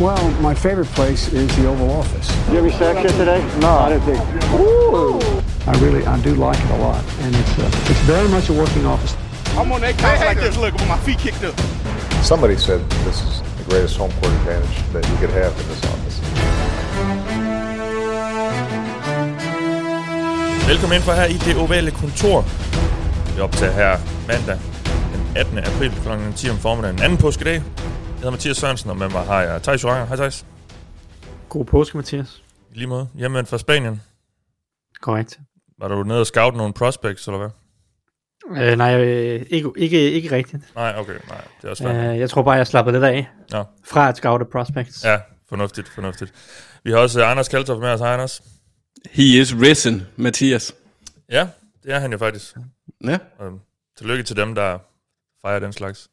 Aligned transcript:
Well, 0.00 0.30
my 0.40 0.54
favorite 0.54 0.86
place 0.94 1.32
is 1.32 1.48
the 1.56 1.66
Oval 1.66 1.90
Office. 1.90 2.28
Did 2.28 2.48
you 2.50 2.54
have 2.54 2.64
your 2.66 2.78
sex 2.78 3.02
yet 3.02 3.18
today? 3.18 3.40
No, 3.58 3.68
I 3.68 3.88
didn't 3.88 4.04
think. 4.04 4.20
I 5.66 5.72
really, 5.80 6.06
I 6.06 6.20
do 6.20 6.36
like 6.36 6.56
it 6.56 6.70
a 6.70 6.76
lot, 6.76 7.04
and 7.22 7.34
it's 7.34 7.58
uh, 7.58 7.90
it's 7.90 7.98
very 8.06 8.28
much 8.28 8.48
a 8.48 8.52
working 8.52 8.86
office. 8.86 9.16
I'm 9.58 9.72
on 9.72 9.80
that 9.80 9.98
couch 9.98 10.20
like 10.20 10.38
this, 10.38 10.56
look, 10.56 10.72
with 10.74 10.86
my 10.86 10.98
feet 10.98 11.18
kicked 11.18 11.42
up. 11.42 11.58
Somebody 12.22 12.56
said 12.56 12.88
this 13.04 13.20
is 13.22 13.42
the 13.58 13.64
greatest 13.70 13.98
home 13.98 14.12
court 14.22 14.32
advantage 14.34 14.76
that 14.92 15.04
you 15.10 15.16
could 15.16 15.30
have 15.30 15.50
in 15.60 15.66
this 15.68 15.84
office. 15.84 16.20
Velkommen 20.68 20.96
ind 20.96 21.04
for 21.04 21.12
her 21.12 21.26
i 21.26 21.38
det 21.44 21.56
ovale 21.56 21.90
kontor. 21.90 22.44
Vi 23.34 23.40
optager 23.40 23.72
her 23.72 23.98
mandag 24.28 24.58
den 25.12 25.36
18. 25.36 25.58
april 25.58 25.92
kl. 26.04 26.08
10 26.36 26.50
om 26.50 26.58
formiddagen. 26.58 27.02
Anden 27.02 27.18
påskedag. 27.18 27.62
Jeg 28.18 28.22
hedder 28.22 28.30
Mathias 28.30 28.56
Sørensen, 28.56 28.90
og 28.90 28.96
med 28.96 29.08
mig 29.08 29.24
har 29.24 29.42
jeg 29.42 29.62
Thijs 29.62 29.84
Joranger. 29.84 30.06
Hej 30.06 30.16
Thijs. 30.16 30.46
God 31.48 31.64
påske, 31.64 31.96
Mathias. 31.96 32.42
I 32.74 32.78
lige 32.78 32.86
måde. 32.86 33.08
Hjemme 33.14 33.46
fra 33.46 33.58
Spanien. 33.58 34.02
Korrekt. 35.00 35.38
Var 35.78 35.88
du 35.88 36.02
nede 36.02 36.20
og 36.20 36.26
scout 36.26 36.56
nogle 36.56 36.72
prospects, 36.72 37.26
eller 37.28 37.38
hvad? 37.38 37.50
Øh, 38.62 38.78
nej, 38.78 39.00
øh, 39.04 39.46
ikke, 39.50 39.72
ikke, 39.76 40.10
ikke 40.10 40.30
rigtigt. 40.36 40.74
Nej, 40.74 40.94
okay. 40.98 41.12
Nej, 41.28 41.40
det 41.60 41.66
er 41.66 41.70
også 41.70 41.82
fair. 41.82 42.12
Øh, 42.12 42.18
jeg 42.18 42.30
tror 42.30 42.42
bare, 42.42 42.54
jeg 42.54 42.66
slapper 42.66 42.92
lidt 42.92 43.04
af 43.04 43.28
Nå. 43.50 43.64
fra 43.84 44.08
at 44.08 44.16
scoute 44.16 44.44
prospects. 44.44 45.04
Ja, 45.04 45.18
fornuftigt, 45.48 45.88
fornuftigt. 45.88 46.32
Vi 46.84 46.90
har 46.90 46.98
også 46.98 47.24
Anders 47.24 47.48
Kaltoff 47.48 47.80
med 47.80 47.88
os. 47.88 48.00
Hej 48.00 48.12
Anders. 48.12 48.42
He 49.10 49.22
is 49.40 49.54
risen, 49.54 50.06
Mathias. 50.16 50.74
Ja, 51.30 51.48
det 51.82 51.92
er 51.92 51.98
han 51.98 52.12
jo 52.12 52.18
faktisk. 52.18 52.56
Ja. 53.04 53.18
Og 53.38 53.60
tillykke 53.98 54.22
til 54.22 54.36
dem, 54.36 54.54
der 54.54 54.78
fejrer 55.42 55.58
den 55.58 55.72
slags. 55.72 56.08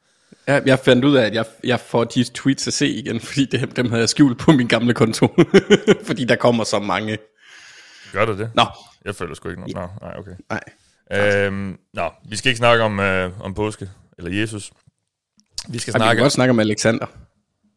Ja 0.48 0.62
jeg 0.66 0.80
fandt 0.80 1.05
ud 1.05 1.16
af, 1.16 1.26
at 1.26 1.34
jeg, 1.34 1.45
jeg 1.63 1.80
får 1.80 2.04
de 2.04 2.23
tweets 2.23 2.67
at 2.67 2.73
se 2.73 2.88
igen, 2.88 3.20
fordi 3.20 3.45
det, 3.45 3.76
dem 3.76 3.90
havde 3.90 3.99
jeg 4.02 4.09
skjult 4.09 4.38
på 4.38 4.52
min 4.52 4.68
gamle 4.68 4.94
konto. 4.94 5.27
fordi 6.08 6.26
der 6.26 6.35
kommer 6.35 6.63
så 6.63 6.79
mange. 6.79 7.18
Gør 8.13 8.26
du 8.26 8.37
det? 8.37 8.52
Nå, 8.55 8.65
Jeg 9.05 9.15
føler 9.15 9.35
sgu 9.35 9.49
ikke 9.49 9.62
noget. 9.62 9.76
Nå, 9.76 10.07
nej, 10.07 10.15
okay. 10.18 10.32
nej. 10.49 10.63
Øhm, 11.12 11.77
nå, 11.93 12.10
vi 12.29 12.35
skal 12.35 12.49
ikke 12.49 12.57
snakke 12.57 12.84
om, 12.84 12.99
øh, 12.99 13.41
om 13.41 13.54
påske, 13.54 13.90
eller 14.18 14.32
Jesus. 14.40 14.71
Vi 15.68 15.79
skal 15.79 15.91
Ej, 15.91 15.98
vi 15.98 15.99
kan 15.99 15.99
snakke... 15.99 16.21
godt 16.21 16.34
snakke 16.34 16.49
om 16.49 16.59
Alexander. 16.59 17.05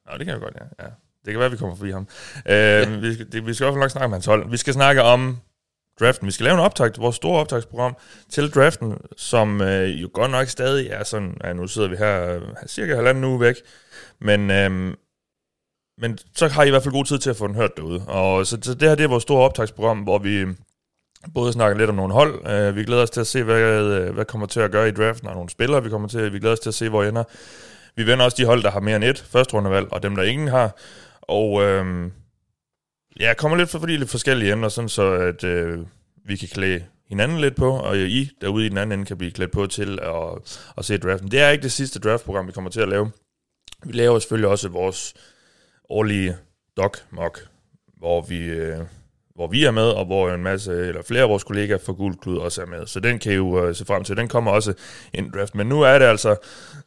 Nå, 0.07 0.19
det 0.19 0.27
kan 0.27 0.33
jeg 0.33 0.41
godt, 0.41 0.55
ja. 0.61 0.85
ja. 0.85 0.91
Det 1.25 1.33
kan 1.33 1.41
være, 1.41 1.51
vi 1.51 1.57
kommer 1.57 1.77
forbi 1.77 1.91
ham. 1.91 2.09
Øhm, 2.47 3.03
vi, 3.03 3.15
skal, 3.15 3.33
det, 3.33 3.47
vi 3.47 3.55
skal 3.55 3.65
i 3.65 3.67
hvert 3.67 3.75
fald 3.75 3.81
nok 3.81 3.91
snakke 3.91 4.05
om 4.05 4.13
hans 4.13 4.27
hold. 4.27 4.51
Vi 4.51 4.57
skal 4.57 4.75
snakke 4.75 5.03
om 5.03 5.39
draften. 6.01 6.27
Vi 6.27 6.33
skal 6.33 6.45
lave 6.45 6.55
en 6.55 6.61
optakt, 6.61 7.01
vores 7.01 7.17
store 7.17 7.41
optagsprogram 7.41 7.97
til 8.31 8.51
draften, 8.51 8.99
som 9.17 9.61
øh, 9.61 10.03
jo 10.03 10.11
godt 10.13 10.31
nok 10.31 10.49
stadig 10.49 10.89
er 10.91 11.05
sådan, 11.05 11.37
ja, 11.45 11.53
nu 11.53 11.67
sidder 11.67 11.89
vi 11.89 11.97
her 11.97 12.35
øh, 12.35 12.43
cirka 12.67 12.95
halvanden 12.95 13.25
uge 13.25 13.41
væk, 13.41 13.55
men, 14.21 14.51
øh, 14.51 14.95
men 15.99 16.19
så 16.37 16.49
har 16.49 16.63
I 16.63 16.67
i 16.67 16.71
hvert 16.71 16.83
fald 16.83 16.95
god 16.95 17.05
tid 17.05 17.19
til 17.19 17.31
at 17.31 17.37
få 17.37 17.47
den 17.47 17.55
hørt 17.55 17.77
derude. 17.77 18.05
Og 18.07 18.47
så, 18.47 18.59
så 18.63 18.75
det 18.75 18.89
her 18.89 18.95
det 18.95 19.05
er 19.05 19.09
vores 19.09 19.23
store 19.23 19.45
optagsprogram, 19.45 19.99
hvor 19.99 20.19
vi 20.19 20.37
øh, 20.37 20.49
både 21.35 21.53
snakker 21.53 21.79
lidt 21.79 21.91
om 21.91 21.97
nogle 21.97 22.15
hold. 22.15 22.51
Øh, 22.51 22.77
vi 22.77 22.85
glæder 22.85 23.03
os 23.03 23.11
til 23.11 23.21
at 23.21 23.27
se, 23.27 23.43
hvad, 23.43 23.61
øh, 23.61 24.15
hvad 24.15 24.25
kommer 24.25 24.47
til 24.47 24.61
at 24.61 24.71
gøre 24.71 24.89
i 24.89 24.93
draften, 24.93 25.29
og 25.29 25.35
nogle 25.35 25.51
spillere, 25.51 25.83
vi 25.83 25.91
kommer 25.91 26.09
til. 26.09 26.33
Vi 26.33 26.39
glæder 26.39 26.53
os 26.53 26.61
til 26.61 26.71
at 26.71 26.75
se, 26.75 26.89
hvor 26.89 27.03
I 27.03 27.09
ender. 27.09 27.25
Vi 27.97 28.07
vender 28.07 28.25
også 28.25 28.37
de 28.37 28.45
hold, 28.45 28.63
der 28.63 28.71
har 28.71 28.81
mere 28.81 28.97
end 28.97 29.05
et 29.05 29.27
første 29.31 29.55
rundevalg, 29.55 29.93
og 29.93 30.03
dem, 30.03 30.17
der 30.17 30.23
ingen 30.23 30.49
har. 30.49 30.77
Og 31.23 31.63
øh, 31.63 32.11
ja, 33.21 33.35
kommer 33.35 33.59
lidt 33.59 33.71
for, 33.71 33.79
fordi 33.79 33.97
lidt 33.97 34.11
forskellige 34.11 34.53
emner, 34.53 34.69
sådan 34.69 34.89
så 34.89 35.13
at 35.13 35.45
øh, 35.45 35.79
vi 36.25 36.37
kan 36.37 36.49
klæde 36.49 36.85
hinanden 37.09 37.41
lidt 37.41 37.57
på, 37.57 37.71
og 37.71 37.99
I 37.99 38.31
derude 38.41 38.67
i 38.67 38.69
den 38.69 38.79
anden 38.79 38.99
ende 38.99 39.05
kan 39.05 39.19
blive 39.19 39.33
klædt 39.33 39.51
på 39.51 39.67
til 39.67 39.99
at, 40.03 40.59
at 40.79 40.85
se 40.85 40.99
draften. 40.99 41.31
Det 41.31 41.41
er 41.41 41.51
ikke 41.51 41.63
det 41.63 41.73
sidste 41.73 41.99
draftprogram, 41.99 42.47
vi 42.47 42.53
kommer 42.53 42.71
til 42.71 42.81
at 42.81 42.89
lave. 42.89 43.11
Vi 43.85 43.93
laver 43.93 44.19
selvfølgelig 44.19 44.49
også 44.49 44.69
vores 44.69 45.15
årlige 45.91 46.37
doc 46.77 46.99
mock, 47.11 47.49
hvor 47.99 48.21
vi, 48.21 48.39
øh, 48.39 48.79
hvor 49.35 49.47
vi 49.47 49.65
er 49.65 49.71
med, 49.71 49.83
og 49.83 50.05
hvor 50.07 50.31
en 50.31 50.43
masse, 50.43 50.73
eller 50.73 51.03
flere 51.03 51.23
af 51.23 51.29
vores 51.29 51.45
kollegaer 51.45 51.79
fra 51.79 51.93
Guldklud 51.93 52.39
også 52.39 52.63
er 52.63 52.67
med. 52.67 52.87
Så 52.87 53.01
den 53.01 53.19
kan 53.19 53.33
I 53.33 53.35
jo 53.35 53.67
øh, 53.67 53.75
se 53.75 53.85
frem 53.85 54.05
til. 54.05 54.17
Den 54.17 54.29
kommer 54.29 54.51
også 54.51 54.75
ind 55.15 55.33
draft. 55.33 55.55
Men 55.55 55.67
nu 55.67 55.83
er 55.83 55.99
det 55.99 56.07
altså 56.07 56.37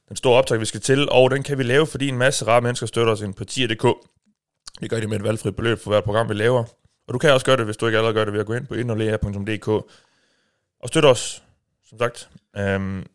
den 0.09 0.17
store 0.17 0.37
optag, 0.37 0.59
vi 0.59 0.65
skal 0.65 0.81
til, 0.81 1.09
og 1.09 1.31
den 1.31 1.43
kan 1.43 1.57
vi 1.57 1.63
lave, 1.63 1.87
fordi 1.87 2.07
en 2.07 2.17
masse 2.17 2.47
rare 2.47 2.61
mennesker 2.61 2.87
støtter 2.87 3.13
os 3.13 3.21
ind 3.21 3.33
på 3.33 3.45
tier.dk. 3.45 3.85
Vi 4.81 4.87
gør 4.87 4.99
det 4.99 5.09
med 5.09 5.17
et 5.17 5.23
valgfrit 5.23 5.55
beløb 5.55 5.79
for 5.79 5.91
hvert 5.91 6.03
program, 6.03 6.29
vi 6.29 6.33
laver. 6.33 6.63
Og 7.07 7.13
du 7.13 7.17
kan 7.17 7.33
også 7.33 7.45
gøre 7.45 7.57
det, 7.57 7.65
hvis 7.65 7.77
du 7.77 7.85
ikke 7.85 7.97
allerede 7.97 8.13
gør 8.13 8.25
det, 8.25 8.33
ved 8.33 8.39
at 8.39 8.45
gå 8.45 8.53
ind 8.53 8.67
på 8.67 8.73
indholdet.dk 8.73 9.67
og 9.67 10.87
støtte 10.87 11.07
os, 11.07 11.43
som 11.89 11.99
sagt. 11.99 12.29
Øhm, 12.57 13.05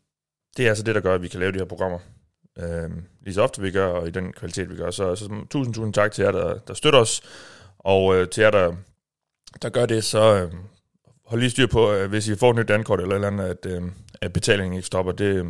det 0.56 0.65
er 0.65 0.69
altså 0.69 0.84
det, 0.84 0.94
der 0.94 1.00
gør, 1.00 1.15
at 1.15 1.22
vi 1.22 1.28
kan 1.28 1.41
lave 1.41 1.53
de 1.53 1.59
her 1.59 1.65
programmer. 1.65 1.99
Øhm, 2.59 3.04
lige 3.21 3.34
så 3.34 3.43
ofte 3.43 3.62
vi 3.62 3.71
gør, 3.71 3.87
og 3.87 4.09
i 4.09 4.10
den 4.10 4.32
kvalitet, 4.32 4.71
vi 4.71 4.77
gør. 4.77 4.91
Så, 4.91 5.16
så 5.16 5.28
tusind, 5.50 5.75
tusind 5.75 5.94
tak 5.94 6.12
til 6.12 6.22
jer, 6.22 6.32
der, 6.32 6.59
der 6.59 6.75
støtter 6.75 7.00
os. 7.00 7.22
Og 7.78 8.16
øh, 8.16 8.28
til 8.28 8.43
jer, 8.43 8.50
der, 8.50 8.77
der 9.62 9.69
gør 9.69 9.87
det, 9.87 10.04
så 10.04 10.34
øh, 10.34 10.53
hold 11.25 11.41
lige 11.41 11.50
styr 11.50 11.66
på, 11.66 11.93
øh, 11.93 12.09
hvis 12.09 12.28
I 12.28 12.37
får 12.37 12.50
et 12.50 12.56
nyt 12.56 12.69
dankort 12.69 13.00
eller 13.00 13.12
et 13.12 13.16
eller 13.16 13.28
andet, 13.28 13.44
at, 13.44 13.66
øh, 13.66 13.83
at 14.21 14.33
betalingen 14.33 14.75
ikke 14.75 14.87
stopper. 14.87 15.12
Det, 15.12 15.34
øh, 15.34 15.47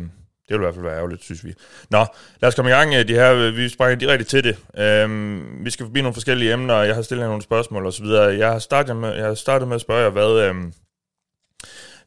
det 0.49 0.53
vil 0.53 0.55
i 0.55 0.65
hvert 0.65 0.73
fald 0.73 0.85
være 0.85 0.95
ærgerligt, 0.95 1.23
synes 1.23 1.45
vi. 1.45 1.53
Nå, 1.89 2.05
lad 2.41 2.47
os 2.47 2.55
komme 2.55 2.71
i 2.71 2.73
gang. 2.73 2.93
Øh, 2.93 3.07
de 3.07 3.13
her, 3.13 3.33
øh, 3.33 3.57
vi 3.57 3.69
springer 3.69 3.95
direkte 3.95 4.25
til 4.25 4.43
det. 4.43 4.57
Øhm, 4.77 5.65
vi 5.65 5.69
skal 5.69 5.85
forbi 5.85 6.01
nogle 6.01 6.13
forskellige 6.13 6.53
emner, 6.53 6.73
og 6.73 6.87
jeg 6.87 6.95
har 6.95 7.01
stillet 7.01 7.27
nogle 7.27 7.41
spørgsmål 7.41 7.85
og 7.85 7.93
så 7.93 8.03
videre. 8.03 8.37
Jeg 8.37 8.51
har 8.51 8.59
startet 8.59 8.95
med, 8.95 9.13
jeg 9.13 9.25
har 9.25 9.33
startet 9.33 9.67
med 9.67 9.75
at 9.75 9.81
spørge 9.81 10.03
jer, 10.03 10.09
hvad, 10.09 10.49
øhm, 10.49 10.73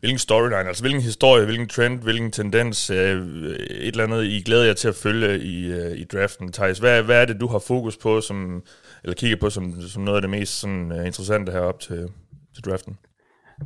hvilken 0.00 0.18
storyline, 0.18 0.68
altså 0.68 0.82
hvilken 0.82 1.02
historie, 1.02 1.44
hvilken 1.44 1.68
trend, 1.68 2.02
hvilken 2.02 2.30
tendens, 2.30 2.90
øh, 2.90 3.26
et 3.70 3.88
eller 3.88 4.04
andet, 4.04 4.24
I 4.24 4.42
glæder 4.42 4.64
jer 4.64 4.72
til 4.72 4.88
at 4.88 4.94
følge 4.94 5.40
i, 5.40 5.72
øh, 5.72 5.98
i 5.98 6.04
draften. 6.04 6.52
Thijs, 6.52 6.78
hvad, 6.78 7.02
hvad 7.02 7.22
er 7.22 7.24
det, 7.24 7.40
du 7.40 7.46
har 7.46 7.58
fokus 7.58 7.96
på, 7.96 8.20
som, 8.20 8.62
eller 9.04 9.14
kigger 9.14 9.36
på 9.36 9.50
som, 9.50 9.82
som 9.82 10.02
noget 10.02 10.16
af 10.16 10.22
det 10.22 10.30
mest 10.30 10.60
sådan, 10.60 10.92
øh, 10.92 11.06
interessante 11.06 11.52
herop 11.52 11.80
til, 11.80 12.08
til 12.54 12.64
draften? 12.64 12.96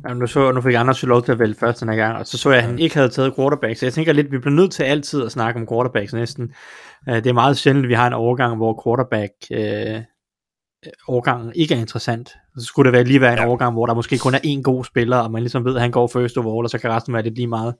Jamen, 0.03 0.17
nu, 0.19 0.27
så, 0.27 0.51
nu 0.51 0.61
fik 0.61 0.73
Anders 0.75 1.03
jo 1.03 1.07
lov 1.07 1.23
til 1.23 1.31
at 1.31 1.39
vælge 1.39 1.55
først 1.55 1.79
den 1.79 1.89
her 1.89 1.95
gang, 1.95 2.17
og 2.17 2.27
så 2.27 2.37
så 2.37 2.49
jeg, 2.49 2.57
at 2.59 2.65
han 2.65 2.79
ikke 2.79 2.95
havde 2.95 3.09
taget 3.09 3.35
quarterback, 3.35 3.77
så 3.77 3.85
jeg 3.85 3.93
tænker 3.93 4.13
lidt, 4.13 4.31
vi 4.31 4.37
bliver 4.37 4.53
nødt 4.55 4.71
til 4.71 4.83
altid 4.83 5.25
at 5.25 5.31
snakke 5.31 5.59
om 5.59 5.67
quarterbacks 5.67 6.13
næsten. 6.13 6.53
Uh, 7.09 7.15
det 7.15 7.27
er 7.27 7.33
meget 7.33 7.57
sjældent, 7.57 7.85
at 7.85 7.89
vi 7.89 7.93
har 7.93 8.07
en 8.07 8.13
overgang, 8.13 8.55
hvor 8.55 8.83
quarterback 8.85 9.31
uh, 9.51 10.01
overgangen 11.07 11.51
ikke 11.55 11.75
er 11.75 11.79
interessant. 11.79 12.29
Så 12.57 12.65
skulle 12.65 12.85
det 12.85 12.93
være 12.93 13.03
lige 13.03 13.21
være 13.21 13.33
en 13.33 13.39
Ja. 13.39 13.47
overgang, 13.47 13.73
hvor 13.73 13.85
der 13.85 13.93
måske 13.93 14.17
kun 14.17 14.33
er 14.35 14.39
én 14.39 14.61
god 14.61 14.83
spiller, 14.83 15.17
og 15.17 15.31
man 15.31 15.41
ligesom 15.41 15.65
ved, 15.65 15.75
at 15.75 15.81
han 15.81 15.91
går 15.91 16.07
first 16.07 16.37
overall, 16.37 16.65
og 16.65 16.69
så 16.69 16.77
kan 16.77 16.89
resten 16.89 17.13
være 17.13 17.23
lidt 17.23 17.35
lige 17.35 17.47
meget. 17.47 17.75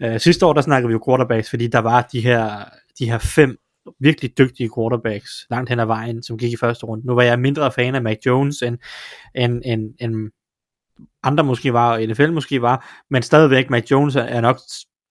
Ja. 0.00 0.14
Uh, 0.14 0.20
sidste 0.20 0.46
år, 0.46 0.52
der 0.52 0.60
snakkede 0.60 0.88
vi 0.88 0.92
jo 0.92 1.02
quarterbacks, 1.08 1.50
fordi 1.50 1.66
der 1.66 1.78
var 1.78 2.08
de 2.12 2.20
her, 2.20 2.50
de 2.98 3.10
her 3.10 3.18
fem 3.18 3.56
virkelig 4.00 4.38
dygtige 4.38 4.70
quarterbacks 4.76 5.30
langt 5.50 5.70
hen 5.70 5.80
ad 5.80 5.86
vejen, 5.86 6.22
som 6.22 6.38
gik 6.38 6.52
i 6.52 6.56
første 6.56 6.86
runde. 6.86 7.06
Nu 7.06 7.14
var 7.14 7.22
jeg 7.22 7.38
mindre 7.38 7.72
fan 7.72 7.94
af 7.94 8.02
Mac 8.02 8.16
Jones, 8.26 8.62
end, 8.62 8.78
end, 9.34 9.62
end, 9.64 9.82
end 10.00 10.14
andre 11.26 11.44
måske 11.44 11.72
var, 11.72 11.92
og 11.92 12.02
NFL 12.02 12.32
måske 12.32 12.62
var, 12.62 13.04
men 13.10 13.22
stadigvæk 13.22 13.70
Mac 13.70 13.90
Jones 13.90 14.16
er- 14.16 14.40
nok 14.40 14.58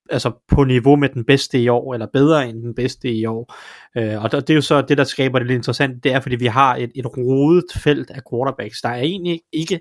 altså 0.09 0.31
på 0.47 0.63
niveau 0.63 0.95
med 0.95 1.09
den 1.09 1.25
bedste 1.25 1.61
i 1.61 1.67
år, 1.67 1.93
eller 1.93 2.07
bedre 2.13 2.49
end 2.49 2.61
den 2.63 2.75
bedste 2.75 3.13
i 3.13 3.25
år. 3.25 3.55
Øh, 3.97 4.23
og 4.23 4.31
det 4.31 4.49
er 4.49 4.53
jo 4.53 4.61
så 4.61 4.81
det, 4.81 4.97
der 4.97 5.03
skaber 5.03 5.39
det 5.39 5.47
lidt 5.47 5.55
interessant, 5.57 6.03
det 6.03 6.13
er, 6.13 6.19
fordi 6.19 6.35
vi 6.35 6.45
har 6.45 6.75
et, 6.75 6.91
et 6.95 7.17
rodet 7.17 7.65
felt 7.75 8.11
af 8.11 8.21
quarterbacks. 8.31 8.81
Der 8.81 8.89
er 8.89 9.01
egentlig 9.01 9.41
ikke, 9.53 9.79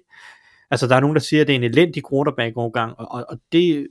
altså 0.70 0.86
der 0.86 0.96
er 0.96 1.00
nogen, 1.00 1.16
der 1.16 1.20
siger, 1.20 1.40
at 1.40 1.46
det 1.46 1.52
er 1.52 1.58
en 1.58 1.64
elendig 1.64 2.02
quarterback-overgang, 2.10 2.94
og, 2.98 3.06
og, 3.10 3.24
og 3.28 3.38
det, 3.52 3.86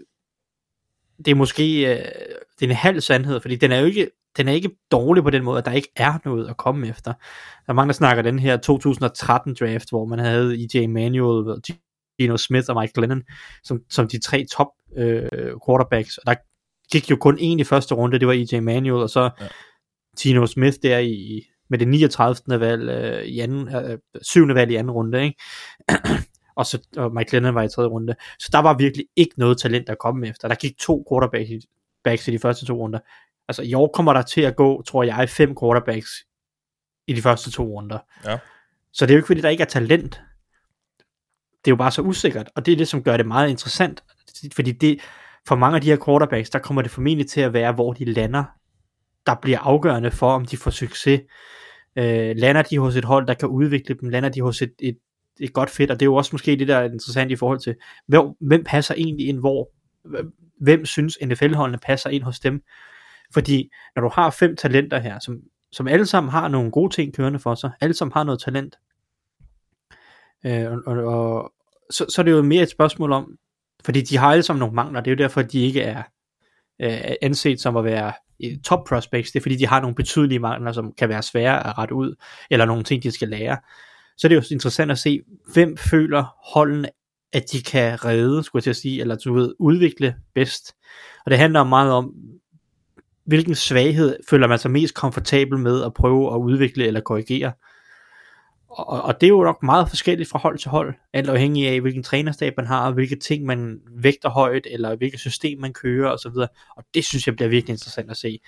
det 1.25 1.31
er 1.31 1.35
måske, 1.35 1.81
øh, 1.91 2.05
det 2.59 2.65
er 2.65 2.69
en 2.69 2.75
halv 2.75 3.01
sandhed, 3.01 3.39
fordi 3.41 3.55
den 3.55 3.71
er 3.71 3.79
jo 3.79 3.85
ikke, 3.85 4.09
den 4.37 4.47
er 4.47 4.53
ikke 4.53 4.69
dårlig 4.91 5.23
på 5.23 5.29
den 5.29 5.43
måde, 5.43 5.57
at 5.57 5.65
der 5.65 5.71
ikke 5.71 5.91
er 5.95 6.13
noget 6.25 6.49
at 6.49 6.57
komme 6.57 6.87
efter. 6.87 7.13
Der 7.65 7.69
er 7.69 7.73
mange, 7.73 7.87
der 7.87 7.93
snakker 7.93 8.23
den 8.23 8.39
her 8.39 8.57
2013 8.57 9.55
draft, 9.59 9.89
hvor 9.89 10.05
man 10.05 10.19
havde 10.19 10.63
E.J. 10.63 10.87
Manuel, 10.87 11.61
Gino 12.19 12.37
Smith 12.37 12.65
og 12.69 12.81
Mike 12.81 12.93
Glennon 12.93 13.23
som, 13.63 13.79
som 13.89 14.07
de 14.07 14.19
tre 14.19 14.45
top 14.51 14.67
øh, 14.97 15.29
quarterbacks, 15.67 16.17
og 16.17 16.25
der 16.25 16.35
gik 16.91 17.11
jo 17.11 17.15
kun 17.15 17.37
en 17.39 17.59
i 17.59 17.63
første 17.63 17.95
runde, 17.95 18.19
det 18.19 18.27
var 18.27 18.33
E.J. 18.33 18.59
Manuel, 18.59 19.03
og 19.03 19.09
så 19.09 19.29
Ja. 19.41 19.47
Gino 20.21 20.45
Smith 20.45 20.77
der 20.83 20.99
i, 20.99 21.45
med 21.69 21.79
det 21.79 21.87
39. 21.87 22.59
valg, 22.59 22.89
øh, 22.89 23.23
i 23.23 23.39
anden, 23.39 23.75
øh, 23.75 23.97
7. 24.21 24.47
valg 24.47 24.71
i 24.71 24.75
anden 24.75 24.91
runde, 24.91 25.23
ikke? 25.23 25.41
og 26.57 26.65
så 26.65 26.87
og 26.97 27.13
Mike 27.13 27.29
Glennon 27.29 27.55
var 27.55 27.63
i 27.63 27.69
tredje 27.69 27.89
runde. 27.89 28.15
Så 28.39 28.49
der 28.51 28.59
var 28.59 28.77
virkelig 28.77 29.05
ikke 29.15 29.33
noget 29.37 29.57
talent 29.57 29.89
at 29.89 29.97
komme 29.99 30.27
efter. 30.27 30.47
Der 30.47 30.55
gik 30.55 30.77
to 30.77 31.05
quarterbacks 31.11 31.49
i, 31.49 31.59
backs 32.03 32.27
i 32.27 32.31
de 32.31 32.39
første 32.39 32.65
to 32.65 32.73
runder. 32.73 32.99
Altså 33.47 33.61
i 33.61 33.73
år 33.73 33.91
kommer 33.93 34.13
der 34.13 34.21
til 34.21 34.41
at 34.41 34.55
gå, 34.55 34.81
tror 34.81 35.03
jeg, 35.03 35.29
fem 35.29 35.55
quarterbacks 35.61 36.09
i 37.07 37.13
de 37.13 37.21
første 37.21 37.51
to 37.51 37.63
runder. 37.63 37.99
Ja. 38.25 38.37
Så 38.93 39.05
det 39.05 39.11
er 39.11 39.15
jo 39.15 39.19
ikke 39.19 39.27
fordi, 39.27 39.41
der 39.41 39.49
ikke 39.49 39.63
er 39.63 39.67
talent. 39.67 40.21
Det 41.65 41.71
er 41.71 41.71
jo 41.71 41.75
bare 41.75 41.91
så 41.91 42.01
usikkert, 42.01 42.49
og 42.55 42.65
det 42.65 42.71
er 42.71 42.75
det, 42.75 42.87
som 42.87 43.03
gør 43.03 43.17
det 43.17 43.25
meget 43.25 43.49
interessant. 43.49 44.03
Fordi 44.55 44.71
det, 44.71 45.01
for 45.47 45.55
mange 45.55 45.75
af 45.75 45.81
de 45.81 45.89
her 45.89 45.97
quarterbacks, 46.05 46.49
der 46.49 46.59
kommer 46.59 46.81
det 46.81 46.91
formentlig 46.91 47.27
til 47.27 47.41
at 47.41 47.53
være, 47.53 47.71
hvor 47.71 47.93
de 47.93 48.05
lander, 48.05 48.43
der 49.25 49.35
bliver 49.41 49.59
afgørende 49.59 50.11
for, 50.11 50.31
om 50.31 50.45
de 50.45 50.57
får 50.57 50.71
succes. 50.71 51.21
Øh, 51.95 52.35
lander 52.35 52.61
de 52.61 52.79
hos 52.79 52.95
et 52.95 53.05
hold, 53.05 53.27
der 53.27 53.33
kan 53.33 53.47
udvikle 53.47 53.95
dem, 54.01 54.09
lander 54.09 54.29
de 54.29 54.41
hos 54.41 54.61
et, 54.61 54.73
et, 54.79 54.97
et 55.39 55.53
godt 55.53 55.69
fedt, 55.69 55.91
og 55.91 55.99
det 55.99 56.05
er 56.05 56.09
jo 56.09 56.15
også 56.15 56.29
måske 56.33 56.55
det, 56.55 56.67
der 56.67 56.77
er 56.77 56.83
interessant 56.83 57.31
i 57.31 57.35
forhold 57.35 57.59
til, 57.59 57.75
hvem, 58.07 58.25
hvem 58.39 58.63
passer 58.63 58.93
egentlig 58.97 59.27
ind 59.27 59.39
hvor, 59.39 59.69
hvem 60.61 60.85
synes 60.85 61.17
NFL-holdene 61.25 61.77
passer 61.77 62.09
ind 62.09 62.23
hos 62.23 62.39
dem. 62.39 62.61
Fordi 63.33 63.69
når 63.95 64.01
du 64.01 64.09
har 64.13 64.29
fem 64.29 64.55
talenter 64.55 64.99
her, 64.99 65.19
som 65.19 65.41
som 65.73 65.87
alle 65.87 66.05
sammen 66.05 66.31
har 66.31 66.47
nogle 66.47 66.71
gode 66.71 66.93
ting 66.93 67.13
kørende 67.13 67.39
for 67.39 67.55
sig, 67.55 67.71
alle 67.81 67.93
sammen 67.93 68.13
har 68.13 68.23
noget 68.23 68.39
talent. 68.39 68.79
Øh, 70.45 70.71
og, 70.71 70.81
og, 70.85 71.03
og 71.05 71.52
så, 71.91 72.05
så 72.09 72.21
er 72.21 72.23
det 72.23 72.31
jo 72.31 72.41
mere 72.41 72.63
et 72.63 72.69
spørgsmål 72.69 73.11
om, 73.11 73.37
fordi 73.85 74.01
de 74.01 74.17
har 74.17 74.31
alle 74.31 74.43
sammen 74.43 74.59
nogle 74.59 74.75
mangler, 74.75 75.01
det 75.01 75.11
er 75.11 75.15
jo 75.15 75.23
derfor, 75.23 75.41
de 75.41 75.59
ikke 75.59 75.81
er 75.81 76.03
øh, 76.81 77.15
anset 77.21 77.61
som 77.61 77.77
at 77.77 77.83
være 77.83 78.13
øh, 78.43 78.57
top 78.63 78.79
prospects, 78.87 79.31
det 79.31 79.39
er 79.39 79.41
fordi, 79.41 79.55
de 79.55 79.67
har 79.67 79.81
nogle 79.81 79.95
betydelige 79.95 80.39
mangler, 80.39 80.71
som 80.71 80.93
kan 80.97 81.09
være 81.09 81.23
svære 81.23 81.67
at 81.67 81.77
rette 81.77 81.95
ud, 81.95 82.15
eller 82.51 82.65
nogle 82.65 82.83
ting, 82.83 83.03
de 83.03 83.11
skal 83.11 83.27
lære. 83.27 83.57
Så 84.17 84.27
det 84.27 84.35
er 84.35 84.41
jo 84.41 84.55
interessant 84.55 84.91
at 84.91 84.99
se, 84.99 85.21
hvem 85.53 85.77
føler 85.77 86.51
holden, 86.53 86.85
at 87.33 87.51
de 87.51 87.63
kan 87.63 88.05
redde, 88.05 88.43
skulle 88.43 88.59
jeg 88.59 88.63
til 88.63 88.69
at 88.69 88.75
sige, 88.75 89.01
eller 89.01 89.15
du 89.15 89.33
ved, 89.33 89.53
udvikle 89.59 90.15
bedst. 90.35 90.75
Og 91.25 91.31
det 91.31 91.39
handler 91.39 91.63
meget 91.63 91.91
om, 91.91 92.13
hvilken 93.25 93.55
svaghed 93.55 94.17
føler 94.29 94.47
man 94.47 94.59
sig 94.59 94.71
mest 94.71 94.95
komfortabel 94.95 95.57
med 95.59 95.83
at 95.83 95.93
prøve 95.93 96.33
at 96.33 96.37
udvikle 96.37 96.85
eller 96.85 97.01
korrigere. 97.01 97.51
Og, 98.73 99.01
og 99.01 99.21
det 99.21 99.27
er 99.27 99.31
jo 99.31 99.43
nok 99.43 99.63
meget 99.63 99.89
forskelligt 99.89 100.29
fra 100.29 100.39
hold 100.39 100.57
til 100.57 100.69
hold, 100.69 100.93
alt 101.13 101.29
afhængig 101.29 101.67
af 101.67 101.81
hvilken 101.81 102.03
trænerstab 102.03 102.53
man 102.57 102.67
har, 102.67 102.91
hvilke 102.91 103.15
ting 103.15 103.45
man 103.45 103.79
vægter 103.91 104.29
højt, 104.29 104.67
eller 104.71 104.95
hvilket 104.95 105.19
system 105.19 105.59
man 105.59 105.73
kører 105.73 106.11
osv. 106.11 106.35
Og 106.77 106.83
det 106.93 107.05
synes 107.05 107.27
jeg 107.27 107.35
bliver 107.35 107.49
virkelig 107.49 107.73
interessant 107.73 108.11
at 108.11 108.17
se. 108.17 108.39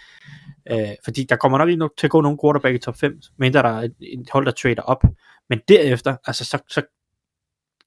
Øh, 0.71 0.89
fordi 1.03 1.25
der 1.29 1.35
kommer 1.35 1.57
nok 1.57 1.69
ikke 1.69 1.79
nok 1.79 1.93
til 1.97 2.07
at 2.07 2.11
gå 2.11 2.21
nogen 2.21 2.39
quarterback 2.43 2.75
i 2.75 2.79
top 2.79 2.97
5, 2.97 3.19
mindre 3.39 3.61
der 3.61 3.69
er 3.69 3.81
et, 3.81 3.95
et 4.01 4.29
hold, 4.33 4.45
der 4.45 4.51
trader 4.51 4.81
op. 4.81 5.03
Men 5.49 5.59
derefter, 5.67 6.15
altså 6.25 6.45
så, 6.45 6.57
så 6.69 6.81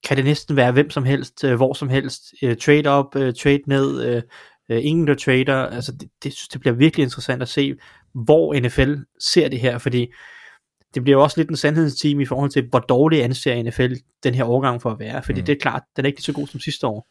kan 0.05 0.17
det 0.17 0.25
næsten 0.25 0.57
være 0.57 0.73
hvem 0.73 0.91
som 0.91 1.05
helst, 1.05 1.45
øh, 1.45 1.57
hvor 1.57 1.73
som 1.73 1.89
helst, 1.89 2.23
øh, 2.43 2.57
trade 2.57 2.87
op, 2.87 3.17
øh, 3.17 3.35
trade 3.35 3.63
ned, 3.67 4.05
øh, 4.05 4.23
øh, 4.71 4.85
ingen 4.85 5.07
der 5.07 5.15
trader, 5.15 5.67
altså 5.67 5.93
det, 5.93 6.09
det, 6.23 6.35
det 6.53 6.61
bliver 6.61 6.75
virkelig 6.75 7.03
interessant 7.03 7.43
at 7.43 7.49
se, 7.49 7.75
hvor 8.15 8.61
NFL 8.61 8.95
ser 9.21 9.49
det 9.49 9.61
her, 9.61 9.79
fordi 9.79 10.13
det 10.95 11.03
bliver 11.03 11.19
jo 11.19 11.23
også 11.23 11.41
lidt 11.41 11.51
en 11.51 11.57
sandhedsteam 11.57 12.21
i 12.21 12.25
forhold 12.25 12.51
til, 12.51 12.67
hvor 12.71 12.79
dårlig 12.79 13.25
anser 13.25 13.63
NFL 13.63 13.93
den 14.25 14.35
her 14.35 14.45
overgang 14.45 14.83
for 14.83 14.91
at 14.91 14.99
være, 14.99 15.23
fordi 15.23 15.41
mm. 15.41 15.47
det 15.47 15.53
er 15.53 15.61
klart, 15.61 15.83
den 15.97 16.05
er 16.05 16.07
ikke 16.09 16.23
så 16.23 16.33
god 16.33 16.47
som 16.47 16.61
sidste 16.61 16.87
år. 16.87 17.09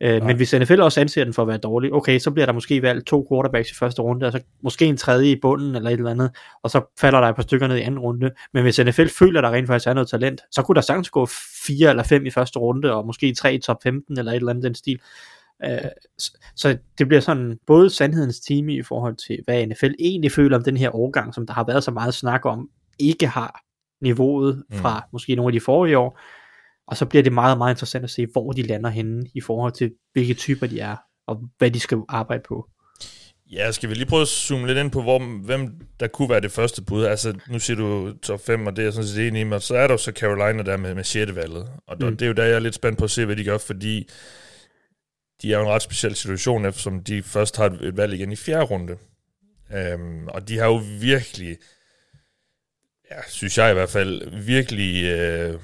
Øh, 0.00 0.24
men 0.24 0.36
hvis 0.36 0.54
NFL 0.54 0.80
også 0.80 1.00
anser 1.00 1.24
den 1.24 1.34
for 1.34 1.42
at 1.42 1.48
være 1.48 1.58
dårlig, 1.58 1.92
okay, 1.92 2.18
så 2.18 2.30
bliver 2.30 2.46
der 2.46 2.52
måske 2.52 2.82
valgt 2.82 3.06
to 3.06 3.26
quarterbacks 3.30 3.70
i 3.70 3.74
første 3.74 4.02
runde, 4.02 4.26
og 4.26 4.32
så 4.32 4.40
måske 4.62 4.84
en 4.84 4.96
tredje 4.96 5.30
i 5.30 5.40
bunden 5.42 5.74
eller 5.74 5.90
et 5.90 5.94
eller 5.94 6.10
andet, 6.10 6.30
og 6.62 6.70
så 6.70 6.92
falder 7.00 7.20
der 7.20 7.28
et 7.28 7.36
par 7.36 7.42
stykker 7.42 7.68
ned 7.68 7.76
i 7.76 7.80
anden 7.80 8.00
runde. 8.00 8.30
Men 8.52 8.62
hvis 8.62 8.78
NFL 8.78 9.06
føler, 9.06 9.40
at 9.40 9.44
der 9.44 9.50
rent 9.50 9.66
faktisk 9.66 9.88
er 9.88 9.94
noget 9.94 10.08
talent, 10.08 10.40
så 10.50 10.62
kunne 10.62 10.74
der 10.74 10.80
sagtens 10.80 11.10
gå 11.10 11.26
fire 11.66 11.90
eller 11.90 12.02
fem 12.02 12.26
i 12.26 12.30
første 12.30 12.58
runde, 12.58 12.94
og 12.94 13.06
måske 13.06 13.34
tre 13.34 13.54
i 13.54 13.58
top 13.58 13.82
15 13.82 14.18
eller 14.18 14.32
et 14.32 14.36
eller 14.36 14.50
andet 14.50 14.64
den 14.64 14.74
stil. 14.74 15.00
Øh, 15.64 15.90
så 16.56 16.78
det 16.98 17.08
bliver 17.08 17.20
sådan 17.20 17.58
både 17.66 17.90
sandhedens 17.90 18.40
time 18.40 18.74
i 18.74 18.82
forhold 18.82 19.16
til, 19.16 19.38
hvad 19.44 19.66
NFL 19.66 19.90
egentlig 19.98 20.32
føler 20.32 20.56
om 20.56 20.64
den 20.64 20.76
her 20.76 20.96
årgang, 20.96 21.34
som 21.34 21.46
der 21.46 21.54
har 21.54 21.64
været 21.64 21.84
så 21.84 21.90
meget 21.90 22.14
snak 22.14 22.44
om, 22.44 22.68
ikke 22.98 23.26
har 23.26 23.60
niveauet 24.02 24.62
mm. 24.70 24.76
fra 24.76 24.98
mm. 24.98 25.08
måske 25.12 25.34
nogle 25.34 25.48
af 25.48 25.52
de 25.52 25.64
forrige 25.64 25.98
år, 25.98 26.20
og 26.86 26.96
så 26.96 27.06
bliver 27.06 27.22
det 27.22 27.32
meget, 27.32 27.58
meget 27.58 27.72
interessant 27.72 28.04
at 28.04 28.10
se, 28.10 28.26
hvor 28.32 28.52
de 28.52 28.62
lander 28.62 28.90
henne 28.90 29.26
i 29.34 29.40
forhold 29.40 29.72
til, 29.72 29.92
hvilke 30.12 30.34
typer 30.34 30.66
de 30.66 30.80
er, 30.80 30.96
og 31.26 31.40
hvad 31.58 31.70
de 31.70 31.80
skal 31.80 31.98
arbejde 32.08 32.42
på. 32.48 32.68
Ja, 33.52 33.72
skal 33.72 33.88
vi 33.88 33.94
lige 33.94 34.06
prøve 34.06 34.22
at 34.22 34.28
zoome 34.28 34.66
lidt 34.66 34.78
ind 34.78 34.90
på, 34.90 35.02
hvor, 35.02 35.44
hvem 35.44 35.80
der 36.00 36.06
kunne 36.06 36.30
være 36.30 36.40
det 36.40 36.50
første 36.50 36.82
bud? 36.82 37.04
Altså, 37.04 37.34
nu 37.48 37.58
siger 37.58 37.76
du 37.76 38.12
top 38.22 38.40
5, 38.40 38.66
og 38.66 38.76
det 38.76 38.82
er 38.82 38.86
jeg 38.86 38.92
sådan 38.92 39.08
set 39.08 39.28
enig 39.28 39.40
i, 39.40 39.44
men 39.44 39.60
så 39.60 39.76
er 39.76 39.86
der 39.86 39.94
jo 39.94 39.98
så 39.98 40.12
Carolina 40.12 40.62
der 40.62 40.76
med, 40.76 40.94
med 40.94 41.04
6. 41.04 41.34
valget. 41.34 41.68
Og 41.86 41.96
mm. 42.00 42.16
det 42.16 42.22
er 42.22 42.26
jo 42.26 42.32
der, 42.32 42.44
jeg 42.44 42.54
er 42.54 42.58
lidt 42.58 42.74
spændt 42.74 42.98
på 42.98 43.04
at 43.04 43.10
se, 43.10 43.24
hvad 43.24 43.36
de 43.36 43.44
gør, 43.44 43.58
fordi 43.58 44.08
de 45.44 45.52
er 45.52 45.58
jo 45.58 45.64
en 45.64 45.70
ret 45.70 45.82
speciel 45.82 46.14
situation, 46.14 46.66
eftersom 46.66 47.02
de 47.02 47.22
først 47.22 47.56
har 47.56 47.66
et 47.66 47.96
valg 47.96 48.14
igen 48.14 48.32
i 48.32 48.36
fjerde 48.36 48.64
runde. 48.64 48.96
Øhm, 49.74 50.28
og 50.28 50.48
de 50.48 50.58
har 50.58 50.66
jo 50.66 50.82
virkelig, 51.00 51.56
ja, 53.10 53.16
synes 53.28 53.58
jeg 53.58 53.70
i 53.70 53.74
hvert 53.74 53.90
fald, 53.90 54.42
virkelig 54.44 55.04
øh, 55.04 55.58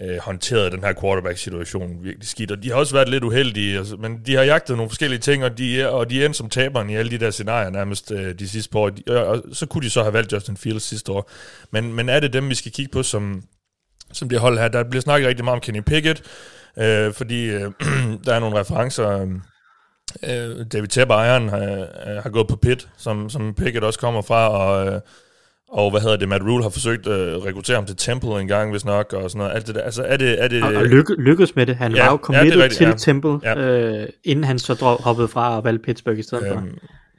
øh, 0.00 0.18
håndteret 0.18 0.72
den 0.72 0.84
her 0.84 0.94
quarterback-situation 1.00 2.04
virkelig 2.04 2.28
skidt. 2.28 2.50
Og 2.50 2.62
de 2.62 2.68
har 2.70 2.76
også 2.76 2.94
været 2.94 3.08
lidt 3.08 3.24
uheldige, 3.24 3.78
altså, 3.78 3.96
men 3.96 4.20
de 4.26 4.34
har 4.34 4.42
jagtet 4.42 4.76
nogle 4.76 4.90
forskellige 4.90 5.20
ting, 5.20 5.44
og 5.44 5.58
de, 5.58 5.90
og 5.90 6.10
de 6.10 6.22
er 6.22 6.26
endt 6.26 6.36
som 6.36 6.50
taberen 6.50 6.90
i 6.90 6.96
alle 6.96 7.10
de 7.10 7.18
der 7.18 7.30
scenarier 7.30 7.70
nærmest 7.70 8.12
øh, 8.12 8.34
de 8.38 8.48
sidste 8.48 8.70
par 8.70 8.78
år. 8.78 8.90
Og, 9.06 9.26
og 9.26 9.42
så 9.52 9.66
kunne 9.66 9.84
de 9.84 9.90
så 9.90 10.02
have 10.02 10.12
valgt 10.12 10.32
Justin 10.32 10.56
Fields 10.56 10.82
sidste 10.82 11.12
år. 11.12 11.30
Men, 11.70 11.94
men 11.94 12.08
er 12.08 12.20
det 12.20 12.32
dem, 12.32 12.48
vi 12.48 12.54
skal 12.54 12.72
kigge 12.72 12.92
på 12.92 13.02
som, 13.02 13.42
som 14.12 14.28
det 14.28 14.38
hold 14.38 14.58
her? 14.58 14.68
Der 14.68 14.84
bliver 14.84 15.02
snakket 15.02 15.28
rigtig 15.28 15.44
meget 15.44 15.56
om 15.56 15.60
Kenny 15.60 15.80
Pickett, 15.80 16.22
øh, 16.80 17.12
fordi 17.12 17.50
øh, 17.50 17.72
der 18.24 18.34
er 18.34 18.40
nogle 18.40 18.60
referencer... 18.60 19.26
Øh, 20.28 20.66
David 20.72 20.88
Tepper, 20.88 21.14
ejeren, 21.14 21.48
har, 21.48 21.86
har 22.22 22.30
gået 22.30 22.48
på 22.48 22.56
pit, 22.56 22.88
som, 22.96 23.30
som 23.30 23.54
Pickett 23.54 23.84
også 23.84 23.98
kommer 23.98 24.22
fra, 24.22 24.48
og, 24.48 24.86
øh, 24.86 25.00
og 25.72 25.90
hvad 25.90 26.00
hedder 26.00 26.16
det, 26.16 26.28
Matt 26.28 26.44
Rule 26.44 26.62
har 26.62 26.70
forsøgt 26.70 27.06
at 27.06 27.20
øh, 27.20 27.36
rekruttere 27.36 27.76
ham 27.76 27.86
til 27.86 27.96
Temple 27.96 28.40
en 28.40 28.48
gang, 28.48 28.70
hvis 28.70 28.84
nok, 28.84 29.12
og 29.12 29.30
sådan 29.30 29.38
noget. 29.38 29.54
Alt 29.54 29.66
det 29.66 29.74
der. 29.74 29.82
Altså, 29.82 30.02
er 30.02 30.16
det, 30.16 30.42
er 30.42 30.48
det, 30.48 30.62
og, 30.62 30.74
og 30.74 30.86
lykke, 30.86 31.14
lykkes 31.14 31.56
med 31.56 31.66
det. 31.66 31.76
Han 31.76 31.94
ja, 31.94 32.04
var 32.04 32.10
jo 32.10 32.16
committed 32.16 32.60
ja, 32.60 32.68
til 32.68 32.86
ja. 32.86 32.94
Temple, 32.98 33.38
ja. 33.42 33.58
Øh, 33.58 34.08
inden 34.24 34.44
han 34.44 34.58
så 34.58 34.74
drog, 34.74 35.02
hoppede 35.02 35.28
fra 35.28 35.56
og 35.56 35.64
valgte 35.64 35.84
Pittsburgh 35.84 36.18
i 36.18 36.22
stedet 36.22 36.46
øhm, 36.46 36.54
for. 36.54 36.64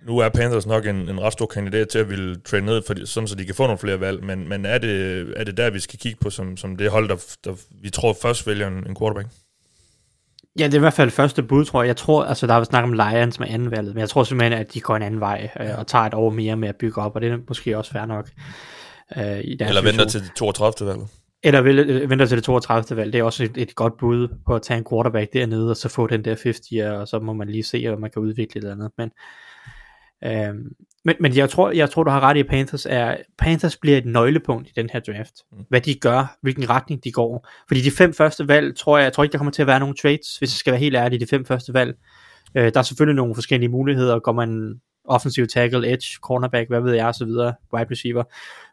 Nu 0.08 0.18
er 0.18 0.30
Panthers 0.30 0.68
nok 0.68 0.86
en, 0.86 0.96
en 0.96 1.22
ret 1.22 1.34
stor 1.34 1.46
kandidat 1.46 1.90
til 1.90 2.00
at 2.00 2.10
ville 2.10 2.36
trade 2.36 2.66
ned, 2.66 2.82
for, 2.88 3.06
sådan 3.06 3.28
så 3.28 3.36
de 3.36 3.46
kan 3.46 3.56
få 3.56 3.64
nogle 3.64 3.78
flere 3.78 4.00
valg, 4.00 4.24
men, 4.24 4.50
men 4.50 4.66
er, 4.66 4.78
det, 4.78 5.26
er 5.36 5.44
det 5.44 5.58
der, 5.58 5.70
vi 5.70 5.80
skal 5.80 6.00
kigge 6.00 6.18
på, 6.22 6.30
som, 6.30 6.58
som 6.58 6.78
det 6.78 6.92
hold, 6.92 7.10
der, 7.10 7.16
der 7.46 7.54
vi 7.82 7.90
tror 7.90 8.18
først 8.22 8.48
vælger 8.48 8.68
en, 8.68 8.88
en 8.88 8.96
quarterback? 9.00 9.28
Ja, 10.60 10.66
det 10.66 10.74
er 10.74 10.78
i 10.78 10.80
hvert 10.80 10.94
fald 10.94 11.10
første 11.12 11.44
bud, 11.44 11.66
tror 11.66 11.82
jeg. 11.84 11.88
Jeg 11.88 11.98
tror, 11.98 12.24
altså 12.24 12.48
der 12.48 12.54
er 12.54 12.64
snak 12.64 12.84
om 12.84 12.94
Lions 12.94 13.40
med 13.40 13.48
anden 13.50 13.72
valget, 13.72 13.96
men 13.96 14.00
jeg 14.00 14.10
tror 14.10 14.24
simpelthen, 14.24 14.60
at 14.60 14.74
de 14.74 14.82
går 14.82 14.96
en 14.96 15.02
anden 15.02 15.20
vej 15.20 15.50
øh, 15.60 15.70
og 15.78 15.88
tager 15.88 16.06
et 16.06 16.14
år 16.14 16.30
mere 16.30 16.56
med 16.56 16.70
at 16.70 16.76
bygge 16.76 17.02
op, 17.02 17.16
og 17.16 17.22
det 17.22 17.32
er 17.32 17.38
måske 17.48 17.78
også 17.78 17.92
fair 17.92 18.06
nok. 18.06 18.30
Øh, 19.18 19.40
i 19.44 19.56
deres 19.56 19.70
Eller 19.70 19.82
venter 19.82 20.06
til 20.06 20.22
det 20.22 20.32
32. 20.36 20.90
valget. 20.90 21.08
Eller 21.44 21.62
vil, 21.62 22.10
venter 22.10 22.26
til 22.26 22.38
det 22.38 22.44
32. 22.44 22.98
valg. 22.98 23.14
Det 23.14 23.20
er 23.20 23.24
også 23.24 23.44
et, 23.44 23.58
et 23.58 23.76
godt 23.76 23.98
bud 23.98 24.28
på 24.46 24.56
at 24.56 24.62
tage 24.62 24.78
en 24.78 24.86
quarterback 24.90 25.34
dernede, 25.34 25.70
og 25.70 25.78
så 25.78 25.90
få 25.90 26.08
den 26.08 26.26
der 26.26 26.36
50'er, 26.36 27.00
og 27.00 27.08
så 27.08 27.20
må 27.20 27.34
man 27.34 27.48
lige 27.48 27.64
se, 27.64 27.86
om 27.94 28.02
man 28.02 28.12
kan 28.12 28.22
udvikle 28.22 28.60
et 28.60 28.64
eller 28.64 28.72
andet. 28.72 28.92
Men, 28.98 29.12
øhm, 30.24 30.72
men, 31.06 31.16
men 31.20 31.36
jeg 31.36 31.50
tror, 31.50 31.72
jeg 31.72 31.90
tror, 31.90 32.04
du 32.04 32.10
har 32.10 32.20
ret 32.20 32.38
i, 32.38 32.44
Panthers 32.44 32.86
er, 32.90 33.18
Panthers 33.38 33.78
bliver 33.78 33.98
et 33.98 34.06
nøglepunkt 34.06 34.70
i 34.70 34.72
den 34.76 34.90
her 34.94 35.00
draft. 35.00 35.34
Mm. 35.52 35.58
Hvad 35.70 35.82
de 35.82 35.96
gør, 35.96 36.38
hvilken 36.42 36.70
retning 36.70 37.04
de 37.04 37.12
går. 37.12 37.48
Fordi 37.68 37.82
de 37.82 37.92
fem 37.92 38.14
første 38.14 38.48
valg, 38.48 38.78
tror 38.78 38.98
jeg, 38.98 39.06
jeg 39.06 39.14
tror 39.14 39.24
ikke, 39.24 39.32
der 39.32 39.38
kommer 39.38 39.52
til 39.52 39.62
at 39.62 39.68
være 39.68 39.80
nogen 39.80 39.96
trades, 39.96 40.38
hvis 40.38 40.50
jeg 40.50 40.58
skal 40.58 40.72
være 40.72 40.80
helt 40.80 40.96
ærlig, 40.96 41.20
de 41.20 41.28
fem 41.28 41.46
første 41.46 41.74
valg. 41.74 41.98
Øh, 42.56 42.74
der 42.74 42.80
er 42.80 42.84
selvfølgelig 42.84 43.16
nogle 43.16 43.36
forskellige 43.36 43.70
muligheder, 43.70 44.20
går 44.20 44.32
man 44.32 44.82
offensive 45.06 45.48
tackle, 45.48 45.94
edge, 45.94 46.08
cornerback, 46.22 46.70
hvad 46.70 46.82
ved 46.82 46.94
jeg, 46.94 47.16
så 47.16 47.26
videre, 47.26 47.54
wide 47.74 47.92
receiver. 47.92 48.24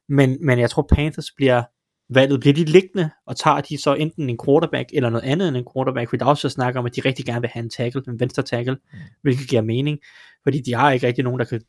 Men, 0.09 0.39
men 0.41 0.59
jeg 0.59 0.71
tror 0.71 0.89
Panthers 0.93 1.31
bliver 1.37 1.63
valget, 2.11 2.41
bliver 2.41 2.55
de 2.55 2.65
liggende, 2.65 3.11
og 3.27 3.37
tager 3.37 3.61
de 3.61 3.83
så 3.83 3.95
enten 3.95 4.31
en 4.31 4.39
quarterback, 4.47 4.89
eller 4.93 5.11
noget 5.11 5.25
andet 5.25 5.49
end 5.49 5.57
en 5.57 5.67
quarterback, 5.75 6.11
for 6.11 6.17
der 6.17 6.25
er 6.25 6.29
også 6.29 6.49
snakker 6.49 6.81
om, 6.81 6.87
at 6.87 6.97
de 6.97 7.01
rigtig 7.05 7.27
gerne 7.27 7.41
vil 7.41 7.51
have 7.51 7.63
en 7.63 7.71
tackle, 7.71 8.03
en 8.09 8.21
venstre 8.21 8.43
tackle, 8.43 8.75
mm. 8.75 8.99
hvilket 9.23 9.49
giver 9.49 9.63
mening, 9.63 9.99
fordi 10.43 10.61
de 10.61 10.75
har 10.75 10.91
ikke 10.91 11.07
rigtig 11.07 11.25
nogen, 11.25 11.39
der 11.39 11.45
kan, 11.45 11.61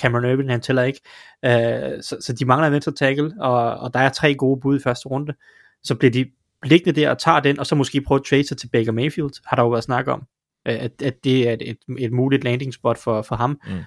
Cameron 0.00 0.24
Irvin, 0.24 0.50
han 0.50 0.60
tæller 0.60 0.82
ikke, 0.82 1.00
uh, 1.46 2.00
så, 2.00 2.16
så 2.20 2.34
de 2.38 2.44
mangler 2.44 2.66
en 2.66 2.72
venstre 2.72 2.92
tackle, 2.92 3.32
og, 3.40 3.76
og 3.76 3.94
der 3.94 4.00
er 4.00 4.08
tre 4.08 4.34
gode 4.34 4.60
bud 4.60 4.78
i 4.78 4.82
første 4.82 5.08
runde, 5.08 5.34
så 5.82 5.94
bliver 5.94 6.10
de 6.10 6.26
liggende 6.64 7.00
der 7.00 7.10
og 7.10 7.18
tager 7.18 7.40
den, 7.40 7.58
og 7.58 7.66
så 7.66 7.74
måske 7.74 8.00
prøve 8.00 8.18
at 8.18 8.24
trade 8.24 8.48
sig 8.48 8.56
til 8.56 8.68
Baker 8.68 8.92
Mayfield, 8.92 9.46
har 9.46 9.56
der 9.56 9.62
jo 9.62 9.68
været 9.68 9.84
snak 9.84 10.08
om, 10.08 10.22
at, 10.64 11.02
at 11.02 11.24
det 11.24 11.48
er 11.48 11.52
et, 11.52 11.70
et, 11.70 11.78
et 11.98 12.12
muligt 12.12 12.44
landing 12.44 12.74
spot 12.74 12.98
for, 12.98 13.22
for 13.22 13.36
ham. 13.36 13.60
Mm. 13.66 13.78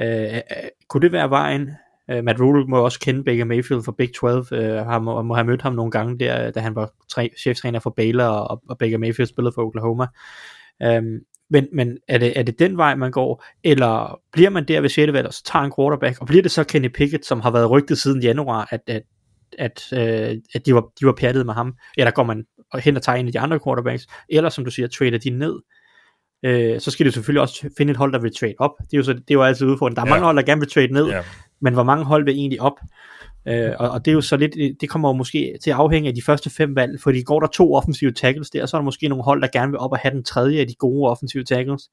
Uh, 0.00 0.38
kunne 0.88 1.02
det 1.02 1.12
være 1.12 1.30
vejen? 1.30 1.70
Uh, 2.12 2.24
Matt 2.24 2.40
Rule 2.40 2.66
må 2.66 2.84
også 2.84 3.00
kende 3.00 3.24
Baker 3.24 3.44
Mayfield 3.44 3.82
fra 3.82 3.94
Big 3.98 4.14
12, 4.14 4.46
uh, 4.52 4.58
han 4.86 5.02
må, 5.02 5.22
må 5.22 5.34
have 5.34 5.46
mødt 5.46 5.62
ham 5.62 5.72
nogle 5.72 5.90
gange 5.90 6.18
der, 6.18 6.50
da 6.50 6.60
han 6.60 6.74
var 6.74 6.90
tre, 7.10 7.30
cheftræner 7.38 7.80
for 7.80 7.90
Baylor, 7.90 8.24
og, 8.24 8.62
og 8.68 8.78
Baker 8.78 8.98
Mayfield 8.98 9.28
spillede 9.28 9.52
for 9.54 9.62
Oklahoma. 9.62 10.06
Um, 10.84 11.18
men, 11.50 11.68
men 11.72 11.98
er, 12.08 12.18
det, 12.18 12.38
er 12.38 12.42
det 12.42 12.58
den 12.58 12.76
vej, 12.76 12.94
man 12.94 13.10
går, 13.10 13.44
eller 13.64 14.20
bliver 14.32 14.50
man 14.50 14.64
der 14.64 14.80
ved 14.80 14.88
6. 14.88 15.12
valg, 15.12 15.26
og 15.26 15.34
så 15.34 15.42
tager 15.44 15.64
en 15.64 15.72
quarterback, 15.78 16.20
og 16.20 16.26
bliver 16.26 16.42
det 16.42 16.50
så 16.50 16.64
Kenny 16.64 16.88
Pickett, 16.88 17.26
som 17.26 17.40
har 17.40 17.50
været 17.50 17.70
rygtet 17.70 17.98
siden 17.98 18.22
januar, 18.22 18.68
at, 18.70 18.80
at, 18.86 19.02
at, 19.58 19.82
uh, 19.92 20.38
at 20.54 20.66
de, 20.66 20.74
var, 20.74 20.80
de 21.00 21.06
var 21.06 21.14
pjattet 21.18 21.46
med 21.46 21.54
ham, 21.54 21.74
eller 21.96 22.10
går 22.10 22.22
man 22.22 22.44
hen 22.78 22.96
og 22.96 23.02
tager 23.02 23.16
en 23.16 23.26
af 23.26 23.32
de 23.32 23.40
andre 23.40 23.60
quarterbacks, 23.64 24.06
eller 24.28 24.50
som 24.50 24.64
du 24.64 24.70
siger, 24.70 24.88
trader 24.88 25.18
de 25.18 25.30
ned, 25.30 25.60
øh, 26.44 26.80
så 26.80 26.90
skal 26.90 27.06
de 27.06 27.12
selvfølgelig 27.12 27.42
også 27.42 27.68
finde 27.78 27.90
et 27.90 27.96
hold, 27.96 28.12
der 28.12 28.18
vil 28.18 28.34
trade 28.34 28.54
op. 28.58 28.70
Det 28.78 28.92
er 28.92 28.96
jo, 28.96 29.02
så, 29.02 29.12
det 29.12 29.30
er 29.30 29.34
jo 29.34 29.42
altid 29.42 29.66
udfordrende. 29.66 29.96
Der 29.96 30.02
er 30.02 30.06
ja. 30.06 30.10
mange 30.10 30.24
hold, 30.24 30.36
der 30.36 30.42
gerne 30.42 30.60
vil 30.60 30.70
trade 30.70 30.92
ned, 30.92 31.06
ja. 31.06 31.22
Men 31.60 31.74
hvor 31.74 31.82
mange 31.82 32.04
hold 32.04 32.24
vil 32.24 32.34
egentlig 32.34 32.60
op? 32.60 32.80
Øh, 33.48 33.72
og, 33.78 33.90
og 33.90 34.04
det 34.04 34.10
er 34.10 34.14
jo 34.14 34.20
så 34.20 34.36
lidt, 34.36 34.80
det 34.80 34.88
kommer 34.88 35.08
jo 35.08 35.12
måske 35.12 35.58
til 35.62 35.70
at 35.70 35.76
afhænge 35.76 36.08
af 36.08 36.14
de 36.14 36.22
første 36.22 36.50
fem 36.50 36.76
valg, 36.76 37.00
fordi 37.00 37.22
går 37.22 37.40
der 37.40 37.46
to 37.46 37.74
offensive 37.74 38.12
tackles 38.12 38.50
der, 38.50 38.66
så 38.66 38.76
er 38.76 38.80
der 38.80 38.84
måske 38.84 39.08
nogle 39.08 39.24
hold, 39.24 39.42
der 39.42 39.48
gerne 39.52 39.70
vil 39.70 39.78
op 39.78 39.92
og 39.92 39.98
have 39.98 40.14
den 40.14 40.24
tredje 40.24 40.60
af 40.60 40.66
de 40.66 40.74
gode 40.74 41.10
offensive 41.10 41.44
tackles. 41.44 41.90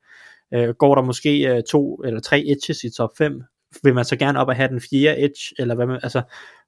Øh, 0.53 0.70
går 0.70 0.96
der 0.96 1.01
måske 1.01 1.55
øh, 1.55 1.63
to 1.70 1.96
eller 1.96 2.20
tre 2.20 2.43
edges 2.46 2.84
i 2.84 2.89
top 2.98 3.10
5, 3.17 3.43
vil 3.84 3.93
man 3.93 4.05
så 4.05 4.15
gerne 4.15 4.39
op 4.39 4.48
og 4.48 4.55
have 4.55 4.70
den 4.70 4.82
fjerde 4.91 5.22
edge, 5.22 5.55
eller 5.60 5.75
hvad 5.75 5.86
man, 5.86 6.00
altså, 6.03 6.22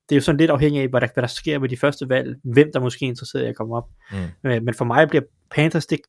det 0.10 0.16
er 0.16 0.18
jo 0.18 0.22
sådan 0.22 0.40
lidt 0.40 0.52
afhængigt 0.52 0.84
af, 0.84 0.90
hvad 0.90 1.02
der, 1.02 1.08
hvad 1.14 1.22
der 1.22 1.28
sker 1.28 1.60
med 1.60 1.70
de 1.70 1.78
første 1.78 2.10
valg, 2.10 2.36
hvem 2.44 2.70
der 2.74 2.80
måske 2.80 3.06
er 3.06 3.10
interesseret 3.10 3.44
i 3.44 3.48
at 3.48 3.56
komme 3.56 3.75
op. 3.75 3.90
Mm. 4.12 4.18
Men, 4.44 4.66
men 4.66 4.74
for 4.74 4.86
mig 4.86 5.08
bliver 5.10 5.24
Panthers, 5.52 5.86
det, 5.86 6.00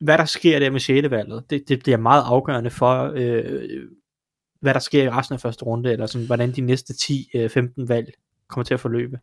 hvad 0.00 0.18
der 0.18 0.24
sker 0.24 0.58
der 0.58 0.70
med 0.70 0.80
6. 0.80 1.10
valget, 1.10 1.44
det, 1.50 1.68
det 1.68 1.78
bliver 1.78 1.98
meget 1.98 2.22
afgørende 2.26 2.70
for, 2.70 3.12
øh, 3.16 3.68
hvad 4.60 4.74
der 4.74 4.80
sker 4.80 5.02
i 5.02 5.10
resten 5.10 5.34
af 5.34 5.40
første 5.40 5.64
runde, 5.64 5.92
eller 5.92 6.06
sådan, 6.06 6.26
hvordan 6.26 6.52
de 6.52 6.60
næste 6.60 6.92
10-15 6.92 7.38
øh, 7.38 7.88
valg 7.88 8.12
kommer 8.48 8.64
til 8.64 8.74
at 8.74 8.80
forløbe. 8.80 9.18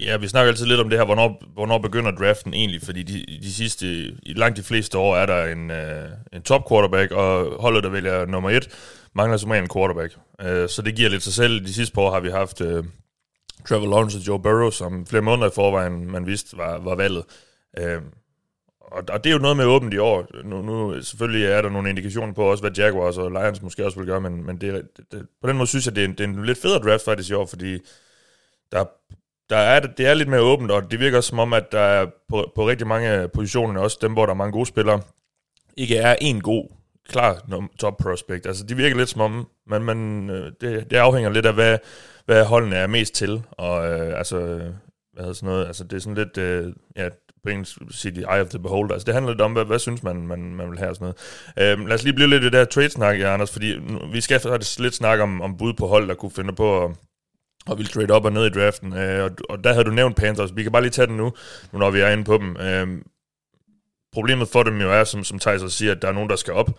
Ja, 0.00 0.16
vi 0.16 0.28
snakker 0.28 0.50
altid 0.52 0.66
lidt 0.66 0.80
om 0.80 0.88
det 0.88 0.98
her, 0.98 1.04
hvornår, 1.06 1.42
hvornår 1.52 1.78
begynder 1.78 2.10
draften 2.10 2.54
egentlig, 2.54 2.82
fordi 2.82 3.02
de, 3.02 3.24
de 3.42 3.52
sidste, 3.52 3.86
i 4.22 4.32
langt 4.36 4.56
de 4.56 4.62
fleste 4.62 4.98
år 4.98 5.16
er 5.16 5.26
der 5.26 5.44
en, 5.44 5.70
uh, 5.70 6.36
en 6.36 6.42
top 6.42 6.68
quarterback, 6.68 7.12
og 7.12 7.60
holdet, 7.62 7.84
der 7.84 7.90
vælger 7.90 8.26
nummer 8.26 8.50
et, 8.50 8.68
mangler 9.14 9.36
som 9.36 9.52
en 9.52 9.68
quarterback. 9.74 10.16
Uh, 10.42 10.68
så 10.68 10.82
det 10.84 10.96
giver 10.96 11.08
lidt 11.08 11.22
sig 11.22 11.32
selv. 11.32 11.66
De 11.66 11.74
sidste 11.74 11.94
par 11.94 12.02
år 12.02 12.10
har 12.10 12.20
vi 12.20 12.30
haft 12.30 12.60
uh, 12.60 12.84
Trevor 13.68 13.86
Lawrence 13.86 14.18
og 14.18 14.26
Joe 14.26 14.42
Burrow, 14.42 14.70
som 14.70 15.06
flere 15.06 15.22
måneder 15.22 15.48
i 15.48 15.54
forvejen 15.54 16.10
man 16.10 16.26
vidste 16.26 16.56
var, 16.56 16.78
var 16.78 16.94
valget. 16.94 17.24
Uh, 17.80 18.02
og, 18.90 19.04
og 19.08 19.24
det 19.24 19.30
er 19.30 19.34
jo 19.34 19.40
noget 19.42 19.56
med 19.56 19.64
åbent 19.64 19.94
i 19.94 19.98
år. 19.98 20.26
Nu, 20.44 20.62
nu 20.62 21.02
selvfølgelig 21.02 21.46
er 21.46 21.62
der 21.62 21.70
nogle 21.70 21.90
indikationer 21.90 22.34
på 22.34 22.42
også, 22.42 22.62
hvad 22.62 22.70
Jaguars 22.70 23.18
og 23.18 23.30
Lions 23.30 23.62
måske 23.62 23.84
også 23.84 23.98
vil 23.98 24.06
gøre, 24.06 24.20
men, 24.20 24.46
men 24.46 24.60
det, 24.60 24.88
det, 25.12 25.26
på 25.42 25.48
den 25.48 25.56
måde 25.56 25.66
synes 25.66 25.86
jeg, 25.86 25.96
det 25.96 26.04
er, 26.04 26.08
en, 26.08 26.12
det 26.12 26.20
er 26.20 26.24
en 26.24 26.44
lidt 26.44 26.58
federe 26.58 26.78
draft 26.78 27.04
faktisk 27.04 27.30
i 27.30 27.34
år, 27.34 27.46
fordi 27.46 27.78
der, 28.72 28.84
der 29.50 29.56
er, 29.56 29.80
det 29.80 30.06
er 30.06 30.14
lidt 30.14 30.28
mere 30.28 30.40
åbent, 30.40 30.70
og 30.70 30.90
det 30.90 31.00
virker 31.00 31.20
som 31.20 31.38
om, 31.38 31.52
at 31.52 31.72
der 31.72 31.80
er 31.80 32.06
på, 32.28 32.52
på 32.54 32.68
rigtig 32.68 32.86
mange 32.86 33.28
positioner, 33.28 33.80
også 33.80 33.98
dem, 34.00 34.12
hvor 34.12 34.26
der 34.26 34.32
er 34.32 34.36
mange 34.36 34.52
gode 34.52 34.66
spillere, 34.66 35.00
ikke 35.76 35.96
er 35.96 36.16
en 36.20 36.40
god, 36.40 36.68
klar 37.08 37.48
top 37.78 37.96
prospect. 37.96 38.46
Altså, 38.46 38.64
det 38.64 38.76
virker 38.76 38.96
lidt 38.96 39.08
som 39.08 39.20
om, 39.20 39.48
men, 39.66 39.84
men 39.84 40.30
øh, 40.30 40.52
det, 40.60 40.90
det 40.90 40.96
afhænger 40.96 41.30
lidt 41.30 41.46
af, 41.46 41.54
hvad, 41.54 41.78
hvad 42.24 42.44
holdene 42.44 42.76
er 42.76 42.86
mest 42.86 43.14
til, 43.14 43.42
og 43.50 43.88
øh, 43.88 44.18
altså, 44.18 44.38
hvad 45.12 45.22
hedder 45.22 45.32
sådan 45.32 45.48
noget, 45.48 45.66
altså 45.66 45.84
det 45.84 45.96
er 45.96 46.00
sådan 46.00 46.14
lidt, 46.14 46.38
øh, 46.38 46.72
ja, 46.96 47.08
på 47.44 47.50
engelsk 47.50 47.78
sige 47.90 48.20
eye 48.20 48.40
of 48.40 48.48
the 48.48 48.58
beholder. 48.58 48.94
Altså 48.94 49.06
det 49.06 49.14
handler 49.14 49.32
lidt 49.32 49.40
om, 49.40 49.52
hvad, 49.52 49.64
hvad 49.64 49.78
synes 49.78 50.02
man, 50.02 50.26
man, 50.26 50.54
man 50.54 50.70
vil 50.70 50.78
have 50.78 50.90
og 50.90 50.96
sådan 50.96 51.14
noget. 51.56 51.72
Øhm, 51.72 51.86
lad 51.86 51.94
os 51.94 52.02
lige 52.02 52.14
blive 52.14 52.28
lidt 52.28 52.42
i 52.42 52.44
det 52.44 52.52
der 52.52 52.64
trade-snak, 52.64 53.20
ja, 53.20 53.32
Anders, 53.34 53.50
fordi 53.50 53.78
nu, 53.78 54.00
vi 54.12 54.20
skal 54.20 54.40
faktisk 54.40 54.78
lidt 54.78 54.94
snakke 54.94 55.22
om, 55.22 55.40
om 55.40 55.56
bud 55.56 55.72
på 55.72 55.86
hold, 55.86 56.08
der 56.08 56.14
kunne 56.14 56.30
finde 56.30 56.52
på 56.52 56.84
at, 56.84 56.90
og 57.66 57.78
ville 57.78 57.90
trade 57.90 58.10
op 58.10 58.24
og 58.24 58.32
ned 58.32 58.46
i 58.46 58.60
draften. 58.60 58.92
Øh, 58.92 59.24
og, 59.24 59.30
og 59.48 59.64
der 59.64 59.72
havde 59.72 59.84
du 59.84 59.90
nævnt 59.90 60.16
Panthers. 60.16 60.56
Vi 60.56 60.62
kan 60.62 60.72
bare 60.72 60.82
lige 60.82 60.90
tage 60.90 61.06
den 61.06 61.16
nu, 61.16 61.32
nu 61.72 61.78
når 61.78 61.90
vi 61.90 62.00
er 62.00 62.08
inde 62.08 62.24
på 62.24 62.38
dem. 62.38 62.56
Øh, 62.56 62.88
problemet 64.12 64.48
for 64.48 64.62
dem 64.62 64.80
jo 64.80 64.92
er, 64.92 65.04
som, 65.04 65.24
som 65.24 65.38
Thijs 65.38 65.72
siger, 65.72 65.92
at 65.92 66.02
der 66.02 66.08
er 66.08 66.12
nogen, 66.12 66.30
der 66.30 66.36
skal 66.36 66.54
op, 66.54 66.70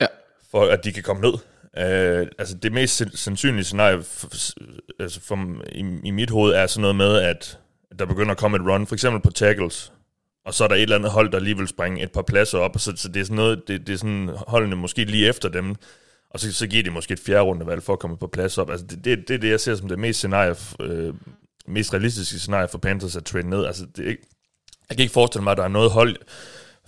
ja. 0.00 0.06
for 0.50 0.64
at 0.64 0.84
de 0.84 0.92
kan 0.92 1.02
komme 1.02 1.22
ned. 1.22 1.34
Øh, 1.78 2.26
altså 2.38 2.54
det 2.54 2.72
mest 2.72 3.02
sandsynlige 3.14 3.64
scenarie 3.64 4.02
for, 4.02 4.28
altså 5.00 5.20
for, 5.20 5.38
i, 5.72 6.00
i 6.04 6.10
mit 6.10 6.30
hoved 6.30 6.52
er 6.52 6.66
sådan 6.66 6.80
noget 6.80 6.96
med, 6.96 7.16
at 7.16 7.58
der 7.98 8.06
begynder 8.06 8.32
at 8.32 8.38
komme 8.38 8.56
et 8.56 8.62
run, 8.62 8.86
for 8.86 8.94
eksempel 8.94 9.22
på 9.22 9.30
tackles, 9.30 9.92
og 10.44 10.54
så 10.54 10.64
er 10.64 10.68
der 10.68 10.74
et 10.74 10.82
eller 10.82 10.96
andet 10.96 11.10
hold, 11.10 11.32
der 11.32 11.38
lige 11.38 11.56
vil 11.56 11.68
springe 11.68 12.02
et 12.02 12.12
par 12.12 12.22
pladser 12.22 12.58
op, 12.58 12.74
og 12.74 12.80
så, 12.80 12.92
så 12.96 13.08
det 13.08 13.20
er 13.20 13.24
sådan 13.24 13.36
noget, 13.36 13.62
det, 13.68 13.86
det 13.86 13.92
er 13.92 13.96
sådan 13.96 14.30
holdene 14.46 14.76
måske 14.76 15.04
lige 15.04 15.28
efter 15.28 15.48
dem, 15.48 15.74
og 16.30 16.40
så, 16.40 16.52
så 16.52 16.66
giver 16.66 16.82
de 16.82 16.90
måske 16.90 17.12
et 17.12 17.20
fjerde 17.20 17.42
rundevalg 17.42 17.82
for 17.82 17.92
at 17.92 17.98
komme 17.98 18.16
på 18.16 18.26
plads 18.26 18.58
op. 18.58 18.70
Altså 18.70 18.86
det, 18.86 19.04
det, 19.04 19.28
det 19.28 19.34
er 19.34 19.38
det, 19.38 19.50
jeg 19.50 19.60
ser 19.60 19.74
som 19.74 19.88
det 19.88 19.98
mest 19.98 20.18
scenarie, 20.18 20.56
øh, 20.80 21.14
mest 21.66 21.92
realistiske 21.92 22.38
scenarie 22.38 22.68
for 22.68 22.78
Panthers 22.78 23.16
at 23.16 23.24
trade 23.24 23.50
ned. 23.50 23.64
Altså 23.64 23.86
det, 23.96 24.04
jeg 24.88 24.96
kan 24.96 25.00
ikke 25.00 25.12
forestille 25.12 25.44
mig, 25.44 25.50
at 25.50 25.56
der 25.56 25.64
er 25.64 25.68
noget 25.68 25.90
hold 25.90 26.16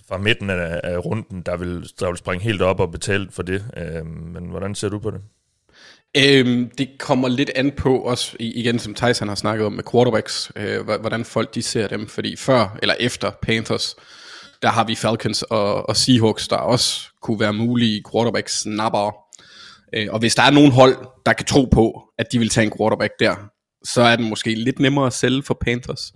fra 0.07 0.17
midten 0.17 0.49
af, 0.49 0.81
af 0.83 1.05
runden, 1.05 1.41
der 1.41 1.57
vil, 1.57 1.89
der 1.99 2.07
vil 2.07 2.17
springe 2.17 2.43
helt 2.43 2.61
op 2.61 2.79
og 2.79 2.91
betale 2.91 3.27
for 3.31 3.43
det. 3.43 3.65
Øh, 3.77 4.05
men 4.05 4.49
hvordan 4.49 4.75
ser 4.75 4.89
du 4.89 4.99
på 4.99 5.11
det? 5.11 5.21
Øhm, 6.17 6.71
det 6.77 6.89
kommer 6.99 7.27
lidt 7.27 7.51
an 7.55 7.71
på 7.71 7.97
også, 7.97 8.37
igen 8.39 8.79
som 8.79 8.93
Tyson 8.93 9.27
har 9.27 9.35
snakket 9.35 9.65
om 9.65 9.73
med 9.73 9.83
quarterbacks, 9.91 10.51
øh, 10.55 10.81
hvordan 10.81 11.25
folk 11.25 11.55
de 11.55 11.61
ser 11.61 11.87
dem, 11.87 12.07
fordi 12.07 12.35
før 12.35 12.77
eller 12.81 12.95
efter 12.99 13.31
Panthers, 13.41 13.95
der 14.61 14.69
har 14.69 14.83
vi 14.83 14.95
Falcons 14.95 15.43
og, 15.43 15.89
og 15.89 15.97
Seahawks, 15.97 16.47
der 16.47 16.55
også 16.55 17.01
kunne 17.21 17.39
være 17.39 17.53
mulige 17.53 18.03
quarterbacks 18.11 18.61
snapper. 18.61 19.15
Øh, 19.93 20.07
og 20.11 20.19
hvis 20.19 20.35
der 20.35 20.43
er 20.43 20.51
nogen 20.51 20.71
hold, 20.71 20.95
der 21.25 21.33
kan 21.33 21.45
tro 21.45 21.65
på, 21.65 22.01
at 22.17 22.31
de 22.31 22.39
vil 22.39 22.49
tage 22.49 22.65
en 22.65 22.73
quarterback 22.77 23.13
der, 23.19 23.35
så 23.83 24.01
er 24.01 24.15
det 24.15 24.25
måske 24.25 24.55
lidt 24.55 24.79
nemmere 24.79 25.07
at 25.07 25.13
sælge 25.13 25.43
for 25.43 25.57
Panthers. 25.61 26.13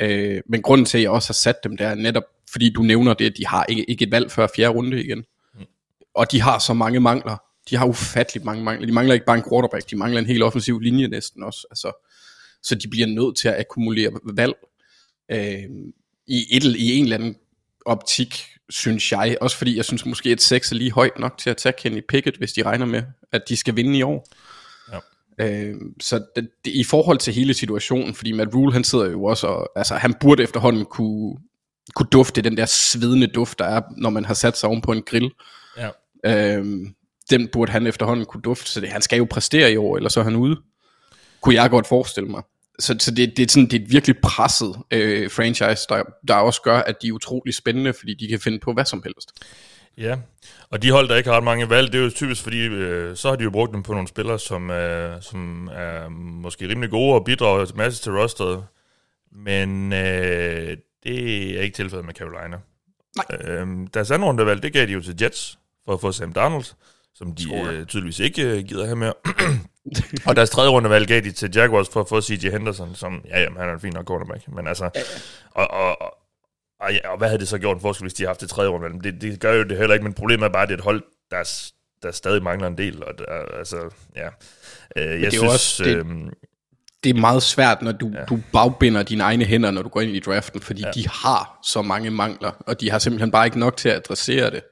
Øh, 0.00 0.40
men 0.48 0.62
grunden 0.62 0.84
til, 0.84 0.98
at 0.98 1.02
jeg 1.02 1.10
også 1.10 1.28
har 1.28 1.34
sat 1.34 1.64
dem 1.64 1.76
der, 1.76 1.88
er 1.88 1.94
netop 1.94 2.24
fordi 2.52 2.70
du 2.70 2.82
nævner 2.82 3.14
det, 3.14 3.26
at 3.30 3.36
de 3.36 3.46
har 3.46 3.64
ikke, 3.64 3.90
ikke 3.90 4.04
et 4.04 4.10
valg 4.10 4.30
før 4.30 4.46
fjerde 4.56 4.74
runde 4.74 5.04
igen. 5.04 5.24
Og 6.14 6.32
de 6.32 6.40
har 6.40 6.58
så 6.58 6.74
mange 6.74 7.00
mangler. 7.00 7.36
De 7.70 7.76
har 7.76 7.86
ufattelig 7.86 8.44
mange 8.44 8.64
mangler. 8.64 8.86
De 8.86 8.92
mangler 8.92 9.14
ikke 9.14 9.26
bare 9.26 9.36
en 9.36 9.44
quarterback, 9.50 9.90
de 9.90 9.96
mangler 9.96 10.20
en 10.20 10.26
helt 10.26 10.42
offensiv 10.42 10.80
linje 10.80 11.08
næsten 11.08 11.42
også. 11.42 11.66
Altså, 11.70 12.06
så 12.62 12.74
de 12.74 12.88
bliver 12.88 13.06
nødt 13.06 13.36
til 13.36 13.48
at 13.48 13.60
akkumulere 13.60 14.10
valg. 14.24 14.54
Øh, 15.30 15.64
i, 16.26 16.56
et, 16.56 16.64
I 16.64 16.96
en 16.96 17.04
eller 17.04 17.16
anden 17.16 17.36
optik, 17.86 18.44
synes 18.70 19.12
jeg. 19.12 19.36
Også 19.40 19.56
fordi 19.56 19.76
jeg 19.76 19.84
synes 19.84 20.06
måske, 20.06 20.30
at 20.30 20.42
6 20.42 20.72
er 20.72 20.76
lige 20.76 20.92
højt 20.92 21.18
nok 21.18 21.38
til 21.38 21.50
at 21.50 21.56
tage 21.56 21.72
Kenny 21.78 22.02
Pickett, 22.08 22.36
hvis 22.36 22.52
de 22.52 22.62
regner 22.62 22.86
med, 22.86 23.02
at 23.32 23.42
de 23.48 23.56
skal 23.56 23.76
vinde 23.76 23.98
i 23.98 24.02
år. 24.02 24.28
Ja. 24.92 24.98
Øh, 25.38 25.74
så 26.00 26.24
det, 26.36 26.48
det, 26.64 26.70
i 26.70 26.84
forhold 26.84 27.18
til 27.18 27.34
hele 27.34 27.54
situationen, 27.54 28.14
fordi 28.14 28.32
Matt 28.32 28.54
Rule, 28.54 28.72
han 28.72 28.84
sidder 28.84 29.10
jo 29.10 29.24
også, 29.24 29.46
og, 29.46 29.72
altså 29.76 29.94
han 29.94 30.14
burde 30.20 30.42
efterhånden 30.42 30.84
kunne, 30.84 31.36
kunne 31.94 32.08
dufte 32.12 32.42
den 32.42 32.56
der 32.56 32.66
svedende 32.66 33.26
duft, 33.26 33.58
der 33.58 33.64
er, 33.64 33.80
når 33.96 34.10
man 34.10 34.24
har 34.24 34.34
sat 34.34 34.58
sig 34.58 34.68
oven 34.68 34.80
på 34.80 34.92
en 34.92 35.02
grill. 35.02 35.30
Ja. 35.76 35.90
Øh, 36.24 36.86
den 37.30 37.48
burde 37.48 37.72
han 37.72 37.86
efterhånden 37.86 38.26
kunne 38.26 38.42
dufte, 38.42 38.70
så 38.70 38.80
det, 38.80 38.88
han 38.88 39.02
skal 39.02 39.16
jo 39.16 39.26
præstere 39.30 39.72
i 39.72 39.76
år, 39.76 39.96
eller 39.96 40.08
så 40.08 40.20
er 40.20 40.24
han 40.24 40.36
ude. 40.36 40.56
Kunne 41.40 41.54
jeg 41.54 41.70
godt 41.70 41.86
forestille 41.86 42.28
mig. 42.28 42.42
Så, 42.78 42.96
så 42.98 43.10
det, 43.10 43.36
det, 43.36 43.42
er 43.42 43.52
sådan, 43.52 43.68
det 43.68 43.80
er 43.80 43.84
et 43.84 43.90
virkelig 43.92 44.16
presset 44.22 44.76
øh, 44.90 45.30
franchise, 45.30 45.86
der, 45.88 46.02
der 46.28 46.34
også 46.34 46.62
gør, 46.62 46.78
at 46.78 47.02
de 47.02 47.08
er 47.08 47.12
utrolig 47.12 47.54
spændende, 47.54 47.92
fordi 47.92 48.14
de 48.14 48.28
kan 48.28 48.40
finde 48.40 48.58
på 48.58 48.72
hvad 48.72 48.84
som 48.84 49.02
helst. 49.02 49.32
Ja, 49.98 50.16
og 50.70 50.82
de 50.82 50.90
hold, 50.90 51.08
der 51.08 51.16
ikke 51.16 51.30
har 51.30 51.36
ret 51.36 51.44
mange 51.44 51.70
valg, 51.70 51.92
det 51.92 51.98
er 51.98 52.04
jo 52.04 52.10
typisk 52.10 52.42
fordi, 52.42 52.58
øh, 52.58 53.16
så 53.16 53.28
har 53.28 53.36
de 53.36 53.44
jo 53.44 53.50
brugt 53.50 53.72
dem 53.72 53.82
på 53.82 53.92
nogle 53.92 54.08
spillere, 54.08 54.38
som, 54.38 54.70
øh, 54.70 55.22
som 55.22 55.70
er 55.72 56.08
måske 56.08 56.68
rimelig 56.68 56.90
gode 56.90 57.14
og 57.14 57.24
bidrager 57.24 57.66
masse 57.74 58.02
til 58.02 58.12
rosteret. 58.12 58.64
Men 59.32 59.92
øh, 59.92 60.76
det 61.04 61.58
er 61.58 61.62
ikke 61.62 61.76
tilfældet 61.76 62.06
med 62.06 62.14
Carolina. 62.14 62.56
Nej. 63.16 63.50
Øh, 63.50 63.66
deres 63.94 64.10
anden 64.10 64.28
rundevalg, 64.28 64.62
det 64.62 64.72
gav 64.72 64.86
de 64.86 64.92
jo 64.92 65.02
til 65.02 65.16
Jets 65.22 65.58
for 65.84 65.94
at 65.94 66.00
få 66.00 66.12
Sam 66.12 66.32
Darnold 66.32 66.64
som 67.18 67.34
de 67.34 67.54
øh, 67.54 67.86
tydeligvis 67.86 68.18
ikke 68.18 68.42
øh, 68.42 68.64
gider 68.64 68.84
have 68.84 68.96
mere. 68.96 69.14
og 70.26 70.36
deres 70.36 70.50
tredje 70.50 70.70
rundevalg 70.70 71.08
gav 71.08 71.20
de 71.20 71.32
til 71.32 71.50
Jaguars 71.54 71.88
for 71.88 72.00
at 72.00 72.08
få 72.08 72.20
C.J. 72.20 72.50
Henderson, 72.50 72.94
som, 72.94 73.20
ja, 73.28 73.40
jamen, 73.40 73.58
han 73.58 73.68
er 73.68 73.72
en 73.72 73.80
fin 73.80 73.92
nok 73.92 74.08
quarterback, 74.08 74.48
men 74.48 74.66
altså, 74.66 74.84
ja, 74.84 74.90
ja. 74.94 75.02
Og, 75.50 75.70
og, 75.70 76.00
og, 76.00 76.14
og, 76.80 76.92
ja, 76.92 77.08
og 77.08 77.18
hvad 77.18 77.28
havde 77.28 77.40
det 77.40 77.48
så 77.48 77.58
gjort 77.58 77.76
en 77.76 77.80
forskel, 77.80 78.04
hvis 78.04 78.14
de 78.14 78.22
havde 78.22 78.28
haft 78.28 78.40
det 78.40 78.48
tredje 78.48 78.70
rundevalg? 78.70 79.04
Det, 79.04 79.22
det 79.22 79.40
gør 79.40 79.54
jo 79.54 79.62
det 79.62 79.78
heller 79.78 79.94
ikke, 79.94 80.04
men 80.04 80.14
problemet 80.14 80.44
er 80.44 80.48
bare, 80.48 80.62
at 80.62 80.68
det 80.68 80.74
er 80.74 80.78
et 80.78 80.84
hold, 80.84 81.02
der, 81.30 81.70
der 82.02 82.10
stadig 82.10 82.42
mangler 82.42 82.68
en 82.68 82.78
del, 82.78 83.04
og 83.04 83.18
der, 83.18 83.24
altså, 83.58 83.76
ja. 84.16 84.28
Øh, 84.96 85.22
jeg 85.22 85.32
synes, 85.32 85.52
også, 85.52 85.84
det, 85.84 85.96
øh, 85.96 86.04
det 87.04 87.16
er 87.16 87.20
meget 87.20 87.42
svært, 87.42 87.82
når 87.82 87.92
du, 87.92 88.10
ja. 88.14 88.24
du 88.24 88.40
bagbinder 88.52 89.02
dine 89.02 89.22
egne 89.22 89.44
hænder, 89.44 89.70
når 89.70 89.82
du 89.82 89.88
går 89.88 90.00
ind 90.00 90.16
i 90.16 90.20
draften, 90.20 90.60
fordi 90.60 90.82
ja. 90.82 90.90
de 90.90 91.08
har 91.08 91.58
så 91.62 91.82
mange 91.82 92.10
mangler, 92.10 92.50
og 92.66 92.80
de 92.80 92.90
har 92.90 92.98
simpelthen 92.98 93.30
bare 93.30 93.46
ikke 93.46 93.58
nok 93.58 93.76
til 93.76 93.88
at 93.88 93.96
adressere 93.96 94.50
det. 94.50 94.62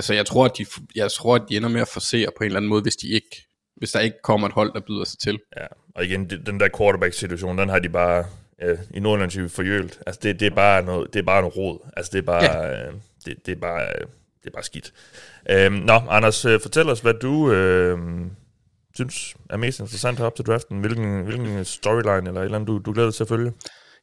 Så 0.00 0.14
jeg 0.14 0.26
tror, 0.26 0.44
at 0.44 0.52
de, 0.58 0.66
jeg 0.94 1.12
tror, 1.12 1.34
at 1.34 1.42
de 1.48 1.56
ender 1.56 1.68
med 1.68 1.80
at 1.80 1.88
forsere 1.88 2.28
på 2.36 2.44
en 2.44 2.46
eller 2.46 2.56
anden 2.56 2.68
måde, 2.68 2.82
hvis 2.82 2.96
de 2.96 3.08
ikke 3.08 3.48
hvis 3.78 3.90
der 3.90 4.00
ikke 4.00 4.16
kommer 4.22 4.46
et 4.46 4.54
hold, 4.54 4.74
der 4.74 4.80
byder 4.80 5.04
sig 5.04 5.18
til. 5.18 5.38
Ja, 5.56 5.66
og 5.94 6.04
igen, 6.04 6.30
den 6.30 6.60
der 6.60 6.68
quarterback-situation, 6.78 7.58
den 7.58 7.68
har 7.68 7.78
de 7.78 7.88
bare 7.88 8.24
ja, 8.62 8.76
i 8.90 9.00
Nordland 9.00 9.48
forjølt. 9.48 9.98
Altså, 10.06 10.20
det, 10.22 10.40
det, 10.40 10.46
er 10.46 10.54
bare 10.54 10.82
noget, 10.82 11.12
det 11.12 11.18
er 11.18 11.24
bare 11.24 11.40
noget 11.40 11.56
råd. 11.56 11.90
Altså, 11.96 12.10
det 12.12 12.18
er 12.18 12.22
bare, 12.22 12.44
ja. 12.44 12.86
øh, 12.86 12.92
det, 13.26 13.46
det, 13.46 13.52
er 13.52 13.60
bare, 13.60 13.82
øh, 13.82 14.06
det 14.42 14.46
er 14.46 14.50
bare 14.50 14.62
skidt. 14.62 14.92
Øhm, 15.50 15.74
nå, 15.74 15.92
Anders, 15.92 16.44
øh, 16.44 16.60
fortæl 16.60 16.88
os, 16.88 17.00
hvad 17.00 17.14
du 17.14 17.52
øh, 17.52 17.98
synes 18.94 19.36
er 19.50 19.56
mest 19.56 19.80
interessant 19.80 20.20
op 20.20 20.34
til 20.34 20.44
draften. 20.44 20.80
Hvilken, 20.80 21.22
hvilken 21.22 21.64
storyline 21.64 22.28
eller 22.28 22.40
et 22.40 22.44
eller 22.44 22.58
andet, 22.58 22.68
du, 22.68 22.78
du 22.78 22.92
glæder 22.92 23.08
dig 23.08 23.14
til 23.14 23.24
at 23.24 23.28
følge? 23.28 23.52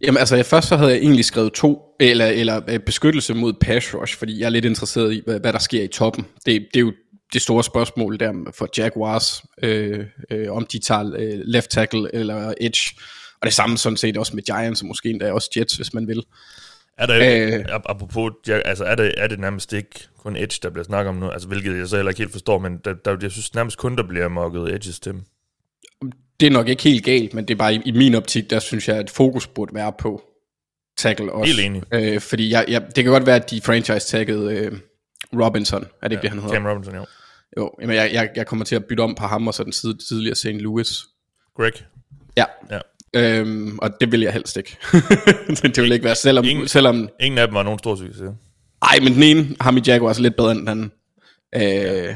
Jamen 0.01 0.17
altså, 0.17 0.35
jeg, 0.35 0.45
først 0.45 0.67
så 0.67 0.77
havde 0.77 0.91
jeg 0.91 0.99
egentlig 0.99 1.25
skrevet 1.25 1.53
to, 1.53 1.81
eller, 1.99 2.25
eller 2.25 2.61
øh, 2.67 2.79
beskyttelse 2.79 3.33
mod 3.33 3.53
pass 3.53 3.95
rush, 3.95 4.17
fordi 4.17 4.39
jeg 4.39 4.45
er 4.45 4.49
lidt 4.49 4.65
interesseret 4.65 5.13
i, 5.13 5.21
hvad, 5.25 5.39
hvad 5.39 5.53
der 5.53 5.59
sker 5.59 5.83
i 5.83 5.87
toppen. 5.87 6.25
Det, 6.45 6.67
det 6.73 6.75
er 6.75 6.79
jo 6.79 6.93
det 7.33 7.41
store 7.41 7.63
spørgsmål 7.63 8.19
der 8.19 8.51
for 8.57 8.69
Jaguars, 8.77 9.43
øh, 9.63 10.05
øh, 10.31 10.51
om 10.51 10.65
de 10.65 10.79
tager 10.79 11.11
øh, 11.17 11.39
left 11.45 11.69
tackle 11.69 12.15
eller 12.15 12.53
edge. 12.61 12.95
Og 13.41 13.45
det 13.45 13.53
samme 13.53 13.77
sådan 13.77 13.97
set 13.97 14.17
også 14.17 14.35
med 14.35 14.43
Giants, 14.43 14.81
og 14.81 14.87
måske 14.87 15.09
endda 15.09 15.31
også 15.31 15.49
Jets, 15.57 15.75
hvis 15.75 15.93
man 15.93 16.07
vil. 16.07 16.23
Er 16.97 17.05
det, 17.05 17.53
øh, 17.53 17.65
apropos, 17.69 18.31
altså 18.47 18.83
er 18.83 18.95
det, 18.95 19.13
er 19.17 19.27
det 19.27 19.39
nærmest 19.39 19.73
ikke 19.73 20.07
kun 20.17 20.35
Edge, 20.35 20.59
der 20.63 20.69
bliver 20.69 20.83
snakket 20.83 21.09
om 21.09 21.15
nu? 21.15 21.29
Altså, 21.29 21.47
hvilket 21.47 21.77
jeg 21.77 21.87
så 21.87 21.95
heller 21.95 22.09
ikke 22.09 22.21
helt 22.21 22.31
forstår, 22.31 22.59
men 22.59 22.77
der, 22.85 22.93
der, 22.93 23.17
jeg 23.21 23.31
synes 23.31 23.53
nærmest 23.53 23.77
kun, 23.77 23.95
der 23.95 24.03
bliver 24.03 24.27
mokket 24.27 24.73
Edges 24.73 24.99
til 24.99 25.13
det 26.39 26.45
er 26.45 26.51
nok 26.51 26.67
ikke 26.67 26.83
helt 26.83 27.05
galt, 27.05 27.33
men 27.33 27.47
det 27.47 27.53
er 27.53 27.57
bare 27.57 27.75
i, 27.75 27.81
i 27.85 27.91
min 27.91 28.15
optik, 28.15 28.49
der 28.49 28.59
synes 28.59 28.87
jeg, 28.87 28.97
at 28.97 29.09
fokus 29.09 29.47
burde 29.47 29.75
være 29.75 29.93
på 29.99 30.21
tackle 30.97 31.31
også. 31.31 31.53
Helt 31.53 31.65
enig. 31.65 31.83
Øh, 31.93 32.21
fordi 32.21 32.51
jeg, 32.51 32.65
jeg, 32.67 32.81
det 32.95 33.03
kan 33.03 33.13
godt 33.13 33.25
være, 33.25 33.35
at 33.35 33.51
de 33.51 33.61
franchise-taggede 33.61 34.55
øh, 34.55 34.71
Robinson, 35.41 35.85
er 36.01 36.07
det 36.07 36.11
ikke 36.11 36.15
ja, 36.15 36.21
det, 36.21 36.29
han 36.29 36.39
hedder? 36.39 36.55
Cam 36.55 36.65
Robinson, 36.65 36.95
jo. 36.95 37.05
Jo, 37.57 37.71
jamen 37.81 37.95
jeg, 37.95 38.13
jeg, 38.13 38.29
jeg 38.35 38.47
kommer 38.47 38.65
til 38.65 38.75
at 38.75 38.85
bytte 38.85 39.01
om 39.01 39.15
på 39.15 39.25
ham 39.25 39.47
og 39.47 39.53
så 39.53 39.63
den 39.63 39.71
tid, 39.71 39.95
tidligere 40.09 40.35
St. 40.35 40.45
Louis. 40.45 41.03
Greg? 41.57 41.71
Ja. 42.37 42.45
ja. 42.71 42.79
Øhm, 43.13 43.79
og 43.79 44.01
det 44.01 44.11
vil 44.11 44.21
jeg 44.21 44.33
helst 44.33 44.57
ikke. 44.57 44.77
det 45.63 45.83
vil 45.83 45.91
ikke 45.91 46.05
være, 46.05 46.15
selvom... 46.15 46.45
Ingen, 46.45 46.67
selvom 46.67 47.09
ingen 47.19 47.37
af 47.37 47.47
dem 47.47 47.55
var 47.55 47.63
nogen 47.63 47.79
stor 47.79 47.95
succes. 47.95 48.21
Nej, 48.21 48.99
men 49.03 49.13
den 49.13 49.23
ene, 49.23 49.55
ham 49.61 49.77
i 49.77 49.81
Jaguars, 49.87 50.17
er 50.17 50.21
lidt 50.21 50.35
bedre 50.35 50.51
end 50.51 50.59
den 50.59 50.67
anden. 50.67 50.91
Øh, 51.55 51.61
Ja, 51.61 52.15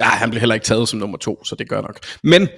Ja, 0.00 0.04
han 0.04 0.30
blev 0.30 0.40
heller 0.40 0.54
ikke 0.54 0.64
taget 0.64 0.88
som 0.88 0.98
nummer 0.98 1.18
to, 1.18 1.44
så 1.44 1.54
det 1.54 1.68
gør 1.68 1.80
nok. 1.80 1.98
Men 2.22 2.48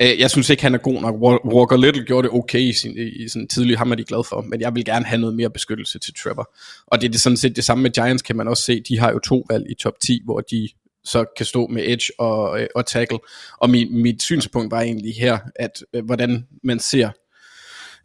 øh, 0.00 0.20
jeg 0.20 0.30
synes 0.30 0.50
ikke, 0.50 0.62
han 0.62 0.74
er 0.74 0.78
god 0.78 1.00
nok. 1.02 1.14
Walker 1.54 1.76
Little 1.76 2.04
gjorde 2.04 2.28
det 2.28 2.36
okay 2.36 2.60
i 2.60 2.72
sin, 2.72 2.94
i 2.98 3.28
sin 3.28 3.48
tidlig, 3.48 3.78
ham 3.78 3.90
er 3.90 3.96
de 3.96 4.04
glad 4.04 4.24
for, 4.28 4.40
men 4.40 4.60
jeg 4.60 4.74
vil 4.74 4.84
gerne 4.84 5.04
have 5.04 5.20
noget 5.20 5.36
mere 5.36 5.50
beskyttelse 5.50 5.98
til 5.98 6.14
Trevor. 6.22 6.54
Og 6.86 7.00
det 7.00 7.06
er 7.06 7.10
det 7.10 7.20
sådan 7.20 7.36
set 7.36 7.56
det 7.56 7.64
samme 7.64 7.82
med 7.82 7.90
Giants, 7.90 8.22
kan 8.22 8.36
man 8.36 8.48
også 8.48 8.62
se. 8.62 8.82
De 8.88 8.98
har 8.98 9.12
jo 9.12 9.18
to 9.18 9.46
valg 9.50 9.64
i 9.70 9.74
top 9.74 9.94
10, 10.00 10.22
hvor 10.24 10.40
de 10.40 10.68
så 11.04 11.24
kan 11.36 11.46
stå 11.46 11.66
med 11.66 11.82
edge 11.86 12.12
og, 12.18 12.60
øh, 12.60 12.66
og 12.74 12.86
tackle. 12.86 13.18
Og 13.60 13.70
mit, 13.70 13.92
mit 13.92 14.22
synspunkt 14.22 14.70
var 14.70 14.80
egentlig 14.80 15.14
her, 15.14 15.38
at 15.56 15.84
øh, 15.94 16.04
hvordan 16.04 16.46
man 16.64 16.78
ser 16.78 17.10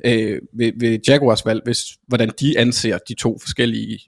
øh, 0.05 0.41
ved, 0.53 0.71
ved 0.79 1.00
Jaguars 1.07 1.45
valg, 1.45 1.62
hvis, 1.63 1.79
hvordan 2.07 2.31
de 2.39 2.59
anser 2.59 2.97
de 2.97 3.13
to 3.13 3.38
forskellige 3.41 4.00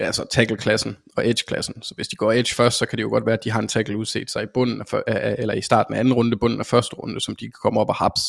altså 0.00 0.26
tackle-klassen 0.30 0.96
og 1.16 1.28
edge-klassen. 1.28 1.82
Så 1.82 1.94
hvis 1.94 2.08
de 2.08 2.16
går 2.16 2.32
edge 2.32 2.54
først, 2.54 2.78
så 2.78 2.86
kan 2.86 2.96
det 2.96 3.02
jo 3.02 3.08
godt 3.08 3.26
være, 3.26 3.34
at 3.34 3.44
de 3.44 3.50
har 3.50 3.60
en 3.60 3.68
tackle 3.68 3.96
udset 3.96 4.30
sig 4.30 4.42
i 4.42 4.46
bunden 4.54 4.82
af, 5.06 5.36
eller 5.38 5.54
i 5.54 5.62
starten 5.62 5.94
af 5.94 5.98
anden 5.98 6.14
runde, 6.14 6.36
bunden 6.36 6.60
af 6.60 6.66
første 6.66 6.96
runde, 6.96 7.20
som 7.20 7.36
de 7.36 7.44
kan 7.44 7.52
komme 7.62 7.80
op 7.80 7.88
og 7.88 7.94
haps. 7.94 8.20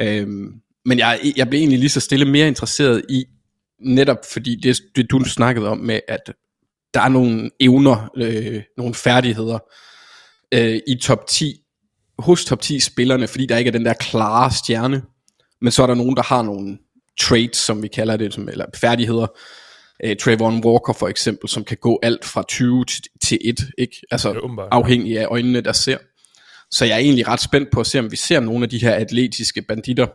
Øhm, 0.00 0.60
men 0.84 0.98
jeg, 0.98 1.20
jeg 1.36 1.48
blev 1.48 1.58
egentlig 1.58 1.78
lige 1.78 1.90
så 1.90 2.00
stille 2.00 2.24
mere 2.24 2.48
interesseret 2.48 3.02
i, 3.08 3.24
netop 3.80 4.18
fordi 4.32 4.56
det, 4.62 4.80
det 4.96 5.10
du 5.10 5.24
snakkede 5.24 5.68
om 5.68 5.78
med, 5.78 6.00
at 6.08 6.32
der 6.94 7.00
er 7.00 7.08
nogle 7.08 7.50
evner, 7.60 8.10
øh, 8.16 8.62
nogle 8.76 8.94
færdigheder 8.94 9.58
øh, 10.54 10.80
i 10.86 10.94
top 11.02 11.26
10, 11.26 11.60
hos 12.18 12.44
top 12.44 12.60
10 12.60 12.80
spillerne, 12.80 13.28
fordi 13.28 13.46
der 13.46 13.56
ikke 13.56 13.68
er 13.68 13.72
den 13.72 13.84
der 13.84 13.92
klare 13.92 14.50
stjerne, 14.50 15.02
men 15.60 15.72
så 15.72 15.82
er 15.82 15.86
der 15.86 15.94
nogen, 15.94 16.16
der 16.16 16.22
har 16.22 16.42
nogle 16.42 16.78
traits, 17.20 17.58
som 17.58 17.82
vi 17.82 17.88
kalder 17.88 18.16
det, 18.16 18.34
som, 18.34 18.48
eller 18.48 18.64
færdigheder, 18.76 19.26
øh, 20.04 20.16
Trayvon 20.16 20.64
Walker 20.64 20.92
for 20.92 21.08
eksempel, 21.08 21.48
som 21.48 21.64
kan 21.64 21.76
gå 21.76 21.98
alt 22.02 22.24
fra 22.24 22.44
20 22.48 22.84
til 23.22 23.38
1, 23.44 23.60
ikke? 23.78 23.96
Altså 24.10 24.58
afhængig 24.70 25.18
af 25.18 25.26
øjnene, 25.26 25.60
der 25.60 25.72
ser. 25.72 25.98
Så 26.70 26.84
jeg 26.84 26.94
er 26.94 26.98
egentlig 26.98 27.28
ret 27.28 27.40
spændt 27.40 27.68
på 27.72 27.80
at 27.80 27.86
se, 27.86 27.98
om 27.98 28.10
vi 28.10 28.16
ser 28.16 28.40
nogle 28.40 28.64
af 28.64 28.70
de 28.70 28.78
her 28.78 28.94
atletiske 28.94 29.62
banditter, 29.62 30.06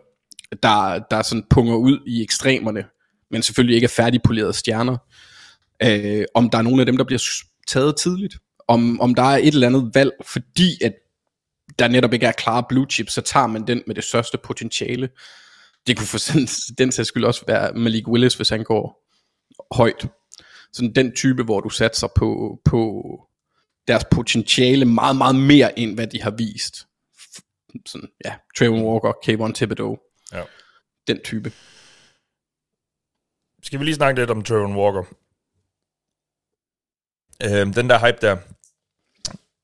der, 0.63 0.99
der 1.11 1.21
sådan 1.21 1.43
punger 1.49 1.75
ud 1.75 1.99
i 2.07 2.23
ekstremerne, 2.23 2.83
men 3.31 3.43
selvfølgelig 3.43 3.75
ikke 3.75 3.85
er 3.85 3.89
færdigpolerede 3.89 4.53
stjerner. 4.53 4.97
Øh, 5.83 6.25
om 6.35 6.49
der 6.49 6.57
er 6.57 6.61
nogle 6.61 6.81
af 6.81 6.85
dem, 6.85 6.97
der 6.97 7.03
bliver 7.03 7.23
taget 7.67 7.95
tidligt. 7.97 8.35
Om, 8.67 9.01
om 9.01 9.15
der 9.15 9.23
er 9.23 9.37
et 9.37 9.47
eller 9.47 9.67
andet 9.67 9.91
valg, 9.93 10.11
fordi 10.25 10.83
at 10.83 10.93
der 11.79 11.87
netop 11.87 12.13
ikke 12.13 12.25
er 12.25 12.31
klare 12.31 12.63
blue 12.69 12.85
chips, 12.89 13.13
så 13.13 13.21
tager 13.21 13.47
man 13.47 13.67
den 13.67 13.81
med 13.87 13.95
det 13.95 14.03
største 14.03 14.37
potentiale. 14.37 15.09
Det 15.87 15.97
kunne 15.97 16.07
for 16.07 16.19
den, 16.33 16.47
den 16.77 16.91
sags 16.91 17.07
skyld 17.07 17.23
også 17.23 17.43
være 17.47 17.73
Malik 17.73 18.07
Willis, 18.07 18.35
hvis 18.35 18.49
han 18.49 18.63
går 18.63 19.02
højt. 19.71 20.07
Sådan 20.71 20.93
den 20.93 21.15
type, 21.15 21.43
hvor 21.43 21.59
du 21.59 21.69
satser 21.69 22.07
på, 22.15 22.59
på 22.65 23.03
deres 23.87 24.05
potentiale 24.11 24.85
meget, 24.85 25.15
meget 25.15 25.35
mere 25.35 25.79
end 25.79 25.95
hvad 25.95 26.07
de 26.07 26.21
har 26.21 26.31
vist. 26.31 26.87
Sådan, 27.85 28.09
ja, 28.25 28.35
Trayvon 28.57 28.83
Walker, 28.83 29.13
Kayvon 29.23 29.53
Thibodeau. 29.53 29.97
Ja. 30.33 30.43
Den 31.07 31.19
type. 31.23 31.51
Skal 33.63 33.79
vi 33.79 33.85
lige 33.85 33.95
snakke 33.95 34.21
lidt 34.21 34.29
om 34.29 34.43
Trayvon 34.43 34.75
Walker? 34.75 35.03
Øhm, 37.43 37.73
den 37.73 37.89
der 37.89 37.99
hype 37.99 38.17
der 38.21 38.37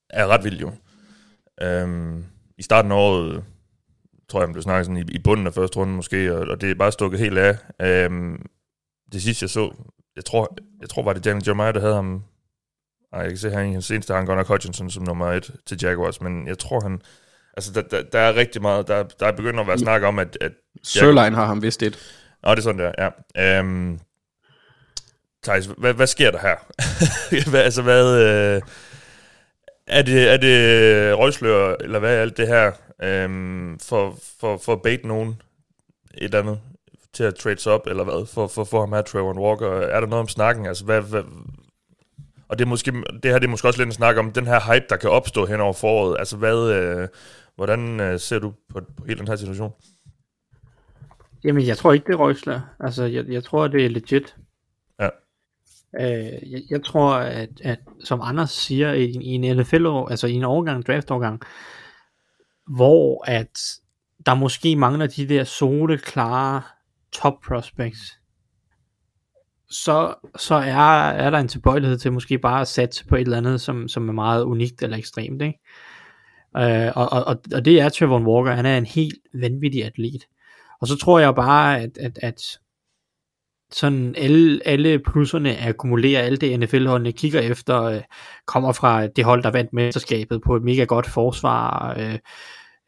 er 0.10 0.28
ret 0.28 0.44
vild 0.44 0.60
jo. 0.60 0.72
Øhm, 1.62 2.26
I 2.58 2.64
starten 2.64 2.92
af 2.92 2.96
året, 2.96 3.44
tror 4.30 4.40
jeg, 4.40 4.48
man 4.48 4.54
blev 4.54 4.64
snakket 4.64 4.86
sådan 4.86 4.98
i, 4.98 5.12
i 5.12 5.20
bunden 5.20 5.48
af 5.48 5.54
første 5.54 5.78
runde 5.80 5.94
måske, 5.94 6.36
og, 6.36 6.48
og 6.48 6.62
det 6.62 6.72
er 6.72 6.76
bare 6.76 6.92
stukket 6.92 7.20
helt 7.20 7.38
af. 7.38 7.58
Øhm, 7.82 8.50
det 9.12 9.22
sidste, 9.22 9.44
jeg 9.44 9.50
så, 9.50 9.72
jeg 10.16 10.26
tror, 10.26 10.58
jeg 10.82 10.90
tror 10.90 11.04
var 11.04 11.14
det 11.14 11.24
Daniel 11.24 11.44
Jeremiah, 11.48 11.74
der 11.74 11.80
havde 11.80 11.96
ham, 11.96 12.24
ej, 13.14 13.20
jeg 13.20 13.30
kan 13.30 13.38
se 13.38 13.50
her 13.50 13.60
i 13.60 13.72
hans 13.72 13.86
seneste, 13.86 14.14
han 14.14 14.26
godt 14.26 14.38
nok 14.38 14.48
Hutchinson 14.48 14.90
som 14.90 15.04
nummer 15.04 15.32
et 15.32 15.52
til 15.66 15.78
Jaguars, 15.82 16.22
men 16.22 16.48
jeg 16.48 16.58
tror 16.58 16.82
han, 16.82 17.02
altså 17.58 17.72
der, 17.74 17.82
der, 17.82 18.04
der 18.04 18.20
er 18.20 18.36
rigtig 18.36 18.62
meget, 18.62 18.88
der, 18.88 19.04
der 19.04 19.28
er 19.28 19.32
begyndt 19.32 19.60
at 19.60 19.68
være 19.68 19.78
snak 19.78 20.04
om, 20.04 20.20
at... 20.20 20.38
at 20.42 20.52
Sørline 20.84 21.36
har 21.36 21.46
ham 21.46 21.62
vist 21.62 21.84
et. 21.84 22.24
Nå, 22.44 22.52
det 22.52 22.58
er 22.58 22.62
sådan 22.62 22.80
der, 22.80 22.92
ja. 23.36 23.60
Øhm, 23.60 24.00
Thijs, 25.44 25.70
hvad, 25.78 25.94
hvad 25.94 26.08
sker 26.08 26.32
der 26.32 26.40
her? 26.40 26.56
hvad, 27.50 27.62
altså, 27.62 27.82
hvad... 27.82 28.22
Øh, 28.22 28.62
er 29.90 30.02
det, 30.02 30.30
er 30.34 30.38
det 30.38 31.18
røgslør, 31.18 31.76
eller 31.80 32.00
hvad 32.00 32.16
er 32.16 32.22
alt 32.22 32.38
det 32.38 32.48
her, 32.48 32.72
øhm, 33.04 33.80
for, 33.80 34.18
for, 34.40 34.58
for 34.58 34.74
at 34.74 34.82
bait 34.82 35.06
nogen 35.06 35.42
et 36.14 36.24
eller 36.24 36.40
andet? 36.40 36.60
Til 37.14 37.24
at 37.24 37.36
trade 37.36 37.76
op, 37.76 37.88
eller 37.88 38.04
hvad, 38.04 38.26
for, 38.26 38.48
for, 38.48 38.64
for 38.64 38.80
ham 38.80 38.94
her, 38.94 39.02
Trevor 39.02 39.40
Walker? 39.40 39.68
Er 39.68 40.00
der 40.00 40.08
noget 40.08 40.22
om 40.22 40.28
snakken? 40.28 40.66
Altså, 40.66 40.86
hvad, 40.86 41.02
hvad, 41.02 41.24
og 42.50 42.60
det, 42.60 42.66
er 42.66 42.70
måske, 42.70 42.92
det 42.92 43.32
her 43.32 43.40
det 43.40 43.46
er 43.46 43.52
måske 43.52 43.68
også 43.68 43.80
lidt 43.80 43.88
en 43.88 43.94
snak 43.94 44.18
om 44.18 44.32
den 44.32 44.48
her 44.48 44.74
hype, 44.74 44.86
der 44.90 44.98
kan 44.98 45.10
opstå 45.10 45.46
hen 45.46 45.60
over 45.60 45.74
foråret. 45.74 46.16
Altså, 46.20 46.38
hvad, 46.38 46.72
øh, 46.72 47.08
hvordan 47.56 48.00
øh, 48.00 48.20
ser 48.20 48.40
du 48.40 48.54
på, 48.70 48.82
på 48.98 49.06
hele 49.06 49.20
den 49.20 49.28
her 49.28 49.36
situation? 49.36 49.72
Jamen, 51.44 51.68
jeg 51.68 51.78
tror 51.78 51.94
ikke, 51.94 52.06
det 52.06 52.14
er 52.14 52.18
røgsler. 52.18 52.62
Altså, 52.80 53.04
jeg, 53.04 53.26
jeg 53.28 53.44
tror, 53.44 53.68
det 53.68 53.86
er 53.86 53.90
legit. 53.90 54.36
Ja. 55.00 55.10
Øh, 56.00 56.52
jeg, 56.52 56.62
jeg 56.70 56.84
tror, 56.84 57.14
at, 57.14 57.50
at 57.64 57.80
som 58.04 58.22
Anders 58.22 58.52
siger, 58.52 58.94
i, 58.94 59.06
i 59.06 59.28
en 59.28 59.58
NFL, 59.58 59.86
altså 60.10 60.28
i 60.28 60.34
en 60.34 60.44
overgang, 60.44 60.86
draft-overgang, 60.86 61.42
hvor 62.68 63.24
at 63.28 63.60
der 64.26 64.34
måske 64.34 64.76
mangler 64.76 65.08
de 65.08 65.30
der 65.30 65.44
sole, 65.44 65.98
klare 65.98 66.62
top 67.12 67.34
prospects, 67.48 68.20
så, 69.70 70.16
så 70.38 70.56
er, 70.56 71.10
er 71.10 71.30
der 71.30 71.38
en 71.38 71.48
tilbøjelighed 71.48 71.98
til 71.98 72.14
måske 72.14 72.38
bare 72.38 72.62
at 72.62 72.68
satse 72.68 73.06
på 73.06 73.16
et 73.16 73.22
eller 73.22 73.38
andet, 73.38 73.62
som, 73.62 73.88
som 73.88 74.10
er 74.10 74.14
meget 74.14 74.44
unikt 74.44 74.84
eller 74.84 74.98
ekstremt. 74.98 75.42
Ikke? 75.42 75.60
Øh, 76.58 76.92
og, 76.96 77.10
og, 77.10 77.42
og 77.54 77.66
det 77.66 77.82
er 77.82 77.90
Trevor 77.90 78.20
Walker, 78.20 78.52
han 78.52 78.66
er 78.66 78.78
en 78.78 78.86
helt 78.86 79.18
vanvittig 79.34 79.86
atlet. 79.86 80.26
Og 80.82 80.88
så 80.88 80.98
tror 80.98 81.20
jeg 81.20 81.36
bare, 81.36 81.82
at, 81.82 81.98
at, 81.98 82.20
at 82.22 82.42
sådan 83.72 84.16
alle, 84.18 84.60
alle 84.66 85.00
plusserne 85.00 85.68
akkumulerer, 85.68 86.22
alle 86.22 86.38
det 86.38 86.60
NFL-holdene 86.60 87.12
kigger 87.12 87.40
efter, 87.40 87.84
øh, 87.84 88.02
kommer 88.46 88.74
fra 88.74 89.08
det 89.08 89.26
hold, 89.26 89.44
der 89.44 89.52
vandt 89.52 89.74
mesterskabet 89.74 90.42
på 90.42 90.56
et 90.56 90.64
mega 90.64 90.84
godt 90.84 91.08
forsvar, 91.08 91.96
øh, 92.00 92.20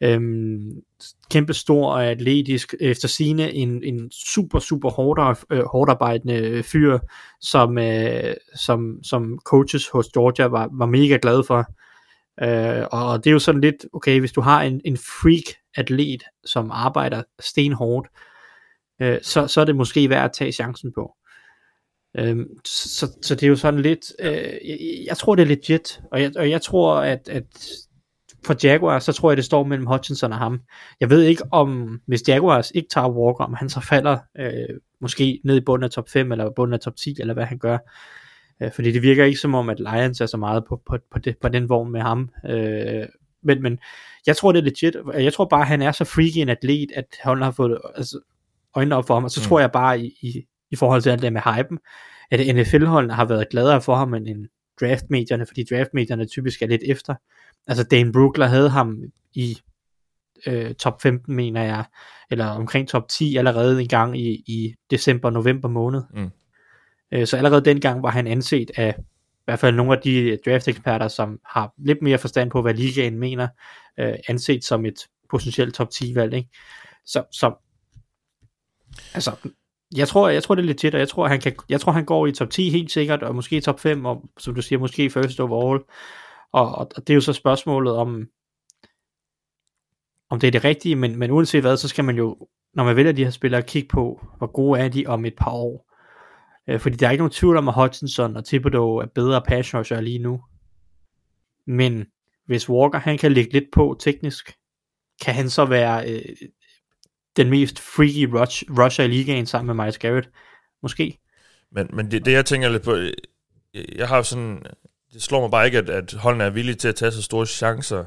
Øhm, 0.04 0.82
kæmpe 1.30 1.54
stor 1.54 1.92
og 1.92 2.04
atletisk, 2.04 2.74
efter 2.80 3.08
sine 3.08 3.52
en, 3.52 3.84
en 3.84 4.10
super, 4.10 4.58
super 4.58 4.90
hårdt, 4.90 5.44
øh, 5.50 5.64
hårdt 5.64 5.90
arbejdende 5.90 6.62
fyr, 6.62 6.98
som, 7.40 7.78
øh, 7.78 8.34
som, 8.56 8.98
som 9.02 9.38
coaches 9.44 9.88
hos 9.88 10.08
Georgia 10.08 10.46
var, 10.46 10.68
var 10.72 10.86
mega 10.86 11.18
glad 11.22 11.44
for. 11.46 11.66
Øh, 12.42 12.86
og 12.92 13.24
det 13.24 13.30
er 13.30 13.32
jo 13.32 13.38
sådan 13.38 13.60
lidt, 13.60 13.86
okay, 13.92 14.20
hvis 14.20 14.32
du 14.32 14.40
har 14.40 14.62
en, 14.62 14.80
en 14.84 14.96
freak 14.96 15.56
atlet, 15.76 16.22
som 16.44 16.70
arbejder 16.70 17.22
stenhårdt, 17.40 18.08
øh, 19.02 19.18
så, 19.22 19.46
så 19.46 19.60
er 19.60 19.64
det 19.64 19.76
måske 19.76 20.10
værd 20.10 20.24
at 20.24 20.32
tage 20.32 20.52
chancen 20.52 20.92
på. 20.92 21.16
Øhm, 22.18 22.46
så, 22.64 23.06
så 23.22 23.34
det 23.34 23.42
er 23.42 23.48
jo 23.48 23.56
sådan 23.56 23.82
lidt, 23.82 24.12
øh, 24.20 24.68
jeg, 24.68 24.78
jeg 25.06 25.16
tror 25.16 25.34
det 25.34 25.42
er 25.42 25.46
legit, 25.46 26.00
og 26.12 26.22
jeg, 26.22 26.32
og 26.36 26.50
jeg 26.50 26.62
tror, 26.62 26.94
at, 26.94 27.28
at 27.28 27.44
for 28.44 28.56
Jaguar, 28.64 28.98
så 28.98 29.12
tror 29.12 29.30
jeg, 29.30 29.36
det 29.36 29.44
står 29.44 29.64
mellem 29.64 29.86
Hutchinson 29.86 30.32
og 30.32 30.38
ham. 30.38 30.60
Jeg 31.00 31.10
ved 31.10 31.22
ikke, 31.22 31.42
om 31.50 32.00
hvis 32.06 32.28
Jaguars 32.28 32.70
ikke 32.74 32.88
tager 32.88 33.08
Walker, 33.08 33.44
om 33.44 33.54
han 33.54 33.68
så 33.68 33.80
falder 33.80 34.18
øh, 34.38 34.78
måske 35.00 35.40
ned 35.44 35.56
i 35.56 35.60
bunden 35.60 35.84
af 35.84 35.90
top 35.90 36.08
5, 36.08 36.32
eller 36.32 36.50
bunden 36.50 36.74
af 36.74 36.80
top 36.80 36.96
10, 36.96 37.16
eller 37.20 37.34
hvad 37.34 37.44
han 37.44 37.58
gør. 37.58 37.78
Øh, 38.62 38.72
fordi 38.72 38.92
det 38.92 39.02
virker 39.02 39.24
ikke 39.24 39.38
som 39.38 39.54
om, 39.54 39.68
at 39.68 39.80
Lions 39.80 40.20
er 40.20 40.26
så 40.26 40.36
meget 40.36 40.64
på, 40.68 40.82
på, 40.86 40.98
på, 41.12 41.18
det, 41.18 41.38
på 41.38 41.48
den 41.48 41.68
vogn 41.68 41.92
med 41.92 42.00
ham. 42.00 42.30
Øh, 42.48 43.06
men, 43.42 43.62
men 43.62 43.78
jeg 44.26 44.36
tror, 44.36 44.52
det 44.52 44.58
er 44.58 44.62
legit. 44.62 44.96
Jeg 45.14 45.32
tror 45.32 45.44
bare, 45.44 45.64
han 45.64 45.82
er 45.82 45.92
så 45.92 46.04
freaky 46.04 46.38
en 46.38 46.48
atlet, 46.48 46.92
at 46.94 47.06
han 47.20 47.42
har 47.42 47.50
fået 47.50 47.78
altså, 47.94 48.20
øjnene 48.74 48.96
op 48.96 49.06
for 49.06 49.14
ham. 49.14 49.24
Og 49.24 49.30
så 49.30 49.40
mm. 49.40 49.48
tror 49.48 49.60
jeg 49.60 49.72
bare, 49.72 50.00
i, 50.00 50.14
i, 50.22 50.44
i 50.70 50.76
forhold 50.76 51.02
til 51.02 51.10
alt 51.10 51.22
det 51.22 51.32
med 51.32 51.40
hypen, 51.40 51.78
at 52.30 52.56
NFL-holdene 52.56 53.14
har 53.14 53.24
været 53.24 53.48
gladere 53.48 53.80
for 53.80 53.94
ham 53.94 54.14
end, 54.14 54.28
end 54.28 54.46
draftmedierne, 54.86 55.46
fordi 55.46 55.64
draftmedierne 55.70 56.26
typisk 56.26 56.62
er 56.62 56.66
lidt 56.66 56.82
efter 56.86 57.14
altså 57.66 57.84
Dane 57.84 58.12
Brookler 58.12 58.46
havde 58.46 58.70
ham 58.70 59.02
i 59.34 59.58
øh, 60.46 60.74
top 60.74 61.02
15, 61.02 61.34
mener 61.36 61.62
jeg, 61.62 61.84
eller 62.30 62.46
omkring 62.46 62.88
top 62.88 63.08
10 63.08 63.36
allerede 63.36 63.82
en 63.82 63.88
gang 63.88 64.18
i, 64.18 64.30
i 64.46 64.74
december-november 64.90 65.68
måned. 65.68 66.02
Mm. 66.14 66.30
Øh, 67.12 67.26
så 67.26 67.36
allerede 67.36 67.64
dengang 67.64 68.02
var 68.02 68.10
han 68.10 68.26
anset 68.26 68.70
af 68.76 68.94
i 68.98 69.44
hvert 69.44 69.58
fald 69.58 69.74
nogle 69.74 69.96
af 69.96 70.02
de 70.04 70.38
draft-eksperter, 70.46 71.08
som 71.08 71.40
har 71.46 71.72
lidt 71.78 72.02
mere 72.02 72.18
forstand 72.18 72.50
på, 72.50 72.62
hvad 72.62 72.74
ligaen 72.74 73.18
mener, 73.18 73.48
øh, 73.98 74.14
anset 74.28 74.64
som 74.64 74.86
et 74.86 74.98
potentielt 75.30 75.74
top 75.74 75.88
10-valg. 75.94 76.34
Ikke? 76.34 76.48
Så, 77.04 77.24
så 77.32 77.54
altså, 79.14 79.48
jeg 79.96 80.08
tror, 80.08 80.28
jeg 80.28 80.42
tror 80.42 80.54
det 80.54 80.62
er 80.62 80.66
lidt 80.66 80.78
tæt, 80.78 80.94
og 80.94 81.00
jeg 81.00 81.08
tror, 81.08 81.28
han 81.28 81.40
kan, 81.40 81.56
jeg 81.68 81.80
tror, 81.80 81.92
han 81.92 82.04
går 82.04 82.26
i 82.26 82.32
top 82.32 82.50
10 82.50 82.70
helt 82.70 82.90
sikkert, 82.92 83.22
og 83.22 83.34
måske 83.34 83.60
top 83.60 83.80
5, 83.80 84.04
og 84.04 84.22
som 84.38 84.54
du 84.54 84.62
siger, 84.62 84.78
måske 84.78 85.10
first 85.10 85.40
overall. 85.40 85.82
Og, 86.52 86.78
og 86.78 86.88
det 86.96 87.10
er 87.10 87.14
jo 87.14 87.20
så 87.20 87.32
spørgsmålet 87.32 87.92
om, 87.96 88.26
om 90.30 90.40
det 90.40 90.46
er 90.46 90.50
det 90.50 90.64
rigtige, 90.64 90.96
men, 90.96 91.18
men 91.18 91.30
uanset 91.30 91.62
hvad, 91.62 91.76
så 91.76 91.88
skal 91.88 92.04
man 92.04 92.16
jo, 92.16 92.48
når 92.74 92.84
man 92.84 92.96
vælger 92.96 93.12
de 93.12 93.24
her 93.24 93.30
spillere, 93.30 93.62
kigge 93.62 93.88
på, 93.88 94.26
hvor 94.38 94.52
gode 94.52 94.80
er 94.80 94.88
de 94.88 95.06
om 95.06 95.24
et 95.24 95.34
par 95.36 95.50
år. 95.50 95.92
Øh, 96.68 96.80
fordi 96.80 96.96
der 96.96 97.06
er 97.06 97.10
ikke 97.10 97.22
nogen 97.22 97.30
tvivl 97.30 97.56
om, 97.56 97.68
at 97.68 97.74
Hutchinson 97.74 98.36
og 98.36 98.44
Thibodeau 98.44 98.96
er 98.96 99.06
bedre 99.06 99.42
pass 99.42 99.74
rusher 99.74 100.00
lige 100.00 100.18
nu. 100.18 100.40
Men 101.66 102.06
hvis 102.46 102.68
Walker 102.68 102.98
han 102.98 103.18
kan 103.18 103.32
lægge 103.32 103.52
lidt 103.52 103.70
på 103.72 103.96
teknisk, 104.00 104.52
kan 105.24 105.34
han 105.34 105.50
så 105.50 105.64
være 105.64 106.10
øh, 106.10 106.22
den 107.36 107.50
mest 107.50 107.80
freaky 107.80 108.24
rush, 108.34 108.64
rusher 108.78 109.04
i 109.04 109.08
ligaen 109.08 109.46
sammen 109.46 109.76
med 109.76 109.84
Miles 109.84 109.98
Garrett? 109.98 110.30
Måske. 110.82 111.18
Men, 111.72 111.90
men 111.92 112.10
det, 112.10 112.24
det, 112.24 112.32
jeg 112.32 112.46
tænker 112.46 112.68
lidt 112.68 112.82
på, 112.82 112.96
jeg 113.96 114.08
har 114.08 114.22
sådan, 114.22 114.62
det 115.12 115.22
slår 115.22 115.40
mig 115.40 115.50
bare 115.50 115.66
ikke, 115.66 115.78
at, 115.78 115.90
at 115.90 116.12
holdene 116.12 116.44
er 116.44 116.50
villige 116.50 116.74
til 116.74 116.88
at 116.88 116.94
tage 116.94 117.12
så 117.12 117.22
store 117.22 117.46
chancer, 117.46 118.04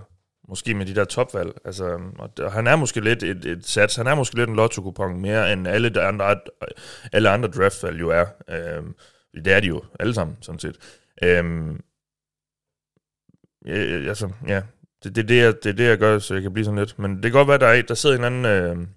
måske 0.50 0.74
med 0.74 0.86
de 0.86 0.96
der 0.96 1.06
topvalg. 1.06 1.52
Altså, 1.66 2.00
og, 2.20 2.32
og 2.40 2.52
han 2.52 2.68
er 2.68 2.76
måske 2.76 3.02
lidt 3.02 3.24
et, 3.24 3.46
et 3.46 3.66
sats, 3.66 3.96
han 3.96 4.08
er 4.08 4.16
måske 4.16 4.36
lidt 4.36 4.50
en 4.50 4.56
lotto 4.56 5.08
mere 5.08 5.54
end 5.54 5.68
alle 5.68 5.90
de 5.90 6.02
andre, 6.02 6.40
alle 7.14 7.30
andre 7.30 7.50
draftvalg 7.50 8.00
jo 8.00 8.10
er. 8.10 8.26
Øhm, 8.50 8.96
det 9.36 9.54
er 9.54 9.60
de 9.60 9.68
jo 9.68 9.84
alle 10.00 10.14
sammen, 10.14 10.38
sådan 10.42 10.60
set. 10.60 10.78
Øhm, 11.24 11.82
ja, 13.66 13.74
altså, 14.08 14.30
ja, 14.48 14.62
det, 15.04 15.16
det, 15.16 15.22
er 15.24 15.28
det, 15.28 15.38
jeg, 15.38 15.54
det 15.64 15.70
er 15.70 15.74
det, 15.74 15.84
jeg 15.84 15.98
gør, 15.98 16.20
så 16.20 16.34
jeg 16.34 16.44
kan 16.44 16.54
blive 16.54 16.66
sådan 16.66 16.80
lidt. 16.80 17.00
Men 17.00 17.16
det 17.16 17.24
kan 17.24 17.32
godt 17.32 17.48
være, 17.48 17.58
der, 17.58 17.68
er, 17.68 17.82
der 17.82 17.94
sidder 17.94 18.18
en 18.18 18.24
anden 18.24 18.46
øh, 18.46 18.88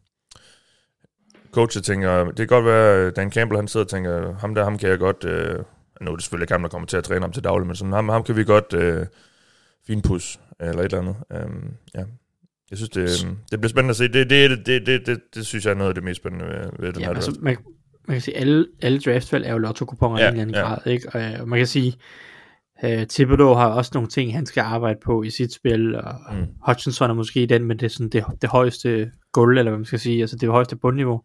coach, 1.52 1.76
der 1.76 1.82
tænker, 1.82 2.24
det 2.24 2.36
kan 2.36 2.46
godt 2.46 2.64
være, 2.64 3.06
øh, 3.06 3.12
Dan 3.16 3.32
Campbell, 3.32 3.58
han 3.58 3.68
sidder 3.68 3.84
og 3.84 3.90
tænker, 3.90 4.34
ham 4.34 4.54
der, 4.54 4.64
ham 4.64 4.78
kan 4.78 4.90
jeg 4.90 4.98
godt, 4.98 5.24
øh, 5.24 5.58
nu 6.00 6.10
er 6.10 6.16
det 6.16 6.24
selvfølgelig 6.24 6.44
ikke 6.44 6.54
ham, 6.54 6.62
der 6.62 6.68
kommer 6.68 6.86
til 6.86 6.96
at 6.96 7.04
træne 7.04 7.20
ham 7.20 7.32
til 7.32 7.44
daglig, 7.44 7.66
men 7.66 7.76
sådan, 7.76 7.92
ham, 7.92 8.08
ham 8.08 8.22
kan 8.22 8.36
vi 8.36 8.44
godt 8.44 8.72
øh, 8.74 9.06
finpus, 9.86 10.40
eller 10.60 10.82
et 10.82 10.84
eller 10.84 10.98
andet. 10.98 11.44
Um, 11.44 11.70
ja. 11.94 12.04
Jeg 12.70 12.78
synes, 12.78 12.90
det, 12.90 13.02
øh, 13.02 13.32
det 13.50 13.60
bliver 13.60 13.68
spændende 13.68 13.90
at 13.90 13.96
se. 13.96 14.08
Det, 14.08 14.30
det, 14.30 14.66
det, 14.66 14.86
det, 14.86 15.06
det, 15.06 15.20
det 15.34 15.46
synes 15.46 15.64
jeg 15.64 15.70
er 15.70 15.74
noget 15.74 15.88
af 15.88 15.94
det 15.94 16.04
mest 16.04 16.20
spændende 16.20 16.44
ved, 16.44 16.70
ved 16.78 16.92
den 16.92 17.00
ja, 17.00 17.06
her 17.06 17.14
altså, 17.14 17.38
man, 17.40 17.56
man 18.08 18.14
kan 18.14 18.20
sige, 18.20 18.36
alle, 18.36 18.66
alle 18.82 19.00
draftvalg 19.00 19.46
er 19.46 19.52
jo 19.52 19.58
lotto-kuponer 19.58 20.20
ja, 20.20 20.24
i 20.24 20.28
en 20.28 20.32
eller 20.32 20.42
anden 20.42 20.56
ja. 20.56 20.60
grad, 20.60 20.86
ikke? 20.86 21.08
Og, 21.14 21.40
og 21.40 21.48
man 21.48 21.58
kan 21.58 21.66
sige, 21.66 21.94
uh, 22.84 23.06
Thibodeau 23.10 23.54
har 23.54 23.68
også 23.68 23.90
nogle 23.94 24.08
ting, 24.08 24.34
han 24.34 24.46
skal 24.46 24.60
arbejde 24.60 24.98
på 25.04 25.22
i 25.22 25.30
sit 25.30 25.52
spil, 25.52 25.96
og 25.96 26.14
mm. 26.32 26.46
Hutchinson 26.66 27.10
er 27.10 27.14
måske 27.14 27.46
den, 27.46 27.64
men 27.64 27.78
det 27.78 27.86
er 27.86 27.90
sådan 27.90 28.08
det, 28.08 28.24
det 28.42 28.50
højeste 28.50 29.10
gulv, 29.32 29.58
eller 29.58 29.70
hvad 29.70 29.78
man 29.78 29.84
skal 29.84 29.98
sige, 29.98 30.20
altså 30.20 30.36
det 30.36 30.48
højeste 30.48 30.76
bundniveau 30.76 31.22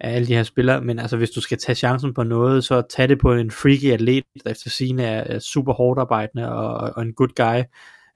af 0.00 0.14
alle 0.14 0.28
de 0.28 0.34
her 0.34 0.42
spillere, 0.42 0.80
men 0.80 0.98
altså 0.98 1.16
hvis 1.16 1.30
du 1.30 1.40
skal 1.40 1.58
tage 1.58 1.76
chancen 1.76 2.14
på 2.14 2.22
noget, 2.22 2.64
så 2.64 2.82
tag 2.90 3.08
det 3.08 3.18
på 3.18 3.34
en 3.34 3.50
freaky 3.50 3.92
atlet, 3.92 4.24
der 4.44 4.50
efter 4.50 4.70
sine 4.70 5.02
er, 5.02 5.34
er 5.34 5.38
super 5.38 5.72
hårdt 5.72 6.00
arbejdende 6.00 6.52
og, 6.52 6.92
og 6.96 7.02
en 7.02 7.12
good 7.12 7.34
guy, 7.36 7.62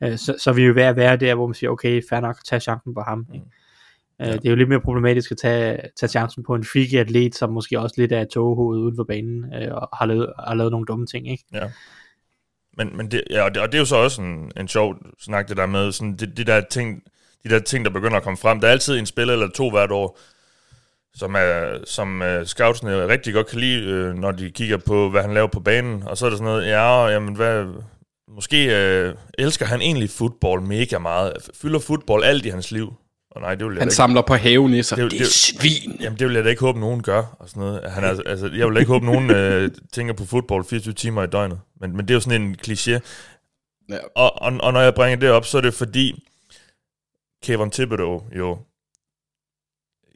uh, 0.09 0.17
så, 0.17 0.37
så 0.43 0.51
er 0.51 0.55
vi 0.55 0.63
jo 0.63 0.75
ved 0.75 0.83
at 0.83 0.97
være 0.97 1.17
der, 1.17 1.35
hvor 1.35 1.47
man 1.47 1.55
siger, 1.55 1.71
okay, 1.71 2.03
fair 2.11 2.21
nok, 2.21 2.37
tag 2.45 2.63
chancen 2.63 2.95
på 2.95 3.01
ham. 3.01 3.27
Ikke? 3.35 3.45
Mm. 3.45 3.51
Ja. 4.21 4.33
Det 4.33 4.47
er 4.47 4.51
jo 4.51 4.57
lidt 4.57 4.69
mere 4.69 4.81
problematisk 4.81 5.31
at 5.31 5.37
tage, 5.37 5.81
tage 6.01 6.11
chancen 6.11 6.45
på 6.45 6.55
en 6.55 6.65
freaky 6.65 6.95
atlet, 6.95 7.35
som 7.35 7.53
måske 7.53 7.81
også 7.81 7.95
lidt 7.99 8.13
er 8.13 8.21
et 8.21 8.29
toghoved 8.29 8.79
uden 8.79 8.97
for 8.97 9.05
banen, 9.05 9.55
øh, 9.55 9.75
og 9.75 9.89
har 9.93 10.07
lavet, 10.07 10.33
har 10.47 10.55
lavet 10.55 10.71
nogle 10.71 10.87
dumme 10.87 11.07
ting, 11.07 11.31
ikke? 11.31 11.45
Ja. 11.53 11.71
Men, 12.77 12.97
men 12.97 13.11
det, 13.11 13.23
ja, 13.31 13.43
og, 13.43 13.55
det, 13.55 13.63
og 13.63 13.73
det 13.73 13.79
er 13.79 13.83
jo 13.83 13.85
så 13.85 13.97
også 13.97 14.23
en, 14.23 14.53
en 14.57 14.69
sjov 14.69 14.97
snak, 15.21 15.49
det 15.49 15.57
der 15.57 15.67
med, 15.67 15.93
sådan, 15.93 16.17
de, 16.17 16.27
de, 16.27 16.45
der 16.45 16.61
ting, 16.61 17.03
de 17.45 17.49
der 17.49 17.59
ting, 17.59 17.85
der 17.85 17.91
begynder 17.91 18.17
at 18.17 18.23
komme 18.23 18.37
frem. 18.37 18.61
Der 18.61 18.69
er 18.69 18.73
altid 18.73 18.99
en 18.99 19.07
spiller 19.07 19.33
eller 19.33 19.49
to 19.49 19.71
hvert 19.71 19.91
år, 19.91 20.19
som, 21.15 21.35
er, 21.35 21.79
som 21.85 22.23
øh, 22.23 22.41
uh, 22.41 22.47
scoutsene 22.47 22.97
øh, 22.97 23.09
rigtig 23.09 23.35
godt 23.35 23.47
kan 23.47 23.61
lide, 23.61 24.11
uh, 24.11 24.19
når 24.19 24.33
de 24.33 24.51
kigger 24.51 24.77
på, 24.77 25.11
hvad 25.11 25.23
han 25.23 25.35
laver 25.35 25.47
på 25.47 25.61
banen. 25.61 26.03
Og 26.03 26.17
så 26.17 26.27
er 26.27 26.31
det 26.31 26.39
sådan 26.39 26.53
noget, 26.53 26.69
ja, 26.69 27.07
jamen, 27.07 27.37
hvad, 27.37 27.67
måske 28.29 28.67
uh, 28.67 29.19
elsker 29.39 29.67
han 29.67 29.81
egentlig 29.83 30.11
fodbold 30.11 30.63
mega 30.63 30.99
meget. 30.99 31.33
Fylder 31.63 31.79
fodbold 31.79 32.25
alt 32.25 32.47
i 32.47 32.49
hans 32.49 32.71
liv. 32.71 32.95
Og 33.35 33.41
nej, 33.41 33.55
det 33.55 33.67
vil 33.67 33.79
han 33.79 33.89
ikke. 33.89 33.95
samler 33.95 34.23
på 34.23 34.35
havenisser. 34.35 34.97
Det, 34.97 35.05
det, 35.05 35.19
det 35.19 35.21
er 35.21 35.31
svin. 35.31 35.97
Jamen, 36.01 36.19
det 36.19 36.27
vil 36.27 36.35
jeg 36.35 36.45
da 36.45 36.49
ikke 36.49 36.61
håbe, 36.61 36.81
nogen 36.81 37.03
gør. 37.03 37.37
Og 37.39 37.49
sådan 37.49 37.61
noget. 37.61 37.91
Han 37.91 38.05
er, 38.05 38.21
altså, 38.27 38.51
jeg 38.55 38.69
vil 38.69 38.77
ikke 38.77 38.93
håbe, 38.93 39.07
nogen 39.07 39.31
øh, 39.31 39.71
tænker 39.93 40.15
på 40.15 40.25
fodbold 40.25 40.65
24 40.65 40.95
timer 40.95 41.23
i 41.23 41.27
døgnet. 41.27 41.61
Men, 41.81 41.97
men 41.97 42.09
det 42.09 42.11
er 42.11 42.15
jo 42.15 42.21
sådan 42.21 42.43
en 42.43 42.57
kliché. 42.67 43.01
Ja. 43.89 43.99
Og, 44.15 44.43
og, 44.43 44.53
og 44.61 44.73
når 44.73 44.81
jeg 44.81 44.95
bringer 44.95 45.17
det 45.17 45.31
op, 45.31 45.45
så 45.45 45.59
er 45.59 45.63
det 45.63 45.75
fordi, 45.75 46.25
Kevin 47.43 47.71
Thibodeau 47.71 48.23
jo 48.37 48.59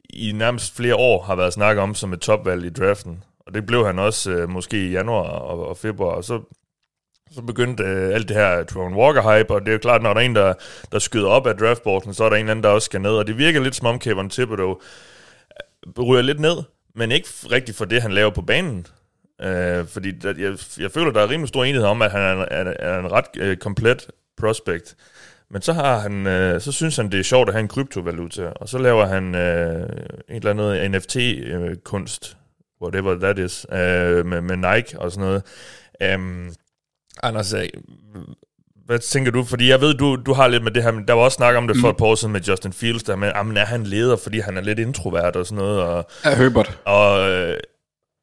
i 0.09 0.31
nærmest 0.31 0.75
flere 0.75 0.95
år 0.95 1.23
har 1.23 1.35
været 1.35 1.53
snakket 1.53 1.83
om 1.83 1.95
som 1.95 2.13
et 2.13 2.19
topvalg 2.19 2.65
i 2.65 2.69
draften. 2.69 3.23
Og 3.39 3.53
det 3.53 3.65
blev 3.65 3.85
han 3.85 3.99
også 3.99 4.31
øh, 4.31 4.49
måske 4.49 4.87
i 4.87 4.91
januar 4.91 5.29
og, 5.29 5.67
og 5.67 5.77
februar. 5.77 6.15
Og 6.15 6.23
så 6.23 6.41
så 7.31 7.41
begyndte 7.41 7.83
øh, 7.83 8.13
alt 8.13 8.27
det 8.27 8.37
her 8.37 8.63
Tron 8.63 8.93
Walker-hype, 8.93 9.53
og 9.53 9.61
det 9.61 9.67
er 9.67 9.73
jo 9.73 9.77
klart, 9.79 10.01
når 10.01 10.13
der 10.13 10.21
er 10.21 10.25
en, 10.25 10.35
der, 10.35 10.53
der 10.91 10.99
skyder 10.99 11.27
op 11.27 11.47
af 11.47 11.57
draftboarden, 11.57 12.13
så 12.13 12.23
er 12.23 12.29
der 12.29 12.37
en 12.37 12.49
anden, 12.49 12.63
der 12.63 12.69
også 12.69 12.85
skal 12.85 13.01
ned, 13.01 13.11
og 13.11 13.27
det 13.27 13.37
virker 13.37 13.61
lidt 13.61 13.75
som 13.75 13.87
om 13.87 13.99
Kevin 13.99 14.29
Thibodeau 14.29 14.79
øh, 15.97 16.03
ryger 16.03 16.21
lidt 16.21 16.39
ned, 16.39 16.57
men 16.95 17.11
ikke 17.11 17.27
rigtig 17.51 17.75
for 17.75 17.85
det, 17.85 18.01
han 18.01 18.11
laver 18.11 18.29
på 18.29 18.41
banen. 18.41 18.87
Øh, 19.41 19.87
fordi 19.87 20.11
der, 20.11 20.33
jeg, 20.37 20.57
jeg 20.79 20.91
føler, 20.91 21.11
der 21.11 21.21
er 21.21 21.29
rimelig 21.29 21.47
stor 21.49 21.63
enighed 21.63 21.87
om, 21.87 22.01
at 22.01 22.11
han 22.11 22.21
er, 22.21 22.45
er, 22.51 22.73
er 22.79 22.99
en 22.99 23.11
ret 23.11 23.25
øh, 23.37 23.57
komplet 23.57 24.07
prospect. 24.37 24.95
Men 25.51 25.61
så 25.61 25.73
har 25.73 25.99
han, 25.99 26.27
øh, 26.27 26.61
så 26.61 26.71
synes 26.71 26.97
han, 26.97 27.11
det 27.11 27.19
er 27.19 27.23
sjovt 27.23 27.49
at 27.49 27.55
have 27.55 27.61
en 27.61 27.67
kryptovaluta, 27.67 28.47
og 28.55 28.69
så 28.69 28.77
laver 28.77 29.05
han 29.05 29.35
øh, 29.35 29.89
en 30.29 30.35
eller 30.35 30.49
andet 30.49 30.91
NFT-kunst, 30.91 32.25
øh, 32.25 32.35
øh 32.35 32.39
whatever 32.81 33.19
that 33.19 33.39
is, 33.39 33.65
øh, 33.71 34.25
med, 34.25 34.41
med 34.41 34.57
Nike 34.57 34.99
og 34.99 35.11
sådan 35.11 35.27
noget. 35.27 35.43
Um, 36.15 36.53
Anders, 37.23 37.53
øh, 37.53 37.69
hvad 38.85 38.99
tænker 38.99 39.31
du? 39.31 39.43
Fordi 39.43 39.69
jeg 39.69 39.81
ved, 39.81 39.93
du, 39.93 40.15
du 40.15 40.33
har 40.33 40.47
lidt 40.47 40.63
med 40.63 40.71
det 40.71 40.83
her, 40.83 40.91
men 40.91 41.07
der 41.07 41.13
var 41.13 41.21
også 41.21 41.35
snak 41.35 41.55
om 41.55 41.67
det 41.67 41.77
for 41.77 41.87
mm. 41.87 41.91
et 41.91 41.97
par 41.97 42.05
år 42.05 42.15
siden 42.15 42.31
med 42.31 42.41
Justin 42.41 42.73
Fields, 42.73 43.03
der 43.03 43.15
med, 43.15 43.31
jamen, 43.35 43.57
er 43.57 43.65
han 43.65 43.83
leder, 43.83 44.15
fordi 44.15 44.39
han 44.39 44.57
er 44.57 44.61
lidt 44.61 44.79
introvert 44.79 45.35
og 45.35 45.45
sådan 45.45 45.63
noget. 45.63 45.81
Og, 45.81 46.05
ja, 46.25 46.35
Herbert. 46.35 46.77
Og, 46.85 47.29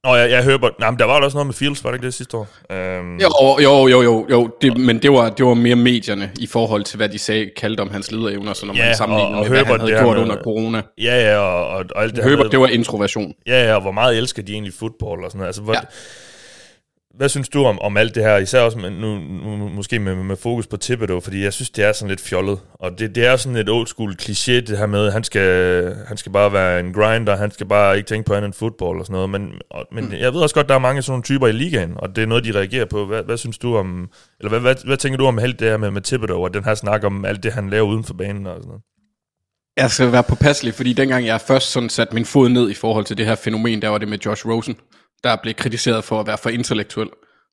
Nå, 0.06 0.14
jeg, 0.14 0.30
jeg 0.30 0.44
Herbert. 0.44 0.72
Nej, 0.80 0.90
men 0.90 0.98
der 0.98 1.04
var 1.04 1.20
også 1.20 1.36
noget 1.36 1.46
med 1.46 1.54
Fields, 1.54 1.84
var 1.84 1.90
det 1.90 1.96
ikke 1.96 2.06
det 2.06 2.14
sidste 2.14 2.36
år? 2.36 2.48
Um, 2.70 3.18
jo, 3.18 3.58
jo, 3.62 3.88
jo, 3.88 4.02
jo, 4.02 4.26
jo 4.30 4.50
det, 4.62 4.78
men 4.78 4.98
det 5.02 5.12
var, 5.12 5.30
det 5.30 5.46
var 5.46 5.54
mere 5.54 5.76
medierne 5.76 6.30
i 6.38 6.46
forhold 6.46 6.84
til, 6.84 6.96
hvad 6.96 7.08
de 7.08 7.18
sagde, 7.18 7.50
kaldte 7.56 7.80
om 7.80 7.90
hans 7.90 8.12
lederevner, 8.12 8.52
så 8.52 8.66
når 8.66 8.74
ja, 8.74 8.86
man 8.86 8.96
sammenligner 8.96 9.36
og, 9.36 9.42
og 9.44 9.50
med, 9.50 9.56
Herbert, 9.56 9.66
hvad 9.66 9.78
han 9.78 9.88
havde 9.88 10.02
gjort 10.02 10.16
med, 10.16 10.22
under 10.22 10.42
corona. 10.42 10.82
Ja, 10.98 11.30
ja, 11.30 11.36
og, 11.36 11.68
og, 11.68 11.84
og 11.94 12.02
alt 12.02 12.16
det 12.16 12.24
Herbert, 12.24 12.52
det 12.52 12.60
var 12.60 12.66
introversion. 12.66 13.34
Ja, 13.46 13.64
ja, 13.64 13.74
og 13.74 13.82
hvor 13.82 13.92
meget 13.92 14.18
elsker 14.18 14.42
de 14.42 14.52
egentlig 14.52 14.74
fodbold 14.74 15.24
og 15.24 15.30
sådan 15.30 15.38
noget. 15.38 15.48
Altså, 15.48 15.62
hvor, 15.62 15.74
ja 15.74 15.80
hvad 17.16 17.28
synes 17.28 17.48
du 17.48 17.64
om, 17.64 17.78
om 17.78 17.96
alt 17.96 18.14
det 18.14 18.22
her, 18.22 18.36
især 18.36 18.60
også 18.60 18.78
med, 18.78 18.90
nu, 18.90 19.18
nu, 19.18 19.68
måske 19.68 19.98
med, 19.98 20.14
med 20.14 20.36
fokus 20.36 20.66
på 20.66 20.76
Thibodeau, 20.76 21.20
fordi 21.20 21.44
jeg 21.44 21.52
synes, 21.52 21.70
det 21.70 21.84
er 21.84 21.92
sådan 21.92 22.08
lidt 22.08 22.20
fjollet, 22.20 22.58
og 22.74 22.98
det, 22.98 23.14
det 23.14 23.26
er 23.26 23.36
sådan 23.36 23.56
et 23.56 23.68
old 23.68 23.86
school 23.86 24.16
kliché, 24.22 24.52
det 24.52 24.78
her 24.78 24.86
med, 24.86 25.10
han 25.10 25.24
skal, 25.24 25.96
han 26.08 26.16
skal 26.16 26.32
bare 26.32 26.52
være 26.52 26.80
en 26.80 26.92
grinder, 26.92 27.36
han 27.36 27.50
skal 27.50 27.66
bare 27.66 27.96
ikke 27.96 28.06
tænke 28.06 28.26
på 28.26 28.34
andet 28.34 28.46
end 28.46 28.54
fodbold 28.54 29.00
og 29.00 29.06
sådan 29.06 29.14
noget, 29.14 29.30
men, 29.30 29.52
og, 29.70 29.86
men 29.92 30.04
mm. 30.04 30.12
jeg 30.12 30.34
ved 30.34 30.40
også 30.40 30.54
godt, 30.54 30.68
der 30.68 30.74
er 30.74 30.78
mange 30.78 31.02
sådan 31.02 31.12
nogle 31.12 31.22
typer 31.22 31.46
i 31.46 31.52
ligaen, 31.52 31.92
og 31.96 32.16
det 32.16 32.22
er 32.22 32.26
noget, 32.26 32.44
de 32.44 32.52
reagerer 32.52 32.84
på. 32.84 33.06
Hvad, 33.06 33.22
hvad 33.22 33.36
synes 33.36 33.58
du 33.58 33.76
om, 33.76 34.08
eller 34.40 34.48
hvad, 34.48 34.60
hvad, 34.60 34.74
hvad 34.86 34.96
tænker 34.96 35.18
du 35.18 35.26
om 35.26 35.38
alt 35.38 35.60
det 35.60 35.68
her 35.68 35.76
med, 35.76 35.90
med 35.90 36.02
Thibodeau, 36.02 36.44
og 36.44 36.54
den 36.54 36.64
her 36.64 36.74
snak 36.74 37.04
om 37.04 37.24
alt 37.24 37.42
det, 37.42 37.52
han 37.52 37.70
laver 37.70 37.86
uden 37.86 38.04
for 38.04 38.14
banen 38.14 38.46
og 38.46 38.54
sådan 38.54 38.66
noget? 38.66 38.82
Jeg 39.76 39.90
skal 39.90 40.12
være 40.12 40.22
påpasselig, 40.22 40.74
fordi 40.74 40.92
dengang 40.92 41.26
jeg 41.26 41.40
først 41.40 41.70
sådan 41.70 41.88
satte 41.88 42.14
min 42.14 42.24
fod 42.24 42.48
ned 42.48 42.70
i 42.70 42.74
forhold 42.74 43.04
til 43.04 43.18
det 43.18 43.26
her 43.26 43.34
fænomen, 43.34 43.82
der 43.82 43.88
var 43.88 43.98
det 43.98 44.08
med 44.08 44.18
Josh 44.18 44.46
Rosen 44.48 44.76
der 45.24 45.36
blev 45.42 45.54
kritiseret 45.54 46.04
for 46.04 46.20
at 46.20 46.26
være 46.26 46.38
for 46.38 46.50
intellektuel 46.50 47.08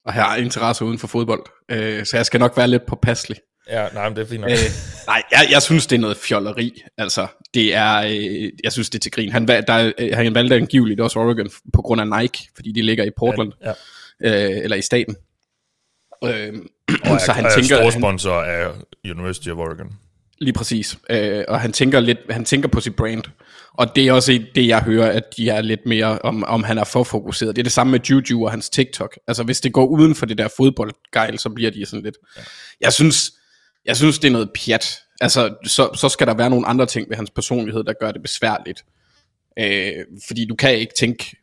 og 0.05 0.13
have 0.13 0.41
interesse 0.41 0.85
uden 0.85 0.99
for 0.99 1.07
fodbold. 1.07 1.43
Øh, 1.71 2.05
så 2.05 2.17
jeg 2.17 2.25
skal 2.25 2.39
nok 2.39 2.57
være 2.57 2.67
lidt 2.67 2.85
påpasselig. 2.85 3.37
Ja, 3.69 3.87
nej, 3.93 4.09
men 4.09 4.15
det 4.15 4.21
er 4.21 4.27
fint 4.27 4.41
nok. 4.41 4.51
Øh, 4.51 4.57
nej, 5.07 5.23
jeg, 5.31 5.47
jeg 5.51 5.61
synes, 5.61 5.87
det 5.87 5.95
er 5.95 5.99
noget 5.99 6.17
fjolleri. 6.17 6.81
Altså, 6.97 7.27
det 7.53 7.75
er, 7.75 7.95
øh, 7.97 8.51
jeg 8.63 8.71
synes, 8.71 8.89
det 8.89 8.99
er 8.99 9.01
til 9.01 9.11
grin. 9.11 9.31
Han, 9.31 9.47
der, 9.47 9.91
øh, 9.97 10.09
han 10.13 10.35
valgte 10.35 10.55
angiveligt 10.55 11.01
også 11.01 11.19
Oregon 11.19 11.49
på 11.73 11.81
grund 11.81 12.01
af 12.01 12.21
Nike, 12.21 12.49
fordi 12.55 12.71
de 12.71 12.81
ligger 12.81 13.03
i 13.03 13.11
Portland, 13.17 13.51
ja, 13.61 13.73
ja. 14.21 14.55
Øh, 14.55 14.63
eller 14.63 14.77
i 14.77 14.81
staten. 14.81 15.15
Øh, 16.23 16.53
og 17.11 17.21
så 17.25 17.31
er, 17.31 17.35
han 17.35 17.45
er 17.45 17.49
tænker, 17.49 17.75
stor 17.75 17.89
sponsor 17.89 18.41
af 18.41 18.71
University 19.05 19.49
of 19.49 19.57
Oregon. 19.57 19.87
Lige 20.37 20.53
præcis. 20.53 20.97
Øh, 21.09 21.43
og 21.47 21.61
han 21.61 21.71
tænker 21.71 21.99
lidt, 21.99 22.19
han 22.29 22.45
tænker 22.45 22.69
på 22.69 22.79
sit 22.79 22.95
brand. 22.95 23.23
Og 23.73 23.95
det 23.95 24.07
er 24.07 24.11
også 24.11 24.43
det, 24.55 24.67
jeg 24.67 24.81
hører, 24.81 25.11
at 25.11 25.23
de 25.37 25.49
er 25.49 25.61
lidt 25.61 25.85
mere, 25.85 26.19
om, 26.19 26.43
om 26.43 26.63
han 26.63 26.77
er 26.77 26.83
for 26.83 27.03
fokuseret. 27.03 27.55
Det 27.55 27.61
er 27.61 27.63
det 27.63 27.71
samme 27.71 27.91
med 27.91 27.99
Juju 28.09 28.45
og 28.45 28.51
hans 28.51 28.69
TikTok. 28.69 29.19
Altså 29.27 29.43
hvis 29.43 29.61
det 29.61 29.73
går 29.73 29.85
uden 29.85 30.15
for 30.15 30.25
det 30.25 30.37
der 30.37 30.47
fodboldgejl, 30.57 31.39
så 31.39 31.49
bliver 31.49 31.71
de 31.71 31.85
sådan 31.85 32.03
lidt... 32.03 32.17
Ja. 32.37 32.41
Jeg 32.81 32.93
synes, 32.93 33.31
jeg 33.85 33.97
synes, 33.97 34.19
det 34.19 34.27
er 34.27 34.31
noget 34.31 34.49
pjat. 34.65 34.99
Altså, 35.21 35.55
så, 35.65 35.89
så 35.95 36.09
skal 36.09 36.27
der 36.27 36.33
være 36.33 36.49
nogle 36.49 36.67
andre 36.67 36.85
ting 36.85 37.09
ved 37.09 37.15
hans 37.15 37.31
personlighed, 37.31 37.83
der 37.83 37.93
gør 37.99 38.11
det 38.11 38.21
besværligt. 38.21 38.83
Øh, 39.59 40.05
fordi 40.27 40.45
du 40.45 40.55
kan 40.55 40.77
ikke 40.77 40.93
tænke 40.99 41.35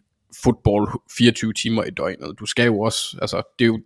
fodbold 0.42 0.88
24 1.16 1.52
timer 1.52 1.84
i 1.84 1.90
døgnet. 1.90 2.38
Du 2.40 2.46
skal 2.46 2.66
jo 2.66 2.80
også, 2.80 3.18
altså, 3.22 3.42
det 3.58 3.64
er 3.64 3.66
jo, 3.66 3.80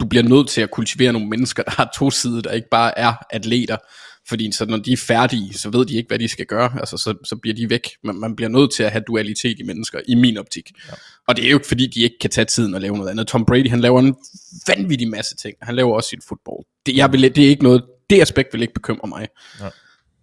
du 0.00 0.06
bliver 0.06 0.22
nødt 0.22 0.48
til 0.48 0.60
at 0.60 0.70
kultivere 0.70 1.12
nogle 1.12 1.28
mennesker, 1.28 1.62
der 1.62 1.70
har 1.70 1.90
to 1.94 2.10
sider, 2.10 2.42
der 2.42 2.50
ikke 2.50 2.68
bare 2.70 2.98
er 2.98 3.12
atleter. 3.30 3.76
Fordi 4.28 4.52
så 4.52 4.66
når 4.66 4.76
de 4.76 4.92
er 4.92 4.96
færdige, 4.96 5.54
så 5.54 5.70
ved 5.70 5.86
de 5.86 5.96
ikke, 5.96 6.08
hvad 6.08 6.18
de 6.18 6.28
skal 6.28 6.46
gøre. 6.46 6.72
Altså, 6.78 6.96
så, 6.96 7.14
så 7.24 7.36
bliver 7.36 7.54
de 7.54 7.70
væk. 7.70 7.88
Man, 8.04 8.14
man 8.14 8.36
bliver 8.36 8.48
nødt 8.48 8.74
til 8.74 8.82
at 8.82 8.92
have 8.92 9.04
dualitet 9.06 9.58
i 9.58 9.62
mennesker, 9.62 10.00
i 10.08 10.14
min 10.14 10.38
optik. 10.38 10.70
Ja. 10.88 10.92
Og 11.28 11.36
det 11.36 11.46
er 11.46 11.50
jo 11.50 11.56
ikke, 11.56 11.68
fordi 11.68 11.86
de 11.86 12.00
ikke 12.00 12.16
kan 12.20 12.30
tage 12.30 12.44
tiden 12.44 12.74
og 12.74 12.80
lave 12.80 12.96
noget 12.96 13.10
andet. 13.10 13.26
Tom 13.26 13.44
Brady, 13.44 13.70
han 13.70 13.80
laver 13.80 14.00
en 14.00 14.14
vanvittig 14.66 15.08
masse 15.08 15.36
ting. 15.36 15.54
Han 15.62 15.74
laver 15.74 15.94
også 15.94 16.08
sit 16.08 16.24
fodbold. 16.28 16.66
Det, 16.86 16.96
jeg 16.96 17.12
vil, 17.12 17.22
det 17.22 17.44
er 17.44 17.48
ikke 17.48 17.62
noget, 17.62 17.84
det 18.10 18.20
aspekt 18.20 18.52
vil 18.52 18.62
ikke 18.62 18.74
bekymre 18.74 19.08
mig. 19.08 19.28
Ja. 19.60 19.68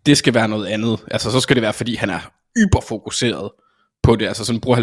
Det 0.05 0.17
skal 0.17 0.33
være 0.33 0.47
noget 0.47 0.65
andet. 0.65 0.99
Altså, 1.11 1.31
så 1.31 1.39
skal 1.39 1.55
det 1.55 1.61
være, 1.61 1.73
fordi 1.73 1.95
han 1.95 2.09
er 2.09 2.31
yberfokuseret 2.57 3.51
på 4.03 4.15
det. 4.15 4.27
Altså, 4.27 4.45
sådan 4.45 4.61
bruger 4.61 4.77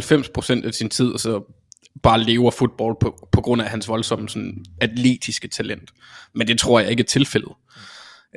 90% 0.62 0.66
af 0.66 0.74
sin 0.74 0.90
tid, 0.90 1.08
og 1.08 1.20
så 1.20 1.56
bare 2.02 2.22
lever 2.22 2.50
fodbold 2.50 2.96
på, 3.00 3.28
på 3.32 3.40
grund 3.40 3.62
af 3.62 3.68
hans 3.68 3.88
voldsomme 3.88 4.28
sådan, 4.28 4.64
atletiske 4.80 5.48
talent. 5.48 5.90
Men 6.34 6.48
det 6.48 6.58
tror 6.58 6.80
jeg 6.80 6.90
ikke 6.90 7.00
er 7.00 7.06
tilfældet. 7.06 7.52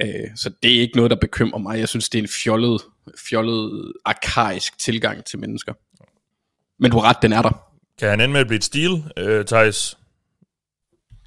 Øh, 0.02 0.36
så 0.36 0.52
det 0.64 0.78
er 0.78 0.82
ikke 0.82 0.96
noget, 0.96 1.12
der 1.12 1.18
bekymrer 1.18 1.60
mig. 1.60 1.80
Jeg 1.80 1.90
synes, 1.90 2.10
det 2.10 2.20
er 2.20 2.24
en 2.24 2.30
fjollet, 2.44 2.82
fjollet 3.30 3.94
arkaisk 4.06 4.80
tilgang 4.80 5.26
til 5.26 5.40
mennesker. 5.40 5.74
Men 6.80 6.92
du 6.92 6.98
har 7.00 7.10
ret, 7.10 7.22
den 7.22 7.34
er 7.34 7.42
der. 7.42 7.70
Kan 8.00 8.10
han 8.10 8.22
ende 8.22 8.34
med 8.34 8.42
at 8.42 8.48
blive 8.48 8.58
et 8.58 8.64
stil, 8.64 9.04
øh, 9.18 9.46
Thijs? 9.46 9.98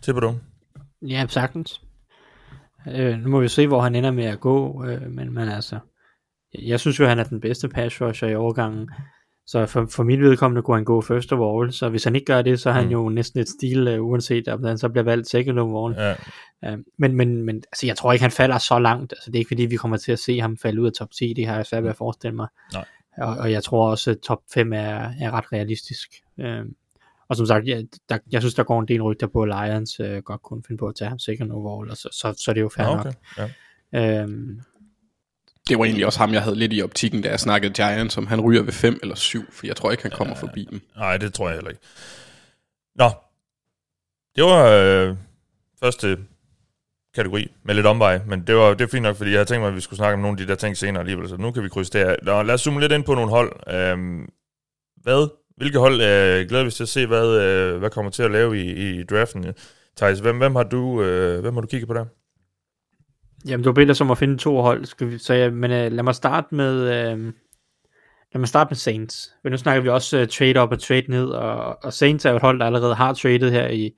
Tipper 0.03 0.21
du? 0.21 0.39
Ja, 1.03 1.27
sagtens. 1.29 1.81
Øh, 2.89 3.19
nu 3.19 3.29
må 3.29 3.41
vi 3.41 3.49
se, 3.49 3.67
hvor 3.67 3.81
han 3.81 3.95
ender 3.95 4.11
med 4.11 4.25
at 4.25 4.41
gå, 4.41 4.85
øh, 4.85 5.11
men, 5.11 5.35
men 5.35 5.49
altså, 5.49 5.79
jeg 6.59 6.81
synes 6.81 7.01
jo, 7.01 7.07
han 7.07 7.19
er 7.19 7.25
den 7.25 7.41
bedste 7.41 7.69
pass 7.69 8.01
rusher 8.01 8.29
i 8.29 8.35
overgangen. 8.35 8.91
Så 9.47 9.67
for, 9.67 9.87
for 9.91 10.03
mit 10.03 10.21
vedkommende 10.21 10.63
kunne 10.63 10.77
han 10.77 10.85
gå 10.85 11.01
first 11.01 11.33
overall, 11.33 11.73
så 11.73 11.89
hvis 11.89 12.05
han 12.05 12.15
ikke 12.15 12.25
gør 12.25 12.43
det, 12.43 12.61
så 12.61 12.69
er 12.69 12.75
han 12.75 12.85
mm. 12.85 12.91
jo 12.91 13.09
næsten 13.09 13.41
et 13.41 13.49
stil, 13.49 13.99
uh, 13.99 14.07
uanset 14.07 14.49
om 14.49 14.65
han 14.65 14.79
så 14.79 14.89
bliver 14.89 15.05
valgt 15.05 15.29
second 15.29 15.59
overall. 15.59 15.95
Ja. 16.63 16.73
Uh, 16.73 16.79
men, 16.99 17.15
men, 17.15 17.43
men 17.43 17.57
altså, 17.57 17.87
jeg 17.87 17.97
tror 17.97 18.13
ikke, 18.13 18.23
han 18.23 18.31
falder 18.31 18.59
så 18.59 18.79
langt. 18.79 19.13
Altså, 19.13 19.31
det 19.31 19.35
er 19.35 19.41
ikke 19.41 19.49
fordi, 19.49 19.67
vi 19.67 19.77
kommer 19.77 19.97
til 19.97 20.13
at 20.13 20.19
se 20.19 20.41
ham 20.41 20.57
falde 20.57 20.81
ud 20.81 20.87
af 20.87 20.93
top 20.93 21.11
10, 21.11 21.33
det 21.33 21.47
har 21.47 21.57
jeg 21.57 21.67
svært 21.67 21.83
ved 21.83 21.91
at 21.91 21.97
forestille 21.97 22.37
mig. 22.37 22.49
Nej. 22.73 22.85
Og, 23.19 23.37
og 23.37 23.53
jeg 23.53 23.65
tror 23.65 23.91
også, 23.91 24.11
at 24.11 24.19
top 24.19 24.41
5 24.55 24.73
er, 24.73 25.13
er 25.21 25.31
ret 25.31 25.53
realistisk. 25.53 26.11
Uh, 26.39 26.67
og 27.29 27.37
som 27.37 27.47
sagt, 27.47 27.67
jeg, 27.67 27.87
der, 28.09 28.19
jeg 28.33 28.43
synes, 28.43 28.55
der 28.55 28.65
går 28.65 28.81
en 28.81 28.89
del 28.89 29.03
rygter 29.03 29.27
på, 29.27 29.43
at 29.43 29.49
Lions 29.49 30.01
uh, 30.01 30.17
godt 30.17 30.43
kunne 30.43 30.63
finde 30.67 30.79
på 30.79 30.87
at 30.87 30.95
tage 30.95 31.09
ham 31.09 31.19
second 31.19 31.53
overall, 31.53 31.91
og 31.91 31.97
så, 31.97 32.09
så, 32.13 32.35
så 32.45 32.51
er 32.51 32.53
det 32.53 32.61
jo 32.61 32.71
fair 32.77 32.87
okay. 32.87 33.05
nok. 33.05 33.51
Ja. 33.93 34.25
Uh, 34.25 34.31
det 35.69 35.79
var 35.79 35.85
egentlig 35.85 36.07
også 36.07 36.19
ham, 36.19 36.33
jeg 36.33 36.43
havde 36.43 36.57
lidt 36.57 36.73
i 36.73 36.83
optikken, 36.83 37.23
da 37.23 37.29
jeg 37.29 37.41
snakkede 37.41 37.73
Giants, 37.73 38.19
om 38.19 38.27
han 38.27 38.41
ryger 38.41 38.63
ved 38.63 38.73
5 38.73 38.99
eller 39.03 39.15
7, 39.15 39.53
for 39.53 39.67
jeg 39.67 39.77
tror 39.77 39.91
ikke, 39.91 40.03
han 40.03 40.13
kommer 40.13 40.35
ja, 40.37 40.43
forbi 40.43 40.67
dem. 40.71 40.81
Nej, 40.97 41.17
det 41.17 41.35
tror 41.35 41.49
jeg 41.49 41.57
heller 41.57 41.71
ikke. 41.71 41.83
Nå, 42.95 43.11
det 44.37 44.45
var 44.45 44.67
øh, 44.67 45.17
første 45.81 46.19
kategori 47.15 47.53
med 47.63 47.75
lidt 47.75 47.87
omvej, 47.87 48.21
men 48.27 48.47
det 48.47 48.57
var, 48.57 48.69
det 48.71 48.81
var 48.81 48.87
fint 48.87 49.03
nok, 49.03 49.17
fordi 49.17 49.31
jeg 49.31 49.39
havde 49.39 49.49
tænkt 49.49 49.61
mig, 49.61 49.69
at 49.69 49.75
vi 49.75 49.81
skulle 49.81 49.99
snakke 49.99 50.15
om 50.15 50.21
nogle 50.21 50.41
af 50.41 50.47
de 50.47 50.53
der 50.53 50.55
ting 50.59 50.77
senere 50.77 51.01
alligevel, 51.01 51.29
så 51.29 51.37
nu 51.37 51.51
kan 51.51 51.63
vi 51.63 51.69
krydse 51.69 51.93
det 51.93 52.07
her. 52.07 52.17
Nå, 52.23 52.43
lad 52.43 52.55
os 52.55 52.61
zoome 52.61 52.81
lidt 52.81 52.93
ind 52.93 53.05
på 53.05 53.15
nogle 53.15 53.31
hold. 53.31 53.75
Øhm, 53.75 54.29
hvad, 55.03 55.29
hvilke 55.57 55.79
hold 55.79 55.95
øh, 55.95 56.49
glæder 56.49 56.65
vi 56.65 56.71
til 56.71 56.83
at 56.83 56.89
se, 56.89 57.07
hvad, 57.07 57.41
øh, 57.41 57.79
hvad 57.79 57.91
kommer 57.91 58.11
til 58.11 58.23
at 58.23 58.31
lave 58.31 58.59
i, 58.59 58.99
i 59.01 59.05
draften? 59.05 59.55
Thijs, 59.97 60.19
hvem, 60.19 60.39
hvem, 60.39 60.55
har 60.55 60.63
du, 60.63 61.03
øh, 61.03 61.41
hvem 61.41 61.55
har 61.55 61.61
du 61.61 61.67
kigget 61.67 61.89
på 61.89 61.95
der? 61.95 62.05
Jamen, 63.49 63.65
du 63.65 63.69
har 63.69 63.75
bedt 63.75 63.91
os 63.91 64.01
om 64.01 64.11
at 64.11 64.19
finde 64.19 64.39
to 64.39 64.63
hold, 64.63 64.85
skal 64.85 65.11
vi, 65.11 65.19
så 65.19 65.35
ja, 65.35 65.51
men 65.51 65.71
uh, 65.71 65.93
lad 65.93 66.03
mig 66.03 66.15
starte 66.15 66.55
med, 66.55 66.81
uh, 66.83 67.25
lad 68.33 68.39
mig 68.39 68.49
starte 68.49 68.71
med 68.71 68.77
Saints. 68.77 69.35
For 69.43 69.49
nu 69.49 69.57
snakker 69.57 69.83
vi 69.83 69.89
også 69.89 70.21
uh, 70.21 70.27
trade 70.27 70.57
op 70.57 70.73
og 70.73 70.81
trade 70.81 71.05
ned, 71.09 71.27
og, 71.27 71.85
og 71.85 71.93
Saints 71.93 72.25
er 72.25 72.31
jo 72.31 72.37
et 72.37 72.43
hold, 72.43 72.59
der 72.59 72.67
allerede 72.67 72.95
har 72.95 73.13
traded 73.13 73.51
her 73.51 73.69
i, 73.69 73.91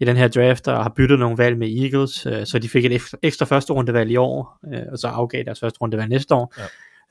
i 0.00 0.04
den 0.04 0.16
her 0.16 0.28
draft, 0.28 0.68
og 0.68 0.82
har 0.82 0.92
byttet 0.96 1.18
nogle 1.18 1.38
valg 1.38 1.58
med 1.58 1.82
Eagles, 1.82 2.26
uh, 2.26 2.44
så 2.44 2.58
de 2.58 2.68
fik 2.68 2.84
et 2.84 2.92
ekstra, 2.92 3.18
ekstra 3.22 3.46
første 3.46 3.72
rundevalg 3.72 4.10
i 4.10 4.16
år, 4.16 4.58
uh, 4.66 4.92
og 4.92 4.98
så 4.98 5.08
afgav 5.08 5.44
deres 5.44 5.60
første 5.60 5.78
rundevalg 5.80 6.08
næste 6.08 6.34
år. 6.34 6.54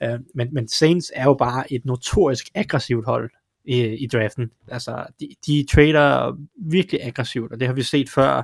Ja. 0.01 0.13
Uh, 0.13 0.19
men, 0.35 0.47
men 0.53 0.67
Saints 0.67 1.11
er 1.15 1.23
jo 1.23 1.33
bare 1.33 1.73
et 1.73 1.85
notorisk 1.85 2.45
aggressivt 2.55 3.05
hold 3.05 3.29
i, 3.65 3.83
i 3.83 4.07
draften. 4.07 4.51
Altså, 4.67 5.05
de, 5.19 5.29
de 5.47 5.65
trader 5.73 6.37
virkelig 6.71 7.03
aggressivt, 7.03 7.51
og 7.51 7.59
det 7.59 7.67
har 7.67 7.75
vi 7.75 7.83
set 7.83 8.09
før, 8.09 8.43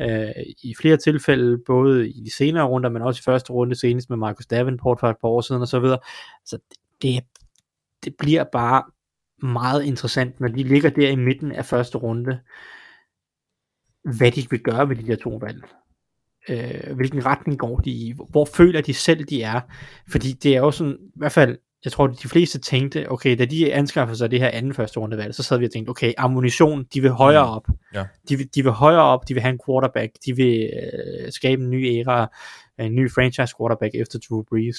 øh, 0.00 0.30
i 0.62 0.74
flere 0.80 0.96
tilfælde, 0.96 1.58
både 1.66 2.10
i 2.10 2.20
de 2.24 2.34
senere 2.34 2.64
runder, 2.64 2.90
men 2.90 3.02
også 3.02 3.20
i 3.20 3.26
første 3.32 3.52
runde 3.52 3.74
senest 3.74 4.10
med 4.10 4.16
Marcus 4.16 4.46
Davenport 4.46 5.00
for 5.00 5.08
et 5.08 5.16
par 5.20 5.28
år 5.28 5.40
siden 5.40 5.62
og 5.62 5.68
så 5.68 5.80
videre. 5.80 5.98
Så 6.44 6.58
det, 7.02 7.24
det 8.04 8.14
bliver 8.18 8.44
bare 8.44 8.82
meget 9.48 9.84
interessant, 9.84 10.40
når 10.40 10.48
de 10.48 10.62
ligger 10.62 10.90
der 10.90 11.10
i 11.10 11.16
midten 11.16 11.52
af 11.52 11.64
første 11.64 11.98
runde, 11.98 12.40
hvad 14.16 14.32
de 14.32 14.46
vil 14.50 14.60
gøre 14.60 14.86
med 14.86 14.96
de 14.96 15.06
der 15.06 15.16
to 15.16 15.30
valg. 15.30 15.64
Øh, 16.48 16.96
hvilken 16.96 17.26
retning 17.26 17.58
går 17.58 17.76
de 17.76 17.90
i? 17.90 18.14
Hvor 18.30 18.44
føler 18.44 18.80
de 18.80 18.94
selv, 18.94 19.24
de 19.24 19.42
er? 19.42 19.60
Fordi 20.08 20.32
det 20.32 20.56
er 20.56 20.58
jo 20.58 20.70
sådan, 20.70 20.98
i 21.00 21.12
hvert 21.14 21.32
fald 21.32 21.58
jeg 21.84 21.92
tror, 21.92 22.06
de 22.06 22.28
fleste 22.28 22.58
tænkte, 22.58 23.10
okay, 23.10 23.38
da 23.38 23.44
de 23.44 23.72
anskaffede 23.72 24.18
sig 24.18 24.30
det 24.30 24.40
her 24.40 24.48
anden 24.48 24.74
første 24.74 25.00
rundevalg, 25.00 25.34
så 25.34 25.42
sad 25.42 25.58
vi 25.58 25.64
og 25.64 25.70
tænkte, 25.70 25.90
okay, 25.90 26.12
ammunition, 26.18 26.84
de 26.94 27.00
vil 27.00 27.10
højere 27.10 27.46
mm. 27.46 27.52
op. 27.52 27.66
Ja. 27.94 28.04
De, 28.28 28.36
vil, 28.36 28.48
de 28.54 28.62
vil 28.62 28.72
højere 28.72 29.02
op, 29.02 29.28
de 29.28 29.34
vil 29.34 29.42
have 29.42 29.52
en 29.52 29.60
quarterback, 29.66 30.12
de 30.26 30.36
vil 30.36 30.70
øh, 30.82 31.32
skabe 31.32 31.62
en 31.62 31.70
ny 31.70 31.86
æra, 31.86 32.30
en 32.78 32.94
ny 32.94 33.10
franchise 33.10 33.54
quarterback 33.58 33.94
efter 33.94 34.18
Drew 34.28 34.42
Brees. 34.42 34.76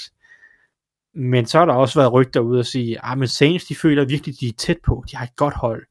Men 1.15 1.45
så 1.45 1.59
har 1.59 1.65
der 1.65 1.73
også 1.73 1.99
været 1.99 2.13
rygter 2.13 2.39
ud 2.39 2.57
og 2.57 2.65
sige, 2.65 3.05
ah, 3.05 3.17
men 3.17 3.27
Saints, 3.27 3.65
de 3.65 3.75
føler 3.75 4.05
virkelig, 4.05 4.39
de 4.39 4.47
er 4.47 4.53
tæt 4.57 4.77
på, 4.85 5.03
de 5.11 5.15
har 5.15 5.25
et 5.25 5.35
godt 5.35 5.53
hold. 5.53 5.85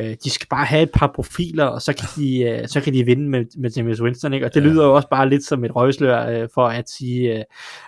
Øh, 0.00 0.16
de 0.24 0.30
skal 0.30 0.46
bare 0.50 0.64
have 0.64 0.82
et 0.82 0.90
par 0.94 1.12
profiler, 1.14 1.64
og 1.64 1.82
så 1.82 1.92
kan 1.92 2.08
de, 2.16 2.40
øh, 2.40 2.68
så 2.68 2.80
kan 2.80 2.92
de 2.92 3.04
vinde 3.04 3.28
med, 3.28 3.44
med 3.58 3.70
James 3.70 4.02
Winston, 4.02 4.32
ikke? 4.32 4.46
Og 4.46 4.54
det 4.54 4.60
ja. 4.60 4.66
lyder 4.66 4.84
jo 4.84 4.94
også 4.94 5.08
bare 5.08 5.28
lidt 5.28 5.44
som 5.44 5.64
et 5.64 5.76
røgslør 5.76 6.26
øh, 6.26 6.48
for 6.54 6.68
at 6.68 6.90
sige, 6.90 7.38
øh, 7.38 7.44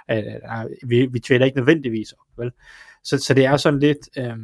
at 0.09 0.25
øh, 0.25 0.91
vi, 0.91 1.07
vi 1.07 1.21
trader 1.21 1.45
ikke 1.45 1.57
nødvendigvis 1.57 2.13
op, 2.13 2.45
vel? 2.45 2.51
Så, 3.05 3.19
så 3.19 3.35
det 3.35 3.45
er 3.45 3.57
sådan 3.57 3.81
lidt... 3.81 3.99
Øh, 4.17 4.25
jeg, 4.25 4.35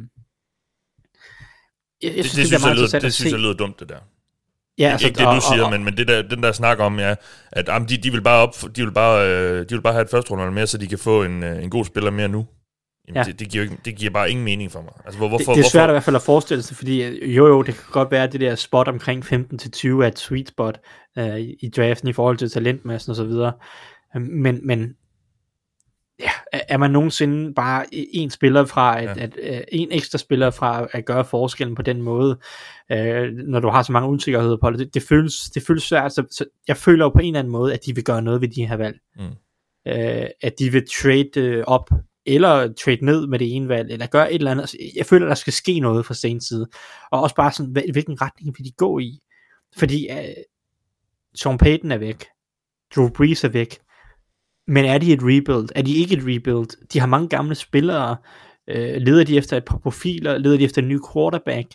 jeg 2.03 2.25
synes, 2.25 2.31
det, 2.31 2.37
det, 2.37 2.47
synes, 2.47 2.65
jeg, 2.65 2.75
lyder, 2.75 2.99
det 2.99 3.13
synes 3.13 3.31
jeg 3.31 3.39
lyder 3.39 3.53
dumt, 3.53 3.79
det 3.79 3.89
der. 3.89 3.99
Ja, 4.77 4.91
altså, 4.91 5.07
ikke 5.07 5.17
det, 5.17 5.25
du 5.25 5.29
og, 5.29 5.41
siger, 5.41 5.61
og, 5.61 5.65
og, 5.65 5.71
men, 5.71 5.83
men 5.83 5.97
det 5.97 6.07
der, 6.07 6.21
den 6.21 6.43
der 6.43 6.51
snak 6.51 6.79
om, 6.79 6.99
ja, 6.99 7.15
at 7.51 7.67
jamen, 7.67 7.89
de, 7.89 7.97
de, 7.97 8.11
vil 8.11 8.21
bare 8.21 8.41
op, 8.41 8.55
de, 8.75 8.83
vil 8.83 8.91
bare, 8.91 9.27
øh, 9.29 9.59
de 9.69 9.75
vil 9.75 9.81
bare 9.81 9.93
have 9.93 10.03
et 10.03 10.09
første 10.09 10.31
runde 10.31 10.51
mere, 10.51 10.67
så 10.67 10.77
de 10.77 10.87
kan 10.87 10.99
få 10.99 11.23
en, 11.23 11.43
øh, 11.43 11.63
en 11.63 11.69
god 11.69 11.85
spiller 11.85 12.11
mere 12.11 12.27
nu. 12.27 12.47
Jamen, 13.09 13.17
ja. 13.17 13.23
det, 13.23 13.39
det, 13.39 13.49
giver 13.49 13.63
ikke, 13.63 13.77
det 13.85 13.95
giver 13.95 14.11
bare 14.11 14.29
ingen 14.29 14.45
mening 14.45 14.71
for 14.71 14.81
mig. 14.81 14.91
Altså, 15.05 15.17
hvor, 15.17 15.27
hvorfor, 15.27 15.51
det, 15.51 15.57
det 15.57 15.65
er 15.65 15.69
svært 15.69 15.81
hvorfor? 15.81 15.91
i 15.91 15.93
hvert 15.93 16.03
fald 16.03 16.15
at 16.15 16.21
forestille 16.21 16.63
sig, 16.63 16.77
fordi 16.77 17.03
øh, 17.03 17.35
jo 17.35 17.47
jo, 17.47 17.61
det 17.61 17.75
kan 17.75 17.83
godt 17.91 18.11
være, 18.11 18.23
at 18.23 18.31
det 18.31 18.41
der 18.41 18.55
spot 18.55 18.87
omkring 18.87 19.25
15-20 19.25 19.87
er 19.87 20.07
et 20.07 20.19
sweet 20.19 20.47
spot 20.47 20.79
uh, 21.17 21.39
i 21.39 21.71
draften 21.75 22.07
i 22.07 22.13
forhold 22.13 22.37
til 22.37 22.49
talentmassen 22.49 23.11
osv. 23.11 23.23
Øhm, 23.23 23.53
men, 24.15 24.67
men 24.67 24.95
ja, 26.19 26.31
er 26.53 26.77
man 26.77 26.91
nogensinde 26.91 27.53
bare 27.53 27.85
en 27.91 28.29
spiller 28.29 28.65
fra, 28.65 29.01
at, 29.01 29.17
ja. 29.17 29.23
at, 29.23 29.37
at, 29.37 29.65
en 29.71 29.91
ekstra 29.91 30.17
spiller 30.17 30.51
fra 30.51 30.87
at 30.91 31.05
gøre 31.05 31.25
forskellen 31.25 31.75
på 31.75 31.81
den 31.81 32.01
måde, 32.01 32.39
uh, 32.93 33.27
når 33.47 33.59
du 33.59 33.69
har 33.69 33.83
så 33.83 33.91
mange 33.91 34.09
usikkerheder 34.09 34.57
på 34.57 34.71
det, 34.71 34.79
det, 34.79 34.93
det, 34.93 35.03
føles, 35.03 35.35
det 35.43 35.63
føles 35.67 35.83
svært, 35.83 36.13
så, 36.13 36.23
så 36.31 36.45
jeg 36.67 36.77
føler 36.77 37.05
jo 37.05 37.09
på 37.09 37.19
en 37.19 37.25
eller 37.25 37.39
anden 37.39 37.51
måde, 37.51 37.73
at 37.73 37.85
de 37.85 37.95
vil 37.95 38.03
gøre 38.03 38.21
noget 38.21 38.41
ved 38.41 38.47
de 38.47 38.65
her 38.65 38.77
valg. 38.77 38.99
Mm. 39.15 39.25
Uh, 39.85 40.27
at 40.41 40.53
de 40.59 40.71
vil 40.71 40.87
trade 41.01 41.57
uh, 41.57 41.63
op 41.67 41.89
eller 42.25 42.73
trade 42.73 43.05
ned 43.05 43.27
med 43.27 43.39
det 43.39 43.55
ene 43.55 43.69
valg, 43.69 43.91
eller 43.91 44.07
gøre 44.07 44.33
et 44.33 44.35
eller 44.35 44.51
andet. 44.51 44.63
Altså, 44.63 44.77
jeg 44.95 45.05
føler, 45.05 45.27
der 45.27 45.35
skal 45.35 45.53
ske 45.53 45.79
noget 45.79 46.05
fra 46.05 46.13
Saints 46.13 46.47
side. 46.47 46.67
Og 47.11 47.21
også 47.21 47.35
bare 47.35 47.51
sådan, 47.51 47.71
hvilken 47.91 48.21
retning 48.21 48.55
vil 48.57 48.65
de 48.65 48.71
gå 48.71 48.99
i? 48.99 49.19
Fordi 49.77 50.07
uh, 50.11 50.43
Sean 51.35 51.57
Payton 51.57 51.91
er 51.91 51.97
væk. 51.97 52.25
Drew 52.95 53.09
Brees 53.09 53.43
er 53.43 53.49
væk. 53.49 53.77
Men 54.67 54.85
er 54.85 54.97
de 54.97 55.13
et 55.13 55.19
rebuild? 55.21 55.69
Er 55.75 55.81
de 55.81 55.95
ikke 55.95 56.15
et 56.17 56.23
rebuild? 56.23 56.87
De 56.87 56.99
har 56.99 57.07
mange 57.07 57.29
gamle 57.29 57.55
spillere. 57.55 58.17
Uh, 58.71 58.75
leder 58.75 59.23
de 59.23 59.37
efter 59.37 59.57
et 59.57 59.65
par 59.65 59.77
profiler? 59.77 60.37
Leder 60.37 60.57
de 60.57 60.63
efter 60.63 60.81
en 60.81 60.87
ny 60.87 60.99
quarterback? 61.13 61.67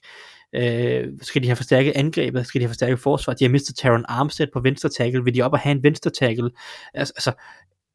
Uh, 0.56 1.18
skal 1.22 1.42
de 1.42 1.46
have 1.46 1.56
forstærket 1.56 1.92
angrebet? 1.96 2.46
Skal 2.46 2.60
de 2.60 2.64
have 2.64 2.70
forstærket 2.70 3.00
forsvar? 3.00 3.34
De 3.34 3.44
har 3.44 3.50
mistet 3.50 3.76
Taron 3.76 4.04
Armstead 4.08 4.48
på 4.52 4.60
venstre 4.60 4.88
tackle. 4.88 5.24
Vil 5.24 5.34
de 5.34 5.42
op 5.42 5.52
og 5.52 5.58
have 5.58 5.76
en 5.76 5.82
venstre 5.82 6.10
tackle? 6.10 6.50
Altså, 6.94 7.12
altså 7.16 7.32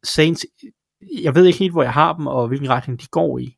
Saints 0.04 0.46
jeg 1.22 1.36
ved 1.36 1.46
ikke 1.46 1.60
helt, 1.60 1.72
hvor 1.72 1.84
jeg 1.84 1.94
har 1.94 2.14
dem, 2.14 2.28
og 2.28 2.48
hvilken 2.48 2.70
retning 2.70 3.02
de 3.02 3.08
går 3.08 3.40
i. 3.40 3.58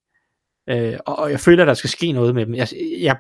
Øh, 0.70 1.00
og 1.06 1.32
jeg 1.32 1.40
føler, 1.40 1.64
at 1.64 1.68
der 1.68 1.74
skal 1.74 1.90
ske 1.90 2.12
noget 2.12 2.36
med 2.36 2.46
dem. 2.46 2.56
Jeg, 2.56 2.68
jeg, 3.00 3.20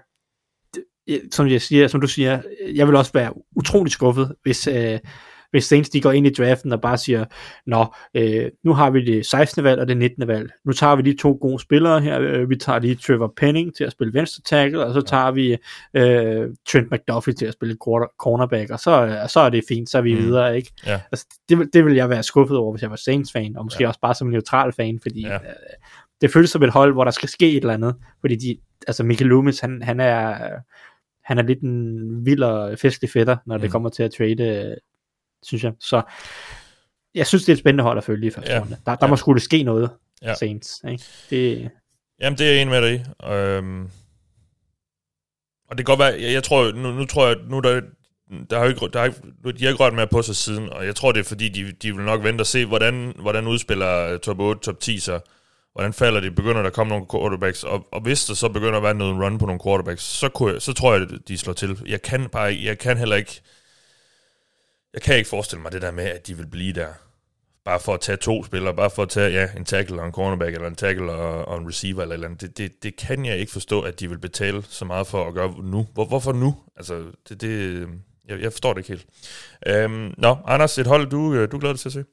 som, 1.32 1.48
jeg 1.48 1.62
siger, 1.62 1.88
som 1.88 2.02
du 2.02 2.08
siger, 2.08 2.42
jeg 2.74 2.88
vil 2.88 2.96
også 2.96 3.14
være 3.14 3.34
utrolig 3.56 3.92
skuffet, 3.92 4.36
hvis, 4.44 4.68
øh, 4.68 5.00
hvis 5.52 5.64
Saints 5.64 5.90
de 5.90 6.02
går 6.02 6.12
ind 6.12 6.28
i 6.28 6.30
draften 6.30 6.72
og 6.72 6.82
bare 6.82 6.98
siger, 6.98 7.26
nå, 7.66 7.86
øh, 8.16 8.52
nu 8.64 8.74
har 8.74 8.90
vi 8.90 9.06
det 9.06 9.26
16. 9.26 9.64
valg 9.64 9.82
og 9.82 9.88
det 9.88 9.98
19. 9.98 10.28
valg. 10.28 10.52
Nu 10.66 10.74
tager 10.74 10.96
vi 10.96 11.02
de 11.02 11.18
to 11.18 11.38
gode 11.42 11.60
spillere 11.60 12.02
her. 12.02 12.22
Øh, 12.22 12.50
vi 12.50 12.56
tager 12.56 12.80
lige 12.80 12.96
Trevor 12.96 13.34
Penning 13.38 13.76
til 13.76 13.84
at 13.84 13.92
spille 13.92 14.14
venstre 14.14 14.42
tackle, 14.46 14.86
og 14.86 14.94
så 14.94 15.02
tager 15.02 15.32
vi 15.32 15.58
øh, 15.94 16.50
Trent 16.72 16.92
McDuffie 16.92 17.34
til 17.34 17.46
at 17.46 17.54
spille 17.54 17.78
quarter, 17.86 18.08
cornerback, 18.20 18.72
og 18.72 18.80
så, 18.80 19.26
så 19.30 19.40
er 19.40 19.50
det 19.50 19.64
fint, 19.68 19.90
så 19.90 19.98
er 19.98 20.02
vi 20.02 20.14
mm. 20.14 20.20
videre, 20.20 20.58
ikke? 20.58 20.72
Ja. 20.86 21.00
Altså, 21.12 21.26
det, 21.50 21.70
det 21.74 21.86
vil 21.86 21.96
jeg 21.96 22.10
være 22.10 22.24
skuffet 22.24 22.58
over, 22.58 22.74
hvis 22.74 22.82
jeg 22.82 22.90
var 22.90 22.96
Saints-fan, 22.96 23.58
og 23.58 23.66
måske 23.66 23.84
ja. 23.84 23.88
også 23.88 24.00
bare 24.00 24.16
som 24.16 24.28
neutral 24.28 24.74
fan, 24.74 25.00
fordi 25.02 25.22
ja. 25.22 25.34
øh, 25.34 25.40
det 26.22 26.32
føles 26.32 26.50
som 26.50 26.64
et 26.64 26.70
hold, 26.70 26.94
hvor 26.94 27.04
der 27.04 27.12
skal 27.12 27.30
ske 27.30 27.50
et 27.50 27.58
eller 27.58 27.74
andet, 27.74 27.96
fordi 28.20 28.36
de, 28.36 28.58
altså 28.88 29.04
Michael 29.04 29.30
Loomis, 29.30 29.60
han, 29.60 29.82
han 29.82 30.00
er 30.00 30.50
han 31.24 31.38
er 31.38 31.44
lidt 31.44 31.62
en 31.62 32.26
vild 32.26 32.44
og 32.44 32.80
festlig 32.80 33.10
fætter, 33.10 33.38
når 33.46 33.58
mm. 33.58 33.62
det 33.62 33.72
kommer 33.72 33.90
til 33.90 34.04
at 34.04 34.12
trade 34.12 34.76
synes 35.44 35.64
jeg. 35.64 35.74
Så 35.80 36.02
jeg 37.16 37.28
synes, 37.28 37.44
det 37.44 37.50
er 37.50 37.54
et 37.54 37.60
spændende 37.60 37.84
hold 37.84 37.98
at 37.98 38.04
følge 38.04 38.28
i 38.28 38.32
første 38.32 38.54
ja. 38.54 38.60
runde. 38.60 38.78
Der, 38.86 38.96
der 38.96 39.06
ja. 39.06 39.10
må 39.10 39.16
skulle 39.16 39.42
ske 39.42 39.64
noget 39.64 39.90
ja. 40.22 40.36
Saints. 40.36 40.82
Ikke? 40.90 41.04
Det... 41.30 41.70
Jamen, 42.22 42.38
det 42.38 42.48
er 42.48 42.52
jeg 42.52 42.62
enig 42.62 42.72
med 42.72 42.82
dig 42.82 42.96
i. 42.96 43.28
Øhm, 43.34 43.90
og 45.70 45.78
det 45.78 45.86
kan 45.86 45.86
godt 45.86 46.00
være, 46.00 46.22
jeg, 46.22 46.34
jeg 46.34 46.44
tror, 46.44 46.72
nu, 46.72 46.92
nu 46.92 47.06
tror 47.06 47.28
jeg, 47.28 47.36
nu 47.50 47.60
der, 47.60 47.82
der 48.50 48.58
har 48.58 48.64
jo 48.66 48.70
ikke, 48.70 48.88
der 48.94 49.00
har 49.00 49.06
ikke, 49.06 49.20
de 49.60 49.64
har 49.64 49.72
ikke 49.72 49.84
rørt 49.84 49.94
mere 49.94 50.08
på 50.08 50.22
sig 50.22 50.36
siden, 50.36 50.70
og 50.70 50.86
jeg 50.86 50.96
tror, 50.96 51.12
det 51.12 51.20
er 51.20 51.24
fordi, 51.24 51.50
de, 51.50 51.72
de 51.72 51.96
vil 51.96 52.06
nok 52.06 52.24
vente 52.24 52.42
og 52.42 52.48
se, 52.48 52.66
hvordan, 52.66 53.14
hvordan 53.20 53.48
udspiller 53.48 54.18
top 54.18 54.40
8, 54.40 54.62
top 54.62 54.80
10 54.80 55.00
så, 55.00 55.20
hvordan 55.74 55.94
falder 55.94 56.20
de, 56.20 56.32
begynder 56.32 56.62
der 56.62 56.70
at 56.70 56.74
komme 56.74 56.90
nogle 56.90 57.06
quarterbacks, 57.12 57.64
og, 57.64 57.88
og 57.92 58.02
hvis 58.02 58.26
der 58.26 58.34
så 58.34 58.50
begynder 58.50 58.78
at 58.78 58.84
være 58.84 58.94
noget 58.94 59.24
run 59.24 59.38
på 59.38 59.46
nogle 59.46 59.62
quarterbacks, 59.66 60.04
så, 60.04 60.30
kunne 60.30 60.54
jeg, 60.54 60.62
så 60.62 60.74
tror 60.74 60.94
jeg, 60.94 61.08
de 61.28 61.38
slår 61.38 61.54
til. 61.54 61.78
Jeg 61.88 62.02
kan 62.02 62.30
bare, 62.30 62.58
jeg 62.64 62.78
kan 62.78 62.98
heller 62.98 63.16
ikke, 63.16 63.42
jeg 64.94 65.02
kan 65.02 65.18
ikke 65.18 65.30
forestille 65.30 65.62
mig 65.62 65.72
det 65.72 65.82
der 65.82 65.92
med, 65.92 66.04
at 66.04 66.28
de 66.28 66.38
vil 66.38 66.48
blive 66.48 66.74
der 66.74 66.88
bare 67.66 67.80
for 67.80 67.94
at 67.94 68.02
tage 68.02 68.18
to 68.18 68.44
spillere, 68.44 68.76
bare 68.76 68.90
for 68.90 69.04
at 69.04 69.10
tage 69.10 69.32
ja, 69.32 69.48
en 69.58 69.66
tackle 69.66 70.02
og 70.02 70.06
en 70.08 70.14
cornerback, 70.14 70.56
eller 70.56 70.68
en 70.68 70.76
tackle 70.76 71.12
og, 71.12 71.48
og 71.48 71.58
en 71.58 71.68
receiver, 71.68 72.02
eller, 72.02 72.14
eller 72.14 72.28
andet. 72.28 72.42
Det, 72.42 72.58
det, 72.58 72.84
det 72.84 72.96
kan 72.96 73.26
jeg 73.26 73.38
ikke 73.38 73.52
forstå, 73.52 73.82
at 73.82 74.00
de 74.00 74.10
vil 74.10 74.20
betale 74.20 74.64
så 74.70 74.86
meget 74.86 75.08
for 75.08 75.28
at 75.28 75.34
gøre 75.34 75.54
nu. 75.64 75.88
Hvor, 75.94 76.06
hvorfor 76.06 76.32
nu? 76.32 76.56
Altså, 76.78 77.04
det, 77.30 77.42
det, 77.42 77.88
jeg, 78.28 78.42
jeg 78.42 78.52
forstår 78.52 78.74
det 78.74 78.80
ikke 78.80 78.90
helt. 78.90 79.06
Øhm, 79.68 80.14
nå, 80.18 80.38
Anders, 80.48 80.78
et 80.78 80.88
hold, 80.88 81.10
du, 81.10 81.34
øh, 81.34 81.52
du 81.52 81.60
glæder 81.60 81.74
dig 81.74 81.80
til 81.80 81.90
at 81.90 81.94
se? 81.94 82.04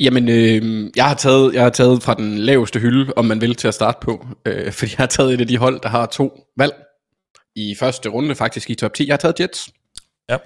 Jamen, 0.00 0.28
øh, 0.28 0.90
jeg, 0.96 1.04
har 1.04 1.14
taget, 1.14 1.54
jeg 1.54 1.62
har 1.62 1.70
taget 1.70 2.02
fra 2.02 2.14
den 2.14 2.38
laveste 2.38 2.80
hylde, 2.80 3.12
om 3.16 3.24
man 3.24 3.40
vil, 3.40 3.54
til 3.54 3.68
at 3.68 3.74
starte 3.74 3.98
på. 4.02 4.26
Øh, 4.46 4.72
fordi 4.72 4.92
jeg 4.92 5.02
har 5.02 5.06
taget 5.06 5.34
et 5.34 5.40
af 5.40 5.46
de 5.46 5.58
hold, 5.58 5.80
der 5.80 5.88
har 5.88 6.06
to 6.06 6.46
valg 6.56 6.74
i 7.56 7.74
første 7.78 8.08
runde, 8.08 8.34
faktisk 8.34 8.70
i 8.70 8.74
top 8.74 8.94
10. 8.94 9.06
Jeg 9.06 9.12
har 9.12 9.18
taget 9.18 9.40
Jets. 9.40 9.68
Ja. 10.28 10.36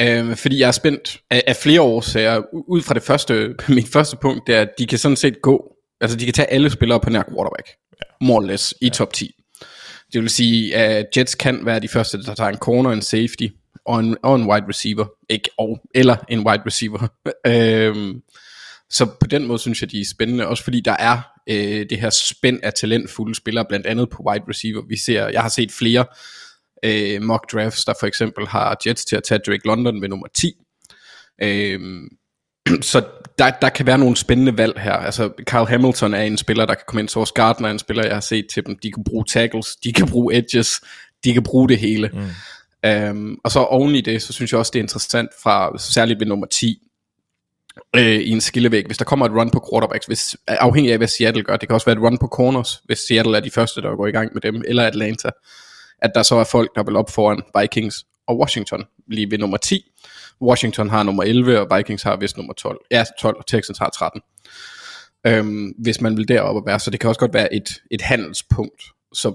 Øh, 0.00 0.36
fordi 0.36 0.58
jeg 0.60 0.66
er 0.66 0.72
spændt 0.72 1.20
af, 1.30 1.42
af 1.46 1.56
flere 1.56 1.80
årsager. 1.80 2.42
Ud 2.68 2.82
fra 2.82 2.94
det 2.94 3.02
første, 3.02 3.54
mit 3.68 3.88
første 3.88 4.16
punkt, 4.16 4.46
det 4.46 4.54
er, 4.54 4.60
at 4.60 4.68
de 4.78 4.86
kan 4.86 4.98
sådan 4.98 5.16
set 5.16 5.42
gå, 5.42 5.72
altså 6.00 6.16
de 6.16 6.24
kan 6.24 6.34
tage 6.34 6.50
alle 6.50 6.70
spillere 6.70 7.00
på 7.00 7.10
nær 7.10 7.22
quarterback. 7.22 7.68
Ja. 7.92 8.26
More 8.26 8.36
or 8.36 8.46
less, 8.46 8.74
i 8.80 8.84
ja. 8.84 8.90
top 8.90 9.12
10. 9.12 9.34
Det 10.12 10.20
vil 10.20 10.30
sige, 10.30 10.76
at 10.76 11.06
Jets 11.16 11.34
kan 11.34 11.66
være 11.66 11.80
de 11.80 11.88
første, 11.88 12.22
der 12.22 12.34
tager 12.34 12.50
en 12.50 12.56
corner, 12.56 12.90
en 12.90 13.02
safety 13.02 13.46
og 13.86 14.00
en, 14.00 14.16
og 14.22 14.36
en 14.36 14.50
wide 14.50 14.64
receiver. 14.68 15.06
Ikke 15.28 15.50
og, 15.58 15.80
eller 15.94 16.16
en 16.28 16.46
wide 16.46 16.62
receiver. 16.66 17.08
øhm, 17.46 18.20
så 18.90 19.06
på 19.06 19.26
den 19.26 19.46
måde 19.46 19.58
synes 19.58 19.82
jeg, 19.82 19.90
de 19.90 20.00
er 20.00 20.04
spændende, 20.10 20.46
også 20.46 20.64
fordi 20.64 20.80
der 20.80 20.96
er 20.98 21.18
øh, 21.46 21.86
det 21.90 22.00
her 22.00 22.10
spænd 22.10 22.60
af 22.62 22.72
talentfulde 22.72 23.34
spillere, 23.34 23.64
blandt 23.68 23.86
andet 23.86 24.10
på 24.10 24.22
wide 24.28 24.44
receiver. 24.48 24.82
Vi 24.88 24.96
ser, 24.96 25.28
jeg 25.28 25.42
har 25.42 25.48
set 25.48 25.72
flere 25.72 26.04
øh, 26.82 27.22
mock 27.22 27.52
drafts, 27.52 27.84
der 27.84 27.94
for 28.00 28.06
eksempel 28.06 28.46
har 28.46 28.76
Jets 28.86 29.04
til 29.04 29.16
at 29.16 29.22
tage 29.22 29.40
Drake 29.46 29.66
London 29.66 30.02
ved 30.02 30.08
nummer 30.08 30.26
10. 30.34 30.52
Øh, 31.42 31.80
så 32.90 33.04
der, 33.38 33.50
der 33.50 33.68
kan 33.68 33.86
være 33.86 33.98
nogle 33.98 34.16
spændende 34.16 34.58
valg 34.58 34.80
her. 34.80 34.92
Altså, 34.92 35.30
Carl 35.42 35.68
Hamilton 35.68 36.14
er 36.14 36.22
en 36.22 36.36
spiller, 36.36 36.66
der 36.66 36.74
kan 36.74 36.84
komme 36.86 37.00
ind. 37.00 37.08
Source 37.08 37.32
Gardner 37.34 37.68
er 37.68 37.72
en 37.72 37.78
spiller, 37.78 38.04
jeg 38.04 38.14
har 38.14 38.20
set 38.20 38.46
til 38.54 38.66
dem. 38.66 38.78
De 38.82 38.92
kan 38.92 39.04
bruge 39.04 39.24
tackles, 39.24 39.76
de 39.84 39.92
kan 39.92 40.08
bruge 40.08 40.34
edges, 40.34 40.80
de 41.24 41.32
kan 41.32 41.42
bruge 41.42 41.68
det 41.68 41.78
hele. 41.78 42.10
Mm. 42.12 42.20
Um, 43.10 43.38
og 43.44 43.50
så 43.50 43.60
oven 43.60 43.94
i 43.94 44.00
det, 44.00 44.22
så 44.22 44.32
synes 44.32 44.52
jeg 44.52 44.58
også, 44.58 44.70
det 44.70 44.78
er 44.78 44.82
interessant 44.82 45.30
fra 45.42 45.78
særligt 45.78 46.20
ved 46.20 46.26
nummer 46.26 46.46
10, 46.46 46.78
øh, 47.96 48.02
i 48.02 48.30
en 48.30 48.40
skillevæg, 48.40 48.86
hvis 48.86 48.98
der 48.98 49.04
kommer 49.04 49.26
et 49.26 49.32
run 49.32 49.50
på 49.50 49.68
quarterbacks, 49.72 50.06
hvis, 50.06 50.36
afhængig 50.46 50.92
af 50.92 50.98
hvad 50.98 51.08
Seattle 51.08 51.42
gør, 51.42 51.56
det 51.56 51.68
kan 51.68 51.74
også 51.74 51.86
være 51.86 51.96
et 51.96 52.02
run 52.02 52.18
på 52.18 52.26
corners, 52.26 52.82
hvis 52.84 52.98
Seattle 52.98 53.36
er 53.36 53.40
de 53.40 53.50
første, 53.50 53.82
der 53.82 53.96
går 53.96 54.06
i 54.06 54.10
gang 54.10 54.30
med 54.34 54.42
dem, 54.42 54.62
eller 54.66 54.86
Atlanta, 54.86 55.30
at 56.02 56.10
der 56.14 56.22
så 56.22 56.34
er 56.34 56.44
folk, 56.44 56.70
der 56.76 56.82
vil 56.82 56.96
op 56.96 57.10
foran 57.10 57.42
Vikings 57.60 58.04
og 58.26 58.38
Washington, 58.38 58.84
lige 59.06 59.30
ved 59.30 59.38
nummer 59.38 59.56
10. 59.56 59.90
Washington 60.42 60.90
har 60.90 61.02
nummer 61.02 61.22
11, 61.22 61.60
og 61.60 61.76
Vikings 61.76 62.02
har 62.02 62.16
vist 62.16 62.36
nummer 62.36 62.52
12. 62.52 62.78
Ja, 62.90 63.04
12, 63.20 63.36
og 63.36 63.46
Texans 63.46 63.78
har 63.78 63.90
13. 63.90 64.20
Øhm, 65.26 65.74
hvis 65.78 66.00
man 66.00 66.16
vil 66.16 66.28
derop 66.28 66.56
og 66.56 66.62
være, 66.66 66.80
så 66.80 66.90
det 66.90 67.00
kan 67.00 67.08
også 67.08 67.20
godt 67.20 67.34
være 67.34 67.54
et, 67.54 67.82
et 67.90 68.00
handelspunkt. 68.00 68.82
Så 69.12 69.34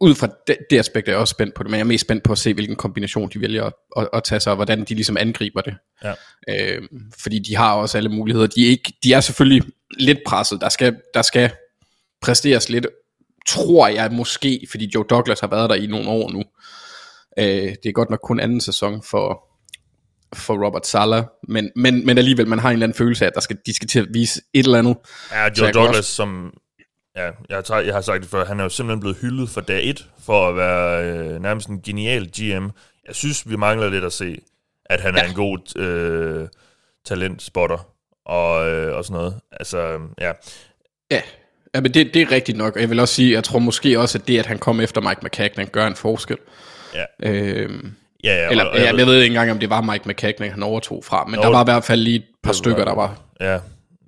ud 0.00 0.14
fra 0.14 0.28
det, 0.46 0.56
det 0.70 0.78
aspekt 0.78 1.08
er 1.08 1.12
jeg 1.12 1.20
også 1.20 1.32
spændt 1.32 1.54
på 1.54 1.62
det, 1.62 1.70
men 1.70 1.78
jeg 1.78 1.84
er 1.84 1.88
mest 1.88 2.04
spændt 2.04 2.22
på 2.22 2.32
at 2.32 2.38
se, 2.38 2.54
hvilken 2.54 2.76
kombination 2.76 3.28
de 3.28 3.40
vælger 3.40 3.64
at, 3.64 3.72
at, 3.96 4.08
at 4.12 4.24
tage 4.24 4.40
sig, 4.40 4.52
og 4.52 4.56
hvordan 4.56 4.84
de 4.84 4.94
ligesom 4.94 5.16
angriber 5.16 5.60
det. 5.60 5.74
Ja. 6.04 6.14
Øh, 6.48 6.82
fordi 7.18 7.38
de 7.38 7.56
har 7.56 7.74
også 7.74 7.98
alle 7.98 8.10
muligheder. 8.10 8.46
De 8.46 8.66
er, 8.66 8.70
ikke, 8.70 8.92
de 9.04 9.12
er 9.12 9.20
selvfølgelig 9.20 9.72
lidt 9.98 10.18
presset. 10.26 10.60
Der 10.60 10.68
skal, 10.68 10.96
der 11.14 11.22
skal 11.22 11.50
præsteres 12.22 12.68
lidt, 12.68 12.86
tror 13.48 13.88
jeg 13.88 14.12
måske, 14.12 14.66
fordi 14.70 14.90
Joe 14.94 15.04
Douglas 15.10 15.40
har 15.40 15.48
været 15.48 15.70
der 15.70 15.76
i 15.76 15.86
nogle 15.86 16.08
år 16.08 16.30
nu. 16.30 16.42
Øh, 17.38 17.74
det 17.82 17.86
er 17.86 17.92
godt 17.92 18.10
nok 18.10 18.20
kun 18.22 18.40
anden 18.40 18.60
sæson 18.60 19.02
for, 19.02 19.44
for 20.34 20.66
Robert 20.66 20.86
Sala, 20.86 21.24
men, 21.48 21.70
men, 21.76 22.06
men 22.06 22.18
alligevel, 22.18 22.48
man 22.48 22.58
har 22.58 22.68
en 22.68 22.72
eller 22.72 22.86
anden 22.86 22.98
følelse 22.98 23.24
af, 23.24 23.28
at 23.28 23.34
der 23.34 23.40
skal, 23.40 23.58
de 23.66 23.74
skal 23.74 23.88
til 23.88 24.00
at 24.00 24.06
vise 24.14 24.40
et 24.54 24.64
eller 24.64 24.78
andet. 24.78 24.96
Ja, 25.32 25.44
Joe 25.58 25.72
Douglas, 25.72 25.96
Ross. 25.96 26.08
som 26.08 26.52
Ja, 27.16 27.30
jeg, 27.48 27.64
tager, 27.64 27.80
jeg 27.80 27.94
har 27.94 28.00
sagt 28.00 28.22
det 28.22 28.30
før, 28.30 28.44
han 28.44 28.60
er 28.60 28.62
jo 28.62 28.68
simpelthen 28.68 29.00
blevet 29.00 29.16
hyldet 29.16 29.50
for 29.50 29.60
dag 29.60 29.90
et, 29.90 30.08
for 30.18 30.48
at 30.48 30.56
være 30.56 31.04
øh, 31.04 31.42
nærmest 31.42 31.68
en 31.68 31.82
genial 31.82 32.26
GM. 32.26 32.68
Jeg 33.06 33.14
synes, 33.14 33.50
vi 33.50 33.56
mangler 33.56 33.90
lidt 33.90 34.04
at 34.04 34.12
se, 34.12 34.38
at 34.84 35.00
han 35.00 35.16
ja. 35.16 35.22
er 35.22 35.28
en 35.28 35.34
god 35.34 35.78
øh, 35.78 36.48
talentspotter 37.04 37.94
og, 38.24 38.70
øh, 38.70 38.96
og 38.96 39.04
sådan 39.04 39.18
noget. 39.18 39.40
Altså, 39.52 39.98
ja. 40.20 40.32
Ja, 41.10 41.22
ja 41.74 41.80
men 41.80 41.94
det, 41.94 42.14
det 42.14 42.22
er 42.22 42.30
rigtigt 42.32 42.58
nok. 42.58 42.80
Jeg 42.80 42.90
vil 42.90 43.00
også 43.00 43.14
sige, 43.14 43.32
jeg 43.32 43.44
tror 43.44 43.58
måske 43.58 44.00
også, 44.00 44.18
at 44.18 44.28
det, 44.28 44.38
at 44.38 44.46
han 44.46 44.58
kom 44.58 44.80
efter 44.80 45.00
Mike 45.00 45.20
McCagnan, 45.22 45.66
gør 45.72 45.86
en 45.86 45.96
forskel. 45.96 46.36
Ja. 46.94 47.30
Øhm, 47.30 47.92
Ja, 48.24 48.34
ja, 48.34 48.50
Eller, 48.50 48.64
og, 48.64 48.78
jeg, 48.78 48.94
jeg 48.98 49.06
ved 49.06 49.16
ikke 49.16 49.26
engang, 49.26 49.50
om 49.50 49.58
det 49.58 49.70
var 49.70 49.80
Mike 49.80 50.08
McCagnan, 50.08 50.50
han 50.50 50.62
overtog 50.62 51.04
fra, 51.04 51.24
men 51.24 51.34
jo, 51.34 51.42
der 51.42 51.48
var 51.48 51.60
i 51.60 51.64
hvert 51.64 51.84
fald 51.84 52.00
lige 52.00 52.16
et 52.16 52.24
par 52.42 52.52
stykker, 52.52 52.84
der 52.84 52.94
var. 52.94 53.20
Ja, 53.40 53.58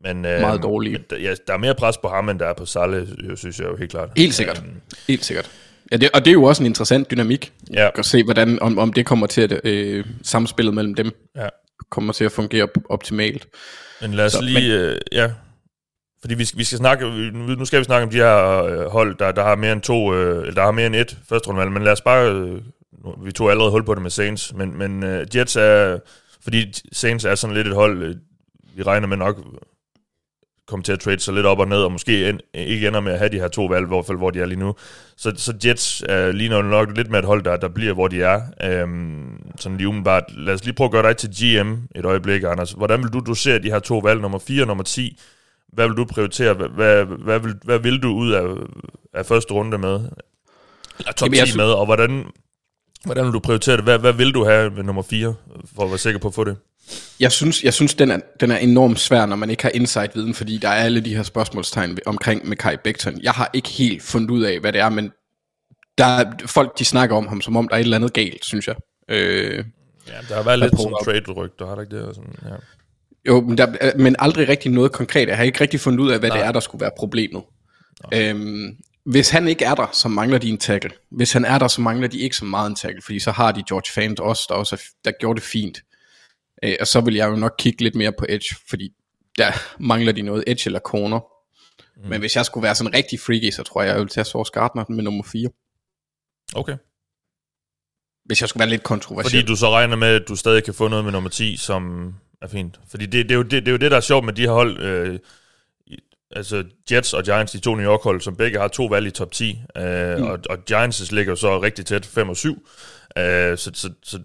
men, 0.05 0.25
øh, 0.25 0.41
meget 0.41 0.63
dårlige. 0.63 1.01
Men, 1.11 1.21
ja, 1.21 1.35
der 1.47 1.53
er 1.53 1.59
mere 1.59 1.75
pres 1.75 1.97
på 1.99 2.09
ham, 2.09 2.29
end 2.29 2.39
der 2.39 2.47
er 2.47 2.55
på 2.55 2.67
Salle, 2.67 3.09
synes 3.37 3.59
jeg 3.59 3.67
jo 3.67 3.77
helt 3.77 3.91
klart. 3.91 4.09
Helt 4.17 4.35
sikkert. 4.35 4.59
Um, 4.59 4.65
helt 5.09 5.25
sikkert. 5.25 5.51
Ja, 5.93 5.97
det, 5.97 6.11
og 6.15 6.25
det 6.25 6.31
er 6.31 6.33
jo 6.33 6.45
også 6.45 6.63
en 6.63 6.67
interessant 6.67 7.11
dynamik. 7.11 7.53
Ja. 7.75 7.89
At 7.95 8.07
se, 8.07 8.25
hvordan, 8.25 8.63
om, 8.63 8.79
om 8.79 8.93
det 8.93 9.07
kommer 9.07 9.27
til 9.27 9.41
at 9.41 9.61
øh, 9.65 10.05
samspillet 10.23 10.75
mellem 10.75 10.95
dem 10.95 11.11
ja. 11.37 11.49
kommer 11.91 12.13
til 12.13 12.25
at 12.25 12.33
fungere 12.33 12.69
optimalt. 12.89 13.47
Men 14.01 14.15
lad 14.15 14.27
os 14.27 14.33
Så, 14.33 14.41
lige, 14.41 14.69
men, 14.69 14.79
øh, 14.79 15.01
ja, 15.13 15.31
fordi 16.23 16.35
vi, 16.35 16.51
vi 16.57 16.65
skal 16.65 16.79
snakke, 16.79 17.31
nu 17.33 17.65
skal 17.65 17.79
vi 17.79 17.85
snakke 17.85 18.05
om 18.05 18.11
de 18.11 18.17
her 18.17 18.63
øh, 18.65 18.87
hold, 18.91 19.17
der, 19.19 19.33
der 19.33 19.43
har 19.43 19.57
mere 19.57 19.73
end 19.73 19.81
to, 19.81 20.15
øh, 20.15 20.41
eller 20.41 20.55
der 20.55 20.63
har 20.63 20.71
mere 20.71 20.87
end 20.87 20.97
et 20.97 21.19
første 21.29 21.49
rundevalg, 21.49 21.73
men 21.73 21.83
lad 21.83 21.93
os 21.93 22.01
bare, 22.01 22.33
øh, 22.33 22.61
vi 23.25 23.33
tog 23.33 23.51
allerede 23.51 23.71
hul 23.71 23.85
på 23.85 23.95
det 23.95 24.03
med 24.03 24.11
Saints, 24.11 24.55
men, 24.55 24.79
men 24.79 25.03
Jets 25.35 25.57
er, 25.57 25.99
fordi 26.43 26.73
Saints 26.93 27.25
er 27.25 27.35
sådan 27.35 27.57
lidt 27.57 27.67
et 27.67 27.75
hold, 27.75 28.17
vi 28.77 28.83
regner 28.83 29.07
med 29.07 29.17
nok 29.17 29.37
kommer 30.73 30.85
til 30.85 30.93
at 30.93 31.01
trade 31.01 31.21
sig 31.21 31.35
lidt 31.35 31.47
op 31.47 31.59
og 31.59 31.69
ned, 31.69 31.79
og 31.79 31.93
måske 31.93 32.29
end, 32.29 32.41
ikke 32.55 32.89
ender 32.89 33.01
med 33.01 33.13
at 33.13 33.19
have 33.19 33.29
de 33.29 33.39
her 33.39 33.49
to 33.49 33.65
valg, 33.65 33.85
i 33.85 33.89
hvert 33.89 34.07
fald 34.07 34.19
hvor 34.19 34.31
de 34.31 34.41
er 34.41 34.47
lige 34.47 34.59
nu. 34.59 34.75
Så, 35.17 35.33
så 35.37 35.55
Jets 35.65 36.03
øh, 36.09 36.29
ligner 36.29 36.63
nok 36.63 36.97
lidt 36.97 37.11
med 37.11 37.19
et 37.19 37.25
hold, 37.25 37.43
der, 37.43 37.57
der 37.57 37.69
bliver, 37.69 37.95
hvor 37.95 38.09
de 38.09 38.23
er. 38.23 38.41
Øhm, 38.63 39.51
sådan 39.59 39.79
lige 39.79 39.89
umiddelbart. 39.89 40.25
Lad 40.37 40.55
os 40.55 40.65
lige 40.65 40.75
prøve 40.75 40.87
at 40.87 40.93
gøre 40.93 41.03
dig 41.03 41.17
til 41.17 41.31
GM 41.31 41.75
et 41.95 42.05
øjeblik, 42.05 42.43
Anders. 42.43 42.73
Hvordan 42.73 43.03
vil 43.03 43.13
du 43.13 43.21
dosere 43.27 43.59
de 43.59 43.71
her 43.71 43.79
to 43.79 43.99
valg, 43.99 44.21
nummer 44.21 44.39
4 44.39 44.63
og 44.63 44.67
nummer 44.67 44.85
10? 44.85 45.19
Hvad 45.73 45.89
vil 45.89 45.97
du 45.97 46.05
prioritere? 46.05 46.55
Hvad, 46.55 46.69
hvad, 46.69 47.05
hvad, 47.05 47.39
vil, 47.39 47.55
hvad 47.65 47.79
vil 47.79 47.99
du 47.99 48.09
ud 48.09 48.33
af, 48.33 48.45
af 49.15 49.27
første 49.27 49.55
runde 49.55 49.79
med? 49.79 50.01
Eller 50.99 51.13
top 51.13 51.33
Jamen, 51.35 51.47
10 51.47 51.57
med, 51.57 51.65
og 51.65 51.87
hvordan, 51.87 52.25
hvordan 53.05 53.25
vil 53.25 53.33
du 53.33 53.39
prioritere 53.39 53.77
det? 53.77 53.85
Hvad, 53.85 53.99
hvad 53.99 54.13
vil 54.13 54.35
du 54.35 54.45
have 54.45 54.71
med 54.71 54.83
nummer 54.83 55.03
4, 55.03 55.35
for 55.77 55.83
at 55.85 55.91
være 55.91 55.99
sikker 55.99 56.21
på 56.21 56.29
at 56.29 56.35
få 56.35 56.45
det? 56.45 56.57
Jeg 57.21 57.33
synes, 57.33 57.65
jeg 57.65 57.75
synes 57.75 57.95
den, 57.95 58.11
er, 58.11 58.21
den 58.41 58.51
er 58.51 58.57
enormt 58.57 59.01
svær, 59.01 59.27
når 59.27 59.37
man 59.37 59.51
ikke 59.51 59.63
har 59.63 59.71
insight-viden, 59.75 60.35
fordi 60.35 60.59
der 60.59 60.69
er 60.69 60.85
alle 60.85 61.01
de 61.01 61.17
her 61.17 61.23
spørgsmålstegn 61.23 61.99
omkring 62.07 62.49
med 62.49 62.57
Kai 62.57 62.77
Becton. 62.85 63.21
Jeg 63.23 63.33
har 63.33 63.51
ikke 63.53 63.69
helt 63.69 64.03
fundet 64.03 64.31
ud 64.31 64.43
af, 64.43 64.61
hvad 64.61 64.73
det 64.73 64.81
er, 64.81 64.89
men 64.89 65.13
der 65.99 66.05
er, 66.05 66.33
folk 66.47 66.79
de 66.79 66.85
snakker 66.85 67.17
om 67.17 67.29
ham, 67.29 67.41
som 67.41 67.57
om 67.57 67.69
der 67.69 67.75
er 67.75 67.81
et 67.81 67.85
eller 67.85 67.97
andet 67.97 68.13
galt, 68.13 68.45
synes 68.45 68.69
jeg. 68.69 68.77
Øh, 69.09 69.65
ja, 70.09 70.13
der 70.29 70.35
har 70.35 70.43
været 70.43 70.59
lidt 70.59 70.77
sådan 70.77 70.97
trade-rygter, 71.05 71.67
har 71.67 71.75
der 71.75 71.83
ikke 71.83 71.97
det? 71.97 72.15
Sådan, 72.15 72.35
ja. 72.45 72.55
Jo, 73.29 73.41
men, 73.41 73.59
der, 73.59 73.97
men 73.99 74.17
aldrig 74.19 74.49
rigtig 74.49 74.71
noget 74.71 74.93
konkret. 74.93 75.29
Jeg 75.29 75.37
har 75.37 75.45
ikke 75.45 75.61
rigtig 75.61 75.81
fundet 75.81 76.01
ud 76.01 76.11
af, 76.11 76.19
hvad 76.19 76.29
Nej. 76.29 76.39
det 76.39 76.47
er, 76.47 76.53
der 76.53 76.61
skulle 76.61 76.81
være 76.81 76.91
problemet. 76.97 77.43
Øhm, 78.15 78.77
hvis 79.05 79.31
han 79.31 79.49
ikke 79.49 79.65
er 79.65 79.75
der, 79.75 79.87
så 79.93 80.09
mangler 80.09 80.39
de 80.39 80.49
en 80.49 80.59
tackle. 80.59 80.91
Hvis 81.11 81.33
han 81.33 81.45
er 81.45 81.59
der, 81.59 81.69
så 81.69 81.81
mangler 81.81 82.09
de 82.09 82.19
ikke 82.19 82.37
så 82.37 82.45
meget 82.45 82.71
en 82.71 82.77
tackle, 82.77 83.03
fordi 83.03 83.19
så 83.19 83.31
har 83.31 83.53
de 83.53 83.63
George 83.69 83.93
Fant 83.93 84.21
også, 84.21 84.47
der, 84.49 84.55
også 84.55 84.77
er, 84.77 84.81
der 85.05 85.13
gjorde 85.21 85.41
det 85.41 85.49
fint. 85.49 85.83
Øh, 86.63 86.75
og 86.81 86.87
så 86.87 87.01
vil 87.01 87.15
jeg 87.15 87.29
jo 87.29 87.37
nok 87.37 87.55
kigge 87.59 87.83
lidt 87.83 87.95
mere 87.95 88.13
på 88.19 88.27
edge, 88.29 88.57
fordi 88.69 88.93
der 89.39 89.53
mangler 89.81 90.13
de 90.13 90.23
noget 90.23 90.45
edge 90.47 90.63
eller 90.67 90.81
corner. 90.81 91.21
Mm. 91.97 92.09
Men 92.09 92.21
hvis 92.21 92.37
jeg 92.37 92.47
skulle 92.47 92.65
være 92.65 92.75
sådan 92.75 92.95
rigtig 92.95 93.21
freaky, 93.21 93.51
så 93.51 93.63
tror 93.63 93.83
jeg, 93.83 93.91
jeg 93.91 94.01
vil 94.01 94.09
tage 94.09 94.25
Source 94.25 94.53
Gardner 94.53 94.85
med 94.89 95.03
nummer 95.03 95.25
4. 95.33 95.49
Okay. 96.55 96.77
Hvis 98.25 98.41
jeg 98.41 98.49
skulle 98.49 98.61
være 98.61 98.71
lidt 98.71 98.83
kontroversiel. 98.83 99.41
Fordi 99.41 99.47
du 99.47 99.57
så 99.57 99.71
regner 99.71 99.97
med, 99.97 100.09
at 100.09 100.29
du 100.29 100.37
stadig 100.37 100.65
kan 100.65 100.75
få 100.75 100.89
noget 100.89 101.05
med 101.05 101.13
nummer 101.13 101.31
10, 101.31 101.57
som 101.57 102.15
er 102.43 102.49
fint. 102.49 102.81
Fordi 102.91 103.07
det, 103.07 103.29
det, 103.29 103.31
er, 103.31 103.37
jo, 103.37 103.43
det, 103.43 103.51
det 103.51 103.69
er 103.69 103.73
jo 103.73 103.79
det, 103.79 103.91
der 103.91 103.97
er 103.97 104.01
sjovt 104.01 104.25
med 104.25 104.33
de 104.33 104.43
her 104.43 104.51
hold. 104.51 104.81
Øh, 104.81 105.19
altså 106.37 106.65
Jets 106.91 107.15
og 107.15 107.25
Giants, 107.25 107.53
de 107.53 107.59
to 107.59 107.75
New 107.75 107.87
York 107.87 108.03
hold, 108.03 108.21
som 108.21 108.37
begge 108.37 108.59
har 108.59 108.69
to 108.69 108.85
valg 108.85 109.07
i 109.07 109.11
top 109.11 109.33
10. 109.33 109.61
Øh, 109.77 110.19
mm. 110.19 110.25
og, 110.25 110.39
og 110.51 110.65
Giants 110.65 111.13
ligger 111.13 111.33
jo 111.33 111.37
så 111.37 111.63
rigtig 111.63 111.87
tæt, 111.87 112.07
5 112.07 112.29
og 112.29 112.37
7. 112.37 112.69
Øh, 113.19 113.59
så, 113.59 113.71
så, 113.75 113.91
så 114.03 114.19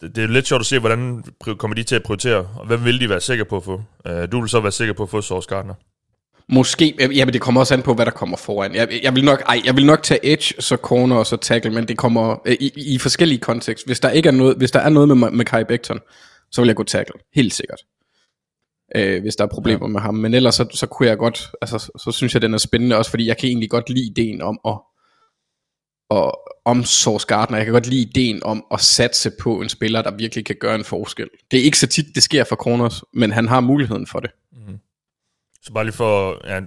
det, 0.00 0.18
er 0.18 0.26
lidt 0.26 0.46
sjovt 0.46 0.60
at 0.60 0.66
se, 0.66 0.78
hvordan 0.78 1.24
kommer 1.58 1.74
de 1.74 1.82
til 1.82 1.94
at 1.94 2.02
prioritere, 2.02 2.48
og 2.58 2.66
hvem 2.66 2.84
vil 2.84 3.00
de 3.00 3.08
være 3.08 3.20
sikre 3.20 3.44
på 3.44 3.56
at 3.56 3.64
få? 3.64 3.82
Uh, 4.10 4.32
du 4.32 4.40
vil 4.40 4.48
så 4.48 4.60
være 4.60 4.72
sikker 4.72 4.94
på 4.94 5.02
at 5.02 5.08
få 5.08 5.20
Source 5.20 5.48
Gardner. 5.48 5.74
Måske, 6.48 6.94
ja, 7.14 7.24
men 7.24 7.32
det 7.32 7.40
kommer 7.40 7.60
også 7.60 7.74
an 7.74 7.82
på, 7.82 7.94
hvad 7.94 8.06
der 8.06 8.12
kommer 8.12 8.36
foran. 8.36 8.74
Jeg, 8.74 9.00
jeg, 9.02 9.14
vil 9.14 9.24
nok, 9.24 9.42
ej, 9.48 9.60
jeg 9.64 9.76
vil 9.76 9.86
nok 9.86 10.02
tage 10.02 10.20
edge, 10.22 10.54
så 10.58 10.76
corner 10.76 11.16
og 11.16 11.26
så 11.26 11.36
tackle, 11.36 11.70
men 11.70 11.88
det 11.88 11.98
kommer 11.98 12.36
øh, 12.44 12.56
i, 12.60 12.94
i 12.94 12.98
forskellige 12.98 13.38
kontekst. 13.38 13.86
Hvis 13.86 14.00
der 14.00 14.10
ikke 14.10 14.26
er 14.26 14.32
noget, 14.32 14.56
hvis 14.56 14.70
der 14.70 14.80
er 14.80 14.88
noget 14.88 15.08
med, 15.08 15.30
med 15.30 15.44
Kai 15.44 15.64
Becton, 15.64 16.00
så 16.52 16.60
vil 16.60 16.68
jeg 16.68 16.76
gå 16.76 16.82
tackle, 16.84 17.20
helt 17.34 17.54
sikkert. 17.54 17.80
Øh, 18.96 19.22
hvis 19.22 19.36
der 19.36 19.44
er 19.44 19.48
problemer 19.48 19.86
ja. 19.86 19.92
med 19.92 20.00
ham. 20.00 20.14
Men 20.14 20.34
ellers 20.34 20.54
så, 20.54 20.66
så 20.74 20.86
kunne 20.86 21.08
jeg 21.08 21.18
godt, 21.18 21.50
altså 21.62 21.78
så 21.78 22.12
synes 22.12 22.34
jeg, 22.34 22.42
den 22.42 22.54
er 22.54 22.58
spændende, 22.58 22.96
også 22.96 23.10
fordi 23.10 23.26
jeg 23.26 23.36
kan 23.38 23.48
egentlig 23.48 23.70
godt 23.70 23.90
lide 23.90 24.06
ideen 24.06 24.42
om 24.42 24.60
at, 24.66 24.78
og 26.10 26.40
om 26.64 26.84
Source 26.84 27.26
Gardner. 27.26 27.58
Jeg 27.58 27.66
kan 27.66 27.72
godt 27.72 27.86
lide 27.86 28.02
ideen 28.02 28.42
om 28.42 28.64
at 28.72 28.80
satse 28.80 29.32
på 29.40 29.60
en 29.60 29.68
spiller, 29.68 30.02
der 30.02 30.10
virkelig 30.10 30.44
kan 30.44 30.56
gøre 30.60 30.74
en 30.74 30.84
forskel. 30.84 31.28
Det 31.50 31.60
er 31.60 31.64
ikke 31.64 31.78
så 31.78 31.86
tit, 31.86 32.06
det 32.14 32.22
sker 32.22 32.44
for 32.44 32.56
Corners, 32.56 33.02
men 33.14 33.32
han 33.32 33.48
har 33.48 33.60
muligheden 33.60 34.06
for 34.06 34.20
det. 34.20 34.30
Så 35.62 35.72
bare 35.72 35.84
lige 35.84 35.94
for... 35.94 36.40
Ja, 36.48 36.60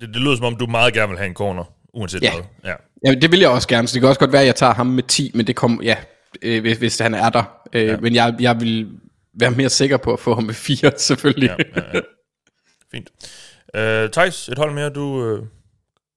det, 0.00 0.08
det 0.08 0.16
lyder 0.16 0.36
som 0.36 0.44
om, 0.44 0.56
du 0.56 0.66
meget 0.66 0.94
gerne 0.94 1.08
vil 1.08 1.18
have 1.18 1.28
en 1.28 1.34
corner, 1.34 1.64
uanset 1.94 2.22
Ja. 2.22 2.32
hvad. 2.34 2.44
Ja. 2.64 2.74
Ja, 3.06 3.14
det 3.14 3.32
vil 3.32 3.40
jeg 3.40 3.48
også 3.48 3.68
gerne, 3.68 3.88
så 3.88 3.94
det 3.94 4.00
kan 4.00 4.08
også 4.08 4.20
godt 4.20 4.32
være, 4.32 4.40
at 4.40 4.46
jeg 4.46 4.56
tager 4.56 4.74
ham 4.74 4.86
med 4.86 5.02
10, 5.02 5.30
men 5.34 5.46
det 5.46 5.56
kommer, 5.56 5.82
ja, 5.82 5.96
øh, 6.42 6.60
hvis, 6.60 6.78
hvis 6.78 6.98
han 6.98 7.14
er 7.14 7.30
der. 7.30 7.42
Øh, 7.72 7.86
ja. 7.86 7.96
Men 7.96 8.14
jeg, 8.14 8.36
jeg 8.40 8.60
vil 8.60 8.88
være 9.40 9.50
mere 9.50 9.68
sikker 9.68 9.96
på 9.96 10.12
at 10.12 10.20
få 10.20 10.34
ham 10.34 10.44
med 10.44 10.54
4, 10.54 10.92
selvfølgelig. 10.98 11.56
Ja, 11.58 11.80
ja, 11.80 11.82
ja. 11.94 12.00
Fint. 12.92 13.10
Uh, 13.74 14.10
Thijs, 14.10 14.48
et 14.48 14.58
hold 14.58 14.74
mere, 14.74 14.90
du 14.90 15.02
uh, 15.02 15.46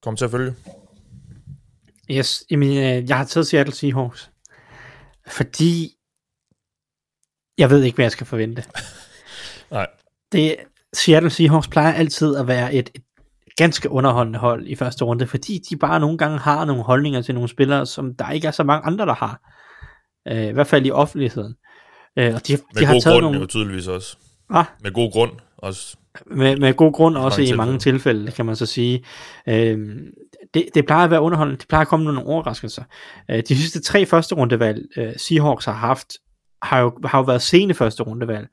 kommer 0.02 0.16
til 0.16 0.24
at 0.24 0.30
følge. 0.30 0.54
Yes, 2.10 2.44
jamen, 2.50 2.68
øh, 2.68 3.08
jeg 3.08 3.16
har 3.16 3.24
taget 3.24 3.46
Seattle 3.46 3.74
Seahawks, 3.74 4.30
fordi 5.28 5.90
jeg 7.58 7.70
ved 7.70 7.82
ikke, 7.82 7.96
hvad 7.96 8.04
jeg 8.04 8.12
skal 8.12 8.26
forvente. 8.26 8.64
Nej. 9.70 9.86
Det, 10.32 10.56
Seattle 10.92 11.30
Seahawks 11.30 11.68
plejer 11.68 11.92
altid 11.92 12.36
at 12.36 12.46
være 12.46 12.74
et, 12.74 12.90
et 12.94 13.02
ganske 13.56 13.90
underholdende 13.90 14.38
hold 14.38 14.66
i 14.66 14.74
første 14.74 15.04
runde, 15.04 15.26
fordi 15.26 15.60
de 15.70 15.76
bare 15.76 16.00
nogle 16.00 16.18
gange 16.18 16.38
har 16.38 16.64
nogle 16.64 16.82
holdninger 16.82 17.22
til 17.22 17.34
nogle 17.34 17.48
spillere, 17.48 17.86
som 17.86 18.14
der 18.14 18.30
ikke 18.30 18.46
er 18.46 18.50
så 18.50 18.64
mange 18.64 18.86
andre, 18.86 19.06
der 19.06 19.14
har. 19.14 19.40
Øh, 20.28 20.48
I 20.48 20.52
hvert 20.52 20.66
fald 20.66 20.86
i 20.86 20.90
offentligheden. 20.90 21.52
Øh, 21.52 21.71
og 22.16 22.22
de, 22.48 22.52
Med 22.52 22.80
de 22.80 22.86
har 22.86 22.94
god 22.94 23.02
taget 23.02 23.14
grund 23.14 23.24
nogle... 23.24 23.40
jo 23.40 23.46
tydeligvis 23.46 23.86
også. 23.88 24.16
Ah, 24.50 24.64
Med 24.82 24.92
god 24.92 25.12
grund 25.12 25.30
også. 25.58 25.96
med, 26.26 26.56
med 26.56 26.74
god 26.74 26.92
grund 26.92 27.16
også 27.16 27.40
mange 27.40 27.52
i 27.52 27.56
mange 27.56 27.78
tilfælde, 27.78 28.32
kan 28.32 28.46
man 28.46 28.56
så 28.56 28.66
sige. 28.66 29.04
Øhm, 29.48 29.98
det, 30.54 30.66
det 30.74 30.86
plejer 30.86 31.04
at 31.04 31.10
være 31.10 31.20
underholdende, 31.20 31.58
det 31.60 31.68
plejer 31.68 31.80
at 31.82 31.88
komme 31.88 32.04
nogle 32.04 32.26
overraskelser. 32.26 32.82
Øh, 33.30 33.42
de 33.48 33.56
sidste 33.56 33.82
tre 33.82 34.06
første 34.06 34.34
rundevalg, 34.34 34.82
øh, 34.96 35.12
Seahawks 35.16 35.64
har 35.64 35.72
haft, 35.72 36.12
har 36.62 36.80
jo, 36.80 36.92
har 37.04 37.18
jo 37.18 37.24
været 37.24 37.42
sene 37.42 37.74
første 37.74 38.02
rundevalg. 38.02 38.46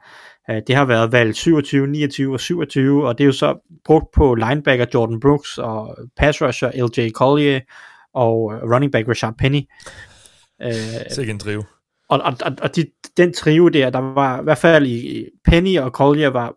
Øh, 0.49 0.61
det 0.67 0.75
har 0.75 0.85
været 0.85 1.11
valg 1.11 1.35
27, 1.35 1.87
29 1.87 2.33
og 2.33 2.39
27, 2.39 3.07
og 3.07 3.17
det 3.17 3.23
er 3.23 3.25
jo 3.25 3.31
så 3.31 3.79
brugt 3.85 4.05
på 4.15 4.35
linebacker 4.35 4.85
Jordan 4.93 5.19
Brooks 5.19 5.57
og 5.57 5.97
pass 6.17 6.41
rusher 6.41 6.71
LJ 6.87 7.09
Collier 7.11 7.59
og 8.13 8.53
øh, 8.53 8.71
running 8.73 8.91
back 8.91 9.07
Rashard 9.07 9.35
Penny. 9.37 9.61
Øh, 10.61 10.73
Sikke 11.11 11.31
en 11.31 11.39
trio. 11.39 11.63
Og, 12.09 12.19
og, 12.19 12.33
og, 12.45 12.55
og 12.61 12.75
de, 12.75 12.85
den 13.17 13.33
trio 13.33 13.67
der, 13.67 13.89
der 13.89 13.99
var 13.99 14.41
i 14.41 14.43
hvert 14.43 14.57
fald 14.57 14.87
i 14.87 15.25
Penny 15.45 15.79
og 15.79 15.91
Collier 15.91 16.29
var, 16.29 16.55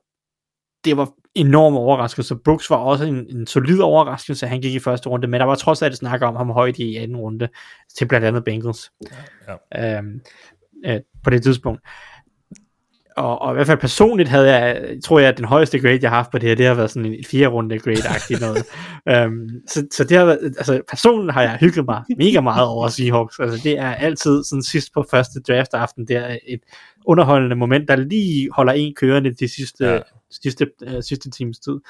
det 0.84 0.96
var 0.96 1.12
enorme 1.34 1.78
overraskelser. 1.78 2.36
Brooks 2.44 2.70
var 2.70 2.76
også 2.76 3.04
en, 3.04 3.36
en 3.36 3.46
solid 3.46 3.80
overraskelse, 3.80 4.46
han 4.46 4.60
gik 4.60 4.74
i 4.74 4.78
første 4.78 5.08
runde, 5.08 5.28
men 5.28 5.40
der 5.40 5.46
var 5.46 5.54
trods 5.54 5.82
alt 5.82 5.96
snak 5.96 6.22
om 6.22 6.36
ham 6.36 6.50
højt 6.50 6.78
i 6.78 6.96
anden 6.96 7.16
runde, 7.16 7.48
til 7.96 8.08
blandt 8.08 8.26
andet 8.26 8.44
Bengals. 8.44 8.92
Ja. 9.74 9.98
Øhm, 9.98 10.20
øh, 10.86 11.00
på 11.24 11.30
det 11.30 11.42
tidspunkt. 11.42 11.80
Og, 13.16 13.42
og 13.42 13.52
i 13.52 13.54
hvert 13.54 13.66
fald 13.66 13.78
personligt 13.78 14.28
havde 14.28 14.56
jeg, 14.56 14.96
tror 15.04 15.18
jeg, 15.18 15.28
at 15.28 15.36
den 15.36 15.44
højeste 15.44 15.78
grade, 15.80 15.98
jeg 16.02 16.10
har 16.10 16.16
haft 16.16 16.30
på 16.30 16.38
det 16.38 16.48
her, 16.48 16.56
det 16.56 16.66
har 16.66 16.74
været 16.74 16.90
sådan 16.90 17.12
en 17.12 17.24
fire 17.24 17.46
runde 17.46 17.78
grade-agtigt 17.78 18.40
noget. 18.40 18.64
øhm, 19.08 19.48
så, 19.68 19.86
så 19.92 20.04
det 20.04 20.16
har 20.16 20.24
været, 20.24 20.38
altså 20.44 20.82
personligt 20.90 21.34
har 21.34 21.42
jeg 21.42 21.58
hygget 21.60 21.84
mig 21.84 22.02
mega 22.18 22.40
meget 22.40 22.66
over 22.66 22.88
Seahawks. 22.88 23.38
Altså 23.38 23.60
det 23.64 23.78
er 23.78 23.94
altid 23.94 24.44
sådan 24.44 24.62
sidst 24.62 24.92
på 24.94 25.04
første 25.10 25.40
draft 25.48 25.74
aften, 25.74 26.06
det 26.08 26.16
er 26.16 26.36
et 26.48 26.60
underholdende 27.06 27.56
moment, 27.56 27.88
der 27.88 27.96
lige 27.96 28.48
holder 28.52 28.72
en 28.72 28.94
kørende 28.94 29.34
de 29.34 29.48
sidste, 29.48 29.84
Ja. 29.86 29.98
sidste, 30.42 30.66
øh, 30.82 31.02
sidste 31.02 31.30
times 31.30 31.58
tid. 31.58 31.80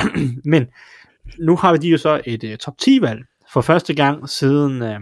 Men 0.52 0.66
nu 1.38 1.56
har 1.56 1.76
de 1.76 1.88
jo 1.88 1.98
så 1.98 2.20
et 2.24 2.44
øh, 2.44 2.56
top 2.56 2.78
10 2.78 2.98
valg 3.02 3.20
for 3.52 3.60
første 3.60 3.94
gang 3.94 4.28
siden 4.28 4.82
øh, 4.82 5.00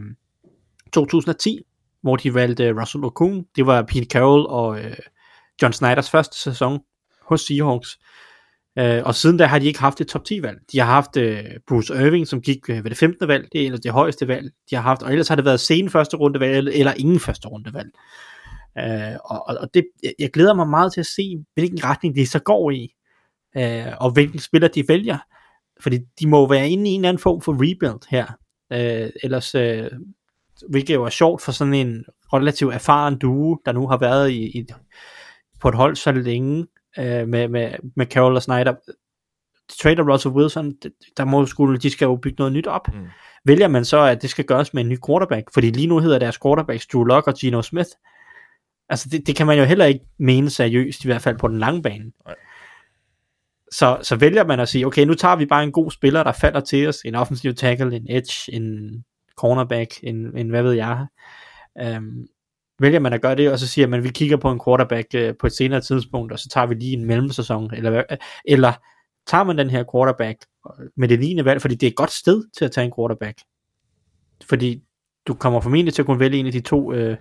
2010, 0.93 1.61
hvor 2.03 2.17
de 2.17 2.35
valgte 2.35 2.81
Russell 2.81 3.05
Okung. 3.05 3.47
Det 3.57 3.67
var 3.67 3.83
Pete 3.83 4.07
Carroll 4.07 4.47
og 4.47 4.79
øh, 4.79 4.97
John 5.63 5.73
Snyders 5.73 6.11
første 6.11 6.39
sæson 6.39 6.81
hos 7.23 7.41
Seahawks. 7.41 7.99
Øh, 8.79 9.03
og 9.05 9.15
siden 9.15 9.37
da 9.37 9.47
har 9.47 9.59
de 9.59 9.67
ikke 9.67 9.81
haft 9.81 10.01
et 10.01 10.09
top 10.09 10.25
10 10.25 10.43
valg. 10.43 10.59
De 10.73 10.79
har 10.79 10.87
haft 10.87 11.17
øh, 11.17 11.45
Bruce 11.69 11.95
Irving, 11.95 12.29
som 12.29 12.41
gik 12.41 12.71
øh, 12.71 12.85
ved 12.85 12.91
det 12.91 12.99
15. 12.99 13.29
valg, 13.29 13.49
det 13.53 13.61
er 13.61 13.65
ellers 13.65 13.81
det 13.81 13.93
højeste 13.93 14.29
valg, 14.29 14.51
de 14.71 14.75
har 14.77 14.83
haft, 14.83 15.03
og 15.03 15.11
ellers 15.11 15.29
har 15.29 15.37
det 15.37 15.45
været 15.45 15.61
sen 15.61 15.91
første 15.91 16.17
runde 16.17 16.41
valg, 16.41 16.69
eller, 16.69 16.93
ingen 16.97 17.21
første 17.21 17.49
runde 17.49 17.75
valg. 17.75 17.91
Øh, 18.79 19.19
og, 19.25 19.45
og 19.61 19.69
det, 19.75 19.85
jeg- 20.03 20.13
jeg 20.19 20.31
glæder 20.31 20.55
mig 20.55 20.69
meget 20.69 20.93
til 20.93 21.01
at 21.01 21.07
se, 21.07 21.45
hvilken 21.55 21.85
retning 21.85 22.15
de 22.17 22.27
så 22.27 22.39
går 22.39 22.71
i, 22.71 22.95
øh, 23.57 23.93
og 24.01 24.11
hvilken 24.11 24.39
spiller 24.41 24.69
de 24.69 24.85
vælger. 24.89 25.19
Fordi 25.81 25.99
de 26.21 26.29
må 26.29 26.49
være 26.49 26.69
inde 26.71 26.91
i 26.91 26.93
en 26.93 27.01
eller 27.01 27.09
anden 27.09 27.23
form 27.23 27.41
for 27.41 27.53
rebuild 27.53 28.09
her. 28.11 28.27
Øh, 28.73 29.11
ellers, 29.23 29.55
øh, 29.55 29.91
hvilket 30.69 30.95
jo 30.95 31.05
er 31.05 31.09
sjovt 31.11 31.43
for 31.43 31.53
sådan 31.53 31.75
en 31.75 32.05
relativt 32.33 32.75
erfaren 32.75 33.19
duo, 33.19 33.57
der 33.67 33.73
nu 33.73 33.89
har 33.89 33.97
været 33.97 34.31
i, 34.31 34.59
i 34.59 34.67
på 35.61 35.69
et 35.69 35.75
hold 35.75 35.97
så 35.97 36.13
længe, 36.13 36.67
øh, 36.99 37.29
med, 37.29 37.49
med, 37.49 37.73
med 37.97 38.07
Carroll 38.07 38.37
og 38.37 38.43
Snyder. 38.43 38.75
Trader 39.81 40.13
Russell 40.13 40.35
Wilson, 40.35 40.75
der 41.17 41.25
må 41.25 41.47
skulle, 41.47 41.79
de 41.79 41.91
skal 41.91 42.07
jo 42.07 42.17
bygge 42.17 42.37
noget 42.39 42.53
nyt 42.53 42.67
op. 42.67 42.95
Mm. 42.95 43.07
Vælger 43.45 43.69
man 43.69 43.85
så, 43.85 43.99
at 43.99 44.23
det 44.23 44.31
skal 44.31 44.45
gøres 44.45 44.75
med 44.75 44.83
en 44.83 44.89
ny 44.89 44.99
quarterback, 45.07 45.49
fordi 45.55 45.71
lige 45.71 45.87
nu 45.87 45.99
hedder 45.99 46.19
deres 46.19 46.39
quarterbacks 46.43 46.87
Drew 46.87 47.05
Lock 47.05 47.27
og 47.27 47.35
Geno 47.41 47.63
Smith. 47.63 47.91
Altså 48.89 49.09
det, 49.09 49.27
det 49.27 49.37
kan 49.37 49.47
man 49.47 49.59
jo 49.59 49.65
heller 49.65 49.85
ikke 49.85 50.05
mene 50.19 50.51
seriøst, 50.51 51.05
i 51.05 51.09
hvert 51.09 51.23
fald 51.23 51.39
på 51.39 51.49
den 51.49 51.59
lange 51.59 51.83
bane. 51.83 52.13
Nej. 52.27 52.35
Så, 53.73 53.99
så 54.03 54.17
vælger 54.17 54.45
man 54.45 54.61
at 54.61 54.69
sige, 54.69 54.87
okay, 54.87 55.05
nu 55.05 55.15
tager 55.15 55.37
vi 55.37 55.47
bare 55.47 55.65
en 55.65 55.73
god 55.73 55.91
spiller, 55.91 56.23
der 56.23 56.33
falder 56.33 56.61
til 56.61 56.89
os, 56.89 56.99
en 57.05 57.15
offensiv 57.15 57.55
tackle, 57.55 57.97
en 57.97 58.07
edge, 58.09 58.53
en 58.53 59.05
cornerback, 59.37 59.95
en, 60.03 60.39
en 60.39 60.49
hvad 60.49 60.63
ved 60.63 60.73
jeg. 60.73 61.07
Um, 61.97 62.27
vælger 62.81 63.01
man 63.01 63.13
at 63.13 63.23
gøre 63.23 63.37
det, 63.37 63.53
og 63.53 63.59
så 63.59 63.67
siger 63.67 63.87
man, 63.87 64.05
vi 64.05 64.09
kigger 64.09 64.37
på 64.37 64.51
en 64.51 64.61
quarterback 64.65 65.07
øh, 65.15 65.35
på 65.41 65.47
et 65.47 65.53
senere 65.53 65.81
tidspunkt, 65.81 66.33
og 66.33 66.39
så 66.39 66.49
tager 66.49 66.67
vi 66.67 66.75
lige 66.75 66.97
en 66.97 67.05
mellemsæson, 67.05 67.75
eller, 67.75 68.03
øh, 68.11 68.17
eller 68.45 68.73
tager 69.27 69.45
man 69.45 69.59
den 69.59 69.71
her 69.71 69.85
quarterback 69.93 70.45
med 70.97 71.09
det 71.09 71.21
9. 71.21 71.45
valg, 71.45 71.61
fordi 71.61 71.75
det 71.75 71.87
er 71.87 71.91
et 71.91 71.97
godt 71.97 72.11
sted 72.11 72.45
til 72.59 72.65
at 72.65 72.73
tage 72.73 72.85
en 72.85 72.93
quarterback. 72.99 73.39
Fordi 74.45 74.83
du 75.27 75.35
kommer 75.35 75.61
formentlig 75.61 75.95
til 75.95 76.03
at 76.03 76.07
kunne 76.07 76.21
vælge 76.21 76.39
en 76.39 76.47
af 76.47 76.53
de 76.53 76.61
to, 76.61 76.93
øh, 76.93 77.17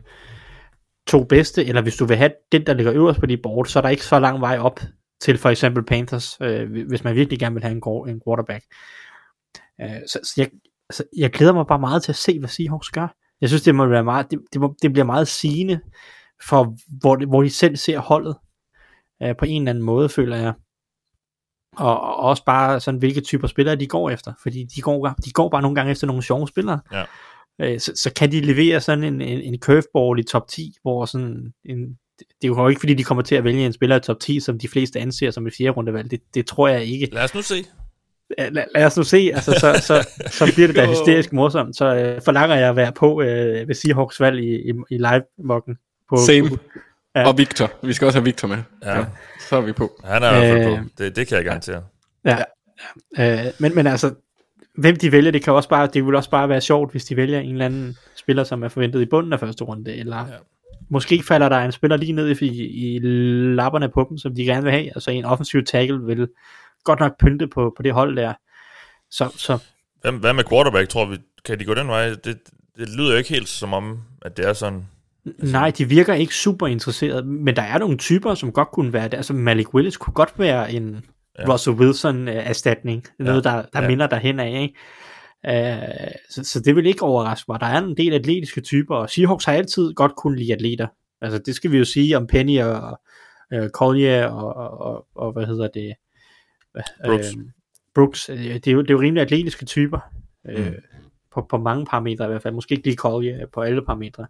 to 1.07 1.23
bedste, 1.23 1.65
eller 1.65 1.81
hvis 1.81 1.95
du 1.95 2.05
vil 2.05 2.17
have 2.17 2.31
den, 2.51 2.65
der 2.65 2.73
ligger 2.73 2.93
øverst 2.93 3.19
på 3.19 3.25
dit 3.25 3.41
board, 3.41 3.65
så 3.65 3.79
er 3.79 3.81
der 3.81 3.89
ikke 3.89 4.05
så 4.05 4.19
lang 4.19 4.41
vej 4.41 4.57
op 4.57 4.79
til 5.21 5.37
for 5.37 5.49
eksempel 5.49 5.83
Panthers, 5.83 6.37
øh, 6.41 6.87
hvis 6.87 7.03
man 7.03 7.15
virkelig 7.15 7.39
gerne 7.39 7.55
vil 7.55 7.63
have 7.63 7.71
en, 7.71 8.09
en 8.09 8.21
quarterback. 8.27 8.63
Øh, 9.81 10.01
så 10.07 10.19
så 10.23 10.33
jeg, 10.37 10.49
altså, 10.89 11.03
jeg 11.17 11.31
glæder 11.31 11.53
mig 11.53 11.67
bare 11.67 11.79
meget 11.79 12.03
til 12.03 12.11
at 12.11 12.15
se, 12.15 12.39
hvad 12.39 12.49
Seahawks 12.49 12.89
gør. 12.89 13.15
Jeg 13.41 13.49
synes, 13.49 13.61
det 13.63 13.75
må 13.75 13.85
være 13.85 14.03
meget, 14.03 14.31
det, 14.31 14.39
det, 14.53 14.61
må, 14.61 14.75
det 14.81 14.93
bliver 14.93 15.05
meget 15.05 15.27
sigende 15.27 15.79
for, 16.47 16.75
hvor, 16.99 17.15
det- 17.15 17.27
hvor 17.27 17.43
de 17.43 17.49
selv 17.49 17.75
ser 17.75 17.99
holdet 17.99 18.35
øh, 19.23 19.35
på 19.39 19.45
en 19.45 19.61
eller 19.61 19.69
anden 19.69 19.83
måde, 19.83 20.09
føler 20.09 20.37
jeg. 20.37 20.53
Og, 21.77 22.01
og 22.01 22.15
også 22.15 22.43
bare 22.45 22.79
sådan, 22.79 22.97
hvilke 22.99 23.21
typer 23.21 23.47
spillere 23.47 23.75
de 23.75 23.87
går 23.87 24.09
efter. 24.09 24.33
Fordi 24.43 24.63
de 24.75 24.81
går, 24.81 25.07
de 25.25 25.31
går 25.31 25.49
bare 25.49 25.61
nogle 25.61 25.75
gange 25.75 25.91
efter 25.91 26.07
nogle 26.07 26.23
sjove 26.23 26.47
spillere. 26.47 26.79
Ja. 26.91 27.03
Øh, 27.61 27.79
så, 27.79 27.91
så 27.95 28.13
kan 28.13 28.31
de 28.31 28.41
levere 28.41 28.81
sådan 28.81 29.03
en, 29.03 29.21
en, 29.21 29.41
en 29.41 29.59
curveball 29.59 30.19
i 30.19 30.23
top 30.23 30.47
10, 30.47 30.73
hvor 30.81 31.05
sådan 31.05 31.53
en, 31.65 31.79
det 32.19 32.25
er 32.43 32.47
jo 32.47 32.67
ikke 32.67 32.79
fordi, 32.79 32.93
de 32.93 33.03
kommer 33.03 33.21
til 33.23 33.35
at 33.35 33.43
vælge 33.43 33.65
en 33.65 33.73
spiller 33.73 33.95
i 33.95 33.99
top 33.99 34.19
10, 34.19 34.39
som 34.39 34.59
de 34.59 34.67
fleste 34.67 34.99
anser 34.99 35.31
som 35.31 35.47
et 35.47 35.53
fjerde 35.57 35.71
rundevalg. 35.71 36.11
Det, 36.11 36.19
det 36.33 36.47
tror 36.47 36.67
jeg 36.67 36.83
ikke. 36.85 37.09
Lad 37.13 37.23
os 37.23 37.35
nu 37.35 37.41
se. 37.41 37.55
Lad, 38.37 38.63
lad 38.75 38.85
os 38.85 38.97
nu 38.97 39.03
se, 39.03 39.31
altså, 39.33 39.51
så, 39.51 39.81
så, 39.81 40.07
så 40.31 40.53
bliver 40.53 40.67
det 40.67 40.75
da 40.75 40.85
hysterisk 40.93 41.33
morsomt. 41.33 41.75
Så 41.75 41.95
øh, 41.95 42.21
forlanger 42.21 42.55
jeg 42.55 42.69
at 42.69 42.75
være 42.75 42.91
på 42.91 43.21
øh, 43.21 43.67
ved 43.67 43.75
Seahawks 43.75 44.19
valg 44.19 44.39
i, 44.39 44.69
i, 44.69 44.73
i 44.89 44.97
live-mokken. 44.97 45.77
På, 46.09 46.17
Same. 46.25 46.49
Ja. 47.15 47.27
Og 47.27 47.37
Victor. 47.37 47.71
Vi 47.83 47.93
skal 47.93 48.05
også 48.05 48.19
have 48.19 48.25
Victor 48.25 48.47
med. 48.47 48.57
Ja. 48.85 49.05
Så 49.49 49.57
er 49.57 49.61
vi 49.61 49.71
på. 49.71 50.01
Han 50.03 50.23
er 50.23 50.27
i 50.27 50.39
hvert 50.39 50.63
fald 50.63 50.73
Øh, 50.73 50.79
på. 50.79 50.89
Det, 50.97 51.15
det 51.15 51.27
kan 51.27 51.37
jeg 51.37 51.45
garantere. 51.45 51.83
Ja. 52.25 52.37
ja. 53.17 53.47
Øh, 53.47 53.51
men, 53.59 53.75
men 53.75 53.87
altså, 53.87 54.13
hvem 54.77 54.95
de 54.95 55.11
vælger, 55.11 55.31
det 55.31 55.43
kan 55.43 55.53
også 55.53 55.69
bare, 55.69 55.87
det 55.93 56.05
vil 56.05 56.15
også 56.15 56.29
bare 56.29 56.49
være 56.49 56.61
sjovt, 56.61 56.91
hvis 56.91 57.05
de 57.05 57.15
vælger 57.15 57.39
en 57.39 57.51
eller 57.51 57.65
anden 57.65 57.97
spiller, 58.15 58.43
som 58.43 58.63
er 58.63 58.69
forventet 58.69 59.01
i 59.01 59.05
bunden 59.05 59.33
af 59.33 59.39
første 59.39 59.63
runde, 59.63 59.95
eller 59.95 60.17
ja. 60.17 60.33
måske 60.89 61.23
falder 61.27 61.49
der 61.49 61.57
en 61.57 61.71
spiller 61.71 61.97
lige 61.97 62.11
ned 62.11 62.41
i, 62.41 62.95
i 62.95 62.99
lapperne 63.55 63.89
på 63.89 64.05
dem, 64.09 64.17
som 64.17 64.35
de 64.35 64.45
gerne 64.45 64.63
vil 64.63 64.71
have, 64.71 64.85
altså 64.85 65.11
en 65.11 65.25
offensiv 65.25 65.63
tackle 65.63 66.05
vil 66.05 66.27
godt 66.87 66.99
nok 66.99 67.19
pynte 67.19 67.47
på, 67.47 67.73
på 67.77 67.83
det 67.83 67.93
hold 67.93 68.15
der. 68.17 68.33
Så, 69.11 69.33
så 69.37 69.57
Hvad, 70.01 70.11
hvad 70.11 70.33
med 70.33 70.43
quarterback, 70.43 70.89
tror 70.89 71.05
vi? 71.05 71.17
Kan 71.45 71.59
de 71.59 71.65
gå 71.65 71.73
den 71.73 71.87
vej? 71.87 72.09
Det, 72.09 72.37
det 72.77 72.89
lyder 72.97 73.11
jo 73.11 73.17
ikke 73.17 73.29
helt 73.29 73.49
som 73.49 73.73
om, 73.73 73.99
at 74.21 74.37
det 74.37 74.45
er 74.45 74.53
sådan. 74.53 74.85
Nej, 75.39 75.71
de 75.77 75.85
virker 75.85 76.13
ikke 76.13 76.35
super 76.35 76.67
interesserede, 76.67 77.23
men 77.23 77.55
der 77.55 77.61
er 77.61 77.77
nogle 77.77 77.97
typer, 77.97 78.35
som 78.35 78.51
godt 78.51 78.71
kunne 78.71 78.93
være 78.93 79.07
det. 79.07 79.13
Altså 79.17 79.33
Malik 79.33 79.73
Willis 79.73 79.97
kunne 79.97 80.13
godt 80.13 80.33
være 80.39 80.71
en 80.73 81.05
Ja. 81.39 81.43
ja. 81.47 81.53
Russell 81.53 81.75
Wilson-erstatning. 81.77 83.03
Noget, 83.19 83.43
der, 83.43 83.51
der 83.51 83.65
Ja. 83.75 83.81
ja. 83.81 83.87
minder 83.87 84.07
derhen 84.07 84.39
af, 84.39 84.61
ikke? 84.61 84.75
Uh, 85.47 86.07
så, 86.29 86.43
så 86.43 86.59
det 86.59 86.75
vil 86.75 86.85
ikke 86.85 87.03
overraske 87.03 87.45
mig. 87.51 87.59
Der 87.59 87.65
er 87.65 87.77
en 87.81 87.97
del 87.97 88.13
atletiske 88.13 88.61
typer, 88.61 88.95
og 88.95 89.09
Seahawks 89.09 89.45
har 89.45 89.53
altid 89.53 89.93
godt 89.93 90.15
kunne 90.15 90.37
lide 90.37 90.53
atleter. 90.53 90.87
Altså 91.21 91.39
det 91.45 91.55
skal 91.55 91.71
vi 91.71 91.77
jo 91.77 91.85
sige 91.85 92.17
om 92.17 92.27
Penny 92.27 92.61
og 92.61 92.99
uh, 93.55 93.69
Collier 93.69 94.25
og, 94.27 94.55
og, 94.55 94.81
og, 94.81 95.05
og 95.15 95.31
hvad 95.33 95.45
hedder 95.45 95.67
det? 95.73 95.93
Brooks. 97.05 97.35
Uh, 97.35 97.41
Brooks. 97.95 98.29
Øh, 98.29 98.37
Det 98.37 98.67
er, 98.67 98.71
jo, 98.71 98.81
det 98.81 98.89
er 98.89 98.93
jo 98.93 99.01
rimelig 99.01 99.21
atletiske 99.21 99.65
typer. 99.65 99.99
Mm. 100.45 100.63
Mm. 100.63 100.73
På, 101.33 101.45
på 101.49 101.57
mange 101.57 101.85
parametre 101.85 102.25
i 102.25 102.27
hvert 102.27 102.41
fald. 102.41 102.53
Måske 102.53 102.75
ikke 102.75 102.87
lige 102.87 102.97
Collier 102.97 103.47
på 103.53 103.61
alle 103.61 103.85
parametre. 103.85 104.27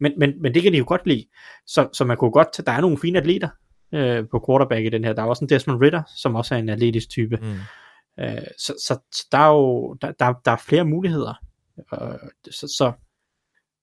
Men, 0.00 0.12
men, 0.18 0.42
men 0.42 0.54
det 0.54 0.62
kan 0.62 0.72
de 0.72 0.78
jo 0.78 0.84
godt 0.86 1.06
lide. 1.06 1.26
Så, 1.66 1.88
så 1.92 2.04
man 2.04 2.16
kunne 2.16 2.30
godt 2.30 2.52
tage, 2.52 2.66
der 2.66 2.72
er 2.72 2.80
nogle 2.80 2.98
fine 2.98 3.18
atleter 3.18 3.48
øh, 3.94 4.24
på 4.30 4.44
quarterback 4.48 4.86
i 4.86 4.88
den 4.88 5.04
her. 5.04 5.12
Der 5.12 5.22
er 5.22 5.26
også 5.26 5.44
en 5.44 5.48
Desmond 5.48 5.80
Ritter, 5.80 6.02
som 6.16 6.34
også 6.34 6.54
er 6.54 6.58
en 6.58 6.68
atletisk 6.68 7.08
type. 7.08 7.36
Mm. 7.36 8.24
Øh, 8.24 8.38
så, 8.58 8.74
så, 8.86 8.98
så 9.12 9.28
der 9.32 9.38
er 9.38 9.48
jo 9.48 9.94
der, 9.94 10.12
der, 10.18 10.34
der 10.44 10.50
er 10.50 10.56
flere 10.56 10.84
muligheder. 10.84 11.34
Øh, 11.78 12.18
så, 12.50 12.74
så 12.78 12.92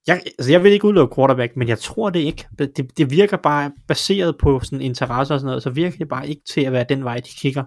jeg, 0.07 0.22
altså 0.39 0.51
jeg 0.51 0.64
vil 0.64 0.72
ikke 0.72 0.86
udelukke 0.86 1.16
quarterback, 1.16 1.55
men 1.55 1.68
jeg 1.68 1.80
tror 1.80 2.10
det 2.10 2.20
ikke. 2.20 2.47
Det, 2.60 2.97
det 2.97 3.12
virker 3.12 3.38
bare 3.38 3.72
baseret 3.88 4.38
på 4.38 4.60
sådan 4.60 4.82
interesse 4.82 5.34
og 5.34 5.39
sådan 5.39 5.47
noget, 5.47 5.64
så 5.64 5.70
virker 5.70 5.97
det 5.97 6.07
bare 6.07 6.28
ikke 6.30 6.41
til 6.53 6.62
at 6.62 6.72
være 6.72 6.86
den 6.89 7.03
vej, 7.03 7.16
de 7.16 7.30
kigger. 7.38 7.64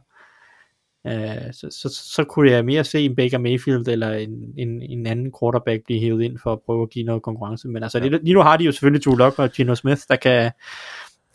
Uh, 1.05 1.12
så, 1.53 1.68
så, 1.70 1.88
så 2.14 2.24
kunne 2.24 2.50
jeg 2.50 2.64
mere 2.64 2.84
se 2.84 3.00
en 3.00 3.16
Baker 3.16 3.38
Mayfield 3.38 3.88
eller 3.88 4.12
en, 4.12 4.55
en, 4.57 4.82
en 4.82 5.07
anden 5.07 5.32
quarterback 5.40 5.84
blive 5.84 6.00
hævet 6.00 6.22
ind 6.22 6.38
for 6.42 6.53
at 6.53 6.59
prøve 6.66 6.82
at 6.82 6.90
give 6.90 7.05
noget 7.05 7.22
konkurrence. 7.22 7.68
Men 7.68 7.82
altså, 7.82 7.98
ja. 7.98 8.09
lige 8.09 8.34
nu 8.34 8.40
har 8.40 8.57
de 8.57 8.64
jo 8.64 8.72
selvfølgelig 8.72 9.05
Drew 9.05 9.16
Lock 9.16 9.38
og 9.38 9.53
Gino 9.53 9.74
Smith, 9.74 10.00
der 10.09 10.16
kan 10.16 10.50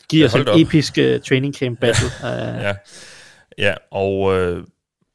give 0.08 0.24
os 0.24 0.34
en 0.34 0.48
op. 0.48 0.58
episk 0.58 0.98
uh, 0.98 1.20
training 1.20 1.54
camp 1.54 1.80
battle. 1.80 2.08
Uh, 2.22 2.62
ja. 2.66 2.74
ja, 3.58 3.74
og, 3.90 4.20
uh, 4.20 4.64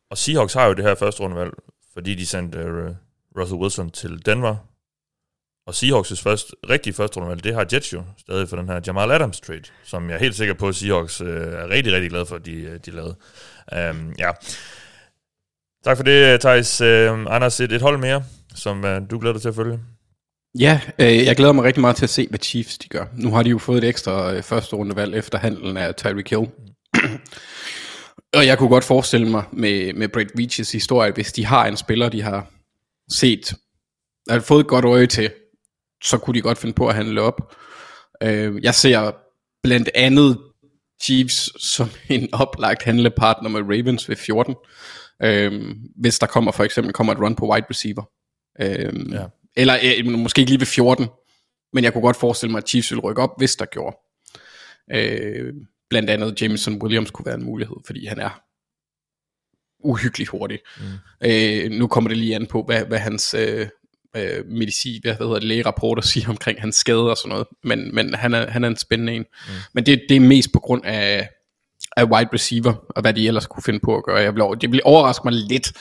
og 0.09 0.17
Seahawks 0.17 0.53
har 0.53 0.65
jo 0.65 0.73
det 0.73 0.83
her 0.83 0.95
første 0.95 1.23
rundevalg, 1.23 1.51
fordi 1.93 2.15
de 2.15 2.25
sendte 2.25 2.59
uh, 2.59 2.95
Russell 3.37 3.61
Wilson 3.61 3.89
til 3.89 4.25
Denver, 4.25 4.55
og 5.65 5.73
Seahawks' 5.73 6.23
første, 6.23 6.55
rigtige 6.69 6.93
første 6.93 7.17
rundevalg, 7.17 7.43
det 7.43 7.53
har 7.53 7.67
Jets 7.73 7.93
jo 7.93 8.03
stadig 8.17 8.49
for 8.49 8.55
den 8.55 8.69
her 8.69 8.79
Jamal 8.87 9.11
Adams 9.11 9.39
trade, 9.39 9.63
som 9.83 10.09
jeg 10.09 10.15
er 10.15 10.19
helt 10.19 10.35
sikker 10.35 10.53
på, 10.53 10.67
at 10.67 10.75
Seahawks 10.75 11.21
øh, 11.21 11.53
er 11.53 11.69
rigtig, 11.69 11.93
rigtig 11.93 12.09
glad 12.09 12.25
for, 12.25 12.35
at 12.35 12.45
de, 12.45 12.51
øh, 12.51 12.79
de 12.85 12.91
lavede. 12.91 13.15
Um, 13.71 14.13
ja. 14.19 14.31
Tak 15.83 15.97
for 15.97 16.03
det, 16.03 16.33
øh, 16.33 16.39
Thijs. 16.39 16.81
Uh, 16.81 17.35
Anders, 17.35 17.59
et, 17.59 17.71
et 17.71 17.81
hold 17.81 17.97
mere, 17.97 18.23
som 18.55 18.83
uh, 18.83 19.09
du 19.09 19.19
glæder 19.19 19.33
dig 19.33 19.41
til 19.41 19.49
at 19.49 19.55
følge. 19.55 19.79
Ja, 20.59 20.81
øh, 20.99 21.25
jeg 21.25 21.35
glæder 21.35 21.53
mig 21.53 21.63
rigtig 21.63 21.81
meget 21.81 21.95
til 21.95 22.05
at 22.05 22.09
se, 22.09 22.27
hvad 22.29 22.39
Chiefs 22.39 22.77
de 22.77 22.89
gør. 22.89 23.05
Nu 23.17 23.31
har 23.31 23.43
de 23.43 23.49
jo 23.49 23.57
fået 23.57 23.83
et 23.83 23.89
ekstra 23.89 24.33
øh, 24.33 24.43
første 24.43 24.75
rundevalg 24.75 25.15
efter 25.15 25.37
handlen 25.37 25.77
af 25.77 25.95
Tyreek 25.95 26.29
Hill. 26.29 26.49
Og 28.37 28.45
jeg 28.45 28.57
kunne 28.57 28.69
godt 28.69 28.83
forestille 28.83 29.29
mig 29.29 29.43
med, 29.51 29.93
med 29.93 30.07
Brett 30.07 30.31
Veaches 30.35 30.71
historie, 30.71 31.11
hvis 31.11 31.33
de 31.33 31.45
har 31.45 31.65
en 31.65 31.77
spiller, 31.77 32.09
de 32.09 32.21
har 32.21 32.51
set, 33.11 33.53
har 34.29 34.39
fået 34.39 34.59
et 34.59 34.67
godt 34.67 34.85
øje 34.85 35.07
til, 35.07 35.31
så 36.03 36.17
kunne 36.17 36.33
de 36.33 36.41
godt 36.41 36.57
finde 36.57 36.73
på 36.73 36.87
at 36.87 36.95
handle 36.95 37.21
op. 37.21 37.55
Øh, 38.23 38.63
jeg 38.63 38.75
ser 38.75 39.11
blandt 39.63 39.89
andet 39.95 40.37
Chiefs 41.03 41.63
som 41.63 41.89
en 42.09 42.33
oplagt 42.33 42.83
handlepartner 42.83 43.49
med 43.49 43.61
Ravens 43.61 44.09
ved 44.09 44.15
14. 44.15 44.55
Øh, 45.23 45.75
hvis 45.95 46.19
der 46.19 46.27
kommer 46.27 46.51
for 46.51 46.63
eksempel 46.63 46.93
kommer 46.93 47.13
et 47.13 47.19
run 47.19 47.35
på 47.35 47.51
wide 47.51 47.65
receiver. 47.69 48.03
Øh, 48.61 49.13
ja. 49.13 49.25
Eller 49.55 49.77
øh, 49.83 50.05
måske 50.05 50.39
ikke 50.39 50.51
lige 50.51 50.59
ved 50.59 50.67
14, 50.67 51.07
men 51.73 51.83
jeg 51.83 51.93
kunne 51.93 52.01
godt 52.01 52.17
forestille 52.17 52.51
mig, 52.51 52.57
at 52.57 52.69
Chiefs 52.69 52.91
ville 52.91 53.01
rykke 53.01 53.21
op, 53.21 53.29
hvis 53.37 53.55
der 53.55 53.65
gjorde. 53.65 53.97
Øh, 54.91 55.53
blandt 55.89 56.09
andet 56.09 56.41
Jameson 56.41 56.81
Williams 56.81 57.11
kunne 57.11 57.25
være 57.25 57.35
en 57.35 57.43
mulighed, 57.43 57.75
fordi 57.85 58.05
han 58.05 58.19
er 58.19 58.41
uhyggeligt 59.83 60.29
hurtig. 60.29 60.59
Mm. 60.77 61.27
Øh, 61.27 61.71
nu 61.71 61.87
kommer 61.87 62.07
det 62.07 62.17
lige 62.17 62.35
an 62.35 62.47
på, 62.47 62.63
hvad, 62.63 62.85
hvad 62.85 62.99
hans 62.99 63.33
øh, 63.33 63.67
øh, 64.15 64.45
medicin, 64.47 65.01
hvad 65.01 65.15
hedder 65.15 65.33
det, 65.33 65.43
lægerapporter 65.43 66.01
siger 66.01 66.29
omkring 66.29 66.61
hans 66.61 66.75
skade 66.75 67.09
og 67.09 67.17
sådan 67.17 67.29
noget. 67.29 67.47
Men, 67.63 67.95
men 67.95 68.13
han, 68.13 68.33
er, 68.33 68.49
han 68.49 68.63
er 68.63 68.67
en 68.67 68.77
spændende 68.77 69.13
en. 69.13 69.25
Mm. 69.47 69.53
Men 69.73 69.85
det, 69.85 70.01
det 70.09 70.15
er 70.15 70.21
mest 70.21 70.49
på 70.53 70.59
grund 70.59 70.85
af, 70.85 71.29
af 71.97 72.03
wide 72.03 72.29
receiver, 72.33 72.73
og 72.89 73.01
hvad 73.01 73.13
de 73.13 73.27
ellers 73.27 73.47
kunne 73.47 73.63
finde 73.63 73.79
på 73.83 73.97
at 73.97 74.03
gøre. 74.03 74.17
Jeg 74.17 74.35
vil, 74.35 74.43
det 74.61 74.71
vil 74.71 74.81
overraske 74.83 75.21
mig 75.25 75.33
lidt, 75.33 75.73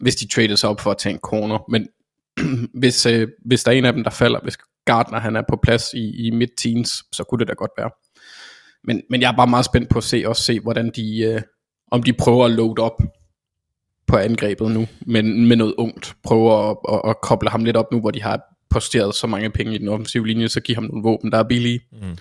hvis 0.00 0.16
de 0.16 0.28
traded 0.28 0.56
sig 0.56 0.70
op 0.70 0.80
for 0.80 0.90
at 0.90 0.98
tage 0.98 1.12
en 1.12 1.18
corner. 1.18 1.58
Men 1.70 1.88
hvis, 2.80 3.06
øh, 3.06 3.28
hvis 3.46 3.64
der 3.64 3.72
er 3.72 3.76
en 3.76 3.84
af 3.84 3.92
dem, 3.92 4.04
der 4.04 4.10
falder, 4.10 4.40
hvis 4.42 4.58
Gardner 4.84 5.20
han 5.20 5.36
er 5.36 5.42
på 5.48 5.58
plads 5.62 5.84
i, 5.94 6.26
i 6.26 6.30
mid-teens, 6.30 6.90
så 7.12 7.24
kunne 7.24 7.38
det 7.38 7.48
da 7.48 7.52
godt 7.52 7.70
være. 7.78 7.90
Men, 8.84 9.02
men 9.10 9.20
jeg 9.20 9.32
er 9.32 9.36
bare 9.36 9.46
meget 9.46 9.64
spændt 9.64 9.90
på 9.90 9.98
at 9.98 10.04
se, 10.04 10.24
også 10.26 10.42
se 10.42 10.60
hvordan 10.60 10.92
de, 10.96 11.20
øh, 11.20 11.42
om 11.90 12.02
de 12.02 12.12
prøver 12.12 12.44
at 12.44 12.50
load 12.50 12.78
op 12.78 13.02
på 14.06 14.16
angrebet 14.16 14.70
nu, 14.70 14.88
men 15.00 15.46
med 15.46 15.56
noget 15.56 15.74
ungt. 15.78 16.16
Prøver 16.22 16.70
at, 16.70 16.76
at, 16.94 17.10
at 17.10 17.20
koble 17.20 17.50
ham 17.50 17.64
lidt 17.64 17.76
op 17.76 17.92
nu, 17.92 18.00
hvor 18.00 18.10
de 18.10 18.22
har 18.22 18.40
posteret 18.70 19.14
så 19.14 19.26
mange 19.26 19.50
penge 19.50 19.74
i 19.74 19.78
den 19.78 19.88
offensive 19.88 20.26
linje, 20.26 20.48
så 20.48 20.60
giv 20.60 20.74
ham 20.74 20.84
nogle 20.84 21.02
våben, 21.02 21.32
der 21.32 21.38
er 21.38 21.42
billige. 21.42 21.80
Mm. 21.92 22.18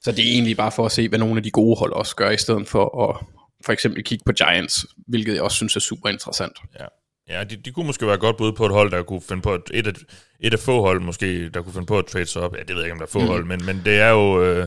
Så 0.00 0.12
det 0.12 0.28
er 0.28 0.32
egentlig 0.32 0.56
bare 0.56 0.72
for 0.72 0.86
at 0.86 0.92
se, 0.92 1.08
hvad 1.08 1.18
nogle 1.18 1.36
af 1.36 1.42
de 1.42 1.50
gode 1.50 1.78
hold 1.78 1.92
også 1.92 2.16
gør, 2.16 2.30
i 2.30 2.36
stedet 2.36 2.68
for 2.68 3.08
at 3.08 3.26
for 3.64 3.72
eksempel 3.72 4.04
kigge 4.04 4.22
på 4.26 4.32
Giants, 4.32 4.86
hvilket 5.08 5.34
jeg 5.34 5.42
også 5.42 5.56
synes 5.56 5.76
er 5.76 5.80
super 5.80 6.08
interessant. 6.08 6.58
Ja. 6.80 6.86
Ja, 7.28 7.44
de, 7.44 7.56
de 7.56 7.72
kunne 7.72 7.86
måske 7.86 8.06
være 8.06 8.18
godt 8.18 8.36
bud 8.36 8.52
på 8.52 8.66
et 8.66 8.72
hold, 8.72 8.90
der 8.90 9.02
kunne 9.02 9.20
finde 9.20 9.42
på 9.42 9.54
et, 9.54 9.62
et, 9.74 9.86
et, 9.86 9.98
et 10.40 10.52
af 10.52 10.58
få 10.58 10.80
hold, 10.80 11.00
måske, 11.00 11.48
der 11.48 11.62
kunne 11.62 11.72
finde 11.72 11.86
på 11.86 11.98
at 11.98 12.06
trade 12.06 12.26
sig 12.26 12.42
op. 12.42 12.56
Ja, 12.56 12.62
det 12.62 12.68
ved 12.68 12.76
jeg 12.76 12.84
ikke, 12.84 12.92
om 12.92 12.98
der 12.98 13.06
er 13.06 13.10
få 13.10 13.20
mm. 13.20 13.26
hold, 13.26 13.44
men, 13.44 13.66
men 13.66 13.82
det 13.84 14.00
er 14.00 14.08
jo... 14.08 14.42
Øh, 14.42 14.66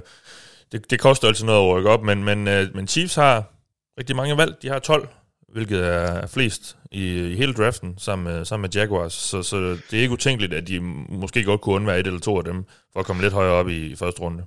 det, 0.72 0.92
det 0.92 1.00
koster 1.00 1.28
altid 1.28 1.46
noget 1.46 1.70
at 1.70 1.76
rykke 1.76 1.90
op, 1.90 2.04
men, 2.04 2.24
men, 2.24 2.48
øh, 2.48 2.76
men 2.76 2.88
Chiefs 2.88 3.16
har 3.16 3.54
rigtig 4.00 4.16
mange 4.16 4.38
valg. 4.38 4.56
De 4.62 4.68
har 4.68 4.80
12 4.80 5.08
hvilket 5.56 5.88
er 5.88 6.28
flest 6.28 6.78
i, 6.92 7.32
i 7.32 7.36
hele 7.36 7.54
draften, 7.54 7.94
sammen 7.98 8.34
med, 8.34 8.46
sammen 8.46 8.62
med 8.62 8.70
Jaguars. 8.70 9.14
Så, 9.14 9.44
så 9.44 9.58
det 9.92 9.98
er 9.98 10.02
ikke 10.02 10.14
utænkeligt, 10.14 10.54
at 10.54 10.68
de 10.68 10.80
måske 11.10 11.44
godt 11.44 11.62
kunne 11.62 11.76
undvære 11.76 12.00
et 12.00 12.08
eller 12.08 12.20
to 12.20 12.38
af 12.38 12.44
dem, 12.44 12.64
for 12.94 13.00
at 13.00 13.06
komme 13.06 13.22
lidt 13.22 13.34
højere 13.34 13.54
op 13.54 13.70
i, 13.70 13.86
i 13.86 13.96
første 13.96 14.22
runde. 14.22 14.44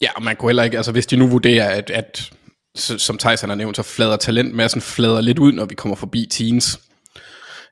Ja, 0.00 0.08
og 0.16 0.22
man 0.22 0.36
kunne 0.36 0.48
heller 0.48 0.62
ikke, 0.62 0.76
altså 0.76 0.92
hvis 0.92 1.06
de 1.06 1.16
nu 1.16 1.26
vurderer, 1.26 1.70
at, 1.70 1.90
at 1.90 2.30
som 2.74 3.18
Tyson 3.18 3.48
har 3.48 3.54
nævnt, 3.54 3.76
så 3.76 3.82
flader 3.82 4.16
talentmassen 4.16 4.80
flader 4.80 5.20
lidt 5.20 5.38
ud, 5.38 5.52
når 5.52 5.64
vi 5.64 5.74
kommer 5.74 5.96
forbi 5.96 6.26
teens 6.30 6.80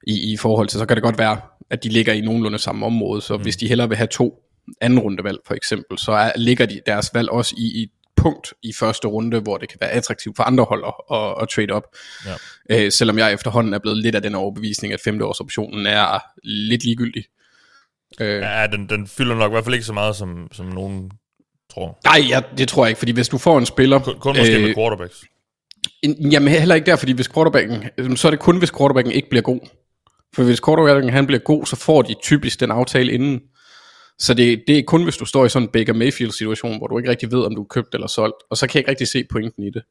i, 0.06 0.32
i 0.32 0.36
forhold 0.36 0.68
til, 0.68 0.78
så 0.78 0.86
kan 0.86 0.96
det 0.96 1.02
godt 1.02 1.18
være, 1.18 1.40
at 1.70 1.84
de 1.84 1.88
ligger 1.88 2.12
i 2.12 2.20
nogenlunde 2.20 2.58
samme 2.58 2.86
område, 2.86 3.22
så 3.22 3.36
mm. 3.36 3.42
hvis 3.42 3.56
de 3.56 3.68
hellere 3.68 3.88
vil 3.88 3.96
have 3.96 4.08
to 4.08 4.34
anden 4.80 4.98
rundevalg 4.98 5.38
for 5.46 5.54
eksempel, 5.54 5.98
så 5.98 6.12
er, 6.12 6.32
ligger 6.36 6.66
de 6.66 6.80
deres 6.86 7.10
valg 7.14 7.30
også 7.30 7.54
i, 7.58 7.82
i 7.82 7.86
punkt 8.16 8.54
i 8.62 8.72
første 8.72 9.08
runde, 9.08 9.40
hvor 9.40 9.56
det 9.56 9.68
kan 9.68 9.78
være 9.80 9.90
attraktivt 9.90 10.36
for 10.36 10.42
andre 10.42 10.64
hold 10.64 10.84
at, 10.86 11.16
at, 11.16 11.42
at 11.42 11.48
trade 11.48 11.72
op. 11.72 11.84
Ja. 12.26 12.84
Øh, 12.84 12.92
selvom 12.92 13.18
jeg 13.18 13.32
efterhånden 13.32 13.74
er 13.74 13.78
blevet 13.78 13.98
lidt 13.98 14.14
af 14.14 14.22
den 14.22 14.34
overbevisning, 14.34 14.92
at 14.92 15.00
femteårsoptionen 15.04 15.86
er 15.86 16.18
lidt 16.44 16.84
ligegyldig. 16.84 17.24
Øh. 18.20 18.42
Ja, 18.42 18.66
den, 18.66 18.88
den 18.88 19.06
fylder 19.06 19.34
nok 19.34 19.50
i 19.50 19.54
hvert 19.54 19.64
fald 19.64 19.74
ikke 19.74 19.86
så 19.86 19.92
meget, 19.92 20.16
som, 20.16 20.48
som 20.52 20.66
nogen 20.66 21.10
tror. 21.74 21.98
Nej, 22.04 22.26
ja, 22.28 22.40
det 22.58 22.68
tror 22.68 22.84
jeg 22.84 22.90
ikke, 22.90 22.98
fordi 22.98 23.12
hvis 23.12 23.28
du 23.28 23.38
får 23.38 23.58
en 23.58 23.66
spiller... 23.66 23.98
Kun, 23.98 24.18
kun 24.18 24.36
måske 24.36 24.56
øh, 24.56 24.62
med 24.62 24.74
quarterbacks. 24.74 25.24
En, 26.02 26.30
jamen 26.32 26.48
heller 26.48 26.74
ikke 26.74 26.86
der, 26.86 26.96
fordi 26.96 27.12
hvis 27.12 27.28
quarterbacken, 27.34 28.16
så 28.16 28.28
er 28.28 28.30
det 28.30 28.40
kun, 28.40 28.58
hvis 28.58 28.72
quarterbacken 28.78 29.12
ikke 29.12 29.28
bliver 29.28 29.42
god. 29.42 29.60
For 30.34 30.42
hvis 30.42 30.60
quarterbacken 30.64 31.12
han 31.12 31.26
bliver 31.26 31.40
god, 31.40 31.66
så 31.66 31.76
får 31.76 32.02
de 32.02 32.14
typisk 32.22 32.60
den 32.60 32.70
aftale 32.70 33.12
inden. 33.12 33.40
Så 34.18 34.34
det, 34.34 34.64
det 34.66 34.78
er 34.78 34.82
kun, 34.82 35.04
hvis 35.04 35.16
du 35.16 35.24
står 35.24 35.44
i 35.44 35.48
sådan 35.48 35.68
en 35.68 35.72
Baker 35.72 35.92
Mayfield-situation, 35.92 36.78
hvor 36.78 36.86
du 36.86 36.98
ikke 36.98 37.10
rigtig 37.10 37.32
ved, 37.32 37.44
om 37.44 37.54
du 37.54 37.62
er 37.62 37.66
købt 37.66 37.94
eller 37.94 38.06
solgt. 38.06 38.36
Og 38.50 38.56
så 38.56 38.66
kan 38.66 38.74
jeg 38.74 38.80
ikke 38.80 38.90
rigtig 38.90 39.08
se 39.08 39.24
pointen 39.24 39.62
i 39.62 39.70
det. 39.70 39.82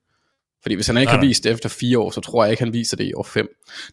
Fordi 0.62 0.76
hvis 0.76 0.88
han 0.88 0.98
ikke 0.98 1.12
Nej. 1.12 1.16
har 1.16 1.26
vist 1.26 1.44
det 1.44 1.52
efter 1.52 1.70
fire 1.70 2.00
år, 2.00 2.12
så 2.12 2.22
tror 2.22 2.44
jeg 2.44 2.52
ikke, 2.52 2.64
han 2.64 2.74
viser 2.74 2.98
det 2.98 3.04
i 3.04 3.14
år 3.14 3.24
fem. 3.24 3.48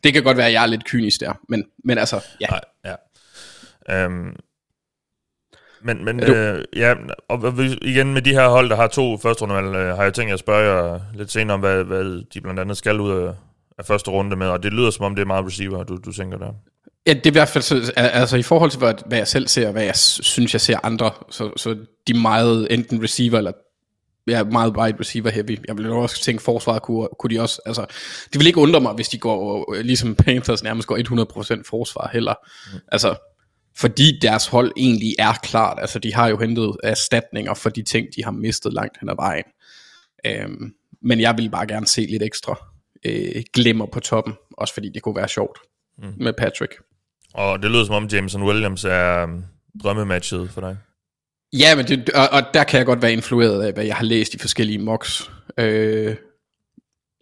Det 0.04 0.12
kan 0.12 0.22
godt 0.22 0.36
være, 0.36 0.46
at 0.46 0.52
jeg 0.52 0.62
er 0.62 0.66
lidt 0.66 0.84
kynisk 0.84 1.20
der. 1.20 1.32
Men, 1.48 1.64
men 1.84 1.98
altså, 1.98 2.24
ja. 2.40 2.46
Nej, 2.46 2.60
ja. 3.88 4.06
Um, 4.06 4.36
men, 5.82 6.04
men 6.04 6.20
øh, 6.20 6.64
ja, 6.76 6.94
og 7.28 7.54
igen 7.82 8.14
med 8.14 8.22
de 8.22 8.30
her 8.30 8.48
hold, 8.48 8.70
der 8.70 8.76
har 8.76 8.86
to 8.86 9.18
første 9.18 9.44
runde, 9.44 9.78
øh, 9.78 9.96
har 9.96 10.02
jeg 10.02 10.14
tænkt 10.14 10.32
at 10.32 10.38
spørge 10.38 10.72
jer 10.72 11.00
lidt 11.14 11.30
senere 11.30 11.54
om, 11.54 11.60
hvad, 11.60 11.84
hvad 11.84 12.24
de 12.34 12.40
blandt 12.40 12.60
andet 12.60 12.76
skal 12.76 13.00
ud 13.00 13.10
af, 13.10 13.34
af 13.78 13.86
første 13.86 14.10
runde 14.10 14.36
med, 14.36 14.46
og 14.46 14.62
det 14.62 14.72
lyder 14.72 14.90
som 14.90 15.04
om, 15.04 15.14
det 15.14 15.22
er 15.22 15.26
meget 15.26 15.46
receiver, 15.46 15.84
du, 15.84 15.96
du 15.96 16.12
tænker 16.12 16.38
der. 16.38 16.52
Ja, 17.06 17.12
det 17.12 17.26
er 17.26 17.30
i 17.30 17.32
hvert 17.32 17.48
fald, 17.48 17.62
så, 17.62 17.92
altså 17.96 18.36
i 18.36 18.42
forhold 18.42 18.70
til, 18.70 18.78
hvad, 18.78 18.94
hvad 19.06 19.18
jeg 19.18 19.28
selv 19.28 19.48
ser, 19.48 19.72
hvad 19.72 19.84
jeg 19.84 19.96
synes, 19.96 20.52
jeg 20.52 20.60
ser 20.60 20.78
andre, 20.82 21.10
så, 21.30 21.50
så 21.56 21.76
de 22.06 22.14
meget 22.14 22.66
enten 22.70 23.02
receiver, 23.02 23.38
eller 23.38 23.52
ja, 24.26 24.44
meget 24.44 24.76
wide 24.76 24.96
receiver 25.00 25.30
heavy. 25.30 25.58
Jeg 25.68 25.78
vil 25.78 25.90
også 25.90 26.22
tænke, 26.22 26.42
forsvaret 26.42 26.82
kunne, 26.82 27.08
kunne 27.18 27.36
de 27.36 27.40
også, 27.40 27.60
altså, 27.66 27.86
det 28.32 28.38
vil 28.38 28.46
ikke 28.46 28.60
undre 28.60 28.80
mig, 28.80 28.92
hvis 28.92 29.08
de 29.08 29.18
går, 29.18 29.74
ligesom 29.82 30.14
Panthers 30.14 30.62
nærmest 30.62 30.88
går 30.88 31.56
100% 31.58 31.62
forsvar 31.66 32.10
heller. 32.12 32.34
Mm. 32.72 32.78
Altså, 32.92 33.14
fordi 33.76 34.18
deres 34.22 34.46
hold 34.46 34.72
egentlig 34.76 35.14
er 35.18 35.32
klart, 35.42 35.78
altså 35.80 35.98
de 35.98 36.14
har 36.14 36.28
jo 36.28 36.38
hentet 36.38 36.76
erstatninger 36.82 37.54
for 37.54 37.70
de 37.70 37.82
ting, 37.82 38.06
de 38.16 38.24
har 38.24 38.30
mistet 38.30 38.72
langt 38.72 39.00
hen 39.00 39.08
ad 39.08 39.16
vejen. 39.16 39.44
Øhm, 40.26 40.74
men 41.02 41.20
jeg 41.20 41.38
vil 41.38 41.50
bare 41.50 41.66
gerne 41.66 41.86
se 41.86 42.00
lidt 42.00 42.22
ekstra 42.22 42.56
øh, 43.04 43.42
glimmer 43.52 43.86
på 43.86 44.00
toppen, 44.00 44.34
også 44.50 44.74
fordi 44.74 44.88
det 44.94 45.02
kunne 45.02 45.16
være 45.16 45.28
sjovt 45.28 45.58
mm. 45.98 46.12
med 46.16 46.32
Patrick. 46.32 46.74
Og 47.34 47.62
det 47.62 47.70
lyder 47.70 47.84
som 47.84 47.94
om 47.94 48.06
Jameson 48.06 48.42
Williams 48.42 48.84
er 48.84 49.24
um, 49.24 49.44
drømmematchet 49.82 50.50
for 50.50 50.60
dig. 50.60 50.76
Ja, 51.52 51.76
men 51.76 51.86
det, 51.88 52.10
og, 52.10 52.28
og 52.32 52.42
der 52.54 52.64
kan 52.64 52.78
jeg 52.78 52.86
godt 52.86 53.02
være 53.02 53.12
influeret 53.12 53.62
af, 53.62 53.72
hvad 53.72 53.84
jeg 53.84 53.96
har 53.96 54.04
læst 54.04 54.34
i 54.34 54.38
forskellige 54.38 54.78
mocks. 54.78 55.30
Øh, 55.58 56.16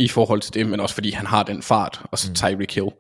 i 0.01 0.09
forhold 0.09 0.41
til 0.41 0.55
det, 0.55 0.67
men 0.67 0.81
også 0.81 0.95
fordi 0.95 1.11
han 1.11 1.27
har 1.27 1.43
den 1.43 1.63
fart, 1.63 2.01
og 2.05 2.19
så 2.19 2.29
mm. 2.29 2.35
Tyreek 2.35 2.75
Hill. 2.75 2.91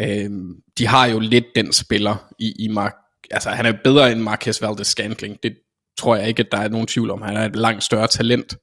Øh, 0.00 0.30
de 0.78 0.86
har 0.86 1.06
jo 1.06 1.18
lidt 1.18 1.44
den 1.54 1.72
spiller 1.72 2.32
i, 2.38 2.54
i 2.58 2.68
Mark, 2.68 2.94
altså 3.30 3.50
han 3.50 3.66
er 3.66 3.72
bedre 3.84 4.12
end 4.12 4.20
Marquez 4.20 4.62
Valdez 4.62 4.86
Scantling, 4.86 5.42
det 5.42 5.56
tror 5.98 6.16
jeg 6.16 6.28
ikke, 6.28 6.40
at 6.40 6.52
der 6.52 6.58
er 6.58 6.68
nogen 6.68 6.86
tvivl 6.86 7.10
om, 7.10 7.22
han 7.22 7.36
er 7.36 7.44
et 7.44 7.56
langt 7.56 7.84
større 7.84 8.06
talent, 8.06 8.56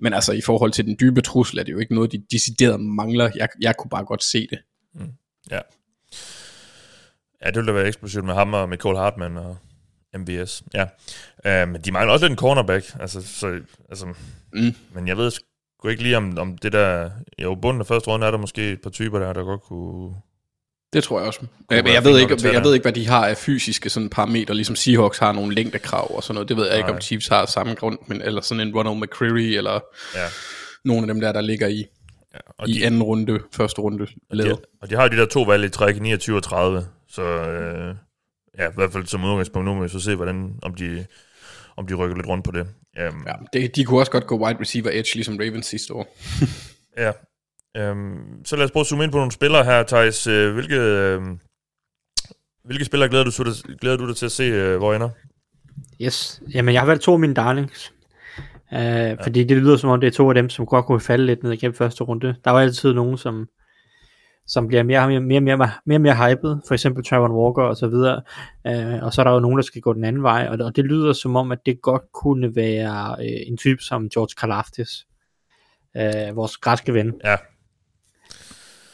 men 0.00 0.14
altså 0.14 0.32
i 0.32 0.40
forhold 0.40 0.72
til 0.72 0.84
den 0.84 0.96
dybe 1.00 1.20
trussel, 1.20 1.58
er 1.58 1.62
det 1.62 1.72
jo 1.72 1.78
ikke 1.78 1.94
noget, 1.94 2.12
de 2.12 2.24
decideret 2.30 2.80
mangler, 2.80 3.30
jeg, 3.36 3.48
jeg 3.60 3.76
kunne 3.76 3.90
bare 3.90 4.04
godt 4.04 4.24
se 4.24 4.46
det. 4.50 4.58
Mm. 4.94 5.12
Ja. 5.50 5.60
Ja, 7.42 7.46
det 7.46 7.56
ville 7.56 7.66
da 7.68 7.72
være 7.72 7.86
eksplosivt 7.86 8.24
med 8.24 8.34
ham 8.34 8.54
og 8.54 8.68
Michael 8.68 8.96
Hartmann 8.96 9.36
og 9.36 9.56
MVS. 10.18 10.62
Ja. 10.74 10.82
Uh, 11.62 11.68
men 11.68 11.80
de 11.80 11.92
mangler 11.92 12.12
også 12.12 12.24
lidt 12.24 12.30
en 12.32 12.36
cornerback. 12.38 12.86
Altså, 13.00 13.22
så, 13.38 13.60
altså, 13.88 14.06
Mm. 14.52 14.74
Men 14.94 15.08
jeg 15.08 15.16
ved 15.16 15.30
sgu 15.30 15.88
ikke 15.88 16.02
lige 16.02 16.16
om, 16.16 16.38
om 16.38 16.58
det 16.58 16.72
der... 16.72 17.10
Jo, 17.42 17.54
bunden 17.54 17.80
af 17.80 17.86
første 17.86 18.08
runde 18.10 18.26
er 18.26 18.30
der 18.30 18.38
måske 18.38 18.72
et 18.72 18.80
par 18.82 18.90
typer 18.90 19.18
der, 19.18 19.32
der 19.32 19.42
godt 19.42 19.62
kunne... 19.62 20.14
Det 20.92 21.04
tror 21.04 21.18
jeg 21.18 21.26
også. 21.26 21.40
Men 21.42 21.48
jeg, 21.70 21.84
fint 21.86 22.04
ved 22.04 22.18
ikke, 22.20 22.34
jeg 22.44 22.52
der. 22.54 22.62
ved 22.62 22.74
ikke, 22.74 22.84
hvad 22.84 22.92
de 22.92 23.06
har 23.06 23.26
af 23.26 23.36
fysiske 23.36 23.90
sådan 23.90 24.10
parametre, 24.10 24.54
ligesom 24.54 24.76
Seahawks 24.76 25.18
har 25.18 25.32
nogle 25.32 25.54
længdekrav 25.54 26.16
og 26.16 26.22
sådan 26.22 26.34
noget. 26.34 26.48
Det 26.48 26.56
ved 26.56 26.66
jeg 26.66 26.76
ikke, 26.76 26.86
Nej. 26.88 26.94
om 26.96 27.00
Chiefs 27.00 27.28
har 27.28 27.46
samme 27.46 27.74
grund, 27.74 27.98
men, 28.06 28.22
eller 28.22 28.40
sådan 28.40 28.68
en 28.68 28.74
Ronald 28.76 28.96
McCreary, 29.02 29.56
eller 29.56 29.80
Ja. 30.14 30.26
nogle 30.84 31.02
af 31.02 31.06
dem 31.06 31.20
der, 31.20 31.32
der 31.32 31.40
ligger 31.40 31.66
i, 31.68 31.86
ja. 32.34 32.38
Og, 32.58 32.68
i 32.68 32.72
de, 32.72 32.86
anden 32.86 33.02
runde, 33.02 33.40
første 33.52 33.80
runde 33.80 34.06
led. 34.30 34.44
de, 34.46 34.56
og 34.82 34.90
de 34.90 34.94
har 34.94 35.08
de 35.08 35.16
der 35.16 35.26
to 35.26 35.42
valg 35.42 35.64
i 35.64 35.68
træk, 35.68 36.00
29 36.00 36.36
og 36.36 36.42
30. 36.42 36.86
Så 37.14 37.22
øh, 37.22 37.94
ja, 38.58 38.70
i 38.70 38.74
hvert 38.74 38.92
fald 38.92 39.06
som 39.06 39.24
udgangspunkt, 39.24 39.66
nu 39.66 39.74
må 39.74 39.82
vi 39.82 39.88
så 39.88 40.00
se, 40.00 40.14
hvordan, 40.16 40.58
om 40.62 40.74
de, 40.74 41.06
om 41.76 41.86
de 41.86 41.94
rykker 41.94 42.16
lidt 42.16 42.26
rundt 42.28 42.44
på 42.44 42.50
det. 42.50 42.66
Um, 43.12 43.24
Ja, 43.26 43.32
det, 43.52 43.76
de 43.76 43.84
kunne 43.84 44.00
også 44.00 44.12
godt 44.12 44.26
gå 44.26 44.46
wide 44.46 44.60
receiver 44.60 44.90
edge, 44.92 45.14
ligesom 45.14 45.36
Ravens 45.36 45.66
sidste 45.66 45.94
år. 45.94 46.16
Ja. 46.96 47.12
Øhm, 47.76 48.44
så 48.44 48.56
lad 48.56 48.64
os 48.64 48.70
prøve 48.70 48.80
at 48.80 48.86
zoome 48.86 49.04
ind 49.04 49.12
på 49.12 49.18
nogle 49.18 49.32
spillere 49.32 49.64
her, 49.64 49.82
Thijs. 49.82 50.26
Øh, 50.26 50.54
hvilke, 50.54 50.76
øh, 50.76 51.22
hvilke 52.64 52.84
spillere 52.84 53.08
glæder 53.08 53.24
du, 53.24 53.30
dig- 53.42 53.78
glæder 53.80 53.96
du 53.96 54.08
dig 54.08 54.16
til 54.16 54.26
at 54.26 54.32
se, 54.32 54.42
øh, 54.44 54.76
hvor 54.76 54.94
ender? 54.94 55.10
Yes. 56.02 56.42
Jamen, 56.54 56.74
jeg 56.74 56.80
har 56.82 56.86
valgt 56.86 57.02
to 57.02 57.12
af 57.12 57.18
mine 57.18 57.34
darlings. 57.34 57.92
Uh, 58.72 58.78
ja. 58.78 59.14
Fordi 59.14 59.44
det 59.44 59.56
lyder 59.56 59.76
som 59.76 59.90
om, 59.90 60.00
det 60.00 60.06
er 60.06 60.10
to 60.10 60.28
af 60.28 60.34
dem, 60.34 60.48
som 60.48 60.66
godt 60.66 60.86
kunne 60.86 61.00
falde 61.00 61.26
lidt 61.26 61.42
ned 61.42 61.52
igennem 61.52 61.74
første 61.74 62.04
runde. 62.04 62.34
Der 62.44 62.50
var 62.50 62.60
altid 62.60 62.92
nogen, 62.92 63.18
som, 63.18 63.46
som 64.46 64.68
bliver 64.68 64.82
mere, 64.82 65.08
mere, 65.08 65.20
mere, 65.20 65.40
mere, 65.40 65.70
mere, 65.86 65.98
mere 65.98 66.16
hyped. 66.16 66.56
For 66.68 66.74
eksempel 66.74 67.04
Trevor 67.04 67.44
Walker 67.44 67.62
og 67.62 67.76
så 67.76 67.88
videre. 67.88 68.22
Uh, 68.68 69.04
og 69.04 69.12
så 69.12 69.22
er 69.22 69.24
der 69.24 69.32
jo 69.32 69.40
nogen, 69.40 69.56
der 69.56 69.62
skal 69.62 69.80
gå 69.80 69.92
den 69.92 70.04
anden 70.04 70.22
vej. 70.22 70.48
Og, 70.50 70.58
og 70.66 70.76
det 70.76 70.84
lyder 70.84 71.12
som 71.12 71.36
om, 71.36 71.52
at 71.52 71.58
det 71.66 71.82
godt 71.82 72.02
kunne 72.14 72.56
være 72.56 73.16
uh, 73.18 73.48
en 73.48 73.56
type 73.56 73.82
som 73.82 74.08
George 74.08 74.34
Kalafdis. 74.40 75.06
Uh, 75.94 76.36
vores 76.36 76.56
græske 76.56 76.94
ven. 76.94 77.12
Ja. 77.24 77.36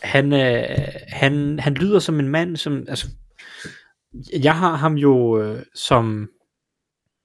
Han, 0.02 0.32
øh, 0.32 0.88
han, 1.08 1.58
han 1.58 1.74
lyder 1.74 1.98
som 1.98 2.20
en 2.20 2.28
mand, 2.28 2.56
som, 2.56 2.84
altså, 2.88 3.08
jeg 4.42 4.58
har 4.58 4.76
ham 4.76 4.94
jo 4.94 5.42
øh, 5.42 5.62
som 5.74 6.28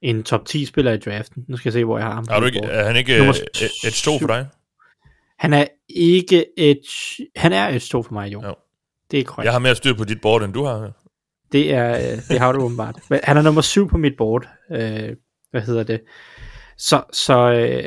en 0.01 0.23
top 0.23 0.45
10 0.45 0.65
spiller 0.65 0.91
i 0.91 0.97
draften. 0.97 1.45
Nu 1.47 1.57
skal 1.57 1.69
jeg 1.69 1.73
se, 1.73 1.85
hvor 1.85 1.97
jeg 1.97 2.07
har 2.07 2.13
ham. 2.13 2.25
Er, 2.29 2.39
du 2.39 2.45
ikke, 2.45 2.59
er 2.59 2.85
han 2.85 2.95
ikke 2.95 3.23
øh, 3.23 3.29
et 3.87 3.93
2 4.03 4.19
for 4.19 4.27
dig? 4.27 4.47
Han 5.39 5.53
er 5.53 5.65
ikke 5.89 6.45
et, 6.57 6.81
han 7.35 7.53
er 7.53 7.67
et 7.67 7.81
stort 7.81 8.05
for 8.05 8.13
mig, 8.13 8.33
jo. 8.33 8.41
Jo. 8.43 8.55
Det 9.11 9.19
er 9.19 9.23
korrekt. 9.23 9.45
Jeg 9.45 9.53
har 9.53 9.59
mere 9.59 9.75
styr 9.75 9.93
på 9.93 10.03
dit 10.03 10.21
board, 10.21 10.43
end 10.43 10.53
du 10.53 10.63
har. 10.63 10.91
Det, 11.51 11.73
er, 11.73 11.95
øh, 11.95 12.21
det 12.29 12.39
har 12.39 12.51
du 12.51 12.61
åbenbart. 12.61 12.99
Han 13.23 13.37
er 13.37 13.41
nummer 13.41 13.61
7 13.61 13.89
på 13.89 13.97
mit 13.97 14.17
board. 14.17 14.47
Øh, 14.71 15.15
hvad 15.51 15.61
hedder 15.61 15.83
det? 15.83 16.01
Så, 16.77 17.03
så 17.13 17.51
øh, 17.51 17.85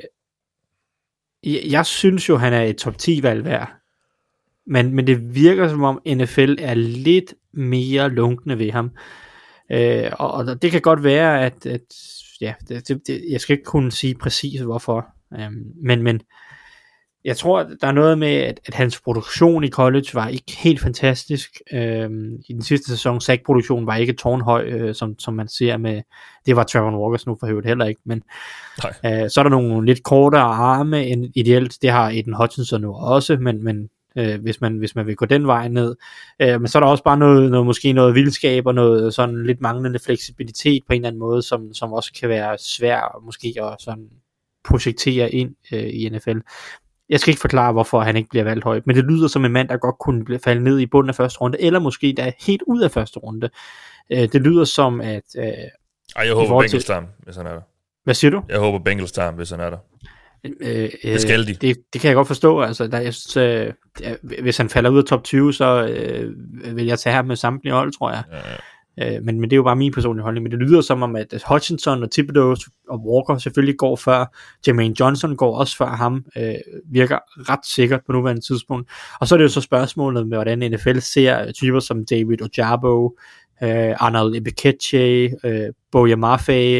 jeg, 1.53 1.62
jeg 1.70 1.86
synes 1.86 2.28
jo, 2.28 2.36
han 2.36 2.53
er 2.53 2.62
et 2.62 2.76
top 2.76 2.99
10 2.99 3.22
valg 3.22 3.44
værd. 3.44 3.72
Men, 4.66 4.94
men 4.94 5.07
det 5.07 5.34
virker 5.34 5.68
som 5.68 5.82
om 5.82 6.01
NFL 6.07 6.55
er 6.59 6.74
lidt 6.74 7.34
mere 7.53 8.09
lunkende 8.09 8.59
ved 8.59 8.70
ham. 8.70 8.90
Øh, 9.72 10.11
og, 10.12 10.32
og 10.32 10.62
det 10.62 10.70
kan 10.70 10.80
godt 10.80 11.05
være, 11.05 11.44
at, 11.44 11.66
at 11.66 11.82
ja, 12.40 12.55
det, 12.68 12.88
det, 13.07 13.24
jeg 13.30 13.40
skal 13.40 13.55
ikke 13.55 13.64
kunne 13.64 13.92
sige 13.92 14.14
præcis 14.14 14.61
hvorfor. 14.61 15.07
Øhm, 15.38 15.72
men, 15.82 16.03
men 16.03 16.20
jeg 17.24 17.36
tror, 17.36 17.62
der 17.62 17.86
er 17.86 17.92
noget 17.92 18.18
med, 18.18 18.28
at, 18.28 18.60
at 18.66 18.74
hans 18.74 19.00
produktion 19.00 19.64
i 19.64 19.70
college 19.70 20.08
var 20.14 20.28
ikke 20.28 20.52
helt 20.58 20.80
fantastisk. 20.80 21.60
Øhm, 21.72 22.34
I 22.48 22.52
den 22.52 22.62
sidste 22.62 22.90
sæson, 22.90 23.20
sackproduktionen 23.20 23.86
var 23.86 23.96
ikke 23.96 24.12
tårnhøj, 24.12 24.64
øh, 24.64 24.94
som, 24.94 25.18
som 25.18 25.34
man 25.34 25.48
ser 25.48 25.76
med, 25.76 26.02
det 26.46 26.56
var 26.56 26.62
Trevor 26.62 27.02
Walkers 27.02 27.26
nu 27.26 27.36
for 27.40 27.46
øvrigt 27.46 27.66
heller 27.66 27.84
ikke, 27.84 28.00
men 28.04 28.22
øh, 28.84 29.30
så 29.30 29.40
er 29.40 29.42
der 29.42 29.48
nogle 29.48 29.86
lidt 29.86 30.02
kortere 30.02 30.42
arme 30.42 31.06
end 31.06 31.26
ideelt, 31.34 31.78
det 31.82 31.90
har 31.90 32.10
Eden 32.10 32.34
Hutchinson 32.34 32.80
nu 32.80 32.94
også, 32.94 33.36
men, 33.36 33.64
men 33.64 33.88
øh, 34.18 34.40
hvis, 34.42 34.60
man, 34.60 34.78
hvis 34.78 34.94
man 34.94 35.06
vil 35.06 35.16
gå 35.16 35.26
den 35.26 35.46
vej 35.46 35.68
ned. 35.68 35.96
Øh, 36.42 36.60
men 36.60 36.68
så 36.68 36.78
er 36.78 36.80
der 36.80 36.90
også 36.90 37.04
bare 37.04 37.18
noget, 37.18 37.50
noget, 37.50 37.66
måske 37.66 37.92
noget 37.92 38.14
vildskab 38.14 38.66
og 38.66 38.74
noget 38.74 39.14
sådan 39.14 39.46
lidt 39.46 39.60
manglende 39.60 39.98
fleksibilitet 39.98 40.82
på 40.86 40.92
en 40.92 41.00
eller 41.00 41.08
anden 41.08 41.20
måde, 41.20 41.42
som, 41.42 41.74
som 41.74 41.92
også 41.92 42.12
kan 42.20 42.28
være 42.28 42.58
svær 42.58 43.20
måske 43.24 43.54
at 43.62 43.76
sådan 43.78 44.08
projektere 44.64 45.34
ind 45.34 45.54
øh, 45.72 45.88
i 45.92 46.08
NFL. 46.08 46.38
Jeg 47.09 47.20
skal 47.20 47.30
ikke 47.30 47.40
forklare, 47.40 47.72
hvorfor 47.72 48.00
han 48.00 48.16
ikke 48.16 48.28
bliver 48.28 48.44
valgt 48.44 48.64
højt, 48.64 48.86
men 48.86 48.96
det 48.96 49.04
lyder 49.04 49.28
som 49.28 49.44
en 49.44 49.52
mand, 49.52 49.68
der 49.68 49.76
godt 49.76 49.98
kunne 50.00 50.38
falde 50.44 50.64
ned 50.64 50.78
i 50.78 50.86
bunden 50.86 51.09
af 51.09 51.14
første 51.14 51.38
runde, 51.38 51.61
eller 51.62 51.78
måske 51.80 52.14
da 52.16 52.32
helt 52.46 52.62
ud 52.66 52.80
af 52.82 52.90
første 52.90 53.18
runde. 53.18 53.50
Øh, 54.12 54.18
det 54.18 54.40
lyder 54.42 54.64
som, 54.64 55.00
at... 55.00 55.22
Øh, 55.38 55.44
Ej, 55.44 56.26
jeg 56.26 56.32
håber 56.34 56.62
til- 56.62 56.68
Bengals 56.68 56.88
ham, 56.88 57.06
hvis 57.24 57.36
han 57.36 57.46
er 57.46 57.52
der. 57.52 57.61
hvad 58.04 58.14
siger 58.14 58.30
du? 58.30 58.42
Jeg 58.48 58.59
håber 58.59 58.78
Bengals 58.78 59.12
tager 59.12 59.30
hvis 59.30 59.50
han 59.50 59.61
er 59.61 59.70
der. 59.70 59.78
Øh, 60.61 60.88
Det 61.02 61.20
skal 61.20 61.46
de. 61.46 61.54
Det, 61.54 61.76
det 61.92 62.00
kan 62.00 62.09
jeg 62.09 62.14
godt 62.14 62.26
forstå. 62.26 62.61
Altså, 62.61 62.86
der, 62.86 62.98
jeg 63.00 63.14
synes, 63.14 63.36
øh, 63.36 63.72
hvis 64.42 64.56
han 64.56 64.68
falder 64.68 64.90
ud 64.90 64.98
af 64.98 65.04
top 65.04 65.24
20, 65.24 65.54
så 65.54 65.86
øh, 65.86 66.32
vil 66.76 66.86
jeg 66.86 66.98
tage 66.98 67.14
ham 67.14 67.24
med 67.24 67.36
samtlige 67.36 67.72
hold, 67.74 67.92
tror 67.92 68.11
jeg. 68.11 68.22
Ja, 68.32 68.36
ja. 68.36 68.42
Øh, 69.03 69.22
men, 69.22 69.40
men 69.40 69.42
det 69.51 69.53
er 69.53 69.57
jo 69.57 69.62
bare 69.62 69.76
min 69.76 69.92
personlige 69.92 70.22
holdning. 70.22 70.42
Men 70.42 70.53
det 70.53 70.59
lyder 70.59 70.80
som 70.80 71.03
om, 71.03 71.16
at 71.16 71.44
Hutchinson 71.49 72.03
og 72.03 72.11
Thibodeau 72.11 72.57
og 72.88 73.01
Walker 73.07 73.38
selvfølgelig 73.38 73.76
går 73.76 73.96
før. 73.96 74.36
Jermaine 74.66 74.94
Johnson 75.01 75.36
går 75.36 75.57
også 75.57 75.76
før 75.76 75.88
ham. 75.88 76.24
Øh, 76.36 76.55
virker 76.90 77.18
ret 77.51 77.66
sikkert 77.66 78.01
på 78.07 78.12
nuværende 78.12 78.42
tidspunkt. 78.42 78.90
Og 79.20 79.28
så 79.28 79.34
er 79.34 79.36
det 79.36 79.44
jo 79.44 79.49
så 79.49 79.61
spørgsmålet 79.61 80.26
med, 80.26 80.36
hvordan 80.36 80.59
NFL 80.59 80.99
ser 80.99 81.53
typer 81.53 81.80
som 81.80 82.05
David 82.05 82.42
Ojabo, 82.42 83.18
øh, 83.62 83.94
Arnold 83.99 84.36
Ebikeche, 84.36 85.34
øh, 85.44 85.72
Boja 85.92 86.16
Maffei, 86.16 86.76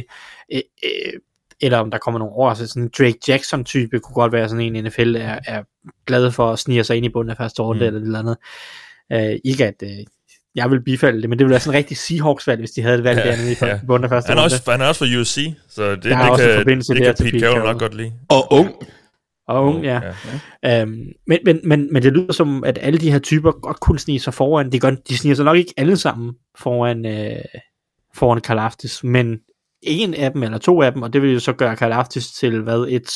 øh, 0.53 0.61
øh, 0.85 1.13
eller 1.61 1.79
om 1.79 1.91
der 1.91 1.99
kommer 1.99 2.19
nogle 2.19 2.35
år, 2.35 2.55
så 2.55 2.67
sådan 2.67 2.83
en 2.83 2.91
Drake 2.99 3.19
Jackson 3.29 3.65
type 3.65 4.01
kunne 4.01 4.15
godt 4.15 4.33
være 4.33 4.49
sådan 4.49 4.77
en 4.77 4.85
NFL 4.85 5.17
er, 5.17 5.39
er 5.47 5.63
glad 6.07 6.31
for 6.31 6.51
at 6.51 6.59
snige 6.59 6.85
sig 6.85 6.97
ind 6.97 7.07
i 7.07 7.09
bunden 7.09 7.31
af 7.31 7.37
første 7.37 7.63
Mm. 7.63 7.67
mm. 7.67 7.73
eller 7.73 8.01
et 8.01 8.03
eller 8.03 8.19
andet. 8.19 8.37
Øh, 9.13 9.39
ikke 9.45 9.67
at 9.67 9.83
øh, 9.83 10.07
jeg 10.59 10.71
vil 10.71 10.81
bifalde 10.83 11.21
det, 11.23 11.31
men 11.31 11.39
det 11.39 11.45
ville 11.45 11.51
være 11.53 11.61
sådan 11.61 11.75
en 11.75 11.79
rigtig 11.79 11.97
Seahawks 11.97 12.47
valg, 12.47 12.59
hvis 12.59 12.71
de 12.71 12.83
havde 12.83 12.99
et 12.99 13.05
valg 13.05 13.19
Ja, 13.19 13.31
dernede 13.31 13.53
i 13.53 13.57
ja. 13.63 13.81
bunden 13.87 14.05
af 14.05 14.11
første 14.11 14.29
Han 14.29 14.39
er, 14.39 14.43
runde. 14.43 14.55
også, 14.55 14.71
han 14.71 14.81
er 14.81 14.87
også 14.87 14.99
fra 15.05 15.21
USC, 15.21 15.55
så 15.69 15.91
det, 15.91 16.03
det, 16.03 16.11
Der 16.11 16.17
er 16.17 16.31
også 16.31 16.45
en 16.45 16.51
kan, 16.51 16.59
forbindelse 16.59 16.93
det 16.95 17.01
der 17.01 17.07
kan 17.07 17.15
til 17.15 17.25
Pete 17.25 17.33
Pete 17.33 17.45
Carroll 17.47 17.65
nok 17.65 17.81
godt 17.81 17.95
lide. 17.95 18.13
Og 18.29 18.53
ung. 18.53 18.75
Og 19.49 19.65
ung, 19.65 19.85
ja. 19.85 20.01
ja. 20.63 20.83
Øhm, 20.83 21.07
men, 21.27 21.39
men, 21.45 21.61
men, 21.65 21.93
men 21.93 22.03
det 22.03 22.13
lyder 22.13 22.33
som, 22.33 22.65
at 22.65 22.79
alle 22.83 22.99
de 22.99 23.11
her 23.13 23.19
typer 23.19 23.53
godt 23.53 23.81
kunne 23.81 23.99
snige 23.99 24.21
sig 24.21 24.35
foran. 24.35 24.73
De, 24.73 24.79
gør, 24.79 24.91
de 24.91 25.17
sniger 25.17 25.35
sig 25.37 25.45
nok 25.45 25.57
ikke 25.57 25.75
alle 25.77 25.97
sammen 25.97 26.33
foran, 26.59 27.07
øh, 27.07 27.41
foran 28.15 28.41
Kalaftis, 28.41 29.05
men 29.05 29.39
en 29.83 30.15
af 30.15 30.33
dem, 30.33 30.43
eller 30.43 30.59
to 30.59 30.83
af 30.83 30.93
dem, 30.93 31.03
og 31.03 31.13
det 31.13 31.23
vil 31.23 31.33
jo 31.33 31.41
så 31.41 31.53
gøre 31.53 31.77
Kalaftis 31.77 32.27
til, 32.33 32.61
hvad, 32.63 32.87
et 32.89 33.11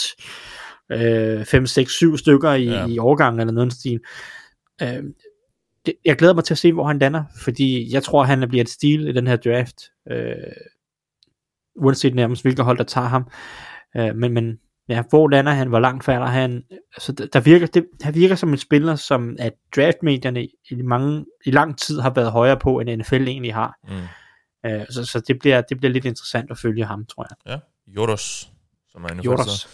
øh, 0.92 1.44
5, 1.44 1.66
6, 1.66 1.92
7 1.92 2.18
stykker 2.18 2.52
i, 2.52 2.64
Ja. 2.64 2.86
i 2.86 2.98
årgangen, 2.98 3.40
eller 3.40 3.52
noget 3.52 3.72
stil. 3.72 4.00
Øh, 4.82 5.02
det, 5.86 5.94
jeg 6.04 6.16
glæder 6.16 6.34
mig 6.34 6.44
til 6.44 6.54
at 6.54 6.58
se, 6.58 6.72
hvor 6.72 6.86
han 6.86 6.98
lander, 6.98 7.24
fordi 7.36 7.94
jeg 7.94 8.02
tror, 8.02 8.24
han 8.24 8.48
bliver 8.48 8.64
et 8.64 8.68
stil 8.68 9.08
i 9.08 9.12
den 9.12 9.26
her 9.26 9.36
draft, 9.36 9.82
øh, 10.10 10.34
uanset 11.76 12.14
nærmest 12.14 12.42
hvilket 12.42 12.64
hold, 12.64 12.78
der 12.78 12.84
tager 12.84 13.08
ham. 13.08 13.30
Øh, 13.96 14.16
men, 14.16 14.32
men 14.32 14.58
ja, 14.88 15.02
hvor 15.10 15.28
lander 15.28 15.52
han, 15.52 15.68
hvor 15.68 15.80
langt 15.80 16.04
falder 16.04 16.26
han, 16.26 16.62
altså 16.94 17.12
der, 17.12 17.26
der 17.26 17.40
virker, 17.40 17.66
det, 17.66 17.86
han 18.02 18.14
virker 18.14 18.34
som 18.34 18.52
en 18.52 18.58
spiller, 18.58 18.96
som 18.96 19.36
at 19.38 19.52
draftmedierne 19.76 20.44
i, 20.44 20.74
mange, 20.84 21.24
i 21.46 21.50
lang 21.50 21.78
tid 21.78 22.00
har 22.00 22.10
været 22.10 22.32
højere 22.32 22.56
på, 22.56 22.80
end 22.80 22.96
NFL 22.96 23.28
egentlig 23.28 23.54
har. 23.54 23.78
Mm. 23.88 24.70
Øh, 24.70 24.86
så, 24.90 25.04
så 25.04 25.20
det, 25.20 25.38
bliver, 25.38 25.60
det 25.60 25.78
bliver 25.78 25.92
lidt 25.92 26.04
interessant 26.04 26.50
at 26.50 26.58
følge 26.58 26.84
ham, 26.84 27.06
tror 27.06 27.26
jeg. 27.30 27.52
Ja, 27.52 27.58
Jodos, 27.86 28.50
som 28.88 29.04
er 29.04 29.08
en 29.08 29.20
Joros. 29.20 29.68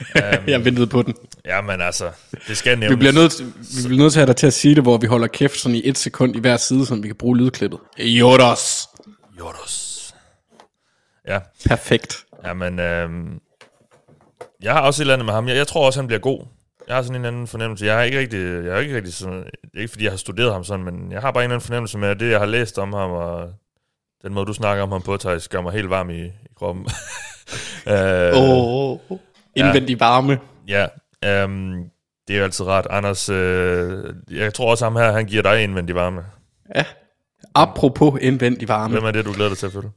Um, 0.00 0.48
Jeg 0.48 0.64
ventede 0.64 0.86
på 0.86 1.02
den. 1.02 1.14
ja, 1.44 1.60
men 1.60 1.80
altså, 1.80 2.10
det 2.48 2.56
skal 2.56 2.76
Vi 2.76 2.80
nævnes. 2.80 2.98
bliver, 2.98 3.12
nødt, 3.12 3.40
vi 3.82 3.88
bliver 3.88 4.02
nødt 4.02 4.12
til 4.12 4.20
at 4.20 4.22
have 4.22 4.26
dig 4.26 4.36
til 4.36 4.46
at 4.46 4.52
sige 4.52 4.74
det, 4.74 4.82
hvor 4.82 4.98
vi 4.98 5.06
holder 5.06 5.26
kæft 5.26 5.56
sådan 5.58 5.76
i 5.76 5.82
et 5.88 5.98
sekund 5.98 6.36
i 6.36 6.40
hver 6.40 6.56
side, 6.56 6.86
så 6.86 6.94
vi 6.94 7.08
kan 7.08 7.16
bruge 7.16 7.36
lydklippet. 7.36 7.78
Jodos. 7.98 8.88
Jodos. 9.38 10.14
Ja, 11.28 11.38
Perfekt. 11.68 12.24
ja 12.44 12.54
men 12.54 12.78
øhm, 12.80 13.40
jeg 14.62 14.72
har 14.72 14.80
også 14.80 15.02
et 15.02 15.04
eller 15.04 15.14
andet 15.14 15.26
med 15.26 15.34
ham. 15.34 15.48
Jeg, 15.48 15.56
jeg 15.56 15.66
tror 15.66 15.86
også, 15.86 16.00
han 16.00 16.06
bliver 16.06 16.20
god. 16.20 16.44
Jeg 16.88 16.96
har 16.96 17.02
sådan 17.02 17.20
en 17.20 17.24
anden 17.24 17.46
fornemmelse. 17.46 17.86
Jeg 17.86 17.94
har 17.96 18.02
ikke 18.02 18.18
rigtig, 18.18 18.64
jeg 18.64 18.72
har 18.72 18.80
ikke 18.80 18.96
rigtig 18.96 19.14
sådan, 19.14 19.44
ikke 19.74 19.88
fordi, 19.88 20.04
jeg 20.04 20.12
har 20.12 20.16
studeret 20.16 20.52
ham 20.52 20.64
sådan, 20.64 20.84
men 20.84 21.12
jeg 21.12 21.20
har 21.20 21.30
bare 21.30 21.44
en 21.44 21.50
anden 21.50 21.60
fornemmelse 21.60 21.98
med, 21.98 22.08
at 22.08 22.20
det, 22.20 22.30
jeg 22.30 22.38
har 22.38 22.46
læst 22.46 22.78
om 22.78 22.92
ham, 22.92 23.10
og 23.10 23.48
den 24.22 24.34
måde, 24.34 24.46
du 24.46 24.52
snakker 24.52 24.82
om 24.82 24.92
ham 24.92 25.02
på, 25.02 25.16
Thijs, 25.16 25.48
gør 25.48 25.60
mig 25.60 25.72
helt 25.72 25.90
varm 25.90 26.10
i, 26.10 26.24
i 26.24 26.30
kroppen. 26.58 26.86
øh, 27.92 28.32
Åh, 28.34 28.98
oh, 29.10 29.18
indvendig 29.56 30.00
varme. 30.00 30.38
Ja, 30.68 30.86
øhm, 31.24 31.72
det 32.28 32.34
er 32.34 32.38
jo 32.38 32.44
altid 32.44 32.64
rart. 32.66 32.86
Anders, 32.90 33.28
øh, 33.28 34.04
jeg 34.30 34.54
tror 34.54 34.70
også, 34.70 34.84
ham 34.84 34.96
her, 34.96 35.12
han 35.12 35.26
giver 35.26 35.42
dig 35.42 35.62
indvendig 35.62 35.94
varme. 35.94 36.22
Ja. 36.74 36.84
Apropos 37.54 38.18
indvendig 38.22 38.68
varme. 38.68 38.92
Hvem 38.92 39.04
er 39.04 39.10
det, 39.10 39.24
du 39.24 39.32
glæder 39.32 39.48
dig 39.50 39.58
til 39.58 39.66
at 39.66 39.72
følge? 39.72 39.90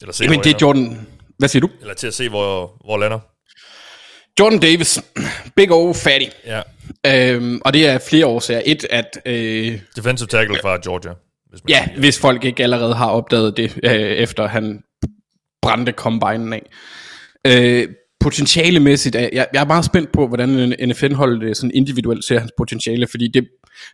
Eller 0.00 0.12
se, 0.12 0.24
Jamen, 0.24 0.40
det 0.40 0.54
er? 0.54 0.58
Jordan... 0.62 1.06
Hvad 1.38 1.48
siger 1.48 1.60
du? 1.60 1.70
Eller 1.80 1.94
til 1.94 2.06
at 2.06 2.14
se, 2.14 2.28
hvor, 2.28 2.76
hvor 2.84 2.98
lander. 2.98 3.18
Jordan 4.40 4.58
Davis. 4.58 5.02
Big 5.56 5.72
old 5.72 5.94
fatty. 5.94 6.26
Ja. 6.46 6.62
Øhm, 7.06 7.60
og 7.64 7.72
det 7.72 7.88
er 7.88 7.98
flere 7.98 8.26
årsager. 8.26 8.62
Et, 8.66 8.84
at... 8.90 9.20
Øh, 9.26 9.80
Defensive 9.96 10.26
tackle 10.26 10.58
fra 10.62 10.76
Georgia. 10.76 11.12
Hvis 11.50 11.64
man 11.64 11.68
Ja, 11.68 11.84
siger. 11.84 12.00
hvis 12.00 12.18
folk 12.20 12.44
ikke 12.44 12.62
allerede 12.62 12.94
har 12.94 13.10
opdaget 13.10 13.56
det, 13.56 13.78
øh, 13.84 13.92
efter 13.92 14.46
han 14.48 14.82
brændte 15.62 15.92
combinen 15.92 16.52
af. 16.52 16.62
Øh, 17.46 17.88
potentialemæssigt, 18.20 19.14
jeg, 19.14 19.30
jeg 19.32 19.60
er 19.60 19.66
meget 19.66 19.84
spændt 19.84 20.12
på, 20.12 20.28
hvordan 20.28 20.74
NFL-holdet 20.88 21.42
øh, 21.42 21.54
sådan 21.54 21.70
individuelt 21.74 22.24
ser 22.24 22.38
hans 22.38 22.52
potentiale, 22.56 23.06
fordi 23.06 23.28
det, 23.28 23.48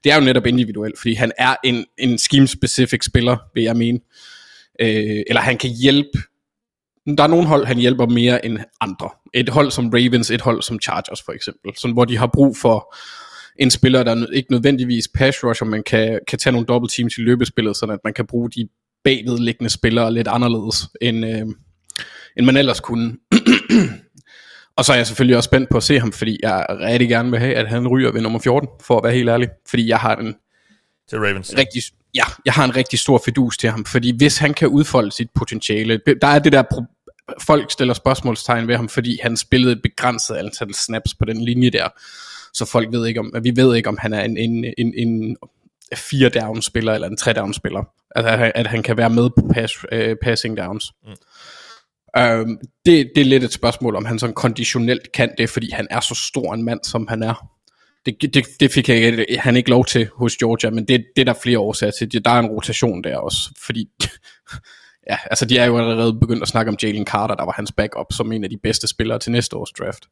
det 0.04 0.12
er 0.12 0.16
jo 0.16 0.24
netop 0.24 0.46
individuelt, 0.46 0.98
fordi 0.98 1.14
han 1.14 1.32
er 1.38 1.56
en, 1.64 1.84
en 1.98 2.18
scheme-specific 2.18 3.04
spiller, 3.04 3.36
vil 3.54 3.62
jeg 3.64 3.76
mene. 3.76 3.98
Øh, 4.80 5.22
eller 5.28 5.40
han 5.40 5.58
kan 5.58 5.70
hjælpe 5.70 6.18
der 7.18 7.22
er 7.22 7.26
nogle 7.26 7.46
hold, 7.46 7.66
han 7.66 7.78
hjælper 7.78 8.06
mere 8.06 8.46
end 8.46 8.58
andre. 8.80 9.10
Et 9.34 9.48
hold 9.48 9.70
som 9.70 9.90
Ravens, 9.94 10.30
et 10.30 10.40
hold 10.40 10.62
som 10.62 10.80
Chargers 10.82 11.22
for 11.22 11.32
eksempel. 11.32 11.72
Sådan, 11.76 11.94
hvor 11.94 12.04
de 12.04 12.16
har 12.16 12.30
brug 12.34 12.56
for 12.56 12.94
en 13.58 13.70
spiller, 13.70 14.02
der 14.02 14.26
ikke 14.32 14.52
nødvendigvis 14.52 15.08
pass 15.14 15.44
rusher, 15.44 15.66
men 15.66 15.82
kan, 15.82 16.20
kan 16.28 16.38
tage 16.38 16.52
nogle 16.52 16.66
double 16.66 16.88
teams 16.88 17.18
i 17.18 17.20
løbespillet, 17.20 17.76
sådan 17.76 17.92
at 17.92 18.00
man 18.04 18.14
kan 18.14 18.26
bruge 18.26 18.50
de 18.50 18.68
bagvedliggende 19.04 19.70
spillere 19.70 20.14
lidt 20.14 20.28
anderledes, 20.28 20.88
end, 21.00 21.26
øh, 21.26 21.46
end 22.36 22.46
man 22.46 22.56
ellers 22.56 22.80
kunne. 22.80 23.16
Og 24.76 24.84
så 24.84 24.92
er 24.92 24.96
jeg 24.96 25.06
selvfølgelig 25.06 25.36
også 25.36 25.46
spændt 25.48 25.68
på 25.70 25.76
at 25.76 25.82
se 25.82 25.98
ham, 26.00 26.12
fordi 26.12 26.38
jeg 26.42 26.66
rigtig 26.70 27.08
gerne 27.08 27.30
vil 27.30 27.40
have, 27.40 27.54
at 27.54 27.68
han 27.68 27.88
ryger 27.88 28.12
ved 28.12 28.20
nummer 28.20 28.38
14, 28.38 28.68
for 28.82 28.98
at 28.98 29.04
være 29.04 29.12
helt 29.12 29.28
ærlig. 29.28 29.48
Fordi 29.68 29.88
jeg 29.88 29.98
har 29.98 30.16
en 30.16 30.34
Til 31.10 31.18
Ravens. 31.18 31.54
rigtig, 31.58 31.82
ja, 32.14 32.22
jeg 32.44 32.52
har 32.54 32.64
en 32.64 32.76
rigtig 32.76 32.98
stor 32.98 33.22
fidus 33.24 33.58
til 33.58 33.70
ham, 33.70 33.84
fordi 33.84 34.16
hvis 34.16 34.38
han 34.38 34.54
kan 34.54 34.68
udfolde 34.68 35.12
sit 35.12 35.28
potentiale, 35.34 36.00
der 36.22 36.28
er 36.28 36.38
det 36.38 36.52
der, 36.52 36.62
folk 37.42 37.70
stiller 37.70 37.94
spørgsmålstegn 37.94 38.68
ved 38.68 38.76
ham, 38.76 38.88
fordi 38.88 39.18
han 39.22 39.36
spillede 39.36 39.72
et 39.72 39.82
begrænset 39.82 40.34
antal 40.34 40.74
snaps 40.74 41.14
på 41.14 41.24
den 41.24 41.44
linje 41.44 41.70
der, 41.70 41.88
så 42.54 42.64
folk 42.64 42.88
ved 42.92 43.06
ikke 43.06 43.20
om, 43.20 43.32
vi 43.42 43.52
ved 43.56 43.76
ikke 43.76 43.88
om 43.88 43.98
han 44.00 44.12
er 44.12 44.22
en, 44.24 44.36
en, 44.36 44.64
en, 44.78 44.94
en 44.96 45.36
fire 45.94 46.28
down 46.28 46.62
spiller 46.62 46.92
eller 46.92 47.08
en 47.08 47.16
tre 47.16 47.32
down 47.32 47.54
spiller, 47.54 47.82
altså 48.16 48.52
at, 48.54 48.66
han- 48.66 48.82
kan 48.82 48.96
være 48.96 49.10
med 49.10 49.30
på 49.30 49.48
pass, 49.54 49.74
uh, 49.92 49.98
passing 50.22 50.56
downs. 50.56 50.92
Mm. 51.06 51.10
Um, 52.20 52.58
det, 52.86 53.10
det 53.14 53.20
er 53.20 53.24
lidt 53.24 53.44
et 53.44 53.52
spørgsmål, 53.52 53.96
om 53.96 54.04
han 54.04 54.18
sådan 54.18 54.34
konditionelt 54.34 55.12
kan 55.12 55.34
det, 55.38 55.50
fordi 55.50 55.70
han 55.72 55.86
er 55.90 56.00
så 56.00 56.14
stor 56.14 56.54
en 56.54 56.62
mand, 56.64 56.80
som 56.82 57.06
han 57.08 57.22
er. 57.22 57.48
Det, 58.06 58.34
det, 58.34 58.46
det 58.60 58.72
fik 58.72 58.88
jeg, 58.88 58.96
ikke- 58.96 59.38
han 59.38 59.56
ikke 59.56 59.70
lov 59.70 59.84
til 59.84 60.08
hos 60.16 60.36
Georgia, 60.36 60.70
men 60.70 60.88
det, 60.88 61.04
det 61.16 61.20
er 61.22 61.24
der 61.32 61.34
flere 61.42 61.58
årsager 61.58 61.90
til. 61.90 62.24
Der 62.24 62.30
er 62.30 62.38
en 62.38 62.46
rotation 62.46 63.04
der 63.04 63.16
også, 63.16 63.38
fordi 63.66 63.88
ja, 65.10 65.16
altså 65.30 65.44
de 65.44 65.58
er 65.58 65.64
jo 65.66 65.78
allerede 65.78 66.14
begyndt 66.20 66.42
at 66.42 66.48
snakke 66.48 66.68
om 66.70 66.76
Jalen 66.82 67.06
Carter, 67.06 67.34
der 67.34 67.44
var 67.44 67.52
hans 67.52 67.72
backup, 67.72 68.06
som 68.12 68.32
en 68.32 68.44
af 68.44 68.50
de 68.50 68.58
bedste 68.62 68.86
spillere 68.88 69.18
til 69.18 69.32
næste 69.32 69.56
års 69.56 69.70
draft. 69.70 70.06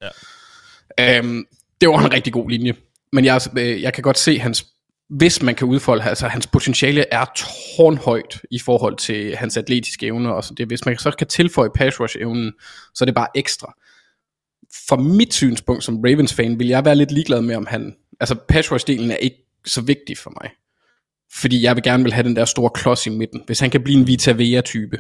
Ja. 0.98 1.20
Um, 1.20 1.46
det 1.80 1.88
var 1.88 1.98
en 2.05 2.12
rigtig 2.12 2.32
god 2.32 2.50
linje, 2.50 2.74
men 3.12 3.24
jeg, 3.24 3.40
øh, 3.59 3.82
jeg 3.82 3.92
kan 3.92 4.02
godt 4.02 4.18
se 4.18 4.38
hans, 4.38 4.66
hvis 5.11 5.42
man 5.42 5.55
kan 5.55 5.66
udfolde, 5.66 6.05
altså 6.05 6.28
hans 6.28 6.46
potentiale 6.46 7.05
er 7.12 7.24
tårnhøjt 7.36 8.40
i 8.50 8.59
forhold 8.59 8.96
til 8.96 9.36
hans 9.36 9.57
atletiske 9.57 10.07
evner, 10.07 10.30
og 10.30 10.44
så 10.44 10.55
det, 10.55 10.66
hvis 10.66 10.86
man 10.86 10.98
så 10.98 11.11
kan 11.11 11.26
tilføje 11.26 11.70
pass 11.74 12.00
rush 12.00 12.16
evnen, 12.20 12.52
så 12.94 13.05
er 13.05 13.07
det 13.07 13.14
bare 13.14 13.28
ekstra 13.34 13.74
fra 14.88 14.96
mit 14.96 15.34
synspunkt 15.34 15.84
som 15.84 16.00
Ravens-fan, 16.05 16.59
vil 16.59 16.68
jeg 16.68 16.84
være 16.84 16.96
lidt 16.96 17.12
ligeglad 17.12 17.42
med, 17.42 17.57
om 17.57 17.66
han... 17.66 17.96
Altså, 18.20 18.34
pass 18.48 18.72
rush-delen 18.72 19.12
er 19.12 19.16
ikke 19.16 19.36
så 19.66 19.80
vigtig 19.80 20.18
for 20.18 20.32
mig. 20.42 20.50
Fordi 21.32 21.62
jeg 21.62 21.76
vil 21.76 21.82
gerne 21.82 22.02
vil 22.02 22.12
have 22.12 22.24
den 22.24 22.36
der 22.36 22.44
store 22.44 22.70
klods 22.74 23.07
i 23.07 23.11
midten. 23.11 23.42
Hvis 23.46 23.61
han 23.61 23.70
kan 23.70 23.84
blive 23.84 23.98
en 24.00 24.07
Vita 24.07 24.32
Vea-type. 24.32 24.98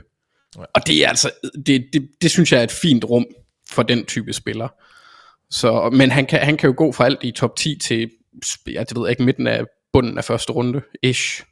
Og 0.56 0.86
det 0.86 1.04
er 1.04 1.08
altså... 1.08 1.30
Det, 1.66 1.84
det, 1.92 2.08
det 2.22 2.30
synes 2.30 2.52
jeg 2.52 2.58
er 2.58 2.64
et 2.64 2.70
fint 2.70 3.04
rum 3.04 3.26
for 3.70 3.82
den 3.82 4.06
type 4.06 4.32
spiller. 4.32 4.68
Så, 5.50 5.90
men 5.90 6.10
han 6.10 6.26
kan, 6.26 6.40
han 6.40 6.56
kan 6.56 6.68
jo 6.68 6.74
gå 6.76 6.92
fra 6.92 7.04
alt 7.04 7.18
i 7.22 7.30
top 7.30 7.56
10 7.56 7.78
til, 7.78 8.10
ja, 8.66 8.80
det 8.80 8.96
ved 8.96 9.02
jeg 9.02 9.10
ikke, 9.10 9.22
midten 9.22 9.46
af 9.46 9.64
bunden 9.94 10.18
af 10.18 10.24
første 10.24 10.52
runde, 10.52 10.82
ish. 11.02 11.44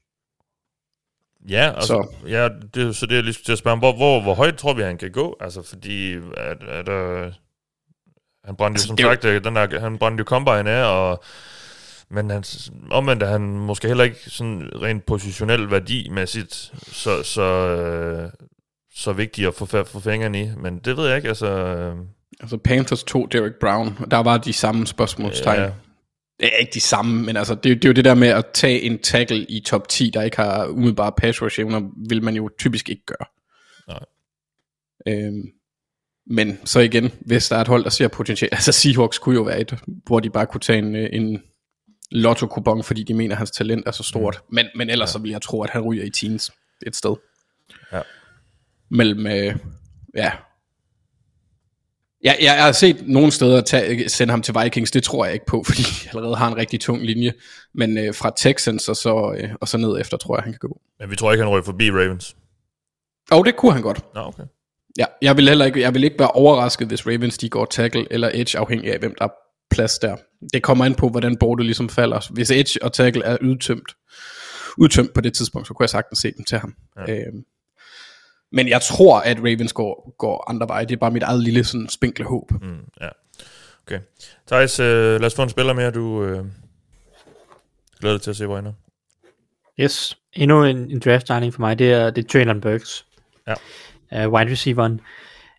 Ja, 1.48 1.72
altså, 1.76 1.86
Så. 1.86 2.28
Ja, 2.28 2.48
det, 2.74 2.96
så 2.96 3.06
det 3.06 3.18
er 3.18 3.22
lige 3.22 3.34
til 3.44 3.52
at 3.52 3.58
spørge, 3.58 3.78
hvor, 3.78 3.92
hvor, 3.96 4.20
hvor 4.22 4.34
højt 4.34 4.56
tror 4.56 4.74
vi, 4.74 4.82
han 4.82 4.98
kan 4.98 5.10
gå? 5.10 5.36
Altså, 5.40 5.62
fordi 5.62 6.14
at, 6.36 6.62
at, 6.68 6.88
øh, 6.88 7.32
han 8.44 8.56
brændte 8.56 8.74
Altså, 8.76 8.86
jo 8.86 8.88
som 8.88 8.96
det 8.96 9.04
er 9.04 9.08
jo- 9.08 9.12
sagt, 9.14 9.24
øh, 9.24 9.44
den 9.44 9.56
der, 9.56 9.80
han 9.80 9.98
brændte 9.98 10.20
jo 10.20 10.24
combine 10.24 10.70
af, 10.70 10.84
og, 10.84 11.22
men 12.10 12.30
han, 12.30 12.44
omvendt 12.90 13.22
er 13.22 13.26
han 13.26 13.40
måske 13.42 13.88
heller 13.88 14.04
ikke 14.04 14.30
sådan 14.30 14.70
rent 14.82 15.06
positionel 15.06 15.70
værdimæssigt 15.70 16.54
så, 16.86 17.22
så, 17.22 17.42
øh, 17.42 18.30
så 18.94 19.12
vigtig 19.12 19.46
at 19.46 19.54
få, 19.54 19.66
få 19.84 20.00
fingrene 20.00 20.40
i. 20.42 20.50
Men 20.56 20.78
det 20.78 20.96
ved 20.96 21.06
jeg 21.06 21.16
ikke, 21.16 21.28
altså... 21.28 21.46
øh, 21.46 21.96
Altså 22.40 22.56
Panthers 22.56 23.04
tog 23.04 23.32
Derek 23.32 23.52
Brown, 23.60 23.96
og 24.00 24.10
der 24.10 24.16
var 24.18 24.38
de 24.38 24.52
samme 24.52 24.86
spørgsmålstegn. 24.86 25.60
Ja. 25.60 25.70
Det 26.42 26.54
er 26.54 26.56
ikke 26.56 26.74
de 26.74 26.80
samme, 26.80 27.22
men 27.22 27.36
altså, 27.36 27.54
det, 27.54 27.64
det 27.64 27.84
er 27.84 27.88
jo 27.88 27.92
det 27.92 28.04
der 28.04 28.14
med 28.14 28.28
at 28.28 28.44
tage 28.54 28.80
en 28.80 28.98
tackle 28.98 29.44
i 29.44 29.60
top 29.60 29.88
10, 29.88 30.10
der 30.14 30.22
ikke 30.22 30.36
har 30.36 30.66
umiddelbare 30.66 31.12
pass 31.18 31.42
rush 31.42 31.60
evner, 31.60 31.90
vil 32.08 32.22
man 32.22 32.34
jo 32.34 32.50
typisk 32.58 32.88
ikke 32.88 33.02
gøre. 33.06 33.26
Nej. 33.88 34.04
Øhm, 35.08 35.42
men 36.26 36.58
så 36.64 36.80
igen, 36.80 37.12
hvis 37.20 37.48
der 37.48 37.56
er 37.56 37.60
et 37.60 37.68
hold, 37.68 37.84
der 37.84 37.90
ser 37.90 38.08
potentiale, 38.08 38.54
altså 38.54 38.72
Seahawks 38.72 39.18
kunne 39.18 39.34
jo 39.34 39.42
være 39.42 39.60
et, 39.60 39.78
hvor 40.06 40.20
de 40.20 40.30
bare 40.30 40.46
kunne 40.46 40.60
tage 40.60 40.78
en, 40.78 40.96
øh, 40.96 41.08
en 41.12 41.42
lotto-kupon, 42.10 42.82
fordi 42.82 43.02
de 43.02 43.14
mener, 43.14 43.34
at 43.34 43.38
hans 43.38 43.50
talent 43.50 43.86
er 43.86 43.90
så 43.90 44.02
stort. 44.02 44.40
Mm. 44.48 44.54
Men, 44.54 44.66
men 44.76 44.90
ellers 44.90 45.08
ja. 45.08 45.12
så 45.12 45.18
vil 45.18 45.30
jeg 45.30 45.42
tro, 45.42 45.62
at 45.62 45.70
han 45.70 45.82
ryger 45.82 46.04
i 46.04 46.10
teens 46.10 46.52
et 46.86 46.96
sted. 46.96 47.14
Ja. 47.92 48.00
Mellem, 48.90 49.26
øh, 49.26 49.56
ja, 50.14 50.32
Ja, 52.24 52.34
jeg 52.40 52.64
har 52.64 52.72
set 52.72 53.08
nogle 53.08 53.32
steder 53.32 53.60
tage, 53.60 54.08
sende 54.08 54.30
ham 54.30 54.42
til 54.42 54.54
Vikings, 54.62 54.90
det 54.90 55.02
tror 55.02 55.24
jeg 55.24 55.34
ikke 55.34 55.46
på, 55.46 55.62
fordi 55.68 55.82
de 55.82 56.08
allerede 56.08 56.36
har 56.36 56.48
en 56.48 56.56
rigtig 56.56 56.80
tung 56.80 57.02
linje. 57.02 57.32
Men 57.74 57.98
øh, 57.98 58.14
fra 58.14 58.32
Texans 58.36 58.88
og 58.88 58.96
så, 58.96 59.34
øh, 59.38 59.50
og 59.60 59.68
så 59.68 59.78
ned 59.78 60.00
efter, 60.00 60.16
tror 60.16 60.36
jeg, 60.36 60.42
han 60.42 60.52
kan 60.52 60.58
gå. 60.58 60.80
Men 61.00 61.10
vi 61.10 61.16
tror 61.16 61.32
ikke, 61.32 61.44
han 61.44 61.52
ryger 61.52 61.64
forbi 61.64 61.90
Ravens. 61.90 62.36
Og 63.30 63.44
det 63.44 63.56
kunne 63.56 63.72
han 63.72 63.82
godt. 63.82 64.14
Nå, 64.14 64.20
okay. 64.20 64.42
Ja, 64.98 65.04
jeg 65.22 65.36
vil 65.36 65.48
heller 65.48 65.64
ikke, 65.64 65.80
jeg 65.80 65.94
vil 65.94 66.04
ikke 66.04 66.18
være 66.18 66.30
overrasket, 66.30 66.88
hvis 66.88 67.06
Ravens 67.06 67.38
de 67.38 67.48
går 67.48 67.64
tackle 67.64 68.06
eller 68.10 68.30
edge, 68.34 68.58
afhængig 68.58 68.92
af 68.92 68.98
hvem 68.98 69.14
der 69.18 69.24
er 69.24 69.30
plads 69.70 69.98
der. 69.98 70.16
Det 70.52 70.62
kommer 70.62 70.84
an 70.84 70.94
på, 70.94 71.08
hvordan 71.08 71.36
bordet 71.36 71.66
ligesom 71.66 71.88
falder. 71.88 72.32
Hvis 72.32 72.50
edge 72.50 72.82
og 72.82 72.92
tackle 72.92 73.24
er 73.24 73.36
udtømt, 73.42 73.92
udtømt 74.78 75.14
på 75.14 75.20
det 75.20 75.34
tidspunkt, 75.34 75.68
så 75.68 75.74
kunne 75.74 75.84
jeg 75.84 75.90
sagtens 75.90 76.18
se 76.18 76.32
dem 76.36 76.44
til 76.44 76.58
ham. 76.58 76.74
Ja. 77.08 77.12
Øhm, 77.12 77.44
men 78.52 78.68
jeg 78.68 78.82
tror, 78.82 79.20
at 79.20 79.38
Ravens 79.38 79.72
går, 79.72 80.14
går 80.18 80.50
andre 80.50 80.68
veje. 80.68 80.84
Det 80.84 80.92
er 80.92 80.96
bare 80.96 81.10
mit 81.10 81.22
eget 81.22 81.42
lille 81.42 81.64
sådan, 81.64 81.88
spinkle 81.88 82.24
håb. 82.24 82.50
Mm, 82.62 82.78
ja. 83.00 83.08
Okay. 83.86 84.00
Thijs, 84.46 84.80
øh, 84.80 85.20
lad 85.20 85.24
os 85.24 85.34
få 85.34 85.42
en 85.42 85.48
spiller 85.48 85.72
mere, 85.72 85.90
du 85.90 86.24
øh, 86.24 86.44
glæder 88.00 88.14
dig 88.16 88.22
til 88.22 88.30
at 88.30 88.36
se, 88.36 88.46
hvor 88.46 88.58
ender. 88.58 88.72
Yes, 89.80 90.18
endnu 90.32 90.64
en, 90.64 90.90
en 90.90 91.00
draft 91.00 91.26
signing 91.26 91.54
for 91.54 91.60
mig, 91.60 91.78
det 91.78 91.92
er, 91.92 92.10
det 92.10 92.24
er 92.24 92.28
Traylon 92.28 92.60
Burks. 92.60 93.06
Ja. 93.46 94.26
Uh, 94.26 94.32
wide 94.32 94.50
receiveren. 94.50 95.00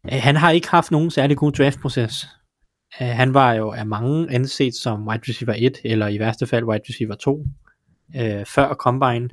Uh, 0.03 0.17
han 0.17 0.35
har 0.35 0.51
ikke 0.51 0.69
haft 0.69 0.91
nogen 0.91 1.11
særlig 1.11 1.37
god 1.37 1.51
draftproces. 1.51 2.27
Uh, 3.01 3.07
han 3.07 3.33
var 3.33 3.53
jo 3.53 3.71
af 3.71 3.85
mange 3.85 4.31
anset 4.31 4.75
som 4.75 5.07
wide 5.07 5.23
receiver 5.29 5.55
1, 5.57 5.77
eller 5.83 6.07
i 6.07 6.19
værste 6.19 6.47
fald 6.47 6.63
wide 6.63 6.83
receiver 6.89 7.15
2, 7.15 7.39
uh, 8.15 8.45
før 8.45 8.73
Combine. 8.73 9.29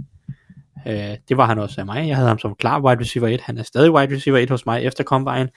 Øh, 0.86 1.16
det 1.28 1.36
var 1.36 1.46
han 1.46 1.58
også 1.58 1.80
af 1.80 1.86
mig. 1.86 2.08
Jeg 2.08 2.16
havde 2.16 2.28
ham 2.28 2.38
som 2.38 2.54
klar 2.54 2.80
wide 2.80 3.00
receiver 3.00 3.28
1. 3.28 3.40
Han 3.40 3.58
er 3.58 3.62
stadig 3.62 3.92
wide 3.92 4.16
receiver 4.16 4.38
1 4.38 4.50
hos 4.50 4.66
mig 4.66 4.84
efter 4.84 5.04
Combine. 5.04 5.48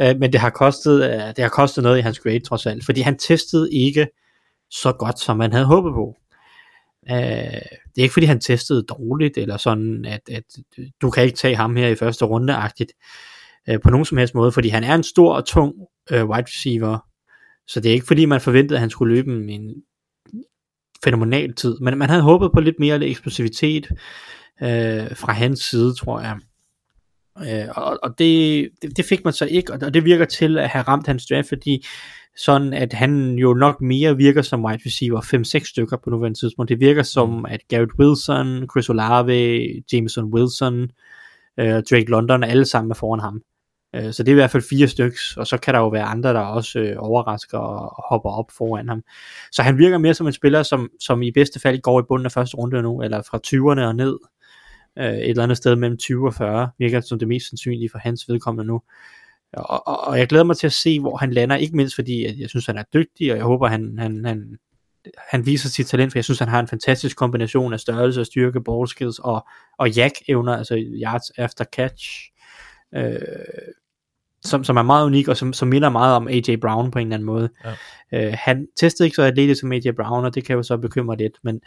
Øh, 0.00 0.16
men 0.18 0.32
det 0.32 0.40
har, 0.40 0.50
kostet, 0.50 1.04
øh, 1.04 1.26
det 1.26 1.38
har 1.38 1.48
kostet 1.48 1.84
noget 1.84 1.98
i 1.98 2.00
hans 2.00 2.18
grade 2.18 2.40
trods 2.40 2.66
alt, 2.66 2.84
fordi 2.84 3.00
han 3.00 3.18
testede 3.18 3.72
ikke 3.72 4.06
så 4.70 4.92
godt, 4.92 5.18
som 5.18 5.36
man 5.36 5.52
havde 5.52 5.66
håbet 5.66 5.92
på. 5.92 6.16
Øh, 7.10 7.16
det 7.94 7.98
er 7.98 8.02
ikke 8.02 8.12
fordi 8.12 8.26
han 8.26 8.40
testede 8.40 8.82
dårligt, 8.82 9.38
eller 9.38 9.56
sådan, 9.56 10.04
at, 10.04 10.20
at 10.32 10.44
du 11.02 11.10
kan 11.10 11.24
ikke 11.24 11.36
tage 11.36 11.56
ham 11.56 11.76
her 11.76 11.88
i 11.88 11.94
første 11.94 12.24
runde-agtigt, 12.24 12.92
øh, 13.68 13.80
på 13.80 13.90
nogen 13.90 14.04
som 14.04 14.18
helst 14.18 14.34
måde, 14.34 14.52
fordi 14.52 14.68
han 14.68 14.84
er 14.84 14.94
en 14.94 15.02
stor 15.02 15.34
og 15.34 15.46
tung 15.46 15.74
øh, 16.10 16.28
wide 16.28 16.42
receiver, 16.42 16.98
så 17.66 17.80
det 17.80 17.88
er 17.88 17.94
ikke 17.94 18.06
fordi 18.06 18.24
man 18.24 18.40
forventede, 18.40 18.76
at 18.76 18.80
han 18.80 18.90
skulle 18.90 19.14
løbe 19.14 19.30
en, 19.32 19.48
en 19.48 19.74
fænomenal 21.04 21.54
tid, 21.54 21.78
men 21.80 21.98
man 21.98 22.10
havde 22.10 22.22
håbet 22.22 22.50
på 22.52 22.60
lidt 22.60 22.78
mere 22.78 23.06
eksplosivitet 23.06 23.88
øh, 24.62 25.16
fra 25.16 25.32
hans 25.32 25.60
side, 25.60 25.94
tror 25.94 26.20
jeg. 26.20 26.36
Øh, 27.38 27.68
og 27.76 27.98
og 28.02 28.18
det, 28.18 28.68
det, 28.82 28.96
det 28.96 29.04
fik 29.04 29.24
man 29.24 29.32
så 29.32 29.46
ikke, 29.46 29.72
og 29.72 29.94
det 29.94 30.04
virker 30.04 30.24
til 30.24 30.58
at 30.58 30.68
have 30.68 30.82
ramt 30.82 31.06
hans 31.06 31.26
draft, 31.26 31.48
fordi 31.48 31.84
sådan 32.36 32.72
at 32.72 32.92
han 32.92 33.34
jo 33.38 33.54
nok 33.54 33.80
mere 33.80 34.16
virker 34.16 34.42
som 34.42 34.64
wide 34.64 34.82
receiver 34.86 35.20
5-6 35.64 35.70
stykker 35.70 35.96
på 36.04 36.10
nuværende 36.10 36.38
tidspunkt. 36.38 36.68
Det 36.68 36.80
virker 36.80 37.02
som 37.02 37.46
at 37.46 37.60
Garrett 37.68 37.92
Wilson, 37.98 38.68
Chris 38.70 38.88
Olave, 38.88 39.82
Jameson 39.92 40.24
Wilson, 40.24 40.90
øh, 41.60 41.82
Drake 41.90 42.10
London, 42.10 42.44
alle 42.44 42.64
sammen 42.64 42.90
er 42.90 42.94
foran 42.94 43.20
ham. 43.20 43.42
Øh, 43.94 44.12
så 44.12 44.22
det 44.22 44.28
er 44.28 44.34
i 44.34 44.40
hvert 44.42 44.50
fald 44.50 44.62
fire 44.70 44.88
stykker, 44.88 45.18
og 45.36 45.46
så 45.46 45.58
kan 45.58 45.74
der 45.74 45.80
jo 45.80 45.88
være 45.88 46.04
andre, 46.04 46.32
der 46.32 46.40
også 46.40 46.78
øh, 46.78 46.96
overrasker 46.98 47.58
og 47.58 48.04
hopper 48.08 48.30
op 48.30 48.50
foran 48.58 48.88
ham. 48.88 49.02
Så 49.52 49.62
han 49.62 49.78
virker 49.78 49.98
mere 49.98 50.14
som 50.14 50.26
en 50.26 50.32
spiller, 50.32 50.62
som, 50.62 50.90
som 51.00 51.22
i 51.22 51.30
bedste 51.30 51.60
fald 51.60 51.80
går 51.80 52.00
i 52.00 52.04
bunden 52.08 52.26
af 52.26 52.32
første 52.32 52.56
runde 52.56 52.82
nu, 52.82 53.02
eller 53.02 53.22
fra 53.22 53.38
20'erne 53.46 53.86
og 53.88 53.96
ned. 53.96 54.18
Øh, 54.98 55.14
et 55.14 55.30
eller 55.30 55.42
andet 55.42 55.56
sted 55.56 55.76
mellem 55.76 55.98
20 55.98 56.28
og 56.28 56.34
40, 56.34 56.70
virker 56.78 57.00
som 57.00 57.18
det 57.18 57.28
mest 57.28 57.48
sandsynlige 57.48 57.90
for 57.90 57.98
hans 57.98 58.28
vedkommende 58.28 58.66
nu. 58.66 58.82
Og, 59.52 59.88
og, 59.88 60.00
og 60.00 60.18
jeg 60.18 60.28
glæder 60.28 60.44
mig 60.44 60.56
til 60.56 60.66
at 60.66 60.72
se, 60.72 61.00
hvor 61.00 61.16
han 61.16 61.32
lander, 61.32 61.56
ikke 61.56 61.76
mindst 61.76 61.94
fordi 61.94 62.24
at 62.24 62.38
jeg 62.38 62.48
synes, 62.48 62.66
han 62.66 62.78
er 62.78 62.84
dygtig, 62.94 63.32
og 63.32 63.36
jeg 63.36 63.44
håber, 63.44 63.68
han, 63.68 63.98
han, 63.98 64.24
han 64.24 64.58
han 65.18 65.46
viser 65.46 65.68
sit 65.68 65.86
talent, 65.86 66.12
for 66.12 66.18
jeg 66.18 66.24
synes, 66.24 66.38
han 66.38 66.48
har 66.48 66.60
en 66.60 66.68
fantastisk 66.68 67.16
kombination 67.16 67.72
af 67.72 67.80
størrelse 67.80 68.20
og 68.20 68.26
styrke, 68.26 68.60
ball 68.60 68.88
skills 68.88 69.18
og, 69.18 69.46
og 69.78 69.88
jack-evner, 69.88 70.52
altså 70.52 70.74
yards 70.78 71.30
after 71.30 71.64
catch, 71.64 72.30
øh, 72.94 73.18
som, 74.42 74.64
som 74.64 74.76
er 74.76 74.82
meget 74.82 75.06
unik, 75.06 75.28
og 75.28 75.36
som, 75.36 75.52
som 75.52 75.68
minder 75.68 75.88
meget 75.88 76.16
om 76.16 76.28
AJ 76.28 76.56
Brown 76.60 76.90
på 76.90 76.98
en 76.98 77.06
eller 77.06 77.16
anden 77.16 77.26
måde. 77.26 77.48
Ja. 78.12 78.26
Øh, 78.26 78.34
han 78.38 78.66
testede 78.76 79.06
ikke 79.06 79.16
så 79.16 79.22
atletisk 79.22 79.60
som 79.60 79.72
AJ 79.72 79.90
Brown, 79.96 80.24
og 80.24 80.34
det 80.34 80.44
kan 80.44 80.56
jo 80.56 80.62
så 80.62 80.76
bekymre 80.76 81.16
lidt, 81.16 81.38
men 81.42 81.60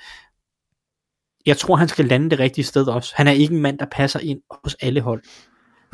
jeg 1.47 1.57
tror, 1.57 1.75
han 1.75 1.87
skal 1.87 2.05
lande 2.05 2.29
det 2.29 2.39
rigtige 2.39 2.65
sted 2.65 2.87
også. 2.87 3.13
Han 3.15 3.27
er 3.27 3.31
ikke 3.31 3.55
en 3.55 3.61
mand, 3.61 3.79
der 3.79 3.85
passer 3.91 4.19
ind 4.19 4.39
hos 4.63 4.75
alle 4.81 5.01
hold. 5.01 5.23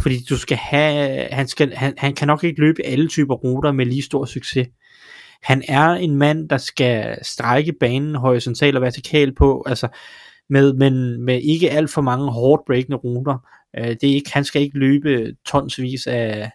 Fordi 0.02 0.16
du 0.30 0.38
skal 0.38 0.58
have, 0.58 1.28
han, 1.32 1.48
skal, 1.48 1.74
han, 1.74 1.94
han 1.98 2.14
kan 2.14 2.28
nok 2.28 2.44
ikke 2.44 2.62
løbe 2.62 2.86
alle 2.86 3.08
typer 3.08 3.36
ruter 3.36 3.72
med 3.72 3.86
lige 3.86 4.02
stor 4.02 4.26
succes. 4.26 4.68
Han 5.44 5.64
er 5.68 5.90
en 5.90 6.16
mand, 6.16 6.50
der 6.50 6.58
skal 6.58 7.18
strække 7.22 7.74
banen 7.80 8.16
horisontalt 8.16 8.76
og 8.76 8.82
vertikalt 8.82 9.38
på, 9.38 9.64
altså 9.68 9.88
med, 10.50 10.74
men 10.74 11.22
med 11.22 11.42
ikke 11.42 11.72
alt 11.72 11.90
for 11.90 12.02
mange 12.02 12.32
hårdt 12.32 12.62
breakende 12.68 12.98
ruter. 12.98 13.38
Øh, 13.78 13.88
det 13.88 14.04
er 14.04 14.14
ikke, 14.14 14.34
han 14.34 14.44
skal 14.44 14.62
ikke 14.62 14.78
løbe 14.78 15.36
tonsvis 15.46 16.08
af, 16.08 16.52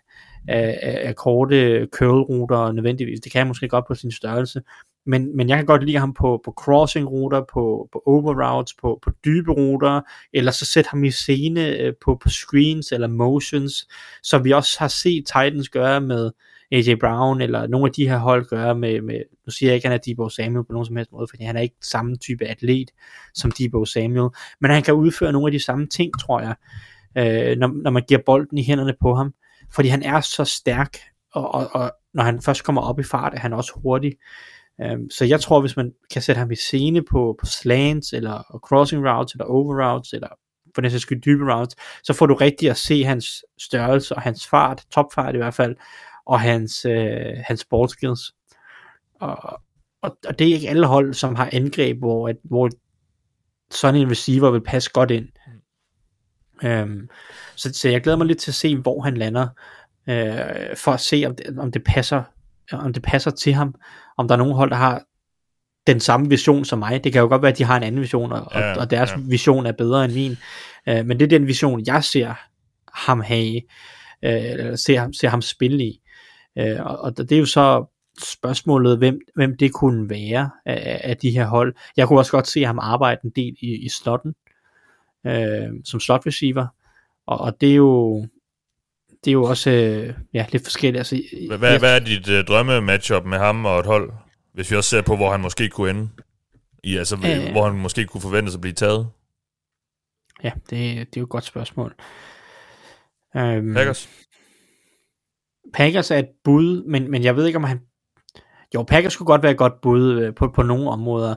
af, 0.48 0.78
af, 0.82 1.08
af 1.08 1.16
korte 1.16 1.88
curl-ruter 1.92 2.72
nødvendigvis. 2.72 3.20
Det 3.20 3.32
kan 3.32 3.38
han 3.38 3.48
måske 3.48 3.68
godt 3.68 3.86
på 3.88 3.94
sin 3.94 4.12
størrelse. 4.12 4.60
Men, 5.08 5.36
men 5.36 5.48
jeg 5.48 5.56
kan 5.56 5.66
godt 5.66 5.84
lide 5.84 5.98
ham 5.98 6.14
på, 6.14 6.40
på 6.44 6.54
crossing-ruter, 6.60 7.44
på, 7.52 7.88
på 7.92 8.02
over-routes, 8.06 8.74
på, 8.80 8.98
på 9.02 9.10
dybe 9.24 9.52
ruter, 9.52 10.00
eller 10.32 10.52
så 10.52 10.64
sætte 10.64 10.90
ham 10.90 11.04
i 11.04 11.10
scene 11.10 11.68
øh, 11.68 11.92
på, 12.04 12.18
på 12.22 12.28
screens 12.28 12.92
eller 12.92 13.08
motions, 13.08 13.88
som 14.22 14.44
vi 14.44 14.52
også 14.52 14.76
har 14.78 14.88
set 14.88 15.26
Titans 15.26 15.68
gøre 15.68 16.00
med 16.00 16.30
AJ 16.72 16.94
Brown, 17.00 17.40
eller 17.40 17.66
nogle 17.66 17.86
af 17.86 17.92
de 17.92 18.08
her 18.08 18.18
hold 18.18 18.44
gøre 18.44 18.74
med, 18.74 19.00
med 19.00 19.20
nu 19.46 19.50
siger 19.50 19.70
jeg 19.70 19.74
ikke, 19.74 19.86
at 19.86 19.90
han 19.90 19.98
er 19.98 20.12
Debo 20.12 20.28
Samuel 20.28 20.64
på 20.64 20.72
nogen 20.72 20.86
som 20.86 20.96
helst 20.96 21.12
måde, 21.12 21.26
fordi 21.30 21.44
han 21.44 21.56
er 21.56 21.60
ikke 21.60 21.76
samme 21.82 22.16
type 22.16 22.44
atlet 22.44 22.90
som 23.34 23.50
Debo 23.50 23.84
Samuel, 23.84 24.30
men 24.60 24.70
han 24.70 24.82
kan 24.82 24.94
udføre 24.94 25.32
nogle 25.32 25.48
af 25.48 25.52
de 25.52 25.64
samme 25.64 25.86
ting, 25.86 26.20
tror 26.20 26.40
jeg, 26.40 26.54
øh, 27.18 27.58
når, 27.58 27.82
når 27.82 27.90
man 27.90 28.02
giver 28.08 28.20
bolden 28.26 28.58
i 28.58 28.64
hænderne 28.64 28.94
på 29.00 29.14
ham 29.14 29.34
fordi 29.74 29.88
han 29.88 30.02
er 30.02 30.20
så 30.20 30.44
stærk, 30.44 30.96
og, 31.32 31.54
og, 31.54 31.68
og 31.72 31.92
når 32.14 32.22
han 32.22 32.42
først 32.42 32.64
kommer 32.64 32.82
op 32.82 33.00
i 33.00 33.02
fart, 33.02 33.34
er 33.34 33.38
han 33.38 33.52
også 33.52 33.72
hurtig. 33.82 34.12
Um, 34.84 35.10
så 35.10 35.24
jeg 35.24 35.40
tror, 35.40 35.60
hvis 35.60 35.76
man 35.76 35.92
kan 36.12 36.22
sætte 36.22 36.38
ham 36.38 36.50
i 36.50 36.56
scene 36.56 37.04
på, 37.04 37.36
på 37.40 37.46
slants, 37.46 38.12
eller 38.12 38.60
crossing 38.66 39.08
routes, 39.08 39.32
eller 39.32 39.44
over 39.44 39.92
routes, 39.92 40.12
eller 40.12 40.28
for 40.74 40.80
den 40.80 40.90
sags 40.90 41.02
skyld 41.02 41.22
dybe 41.22 41.54
routes, 41.54 41.76
så 42.02 42.12
får 42.12 42.26
du 42.26 42.34
rigtig 42.34 42.70
at 42.70 42.76
se 42.76 43.04
hans 43.04 43.44
størrelse, 43.58 44.14
og 44.14 44.22
hans 44.22 44.46
fart, 44.46 44.84
topfart 44.94 45.34
i 45.34 45.38
hvert 45.38 45.54
fald, 45.54 45.76
og 46.26 46.40
hans, 46.40 46.84
øh, 46.84 47.36
hans 47.46 47.64
ball 47.64 47.88
skills. 47.88 48.32
Og, 49.20 49.60
og, 50.02 50.18
og 50.26 50.38
det 50.38 50.48
er 50.48 50.54
ikke 50.54 50.68
alle 50.68 50.86
hold, 50.86 51.14
som 51.14 51.34
har 51.34 51.48
angreb, 51.52 51.98
hvor, 51.98 52.28
at, 52.28 52.36
hvor 52.44 52.70
sådan 53.70 54.00
en 54.00 54.10
receiver 54.10 54.50
vil 54.50 54.62
passe 54.62 54.90
godt 54.90 55.10
ind. 55.10 55.28
Øhm, 56.64 57.08
så, 57.56 57.72
så 57.72 57.88
jeg 57.88 58.00
glæder 58.00 58.18
mig 58.18 58.26
lidt 58.26 58.38
til 58.38 58.50
at 58.50 58.54
se, 58.54 58.76
hvor 58.76 59.00
han 59.02 59.16
lander, 59.16 59.48
øh, 60.08 60.76
for 60.76 60.90
at 60.92 61.00
se, 61.00 61.24
om 61.26 61.36
det, 61.36 61.58
om 61.58 61.72
det 61.72 61.84
passer 61.84 62.22
om 62.72 62.92
det 62.92 63.02
passer 63.02 63.30
til 63.30 63.52
ham, 63.52 63.74
om 64.16 64.28
der 64.28 64.34
er 64.34 64.38
nogen 64.38 64.54
hold, 64.54 64.70
der 64.70 64.76
har 64.76 65.02
den 65.86 66.00
samme 66.00 66.28
vision 66.28 66.64
som 66.64 66.78
mig. 66.78 67.04
Det 67.04 67.12
kan 67.12 67.22
jo 67.22 67.28
godt 67.28 67.42
være, 67.42 67.52
at 67.52 67.58
de 67.58 67.64
har 67.64 67.76
en 67.76 67.82
anden 67.82 68.00
vision, 68.00 68.32
og, 68.32 68.52
ja, 68.54 68.78
og 68.80 68.90
deres 68.90 69.10
ja. 69.10 69.16
vision 69.28 69.66
er 69.66 69.72
bedre 69.72 70.04
end 70.04 70.12
min. 70.12 70.36
Øh, 70.88 71.06
men 71.06 71.18
det 71.18 71.24
er 71.24 71.38
den 71.38 71.46
vision, 71.46 71.86
jeg 71.86 72.04
ser 72.04 72.34
ham 72.94 73.20
have, 73.20 73.56
øh, 74.24 74.44
eller 74.44 74.76
ser, 74.76 75.00
ham, 75.00 75.12
ser 75.12 75.28
ham 75.28 75.42
spille 75.42 75.84
i. 75.84 76.00
Øh, 76.58 76.86
og, 76.86 76.98
og 76.98 77.16
det 77.16 77.32
er 77.32 77.38
jo 77.38 77.46
så 77.46 77.84
spørgsmålet, 78.22 78.98
hvem, 78.98 79.20
hvem 79.34 79.56
det 79.56 79.72
kunne 79.72 80.10
være 80.10 80.50
af, 80.66 81.00
af 81.04 81.16
de 81.16 81.30
her 81.30 81.46
hold. 81.46 81.74
Jeg 81.96 82.08
kunne 82.08 82.18
også 82.18 82.32
godt 82.32 82.48
se 82.48 82.64
ham 82.64 82.78
arbejde 82.78 83.20
en 83.24 83.30
del 83.36 83.56
i, 83.60 83.84
i 83.84 83.88
slotten, 83.88 84.34
øh, 85.26 85.68
som 85.84 86.00
slot 86.00 86.26
receiver, 86.26 86.66
og, 87.26 87.40
og 87.40 87.60
det 87.60 87.70
er 87.70 87.74
jo 87.74 88.26
det 89.24 89.30
er 89.30 89.32
jo 89.32 89.44
også 89.44 89.70
øh, 89.70 90.14
ja, 90.34 90.46
lidt 90.52 90.64
forskelligt. 90.64 90.98
Altså, 90.98 91.22
hvad, 91.58 91.70
jeg, 91.70 91.78
hvad 91.78 91.94
er 91.94 92.04
dit 92.04 92.28
øh, 92.28 92.44
drømme 92.44 92.80
matchup 92.80 93.24
med 93.24 93.38
ham 93.38 93.64
og 93.64 93.80
et 93.80 93.86
hold, 93.86 94.12
hvis 94.54 94.70
vi 94.70 94.76
også 94.76 94.90
ser 94.90 95.02
på, 95.02 95.16
hvor 95.16 95.30
han 95.30 95.40
måske 95.40 95.68
kunne 95.68 95.90
ende? 95.90 96.08
I, 96.84 96.96
altså, 96.96 97.16
øh, 97.16 97.52
hvor 97.52 97.68
han 97.68 97.78
måske 97.78 98.04
kunne 98.04 98.20
forventes 98.20 98.54
at 98.54 98.60
blive 98.60 98.74
taget? 98.74 99.08
Ja, 100.42 100.50
det, 100.70 100.70
det 100.70 101.16
er 101.16 101.20
jo 101.20 101.22
et 101.22 101.28
godt 101.28 101.44
spørgsmål. 101.44 101.94
Um, 103.34 103.74
Packers? 103.74 104.08
Packers 105.74 106.10
er 106.10 106.18
et 106.18 106.28
bud, 106.44 106.84
men, 106.84 107.10
men 107.10 107.24
jeg 107.24 107.36
ved 107.36 107.46
ikke, 107.46 107.56
om 107.56 107.64
han... 107.64 107.80
Jo, 108.74 108.82
Packers 108.82 109.12
skulle 109.12 109.26
godt 109.26 109.42
være 109.42 109.52
et 109.52 109.58
godt 109.58 109.80
bud 109.80 110.20
øh, 110.20 110.34
på, 110.34 110.48
på 110.54 110.62
nogle 110.62 110.90
områder. 110.90 111.34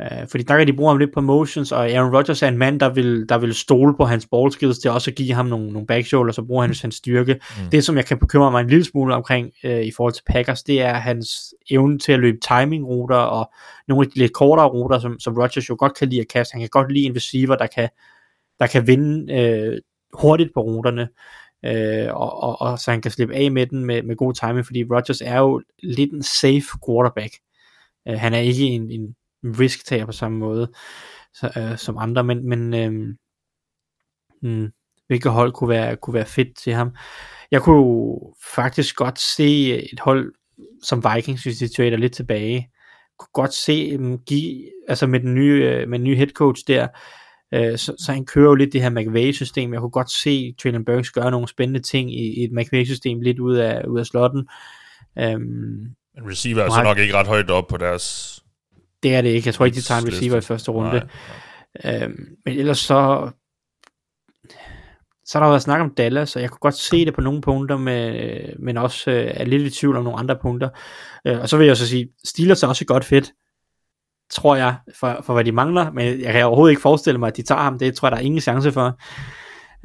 Uh, 0.00 0.28
fordi 0.28 0.44
der 0.44 0.58
kan 0.58 0.66
de 0.66 0.72
bruge 0.72 0.90
ham 0.90 0.98
lidt 0.98 1.14
på 1.14 1.20
motions, 1.20 1.72
og 1.72 1.90
Aaron 1.90 2.16
Rodgers 2.16 2.42
er 2.42 2.48
en 2.48 2.58
mand, 2.58 2.80
der 2.80 2.88
vil, 2.88 3.28
der 3.28 3.38
vil 3.38 3.54
stole 3.54 3.96
på 3.96 4.04
hans 4.04 4.26
ball 4.30 4.52
skills 4.52 4.78
til 4.78 4.90
også 4.90 5.10
at 5.10 5.16
give 5.16 5.32
ham 5.32 5.46
nogle, 5.46 5.72
nogle 5.72 5.86
backshoulder, 5.86 6.32
så 6.32 6.42
bruger 6.42 6.62
han 6.62 6.74
hans 6.82 6.94
styrke. 6.94 7.34
Mm. 7.34 7.70
Det, 7.70 7.84
som 7.84 7.96
jeg 7.96 8.06
kan 8.06 8.18
bekymre 8.18 8.50
mig 8.50 8.60
en 8.60 8.68
lille 8.68 8.84
smule 8.84 9.14
omkring 9.14 9.52
uh, 9.64 9.80
i 9.80 9.90
forhold 9.96 10.12
til 10.12 10.22
Packers, 10.26 10.62
det 10.62 10.82
er 10.82 10.94
hans 10.94 11.54
evne 11.70 11.98
til 11.98 12.12
at 12.12 12.18
løbe 12.18 12.38
timing-ruter, 12.48 13.16
og 13.16 13.52
nogle 13.88 14.06
af 14.06 14.10
de 14.10 14.18
lidt 14.18 14.32
kortere 14.32 14.68
ruter, 14.68 14.98
som, 14.98 15.20
som 15.20 15.34
Rodgers 15.34 15.68
jo 15.68 15.76
godt 15.78 15.98
kan 15.98 16.08
lide 16.08 16.20
at 16.20 16.28
kaste. 16.28 16.52
Han 16.52 16.60
kan 16.60 16.68
godt 16.72 16.92
lide 16.92 17.06
en 17.06 17.16
receiver, 17.16 17.56
der 17.56 17.66
kan, 17.66 17.88
der 18.58 18.66
kan 18.66 18.86
vinde 18.86 19.34
uh, 19.34 19.78
hurtigt 20.20 20.50
på 20.54 20.60
ruterne. 20.60 21.08
Uh, 21.66 22.16
og, 22.20 22.42
og, 22.42 22.60
og 22.60 22.78
så 22.78 22.90
han 22.90 23.02
kan 23.02 23.10
slippe 23.10 23.34
af 23.34 23.50
med 23.50 23.66
den 23.66 23.84
med, 23.84 24.02
med 24.02 24.16
god 24.16 24.32
timing, 24.32 24.66
fordi 24.66 24.84
Rodgers 24.84 25.20
er 25.20 25.38
jo 25.38 25.62
lidt 25.82 26.12
en 26.12 26.22
safe 26.22 26.78
quarterback. 26.86 27.32
Uh, 28.10 28.14
han 28.14 28.34
er 28.34 28.38
ikke 28.38 28.64
en, 28.64 28.90
en 28.90 29.14
risk 29.52 29.86
tager 29.86 30.06
på 30.06 30.12
samme 30.12 30.38
måde 30.38 30.72
så, 31.34 31.50
øh, 31.56 31.78
som 31.78 31.98
andre, 31.98 32.24
men, 32.24 32.48
men 32.48 32.74
øh, 32.74 33.16
hmm, 34.42 34.72
hvilket 35.06 35.32
hold 35.32 35.52
kunne 35.52 35.68
være, 35.68 35.96
kunne 35.96 36.14
være 36.14 36.26
fedt 36.26 36.56
til 36.56 36.72
ham. 36.72 36.90
Jeg 37.50 37.62
kunne 37.62 38.18
faktisk 38.54 38.96
godt 38.96 39.20
se 39.20 39.72
et 39.92 40.00
hold 40.00 40.32
som 40.82 41.04
Vikings, 41.14 41.42
hvis 41.42 41.58
de 41.58 41.68
trader 41.68 41.96
lidt 41.96 42.12
tilbage, 42.12 42.70
kunne 43.18 43.32
godt 43.32 43.54
se 43.54 43.90
dem 43.90 44.18
give, 44.18 44.64
altså 44.88 45.06
med 45.06 45.20
den 45.20 45.34
nye, 45.34 45.62
øh, 45.64 45.88
med 45.88 45.98
den 45.98 46.04
nye 46.04 46.16
head 46.16 46.28
coach 46.28 46.62
der, 46.66 46.88
øh, 47.54 47.78
så, 47.78 47.94
så 47.98 48.12
han 48.12 48.26
kører 48.26 48.48
jo 48.48 48.54
lidt 48.54 48.72
det 48.72 48.82
her 48.82 48.90
McVay-system. 48.90 49.72
Jeg 49.72 49.80
kunne 49.80 49.90
godt 49.90 50.10
se 50.10 50.54
Traylon 50.62 50.84
Burks 50.84 51.10
gøre 51.10 51.30
nogle 51.30 51.48
spændende 51.48 51.80
ting 51.80 52.14
i, 52.14 52.40
i 52.40 52.44
et 52.44 52.52
McVay-system 52.52 53.20
lidt 53.20 53.38
ud 53.38 53.56
af, 53.56 53.84
ud 53.86 53.98
af 53.98 54.06
slotten. 54.06 54.48
Um, 55.16 55.96
en 56.16 56.30
receiver 56.30 56.62
er 56.62 56.70
så 56.70 56.82
nok 56.82 56.98
ikke 56.98 57.14
ret 57.14 57.26
højt 57.26 57.50
op 57.50 57.66
på 57.66 57.76
deres 57.76 58.36
det 59.06 59.14
er 59.14 59.22
det 59.22 59.28
ikke. 59.28 59.46
Jeg 59.46 59.54
tror 59.54 59.64
ikke, 59.64 59.76
de 59.76 59.82
tager 59.82 60.00
en 60.00 60.08
receiver 60.08 60.36
i 60.36 60.40
første 60.40 60.70
runde. 60.70 61.08
Nej. 61.84 62.02
Øhm, 62.02 62.36
men 62.44 62.58
ellers 62.58 62.78
så 62.78 63.30
så 65.24 65.38
har 65.38 65.44
der 65.44 65.50
været 65.50 65.62
snak 65.62 65.80
om 65.80 65.94
Dallas, 65.94 66.36
og 66.36 66.42
jeg 66.42 66.50
kunne 66.50 66.58
godt 66.58 66.74
se 66.74 67.04
det 67.04 67.14
på 67.14 67.20
nogle 67.20 67.40
punkter, 67.40 67.76
med, 67.76 68.58
men 68.58 68.76
også 68.76 69.10
øh, 69.10 69.30
er 69.34 69.44
lidt 69.44 69.62
i 69.62 69.70
tvivl 69.70 69.96
om 69.96 70.04
nogle 70.04 70.18
andre 70.18 70.36
punkter. 70.42 70.68
Øh, 71.26 71.40
og 71.40 71.48
så 71.48 71.56
vil 71.56 71.66
jeg 71.66 71.76
så 71.76 71.88
sige, 71.88 72.08
Steelers 72.24 72.62
er 72.62 72.68
også 72.68 72.84
godt 72.84 73.04
fedt, 73.04 73.32
tror 74.30 74.56
jeg, 74.56 74.76
for, 74.94 75.20
for 75.22 75.34
hvad 75.34 75.44
de 75.44 75.52
mangler, 75.52 75.92
men 75.92 76.20
jeg 76.20 76.32
kan 76.32 76.44
overhovedet 76.44 76.72
ikke 76.72 76.82
forestille 76.82 77.18
mig, 77.18 77.26
at 77.26 77.36
de 77.36 77.42
tager 77.42 77.60
ham. 77.60 77.78
Det 77.78 77.94
tror 77.94 78.08
jeg, 78.08 78.12
der 78.12 78.18
er 78.18 78.24
ingen 78.24 78.40
chance 78.40 78.72
for. 78.72 78.98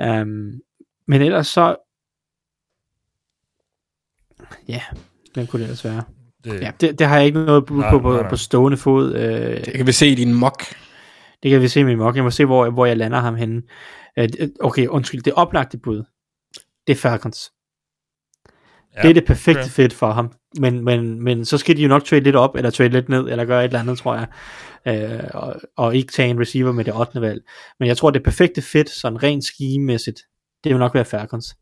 Um, 0.03 0.51
men 1.07 1.21
ellers 1.21 1.47
så, 1.47 1.75
ja, 4.67 4.81
hvem 5.33 5.47
kunne 5.47 5.59
det 5.59 5.65
ellers 5.65 5.85
være? 5.85 6.03
Det, 6.43 6.61
ja, 6.61 6.71
det, 6.81 6.99
det 6.99 7.07
har 7.07 7.17
jeg 7.17 7.25
ikke 7.25 7.45
noget 7.45 7.65
bud 7.65 7.83
på, 7.89 7.99
på, 7.99 8.23
på 8.29 8.35
stående 8.35 8.77
fod. 8.77 9.15
Øh, 9.15 9.65
det 9.65 9.73
kan 9.73 9.87
vi 9.87 9.91
se 9.91 10.07
i 10.07 10.15
din 10.15 10.33
mock. 10.33 10.63
Det 11.43 11.51
kan 11.51 11.61
vi 11.61 11.67
se 11.67 11.79
i 11.79 11.83
min 11.83 11.97
mock. 11.97 12.15
Jeg 12.15 12.23
må 12.23 12.29
se, 12.29 12.45
hvor, 12.45 12.69
hvor 12.69 12.85
jeg 12.85 12.97
lander 12.97 13.19
ham 13.19 13.35
henne. 13.35 13.61
Øh, 14.19 14.29
okay, 14.59 14.87
undskyld. 14.87 15.21
Det 15.21 15.33
oplagte 15.33 15.77
bud, 15.77 16.03
det 16.87 16.93
er 16.93 16.95
Falcons. 16.95 17.51
Ja, 18.95 19.01
det 19.01 19.09
er 19.09 19.13
det 19.13 19.25
perfekte 19.25 19.59
okay. 19.59 19.69
fit 19.69 19.93
for 19.93 20.11
ham. 20.11 20.31
Men, 20.59 20.83
men, 20.85 21.23
men 21.23 21.45
så 21.45 21.57
skal 21.57 21.77
de 21.77 21.81
jo 21.81 21.87
nok 21.87 22.03
trade 22.03 22.21
lidt 22.21 22.35
op, 22.35 22.55
eller 22.55 22.69
trade 22.69 22.89
lidt 22.89 23.09
ned, 23.09 23.29
eller 23.29 23.45
gøre 23.45 23.59
et 23.59 23.65
eller 23.65 23.79
andet, 23.79 23.97
tror 23.97 24.15
jeg. 24.15 24.27
Øh, 24.87 25.29
og, 25.33 25.55
og 25.77 25.95
ikke 25.95 26.11
tage 26.11 26.29
en 26.29 26.39
receiver 26.39 26.71
med 26.71 26.85
det 26.85 26.93
8. 26.99 27.21
valg. 27.21 27.41
Men 27.79 27.87
jeg 27.87 27.97
tror, 27.97 28.09
det 28.09 28.23
perfekte 28.23 28.61
fit, 28.61 28.89
sådan 28.89 29.23
rent 29.23 29.43
scheme-mæssigt, 29.43 30.21
det 30.63 30.69
vil 30.69 30.79
nok 30.79 30.93
være 30.93 31.05
Falcons. 31.05 31.55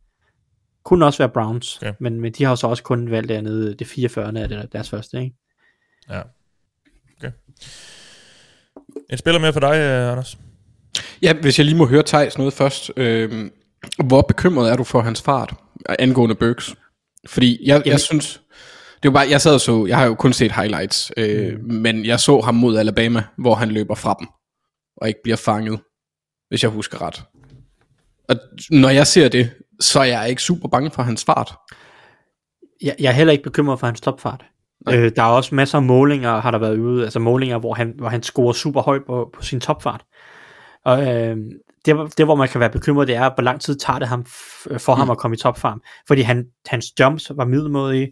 Kunne 0.84 1.05
også 1.05 1.17
være 1.17 1.30
Browns, 1.30 1.77
okay. 1.77 1.93
men, 1.99 2.19
men 2.19 2.32
de 2.32 2.43
har 2.43 2.51
jo 2.51 2.55
så 2.55 2.67
også 2.67 2.84
kun 2.84 3.11
valgt 3.11 3.30
dernede 3.30 3.73
det 3.73 3.88
44. 3.88 4.41
af 4.41 4.49
det, 4.49 4.73
deres 4.73 4.89
første, 4.89 5.17
ikke? 5.17 5.36
Ja. 6.09 6.21
Okay. 7.17 7.32
En 9.09 9.17
spiller 9.17 9.39
mere 9.39 9.53
for 9.53 9.59
dig, 9.59 9.75
øh, 9.75 10.11
Anders? 10.11 10.38
Ja, 11.21 11.34
hvis 11.34 11.57
jeg 11.59 11.65
lige 11.65 11.77
må 11.77 11.86
høre 11.86 12.03
Thijs 12.03 12.38
noget 12.38 12.53
først. 12.53 12.91
Øh, 12.97 13.49
hvor 14.05 14.21
bekymret 14.21 14.71
er 14.71 14.75
du 14.75 14.84
for 14.84 15.01
hans 15.01 15.21
fart 15.21 15.53
angående 15.99 16.36
Burks? 16.36 16.75
Fordi 17.27 17.59
jeg, 17.65 17.84
jeg 17.86 17.99
synes, 17.99 18.41
det 19.03 19.13
var 19.13 19.19
bare, 19.19 19.30
jeg 19.30 19.41
sad 19.41 19.53
og 19.53 19.61
så, 19.61 19.86
jeg 19.86 19.97
har 19.97 20.05
jo 20.05 20.15
kun 20.15 20.34
set 20.34 20.51
highlights, 20.51 21.11
øh, 21.17 21.59
mm. 21.59 21.73
men 21.73 22.05
jeg 22.05 22.19
så 22.19 22.41
ham 22.41 22.55
mod 22.55 22.77
Alabama, 22.77 23.23
hvor 23.38 23.55
han 23.55 23.71
løber 23.71 23.95
fra 23.95 24.15
dem, 24.19 24.27
og 24.97 25.07
ikke 25.07 25.19
bliver 25.23 25.38
fanget, 25.38 25.80
hvis 26.49 26.63
jeg 26.63 26.71
husker 26.71 27.01
ret. 27.01 27.23
Og 28.30 28.36
når 28.69 28.89
jeg 28.89 29.07
ser 29.07 29.30
det, 29.30 29.49
så 29.80 29.99
er 29.99 30.03
jeg 30.03 30.30
ikke 30.30 30.41
super 30.41 30.69
bange 30.69 30.91
for 30.91 31.01
hans 31.01 31.25
fart. 31.25 31.53
Jeg, 32.82 32.95
jeg 32.99 33.07
er 33.07 33.13
heller 33.13 33.32
ikke 33.32 33.43
bekymret 33.43 33.80
for 33.80 33.88
hans 33.88 34.01
topfart. 34.01 34.45
Øh, 34.89 35.11
der 35.15 35.23
er 35.23 35.27
også 35.27 35.55
masser 35.55 35.77
af 35.77 35.84
målinger, 35.84 36.39
har 36.39 36.51
der 36.51 36.57
været 36.57 36.77
ude, 36.77 37.03
altså 37.03 37.19
målinger, 37.19 37.57
hvor 37.57 37.73
han, 37.73 37.93
hvor 37.97 38.09
han 38.09 38.23
scorer 38.23 38.53
super 38.53 38.82
højt 38.82 39.01
på, 39.07 39.30
på 39.34 39.43
sin 39.43 39.59
topfart. 39.59 40.05
Og 40.86 41.01
øh, 41.01 41.38
det, 41.86 42.17
det, 42.17 42.25
hvor 42.25 42.36
man 42.36 42.47
kan 42.47 42.59
være 42.59 42.69
bekymret, 42.69 43.07
det 43.07 43.15
er, 43.15 43.30
hvor 43.36 43.43
lang 43.43 43.61
tid 43.61 43.75
tager 43.75 43.99
det 43.99 44.07
ham 44.07 44.25
for 44.77 44.95
mm. 44.95 44.99
ham 44.99 45.09
at 45.09 45.17
komme 45.17 45.36
i 45.36 45.38
topform. 45.38 45.82
Fordi 46.07 46.21
han, 46.21 46.45
hans 46.67 46.86
jumps 46.99 47.32
var 47.36 47.45
middelmådige, 47.45 48.11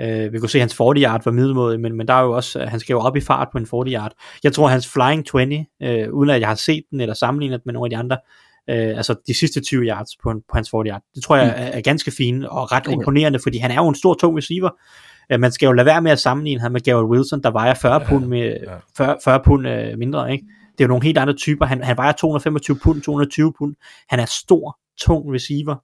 øh, 0.00 0.32
vi 0.32 0.38
kunne 0.38 0.48
se, 0.48 0.58
at 0.58 0.62
hans 0.62 0.76
40 0.76 1.02
yard 1.02 1.24
var 1.24 1.32
middelmådig, 1.32 1.80
men, 1.80 1.96
men 1.96 2.08
der 2.08 2.14
er 2.14 2.22
jo 2.22 2.32
også, 2.32 2.66
han 2.66 2.80
skal 2.80 2.94
jo 2.94 3.00
op 3.00 3.16
i 3.16 3.20
fart 3.20 3.48
på 3.52 3.58
en 3.58 3.66
40 3.66 3.92
yard. 3.92 4.12
Jeg 4.44 4.52
tror, 4.52 4.68
hans 4.68 4.88
flying 4.88 5.24
20, 5.26 5.66
øh, 5.82 6.12
uden 6.12 6.30
at 6.30 6.40
jeg 6.40 6.48
har 6.48 6.54
set 6.54 6.82
den 6.90 7.00
eller 7.00 7.14
sammenlignet 7.14 7.60
med 7.64 7.74
nogle 7.74 7.86
af 7.86 7.90
de 7.90 7.96
andre, 7.96 8.16
øh, 8.70 8.96
altså 8.96 9.14
de 9.26 9.34
sidste 9.34 9.60
20 9.60 9.84
yards 9.84 10.16
på, 10.22 10.32
på 10.48 10.54
hans 10.54 10.70
40 10.70 10.86
yard, 10.86 11.02
det 11.14 11.22
tror 11.22 11.36
jeg 11.36 11.46
er, 11.46 11.52
er 11.52 11.80
ganske 11.80 12.10
fint 12.10 12.44
og 12.44 12.72
ret 12.72 12.86
okay. 12.86 12.96
imponerende, 12.96 13.38
fordi 13.42 13.58
han 13.58 13.70
er 13.70 13.74
jo 13.74 13.88
en 13.88 13.94
stor, 13.94 14.14
tung 14.14 14.36
receiver. 14.36 14.70
Øh, 15.32 15.40
man 15.40 15.52
skal 15.52 15.66
jo 15.66 15.72
lade 15.72 15.86
være 15.86 16.02
med 16.02 16.10
at 16.10 16.18
sammenligne 16.18 16.60
ham 16.60 16.72
med 16.72 16.80
Garrett 16.80 17.10
Wilson, 17.10 17.42
der 17.42 17.50
vejer 17.50 17.74
40 17.74 17.94
ja, 17.94 18.08
pund, 18.08 18.26
med, 18.26 18.56
ja. 18.66 18.76
40, 18.96 19.16
40 19.24 19.40
pund 19.44 19.68
øh, 19.68 19.98
mindre, 19.98 20.32
ikke? 20.32 20.44
Det 20.72 20.80
er 20.80 20.84
jo 20.84 20.88
nogle 20.88 21.04
helt 21.04 21.18
andre 21.18 21.34
typer. 21.34 21.66
Han, 21.66 21.82
han 21.82 21.96
vejer 21.96 22.12
225 22.12 22.78
pund, 22.82 23.02
220 23.02 23.52
pund. 23.58 23.74
Han 24.08 24.20
er 24.20 24.24
stor, 24.24 24.78
tung 25.00 25.34
receiver. 25.34 25.76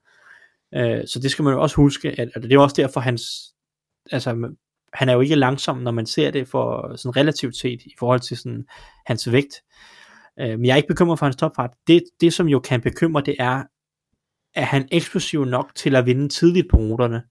Øh, 0.75 1.07
så 1.07 1.19
det 1.23 1.31
skal 1.31 1.43
man 1.43 1.55
jo 1.55 1.63
også 1.63 1.77
huske, 1.77 2.21
at, 2.21 2.29
at 2.35 2.43
det 2.43 2.53
er 2.53 2.59
også 2.59 2.77
derfor, 2.79 3.01
hans, 3.01 3.23
altså, 4.11 4.55
han 4.95 5.09
er 5.09 5.13
jo 5.13 5.21
ikke 5.21 5.35
langsom, 5.35 5.79
når 5.79 5.91
man 5.91 6.07
ser 6.07 6.31
det 6.31 6.49
for 6.49 6.97
sådan 6.97 7.17
relativt 7.17 7.57
set 7.57 7.83
i 7.83 7.95
forhold 7.99 8.21
til 8.21 8.37
sådan 8.37 8.65
hans 9.07 9.33
vægt. 9.33 9.55
Øh, 9.55 10.00
men 10.39 10.65
jeg 10.65 10.73
er 10.73 10.77
ikke 10.77 10.89
bekymret 10.89 11.19
for 11.19 11.27
hans 11.27 11.37
topfart. 11.37 11.71
Det, 11.87 12.03
det 12.21 12.33
som 12.33 12.49
jo 12.49 12.59
kan 12.59 12.81
bekymre, 12.81 13.23
det 13.27 13.37
er, 13.39 13.63
er 14.55 14.65
han 14.65 14.89
eksplosiv 14.93 15.45
nok 15.45 15.75
til 15.75 15.97
at 15.97 16.07
vinde 16.07 16.29
tidligt 16.29 16.67
på 16.71 16.77
ruterne? 16.77 17.23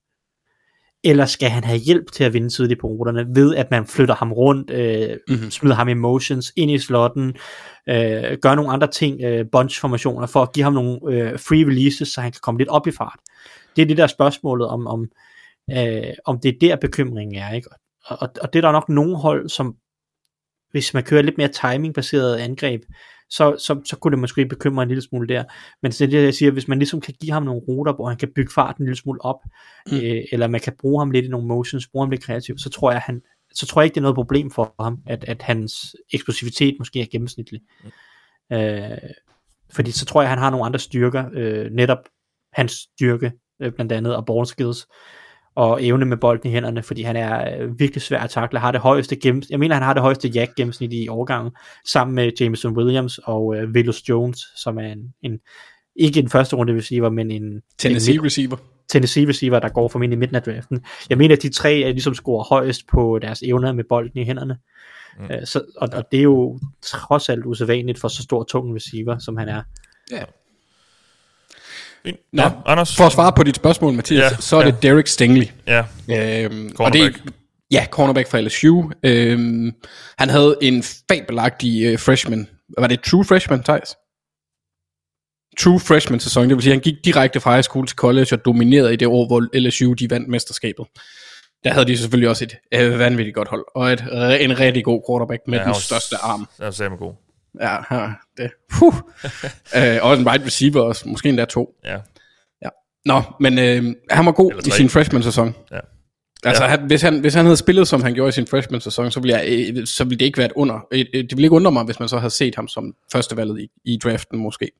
Eller 1.04 1.26
skal 1.26 1.50
han 1.50 1.64
have 1.64 1.78
hjælp 1.78 2.12
til 2.12 2.24
at 2.24 2.32
vinde 2.32 2.48
tidligt 2.48 2.80
på 2.80 2.86
ruterne, 2.86 3.26
ved 3.34 3.54
at 3.54 3.70
man 3.70 3.86
flytter 3.86 4.14
ham 4.14 4.32
rundt, 4.32 4.70
øh, 4.70 5.16
mm-hmm. 5.28 5.50
smider 5.50 5.74
ham 5.74 5.88
i 5.88 5.94
motions, 5.94 6.52
ind 6.56 6.70
i 6.70 6.78
slotten, 6.78 7.28
øh, 7.88 8.38
gør 8.42 8.54
nogle 8.54 8.72
andre 8.72 8.86
ting, 8.86 9.20
øh, 9.22 9.46
bunch-formationer, 9.52 10.26
for 10.26 10.42
at 10.42 10.52
give 10.52 10.64
ham 10.64 10.72
nogle 10.72 10.98
øh, 11.08 11.38
free 11.38 11.66
releases, 11.66 12.08
så 12.08 12.20
han 12.20 12.32
kan 12.32 12.40
komme 12.42 12.58
lidt 12.58 12.68
op 12.68 12.86
i 12.86 12.90
fart. 12.90 13.18
Det 13.76 13.82
er 13.82 13.86
det 13.86 13.96
der 13.96 14.06
spørgsmålet 14.06 14.68
om, 14.68 14.86
om, 14.86 15.08
øh, 15.70 16.14
om 16.24 16.40
det 16.40 16.48
er 16.48 16.58
der 16.60 16.76
bekymringen 16.76 17.42
er. 17.42 17.52
Ikke? 17.52 17.68
Og, 18.04 18.16
og, 18.20 18.28
og 18.42 18.52
det 18.52 18.58
er 18.58 18.62
der 18.62 18.72
nok 18.72 18.88
nogle 18.88 19.16
hold, 19.16 19.48
som 19.48 19.74
hvis 20.70 20.94
man 20.94 21.02
kører 21.02 21.22
lidt 21.22 21.38
mere 21.38 21.48
timing-baseret 21.48 22.36
angreb, 22.36 22.82
så, 23.30 23.56
så, 23.58 23.80
så 23.84 23.96
kunne 23.96 24.10
det 24.10 24.18
måske 24.18 24.46
bekymre 24.46 24.82
en 24.82 24.88
lille 24.88 25.02
smule 25.02 25.28
der. 25.28 25.44
Men 25.82 25.92
er 26.00 26.06
det, 26.06 26.24
jeg 26.24 26.34
siger, 26.34 26.50
hvis 26.50 26.68
man 26.68 26.78
ligesom 26.78 27.00
kan 27.00 27.14
give 27.20 27.32
ham 27.32 27.42
nogle 27.42 27.60
ruter, 27.68 27.92
hvor 27.92 28.08
han 28.08 28.16
kan 28.16 28.32
bygge 28.34 28.52
farten 28.54 28.82
en 28.82 28.86
lille 28.86 28.96
smule 28.96 29.24
op, 29.24 29.36
mm. 29.90 29.96
øh, 29.96 30.22
eller 30.32 30.46
man 30.46 30.60
kan 30.60 30.72
bruge 30.80 31.00
ham 31.00 31.10
lidt 31.10 31.24
i 31.24 31.28
nogle 31.28 31.46
motions, 31.46 31.88
bruge 31.88 32.04
ham 32.04 32.10
lidt 32.10 32.22
kreativt, 32.22 32.60
så 32.60 32.70
tror 32.70 32.90
jeg, 32.92 33.00
han, 33.00 33.22
så 33.54 33.66
tror 33.66 33.80
jeg 33.80 33.84
ikke, 33.84 33.94
det 33.94 34.00
er 34.00 34.02
noget 34.02 34.14
problem 34.14 34.50
for 34.50 34.74
ham, 34.80 34.98
at, 35.06 35.24
at 35.24 35.42
hans 35.42 35.96
eksplosivitet 36.12 36.76
måske 36.78 37.00
er 37.00 37.06
gennemsnitlig. 37.12 37.60
Mm. 38.50 38.56
Øh, 38.56 38.98
fordi 39.72 39.90
så 39.90 40.04
tror 40.04 40.22
jeg, 40.22 40.30
han 40.30 40.38
har 40.38 40.50
nogle 40.50 40.66
andre 40.66 40.78
styrker, 40.78 41.24
øh, 41.32 41.70
netop 41.70 41.98
hans 42.52 42.72
styrke, 42.72 43.32
øh, 43.62 43.72
blandt 43.72 43.92
andet, 43.92 44.16
og 44.16 44.26
ball 44.26 44.46
skills, 44.46 44.86
og 45.60 45.84
evne 45.84 46.04
med 46.04 46.16
bolden 46.16 46.50
i 46.50 46.52
hænderne, 46.52 46.82
fordi 46.82 47.02
han 47.02 47.16
er 47.16 47.60
øh, 47.60 47.78
virkelig 47.78 48.02
svær 48.02 48.20
at 48.20 48.30
takle, 48.30 48.58
har 48.58 48.72
det 48.72 48.80
højeste 48.80 49.16
gennems, 49.16 49.50
jeg 49.50 49.58
mener 49.58 49.74
han 49.74 49.82
har 49.82 49.94
det 49.94 50.02
højeste 50.02 50.28
jack 50.28 50.54
gennemsnit 50.54 50.92
i 50.92 51.08
årgangen, 51.08 51.52
sammen 51.86 52.14
med 52.14 52.32
Jameson 52.40 52.76
Williams 52.76 53.18
og 53.18 53.56
øh, 53.56 53.74
Velus 53.74 54.02
Jones, 54.08 54.40
som 54.56 54.78
er 54.78 54.86
en, 54.86 55.14
en 55.22 55.38
ikke 55.96 56.20
en 56.20 56.28
første 56.28 56.56
runde 56.56 56.76
receiver, 56.76 57.10
men 57.10 57.30
en 57.30 57.62
Tennessee 57.78 58.14
en, 58.14 58.24
receiver. 58.24 58.56
Tennessee 58.88 59.28
receiver, 59.28 59.58
der 59.58 59.68
går 59.68 59.88
formentlig 59.88 60.16
i 60.16 60.18
midten 60.18 60.36
af 60.36 60.42
draften. 60.42 60.84
Jeg 61.10 61.18
mener, 61.18 61.36
at 61.36 61.42
de 61.42 61.48
tre 61.48 61.80
er 61.80 61.88
ligesom 61.88 62.14
scorer 62.14 62.44
højest 62.44 62.86
på 62.86 63.18
deres 63.22 63.42
evner 63.42 63.72
med 63.72 63.84
bolden 63.88 64.20
i 64.20 64.24
hænderne. 64.24 64.58
Mm. 65.18 65.24
Øh, 65.24 65.46
så, 65.46 65.62
og, 65.76 65.88
og 65.92 66.04
det 66.12 66.18
er 66.18 66.24
jo 66.24 66.58
trods 66.82 67.28
alt 67.28 67.46
usædvanligt 67.46 68.00
for 68.00 68.08
så 68.08 68.22
stor 68.22 68.44
tung 68.44 68.74
receiver, 68.76 69.18
som 69.18 69.36
han 69.36 69.48
er. 69.48 69.62
Ja. 70.10 70.22
Nå, 72.04 72.42
ja, 72.42 72.50
Anders. 72.66 72.96
For 72.96 73.04
at 73.04 73.12
svare 73.12 73.32
på 73.32 73.42
dit 73.42 73.56
spørgsmål, 73.56 73.92
Mathias, 73.92 74.32
ja, 74.32 74.36
så 74.36 74.56
er 74.56 74.60
ja. 74.60 74.70
det 74.70 74.82
Derek 74.82 75.06
Stingley. 75.06 75.46
Ja. 75.66 75.84
Øhm, 76.10 76.74
og 76.78 76.92
det 76.92 77.02
er, 77.02 77.10
ja, 77.70 77.86
cornerback 77.90 78.28
fra 78.28 78.40
LSU. 78.40 78.90
Øhm, 79.02 79.72
han 80.18 80.28
havde 80.28 80.56
en 80.62 80.82
fabelagtig 80.82 81.92
uh, 81.92 81.98
freshman. 81.98 82.48
Var 82.78 82.86
det 82.86 83.00
true 83.00 83.24
freshman, 83.24 83.62
Thijs? 83.62 83.96
True 85.58 85.80
freshman 85.80 86.20
sæson, 86.20 86.48
det 86.48 86.56
vil 86.56 86.62
sige, 86.62 86.72
at 86.72 86.76
han 86.76 86.82
gik 86.82 87.04
direkte 87.04 87.40
fra 87.40 87.52
high 87.52 87.62
school 87.62 87.86
til 87.86 87.96
college 87.96 88.28
og 88.32 88.44
dominerede 88.44 88.92
i 88.92 88.96
det 88.96 89.08
år, 89.08 89.26
hvor 89.26 89.58
LSU 89.58 89.92
de 89.92 90.10
vandt 90.10 90.28
mesterskabet. 90.28 90.86
Der 91.64 91.72
havde 91.72 91.86
de 91.86 91.98
selvfølgelig 91.98 92.28
også 92.28 92.44
et 92.44 92.56
øh, 92.74 92.98
vanvittigt 92.98 93.34
godt 93.34 93.48
hold, 93.48 93.64
og 93.74 93.92
et, 93.92 94.00
en 94.44 94.58
rigtig 94.60 94.84
god 94.84 95.02
quarterback 95.08 95.42
med 95.46 95.58
ja, 95.58 95.64
den 95.64 95.74
største 95.74 96.16
arm. 96.16 96.48
Det 96.58 96.90
var 96.90 96.96
god. 96.96 97.14
Ja, 97.60 97.76
det. 98.38 98.50
Puh. 98.72 98.94
øh, 99.76 99.98
og 100.02 100.14
en 100.14 100.26
wide 100.28 100.44
receiver 100.44 100.80
også, 100.80 101.08
måske 101.08 101.28
endda 101.28 101.44
to. 101.44 101.74
Ja. 101.84 101.98
ja. 102.62 102.68
Nå, 103.04 103.22
men 103.40 103.58
øh, 103.58 103.94
han 104.10 104.26
var 104.26 104.32
god 104.32 104.52
i 104.66 104.70
sin 104.70 104.88
freshman-sæson. 104.88 105.54
Ja. 105.72 105.78
Altså, 106.44 106.64
ja. 106.64 106.70
Han, 106.70 106.86
hvis, 106.86 107.02
han, 107.02 107.20
hvis 107.20 107.34
han 107.34 107.44
havde 107.44 107.56
spillet, 107.56 107.88
som 107.88 108.02
han 108.02 108.14
gjorde 108.14 108.28
i 108.28 108.32
sin 108.32 108.46
freshman-sæson, 108.46 109.10
så 109.10 109.20
ville, 109.20 109.38
jeg, 109.38 109.70
øh, 109.76 109.86
så 109.86 110.04
ville 110.04 110.18
det 110.18 110.24
ikke 110.24 110.38
være 110.38 110.46
et 110.46 110.52
under. 110.56 110.86
Det 110.92 111.12
ville 111.12 111.42
ikke 111.42 111.56
undre 111.56 111.72
mig, 111.72 111.84
hvis 111.84 112.00
man 112.00 112.08
så 112.08 112.18
havde 112.18 112.34
set 112.34 112.54
ham 112.54 112.68
som 112.68 112.94
førstevalget 113.12 113.60
i, 113.60 113.70
i 113.84 113.98
draften 114.04 114.38
måske. 114.38 114.70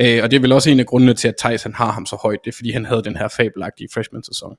Øh, 0.00 0.22
og 0.22 0.30
det 0.30 0.36
er 0.36 0.40
vel 0.40 0.52
også 0.52 0.70
en 0.70 0.80
af 0.80 0.86
grundene 0.86 1.14
til, 1.14 1.28
at 1.28 1.36
Tyson 1.36 1.74
har 1.74 1.92
ham 1.92 2.06
så 2.06 2.16
højt. 2.22 2.38
Det 2.44 2.50
er, 2.50 2.56
fordi 2.56 2.70
han 2.70 2.84
havde 2.84 3.02
den 3.02 3.16
her 3.16 3.28
fabelagtige 3.28 3.88
freshman-sæson. 3.94 4.56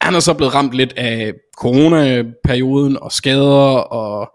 Han 0.00 0.14
er 0.14 0.20
så 0.20 0.34
blevet 0.34 0.54
ramt 0.54 0.72
lidt 0.72 0.92
af 0.96 1.32
corona-perioden 1.58 2.96
og 2.96 3.12
skader 3.12 3.78
og 3.78 4.32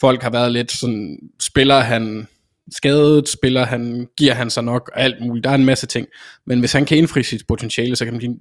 folk 0.00 0.22
har 0.22 0.30
været 0.30 0.52
lidt 0.52 0.72
sådan, 0.72 1.18
spiller 1.40 1.80
han 1.80 2.28
skadet, 2.72 3.28
spiller 3.28 3.64
han, 3.64 4.08
giver 4.16 4.34
han 4.34 4.50
sig 4.50 4.64
nok, 4.64 4.90
og 4.94 5.00
alt 5.00 5.20
muligt. 5.20 5.44
Der 5.44 5.50
er 5.50 5.54
en 5.54 5.64
masse 5.64 5.86
ting. 5.86 6.06
Men 6.46 6.60
hvis 6.60 6.72
han 6.72 6.84
kan 6.84 6.98
indfri 6.98 7.22
sit 7.22 7.46
potentiale, 7.48 7.96
så 7.96 8.04
kan 8.04 8.14
han 8.14 8.18
blive 8.18 8.30
en 8.30 8.40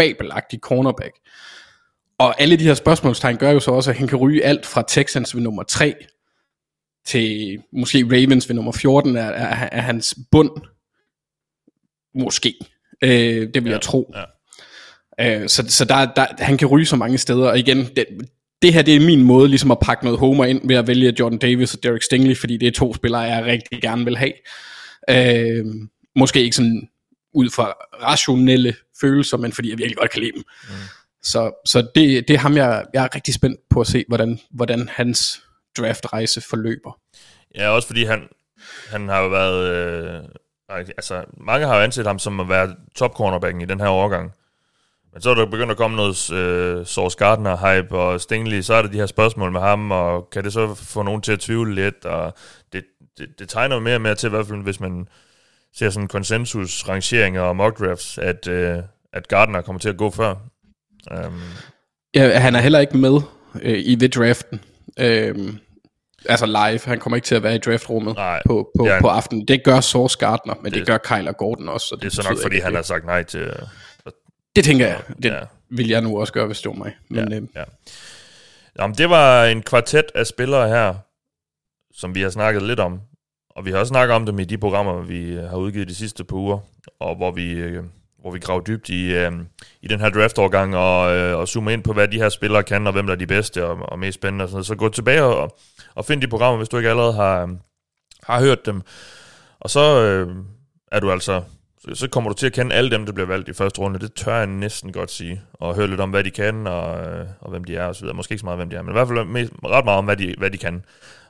fabelagtig 0.00 0.58
cornerback. 0.58 1.14
Og 2.18 2.40
alle 2.40 2.56
de 2.56 2.64
her 2.64 2.74
spørgsmålstegn 2.74 3.36
gør 3.36 3.50
jo 3.50 3.60
så 3.60 3.70
også, 3.70 3.90
at 3.90 3.96
han 3.96 4.08
kan 4.08 4.18
ryge 4.18 4.44
alt 4.44 4.66
fra 4.66 4.84
Texans 4.88 5.34
ved 5.34 5.42
nummer 5.42 5.62
3, 5.62 5.94
til 7.06 7.58
måske 7.72 8.04
Ravens 8.04 8.48
ved 8.48 8.56
nummer 8.56 8.72
14, 8.72 9.16
er, 9.16 9.22
er, 9.22 9.68
er 9.72 9.80
hans 9.80 10.14
bund. 10.30 10.50
Måske. 12.14 12.54
Øh, 13.04 13.48
det 13.54 13.64
vil 13.64 13.70
ja, 13.70 13.70
jeg 13.70 13.80
tro. 13.80 14.14
Ja. 15.18 15.42
Øh, 15.42 15.48
så 15.48 15.64
så 15.68 15.84
der, 15.84 16.14
der, 16.14 16.26
han 16.38 16.58
kan 16.58 16.68
ryge 16.68 16.86
så 16.86 16.96
mange 16.96 17.18
steder, 17.18 17.48
og 17.48 17.58
igen, 17.58 17.78
det, 17.96 18.06
det 18.62 18.74
her 18.74 18.82
det 18.82 18.96
er 18.96 19.00
min 19.00 19.22
måde 19.22 19.48
ligesom 19.48 19.70
at 19.70 19.78
pakke 19.82 20.04
noget 20.04 20.18
homer 20.18 20.44
ind 20.44 20.68
ved 20.68 20.76
at 20.76 20.86
vælge 20.86 21.14
Jordan 21.20 21.38
Davis 21.38 21.74
og 21.74 21.82
Derek 21.82 22.02
Stingley, 22.02 22.36
fordi 22.36 22.56
det 22.56 22.68
er 22.68 22.72
to 22.72 22.94
spillere, 22.94 23.20
jeg 23.20 23.44
rigtig 23.44 23.82
gerne 23.82 24.04
vil 24.04 24.16
have. 24.16 24.32
Øh, 25.10 25.64
måske 26.16 26.42
ikke 26.42 26.56
sådan 26.56 26.88
ud 27.34 27.50
fra 27.50 27.64
rationelle 28.02 28.74
følelser, 29.00 29.36
men 29.36 29.52
fordi 29.52 29.70
jeg 29.70 29.78
virkelig 29.78 29.96
godt 29.96 30.10
kan 30.10 30.20
lide 30.20 30.32
dem. 30.32 30.42
Mm. 30.68 30.74
Så, 31.22 31.62
så 31.66 31.88
det, 31.94 32.28
det 32.28 32.34
er 32.34 32.38
ham, 32.38 32.56
jeg, 32.56 32.84
jeg 32.94 33.04
er 33.04 33.14
rigtig 33.14 33.34
spændt 33.34 33.60
på 33.70 33.80
at 33.80 33.86
se, 33.86 34.04
hvordan, 34.08 34.40
hvordan 34.50 34.88
hans 34.88 35.42
draftrejse 35.78 36.40
forløber. 36.40 36.98
Ja, 37.54 37.68
også 37.68 37.86
fordi 37.86 38.04
han, 38.04 38.28
han 38.88 39.08
har 39.08 39.20
jo 39.20 39.28
været... 39.28 39.74
Øh, 39.74 40.84
altså, 40.96 41.24
mange 41.36 41.66
har 41.66 41.76
jo 41.76 41.82
anset 41.82 42.06
ham 42.06 42.18
som 42.18 42.40
at 42.40 42.48
være 42.48 42.74
top 42.96 43.14
cornerbacken 43.14 43.60
i 43.60 43.64
den 43.64 43.80
her 43.80 43.86
overgang. 43.86 44.32
Men 45.12 45.22
så 45.22 45.30
er 45.30 45.34
der 45.34 45.46
begyndt 45.46 45.70
at 45.70 45.76
komme 45.76 45.96
noget 45.96 46.32
øh, 46.32 46.86
Source 46.86 47.16
Gardner-hype 47.24 47.94
og 47.96 48.20
Stingley, 48.20 48.60
så 48.62 48.74
er 48.74 48.82
der 48.82 48.88
de 48.88 48.98
her 48.98 49.06
spørgsmål 49.06 49.52
med 49.52 49.60
ham, 49.60 49.90
og 49.90 50.30
kan 50.30 50.44
det 50.44 50.52
så 50.52 50.74
få 50.74 51.02
nogen 51.02 51.22
til 51.22 51.32
at 51.32 51.40
tvivle 51.40 51.74
lidt, 51.74 52.04
og 52.04 52.34
det, 52.72 52.84
det, 53.18 53.28
det 53.38 53.48
tegner 53.48 53.76
jo 53.76 53.80
mere 53.80 53.94
og 53.94 54.00
mere 54.00 54.14
til, 54.14 54.26
i 54.26 54.30
hvert 54.30 54.46
fald 54.46 54.62
hvis 54.62 54.80
man 54.80 55.08
ser 55.76 55.90
sådan 55.90 56.08
konsensus-rangeringer 56.08 57.40
og 57.40 57.56
mock 57.56 57.78
drafts, 57.78 58.18
at, 58.18 58.48
øh, 58.48 58.78
at 59.12 59.28
Gardner 59.28 59.60
kommer 59.60 59.80
til 59.80 59.88
at 59.88 59.96
gå 59.96 60.10
før. 60.10 60.34
Um. 61.10 61.42
Ja, 62.14 62.38
han 62.38 62.54
er 62.54 62.60
heller 62.60 62.78
ikke 62.78 62.96
med 62.96 63.20
øh, 63.62 63.78
i 63.78 63.94
det 63.94 64.14
draften. 64.14 64.60
Øhm, 64.98 65.58
altså 66.28 66.46
live, 66.46 66.80
han 66.84 66.98
kommer 66.98 67.16
ikke 67.16 67.26
til 67.26 67.34
at 67.34 67.42
være 67.42 67.54
i 67.54 67.58
draftrummet 67.58 68.14
Nej, 68.14 68.42
på, 68.46 68.70
på, 68.78 68.86
ja, 68.86 69.00
på 69.00 69.08
aftenen. 69.08 69.48
Det 69.48 69.64
gør 69.64 69.80
Source 69.80 70.18
Gardner, 70.18 70.54
men 70.62 70.72
det, 70.72 70.78
det 70.78 70.86
gør 70.86 70.98
Kyler 70.98 71.32
Gordon 71.32 71.68
også. 71.68 71.86
Så 71.86 71.94
det, 71.94 72.02
det 72.02 72.18
er 72.18 72.22
så 72.22 72.28
nok, 72.28 72.38
fordi 72.42 72.58
han 72.58 72.74
har 72.74 72.82
sagt 72.82 73.06
nej 73.06 73.22
til 73.22 73.52
det 74.56 74.64
tænker 74.64 74.86
jeg. 74.86 75.02
Det 75.22 75.30
ja. 75.30 75.40
vil 75.70 75.88
jeg 75.88 76.00
nu 76.00 76.20
også 76.20 76.32
gøre, 76.32 76.46
hvis 76.46 76.60
det 76.60 76.68
var 76.68 76.76
mig. 76.76 76.96
Men, 77.08 77.32
ja, 77.32 77.36
øh, 77.36 77.42
ja. 77.56 77.64
Jamen, 78.78 78.96
det 78.96 79.10
var 79.10 79.44
en 79.44 79.62
kvartet 79.62 80.04
af 80.14 80.26
spillere 80.26 80.68
her, 80.68 80.94
som 81.94 82.14
vi 82.14 82.22
har 82.22 82.30
snakket 82.30 82.62
lidt 82.62 82.80
om. 82.80 83.00
Og 83.50 83.64
vi 83.64 83.70
har 83.70 83.78
også 83.78 83.90
snakket 83.90 84.14
om 84.14 84.26
dem 84.26 84.38
i 84.38 84.44
de 84.44 84.58
programmer, 84.58 85.00
vi 85.02 85.34
har 85.34 85.56
udgivet 85.56 85.88
de 85.88 85.94
sidste 85.94 86.24
par 86.24 86.36
uger, 86.36 86.58
og 87.00 87.16
hvor 87.16 87.30
vi, 87.30 87.52
øh, 87.52 87.84
hvor 88.20 88.30
vi 88.30 88.38
graver 88.38 88.60
dybt 88.60 88.88
i, 88.88 89.12
øh, 89.12 89.32
i 89.82 89.88
den 89.88 90.00
her 90.00 90.08
draftovergang 90.08 90.76
og, 90.76 91.16
øh, 91.16 91.38
og 91.38 91.48
zoomer 91.48 91.70
ind 91.70 91.84
på, 91.84 91.92
hvad 91.92 92.08
de 92.08 92.18
her 92.18 92.28
spillere 92.28 92.62
kan, 92.62 92.86
og 92.86 92.92
hvem 92.92 93.06
der 93.06 93.14
er 93.14 93.18
de 93.18 93.26
bedste 93.26 93.66
og, 93.66 93.76
og 93.76 93.98
mest 93.98 94.14
spændende. 94.14 94.42
Og 94.42 94.48
sådan 94.48 94.56
noget. 94.56 94.66
Så 94.66 94.74
gå 94.74 94.88
tilbage 94.88 95.22
og, 95.22 95.58
og 95.94 96.04
find 96.04 96.22
de 96.22 96.28
programmer, 96.28 96.56
hvis 96.56 96.68
du 96.68 96.76
ikke 96.76 96.90
allerede 96.90 97.12
har, 97.12 97.56
har 98.22 98.40
hørt 98.40 98.66
dem. 98.66 98.82
Og 99.60 99.70
så 99.70 100.02
øh, 100.02 100.36
er 100.92 101.00
du 101.00 101.10
altså 101.10 101.42
så, 101.80 101.94
så 101.94 102.08
kommer 102.08 102.30
du 102.30 102.36
til 102.36 102.46
at 102.46 102.52
kende 102.52 102.74
alle 102.74 102.90
dem, 102.90 103.06
der 103.06 103.12
bliver 103.12 103.26
valgt 103.26 103.48
i 103.48 103.52
første 103.52 103.80
runde. 103.80 103.98
Det 103.98 104.14
tør 104.14 104.36
jeg 104.36 104.46
næsten 104.46 104.92
godt 104.92 105.10
sige. 105.10 105.42
Og 105.52 105.74
høre 105.74 105.86
lidt 105.86 106.00
om, 106.00 106.10
hvad 106.10 106.24
de 106.24 106.30
kan, 106.30 106.66
og, 106.66 107.06
øh, 107.06 107.26
og 107.40 107.50
hvem 107.50 107.64
de 107.64 107.76
er, 107.76 107.84
og 107.84 107.94
så 107.94 108.00
videre. 108.00 108.16
Måske 108.16 108.32
ikke 108.32 108.40
så 108.40 108.46
meget, 108.46 108.58
hvem 108.58 108.70
de 108.70 108.76
er, 108.76 108.82
men 108.82 108.90
i 108.90 108.92
hvert 108.92 109.08
fald 109.08 109.24
mest, 109.24 109.52
ret 109.64 109.84
meget 109.84 109.98
om, 109.98 110.04
hvad 110.04 110.16
de, 110.16 110.34
hvad 110.38 110.50
de 110.50 110.58
kan. 110.58 110.84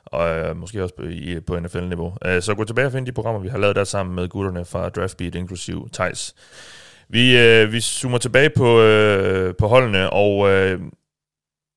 Og 0.05 0.29
øh, 0.29 0.57
måske 0.57 0.83
også 0.83 0.95
på, 0.95 1.03
i, 1.03 1.39
på 1.39 1.59
NFL-niveau. 1.59 2.17
Øh, 2.25 2.41
så 2.41 2.55
gå 2.55 2.63
tilbage 2.63 2.87
og 2.87 2.91
find 2.91 3.05
de 3.05 3.11
programmer, 3.11 3.41
vi 3.41 3.49
har 3.49 3.57
lavet 3.57 3.75
der 3.75 3.83
sammen 3.83 4.15
med 4.15 4.29
gutterne 4.29 4.65
fra 4.65 4.89
Draftbeat, 4.89 5.35
inklusiv 5.35 5.89
Thijs. 5.93 6.35
Vi, 7.09 7.37
øh, 7.37 7.71
vi 7.71 7.81
zoomer 7.81 8.17
tilbage 8.17 8.49
på, 8.49 8.81
øh, 8.81 9.55
på 9.55 9.67
holdene, 9.67 10.09
og 10.09 10.49
øh, 10.49 10.79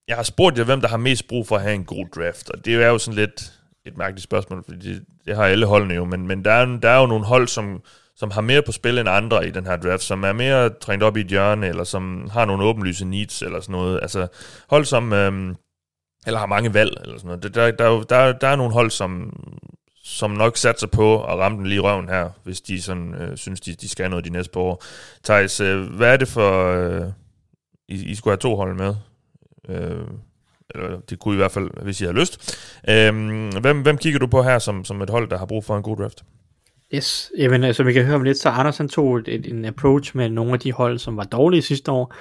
jeg 0.09 0.17
har 0.17 0.23
spurgt 0.23 0.59
jer, 0.59 0.65
hvem 0.65 0.81
der 0.81 0.89
har 0.89 0.97
mest 0.97 1.29
brug 1.29 1.47
for 1.47 1.57
at 1.57 1.63
have 1.63 1.75
en 1.75 1.85
god 1.85 2.07
draft. 2.17 2.51
Og 2.51 2.65
det 2.65 2.75
er 2.75 2.89
jo 2.89 2.99
sådan 2.99 3.19
lidt 3.19 3.53
et 3.87 3.97
mærkeligt 3.97 4.25
spørgsmål, 4.25 4.65
fordi 4.65 4.95
det, 4.95 5.05
det 5.27 5.37
har 5.37 5.45
alle 5.45 5.67
holdene 5.67 5.95
jo, 5.95 6.05
men, 6.05 6.27
men 6.27 6.45
der, 6.45 6.53
er, 6.53 6.79
der 6.83 6.89
er 6.89 7.01
jo 7.01 7.07
nogle 7.07 7.25
hold, 7.25 7.49
som, 7.49 7.83
som 8.17 8.31
har 8.31 8.41
mere 8.41 8.63
på 8.63 8.73
spil 8.73 8.99
end 8.99 9.09
andre 9.09 9.49
i 9.49 9.51
den 9.51 9.67
her 9.67 9.77
draft, 9.77 10.03
som 10.03 10.25
er 10.25 10.33
mere 10.33 10.71
trængt 10.71 11.05
op 11.05 11.17
i 11.17 11.21
et 11.21 11.27
hjørne, 11.27 11.69
eller 11.69 11.85
som 11.85 12.29
har 12.33 12.45
nogle 12.45 12.65
åbenlyse 12.65 13.05
needs, 13.05 13.43
eller 13.43 13.61
sådan 13.61 13.73
noget. 13.73 13.99
Altså 14.03 14.27
hold 14.69 14.85
som, 14.85 15.13
øhm, 15.13 15.57
eller 16.27 16.39
har 16.39 16.47
mange 16.47 16.75
valg, 16.75 16.97
eller 17.03 17.19
sådan 17.19 17.27
noget. 17.27 17.43
Der, 17.43 17.49
der, 17.49 17.71
der, 17.71 18.03
der, 18.03 18.33
der 18.33 18.49
er 18.49 18.57
nogle 18.57 18.73
hold, 18.73 18.91
som, 18.91 19.41
som 20.05 20.31
nok 20.31 20.57
satser 20.57 20.87
på 20.87 21.25
at 21.25 21.39
ramme 21.39 21.59
den 21.59 21.67
lige 21.67 21.77
i 21.77 21.81
røven 21.81 22.09
her, 22.09 22.31
hvis 22.45 22.61
de 22.61 22.83
sådan, 22.83 23.15
øh, 23.15 23.37
synes, 23.37 23.61
de, 23.61 23.75
de 23.75 23.89
skal 23.89 24.11
noget 24.11 24.25
de 24.25 24.31
næste 24.31 24.53
par 24.53 24.61
år. 24.61 24.85
Thijs, 25.25 25.61
øh, 25.61 25.83
hvad 25.83 26.13
er 26.13 26.17
det 26.17 26.29
for... 26.29 26.73
Øh, 26.73 27.07
I, 27.89 27.95
I 27.95 28.15
skulle 28.15 28.33
have 28.33 28.39
to 28.39 28.57
hold 28.57 28.75
med. 28.75 28.95
Øh, 29.69 30.07
eller 30.75 31.01
det 31.01 31.19
kunne 31.19 31.35
I, 31.35 31.37
i 31.37 31.37
hvert 31.37 31.53
fald, 31.53 31.83
hvis 31.83 32.01
I 32.01 32.05
har 32.05 32.13
lyst. 32.13 32.59
Øh, 32.89 33.15
hvem, 33.61 33.83
hvem 33.83 33.99
kigger 33.99 34.19
du 34.19 34.27
på 34.27 34.43
her 34.43 34.59
som, 34.59 34.85
som 34.85 35.03
et 35.03 35.11
hold, 35.11 35.31
der 35.31 35.39
har 35.39 35.47
brug 35.47 35.65
for 35.65 35.77
en 35.77 35.83
god 35.83 35.97
draft? 35.97 36.25
Yes, 36.95 37.33
jamen 37.39 37.65
øh, 37.65 37.75
som 37.75 37.87
vi 37.87 37.93
kan 37.93 38.05
høre 38.05 38.17
om 38.17 38.23
lidt, 38.23 38.39
så 38.39 38.49
Anders 38.49 38.79
han 38.79 38.89
tog 38.89 39.19
et, 39.19 39.47
en 39.47 39.65
approach 39.65 40.17
med 40.17 40.29
nogle 40.29 40.53
af 40.53 40.61
de 40.61 40.73
hold, 40.73 40.99
som 40.99 41.17
var 41.17 41.25
dårlige 41.25 41.63
sidste 41.63 41.93
år. 41.93 42.15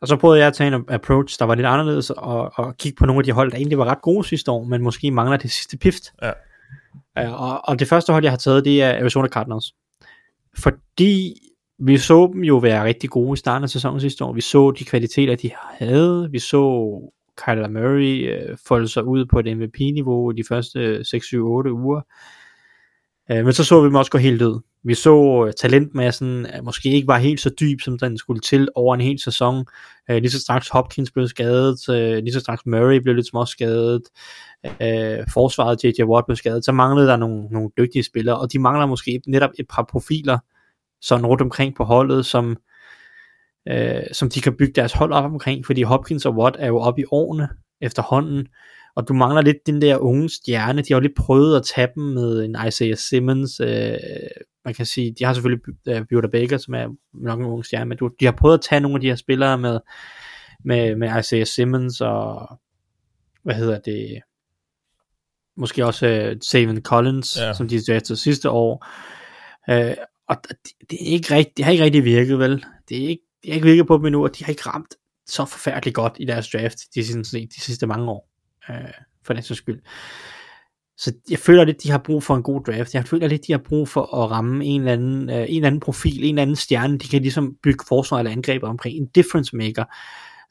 Og 0.00 0.08
så 0.08 0.16
prøvede 0.16 0.38
jeg 0.38 0.46
at 0.46 0.54
tage 0.54 0.74
en 0.74 0.84
approach, 0.88 1.38
der 1.38 1.44
var 1.44 1.54
lidt 1.54 1.66
anderledes, 1.66 2.10
og, 2.10 2.52
og 2.54 2.76
kigge 2.76 2.96
på 2.96 3.06
nogle 3.06 3.20
af 3.20 3.24
de 3.24 3.32
hold, 3.32 3.50
der 3.50 3.56
egentlig 3.56 3.78
var 3.78 3.84
ret 3.84 4.02
gode 4.02 4.24
sidste 4.24 4.50
år, 4.50 4.64
men 4.64 4.82
måske 4.82 5.10
mangler 5.10 5.36
det 5.36 5.50
sidste 5.50 5.78
pift. 5.78 6.02
Ja. 6.22 6.32
Og, 7.32 7.68
og 7.68 7.78
det 7.78 7.88
første 7.88 8.12
hold, 8.12 8.24
jeg 8.24 8.32
har 8.32 8.36
taget, 8.36 8.64
det 8.64 8.82
er 8.82 9.00
Arizona 9.00 9.28
Cardinals. 9.28 9.74
Fordi 10.58 11.34
vi 11.78 11.98
så 11.98 12.30
dem 12.32 12.44
jo 12.44 12.56
være 12.56 12.84
rigtig 12.84 13.10
gode 13.10 13.32
i 13.32 13.36
starten 13.36 13.64
af 13.64 13.70
sæsonen 13.70 14.00
sidste 14.00 14.24
år. 14.24 14.32
Vi 14.32 14.40
så 14.40 14.70
de 14.70 14.84
kvaliteter, 14.84 15.36
de 15.36 15.50
havde. 15.78 16.28
Vi 16.30 16.38
så 16.38 16.92
Kyler 17.36 17.68
Murray 17.68 18.34
uh, 18.34 18.56
folde 18.66 18.88
sig 18.88 19.04
ud 19.04 19.26
på 19.26 19.38
et 19.38 19.56
MVP-niveau 19.56 20.30
i 20.30 20.34
de 20.34 20.44
første 20.48 21.00
6-7-8 21.00 21.36
uger. 21.70 22.00
Øh, 23.30 23.44
men 23.44 23.52
så 23.52 23.64
så 23.64 23.80
vi 23.80 23.86
dem 23.86 23.94
også 23.94 24.10
gå 24.10 24.18
helt 24.18 24.42
ud. 24.42 24.60
Vi 24.84 24.94
så 24.94 25.44
øh, 25.46 25.52
talentmassen 25.60 26.46
øh, 26.46 26.64
måske 26.64 26.88
ikke 26.88 27.08
var 27.08 27.18
helt 27.18 27.40
så 27.40 27.50
dyb, 27.60 27.80
som 27.80 27.98
den 27.98 28.18
skulle 28.18 28.40
til 28.40 28.68
over 28.74 28.94
en 28.94 29.00
hel 29.00 29.20
sæson. 29.20 29.66
Øh, 30.10 30.16
lige 30.16 30.30
så 30.30 30.40
straks 30.40 30.68
Hopkins 30.68 31.10
blev 31.10 31.28
skadet, 31.28 31.78
lige 32.24 32.32
så 32.32 32.40
straks 32.40 32.66
Murray 32.66 32.96
blev 32.96 33.14
lidt 33.14 33.26
små 33.26 33.44
skadet, 33.44 34.02
forsvaret 35.32 35.84
J.J. 35.84 36.02
Watt 36.02 36.26
blev 36.26 36.36
skadet, 36.36 36.64
så 36.64 36.72
manglede 36.72 37.08
der 37.08 37.16
nogle, 37.16 37.48
nogle 37.50 37.70
dygtige 37.78 38.02
spillere, 38.02 38.38
og 38.38 38.52
de 38.52 38.58
mangler 38.58 38.86
måske 38.86 39.22
netop 39.26 39.50
et 39.58 39.66
par 39.70 39.86
profiler, 39.90 40.38
sådan 41.04 41.26
rundt 41.26 41.42
omkring 41.42 41.74
på 41.76 41.84
holdet, 41.84 42.26
som, 42.26 42.56
uh, 43.70 44.02
som 44.12 44.30
de 44.30 44.40
kan 44.40 44.56
bygge 44.56 44.72
deres 44.72 44.92
hold 44.92 45.12
op 45.12 45.24
omkring, 45.24 45.66
fordi 45.66 45.82
Hopkins 45.82 46.26
og 46.26 46.36
Watt 46.36 46.56
er 46.58 46.66
jo 46.66 46.78
oppe 46.78 47.00
i 47.00 47.04
årene 47.10 47.48
efterhånden, 47.80 48.48
og 48.96 49.08
du 49.08 49.14
mangler 49.14 49.42
lidt 49.42 49.66
den 49.66 49.82
der 49.82 49.98
unge 49.98 50.28
stjerne. 50.30 50.82
De 50.82 50.92
har 50.92 50.96
jo 50.96 51.00
lidt 51.00 51.16
prøvet 51.16 51.56
at 51.56 51.62
tage 51.74 51.88
dem 51.94 52.02
med 52.02 52.44
en 52.44 52.56
Isaiah 52.68 52.96
Simmons. 52.96 53.60
Øh, 53.60 53.96
man 54.64 54.74
kan 54.74 54.86
sige, 54.86 55.14
de 55.18 55.24
har 55.24 55.34
selvfølgelig 55.34 55.62
uh, 55.90 56.06
Buda 56.10 56.28
Baker, 56.28 56.58
som 56.58 56.74
er 56.74 56.88
nok 57.14 57.40
en 57.40 57.46
ung 57.46 57.64
stjerne, 57.64 57.88
men 57.88 57.98
du, 57.98 58.10
de 58.20 58.24
har 58.24 58.32
prøvet 58.32 58.54
at 58.54 58.64
tage 58.70 58.80
nogle 58.80 58.94
af 58.94 59.00
de 59.00 59.06
her 59.08 59.16
spillere 59.16 59.58
med, 59.58 59.80
med, 60.64 60.96
med 60.96 61.18
Isaiah 61.18 61.46
Simmons 61.46 62.00
og 62.00 62.48
hvad 63.42 63.54
hedder 63.54 63.78
det, 63.78 64.20
måske 65.56 65.86
også 65.86 66.30
uh, 66.30 66.38
Savin 66.42 66.82
Collins, 66.82 67.36
Ja. 67.40 67.52
som 67.52 67.68
de 67.68 67.80
draftede 67.80 68.18
sidste 68.18 68.50
år. 68.50 68.86
Uh, 69.72 69.94
og 70.28 70.36
det, 70.48 70.56
det, 70.90 70.98
er 71.08 71.12
ikke 71.12 71.34
rigtig, 71.34 71.56
det 71.56 71.64
har 71.64 71.72
ikke 71.72 71.84
rigtig 71.84 72.04
virket, 72.04 72.38
vel? 72.38 72.64
Det 72.88 73.04
er 73.04 73.08
ikke, 73.08 73.22
det 73.42 73.50
har 73.50 73.54
ikke 73.54 73.66
virket 73.66 73.86
på 73.86 73.96
dem 73.96 74.04
endnu, 74.06 74.22
og 74.24 74.38
de 74.38 74.44
har 74.44 74.50
ikke 74.50 74.68
ramt 74.68 74.94
så 75.26 75.44
forfærdeligt 75.44 75.94
godt 75.94 76.16
i 76.20 76.24
deres 76.24 76.48
draft 76.50 76.78
de, 76.94 77.24
set, 77.24 77.48
de 77.56 77.60
sidste 77.60 77.86
mange 77.86 78.10
år, 78.10 78.28
øh, 78.70 78.76
for 79.26 79.32
den 79.32 79.42
sags 79.42 79.58
skyld. 79.58 79.80
Så 80.96 81.12
jeg 81.30 81.38
føler 81.38 81.64
lidt, 81.64 81.82
de 81.82 81.90
har 81.90 81.98
brug 81.98 82.22
for 82.22 82.36
en 82.36 82.42
god 82.42 82.64
draft. 82.64 82.94
Jeg 82.94 83.06
føler 83.06 83.28
lidt, 83.28 83.46
de 83.46 83.52
har 83.52 83.60
brug 83.68 83.88
for 83.88 84.22
at 84.24 84.30
ramme 84.30 84.64
en 84.64 84.80
eller 84.80 84.92
anden, 84.92 85.30
øh, 85.30 85.36
en 85.36 85.42
eller 85.42 85.66
anden 85.66 85.80
profil, 85.80 86.24
en 86.24 86.28
eller 86.28 86.42
anden 86.42 86.56
stjerne, 86.56 86.98
de 86.98 87.08
kan 87.08 87.22
ligesom 87.22 87.56
bygge 87.62 87.84
forsvar 87.88 88.18
eller 88.18 88.32
angreb 88.32 88.62
omkring. 88.62 88.96
En 88.96 89.06
difference 89.06 89.56
maker. 89.56 89.84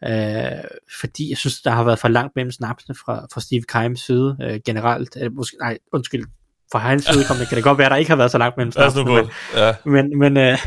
Øh, 0.08 0.64
fordi 1.02 1.30
jeg 1.30 1.38
synes, 1.38 1.62
der 1.62 1.72
har 1.72 1.84
været 1.84 2.00
for 2.00 2.08
langt 2.08 2.36
mellem 2.36 2.52
snapsene 2.52 2.96
fra, 2.96 3.28
fra 3.34 3.42
Steve 3.42 3.62
Keims 3.62 4.00
side 4.00 4.38
øh, 4.42 4.60
generelt. 4.66 5.18
Øh, 5.22 5.34
måske, 5.36 5.58
nej, 5.58 5.78
undskyld. 5.94 6.26
For 6.72 6.80
hans 6.80 7.08
vedkommende 7.16 7.46
kan 7.50 7.56
det 7.56 7.64
godt 7.64 7.78
være, 7.78 7.90
der 7.90 7.96
ikke 7.96 8.10
har 8.10 8.16
været 8.16 8.32
så 8.32 8.38
langt 8.38 8.58
mellem 8.58 8.72
snapsene. 8.72 9.06
på. 9.06 9.18
Ja. 9.56 9.76
Men, 9.86 10.20
men, 10.20 10.38
øh, 10.38 10.58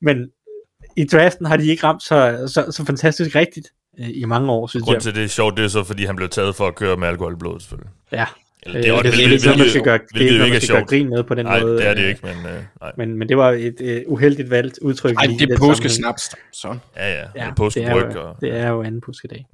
men 0.00 0.28
i 0.96 1.04
draften 1.04 1.46
har 1.46 1.56
de 1.56 1.66
ikke 1.66 1.84
ramt 1.84 2.02
så, 2.02 2.48
så, 2.54 2.72
så 2.72 2.84
fantastisk 2.84 3.36
rigtigt 3.36 3.68
øh, 4.00 4.08
i 4.14 4.24
mange 4.24 4.52
år, 4.52 4.66
synes 4.66 4.84
Grunden 4.84 4.94
jeg. 4.94 5.02
til, 5.02 5.14
det 5.14 5.24
er 5.24 5.28
sjovt, 5.28 5.56
det 5.56 5.64
er 5.64 5.68
så, 5.68 5.84
fordi 5.84 6.04
han 6.04 6.16
blev 6.16 6.28
taget 6.28 6.54
for 6.56 6.66
at 6.66 6.74
køre 6.74 6.96
med 6.96 7.08
alkohol 7.08 7.32
i 7.32 7.36
blodet, 7.36 7.62
selvfølgelig. 7.62 7.90
Ja, 8.12 8.26
Eller, 8.62 8.78
Øh, 8.78 8.82
det 8.84 8.90
er, 8.90 8.96
det, 9.02 9.04
det, 9.04 9.12
det, 9.12 9.30
det, 9.30 9.44
noget, 9.44 9.58
man 9.58 9.68
skal 9.68 9.82
gøre, 9.82 9.98
det 10.14 10.22
er 10.22 10.26
ikke 10.30 10.38
man 10.38 10.52
er 10.52 10.58
skal 10.60 10.74
gøre 10.74 10.84
grin 10.84 11.08
med 11.08 11.22
på 11.22 11.34
den 11.34 11.46
Nej, 11.46 11.60
måde. 11.60 11.76
det 11.78 11.86
er 11.86 11.94
det 11.94 12.02
øh, 12.02 12.08
ikke, 12.08 12.20
men 12.22 12.36
øh, 12.52 12.62
nej. 12.80 12.92
Men, 12.96 13.18
men 13.18 13.28
det 13.28 13.36
var 13.36 13.50
et 13.50 13.76
øh, 13.80 14.02
uheldigt 14.06 14.50
valgt 14.50 14.78
udtryk. 14.82 15.16
Ej, 15.18 15.26
lige 15.26 15.42
i 15.42 15.46
det 15.46 15.54
er 15.54 15.58
påskesnaps. 15.58 16.22
Så. 16.52 16.76
Ja, 16.96 17.10
ja. 17.12 17.18
Ja, 17.36 17.50
det, 17.58 17.76
er 17.76 17.94
Og, 17.94 18.14
jo, 18.14 18.34
det 18.40 18.54
er 18.56 18.68
jo 18.68 18.82
anden 18.82 19.00
påskedag. 19.00 19.46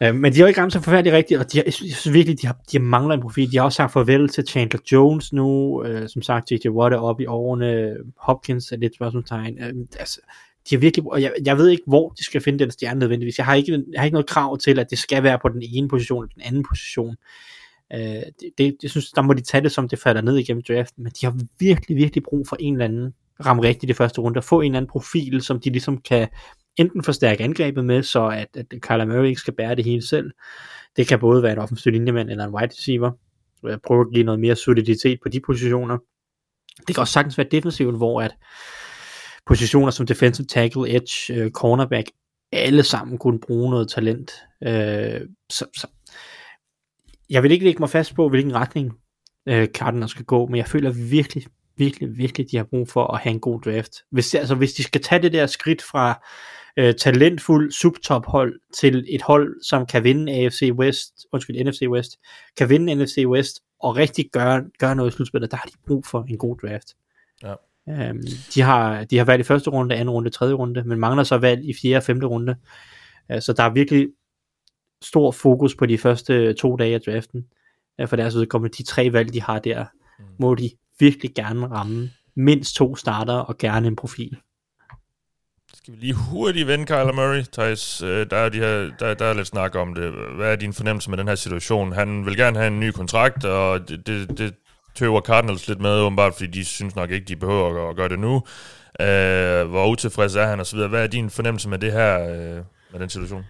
Ja. 0.00 0.12
men 0.12 0.32
de 0.32 0.36
har 0.36 0.42
jo 0.44 0.46
ikke 0.48 0.60
ramt 0.60 0.72
så 0.72 0.80
forfærdeligt 0.80 1.14
rigtigt, 1.14 1.40
og 1.40 1.52
de 1.52 1.58
har, 1.58 1.62
jeg 1.64 1.72
synes 1.74 1.90
jeg 1.90 1.96
synes 1.96 2.14
virkelig, 2.14 2.40
de 2.42 2.46
har, 2.46 2.56
de 2.72 2.76
har 2.76 2.84
mangler 2.84 3.14
en 3.14 3.20
profil. 3.20 3.52
De 3.52 3.56
har 3.56 3.64
også 3.64 3.76
sagt 3.76 3.92
farvel 3.92 4.28
til 4.28 4.44
Chandler 4.48 4.80
Jones 4.92 5.32
nu, 5.32 5.82
øh, 5.84 6.08
som 6.08 6.22
sagt, 6.22 6.50
J.J. 6.52 6.68
Watt 6.68 6.94
er 6.94 6.98
oppe 6.98 7.22
i 7.22 7.26
årene, 7.26 7.96
Hopkins 8.18 8.72
er 8.72 8.76
lidt 8.76 8.94
spørgsmålstegn. 8.94 9.58
Øh, 9.62 9.72
altså, 9.98 10.20
de 10.70 10.74
har 10.74 10.80
virkelig, 10.80 11.06
og 11.06 11.22
jeg, 11.22 11.32
jeg 11.44 11.58
ved 11.58 11.68
ikke, 11.68 11.82
hvor 11.86 12.08
de 12.08 12.24
skal 12.24 12.40
finde 12.40 12.58
den 12.58 12.70
stjerne 12.70 13.00
nødvendigvis. 13.00 13.38
Jeg 13.38 13.46
har 13.46 13.54
ikke, 13.54 13.72
jeg 13.92 14.00
har 14.00 14.04
ikke 14.04 14.14
noget 14.14 14.28
krav 14.28 14.58
til, 14.58 14.78
at 14.78 14.90
det 14.90 14.98
skal 14.98 15.22
være 15.22 15.38
på 15.42 15.48
den 15.48 15.62
ene 15.62 15.88
position 15.88 16.24
eller 16.24 16.34
den 16.34 16.42
anden 16.42 16.64
position. 16.68 17.16
Øh, 17.92 18.00
det, 18.00 18.50
det, 18.58 18.76
jeg 18.82 18.90
synes, 18.90 19.10
der 19.10 19.22
må 19.22 19.32
de 19.32 19.40
tage 19.40 19.62
det, 19.62 19.72
som 19.72 19.88
det 19.88 19.98
falder 19.98 20.20
ned 20.20 20.36
igennem 20.36 20.62
draften, 20.68 21.02
men 21.04 21.12
de 21.20 21.26
har 21.26 21.38
virkelig, 21.58 21.96
virkelig 21.96 22.22
brug 22.22 22.48
for 22.48 22.56
en 22.60 22.74
eller 22.74 22.84
anden 22.84 23.14
ramme 23.46 23.62
rigtigt 23.62 23.90
i 23.90 23.94
første 23.94 24.20
runde, 24.20 24.38
og 24.38 24.44
få 24.44 24.60
en 24.60 24.64
eller 24.64 24.76
anden 24.76 24.90
profil, 24.90 25.42
som 25.42 25.60
de 25.60 25.70
ligesom 25.70 25.98
kan 25.98 26.28
enten 26.76 27.02
forstærke 27.02 27.44
angrebet 27.44 27.84
med, 27.84 28.02
så 28.02 28.28
at, 28.28 28.48
at 28.56 28.80
Kyler 28.80 29.04
Murray 29.04 29.26
ikke 29.26 29.40
skal 29.40 29.54
bære 29.54 29.74
det 29.74 29.84
hele 29.84 30.02
selv. 30.02 30.30
Det 30.96 31.08
kan 31.08 31.18
både 31.18 31.42
være 31.42 31.52
en 31.52 31.58
offensiv 31.58 31.92
linjemand 31.92 32.30
eller 32.30 32.44
en 32.44 32.54
wide 32.54 32.72
receiver. 32.78 33.10
Øh, 33.64 33.70
jeg 33.70 33.80
prøver 33.86 34.04
at 34.04 34.12
give 34.14 34.24
noget 34.24 34.40
mere 34.40 34.56
soliditet 34.56 35.18
på 35.22 35.28
de 35.28 35.40
positioner. 35.40 35.98
Det 36.86 36.94
kan 36.94 37.00
også 37.00 37.12
sagtens 37.12 37.38
være 37.38 37.46
defensivt, 37.50 37.96
hvor 37.96 38.22
at 38.22 38.34
positioner 39.46 39.90
som 39.90 40.06
defensive 40.06 40.46
tackle, 40.46 40.94
edge, 40.94 41.34
øh, 41.34 41.50
cornerback, 41.50 42.10
alle 42.52 42.82
sammen 42.82 43.18
kunne 43.18 43.40
bruge 43.40 43.70
noget 43.70 43.88
talent. 43.88 44.32
Øh, 44.62 45.20
så, 45.50 45.64
så 45.76 45.86
jeg 47.30 47.42
vil 47.42 47.52
ikke 47.52 47.64
lægge 47.64 47.80
mig 47.80 47.90
fast 47.90 48.14
på, 48.14 48.28
hvilken 48.28 48.54
retning 48.54 48.92
øh, 49.48 49.68
Cardinals 49.68 50.10
skal 50.10 50.24
gå, 50.24 50.46
men 50.46 50.56
jeg 50.56 50.66
føler 50.66 50.90
virkelig, 50.90 51.46
virkelig, 51.76 52.18
virkelig, 52.18 52.50
de 52.50 52.56
har 52.56 52.64
brug 52.64 52.88
for 52.88 53.06
at 53.14 53.20
have 53.20 53.30
en 53.30 53.40
god 53.40 53.60
draft. 53.60 53.92
Hvis, 54.10 54.34
altså, 54.34 54.54
hvis 54.54 54.72
de 54.72 54.82
skal 54.82 55.02
tage 55.02 55.22
det 55.22 55.32
der 55.32 55.46
skridt 55.46 55.82
fra 55.82 56.26
øh, 56.76 56.94
talentfuld 56.94 57.72
subtophold 57.72 58.60
til 58.74 59.04
et 59.08 59.22
hold, 59.22 59.62
som 59.62 59.86
kan 59.86 60.04
vinde 60.04 60.32
AFC 60.32 60.70
West, 60.72 61.26
undskyld, 61.32 61.64
NFC 61.64 61.82
West, 61.88 62.18
kan 62.56 62.68
vinde 62.68 62.94
NFC 62.94 63.24
West 63.26 63.60
og 63.80 63.96
rigtig 63.96 64.24
gøre, 64.32 64.64
gøre 64.78 64.96
noget 64.96 65.12
i 65.12 65.16
slutspillet, 65.16 65.50
der 65.50 65.56
har 65.56 65.68
de 65.68 65.76
brug 65.86 66.06
for 66.06 66.26
en 66.28 66.38
god 66.38 66.56
draft. 66.56 66.94
Ja. 67.42 67.54
Øhm, 67.88 68.22
de, 68.54 68.60
har, 68.60 69.04
de 69.04 69.18
har 69.18 69.24
valgt 69.24 69.46
i 69.46 69.48
første 69.48 69.70
runde, 69.70 69.94
anden 69.94 70.10
runde, 70.10 70.30
tredje 70.30 70.54
runde, 70.54 70.84
men 70.84 70.98
mangler 70.98 71.24
så 71.24 71.38
valg 71.38 71.64
i 71.64 71.74
fjerde 71.82 71.96
og 71.96 72.02
femte 72.02 72.26
runde. 72.26 72.56
Øh, 73.32 73.42
så 73.42 73.52
der 73.52 73.62
er 73.62 73.70
virkelig 73.70 74.08
stor 75.02 75.30
fokus 75.30 75.74
på 75.74 75.86
de 75.86 75.98
første 75.98 76.52
to 76.52 76.76
dage 76.76 76.94
af 76.94 77.00
draften. 77.00 77.46
Øh, 78.00 78.08
for 78.08 78.16
deres 78.16 78.34
vedkommende, 78.34 78.76
de 78.78 78.82
tre 78.82 79.12
valg, 79.12 79.32
de 79.32 79.42
har 79.42 79.58
der, 79.58 79.84
må 80.38 80.54
de 80.54 80.70
virkelig 81.00 81.34
gerne 81.34 81.66
ramme 81.66 82.10
mindst 82.36 82.76
to 82.76 82.96
starter 82.96 83.34
og 83.34 83.58
gerne 83.58 83.86
en 83.86 83.96
profil. 83.96 84.36
Skal 85.74 85.94
vi 85.94 85.98
lige 85.98 86.14
hurtigt 86.14 86.66
vende 86.66 86.86
Kyler 86.86 87.12
Murray, 87.12 87.42
Thijs? 87.52 88.02
Øh, 88.02 88.26
Der 88.30 88.36
er, 88.36 88.48
de 88.48 88.58
her, 88.58 88.90
der, 88.98 89.14
der 89.14 89.24
er 89.24 89.34
lidt 89.34 89.46
snak 89.46 89.74
om 89.74 89.94
det. 89.94 90.12
Hvad 90.36 90.52
er 90.52 90.56
din 90.56 90.72
fornemmelse 90.72 91.10
med 91.10 91.18
den 91.18 91.28
her 91.28 91.34
situation? 91.34 91.92
Han 91.92 92.26
vil 92.26 92.36
gerne 92.36 92.58
have 92.58 92.66
en 92.66 92.80
ny 92.80 92.90
kontrakt, 92.90 93.44
og 93.44 93.88
det, 93.88 94.06
det, 94.06 94.38
det 94.38 94.54
tøver 94.96 95.20
Cardinals 95.20 95.68
lidt 95.68 95.80
med, 95.80 96.00
åbenbart, 96.00 96.34
fordi 96.34 96.46
de 96.46 96.64
synes 96.64 96.96
nok 96.96 97.10
ikke, 97.10 97.26
de 97.26 97.36
behøver 97.36 97.90
at 97.90 97.96
gøre 97.96 98.08
det 98.08 98.18
nu. 98.18 98.34
Øh, 99.00 99.68
hvor 99.68 99.88
utilfreds 99.90 100.34
er 100.34 100.46
han, 100.46 100.60
og 100.60 100.66
så 100.66 100.76
videre. 100.76 100.88
Hvad 100.88 101.02
er 101.02 101.06
din 101.06 101.30
fornemmelse 101.30 101.68
med 101.68 101.78
det 101.78 101.92
her, 101.92 102.20
øh, 102.20 102.62
med 102.92 103.00
den 103.00 103.08
situation? 103.08 103.44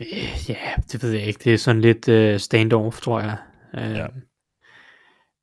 Øh, 0.00 0.48
Ja, 0.48 0.56
det 0.92 1.02
ved 1.02 1.10
jeg 1.10 1.22
ikke. 1.22 1.40
Det 1.44 1.54
er 1.54 1.58
sådan 1.58 1.80
lidt 1.80 2.08
uh, 2.08 2.40
standoff, 2.40 3.00
tror 3.00 3.20
jeg. 3.20 3.36
Uh, 3.74 3.96
Ja. 3.96 4.06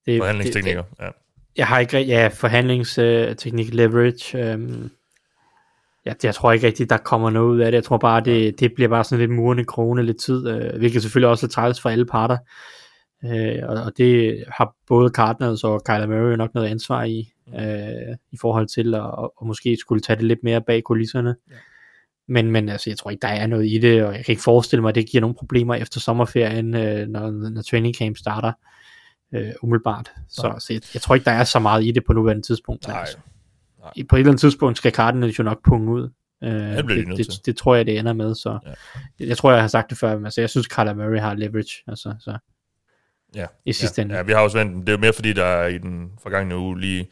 det, 0.05 0.19
Forhandlingsteknikker, 0.19 0.83
ja. 1.01 1.09
jeg 1.57 1.67
har 1.67 1.79
ikke 1.79 2.01
ja, 2.01 2.27
forhandlingsteknik, 2.27 3.67
uh, 3.67 3.73
leverage. 3.73 4.37
Ja, 6.05 6.11
det, 6.13 6.23
jeg 6.23 6.35
tror 6.35 6.51
ikke 6.51 6.67
rigtigt, 6.67 6.89
der 6.89 6.97
kommer 6.97 7.29
noget 7.29 7.47
ud 7.47 7.59
af 7.59 7.71
det. 7.71 7.75
Jeg 7.75 7.83
tror 7.83 7.97
bare, 7.97 8.21
det, 8.21 8.59
det 8.59 8.71
bliver 8.75 8.89
bare 8.89 9.03
sådan 9.03 9.19
lidt 9.19 9.31
murende 9.31 9.65
krone 9.65 10.03
lidt 10.03 10.19
tid, 10.19 10.47
uh, 10.47 10.77
hvilket 10.77 11.01
selvfølgelig 11.01 11.29
også 11.29 11.45
er 11.45 11.49
træls 11.49 11.81
for 11.81 11.89
alle 11.89 12.05
parter. 12.05 12.37
Uh, 13.23 13.69
og, 13.69 13.83
og 13.83 13.91
det 13.97 14.43
har 14.47 14.75
både 14.87 15.09
Cardinals 15.09 15.63
og 15.63 15.83
Kyler 15.83 16.07
Murray 16.07 16.35
nok 16.35 16.53
noget 16.53 16.67
ansvar 16.67 17.03
i, 17.03 17.33
uh, 17.47 18.15
i 18.31 18.37
forhold 18.41 18.67
til 18.67 18.95
at 18.95 19.01
og, 19.01 19.33
og 19.37 19.47
måske 19.47 19.77
skulle 19.79 20.01
tage 20.01 20.17
det 20.17 20.25
lidt 20.25 20.39
mere 20.43 20.61
bag 20.61 20.83
kulisserne. 20.83 21.35
Ja. 21.51 21.55
Men, 22.27 22.51
men 22.51 22.69
altså, 22.69 22.89
jeg 22.89 22.97
tror 22.97 23.11
ikke, 23.11 23.21
der 23.21 23.27
er 23.27 23.47
noget 23.47 23.65
i 23.65 23.77
det, 23.77 24.03
og 24.03 24.15
jeg 24.15 24.25
kan 24.25 24.31
ikke 24.31 24.43
forestille 24.43 24.81
mig, 24.81 24.89
at 24.89 24.95
det 24.95 25.09
giver 25.09 25.21
nogle 25.21 25.35
problemer 25.35 25.75
efter 25.75 25.99
sommerferien, 25.99 26.75
øh, 26.75 27.07
når, 27.07 27.49
når 27.49 27.61
training 27.61 27.95
camp 27.95 28.17
starter 28.17 28.51
øh, 29.33 29.51
umiddelbart. 29.61 30.11
Så, 30.29 30.55
så 30.59 30.73
jeg, 30.73 30.81
jeg 30.93 31.01
tror 31.01 31.15
ikke, 31.15 31.25
der 31.25 31.31
er 31.31 31.43
så 31.43 31.59
meget 31.59 31.85
i 31.85 31.91
det 31.91 32.03
på 32.05 32.13
nuværende 32.13 32.47
tidspunkt. 32.47 32.87
Nej. 32.87 32.99
Altså. 32.99 33.17
Nej. 33.79 33.91
På 34.09 34.15
et 34.15 34.19
eller 34.19 34.31
andet 34.31 34.39
tidspunkt 34.41 34.77
skal 34.77 34.91
Cardinals 34.91 35.39
jo 35.39 35.43
nok 35.43 35.59
punge 35.65 35.91
ud. 35.91 36.09
Øh, 36.43 36.51
det, 36.51 36.85
nødt 36.85 37.07
det, 37.07 37.15
til. 37.15 37.25
det, 37.25 37.45
det 37.45 37.57
tror 37.57 37.75
jeg, 37.75 37.85
det 37.85 37.99
ender 37.99 38.13
med. 38.13 38.35
Så 38.35 38.59
Ja. 38.65 38.71
jeg, 39.19 39.27
jeg 39.27 39.37
tror, 39.37 39.51
jeg 39.51 39.61
har 39.61 39.67
sagt 39.67 39.89
det 39.89 39.97
før, 39.97 40.15
men 40.15 40.25
altså, 40.25 40.41
jeg 40.41 40.49
synes, 40.49 40.67
Kyler 40.67 40.93
Murray 40.93 41.19
har 41.19 41.33
leverage. 41.33 41.83
Altså, 41.87 42.15
så 42.19 42.37
Ja. 43.35 43.45
i 43.65 43.73
sidste 43.73 44.01
ja. 44.01 44.03
ende. 44.03 44.15
Ja, 44.15 44.21
vi 44.21 44.31
har 44.31 44.39
også 44.39 44.57
ventet. 44.57 44.87
Det 44.87 44.93
er 44.93 44.97
mere 44.97 45.13
fordi, 45.13 45.33
der 45.33 45.45
er 45.45 45.67
i 45.67 45.77
den 45.77 46.11
forgangne 46.23 46.57
uge 46.57 46.79
lige... 46.79 47.09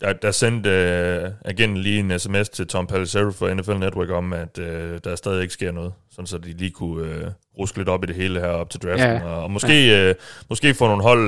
Der, 0.00 0.12
der 0.12 0.30
sendte 0.30 0.70
uh, 0.70 1.50
agenten 1.50 1.76
lige 1.78 1.98
en 1.98 2.18
sms 2.18 2.48
til 2.48 2.66
Tom 2.66 2.86
Pelissero 2.86 3.30
fra 3.30 3.54
NFL 3.54 3.72
Network 3.72 4.10
om, 4.10 4.32
at 4.32 4.58
uh, 4.58 4.64
der 5.04 5.16
stadig 5.16 5.42
ikke 5.42 5.54
sker 5.54 5.72
noget. 5.72 5.92
Sådan 6.10 6.26
så 6.26 6.38
de 6.38 6.52
lige 6.52 6.70
kunne 6.70 7.26
uh, 7.26 7.32
ruske 7.58 7.78
lidt 7.78 7.88
op 7.88 8.04
i 8.04 8.06
det 8.06 8.16
hele 8.16 8.40
her 8.40 8.48
op 8.48 8.70
til 8.70 8.80
draften. 8.80 9.10
Ja. 9.10 9.24
Og, 9.24 9.42
og 9.42 9.50
måske, 9.50 9.86
ja. 9.86 10.10
uh, 10.10 10.16
måske 10.48 10.74
få 10.74 10.86
nogle 10.86 11.02
hold 11.02 11.20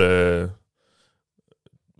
uh, 0.42 0.50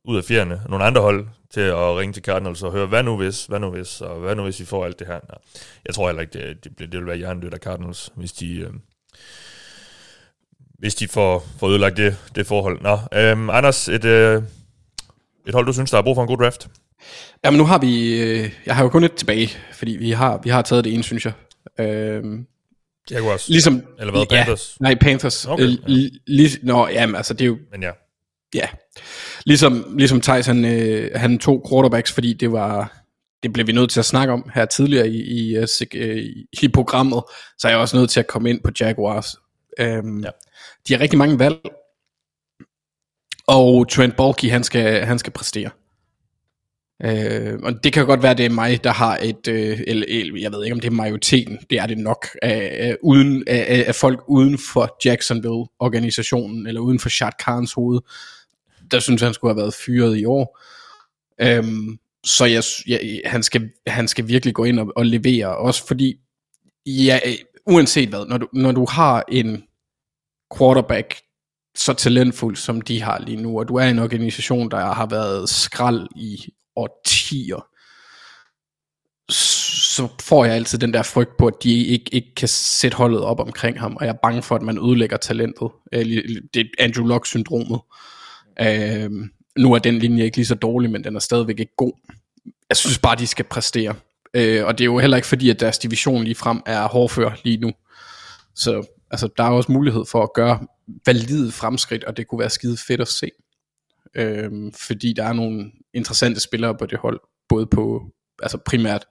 ud 0.04 0.16
af 0.16 0.24
fjerne, 0.24 0.60
nogle 0.68 0.84
andre 0.84 1.00
hold 1.00 1.26
til 1.50 1.60
at 1.60 1.96
ringe 1.96 2.12
til 2.12 2.22
Cardinals 2.22 2.62
og 2.62 2.72
høre, 2.72 2.86
hvad 2.86 3.02
nu 3.02 3.16
hvis, 3.16 3.46
hvad 3.46 3.60
nu 3.60 3.70
hvis, 3.70 4.00
og 4.00 4.20
hvad 4.20 4.36
nu 4.36 4.42
hvis 4.42 4.60
vi 4.60 4.64
får 4.64 4.84
alt 4.84 4.98
det 4.98 5.06
her. 5.06 5.20
Jeg 5.86 5.94
tror 5.94 6.08
heller 6.08 6.22
ikke, 6.22 6.38
det, 6.38 6.64
det, 6.64 6.78
det 6.78 7.00
vil 7.00 7.06
være 7.06 7.16
hjernedødt 7.16 7.54
af 7.54 7.60
Cardinals, 7.60 8.12
hvis 8.14 8.32
de... 8.32 8.66
Uh, 8.68 8.74
hvis 10.78 10.94
de 10.94 11.08
får, 11.08 11.46
får 11.60 11.68
ødelagt 11.68 11.96
det, 11.96 12.16
det 12.34 12.46
forhold. 12.46 12.80
Nå, 12.82 12.98
øhm, 13.18 13.50
Anders, 13.50 13.88
et, 13.88 14.04
øh, 14.04 14.42
et 15.48 15.54
hold, 15.54 15.66
du 15.66 15.72
synes, 15.72 15.90
der 15.90 15.96
har 15.96 16.02
brug 16.02 16.14
for 16.16 16.22
en 16.22 16.28
god 16.28 16.38
draft? 16.38 16.68
Jamen 17.44 17.58
nu 17.58 17.64
har 17.64 17.78
vi, 17.78 18.20
øh, 18.22 18.50
jeg 18.66 18.76
har 18.76 18.82
jo 18.82 18.88
kun 18.88 19.04
et 19.04 19.14
tilbage, 19.14 19.50
fordi 19.72 19.90
vi 19.90 20.10
har, 20.10 20.40
vi 20.44 20.50
har 20.50 20.62
taget 20.62 20.84
det 20.84 20.94
ene, 20.94 21.02
synes 21.02 21.24
jeg. 21.26 21.32
Øhm, 21.80 22.46
Jaguars. 23.10 23.48
ligesom, 23.48 23.82
Eller 23.98 24.12
hvad, 24.12 24.20
ja, 24.30 24.36
Panthers? 24.36 24.76
nej, 24.80 24.94
Panthers. 24.94 25.46
Okay, 25.46 25.64
Øh, 25.64 25.70
ja. 25.72 25.76
li- 25.86 26.18
lig- 26.26 26.58
Nå, 26.62 26.88
jamen 26.88 27.16
altså, 27.16 27.34
det 27.34 27.40
er 27.40 27.46
jo, 27.46 27.58
Men 27.72 27.82
ja, 27.82 27.90
ja. 28.54 28.68
Ligesom, 29.46 29.94
ligesom 29.98 30.20
Thijs, 30.20 30.46
han, 30.46 30.64
øh, 30.64 31.10
han 31.14 31.38
tog 31.38 31.66
quarterbacks, 31.70 32.12
fordi 32.12 32.32
det 32.32 32.52
var, 32.52 33.02
det 33.42 33.52
blev 33.52 33.66
vi 33.66 33.72
nødt 33.72 33.90
til 33.90 34.00
at 34.00 34.06
snakke 34.06 34.32
om 34.32 34.50
her 34.54 34.64
tidligere 34.64 35.08
i, 35.08 35.22
i, 35.22 35.56
øh, 35.56 35.68
sig- 35.68 35.96
øh, 35.96 36.22
i 36.62 36.68
programmet, 36.68 37.22
så 37.58 37.68
er 37.68 37.72
jeg 37.72 37.80
også 37.80 37.96
nødt 37.96 38.10
til 38.10 38.20
at 38.20 38.26
komme 38.26 38.50
ind 38.50 38.60
på 38.64 38.70
Jaguars. 38.80 39.36
Øhm, 39.80 40.20
Ja. 40.24 40.28
De 40.88 40.92
har 40.94 41.00
rigtig 41.00 41.18
mange 41.18 41.38
valg, 41.38 41.58
og 43.46 43.88
Trent 43.90 44.16
Balky, 44.16 44.50
han 44.50 44.64
skal, 44.64 45.04
han 45.04 45.18
skal 45.18 45.32
præstere. 45.32 45.70
Øh, 47.04 47.58
og 47.62 47.84
det 47.84 47.92
kan 47.92 48.06
godt 48.06 48.22
være, 48.22 48.34
det 48.34 48.46
er 48.46 48.50
mig, 48.50 48.84
der 48.84 48.92
har 48.92 49.18
et, 49.22 49.48
øh, 49.48 49.80
eller, 49.86 50.06
eller 50.08 50.40
jeg 50.40 50.52
ved 50.52 50.64
ikke, 50.64 50.74
om 50.74 50.80
det 50.80 50.88
er 50.88 50.92
majoriteten, 50.92 51.58
det 51.70 51.78
er 51.78 51.86
det 51.86 51.98
nok, 51.98 52.26
af, 52.42 52.76
af, 52.80 52.96
uden, 53.02 53.44
af, 53.46 53.84
af- 53.88 53.94
folk 53.94 54.20
uden 54.28 54.58
for 54.72 54.96
Jacksonville-organisationen, 55.04 56.66
eller 56.66 56.80
uden 56.80 56.98
for 56.98 57.08
Shad 57.08 57.32
Khans 57.38 57.72
hoved, 57.72 58.00
der 58.90 59.00
synes 59.00 59.22
han 59.22 59.34
skulle 59.34 59.54
have 59.54 59.60
været 59.60 59.74
fyret 59.74 60.16
i 60.18 60.24
år. 60.24 60.58
Øhm, 61.40 61.98
så 62.24 62.44
jeg, 62.44 62.62
jeg, 62.86 63.20
han, 63.24 63.42
skal, 63.42 63.70
han 63.86 64.08
skal 64.08 64.28
virkelig 64.28 64.54
gå 64.54 64.64
ind 64.64 64.80
og, 64.80 64.92
og 64.96 65.06
levere, 65.06 65.56
også 65.56 65.86
fordi, 65.86 66.16
ja, 66.86 67.18
uanset 67.66 68.08
hvad, 68.08 68.26
når 68.28 68.38
du, 68.38 68.48
når 68.52 68.72
du 68.72 68.86
har 68.90 69.24
en 69.28 69.62
quarterback 70.58 71.20
så 71.76 71.92
talentfuld, 71.92 72.56
som 72.56 72.80
de 72.80 73.02
har 73.02 73.18
lige 73.18 73.42
nu, 73.42 73.58
og 73.58 73.68
du 73.68 73.74
er 73.74 73.84
i 73.84 73.90
en 73.90 73.98
organisation, 73.98 74.70
der 74.70 74.92
har 74.92 75.06
været 75.06 75.48
skrald 75.48 76.08
i 76.16 76.38
årtier, 76.76 77.66
så 79.30 80.08
får 80.22 80.44
jeg 80.44 80.54
altid 80.54 80.78
den 80.78 80.92
der 80.92 81.02
frygt 81.02 81.36
på, 81.38 81.46
at 81.46 81.54
de 81.62 81.84
ikke, 81.84 82.14
ikke 82.14 82.34
kan 82.34 82.48
sætte 82.48 82.96
holdet 82.96 83.20
op 83.20 83.40
omkring 83.40 83.80
ham, 83.80 83.96
og 83.96 84.04
jeg 84.06 84.12
er 84.12 84.18
bange 84.22 84.42
for, 84.42 84.54
at 84.56 84.62
man 84.62 84.78
ødelægger 84.78 85.16
talentet. 85.16 85.70
Øh, 85.92 86.06
det 86.54 86.60
er 86.60 86.84
Andrew 86.84 87.06
Luck-syndromet. 87.06 87.80
Øh, 88.60 89.10
nu 89.58 89.72
er 89.72 89.78
den 89.78 89.98
linje 89.98 90.24
ikke 90.24 90.36
lige 90.36 90.46
så 90.46 90.54
dårlig, 90.54 90.90
men 90.90 91.04
den 91.04 91.16
er 91.16 91.20
stadigvæk 91.20 91.60
ikke 91.60 91.76
god. 91.76 91.92
Jeg 92.68 92.76
synes 92.76 92.98
bare, 92.98 93.16
de 93.16 93.26
skal 93.26 93.44
præstere. 93.44 93.94
Øh, 94.34 94.66
og 94.66 94.78
det 94.78 94.84
er 94.84 94.86
jo 94.86 94.98
heller 94.98 95.16
ikke 95.16 95.28
fordi, 95.28 95.50
at 95.50 95.60
deres 95.60 95.78
division 95.78 96.24
lige 96.24 96.34
frem 96.34 96.60
er 96.66 96.88
hårdfør 96.88 97.30
lige 97.44 97.56
nu. 97.56 97.72
Så 98.54 98.97
altså, 99.10 99.28
der 99.36 99.44
er 99.44 99.50
også 99.50 99.72
mulighed 99.72 100.04
for 100.06 100.22
at 100.22 100.32
gøre 100.34 100.66
valide 101.06 101.52
fremskridt, 101.52 102.04
og 102.04 102.16
det 102.16 102.26
kunne 102.28 102.38
være 102.38 102.50
skide 102.50 102.76
fedt 102.86 103.00
at 103.00 103.08
se. 103.08 103.30
Øh, 104.14 104.50
fordi 104.86 105.12
der 105.12 105.24
er 105.24 105.32
nogle 105.32 105.70
interessante 105.94 106.40
spillere 106.40 106.76
på 106.78 106.86
det 106.86 106.98
hold, 106.98 107.20
både 107.48 107.66
på, 107.66 108.02
altså 108.42 108.58
primært 108.58 109.04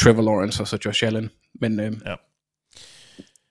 Trevor 0.00 0.22
Lawrence 0.22 0.62
og 0.62 0.68
så 0.68 0.78
Josh 0.84 1.06
Allen. 1.06 1.30
Men 1.60 1.80
øh, 1.80 1.92
Ja. 2.06 2.14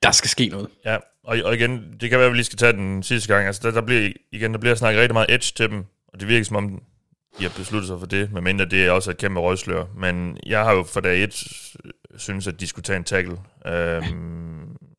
der 0.02 0.10
skal 0.10 0.30
ske 0.30 0.48
noget. 0.48 0.68
ja. 0.84 0.96
Og, 1.24 1.36
og 1.44 1.54
igen, 1.54 1.92
det 2.00 2.10
kan 2.10 2.18
være, 2.18 2.26
at 2.26 2.32
vi 2.32 2.36
lige 2.36 2.44
skal 2.44 2.58
tage 2.58 2.72
den 2.72 3.02
sidste 3.02 3.34
gang. 3.34 3.46
Altså, 3.46 3.60
der, 3.64 3.70
der 3.70 3.80
bliver, 3.80 4.12
igen, 4.32 4.52
der 4.52 4.58
bliver 4.58 4.74
snakket 4.74 5.00
rigtig 5.00 5.14
meget 5.14 5.30
edge 5.30 5.52
til 5.56 5.70
dem, 5.70 5.84
og 6.08 6.20
det 6.20 6.28
virker 6.28 6.44
som 6.44 6.56
om, 6.56 6.82
de 7.38 7.42
har 7.42 7.52
besluttet 7.56 7.88
sig 7.88 7.98
for 7.98 8.06
det, 8.06 8.32
medmindre 8.32 8.64
det 8.64 8.86
er 8.86 8.90
også 8.90 9.10
et 9.10 9.16
kæmpe 9.18 9.40
røgslør. 9.40 9.84
Men 9.96 10.38
jeg 10.46 10.64
har 10.64 10.72
jo 10.72 10.82
fra 10.82 11.00
dag 11.00 11.24
et 11.24 11.44
synes, 12.16 12.46
at 12.46 12.60
de 12.60 12.66
skulle 12.66 12.82
tage 12.82 12.96
en 12.96 13.04
tackle. 13.04 13.38
Øhm, 13.66 14.55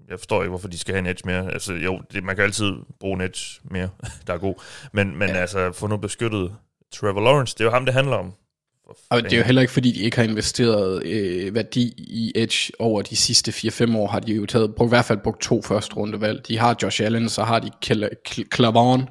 jeg 0.09 0.19
forstår 0.19 0.41
ikke, 0.43 0.49
hvorfor 0.49 0.67
de 0.67 0.77
skal 0.77 0.93
have 0.93 0.99
en 0.99 1.05
edge 1.05 1.21
mere. 1.25 1.53
Altså, 1.53 1.73
jo, 1.73 2.01
det, 2.13 2.23
man 2.23 2.35
kan 2.35 2.45
altid 2.45 2.73
bruge 2.99 3.15
en 3.15 3.21
edge 3.21 3.39
mere, 3.71 3.89
der 4.27 4.33
er 4.33 4.37
god. 4.37 4.55
Men, 4.93 5.15
men 5.19 5.29
ja. 5.29 5.35
altså, 5.35 5.71
få 5.71 5.87
nu 5.87 5.97
beskyttet 5.97 6.55
Trevor 6.93 7.21
Lawrence, 7.21 7.53
det 7.53 7.61
er 7.61 7.65
jo 7.65 7.71
ham, 7.71 7.85
det 7.85 7.93
handler 7.93 8.15
om. 8.15 8.33
Og 9.09 9.23
det 9.23 9.33
er 9.33 9.37
jo 9.37 9.43
heller 9.43 9.61
ikke 9.61 9.73
fordi, 9.73 9.91
de 9.91 9.99
ikke 10.01 10.17
har 10.17 10.23
investeret 10.23 11.03
øh, 11.05 11.55
værdi 11.55 11.93
i 11.97 12.31
Edge 12.35 12.71
over 12.79 13.01
de 13.01 13.15
sidste 13.15 13.51
4-5 13.51 13.97
år, 13.97 14.07
har 14.07 14.19
de 14.19 14.33
jo 14.33 14.45
taget, 14.45 14.75
brugt, 14.75 14.87
i 14.87 14.91
hvert 14.91 15.05
fald 15.05 15.19
brugt 15.23 15.41
to 15.41 15.61
første 15.61 15.95
rundevalg. 15.95 16.47
De 16.47 16.57
har 16.57 16.75
Josh 16.83 17.03
Allen, 17.03 17.29
så 17.29 17.43
har 17.43 17.59
de 17.59 17.69
Clavon, 18.53 19.09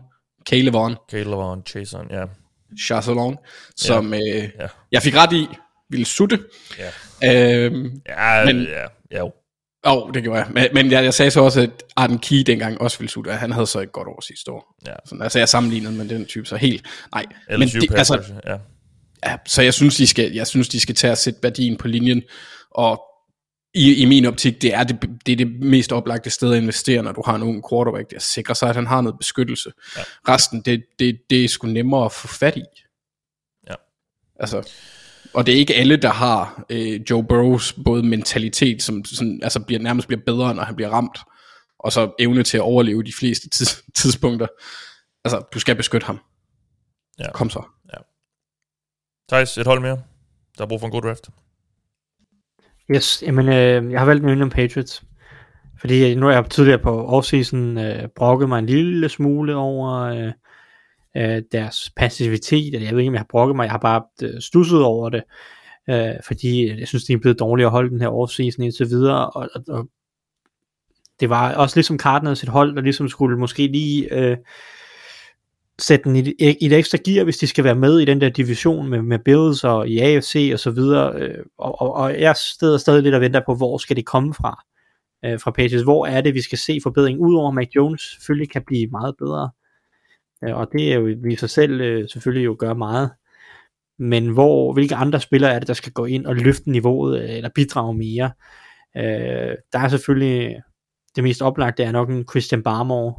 Calevon, 0.49 0.97
Caleb 1.11 1.67
Chason, 1.67 2.07
ja. 2.11 2.25
Chasselon, 2.87 3.37
som 3.77 4.15
øh, 4.15 4.21
Ja. 4.21 4.49
jeg 4.93 5.03
fik 5.03 5.17
ret 5.17 5.33
i, 5.33 5.47
ville 5.91 6.07
sutte. 6.07 6.39
Ja, 6.79 6.91
Øhm, 7.65 8.01
ja, 8.09 8.45
Men- 8.45 8.57
men, 8.57 8.67
ja, 8.67 8.85
ja 9.11 9.19
jo. 9.19 9.33
Åh, 9.87 9.97
oh, 9.97 10.15
det 10.15 10.23
gjorde 10.23 10.39
jeg. 10.39 10.49
Men, 10.53 10.69
men 10.73 10.91
jeg, 10.91 11.05
jeg 11.05 11.15
sagde 11.15 11.31
så 11.31 11.41
også, 11.41 11.61
at 11.61 11.71
Arden 11.97 12.19
Key 12.19 12.43
dengang 12.47 12.81
også 12.81 12.99
ville 12.99 13.11
sutte, 13.11 13.29
og 13.29 13.39
han 13.39 13.53
havde 13.53 13.67
så 13.67 13.81
et 13.81 13.93
godt 13.93 14.09
år 14.09 14.21
sidste 14.21 14.51
år. 14.51 14.75
Ja. 14.87 14.93
Sådan, 15.05 15.23
altså 15.23 15.39
jeg 15.39 15.49
sammenlignede 15.49 15.95
med 15.95 16.09
den 16.09 16.27
type, 16.27 16.47
så 16.47 16.57
helt, 16.57 16.87
nej. 17.15 17.25
Eller 17.49 17.67
men 17.67 17.83
det, 17.83 17.95
altså, 17.99 18.23
ja. 18.47 18.57
Ja, 19.27 19.37
så 19.47 19.63
jeg 19.63 19.75
synes, 19.75 19.97
de 19.97 20.07
skal, 20.07 20.33
jeg 20.33 20.47
synes, 20.47 20.69
de 20.69 20.81
skal 20.81 20.95
tage 20.95 21.11
og 21.11 21.19
sætte 21.19 21.41
værdien 21.43 21.77
på 21.77 21.89
linjen, 21.89 22.23
og 22.71 23.03
i, 23.75 23.95
i 23.95 24.05
min 24.05 24.25
optik, 24.25 24.63
det 24.63 24.75
er 24.75 24.85
det, 24.85 25.11
det 25.27 25.33
er 25.33 25.37
det 25.37 25.61
mest 25.61 25.93
oplagte 25.93 26.31
sted 26.31 26.53
at 26.53 26.63
investere, 26.63 27.03
når 27.03 27.13
du 27.13 27.23
har 27.27 27.35
en 27.35 27.43
ung 27.43 27.65
quarterback, 27.71 28.11
der 28.11 28.19
sikrer 28.19 28.55
sig, 28.55 28.69
at 28.69 28.75
han 28.75 28.87
har 28.87 29.01
noget 29.01 29.19
beskyttelse. 29.19 29.73
Ja. 29.97 30.03
Resten, 30.29 30.61
det, 30.61 30.85
det, 30.99 31.19
det 31.31 31.45
er 31.45 31.49
sgu 31.49 31.67
nemmere 31.67 32.05
at 32.05 32.13
få 32.13 32.29
fat 32.29 32.57
i. 32.57 32.65
Ja. 33.69 33.75
Altså, 34.41 34.73
og 35.37 35.47
det 35.47 35.55
er 35.55 35.59
ikke 35.59 35.75
alle, 35.75 35.97
der 35.97 36.13
har 36.13 36.65
øh, 36.71 37.01
Joe 37.11 37.25
Burrows 37.25 37.73
både 37.85 38.03
mentalitet, 38.03 38.83
som 38.83 39.05
sådan, 39.05 39.41
altså 39.43 39.61
bliver, 39.61 39.81
nærmest 39.81 40.09
bliver 40.09 40.23
bedre, 40.27 40.55
når 40.55 40.63
han 40.63 40.77
bliver 40.77 40.91
ramt, 40.91 41.19
og 41.79 41.93
så 41.93 42.15
evne 42.19 42.43
til 42.43 42.57
at 42.57 42.63
overleve 42.63 43.03
de 43.03 43.13
fleste 43.19 43.49
tids, 43.49 43.83
tidspunkter. 44.03 44.47
Altså, 45.25 45.43
du 45.55 45.59
skal 45.59 45.77
beskytte 45.77 46.07
ham. 46.07 46.19
Ja. 47.19 47.33
Kom 47.33 47.51
så. 47.51 47.63
Thijs, 49.29 49.59
et 49.59 49.67
hold 49.67 49.81
mere. 49.81 50.03
Der 50.59 50.65
er 50.65 50.69
brug 50.69 50.81
for 50.81 50.87
en 50.87 50.93
god 50.93 51.03
draft. 51.03 51.29
Yes, 52.91 53.23
jamen, 53.27 53.49
øh, 53.49 53.93
jeg 53.93 54.01
har 54.01 54.07
valgt 54.07 54.25
New 54.25 54.33
England 54.33 54.51
Patriots. 54.51 55.03
Fordi 55.81 56.15
nu 56.15 56.27
har 56.27 56.33
jeg 56.33 56.51
tidligere 56.51 56.79
på 56.79 57.07
offseason 57.07 57.79
øh, 57.79 58.09
brokket 58.17 58.49
mig 58.49 58.59
en 58.59 58.67
lille 58.67 59.09
smule 59.09 59.57
over 59.57 60.01
øh, 60.01 60.33
øh, 61.17 61.43
deres 61.53 61.91
passivitet, 61.97 62.75
eller 62.75 62.87
jeg 62.87 62.93
ved 62.95 63.01
ikke, 63.01 63.09
om 63.11 63.15
jeg 63.15 63.21
har 63.21 63.27
brokket 63.31 63.57
mig, 63.57 63.65
jeg 63.65 63.71
har 63.71 63.79
bare 63.79 64.03
øh, 64.23 64.41
stusset 64.41 64.83
over 64.83 65.11
det, 65.11 65.23
øh, 65.91 66.15
fordi 66.27 66.71
øh, 66.71 66.79
jeg 66.81 66.89
synes, 66.89 67.05
de 67.05 67.13
er 67.13 67.19
blevet 67.19 67.39
dårligt 67.39 67.67
at 67.67 67.71
holde 67.71 67.91
den 67.91 68.01
her 68.01 68.09
offseason 68.09 68.65
indtil 68.65 68.87
videre, 68.91 69.31
og, 69.31 69.49
og, 69.55 69.63
og 69.69 69.87
det 71.21 71.31
var 71.31 71.55
også 71.55 71.77
ligesom 71.77 71.99
Cardinals 71.99 72.43
et 72.43 72.49
hold, 72.49 72.77
der 72.77 72.83
ligesom 72.83 73.09
skulle 73.09 73.39
måske 73.39 73.67
lige 73.67 74.15
øh, 74.15 74.37
sætte 75.79 76.05
den 76.05 76.17
i, 76.17 76.21
et- 76.39 76.57
i 76.61 76.67
et 76.67 76.73
ekstra 76.73 76.99
gear, 77.05 77.25
hvis 77.25 77.37
de 77.39 77.47
skal 77.47 77.65
være 77.65 77.75
med 77.75 77.99
i 77.99 78.05
den 78.05 78.21
der 78.21 78.29
division 78.29 78.89
med, 78.89 79.03
med 79.03 79.19
Bills 79.25 79.65
og 79.65 79.89
i 79.89 79.99
AFC 79.99 80.51
og 80.53 80.61
så 80.61 80.71
videre, 80.71 81.13
øh, 81.21 81.45
og, 81.59 81.81
og, 81.81 81.93
og 81.95 82.21
jeg 82.21 82.35
sidder 82.61 82.79
stadig 82.79 83.03
lidt 83.03 83.15
og 83.15 83.21
venter 83.21 83.41
på, 83.47 83.55
hvor 83.55 83.79
skal 83.79 83.97
det 83.97 84.07
komme 84.07 84.35
fra, 84.35 84.65
øh, 85.25 85.41
fra 85.41 85.51
Patriots, 85.51 85.83
hvor 85.85 86.07
er 86.07 86.21
det, 86.21 86.35
vi 86.35 86.43
skal 86.43 86.59
se 86.59 86.79
forbedring, 86.83 87.21
udover 87.21 87.51
Mac 87.51 87.69
Jones 87.77 88.03
selvfølgelig 88.03 88.51
kan 88.51 88.63
blive 88.67 88.87
meget 88.91 89.15
bedre, 89.19 89.51
og 90.43 90.69
det 90.73 90.93
er 90.93 90.97
jo 90.97 91.29
i 91.31 91.37
sig 91.37 91.51
selv 91.51 91.81
øh, 91.81 92.09
selvfølgelig 92.09 92.45
jo 92.45 92.57
gør 92.59 92.75
meget. 92.75 93.11
Men 93.99 94.29
hvor, 94.29 94.73
hvilke 94.73 94.95
andre 94.95 95.21
spillere 95.21 95.53
er 95.53 95.59
det, 95.59 95.69
der 95.69 95.75
skal 95.75 95.93
gå 95.93 96.05
ind 96.05 96.27
og 96.27 96.37
løfte 96.37 96.71
niveauet, 96.71 97.23
øh, 97.23 97.31
eller 97.31 97.51
bidrage 97.55 97.95
mere? 97.95 98.31
Øh, 98.97 99.55
der 99.73 99.79
er 99.79 99.89
selvfølgelig, 99.89 100.63
det 101.17 101.25
mest 101.25 101.43
oplagte 101.43 101.83
er 101.83 101.93
nok 101.93 102.11
en 102.11 102.29
Christian 102.31 102.63
Barmore 102.63 103.15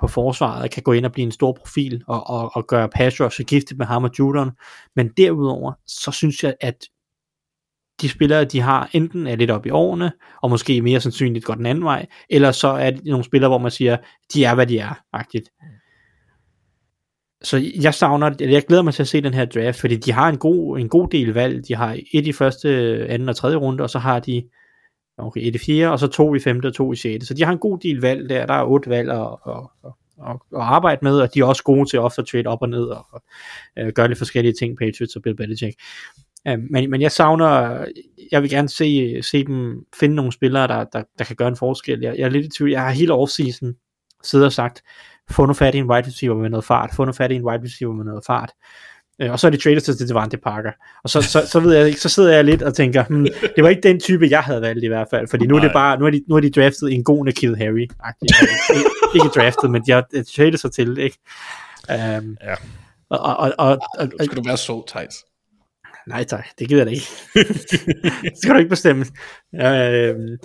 på 0.00 0.08
forsvaret, 0.08 0.62
der 0.62 0.68
kan 0.68 0.82
gå 0.82 0.92
ind 0.92 1.06
og 1.06 1.12
blive 1.12 1.24
en 1.24 1.32
stor 1.32 1.52
profil, 1.52 2.02
og, 2.06 2.26
og, 2.26 2.56
og 2.56 2.66
gøre 2.66 2.88
pass 2.88 3.20
rush 3.20 3.42
giftigt 3.42 3.78
med 3.78 3.86
ham 3.86 4.04
og 4.04 4.10
Judon. 4.18 4.50
Men 4.96 5.08
derudover, 5.16 5.72
så 5.86 6.10
synes 6.10 6.44
jeg, 6.44 6.54
at 6.60 6.76
de 8.00 8.08
spillere, 8.08 8.44
de 8.44 8.60
har, 8.60 8.90
enten 8.92 9.26
er 9.26 9.36
lidt 9.36 9.50
op 9.50 9.66
i 9.66 9.70
årene, 9.70 10.12
og 10.42 10.50
måske 10.50 10.82
mere 10.82 11.00
sandsynligt 11.00 11.44
går 11.44 11.54
den 11.54 11.66
anden 11.66 11.84
vej, 11.84 12.06
eller 12.30 12.52
så 12.52 12.68
er 12.68 12.90
det 12.90 13.04
nogle 13.04 13.24
spillere, 13.24 13.50
hvor 13.50 13.58
man 13.58 13.70
siger, 13.70 13.96
de 14.34 14.44
er, 14.44 14.54
hvad 14.54 14.66
de 14.66 14.78
er, 14.78 14.94
agtigt. 15.12 15.50
Så 17.42 17.70
jeg 17.82 17.94
savner, 17.94 18.34
jeg 18.40 18.62
glæder 18.66 18.82
mig 18.82 18.94
til 18.94 19.02
at 19.02 19.08
se 19.08 19.20
den 19.20 19.34
her 19.34 19.44
draft, 19.44 19.80
fordi 19.80 19.96
de 19.96 20.12
har 20.12 20.28
en 20.28 20.38
god, 20.38 20.78
en 20.78 20.88
god 20.88 21.08
del 21.08 21.28
valg. 21.28 21.68
De 21.68 21.74
har 21.74 21.98
et 22.12 22.26
i 22.26 22.32
første, 22.32 22.68
anden 23.08 23.28
og 23.28 23.36
tredje 23.36 23.56
runde, 23.56 23.82
og 23.84 23.90
så 23.90 23.98
har 23.98 24.20
de 24.20 24.42
okay, 25.18 25.40
et 25.44 25.54
i 25.54 25.58
fjerde, 25.58 25.92
og 25.92 25.98
så 25.98 26.06
to 26.06 26.34
i 26.34 26.40
femte 26.40 26.66
og 26.66 26.74
to 26.74 26.92
i 26.92 26.96
sjette. 26.96 27.26
Så 27.26 27.34
de 27.34 27.44
har 27.44 27.52
en 27.52 27.58
god 27.58 27.78
del 27.78 28.00
valg 28.00 28.28
der. 28.28 28.46
Der 28.46 28.54
er 28.54 28.64
otte 28.64 28.90
valg 28.90 29.10
at, 29.10 29.28
at, 29.46 29.54
at, 30.28 30.36
at 30.56 30.60
arbejde 30.60 30.98
med, 31.02 31.20
og 31.20 31.34
de 31.34 31.40
er 31.40 31.44
også 31.44 31.62
gode 31.62 31.90
til 31.90 31.96
at 31.96 32.02
ofte 32.02 32.22
trade 32.22 32.46
op 32.46 32.62
og 32.62 32.68
ned 32.68 32.84
og, 32.84 33.06
og 33.12 33.22
øh, 33.78 33.92
gøre 33.92 34.08
lidt 34.08 34.18
forskellige 34.18 34.54
ting, 34.60 34.78
Patriots 34.78 35.16
og 35.16 35.22
Bill 35.22 35.36
Belichick. 35.36 35.80
Øh, 36.48 36.58
men, 36.70 36.90
men 36.90 37.02
jeg 37.02 37.12
savner, 37.12 37.84
jeg 38.32 38.42
vil 38.42 38.50
gerne 38.50 38.68
se, 38.68 39.18
se 39.22 39.44
dem 39.44 39.84
finde 40.00 40.14
nogle 40.14 40.32
spillere, 40.32 40.68
der, 40.68 40.84
der, 40.84 41.02
der 41.18 41.24
kan 41.24 41.36
gøre 41.36 41.48
en 41.48 41.56
forskel. 41.56 42.00
Jeg, 42.00 42.18
jeg 42.18 42.24
er 42.24 42.28
lidt 42.28 42.46
i 42.46 42.48
tvivl. 42.58 42.70
Jeg 42.70 42.82
har 42.82 42.90
hele 42.90 43.12
offseason 43.12 43.74
siddet 44.22 44.46
og 44.46 44.52
sagt, 44.52 44.82
få 45.30 45.46
nu 45.46 45.52
fat 45.52 45.74
i 45.74 45.78
en 45.78 45.90
wide 45.90 46.06
receiver 46.06 46.34
med 46.34 46.50
noget 46.50 46.64
fart, 46.64 46.90
få 46.94 47.04
nu 47.04 47.12
fat 47.12 47.30
i 47.30 47.34
en 47.34 47.44
wide 47.44 47.64
receiver 47.64 47.94
med 47.94 48.04
noget 48.04 48.24
fart. 48.26 48.52
Øh, 49.20 49.32
og 49.32 49.40
så 49.40 49.46
er 49.46 49.50
de 49.50 49.56
traded 49.56 49.80
til 49.80 50.08
Devante 50.08 50.36
Parker. 50.36 50.72
Og 51.04 51.10
så, 51.10 51.22
så, 51.22 51.46
så, 51.46 51.60
ved 51.60 51.76
jeg 51.76 51.86
ikke, 51.86 52.00
så 52.00 52.08
sidder 52.08 52.34
jeg 52.34 52.44
lidt 52.44 52.62
og 52.62 52.74
tænker, 52.74 53.04
hmm, 53.04 53.26
det 53.56 53.64
var 53.64 53.68
ikke 53.68 53.82
den 53.82 54.00
type, 54.00 54.26
jeg 54.30 54.40
havde 54.40 54.62
valgt 54.62 54.84
i 54.84 54.86
hvert 54.86 55.08
fald, 55.10 55.28
fordi 55.28 55.46
nu 55.46 55.56
er 55.56 55.60
det 55.60 55.72
bare, 55.72 55.98
nu 55.98 56.06
er 56.06 56.10
de, 56.10 56.24
nu 56.28 56.36
er 56.36 56.40
de 56.40 56.50
draftet 56.50 56.92
en 56.92 57.04
god 57.04 57.24
Nikhil 57.24 57.56
Harry. 57.56 57.80
ikke, 57.80 58.90
ikke 59.14 59.28
draftet, 59.28 59.70
men 59.70 59.82
de 59.86 59.92
har 59.92 60.06
traded 60.36 60.58
sig 60.58 60.72
til, 60.72 60.98
ikke? 60.98 61.18
Um, 61.88 62.36
ja. 62.42 62.54
Og, 63.10 63.18
og, 63.18 63.36
og, 63.36 63.52
og, 63.58 63.78
og, 63.98 64.24
skal 64.24 64.36
du 64.36 64.42
være 64.46 64.56
så, 64.56 64.84
Thijs? 64.88 65.14
Nej 66.06 66.24
tak, 66.24 66.46
det 66.58 66.68
gider 66.68 66.80
jeg 66.80 66.86
da 66.86 66.90
ikke. 66.90 67.06
det 68.22 68.38
skal 68.42 68.54
du 68.54 68.58
ikke 68.58 68.68
bestemme. 68.68 69.06
Uh, 69.52 70.38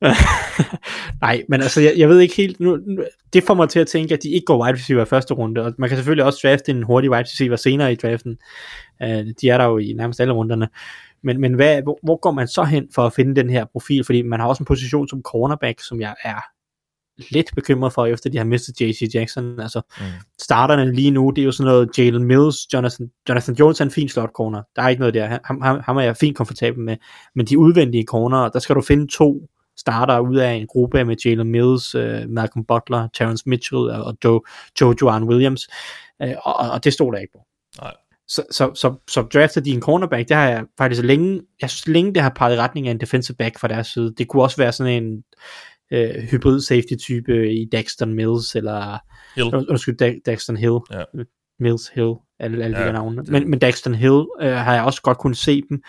Nej, 1.20 1.42
men 1.48 1.62
altså, 1.62 1.80
jeg, 1.80 1.94
jeg 1.96 2.08
ved 2.08 2.20
ikke 2.20 2.36
helt, 2.36 2.60
nu, 2.60 2.76
nu, 2.76 3.04
det 3.32 3.44
får 3.44 3.54
mig 3.54 3.68
til 3.68 3.80
at 3.80 3.86
tænke, 3.86 4.14
at 4.14 4.22
de 4.22 4.30
ikke 4.30 4.44
går 4.44 4.64
wide 4.64 4.74
receiver 4.74 5.02
i 5.02 5.06
første 5.06 5.34
runde, 5.34 5.60
og 5.60 5.74
man 5.78 5.88
kan 5.88 5.96
selvfølgelig 5.96 6.24
også 6.24 6.40
drafte 6.42 6.70
en 6.70 6.82
hurtig 6.82 7.10
wide 7.10 7.22
receiver 7.22 7.56
senere 7.56 7.92
i 7.92 7.96
draften, 7.96 8.38
uh, 9.04 9.08
de 9.08 9.48
er 9.48 9.58
der 9.58 9.64
jo 9.64 9.78
i 9.78 9.92
nærmest 9.92 10.20
alle 10.20 10.32
runderne, 10.32 10.68
men, 11.22 11.40
men 11.40 11.54
hvad, 11.54 11.82
hvor, 11.82 11.98
hvor 12.02 12.16
går 12.16 12.30
man 12.30 12.48
så 12.48 12.64
hen 12.64 12.88
for 12.94 13.06
at 13.06 13.12
finde 13.12 13.34
den 13.34 13.50
her 13.50 13.64
profil, 13.72 14.04
fordi 14.04 14.22
man 14.22 14.40
har 14.40 14.46
også 14.46 14.62
en 14.62 14.66
position 14.66 15.08
som 15.08 15.22
cornerback, 15.22 15.80
som 15.80 16.00
jeg 16.00 16.14
er 16.22 16.40
lidt 17.30 17.50
bekymret 17.54 17.92
for, 17.92 18.06
efter 18.06 18.30
de 18.30 18.38
har 18.38 18.44
mistet 18.44 18.80
JC 18.80 19.10
Jackson. 19.14 19.60
Altså, 19.60 19.80
mm. 19.98 20.04
starterne 20.40 20.92
lige 20.94 21.10
nu, 21.10 21.30
det 21.30 21.42
er 21.42 21.46
jo 21.46 21.52
sådan 21.52 21.70
noget 21.70 21.98
Jalen 21.98 22.24
Mills, 22.24 22.72
Jonathan, 22.72 23.10
Jonathan 23.28 23.54
Jones 23.54 23.80
er 23.80 23.84
en 23.84 23.90
fin 23.90 24.08
slot 24.08 24.30
corner. 24.34 24.62
Der 24.76 24.82
er 24.82 24.88
ikke 24.88 25.00
noget 25.00 25.14
der. 25.14 25.38
Ham, 25.44 25.60
ham, 25.60 25.80
ham 25.84 25.96
er 25.96 26.00
jeg 26.00 26.16
fint 26.16 26.36
komfortabel 26.36 26.80
med. 26.80 26.96
Men 27.34 27.46
de 27.46 27.58
udvendige 27.58 28.04
corner, 28.04 28.48
der 28.48 28.58
skal 28.58 28.76
du 28.76 28.80
finde 28.80 29.06
to 29.06 29.48
starter 29.80 30.18
ud 30.18 30.36
af 30.36 30.52
en 30.52 30.66
gruppe 30.66 31.04
med 31.04 31.16
Jalen 31.24 31.48
Mills, 31.50 31.94
uh, 31.94 32.02
Malcolm 32.28 32.64
Butler, 32.64 33.08
Terrence 33.14 33.44
Mitchell 33.48 33.90
og 33.90 34.16
Joe, 34.24 34.40
Joe 34.80 35.24
Williams, 35.24 35.68
uh, 36.24 36.30
og, 36.42 36.54
og 36.70 36.84
det 36.84 36.92
stod 36.92 37.12
der 37.12 37.18
ikke 37.18 37.32
på. 37.32 37.40
Nej. 37.82 37.94
Så, 38.28 38.42
så, 38.50 38.70
så, 38.74 38.94
så 39.10 39.22
drafter 39.22 39.60
de 39.60 39.70
en 39.70 39.80
cornerback, 39.80 40.28
det 40.28 40.36
har 40.36 40.48
jeg 40.48 40.64
faktisk 40.78 41.02
længe, 41.02 41.40
jeg 41.60 41.70
synes 41.70 41.86
længe 41.88 42.14
det 42.14 42.22
har 42.22 42.32
peget 42.36 42.56
i 42.56 42.58
retning 42.60 42.86
af 42.88 42.90
en 42.90 43.00
defensive 43.00 43.36
back 43.36 43.58
fra 43.58 43.68
deres 43.68 43.86
side. 43.86 44.14
Det 44.18 44.28
kunne 44.28 44.42
også 44.42 44.56
være 44.56 44.72
sådan 44.72 45.02
en 45.02 45.22
uh, 45.94 46.22
hybrid 46.22 46.60
safety 46.60 46.94
type 47.00 47.52
i 47.52 47.68
Daxton 47.72 48.14
Mills, 48.14 48.54
eller 48.56 48.98
Hill. 49.36 49.54
undskyld, 49.70 50.22
Daxton 50.26 50.56
Hill. 50.56 50.78
Ja. 50.92 51.02
Mills 51.60 51.88
Hill, 51.94 52.12
alle, 52.38 52.64
alle 52.64 52.76
ja, 52.78 52.82
de 52.82 52.86
der 52.86 52.92
navne. 52.92 53.22
det- 53.22 53.28
Men, 53.28 53.50
men 53.50 53.58
Daxton 53.58 53.94
Hill 53.94 54.24
øh, 54.42 54.52
har 54.52 54.74
jeg 54.74 54.84
også 54.84 55.02
godt 55.02 55.18
kunnet 55.18 55.36
se 55.36 55.62
dem 55.68 55.82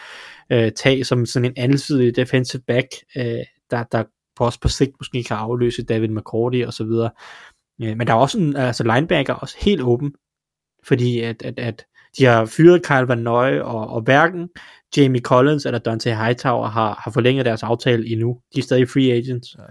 øh, 0.52 0.72
tage 0.72 1.04
som 1.04 1.26
sådan 1.26 1.46
en 1.46 1.54
andelsidig 1.58 2.16
defensive 2.16 2.62
back, 2.68 2.88
øh, 3.18 3.24
der, 3.72 3.84
der 3.84 4.04
på 4.36 4.46
også 4.46 4.60
på 4.60 4.68
sigt 4.68 4.92
måske 5.00 5.24
kan 5.24 5.38
afløse 5.38 5.84
David 5.84 6.10
McCourty 6.10 6.64
og 6.68 6.74
så 6.74 6.84
videre. 6.84 7.12
Øh, 7.82 7.98
men 7.98 8.08
der 8.08 8.14
er 8.14 8.18
også 8.18 8.40
en 8.40 8.56
altså 8.56 8.84
linebacker 8.84 9.34
også 9.34 9.58
helt 9.60 9.82
åben, 9.82 10.14
fordi 10.84 11.20
at, 11.20 11.42
at, 11.42 11.60
at 11.60 11.86
de 12.18 12.26
har 12.26 12.46
fyret 12.46 12.86
Kyle 12.86 13.08
Van 13.08 13.18
Noy, 13.18 13.60
og, 13.60 13.88
og 13.88 14.02
hverken 14.02 14.50
Jamie 14.98 15.22
Collins 15.22 15.66
eller 15.66 15.80
Dante 15.80 16.16
Hightower 16.16 16.68
har, 16.68 17.02
har 17.04 17.12
forlænget 17.12 17.46
deres 17.46 17.64
aftale 17.64 18.08
endnu. 18.08 18.40
De 18.56 18.60
er 18.60 18.64
stadig 18.64 18.90
free 18.90 19.12
agents. 19.12 19.56
Ja. 19.60 19.64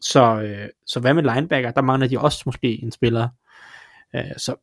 Så, 0.00 0.42
øh, 0.42 0.68
så 0.86 1.00
hvad 1.00 1.14
med 1.14 1.22
linebacker? 1.22 1.70
Der 1.70 1.82
mangler 1.82 2.08
de 2.08 2.20
også 2.20 2.42
måske 2.46 2.82
en 2.82 2.92
spiller. 2.92 3.28
Øh, 4.14 4.22
så 4.36 4.54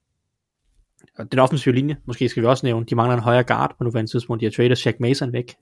og 1.17 1.31
den 1.31 1.39
offensive 1.39 1.75
linje, 1.75 1.97
måske 2.05 2.29
skal 2.29 2.43
vi 2.43 2.47
også 2.47 2.65
nævne, 2.65 2.85
de 2.85 2.95
mangler 2.95 3.15
en 3.15 3.23
højere 3.23 3.43
guard 3.43 3.75
på 3.77 3.83
nuværende 3.83 4.11
tidspunkt. 4.11 4.39
De 4.39 4.45
har 4.45 4.51
tradet 4.51 4.77
Shaq 4.77 4.95
Mason 4.99 5.33
væk. 5.33 5.55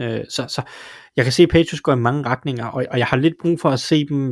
Øh, 0.00 0.24
så, 0.28 0.44
så 0.48 0.62
jeg 1.16 1.24
kan 1.24 1.32
se, 1.32 1.42
at 1.42 1.48
Patriots 1.48 1.80
går 1.80 1.92
i 1.92 1.96
mange 1.96 2.28
retninger, 2.28 2.66
og, 2.66 2.84
og 2.90 2.98
jeg 2.98 3.06
har 3.06 3.16
lidt 3.16 3.34
brug 3.42 3.60
for 3.60 3.70
at 3.70 3.80
se 3.80 4.06
dem, 4.06 4.30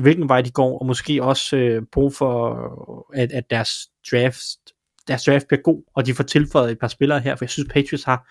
hvilken 0.00 0.28
vej 0.28 0.40
de 0.40 0.50
går, 0.50 0.78
og 0.78 0.86
måske 0.86 1.22
også 1.22 1.56
øh, 1.56 1.82
brug 1.92 2.14
for, 2.14 2.54
at, 3.14 3.32
at 3.32 3.50
deres 3.50 3.88
draft, 4.10 4.38
deres 5.08 5.24
draft 5.24 5.46
bliver 5.48 5.62
god, 5.62 5.82
og 5.94 6.06
de 6.06 6.14
får 6.14 6.24
tilføjet 6.24 6.70
et 6.70 6.78
par 6.78 6.88
spillere 6.88 7.20
her, 7.20 7.36
for 7.36 7.44
jeg 7.44 7.50
synes, 7.50 7.68
Patriots 7.72 8.04
har, 8.04 8.28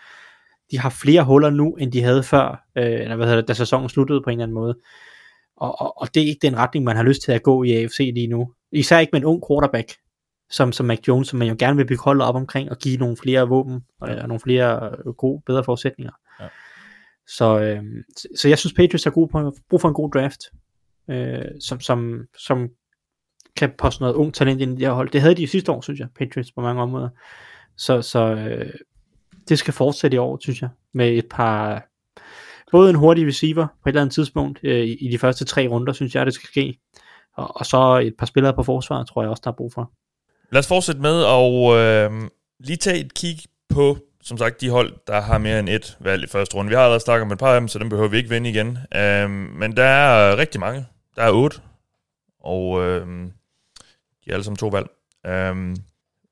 de 0.71 0.79
har 0.79 0.89
flere 0.89 1.23
huller 1.23 1.49
nu, 1.49 1.75
end 1.75 1.91
de 1.91 2.03
havde 2.03 2.23
før, 2.23 2.63
øh, 2.77 3.01
eller 3.01 3.15
hvad 3.15 3.25
hedder 3.25 3.41
det, 3.41 3.47
da 3.47 3.53
sæsonen 3.53 3.89
sluttede 3.89 4.21
på 4.21 4.29
en 4.29 4.37
eller 4.37 4.43
anden 4.43 4.55
måde. 4.55 4.77
Og, 5.57 5.81
og, 5.81 6.01
og 6.01 6.15
det 6.15 6.23
er 6.23 6.27
ikke 6.27 6.47
den 6.47 6.57
retning, 6.57 6.85
man 6.85 6.95
har 6.95 7.03
lyst 7.03 7.21
til 7.21 7.31
at 7.31 7.43
gå 7.43 7.63
i 7.63 7.73
AFC 7.73 8.11
lige 8.13 8.27
nu. 8.27 8.51
Især 8.71 8.99
ikke 8.99 9.11
med 9.13 9.21
en 9.21 9.25
ung 9.25 9.43
quarterback, 9.49 9.93
som, 10.49 10.71
som 10.71 10.85
Mac 10.85 10.99
Jones, 11.07 11.27
som 11.27 11.39
man 11.39 11.47
jo 11.47 11.55
gerne 11.59 11.77
vil 11.77 11.85
bygge 11.85 12.03
holdet 12.03 12.27
op 12.27 12.35
omkring, 12.35 12.71
og 12.71 12.77
give 12.77 12.97
nogle 12.97 13.17
flere 13.17 13.47
våben, 13.47 13.81
og, 14.01 14.09
og 14.09 14.27
nogle 14.27 14.39
flere 14.39 14.89
øh, 15.05 15.13
gode, 15.13 15.41
bedre 15.45 15.63
forudsætninger. 15.63 16.13
Ja. 16.39 16.47
Så, 17.27 17.59
øh, 17.59 17.83
så, 18.17 18.27
så 18.35 18.47
jeg 18.47 18.59
synes, 18.59 18.73
Patriots 18.73 19.03
har 19.03 19.11
god 19.11 19.27
på, 19.27 19.55
brug 19.69 19.81
for 19.81 19.87
en 19.87 19.93
god 19.93 20.11
draft, 20.11 20.41
øh, 21.09 21.45
som, 21.61 21.79
som, 21.79 22.21
som 22.37 22.69
kan 23.55 23.71
poste 23.77 24.01
noget 24.01 24.15
ung 24.15 24.33
talent 24.33 24.61
ind 24.61 24.71
i 24.71 24.75
det 24.75 24.87
her 24.87 24.93
hold. 24.93 25.09
Det 25.09 25.21
havde 25.21 25.35
de 25.35 25.43
i 25.43 25.47
sidste 25.47 25.71
år, 25.71 25.81
synes 25.81 25.99
jeg, 25.99 26.07
Patriots 26.19 26.51
på 26.51 26.61
mange 26.61 26.81
områder. 26.81 27.09
Så, 27.77 28.01
så 28.01 28.19
øh, 28.19 28.73
det 29.49 29.59
skal 29.59 29.73
fortsætte 29.73 30.15
i 30.15 30.17
år, 30.17 30.37
synes 30.41 30.61
jeg, 30.61 30.69
med 30.93 31.09
et 31.09 31.25
par, 31.29 31.87
både 32.71 32.89
en 32.89 32.95
hurtig 32.95 33.27
receiver 33.27 33.67
på 33.67 33.89
et 33.89 33.91
eller 33.91 34.01
andet 34.01 34.13
tidspunkt, 34.13 34.59
øh, 34.63 34.85
i, 34.85 34.93
i 34.93 35.11
de 35.11 35.17
første 35.17 35.45
tre 35.45 35.67
runder, 35.67 35.93
synes 35.93 36.15
jeg, 36.15 36.25
det 36.25 36.33
skal 36.33 36.47
ske. 36.47 36.79
Og, 37.33 37.57
og 37.57 37.65
så 37.65 37.99
et 38.03 38.15
par 38.17 38.25
spillere 38.25 38.53
på 38.53 38.63
forsvaret, 38.63 39.07
tror 39.07 39.21
jeg 39.21 39.29
også, 39.29 39.41
der 39.43 39.51
er 39.51 39.55
brug 39.55 39.73
for. 39.73 39.91
Lad 40.51 40.59
os 40.59 40.67
fortsætte 40.67 41.01
med 41.01 41.23
at 41.25 42.11
øh, 42.11 42.29
lige 42.59 42.77
tage 42.77 42.99
et 43.05 43.13
kig 43.13 43.37
på, 43.69 43.97
som 44.27 44.37
sagt, 44.37 44.61
de 44.61 44.69
hold, 44.69 44.93
der 45.07 45.21
har 45.21 45.37
mere 45.37 45.59
end 45.59 45.69
et 45.69 45.97
valg 45.99 46.23
i 46.23 46.27
første 46.27 46.55
runde. 46.55 46.69
Vi 46.69 46.75
har 46.75 46.81
allerede 46.81 47.03
snakket 47.03 47.21
om 47.21 47.31
et 47.31 47.39
par 47.39 47.53
af 47.53 47.59
dem, 47.61 47.67
så 47.67 47.79
dem 47.79 47.89
behøver 47.89 48.09
vi 48.09 48.17
ikke 48.17 48.29
vende 48.29 48.49
igen. 48.49 48.77
Øhm, 48.95 49.31
men 49.31 49.77
der 49.77 49.83
er 49.83 50.37
rigtig 50.37 50.59
mange. 50.59 50.85
Der 51.15 51.21
er 51.21 51.31
otte. 51.31 51.57
Og 52.43 52.81
øhm, 52.85 53.31
de 54.25 54.29
er 54.29 54.33
alle 54.33 54.43
sammen 54.43 54.57
to 54.57 54.67
valg. 54.67 54.87
Øhm, 55.27 55.75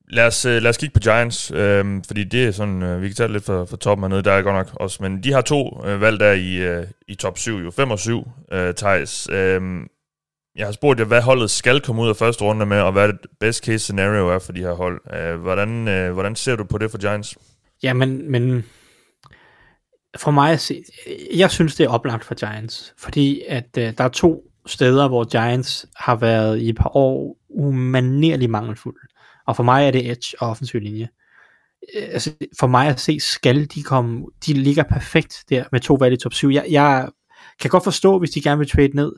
lad, 0.10 0.28
os, 0.28 0.46
øh, 0.46 0.62
lad 0.62 0.70
os 0.70 0.78
kigge 0.78 0.94
på 0.94 1.00
Giants, 1.00 1.52
øhm, 1.52 2.04
fordi 2.04 2.24
det 2.24 2.46
er 2.46 2.52
sådan, 2.52 2.84
øh, 2.84 3.02
vi 3.02 3.08
kan 3.08 3.16
tage 3.16 3.28
det 3.28 3.34
lidt 3.34 3.46
fra, 3.46 3.64
fra 3.64 3.78
toppen 3.78 4.04
hernede, 4.04 4.24
der 4.24 4.32
er 4.32 4.42
godt 4.42 4.56
nok 4.56 4.82
også, 4.82 5.04
men 5.04 5.24
de 5.24 5.34
har 5.34 5.42
to 5.42 5.86
øh, 5.86 6.02
valg 6.02 6.20
der 6.20 6.32
i, 6.32 6.56
øh, 6.56 6.88
i 7.08 7.16
top 7.16 7.38
7, 7.38 7.58
jo 7.58 7.72
5 7.72 7.92
og 7.92 8.00
7, 8.00 8.28
øh, 8.52 8.74
Thijs. 8.74 9.30
Øhm, 9.32 9.88
jeg 10.56 10.68
har 10.68 10.72
spurgt 10.72 11.00
jer, 11.00 11.06
hvad 11.06 11.22
holdet 11.22 11.50
skal 11.50 11.82
komme 11.82 12.02
ud 12.02 12.10
af 12.10 12.16
første 12.16 12.44
runde 12.44 12.66
med, 12.66 12.80
og 12.82 12.92
hvad 12.92 13.08
det 13.08 13.20
best 13.40 13.66
case 13.66 13.80
scenario 13.80 14.30
er 14.30 14.40
for 14.40 14.52
de 14.52 14.62
her 14.62 14.74
hold. 14.74 15.02
Øh, 15.14 15.36
hvordan, 15.36 15.88
øh, 15.88 16.14
hvordan 16.14 16.36
ser 16.36 16.56
du 16.56 16.64
på 16.64 16.78
det 16.78 16.92
for 16.92 16.98
Giants? 16.98 17.38
Ja, 17.84 17.94
men, 17.94 18.32
men 18.32 18.66
for 20.18 20.32
mig 20.32 20.52
at 20.52 20.60
se, 20.60 20.84
jeg 21.36 21.52
synes, 21.52 21.76
det 21.76 21.84
er 21.84 21.90
oplagt 21.90 22.26
for 22.26 22.36
Giants, 22.36 22.94
fordi 22.98 23.42
at 23.48 23.78
øh, 23.78 23.94
der 23.98 24.04
er 24.04 24.10
to 24.10 24.44
steder, 24.66 25.08
hvor 25.08 25.24
Giants 25.24 25.86
har 25.96 26.16
været 26.16 26.60
i 26.60 26.70
et 26.70 26.76
par 26.76 26.98
år 26.98 27.38
umanerligt 27.50 28.52
mangelfulde. 28.52 29.00
Og 29.48 29.56
for 29.56 29.64
mig 29.64 29.88
er 29.88 29.92
det 29.92 30.12
edge 30.12 30.38
og 30.40 30.50
offensiv 30.50 30.82
linje. 30.82 31.08
Øh, 31.96 32.04
Altså, 32.12 32.34
for 32.60 32.68
mig 32.68 32.88
at 32.88 33.00
se, 33.00 33.20
skal 33.20 33.66
de 33.66 33.84
komme, 33.84 34.26
de 34.46 34.54
ligger 34.54 34.84
perfekt 34.84 35.44
der 35.50 35.64
med 35.72 35.80
to 35.80 35.94
valg 35.94 36.14
i 36.14 36.18
top 36.18 36.34
7. 36.34 36.52
Jeg, 36.52 36.66
jeg 36.70 37.10
kan 37.60 37.70
godt 37.70 37.84
forstå, 37.84 38.20
hvis 38.20 38.30
de 38.30 38.42
gerne 38.42 38.60
vil 38.60 38.70
trade 38.70 38.96
ned, 38.96 39.14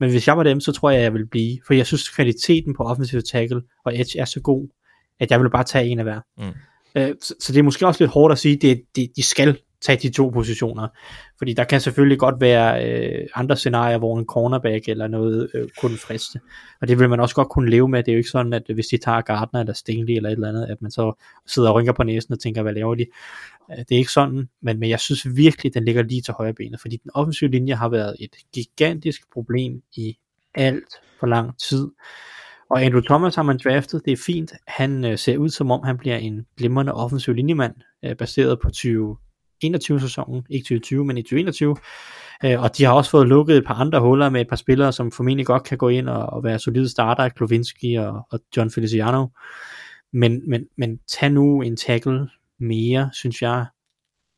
men 0.00 0.10
hvis 0.10 0.26
jeg 0.26 0.36
var 0.36 0.42
dem, 0.42 0.60
så 0.60 0.72
tror 0.72 0.90
jeg, 0.90 1.02
jeg 1.02 1.14
vil 1.14 1.26
blive. 1.26 1.58
For 1.66 1.74
jeg 1.74 1.86
synes, 1.86 2.08
kvaliteten 2.08 2.74
på 2.74 2.82
offensive 2.82 3.22
tackle 3.22 3.62
og 3.84 4.00
edge 4.00 4.18
er 4.18 4.24
så 4.24 4.40
god, 4.40 4.68
at 5.20 5.30
jeg 5.30 5.40
vil 5.40 5.50
bare 5.50 5.64
tage 5.64 5.86
en 5.86 5.98
af 5.98 6.04
hver. 6.04 6.20
Mm. 6.38 6.52
Øh, 6.94 7.14
så, 7.20 7.34
så 7.40 7.52
det 7.52 7.58
er 7.58 7.62
måske 7.62 7.86
også 7.86 8.04
lidt 8.04 8.12
hårdt 8.12 8.32
at 8.32 8.38
sige, 8.38 8.54
at 8.54 8.62
det, 8.62 8.82
det, 8.96 9.10
de 9.16 9.22
skal 9.22 9.58
tage 9.80 9.98
de 10.02 10.10
to 10.10 10.28
positioner. 10.28 10.88
Fordi 11.38 11.52
der 11.52 11.64
kan 11.64 11.80
selvfølgelig 11.80 12.18
godt 12.18 12.40
være 12.40 12.86
øh, 12.86 13.28
andre 13.34 13.56
scenarier, 13.56 13.98
hvor 13.98 14.18
en 14.18 14.24
cornerback 14.24 14.88
eller 14.88 15.06
noget 15.06 15.50
øh, 15.54 15.68
kunne 15.80 15.96
friste. 15.96 16.40
Og 16.80 16.88
det 16.88 16.98
vil 16.98 17.08
man 17.08 17.20
også 17.20 17.34
godt 17.34 17.48
kunne 17.48 17.70
leve 17.70 17.88
med. 17.88 18.02
Det 18.02 18.08
er 18.08 18.12
jo 18.12 18.18
ikke 18.18 18.30
sådan, 18.30 18.52
at 18.52 18.62
hvis 18.74 18.86
de 18.86 18.96
tager 18.96 19.20
Gardner 19.20 19.60
eller 19.60 19.72
Stingley 19.72 20.14
eller 20.14 20.28
et 20.28 20.32
eller 20.32 20.48
andet, 20.48 20.66
at 20.66 20.82
man 20.82 20.90
så 20.90 21.22
sidder 21.46 21.68
og 21.68 21.74
rynker 21.74 21.92
på 21.92 22.02
næsen 22.02 22.32
og 22.32 22.40
tænker, 22.40 22.62
hvad 22.62 22.74
laver 22.74 22.94
de? 22.94 23.06
Øh, 23.70 23.78
det 23.78 23.92
er 23.92 23.98
ikke 23.98 24.12
sådan, 24.12 24.48
men, 24.62 24.78
men 24.78 24.90
jeg 24.90 25.00
synes 25.00 25.36
virkelig, 25.36 25.74
den 25.74 25.84
ligger 25.84 26.02
lige 26.02 26.22
til 26.22 26.34
højre 26.34 26.54
benet, 26.54 26.80
fordi 26.80 26.96
den 26.96 27.10
offensive 27.14 27.50
linje 27.50 27.74
har 27.74 27.88
været 27.88 28.16
et 28.20 28.36
gigantisk 28.54 29.32
problem 29.32 29.82
i 29.96 30.16
alt 30.54 31.00
for 31.20 31.26
lang 31.26 31.58
tid. 31.58 31.88
Og 32.70 32.82
Andrew 32.82 33.00
Thomas 33.00 33.34
har 33.34 33.42
man 33.42 33.58
draftet, 33.64 34.02
det 34.04 34.12
er 34.12 34.22
fint. 34.26 34.52
Han 34.66 35.04
øh, 35.04 35.18
ser 35.18 35.38
ud 35.38 35.48
som 35.48 35.70
om, 35.70 35.82
han 35.84 35.98
bliver 35.98 36.16
en 36.16 36.46
glimrende 36.56 36.94
offensiv 36.94 37.34
linjemand, 37.34 37.74
øh, 38.04 38.16
baseret 38.16 38.60
på 38.60 38.68
2021-sæsonen, 38.68 40.46
ikke 40.50 40.64
2020, 40.64 41.04
men 41.04 41.18
i 41.18 41.22
2021. 41.22 41.76
Øh, 42.44 42.62
og 42.62 42.78
de 42.78 42.84
har 42.84 42.92
også 42.92 43.10
fået 43.10 43.28
lukket 43.28 43.56
et 43.56 43.66
par 43.66 43.74
andre 43.74 44.00
huller 44.00 44.30
med 44.30 44.40
et 44.40 44.48
par 44.48 44.56
spillere, 44.56 44.92
som 44.92 45.12
formentlig 45.12 45.46
godt 45.46 45.64
kan 45.64 45.78
gå 45.78 45.88
ind 45.88 46.08
og, 46.08 46.26
og 46.26 46.44
være 46.44 46.58
solide 46.58 46.88
starter, 46.88 47.28
Klovinski 47.28 47.94
og, 47.94 48.26
og 48.30 48.40
John 48.56 48.70
Feliciano. 48.70 49.26
Men, 50.12 50.50
men, 50.50 50.66
men 50.78 50.98
tag 51.08 51.30
nu 51.30 51.62
en 51.62 51.76
tackle 51.76 52.28
mere, 52.60 53.10
synes 53.12 53.42
jeg, 53.42 53.66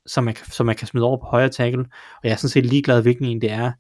som 0.07 0.25
man, 0.25 0.37
som 0.37 0.67
man 0.67 0.77
kan 0.77 0.87
smide 0.87 1.05
over 1.05 1.17
på 1.17 1.27
højre 1.27 1.49
tackle. 1.49 1.85
Og 2.17 2.21
jeg 2.25 2.33
er 2.33 2.37
sådan 2.37 2.49
set 2.49 2.67
ligeglad, 2.67 3.03
hvilken 3.03 3.27
en 3.27 3.41
det 3.41 3.51
er. 3.51 3.73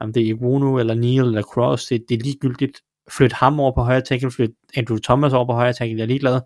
Om 0.00 0.12
det 0.12 0.22
er 0.22 0.26
Iguonu, 0.26 0.78
eller 0.78 0.94
Neil, 0.94 1.20
eller 1.20 1.42
Cross, 1.42 1.86
det, 1.86 2.04
det 2.08 2.14
er 2.14 2.24
ligegyldigt 2.24 2.80
flytte 3.10 3.36
ham 3.36 3.60
over 3.60 3.72
på 3.72 3.82
højre 3.82 4.00
tackle, 4.00 4.30
flytte 4.30 4.54
Andrew 4.76 4.98
Thomas 4.98 5.32
over 5.32 5.46
på 5.46 5.52
højre 5.52 5.72
tackle, 5.72 5.96
jeg 5.96 6.02
er 6.02 6.06
ligeglad. 6.06 6.40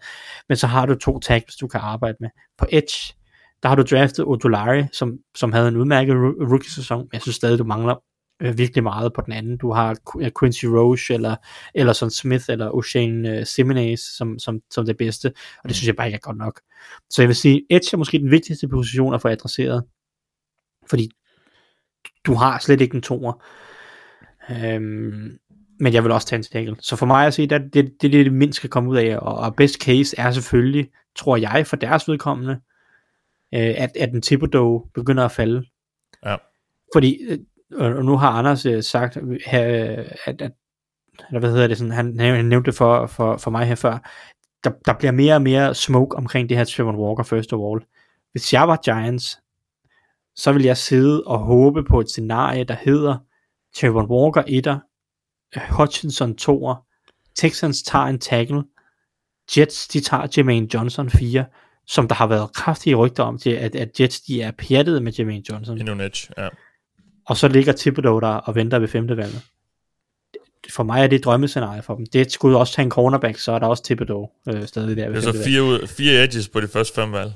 Men 0.48 0.56
så 0.56 0.66
har 0.66 0.86
du 0.86 0.94
to 0.94 1.18
tackles, 1.18 1.56
du 1.56 1.66
kan 1.66 1.80
arbejde 1.80 2.16
med. 2.20 2.28
På 2.58 2.66
edge, 2.72 3.14
der 3.62 3.68
har 3.68 3.76
du 3.76 3.82
draftet 3.82 4.24
Odolari, 4.26 4.84
som, 4.92 5.18
som 5.34 5.52
havde 5.52 5.68
en 5.68 5.76
udmærket 5.76 6.14
rookie-sæson. 6.50 7.08
Jeg 7.12 7.22
synes 7.22 7.36
stadig, 7.36 7.58
du 7.58 7.64
mangler 7.64 7.94
øh, 8.42 8.58
virkelig 8.58 8.82
meget 8.82 9.12
på 9.12 9.22
den 9.26 9.32
anden. 9.32 9.56
Du 9.56 9.72
har 9.72 9.96
Quincy 10.40 10.64
Roche, 10.64 11.14
eller, 11.14 11.36
eller 11.74 11.92
sådan 11.92 12.10
Smith, 12.10 12.44
eller 12.48 12.70
O'Shane 12.70 13.28
øh, 13.28 13.46
Simonez 13.46 14.00
som, 14.00 14.38
som, 14.38 14.60
som 14.70 14.86
det 14.86 14.96
bedste, 14.96 15.32
og 15.62 15.68
det 15.68 15.76
synes 15.76 15.86
jeg 15.86 15.96
bare 15.96 16.06
ikke 16.06 16.16
er 16.16 16.20
godt 16.20 16.36
nok. 16.36 16.60
Så 17.10 17.22
jeg 17.22 17.28
vil 17.28 17.36
sige, 17.36 17.62
Edge 17.70 17.88
er 17.92 17.96
måske 17.96 18.18
den 18.18 18.30
vigtigste 18.30 18.68
position 18.68 19.14
at 19.14 19.22
få 19.22 19.28
adresseret, 19.28 19.84
fordi 20.90 21.10
du 22.26 22.34
har 22.34 22.58
slet 22.58 22.80
ikke 22.80 22.94
en 22.94 23.02
toer. 23.02 23.44
Øhm, 24.50 25.38
men 25.80 25.92
jeg 25.92 26.04
vil 26.04 26.12
også 26.12 26.26
tage 26.26 26.38
en 26.38 26.42
tackle. 26.42 26.76
Så 26.80 26.96
for 26.96 27.06
mig 27.06 27.26
at 27.26 27.34
sige, 27.34 27.46
det, 27.46 27.74
det, 27.74 27.92
det 28.02 28.14
er 28.14 28.24
det, 28.24 28.32
mindst 28.32 28.56
skal 28.56 28.70
komme 28.70 28.90
ud 28.90 28.96
af, 28.96 29.16
og, 29.16 29.34
og 29.34 29.56
best 29.56 29.82
case 29.82 30.16
er 30.18 30.30
selvfølgelig, 30.30 30.88
tror 31.16 31.36
jeg, 31.36 31.66
for 31.66 31.76
deres 31.76 32.08
vedkommende, 32.08 32.52
øh, 33.54 33.74
at, 33.76 33.90
at 33.96 34.12
en 34.12 34.22
Thibodeau 34.22 34.84
begynder 34.94 35.24
at 35.24 35.32
falde. 35.32 35.64
Ja. 36.24 36.36
Fordi, 36.94 37.18
øh, 37.28 37.38
og 37.74 38.04
nu 38.04 38.16
har 38.16 38.30
Anders 38.30 38.66
øh, 38.66 38.82
sagt, 38.82 39.18
her, 39.46 39.64
at, 40.26 40.42
at 40.42 40.52
eller 41.28 41.40
hvad 41.40 41.50
hedder 41.50 41.66
det, 41.66 41.78
sådan, 41.78 41.92
han, 41.92 42.20
han 42.20 42.44
nævnte 42.44 42.70
det 42.70 42.78
for, 42.78 43.06
for, 43.06 43.36
for 43.36 43.50
mig 43.50 43.66
her 43.66 43.74
før, 43.74 44.10
der, 44.64 44.70
der 44.86 44.92
bliver 44.98 45.12
mere 45.12 45.34
og 45.34 45.42
mere 45.42 45.74
smoke 45.74 46.16
omkring 46.16 46.48
det 46.48 46.56
her 46.56 46.64
Trevor 46.64 47.06
Walker 47.06 47.22
first 47.22 47.52
of 47.52 47.60
all. 47.72 47.86
Hvis 48.32 48.52
jeg 48.52 48.68
var 48.68 48.76
Giants, 48.84 49.38
så 50.34 50.52
vil 50.52 50.62
jeg 50.62 50.76
sidde 50.76 51.22
og 51.26 51.38
håbe 51.38 51.84
på 51.84 52.00
et 52.00 52.10
scenarie, 52.10 52.64
der 52.64 52.76
hedder 52.80 53.16
Trevor 53.76 54.06
Walker 54.06 54.42
1'er, 54.42 54.91
Hutchinson 55.56 56.34
2'er, 56.40 56.88
Texans 57.36 57.82
tager 57.82 58.04
en 58.04 58.18
tackle, 58.18 58.62
Jets 59.56 59.88
de 59.88 60.00
tager 60.00 60.26
Jermaine 60.36 60.68
Johnson 60.74 61.10
4, 61.10 61.44
som 61.86 62.08
der 62.08 62.14
har 62.14 62.26
været 62.26 62.52
kraftige 62.52 62.94
rygter 62.94 63.22
om 63.22 63.38
til, 63.38 63.50
at, 63.50 63.74
at 63.74 64.00
Jets 64.00 64.20
de 64.20 64.42
er 64.42 64.50
pjattet 64.50 65.02
med 65.02 65.12
Jermaine 65.18 65.44
Johnson. 65.50 65.78
Endnu 65.78 65.92
en 65.92 66.00
edge, 66.00 66.28
ja. 66.38 66.48
Og 67.26 67.36
så 67.36 67.48
ligger 67.48 67.72
Thibodeau 67.72 68.20
der 68.20 68.28
og 68.28 68.54
venter 68.54 68.78
ved 68.78 68.88
femte 68.88 69.16
valget. 69.16 69.42
For 70.70 70.82
mig 70.82 71.02
er 71.02 71.06
det 71.06 71.16
et 71.16 71.24
drømmescenarie 71.24 71.82
for 71.82 71.94
dem. 71.94 72.06
Det 72.06 72.32
skulle 72.32 72.58
også 72.58 72.74
tage 72.74 72.84
en 72.84 72.90
cornerback, 72.90 73.38
så 73.38 73.52
er 73.52 73.58
der 73.58 73.66
også 73.66 73.84
Thibodeau 73.84 74.28
øh, 74.48 74.66
stadig 74.66 74.96
der. 74.96 75.08
Ved 75.08 75.22
det 75.22 75.28
er 75.28 75.32
så 75.32 75.44
fire, 75.44 75.62
ud, 75.62 75.86
fire 75.86 76.24
edges 76.24 76.48
på 76.48 76.60
de 76.60 76.68
første 76.68 76.94
fem 76.94 77.12
valg. 77.12 77.32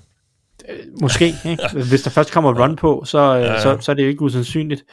Øh, 0.68 0.78
måske, 1.00 1.34
ikke? 1.44 1.68
Hvis 1.90 2.02
der 2.02 2.10
først 2.10 2.32
kommer 2.32 2.62
run 2.62 2.76
på, 2.76 3.02
så, 3.06 3.18
øh, 3.18 3.42
ja, 3.42 3.52
ja. 3.52 3.62
så, 3.62 3.78
så 3.80 3.92
er 3.92 3.94
det 3.94 4.02
jo 4.02 4.08
ikke 4.08 4.22
usandsynligt. 4.22 4.84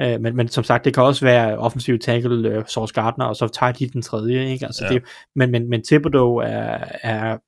Øh, 0.00 0.20
men, 0.20 0.36
men 0.36 0.48
som 0.48 0.64
sagt, 0.64 0.84
det 0.84 0.94
kan 0.94 1.02
også 1.02 1.24
være 1.24 1.58
offensiv 1.58 1.98
tackle, 1.98 2.48
øh, 2.48 2.66
Source 2.66 2.94
Gardner, 2.94 3.24
og 3.24 3.36
så 3.36 3.48
tager 3.48 3.72
de 3.72 3.88
den 3.88 4.02
tredje, 4.02 4.52
ikke? 4.52 4.66
Altså, 4.66 4.84
ja. 4.84 4.94
det, 4.94 5.02
men, 5.34 5.50
men, 5.50 5.70
men 5.70 5.84
Thibodeau 5.84 6.36
er, 6.36 6.78
er 7.02 7.38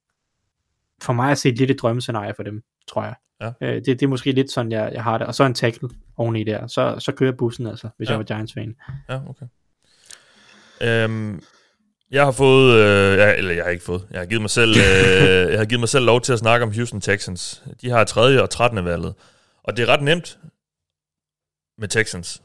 for 1.02 1.12
mig 1.12 1.30
at 1.30 1.38
se 1.38 1.50
lidt 1.50 1.70
et 1.70 1.78
drømmescenarie 1.82 2.32
for 2.36 2.42
dem, 2.42 2.62
tror 2.88 3.04
jeg. 3.04 3.14
Ja. 3.40 3.52
Øh, 3.60 3.74
det, 3.74 3.86
det 3.86 4.02
er 4.02 4.08
måske 4.08 4.32
lidt 4.32 4.50
sådan, 4.50 4.72
jeg, 4.72 4.90
jeg 4.92 5.04
har 5.04 5.18
det. 5.18 5.26
Og 5.26 5.34
så 5.34 5.44
en 5.44 5.54
tackle 5.54 5.88
oveni 6.16 6.44
der. 6.44 6.66
Så, 6.66 6.96
så 6.98 7.12
kører 7.12 7.32
bussen 7.32 7.66
altså, 7.66 7.88
hvis 7.96 8.08
ja. 8.08 8.12
jeg 8.12 8.18
var 8.18 8.24
Giants-fan. 8.24 8.74
Ja, 9.08 9.20
okay. 9.28 9.46
Øhm, 10.82 11.42
jeg 12.10 12.24
har 12.24 12.32
fået, 12.32 12.74
øh, 12.78 13.18
jeg, 13.18 13.38
eller 13.38 13.54
jeg 13.54 13.64
har 13.64 13.70
ikke 13.70 13.84
fået, 13.84 14.06
jeg 14.10 14.20
har 14.20 14.26
givet 14.26 14.40
mig 14.42 14.50
selv, 14.50 14.70
øh, 14.70 15.50
jeg 15.52 15.58
har 15.58 15.64
givet 15.64 15.80
mig 15.80 15.88
selv 15.88 16.04
lov 16.04 16.20
til 16.20 16.32
at 16.32 16.38
snakke 16.38 16.66
om 16.66 16.72
Houston 16.72 17.00
Texans. 17.00 17.62
De 17.80 17.90
har 17.90 18.04
3. 18.04 18.42
og 18.42 18.50
13. 18.50 18.84
valget. 18.84 19.14
Og 19.64 19.76
det 19.76 19.82
er 19.82 19.86
ret 19.92 20.02
nemt 20.02 20.38
med 21.82 21.88
Texans. 21.88 22.42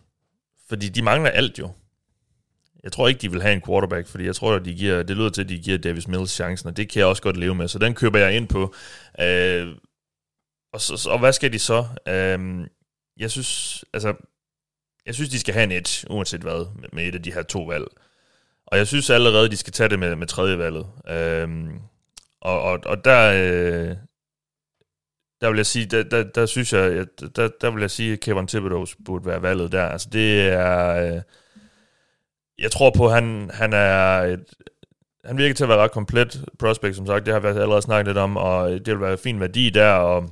Fordi 0.70 0.90
de 0.90 1.02
mangler 1.02 1.30
alt 1.30 1.60
jo. 1.60 1.72
Jeg 2.84 2.92
tror 2.92 3.08
ikke, 3.08 3.22
de 3.22 3.32
vil 3.32 3.42
have 3.42 3.54
en 3.54 3.62
quarterback, 3.62 4.08
fordi 4.08 4.26
jeg 4.26 4.36
tror, 4.36 4.56
at 4.56 4.66
de 4.66 4.74
giver, 4.74 5.04
det 5.04 5.18
lyder 5.18 5.30
til, 5.30 5.42
at 5.42 5.50
de 5.50 5.60
giver 5.60 5.78
Davis 5.78 6.08
Mills 6.08 6.32
chancen, 6.32 6.68
og 6.70 6.78
det 6.78 6.90
kan 6.90 7.00
jeg 7.00 7.08
også 7.08 7.22
godt 7.22 7.38
leve 7.38 7.56
med, 7.56 7.68
så 7.68 7.80
den 7.80 7.94
køber 7.94 8.20
jeg 8.20 8.36
ind 8.36 8.48
på. 8.48 8.74
Øh, 9.22 9.68
og, 10.74 10.82
så, 10.82 11.10
og 11.12 11.20
hvad 11.20 11.34
skal 11.34 11.54
de 11.54 11.60
så? 11.60 11.86
Øh, 12.08 12.68
jeg 13.18 13.32
synes, 13.32 13.84
altså, 13.94 14.14
jeg 15.06 15.16
synes, 15.16 15.30
de 15.30 15.40
skal 15.40 15.54
have 15.54 15.64
en 15.64 15.72
edge, 15.72 16.12
uanset 16.12 16.42
hvad, 16.42 16.66
med, 16.76 16.90
med 16.94 17.08
et 17.08 17.16
af 17.16 17.24
de 17.24 17.34
her 17.34 17.42
to 17.44 17.64
valg. 17.64 17.86
Og 18.68 18.78
jeg 18.78 18.88
synes 18.88 19.10
allerede, 19.10 19.50
de 19.50 19.58
skal 19.58 19.74
tage 19.74 19.90
det 19.90 20.00
med, 20.00 20.16
med 20.16 20.28
tredje 20.28 20.58
valget. 20.58 20.86
Øh, 21.10 21.50
og, 22.42 22.62
og, 22.62 22.80
og 22.86 23.06
der, 23.06 23.22
øh, 23.36 23.98
der 25.42 25.50
vil 25.50 25.58
jeg 25.58 25.66
sige, 25.66 25.86
der, 25.86 26.04
der, 26.04 26.24
der 26.24 26.46
synes 26.46 26.74
jeg, 26.74 27.06
der, 27.36 27.50
der 27.62 27.72
vil 27.72 27.82
jeg 27.82 27.92
sige, 27.92 28.14
at 28.14 28.20
Kevin 28.20 28.48
Thibodeau 28.48 28.86
burde 29.06 29.26
være 29.26 29.42
valget 29.42 29.72
der. 29.72 29.84
Altså 29.84 30.10
det 30.12 30.42
er, 30.42 30.88
øh, 30.96 31.22
jeg 32.60 32.72
tror 32.72 32.92
på, 32.98 33.06
at 33.06 33.14
han, 33.14 33.50
han 33.54 33.74
er 33.74 34.20
et, 34.20 34.46
han 35.26 35.38
virker 35.38 35.56
til 35.56 35.64
at 35.64 35.70
være 35.70 35.78
ret 35.78 35.92
komplet 35.92 36.46
prospect, 36.60 36.96
som 36.96 37.06
sagt, 37.06 37.26
det 37.26 37.34
har 37.34 37.40
vi 37.40 37.48
allerede 37.48 37.82
snakket 37.82 38.08
lidt 38.08 38.18
om, 38.18 38.38
og 38.38 38.70
det 38.70 38.88
vil 38.88 39.02
være 39.02 39.18
fin 39.18 39.40
værdi 39.40 39.70
der, 39.70 39.92
og 39.92 40.30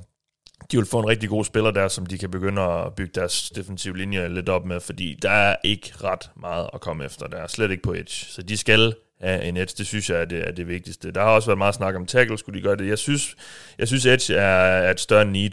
de 0.72 0.76
vil 0.76 0.86
få 0.86 0.98
en 0.98 1.08
rigtig 1.08 1.28
god 1.28 1.44
spiller 1.44 1.70
der, 1.70 1.88
som 1.88 2.06
de 2.06 2.18
kan 2.18 2.30
begynde 2.30 2.62
at 2.62 2.94
bygge 2.94 3.12
deres 3.14 3.50
defensive 3.50 3.96
linje 3.96 4.28
lidt 4.28 4.48
op 4.48 4.64
med, 4.64 4.80
fordi 4.80 5.18
der 5.22 5.30
er 5.30 5.56
ikke 5.64 5.92
ret 6.04 6.30
meget 6.36 6.70
at 6.74 6.80
komme 6.80 7.04
efter. 7.04 7.26
Der 7.26 7.36
er 7.36 7.46
slet 7.46 7.70
ikke 7.70 7.82
på 7.82 7.92
edge. 7.92 8.10
Så 8.10 8.42
de 8.42 8.56
skal 8.56 8.94
af 9.20 9.48
en 9.48 9.56
edge, 9.56 9.74
det 9.78 9.86
synes 9.86 10.10
jeg 10.10 10.20
er 10.20 10.24
det, 10.24 10.48
er 10.48 10.52
det 10.52 10.68
vigtigste. 10.68 11.10
Der 11.10 11.20
har 11.20 11.28
også 11.28 11.48
været 11.48 11.58
meget 11.58 11.74
snak 11.74 11.94
om 11.94 12.06
tackle, 12.06 12.38
skulle 12.38 12.58
de 12.58 12.64
gøre 12.64 12.76
det. 12.76 12.88
Jeg 12.88 12.98
synes, 12.98 13.36
jeg 13.78 13.88
synes 13.88 14.06
edge 14.06 14.34
er, 14.34 14.56
er 14.56 14.90
et 14.90 15.00
større 15.00 15.24
need. 15.24 15.50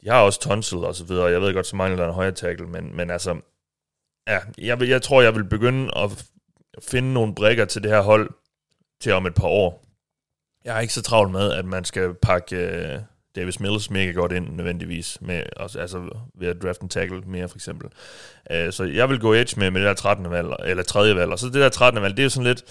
De 0.00 0.08
har 0.08 0.20
også 0.20 0.40
tonsil 0.40 0.78
og 0.78 0.94
så 0.94 1.04
videre. 1.04 1.26
Jeg 1.26 1.40
ved 1.40 1.54
godt, 1.54 1.66
så 1.66 1.76
mangler 1.76 2.02
der 2.02 2.08
en 2.08 2.14
højere 2.14 2.32
tackle, 2.32 2.66
men, 2.66 2.96
men 2.96 3.10
altså, 3.10 3.40
ja, 4.28 4.38
jeg, 4.58 4.80
vil, 4.80 4.88
jeg 4.88 5.02
tror, 5.02 5.22
jeg 5.22 5.34
vil 5.34 5.44
begynde 5.44 5.90
at 5.96 6.26
finde 6.82 7.12
nogle 7.12 7.34
brækker 7.34 7.64
til 7.64 7.82
det 7.82 7.90
her 7.90 8.00
hold 8.00 8.30
til 9.00 9.12
om 9.12 9.26
et 9.26 9.34
par 9.34 9.48
år. 9.48 9.86
Jeg 10.64 10.76
er 10.76 10.80
ikke 10.80 10.94
så 10.94 11.02
travlt 11.02 11.32
med, 11.32 11.52
at 11.52 11.64
man 11.64 11.84
skal 11.84 12.14
pakke 12.14 12.56
uh, 12.56 13.02
Davis 13.36 13.60
Mills 13.60 13.90
mega 13.90 14.10
godt 14.10 14.32
ind 14.32 14.56
nødvendigvis, 14.56 15.18
med, 15.20 15.42
altså 15.56 16.22
ved 16.34 16.48
at 16.48 16.62
draft 16.62 16.80
en 16.80 16.88
tackle 16.88 17.20
mere 17.20 17.48
for 17.48 17.56
eksempel. 17.56 17.88
Uh, 18.50 18.70
så 18.70 18.84
jeg 18.84 19.08
vil 19.08 19.20
gå 19.20 19.34
edge 19.34 19.60
med, 19.60 19.70
med 19.70 19.80
det 19.80 19.88
der 19.88 19.94
13. 19.94 20.30
valg, 20.30 20.48
eller 20.64 20.82
3. 20.82 21.16
valg, 21.16 21.32
og 21.32 21.38
så 21.38 21.46
det 21.46 21.54
der 21.54 21.68
13. 21.68 22.02
valg, 22.02 22.16
det 22.16 22.22
er 22.22 22.24
jo 22.24 22.30
sådan 22.30 22.46
lidt, 22.46 22.64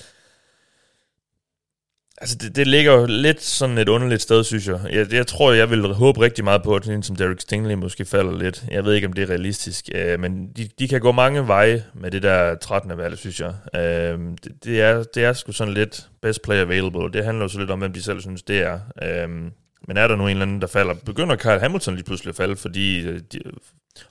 Altså, 2.17 2.37
det, 2.41 2.55
det 2.55 2.67
ligger 2.67 2.93
jo 2.93 3.05
lidt 3.09 3.41
sådan 3.41 3.77
et 3.77 3.89
underligt 3.89 4.21
sted, 4.21 4.43
synes 4.43 4.67
jeg. 4.67 4.79
jeg. 4.91 5.13
Jeg 5.13 5.27
tror, 5.27 5.51
jeg 5.51 5.69
vil 5.69 5.93
håbe 5.93 6.21
rigtig 6.21 6.43
meget 6.43 6.63
på, 6.63 6.75
at 6.75 6.87
en 6.87 7.03
som 7.03 7.15
Derek 7.15 7.41
Stingley 7.41 7.73
måske 7.73 8.05
falder 8.05 8.37
lidt. 8.37 8.65
Jeg 8.71 8.85
ved 8.85 8.93
ikke, 8.93 9.07
om 9.07 9.13
det 9.13 9.23
er 9.23 9.29
realistisk, 9.29 9.89
uh, 9.95 10.19
men 10.19 10.47
de, 10.57 10.69
de 10.79 10.87
kan 10.87 11.01
gå 11.01 11.11
mange 11.11 11.47
veje 11.47 11.83
med 11.93 12.11
det 12.11 12.23
der 12.23 12.55
13. 12.55 12.97
valg, 12.97 13.17
synes 13.17 13.39
jeg. 13.39 13.53
Uh, 13.73 14.19
det, 14.43 14.51
det, 14.63 14.81
er, 14.81 15.03
det 15.03 15.23
er 15.23 15.33
sgu 15.33 15.51
sådan 15.51 15.73
lidt 15.73 16.07
best 16.21 16.41
player 16.41 16.61
available. 16.61 17.11
Det 17.13 17.25
handler 17.25 17.43
jo 17.43 17.49
så 17.49 17.59
lidt 17.59 17.71
om, 17.71 17.79
hvem 17.79 17.93
de 17.93 18.01
selv 18.01 18.21
synes, 18.21 18.43
det 18.43 18.57
er. 18.57 18.79
Uh, 19.25 19.51
men 19.87 19.97
er 19.97 20.07
der 20.07 20.15
nu 20.15 20.23
en 20.23 20.29
eller 20.29 20.41
anden, 20.41 20.61
der 20.61 20.67
falder? 20.67 20.93
Begynder 20.93 21.35
Kyle 21.35 21.59
Hamilton 21.59 21.95
lige 21.95 22.05
pludselig 22.05 22.29
at 22.29 22.35
falde, 22.35 22.55
fordi 22.55 23.07
øh, 23.07 23.21
de, 23.33 23.39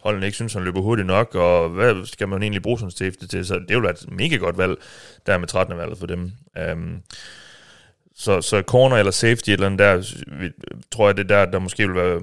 holdene 0.01 0.27
ikke 0.27 0.37
synes, 0.37 0.53
han 0.53 0.65
løber 0.65 0.81
hurtigt 0.81 1.07
nok, 1.07 1.35
og 1.35 1.69
hvad 1.69 2.07
skal 2.07 2.29
man 2.29 2.43
egentlig 2.43 2.63
bruge 2.63 2.79
sådan 2.79 2.91
safety 2.91 3.25
til? 3.25 3.47
Så 3.47 3.55
det 3.55 3.71
er 3.71 3.75
jo 3.75 3.89
et 3.89 4.05
mega 4.09 4.37
godt 4.37 4.59
valg, 4.59 4.77
der 5.27 5.39
med 5.39 5.49
13. 5.49 5.77
valget 5.77 5.99
for 5.99 6.07
dem. 6.07 6.33
Um, 6.73 7.03
så, 8.15 8.41
så 8.41 8.63
corner 8.63 8.97
eller 8.97 9.13
safety 9.13 9.51
eller 9.51 9.67
andet 9.67 9.79
der, 9.79 10.03
tror 10.93 11.09
jeg, 11.09 11.17
det 11.17 11.29
der, 11.29 11.45
der 11.45 11.59
måske 11.59 11.87
vil 11.87 11.97
være, 11.97 12.21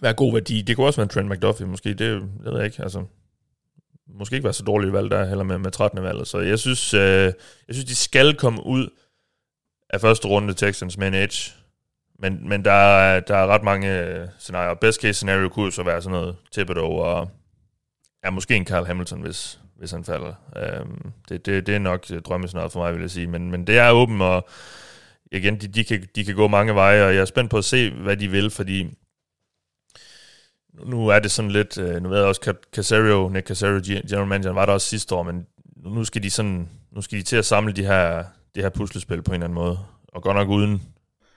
være 0.00 0.14
god 0.14 0.32
værdi. 0.32 0.62
Det 0.62 0.76
kunne 0.76 0.86
også 0.86 1.00
være 1.00 1.04
en 1.04 1.08
Trent 1.08 1.28
McDuffie, 1.28 1.66
måske, 1.66 1.88
det, 1.88 1.98
det 1.98 2.44
ved 2.44 2.56
jeg 2.56 2.64
ikke, 2.64 2.82
altså 2.82 3.04
måske 4.18 4.34
ikke 4.34 4.44
være 4.44 4.52
så 4.52 4.64
dårligt 4.64 4.92
valg 4.92 5.10
der, 5.10 5.24
heller 5.24 5.44
med, 5.44 5.58
med 5.58 5.70
13. 5.70 6.02
valget. 6.02 6.28
Så 6.28 6.38
jeg 6.38 6.58
synes, 6.58 6.94
øh, 6.94 7.32
jeg 7.68 7.74
synes, 7.74 7.84
de 7.84 7.96
skal 7.96 8.34
komme 8.34 8.66
ud 8.66 8.88
af 9.90 10.00
første 10.00 10.28
runde 10.28 10.54
Texans 10.54 10.98
med 10.98 11.08
en 11.08 11.14
edge, 11.14 11.52
men, 12.22 12.48
men 12.48 12.64
der, 12.64 12.72
er, 12.72 13.20
der 13.20 13.36
er 13.36 13.46
ret 13.46 13.62
mange 13.62 14.00
øh, 14.00 14.28
scenarier. 14.38 14.74
Best 14.74 15.00
case 15.00 15.14
scenario 15.14 15.48
kunne 15.48 15.72
så 15.72 15.82
være 15.82 16.02
sådan 16.02 16.18
noget 16.18 16.36
Thibodeau 16.52 16.92
og 16.92 17.30
er 18.22 18.30
måske 18.30 18.56
en 18.56 18.66
Carl 18.66 18.86
Hamilton, 18.86 19.20
hvis, 19.20 19.60
hvis 19.76 19.90
han 19.90 20.04
falder. 20.04 20.34
Øhm, 20.56 21.12
det, 21.28 21.46
det, 21.46 21.66
det 21.66 21.74
er 21.74 21.78
nok 21.78 22.06
øh, 22.12 22.22
drømmescenariet 22.22 22.72
for 22.72 22.80
mig, 22.80 22.92
vil 22.92 23.00
jeg 23.00 23.10
sige. 23.10 23.26
Men, 23.26 23.50
men 23.50 23.66
det 23.66 23.78
er 23.78 23.90
åbent, 23.90 24.22
og 24.22 24.48
igen, 25.32 25.60
de, 25.60 25.68
de, 25.68 25.84
kan, 25.84 26.08
de 26.16 26.24
kan 26.24 26.34
gå 26.34 26.48
mange 26.48 26.74
veje, 26.74 27.04
og 27.04 27.14
jeg 27.14 27.20
er 27.20 27.24
spændt 27.24 27.50
på 27.50 27.58
at 27.58 27.64
se, 27.64 27.90
hvad 27.90 28.16
de 28.16 28.28
vil, 28.28 28.50
fordi 28.50 28.98
nu 30.84 31.08
er 31.08 31.18
det 31.18 31.30
sådan 31.30 31.50
lidt, 31.50 31.78
øh, 31.78 32.02
nu 32.02 32.08
ved 32.08 32.18
jeg 32.18 32.26
også, 32.26 32.54
Casario, 32.72 33.28
Nick 33.28 33.46
Casario, 33.46 33.80
general 33.84 34.26
manager, 34.26 34.52
var 34.52 34.66
der 34.66 34.72
også 34.72 34.88
sidste 34.88 35.14
år, 35.14 35.22
men 35.22 35.46
nu 35.76 36.04
skal 36.04 36.22
de 36.22 36.30
sådan, 36.30 36.68
nu 36.92 37.02
skal 37.02 37.18
de 37.18 37.22
til 37.22 37.36
at 37.36 37.44
samle 37.44 37.72
de 37.72 37.84
her, 37.84 38.24
det 38.54 38.62
her 38.62 38.70
puslespil 38.70 39.22
på 39.22 39.30
en 39.30 39.34
eller 39.34 39.44
anden 39.44 39.54
måde, 39.54 39.78
og 40.08 40.22
godt 40.22 40.36
nok 40.36 40.48
uden, 40.48 40.82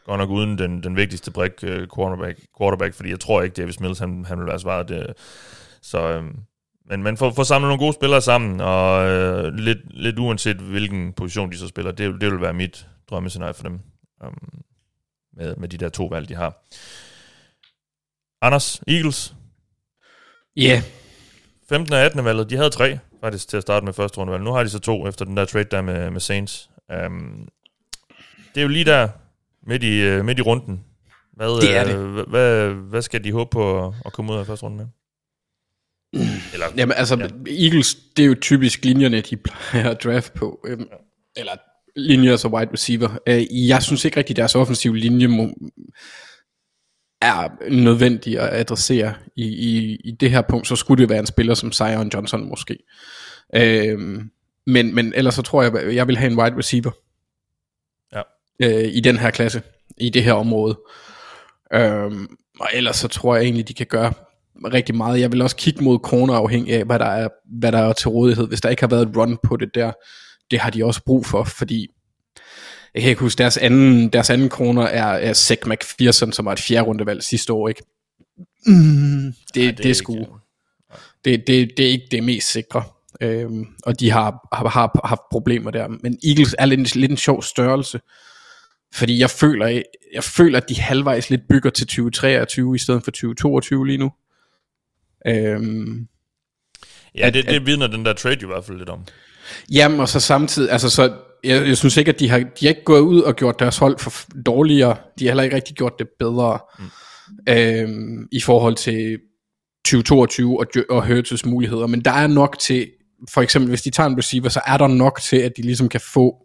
godt 0.05 0.19
nok 0.19 0.29
uden 0.29 0.57
den, 0.57 0.83
den 0.83 0.95
vigtigste 0.95 1.31
brik, 1.31 1.51
uh, 1.63 1.69
quarterback, 1.95 2.39
quarterback, 2.57 2.93
fordi 2.93 3.09
jeg 3.09 3.19
tror 3.19 3.41
ikke, 3.41 3.53
Davis 3.53 3.79
Mills, 3.79 3.99
han, 3.99 4.25
han 4.25 4.39
vil 4.39 4.47
være 4.47 4.59
svaret. 4.59 4.89
Det, 4.89 5.13
så, 5.81 6.09
øhm, 6.09 6.39
men, 6.89 7.03
men 7.03 7.17
for, 7.17 7.31
for 7.31 7.41
at 7.41 7.47
samle 7.47 7.67
nogle 7.67 7.79
gode 7.79 7.93
spillere 7.93 8.21
sammen, 8.21 8.61
og 8.61 9.07
øh, 9.07 9.53
lidt, 9.53 9.77
lidt 9.89 10.19
uanset 10.19 10.57
hvilken 10.57 11.13
position 11.13 11.51
de 11.51 11.57
så 11.57 11.67
spiller, 11.67 11.91
det, 11.91 12.21
det 12.21 12.31
vil 12.31 12.41
være 12.41 12.53
mit 12.53 12.87
drømmescenarie 13.09 13.53
for 13.53 13.63
dem, 13.63 13.79
um, 14.25 14.63
med, 15.33 15.55
med 15.55 15.69
de 15.69 15.77
der 15.77 15.89
to 15.89 16.05
valg, 16.05 16.29
de 16.29 16.35
har. 16.35 16.65
Anders, 18.41 18.81
Eagles. 18.87 19.35
Ja. 20.55 20.61
Yeah. 20.61 20.81
15. 21.69 21.93
og 21.93 21.99
18. 21.99 22.25
valget, 22.25 22.49
de 22.49 22.55
havde 22.55 22.69
tre 22.69 22.99
faktisk 23.21 23.47
til 23.47 23.57
at 23.57 23.63
starte 23.63 23.85
med 23.85 23.93
første 23.93 24.17
rundevalg. 24.17 24.43
Nu 24.43 24.51
har 24.51 24.63
de 24.63 24.69
så 24.69 24.79
to 24.79 25.07
efter 25.07 25.25
den 25.25 25.37
der 25.37 25.45
trade 25.45 25.63
der 25.71 25.81
med, 25.81 26.11
med 26.11 26.19
Saints. 26.19 26.69
Um, 27.05 27.49
det 28.55 28.61
er 28.61 28.61
jo 28.61 28.67
lige 28.67 28.85
der 28.85 29.09
midt 29.65 29.83
i, 29.83 30.17
uh, 30.17 30.25
midt 30.25 30.39
i 30.39 30.41
runden. 30.41 30.83
Hvad, 31.33 31.61
det 31.61 31.77
er 31.77 31.83
det. 31.83 31.95
Uh, 31.95 32.29
hvad, 32.29 32.69
hvad 32.69 33.01
skal 33.01 33.23
de 33.23 33.31
håbe 33.31 33.49
på 33.51 33.87
at, 33.87 33.93
at 34.05 34.13
komme 34.13 34.33
ud 34.33 34.37
af 34.37 34.45
første 34.45 34.63
runde 34.63 34.77
med? 34.77 34.85
Eller, 36.53 36.65
Jamen 36.77 36.95
altså, 36.97 37.15
ja. 37.15 37.63
Eagles, 37.63 37.95
det 38.17 38.23
er 38.23 38.27
jo 38.27 38.35
typisk 38.41 38.85
linjerne, 38.85 39.21
de 39.21 39.37
plejer 39.45 39.89
at 39.89 40.03
draft 40.03 40.33
på. 40.33 40.59
Øhm, 40.67 40.87
ja. 40.91 40.97
Eller 41.41 41.51
linjer 41.95 42.35
som 42.35 42.53
wide 42.53 42.71
receiver. 42.73 43.17
Øh, 43.27 43.67
jeg 43.67 43.83
synes 43.83 44.05
ikke 44.05 44.17
rigtig, 44.17 44.35
deres 44.35 44.55
offensive 44.55 44.97
linje 44.97 45.27
må, 45.27 45.49
er 47.21 47.69
nødvendig 47.71 48.39
at 48.39 48.49
adressere 48.59 49.13
i, 49.35 49.45
i, 49.45 49.95
i 49.95 50.11
det 50.11 50.31
her 50.31 50.41
punkt. 50.41 50.67
Så 50.67 50.75
skulle 50.75 51.01
det 51.01 51.09
være 51.09 51.19
en 51.19 51.25
spiller 51.25 51.53
som 51.53 51.71
Zion 51.71 52.11
Johnson 52.13 52.49
måske. 52.49 52.77
Øhm, 53.55 54.29
men, 54.67 54.95
men 54.95 55.13
ellers 55.15 55.35
så 55.35 55.41
tror 55.41 55.63
jeg, 55.63 55.95
jeg 55.95 56.07
vil 56.07 56.17
have 56.17 56.31
en 56.31 56.39
wide 56.39 56.57
receiver. 56.57 56.91
Ja. 58.59 58.81
Øh, 58.81 58.89
I 58.93 58.99
den 58.99 59.17
her 59.17 59.31
klasse. 59.31 59.61
I 59.97 60.09
det 60.09 60.23
her 60.23 60.33
område. 60.33 60.79
Øhm, 61.73 62.27
og 62.59 62.69
ellers 62.73 62.95
så 62.95 63.07
tror 63.07 63.35
jeg 63.35 63.43
egentlig, 63.43 63.67
de 63.67 63.73
kan 63.73 63.85
gøre 63.85 64.13
rigtig 64.63 64.95
meget. 64.95 65.19
Jeg 65.19 65.31
vil 65.31 65.41
også 65.41 65.55
kigge 65.55 65.83
mod 65.83 65.99
corner 65.99 66.33
afhængig 66.33 66.73
af, 66.73 66.85
hvad 66.85 66.99
der, 66.99 67.05
er, 67.05 67.27
hvad 67.59 67.71
der 67.71 67.79
er 67.79 67.93
til 67.93 68.09
rådighed. 68.09 68.47
Hvis 68.47 68.61
der 68.61 68.69
ikke 68.69 68.81
har 68.81 68.87
været 68.87 69.09
et 69.09 69.17
run 69.17 69.37
på 69.43 69.57
det 69.57 69.69
der, 69.75 69.91
det 70.51 70.59
har 70.59 70.69
de 70.69 70.85
også 70.85 71.01
brug 71.05 71.25
for, 71.25 71.43
fordi 71.43 71.87
jeg 72.93 73.01
kan 73.01 73.09
ikke 73.09 73.21
huske, 73.21 73.37
deres 73.37 73.57
anden, 73.57 74.09
deres 74.09 74.29
anden 74.29 74.49
corner 74.49 74.83
er, 74.83 75.05
er 75.05 75.33
Zach 75.33 75.61
McPherson, 75.67 76.31
som 76.31 76.45
var 76.45 76.51
et 76.51 76.59
fjerde 76.59 76.87
rundevalg 76.87 77.23
sidste 77.23 77.53
år, 77.53 77.67
ikke? 77.67 77.83
Mm, 78.65 79.33
det, 79.53 79.61
ja, 79.63 79.67
det, 79.67 79.77
det 79.77 79.89
er 79.89 79.93
sgu... 79.93 80.25
Det, 81.25 81.47
det, 81.47 81.71
det 81.77 81.85
er 81.85 81.89
ikke 81.89 82.07
det 82.11 82.23
mest 82.23 82.51
sikre. 82.51 82.83
Øhm, 83.21 83.65
og 83.83 83.99
de 83.99 84.11
har, 84.11 84.47
har, 84.53 84.69
har 84.69 85.07
haft 85.07 85.21
problemer 85.31 85.71
der. 85.71 85.87
Men 85.87 86.17
Eagles 86.23 86.55
er 86.59 86.65
lidt, 86.65 86.95
lidt 86.95 87.11
en 87.11 87.17
sjov 87.17 87.43
størrelse. 87.43 87.99
Fordi 88.95 89.19
jeg 89.19 89.29
føler, 89.29 89.81
jeg 90.13 90.23
føler, 90.23 90.57
at 90.57 90.69
de 90.69 90.75
halvvejs 90.81 91.29
lidt 91.29 91.41
bygger 91.49 91.69
til 91.69 91.87
2023 91.87 92.75
i 92.75 92.79
stedet 92.79 93.03
for 93.03 93.11
2022 93.11 93.87
lige 93.87 93.97
nu. 93.97 94.11
Øhm, 95.27 96.07
ja, 97.15 97.29
det, 97.29 97.45
det 97.45 97.65
vidner 97.65 97.87
den 97.87 98.05
der 98.05 98.13
trade 98.13 98.37
jo 98.41 98.47
i 98.47 98.51
hvert 98.53 98.65
fald 98.65 98.77
lidt 98.77 98.89
om. 98.89 99.05
Jamen, 99.71 99.99
og 99.99 100.09
så 100.09 100.19
samtidig, 100.19 100.71
altså 100.71 100.89
så, 100.89 101.13
jeg, 101.43 101.67
jeg 101.67 101.77
synes 101.77 101.97
ikke, 101.97 102.09
at 102.09 102.19
de 102.19 102.29
har, 102.29 102.37
de 102.39 102.45
har 102.61 102.69
ikke 102.69 102.83
gået 102.83 102.99
ud 102.99 103.21
og 103.21 103.35
gjort 103.35 103.59
deres 103.59 103.77
hold 103.77 103.99
for 103.99 104.11
dårligere, 104.45 104.97
de 105.19 105.25
har 105.25 105.31
heller 105.31 105.43
ikke 105.43 105.55
rigtig 105.55 105.75
gjort 105.75 105.93
det 105.99 106.07
bedre, 106.19 106.59
mm. 106.79 106.85
øhm, 107.49 108.27
i 108.31 108.41
forhold 108.41 108.75
til 108.75 109.19
2022 109.85 110.59
og, 110.59 110.67
og 110.89 111.07
Hurts 111.07 111.45
muligheder, 111.45 111.87
men 111.87 112.01
der 112.01 112.11
er 112.11 112.27
nok 112.27 112.59
til, 112.59 112.89
for 113.33 113.41
eksempel 113.41 113.69
hvis 113.69 113.81
de 113.81 113.89
tager 113.89 114.09
en 114.09 114.17
receiver, 114.17 114.49
så 114.49 114.61
er 114.65 114.77
der 114.77 114.87
nok 114.87 115.21
til, 115.21 115.37
at 115.37 115.51
de 115.57 115.61
ligesom 115.61 115.89
kan 115.89 116.01
få 116.13 116.44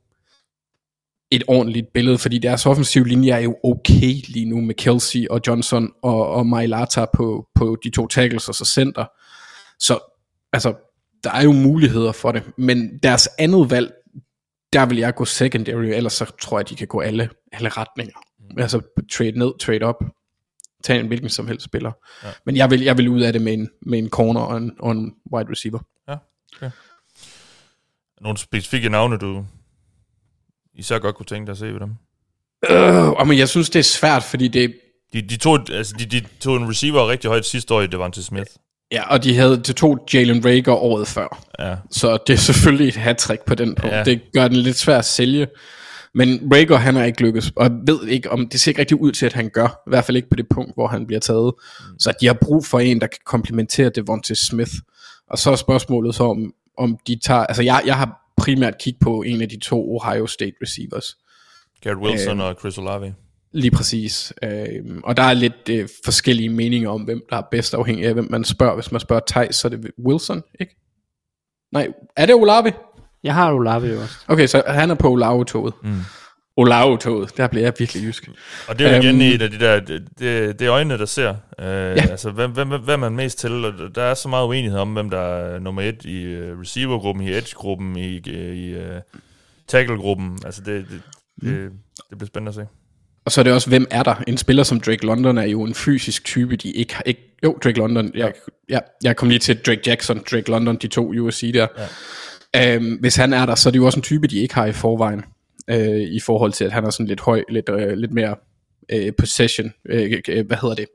et 1.30 1.42
ordentligt 1.48 1.92
billede, 1.94 2.18
fordi 2.18 2.38
deres 2.38 2.66
offensive 2.66 3.08
linje 3.08 3.30
er 3.30 3.38
jo 3.38 3.56
okay 3.64 4.14
lige 4.28 4.44
nu 4.44 4.60
med 4.60 4.74
Kelsey 4.74 5.26
og 5.28 5.40
Johnson 5.46 5.92
og, 6.02 6.28
og 6.28 6.46
Mailata 6.46 7.06
på, 7.14 7.46
på 7.54 7.76
de 7.84 7.90
to 7.90 8.06
tackles 8.06 8.48
og 8.48 8.54
så 8.54 8.64
center. 8.64 9.04
Så 9.78 9.98
altså, 10.52 10.74
der 11.24 11.30
er 11.30 11.42
jo 11.42 11.52
muligheder 11.52 12.12
for 12.12 12.32
det, 12.32 12.42
men 12.58 12.98
deres 13.02 13.28
andet 13.38 13.70
valg, 13.70 13.92
der 14.72 14.86
vil 14.86 14.98
jeg 14.98 15.14
gå 15.14 15.24
secondary, 15.24 15.84
ellers 15.84 16.12
så 16.12 16.32
tror 16.40 16.58
jeg, 16.58 16.68
de 16.68 16.76
kan 16.76 16.86
gå 16.86 17.00
alle, 17.00 17.30
alle 17.52 17.68
retninger. 17.68 18.18
Mm. 18.38 18.62
Altså 18.62 18.80
trade 19.12 19.38
ned, 19.38 19.58
trade 19.58 19.82
op, 19.82 20.04
tage 20.84 21.00
en 21.00 21.06
hvilken 21.06 21.28
som 21.28 21.46
helst 21.46 21.64
spiller. 21.64 21.92
Ja. 22.24 22.28
Men 22.46 22.56
jeg 22.56 22.70
vil, 22.70 22.82
jeg 22.82 22.98
vil 22.98 23.08
ud 23.08 23.20
af 23.20 23.32
det 23.32 23.42
med 23.42 23.52
en, 23.52 23.68
med 23.82 23.98
en 23.98 24.08
corner 24.08 24.40
og 24.40 24.56
en, 24.56 24.72
og 24.80 24.92
en 24.92 25.14
wide 25.34 25.50
receiver. 25.50 25.78
Ja, 26.08 26.16
okay. 26.56 26.70
Nogle 28.20 28.38
specifikke 28.38 28.88
navne, 28.88 29.18
du 29.18 29.44
især 30.74 30.98
godt 30.98 31.16
kunne 31.16 31.26
tænke 31.26 31.46
dig 31.46 31.52
at 31.52 31.58
se 31.58 31.66
ved 31.66 31.80
dem? 31.80 31.90
Øh, 32.70 33.26
men 33.26 33.38
jeg 33.38 33.48
synes, 33.48 33.70
det 33.70 33.78
er 33.78 33.84
svært, 33.84 34.22
fordi 34.22 34.48
det... 34.48 34.74
De, 35.12 35.22
de, 35.22 35.36
tog, 35.36 35.70
altså, 35.70 35.94
de, 35.98 36.04
de 36.04 36.26
tog 36.40 36.56
en 36.56 36.68
receiver 36.68 37.08
rigtig 37.08 37.30
højt 37.30 37.46
sidste 37.46 37.74
år 37.74 37.80
i 37.80 37.86
Devante 37.86 38.22
Smith. 38.22 38.50
Ja, 38.92 39.10
og 39.10 39.24
de 39.24 39.36
havde 39.36 39.60
til 39.62 39.74
to 39.74 39.98
Jalen 40.14 40.44
Rager 40.44 40.74
året 40.74 41.08
før. 41.08 41.44
Ja. 41.58 41.76
Så 41.90 42.18
det 42.26 42.32
er 42.32 42.36
selvfølgelig 42.36 42.88
et 42.88 42.96
hat 42.96 43.30
på 43.46 43.54
den 43.54 43.74
punkt. 43.74 43.96
Ja. 43.96 44.04
Det 44.04 44.20
gør 44.32 44.48
den 44.48 44.56
lidt 44.56 44.76
svært 44.76 44.98
at 44.98 45.04
sælge. 45.04 45.46
Men 46.14 46.52
Rager, 46.54 46.76
han 46.76 46.96
er 46.96 47.04
ikke 47.04 47.22
lykkes, 47.22 47.52
og 47.56 47.70
ved 47.86 48.06
ikke, 48.06 48.30
om 48.30 48.48
det 48.48 48.60
ser 48.60 48.70
ikke 48.70 48.80
rigtig 48.80 49.00
ud 49.00 49.12
til, 49.12 49.26
at 49.26 49.32
han 49.32 49.50
gør. 49.54 49.66
I 49.66 49.90
hvert 49.90 50.04
fald 50.04 50.16
ikke 50.16 50.28
på 50.28 50.36
det 50.36 50.46
punkt, 50.50 50.74
hvor 50.74 50.86
han 50.86 51.06
bliver 51.06 51.20
taget. 51.20 51.52
Så 51.98 52.12
de 52.20 52.26
har 52.26 52.36
brug 52.42 52.66
for 52.66 52.80
en, 52.80 53.00
der 53.00 53.06
kan 53.06 53.20
komplementere 53.26 53.90
Devontae 53.90 54.36
Smith. 54.36 54.72
Og 55.30 55.38
så 55.38 55.50
er 55.50 55.56
spørgsmålet 55.56 56.14
så, 56.14 56.24
om, 56.24 56.52
om 56.78 56.98
de 57.06 57.18
tager... 57.24 57.40
Altså, 57.46 57.62
jeg, 57.62 57.82
jeg 57.86 57.96
har 57.96 58.19
primært 58.40 58.78
kigge 58.78 58.98
på 59.00 59.22
en 59.22 59.42
af 59.42 59.48
de 59.48 59.58
to 59.58 59.96
Ohio 59.96 60.26
State 60.26 60.56
receivers. 60.62 61.16
Garrett 61.80 62.00
Wilson 62.00 62.40
øh, 62.40 62.46
og 62.46 62.56
Chris 62.60 62.78
Olave. 62.78 63.14
Lige 63.52 63.70
præcis. 63.70 64.32
Øh, 64.42 64.84
og 65.04 65.16
der 65.16 65.22
er 65.22 65.32
lidt 65.32 65.68
øh, 65.70 65.88
forskellige 66.04 66.48
meninger 66.48 66.90
om, 66.90 67.02
hvem 67.02 67.22
der 67.30 67.36
er 67.36 67.42
bedst 67.50 67.74
afhængig 67.74 68.06
af, 68.06 68.12
hvem 68.14 68.26
man 68.30 68.44
spørger. 68.44 68.74
Hvis 68.74 68.92
man 68.92 69.00
spørger 69.00 69.22
Thijs, 69.26 69.56
så 69.56 69.68
er 69.68 69.70
det 69.70 69.90
Wilson, 70.06 70.42
ikke? 70.60 70.76
Nej, 71.72 71.88
er 72.16 72.26
det 72.26 72.34
Olave? 72.34 72.72
Jeg 73.22 73.34
har 73.34 73.52
Olave 73.52 73.86
jo 73.86 74.00
også. 74.00 74.14
Okay, 74.28 74.46
så 74.46 74.62
han 74.66 74.90
er 74.90 74.94
på 74.94 75.10
Olave-toget. 75.10 75.74
Mm. 75.82 76.00
Olave-toget, 76.56 77.36
der 77.36 77.46
bliver 77.46 77.64
jeg 77.64 77.72
virkelig 77.78 78.02
jysk. 78.04 78.28
Og 78.68 78.78
det 78.78 78.86
er 78.86 78.96
jo 78.96 79.02
igen 79.02 79.14
um, 79.14 79.20
et 79.20 79.42
af 79.42 79.50
de 79.50 79.58
der, 79.58 79.80
det, 79.80 80.08
det, 80.18 80.58
det 80.58 80.66
er 80.66 80.72
øjnene, 80.72 80.98
der 80.98 81.06
ser. 81.06 81.30
Uh, 81.30 81.64
ja. 81.64 81.92
Altså, 81.92 82.30
hvem, 82.30 82.50
hvem, 82.50 82.68
hvem 82.68 82.88
er 82.88 82.96
man 82.96 83.12
mest 83.12 83.38
til? 83.38 83.64
Og 83.64 83.94
der 83.94 84.02
er 84.02 84.14
så 84.14 84.28
meget 84.28 84.46
uenighed 84.46 84.78
om, 84.78 84.92
hvem 84.92 85.10
der 85.10 85.20
er 85.20 85.58
nummer 85.58 85.82
et 85.82 86.04
i 86.04 86.40
uh, 86.40 86.60
receiver-gruppen, 86.60 87.24
i 87.24 87.30
edge-gruppen, 87.36 87.96
i, 87.96 88.16
i 88.26 88.76
uh, 88.76 88.82
tackle-gruppen. 89.68 90.38
Altså, 90.44 90.62
det, 90.66 90.86
det, 90.90 91.00
mm. 91.42 91.48
det, 91.48 91.70
det 92.10 92.18
bliver 92.18 92.26
spændende 92.26 92.48
at 92.48 92.54
se. 92.54 92.66
Og 93.24 93.32
så 93.32 93.40
er 93.40 93.42
det 93.42 93.52
også, 93.52 93.68
hvem 93.68 93.86
er 93.90 94.02
der? 94.02 94.14
En 94.26 94.36
spiller 94.36 94.62
som 94.62 94.80
Drake 94.80 95.06
London 95.06 95.38
er 95.38 95.46
jo 95.46 95.62
en 95.62 95.74
fysisk 95.74 96.24
type, 96.24 96.56
de 96.56 96.70
ikke 96.70 96.94
har... 96.94 97.02
Ikke, 97.06 97.36
jo, 97.42 97.58
Drake 97.64 97.78
London. 97.78 98.10
Jeg, 98.14 98.32
ja, 98.68 98.78
jeg 99.02 99.16
kom 99.16 99.28
lige 99.28 99.38
til 99.38 99.58
Drake 99.66 99.80
Jackson, 99.86 100.22
Drake 100.30 100.50
London, 100.50 100.76
de 100.76 100.88
to 100.88 101.12
USC 101.20 101.52
der. 101.52 101.66
Ja. 102.54 102.76
Um, 102.76 102.84
hvis 102.84 103.16
han 103.16 103.32
er 103.32 103.46
der, 103.46 103.54
så 103.54 103.68
er 103.68 103.70
det 103.70 103.78
jo 103.78 103.86
også 103.86 103.98
en 103.98 104.02
type, 104.02 104.26
de 104.26 104.38
ikke 104.38 104.54
har 104.54 104.66
i 104.66 104.72
forvejen 104.72 105.24
øh, 105.70 106.00
i 106.00 106.20
forhold 106.20 106.52
til, 106.52 106.64
at 106.64 106.72
han 106.72 106.84
er 106.84 106.90
sådan 106.90 107.06
lidt 107.06 107.20
høj, 107.20 107.42
lidt, 107.48 107.68
øh, 107.68 107.92
lidt 107.92 108.12
mere 108.12 108.36
øh, 108.88 109.12
possession, 109.18 109.72
øh, 109.88 110.22
øh, 110.28 110.46
hvad 110.46 110.56
hedder 110.56 110.74
det? 110.74 110.86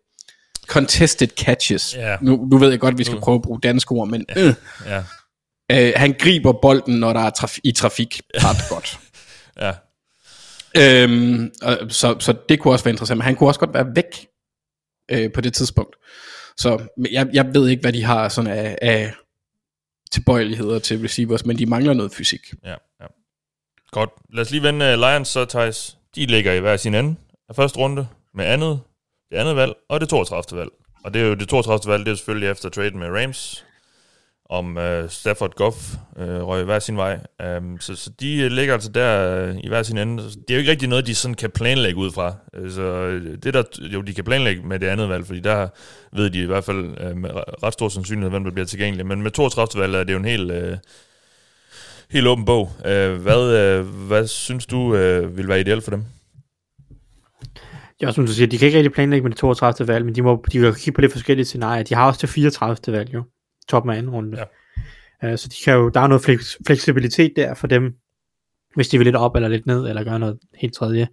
Contested 0.68 1.28
catches. 1.28 1.92
Yeah. 1.92 2.24
Nu, 2.24 2.48
nu 2.52 2.58
ved 2.58 2.70
jeg 2.70 2.80
godt, 2.80 2.94
at 2.94 2.98
vi 2.98 3.04
skal 3.04 3.20
prøve 3.20 3.36
at 3.36 3.42
bruge 3.42 3.60
danske 3.64 3.92
ord, 3.92 4.08
men 4.08 4.26
øh, 4.38 4.54
yeah. 4.88 5.04
øh, 5.72 5.94
han 5.96 6.16
griber 6.20 6.54
bolden, 6.62 7.00
når 7.00 7.14
der 7.14 7.20
er 7.20 7.32
traf- 7.40 7.60
i 7.64 7.72
trafik 7.72 8.22
ret 8.36 8.70
godt. 8.74 9.00
ja. 9.62 9.72
Øhm, 10.78 11.52
så, 11.90 12.16
så 12.20 12.36
det 12.50 12.60
kunne 12.60 12.74
også 12.74 12.86
være 12.86 12.92
interessant, 12.92 13.18
men 13.18 13.26
han 13.26 13.36
kunne 13.36 13.50
også 13.50 13.60
godt 13.60 13.74
være 13.74 13.96
væk 13.96 14.28
øh, 15.12 15.32
på 15.32 15.42
det 15.42 15.54
tidspunkt. 15.54 15.96
Så 16.58 16.88
jeg, 17.12 17.28
jeg 17.34 17.54
ved 17.54 17.70
ikke, 17.70 17.82
hvad 17.82 17.94
de 17.94 18.04
har 18.04 18.30
sådan 18.30 18.52
af, 18.52 18.78
af 18.82 19.14
tilbøjeligheder 20.12 20.80
til 20.80 21.00
receivers, 21.00 21.46
men 21.46 21.58
de 21.58 21.66
mangler 21.66 21.94
noget 21.94 22.12
fysik. 22.12 22.54
Ja, 22.64 22.76
ja. 23.02 23.06
Godt. 23.96 24.10
Lad 24.34 24.42
os 24.42 24.52
lige 24.52 24.64
vende 24.64 24.86
øh, 24.86 25.00
Lions 25.00 25.28
så, 25.28 25.46
Thijs. 25.46 25.98
De 26.16 26.26
ligger 26.26 26.54
i 26.54 26.60
hver 26.60 26.78
sin 26.78 26.96
ende 26.96 27.16
af 27.50 27.56
første 27.56 27.80
runde 27.80 28.08
med 28.34 28.46
andet, 28.46 28.80
det 29.32 29.38
andet 29.38 29.56
valg 29.56 29.74
og 29.90 30.02
det 30.02 30.10
32. 30.10 30.60
valg. 30.60 30.70
Og 31.04 31.14
det 31.14 31.22
er 31.22 31.26
jo 31.26 31.34
det 31.34 31.50
32. 31.50 31.92
valg, 31.92 32.06
det 32.06 32.12
er 32.12 32.16
selvfølgelig 32.16 32.50
efter 32.50 32.70
trade 32.70 32.98
med 32.98 33.08
Rams. 33.08 33.66
om 34.50 34.78
uh, 34.78 35.10
Stafford 35.10 35.56
Goff 35.56 35.78
uh, 36.16 36.24
røg 36.24 36.64
hver 36.64 36.80
sin 36.80 36.98
vej. 36.98 37.20
Um, 37.58 37.80
så, 37.80 37.96
så 37.96 38.10
de 38.20 38.50
ligger 38.50 38.74
altså 38.74 38.90
der 38.90 39.44
uh, 39.50 39.58
i 39.64 39.68
hver 39.68 39.84
sin 39.84 39.98
ende. 39.98 40.24
Det 40.24 40.50
er 40.50 40.54
jo 40.54 40.60
ikke 40.60 40.72
rigtig 40.72 40.90
noget, 40.90 41.08
de 41.08 41.16
sådan 41.16 41.36
kan 41.36 41.52
planlægge 41.52 42.00
ud 42.00 42.12
fra. 42.12 42.36
Så 42.70 43.10
det 43.44 43.54
der, 43.54 43.64
jo, 43.80 44.02
de 44.02 44.14
kan 44.14 44.24
planlægge 44.24 44.62
med 44.64 44.80
det 44.80 44.88
andet 44.88 45.10
valg, 45.10 45.26
fordi 45.26 45.40
der 45.40 45.68
ved 46.12 46.30
de 46.30 46.42
i 46.42 46.46
hvert 46.46 46.64
fald 46.64 47.10
uh, 47.10 47.18
med 47.18 47.30
ret 47.64 47.74
stor 47.74 47.90
sandsynlighed, 47.90 48.30
hvem 48.30 48.44
der 48.44 48.52
bliver 48.52 48.66
tilgængelig. 48.68 49.06
Men 49.06 49.22
med 49.22 49.32
32 49.32 49.82
valg 49.82 49.96
er 49.96 50.04
det 50.04 50.14
jo 50.14 50.18
en 50.18 50.26
helt, 50.26 50.52
uh, 50.52 50.78
helt 52.12 52.28
åben 52.28 52.46
bog. 52.46 52.70
Uh, 52.80 53.22
hvad, 53.22 53.80
uh, 53.80 53.88
hvad 54.08 54.28
synes 54.28 54.66
du 54.66 54.78
uh, 54.78 55.38
vil 55.38 55.48
være 55.48 55.60
ideelt 55.60 55.84
for 55.84 55.92
dem? 55.92 56.04
Ja, 58.02 58.12
som 58.12 58.26
du 58.26 58.32
siger, 58.32 58.48
de 58.48 58.58
kan 58.58 58.66
ikke 58.66 58.78
rigtig 58.78 58.94
planlægge 58.94 59.24
med 59.24 59.32
det 59.32 59.38
32. 59.38 59.88
valg, 59.88 60.06
men 60.06 60.16
de 60.16 60.22
må 60.22 60.46
de 60.52 60.60
kan 60.60 60.74
kigge 60.74 60.92
på 60.92 61.02
lidt 61.02 61.12
forskellige 61.12 61.46
scenarier. 61.46 61.84
De 61.84 61.96
har 61.96 62.08
også 62.08 62.20
det 62.22 62.30
34. 62.30 62.98
valg 62.98 63.14
jo, 63.14 63.24
toppen 63.70 63.94
af 63.94 63.98
anden 63.98 64.12
runde. 64.12 64.38
Ja. 64.38 65.38
Så 65.38 65.48
de 65.48 65.56
kan 65.66 65.74
jo, 65.74 65.90
der 65.90 66.00
er 66.00 66.08
noget 66.08 66.24
flex, 66.24 66.56
fleksibilitet 66.68 67.34
der 67.36 67.54
for 67.54 67.68
dem, 67.68 67.94
hvis 68.76 68.88
de 68.88 68.98
vil 68.98 69.06
lidt 69.06 69.16
op 69.16 69.36
eller 69.36 69.48
lidt 69.48 69.66
ned, 69.66 69.88
eller 69.88 70.04
gøre 70.04 70.20
noget 70.20 70.40
helt 70.56 70.74
tredje. 70.74 71.08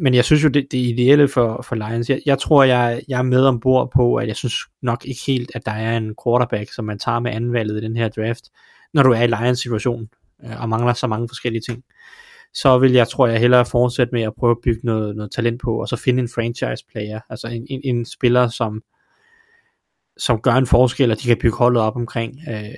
Men 0.00 0.14
jeg 0.14 0.24
synes 0.24 0.44
jo, 0.44 0.48
det, 0.48 0.66
det 0.70 0.78
ideelle 0.78 1.28
for, 1.28 1.64
for 1.68 1.74
Lions, 1.74 2.10
jeg, 2.10 2.20
jeg 2.26 2.38
tror, 2.38 2.64
jeg, 2.64 3.02
jeg 3.08 3.18
er 3.18 3.22
med 3.22 3.44
ombord 3.44 3.90
på, 3.96 4.16
at 4.16 4.28
jeg 4.28 4.36
synes 4.36 4.54
nok 4.82 5.04
ikke 5.04 5.20
helt, 5.26 5.50
at 5.54 5.66
der 5.66 5.72
er 5.72 5.96
en 5.96 6.14
quarterback, 6.24 6.72
som 6.72 6.84
man 6.84 6.98
tager 6.98 7.20
med 7.20 7.30
anvalget 7.30 7.82
i 7.82 7.86
den 7.86 7.96
her 7.96 8.08
draft, 8.08 8.44
når 8.94 9.02
du 9.02 9.10
er 9.10 9.22
i 9.22 9.26
Lions 9.26 9.60
situation, 9.60 10.08
øh, 10.44 10.62
og 10.62 10.68
mangler 10.68 10.92
så 10.92 11.06
mange 11.06 11.28
forskellige 11.28 11.62
ting 11.68 11.84
så 12.54 12.78
vil 12.78 12.92
jeg, 12.92 13.08
tror 13.08 13.26
jeg, 13.26 13.40
hellere 13.40 13.66
fortsætte 13.66 14.12
med 14.12 14.22
at 14.22 14.34
prøve 14.38 14.50
at 14.50 14.62
bygge 14.64 14.80
noget, 14.84 15.16
noget 15.16 15.32
talent 15.32 15.60
på, 15.60 15.80
og 15.80 15.88
så 15.88 15.96
finde 15.96 16.22
en 16.22 16.28
franchise 16.34 16.84
player, 16.92 17.20
altså 17.30 17.48
en, 17.48 17.66
en, 17.70 17.80
en 17.84 18.06
spiller, 18.06 18.48
som, 18.48 18.82
som 20.16 20.40
gør 20.40 20.52
en 20.52 20.66
forskel, 20.66 21.10
og 21.10 21.22
de 21.22 21.26
kan 21.26 21.38
bygge 21.40 21.56
holdet 21.56 21.82
op 21.82 21.96
omkring 21.96 22.38
øh, 22.50 22.74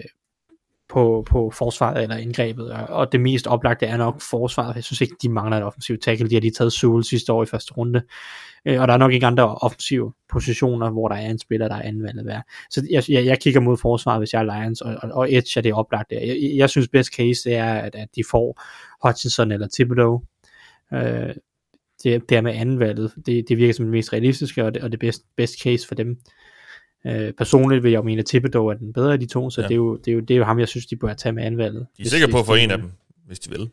på, 0.88 1.24
på 1.30 1.50
forsvaret 1.50 2.02
eller 2.02 2.16
indgrebet, 2.16 2.72
og, 2.72 2.86
og 2.86 3.12
det 3.12 3.20
mest 3.20 3.46
oplagte 3.46 3.86
er 3.86 3.96
nok 3.96 4.20
forsvaret, 4.30 4.74
jeg 4.74 4.84
synes 4.84 5.00
ikke, 5.00 5.16
de 5.22 5.28
mangler 5.28 5.56
et 5.56 5.64
offensivt 5.64 6.02
tackle, 6.02 6.28
de 6.30 6.34
har 6.34 6.40
lige 6.40 6.50
taget 6.58 6.72
Sewell 6.72 7.04
sidste 7.04 7.32
år 7.32 7.42
i 7.42 7.46
første 7.46 7.72
runde, 7.72 8.02
øh, 8.66 8.80
og 8.80 8.88
der 8.88 8.94
er 8.94 8.98
nok 8.98 9.12
ikke 9.12 9.26
andre 9.26 9.54
offensive 9.54 10.12
positioner, 10.32 10.90
hvor 10.90 11.08
der 11.08 11.16
er 11.16 11.30
en 11.30 11.38
spiller, 11.38 11.68
der 11.68 11.74
er 11.74 11.82
anvendt 11.82 12.26
værd. 12.26 12.42
Så 12.70 12.86
jeg, 12.90 13.04
jeg, 13.08 13.26
jeg 13.26 13.40
kigger 13.40 13.60
mod 13.60 13.76
forsvaret, 13.76 14.20
hvis 14.20 14.32
jeg 14.32 14.40
er 14.40 14.60
Lions, 14.60 14.80
og, 14.80 14.96
og, 15.02 15.10
og 15.12 15.32
Edge 15.32 15.58
er 15.58 15.62
det 15.62 15.72
oplagt 15.72 16.10
der. 16.10 16.20
Jeg, 16.20 16.52
jeg 16.56 16.70
synes 16.70 16.88
best 16.88 17.14
case, 17.14 17.50
det 17.50 17.54
er, 17.54 17.74
at, 17.74 17.94
at 17.94 18.08
de 18.16 18.22
får 18.30 18.62
Hutchinson 19.06 19.52
eller 19.52 19.68
Thibodeau. 19.74 20.22
Øh, 20.92 21.34
det, 22.02 22.28
det 22.28 22.36
er 22.36 22.40
med 22.40 22.54
andenvalget. 22.54 23.12
Det, 23.26 23.48
det 23.48 23.56
virker 23.56 23.74
som 23.74 23.84
det 23.84 23.92
mest 23.92 24.12
realistiske, 24.12 24.64
og 24.64 24.74
det, 24.74 24.82
og 24.82 24.92
det 24.92 25.00
best, 25.00 25.22
best 25.36 25.62
case 25.62 25.88
for 25.88 25.94
dem. 25.94 26.18
Øh, 27.06 27.32
personligt 27.32 27.82
vil 27.82 27.90
jeg 27.90 27.98
jo 27.98 28.02
mene, 28.02 28.20
at 28.20 28.26
Thibodeau 28.26 28.66
er 28.66 28.74
den 28.74 28.92
bedre 28.92 29.12
af 29.12 29.20
de 29.20 29.26
to, 29.26 29.50
så 29.50 29.60
ja. 29.60 29.68
det, 29.68 29.74
er 29.74 29.76
jo, 29.76 29.96
det, 29.96 30.08
er 30.08 30.12
jo, 30.12 30.20
det 30.20 30.30
er 30.34 30.38
jo 30.38 30.44
ham, 30.44 30.58
jeg 30.58 30.68
synes, 30.68 30.86
de 30.86 30.96
bør 30.96 31.14
tage 31.14 31.32
med 31.32 31.44
andenvalget. 31.44 31.86
De 31.96 32.02
er 32.02 32.06
sikre 32.06 32.28
på 32.28 32.38
at 32.38 32.46
få 32.46 32.54
en 32.54 32.70
af 32.70 32.78
dem, 32.78 32.90
hvis 33.26 33.38
de 33.38 33.50
vil. 33.50 33.70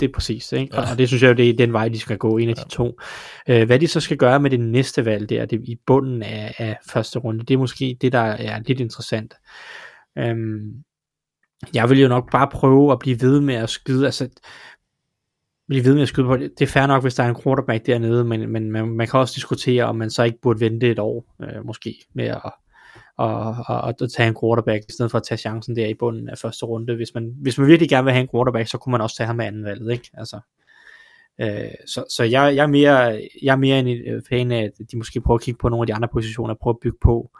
Det 0.00 0.08
er 0.08 0.12
præcis, 0.12 0.52
ikke? 0.52 0.76
Ja. 0.76 0.90
og 0.90 0.98
det 0.98 1.08
synes 1.08 1.22
jeg 1.22 1.28
jo, 1.28 1.34
det 1.34 1.48
er 1.48 1.56
den 1.56 1.72
vej, 1.72 1.88
de 1.88 1.98
skal 1.98 2.18
gå, 2.18 2.36
en 2.36 2.48
af 2.48 2.54
ja. 2.54 2.62
de 2.62 2.68
to. 2.68 3.00
Øh, 3.48 3.66
hvad 3.66 3.78
de 3.78 3.86
så 3.86 4.00
skal 4.00 4.16
gøre 4.16 4.40
med 4.40 4.50
det 4.50 4.60
næste 4.60 5.04
valg 5.04 5.28
der, 5.28 5.46
det 5.46 5.60
i 5.64 5.76
bunden 5.86 6.22
af, 6.22 6.54
af 6.58 6.76
første 6.90 7.18
runde, 7.18 7.44
det 7.44 7.54
er 7.54 7.58
måske 7.58 7.98
det, 8.00 8.12
der 8.12 8.18
er 8.18 8.60
lidt 8.66 8.80
interessant. 8.80 9.34
Øhm, 10.18 10.84
jeg 11.74 11.90
vil 11.90 12.00
jo 12.00 12.08
nok 12.08 12.30
bare 12.30 12.48
prøve 12.52 12.92
at 12.92 12.98
blive 12.98 13.20
ved 13.20 13.40
med 13.40 13.54
at 13.54 13.70
skyde, 13.70 14.04
altså 14.04 14.28
blive 15.68 15.84
ved 15.84 15.94
med 15.94 16.02
at 16.02 16.08
skyde 16.08 16.26
på 16.26 16.36
det. 16.36 16.50
Det 16.58 16.64
er 16.64 16.72
fair 16.72 16.86
nok, 16.86 17.02
hvis 17.02 17.14
der 17.14 17.22
er 17.22 17.28
en 17.28 17.42
quarterback 17.42 17.86
dernede, 17.86 18.24
men, 18.24 18.52
men 18.52 18.70
man, 18.70 18.88
man 18.88 19.06
kan 19.06 19.20
også 19.20 19.34
diskutere, 19.36 19.84
om 19.84 19.96
man 19.96 20.10
så 20.10 20.22
ikke 20.22 20.40
burde 20.42 20.60
vente 20.60 20.90
et 20.90 20.98
år, 20.98 21.34
øh, 21.42 21.66
måske, 21.66 21.94
med 22.14 22.24
at, 22.24 22.52
og, 23.16 23.56
og, 23.66 23.80
og 23.80 24.12
tage 24.12 24.28
en 24.28 24.36
quarterback, 24.42 24.84
i 24.88 24.92
stedet 24.92 25.10
for 25.10 25.18
at 25.18 25.24
tage 25.24 25.38
chancen 25.38 25.76
der 25.76 25.86
i 25.86 25.94
bunden 25.94 26.28
af 26.28 26.38
første 26.38 26.66
runde. 26.66 26.96
Hvis 26.96 27.14
man, 27.14 27.34
hvis 27.42 27.58
man 27.58 27.66
virkelig 27.68 27.88
gerne 27.88 28.04
vil 28.04 28.12
have 28.12 28.22
en 28.22 28.28
quarterback, 28.34 28.68
så 28.68 28.78
kunne 28.78 28.90
man 28.90 29.00
også 29.00 29.16
tage 29.16 29.26
ham 29.26 29.36
med 29.36 29.44
anden 29.44 29.64
valget, 29.64 29.92
ikke? 29.92 30.10
Altså, 30.14 30.40
øh, 31.40 31.70
så 31.86 32.04
så 32.10 32.24
jeg, 32.24 32.56
jeg, 32.56 32.62
er 32.62 32.66
mere, 32.66 33.20
jeg 33.42 33.52
er 33.52 33.56
mere 33.56 33.78
en 33.78 33.88
øh, 33.88 34.22
fan 34.28 34.50
af, 34.52 34.62
at 34.62 34.72
de 34.92 34.96
måske 34.96 35.20
prøver 35.20 35.38
at 35.38 35.44
kigge 35.44 35.58
på 35.58 35.68
nogle 35.68 35.82
af 35.82 35.86
de 35.86 35.94
andre 35.94 36.08
positioner, 36.12 36.54
og 36.54 36.58
prøve 36.58 36.74
at 36.74 36.80
bygge 36.82 36.98
på, 37.02 37.30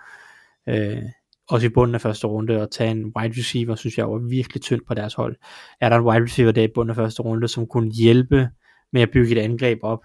øh, 0.68 1.02
også 1.48 1.66
i 1.66 1.70
bunden 1.70 1.94
af 1.94 2.00
første 2.00 2.26
runde, 2.26 2.62
og 2.62 2.70
tage 2.70 2.90
en 2.90 3.12
wide 3.16 3.38
receiver, 3.38 3.74
synes 3.74 3.98
jeg 3.98 4.10
var 4.10 4.18
virkelig 4.18 4.62
tynd 4.62 4.80
på 4.88 4.94
deres 4.94 5.14
hold. 5.14 5.36
Er 5.80 5.88
der 5.88 5.96
en 5.96 6.04
wide 6.04 6.22
receiver 6.22 6.52
der 6.52 6.62
i 6.62 6.68
bunden 6.74 6.90
af 6.90 6.96
første 6.96 7.22
runde, 7.22 7.48
som 7.48 7.66
kunne 7.66 7.90
hjælpe 7.92 8.48
med 8.92 9.02
at 9.02 9.10
bygge 9.10 9.32
et 9.32 9.42
angreb 9.42 9.78
op? 9.82 10.02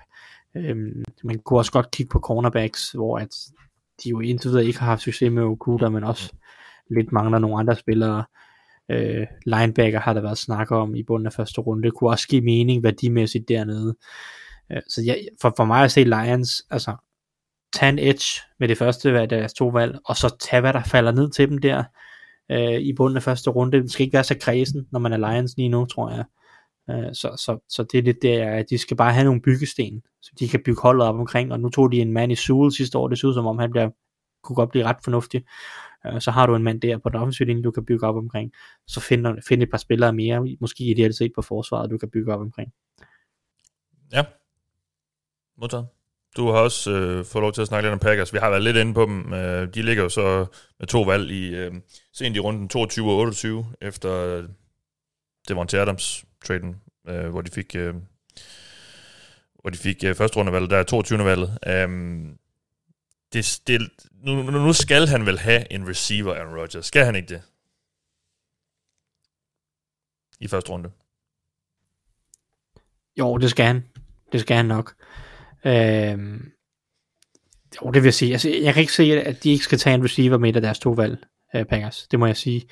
Øhm, 0.55 1.03
man 1.23 1.39
kunne 1.39 1.59
også 1.59 1.71
godt 1.71 1.91
kigge 1.91 2.09
på 2.09 2.19
cornerbacks, 2.19 2.91
hvor 2.91 3.17
at 3.17 3.35
de 4.03 4.09
jo 4.09 4.19
indtil 4.19 4.49
videre 4.49 4.65
ikke 4.65 4.79
har 4.79 4.85
haft 4.85 5.01
succes 5.01 5.31
med 5.31 5.43
Okuda, 5.43 5.89
men 5.89 6.03
også 6.03 6.33
lidt 6.89 7.11
mangler 7.11 7.39
nogle 7.39 7.59
andre 7.59 7.75
spillere. 7.75 8.23
Øh, 8.91 9.27
linebacker 9.45 9.99
har 9.99 10.13
der 10.13 10.21
været 10.21 10.37
snak 10.37 10.71
om 10.71 10.95
i 10.95 11.03
bunden 11.03 11.25
af 11.25 11.33
første 11.33 11.61
runde. 11.61 11.83
Det 11.83 11.93
kunne 11.93 12.09
også 12.09 12.27
give 12.27 12.41
mening 12.41 12.83
værdimæssigt 12.83 13.49
dernede. 13.49 13.95
Øh, 14.71 14.81
så 14.87 15.01
jeg, 15.05 15.27
for, 15.41 15.53
for 15.57 15.65
mig 15.65 15.83
at 15.83 15.91
se 15.91 16.03
Lions, 16.03 16.63
altså 16.69 16.95
tage 17.73 17.89
en 17.89 17.99
edge 17.99 18.41
med 18.59 18.67
det 18.67 18.77
første 18.77 19.19
af 19.19 19.29
deres 19.29 19.53
to 19.53 19.67
valg, 19.67 19.97
og 20.05 20.15
så 20.15 20.35
tage 20.39 20.61
hvad 20.61 20.73
der 20.73 20.83
falder 20.83 21.11
ned 21.11 21.31
til 21.31 21.49
dem 21.49 21.57
der 21.57 21.83
øh, 22.51 22.79
i 22.81 22.93
bunden 22.93 23.17
af 23.17 23.23
første 23.23 23.49
runde. 23.49 23.81
Det 23.81 23.91
skal 23.91 24.03
ikke 24.03 24.13
være 24.13 24.23
så 24.23 24.37
kredsen, 24.41 24.87
når 24.91 24.99
man 24.99 25.13
er 25.13 25.17
Lions 25.17 25.53
lige 25.57 25.69
nu, 25.69 25.85
tror 25.85 26.11
jeg. 26.11 26.23
Øh, 26.91 27.13
så, 27.13 27.35
så, 27.37 27.57
så 27.69 27.83
det 27.83 27.97
er 27.97 28.01
lidt 28.01 28.21
der, 28.21 28.51
at 28.51 28.65
de 28.69 28.77
skal 28.77 28.97
bare 28.97 29.13
have 29.13 29.25
nogle 29.25 29.41
byggesten, 29.41 30.01
så 30.21 30.31
de 30.39 30.49
kan 30.49 30.61
bygge 30.65 30.81
holdet 30.81 31.07
op 31.07 31.15
omkring, 31.15 31.51
og 31.51 31.59
nu 31.59 31.69
tog 31.69 31.91
de 31.91 32.01
en 32.01 32.13
mand 32.13 32.31
i 32.31 32.35
Sewell 32.35 32.71
sidste 32.71 32.97
år, 32.97 33.07
det 33.07 33.19
ser 33.19 33.27
ud 33.27 33.33
som 33.33 33.45
om 33.45 33.59
han 33.59 33.71
bliver, 33.71 33.89
kunne 34.43 34.55
godt 34.55 34.69
blive 34.69 34.85
ret 34.85 34.97
fornuftig. 35.03 35.43
Øh, 36.05 36.21
så 36.21 36.31
har 36.31 36.45
du 36.45 36.55
en 36.55 36.63
mand 36.63 36.81
der 36.81 36.97
på 36.97 37.09
den 37.09 37.19
offensive 37.19 37.47
linje, 37.47 37.63
du 37.63 37.71
kan 37.71 37.85
bygge 37.85 38.07
op 38.07 38.15
omkring. 38.15 38.51
Så 38.87 38.99
find, 38.99 39.27
find 39.47 39.63
et 39.63 39.69
par 39.71 39.77
spillere 39.77 40.13
mere, 40.13 40.57
måske 40.61 40.83
ideelt 40.83 41.15
set 41.15 41.31
på 41.35 41.41
forsvaret, 41.41 41.91
du 41.91 41.97
kan 41.97 42.09
bygge 42.09 42.33
op 42.33 42.39
omkring. 42.39 42.71
Ja, 44.13 44.23
modtaget. 45.57 45.87
Du 46.37 46.47
har 46.47 46.59
også 46.59 46.91
øh, 46.91 47.25
fået 47.25 47.41
lov 47.41 47.51
til 47.51 47.61
at 47.61 47.67
snakke 47.67 47.87
lidt 47.87 47.93
om 47.93 47.99
Packers. 47.99 48.33
Vi 48.33 48.37
har 48.37 48.49
været 48.49 48.63
lidt 48.63 48.77
inde 48.77 48.93
på 48.93 49.05
dem. 49.05 49.33
Øh, 49.33 49.73
de 49.73 49.81
ligger 49.81 50.03
jo 50.03 50.09
så 50.09 50.45
med 50.79 50.87
to 50.87 51.01
valg 51.01 51.31
i 51.31 51.55
øh, 51.55 51.73
sent 52.13 52.35
i 52.35 52.39
runden 52.39 52.69
22 52.69 53.11
og 53.11 53.17
28, 53.17 53.65
efter 53.81 54.13
øh, 54.13 54.43
Devontae 55.47 55.81
Adams 55.81 56.25
traden, 56.45 56.75
øh, 57.07 57.29
hvor 57.29 57.41
de 57.41 57.51
fik 57.51 57.75
øh, 57.75 57.95
hvor 59.61 59.69
de 59.69 59.77
fik 59.77 60.03
øh, 60.03 60.15
første 60.15 60.37
rundevalget, 60.37 60.69
der 60.69 60.77
er 60.77 60.83
22. 60.83 61.25
valget. 61.25 61.57
Um, 61.85 62.37
det, 63.33 63.61
det, 63.67 63.89
nu, 64.13 64.43
nu 64.43 64.73
skal 64.73 65.07
han 65.07 65.25
vel 65.25 65.39
have 65.39 65.71
en 65.71 65.89
receiver, 65.89 66.33
Aaron 66.33 66.59
Rodgers. 66.59 66.85
Skal 66.85 67.05
han 67.05 67.15
ikke 67.15 67.29
det? 67.29 67.41
I 70.39 70.47
første 70.47 70.71
runde. 70.71 70.91
Jo, 73.17 73.37
det 73.37 73.49
skal 73.49 73.65
han. 73.65 73.85
Det 74.31 74.41
skal 74.41 74.55
han 74.55 74.65
nok. 74.65 74.93
Øhm, 75.65 76.51
jo, 77.81 77.91
det 77.91 78.01
vil 78.01 78.07
jeg 78.07 78.13
sige. 78.13 78.31
Altså, 78.31 78.49
jeg 78.49 78.73
kan 78.73 78.81
ikke 78.81 78.93
se, 78.93 79.03
at 79.03 79.43
de 79.43 79.51
ikke 79.51 79.63
skal 79.63 79.77
tage 79.77 79.93
en 79.93 80.03
receiver 80.03 80.37
med 80.37 80.55
af 80.55 80.61
deres 80.61 80.79
to 80.79 80.89
valg, 80.89 81.25
øh, 81.55 81.65
Packers. 81.65 82.07
Det 82.11 82.19
må 82.19 82.25
jeg 82.25 82.37
sige. 82.37 82.67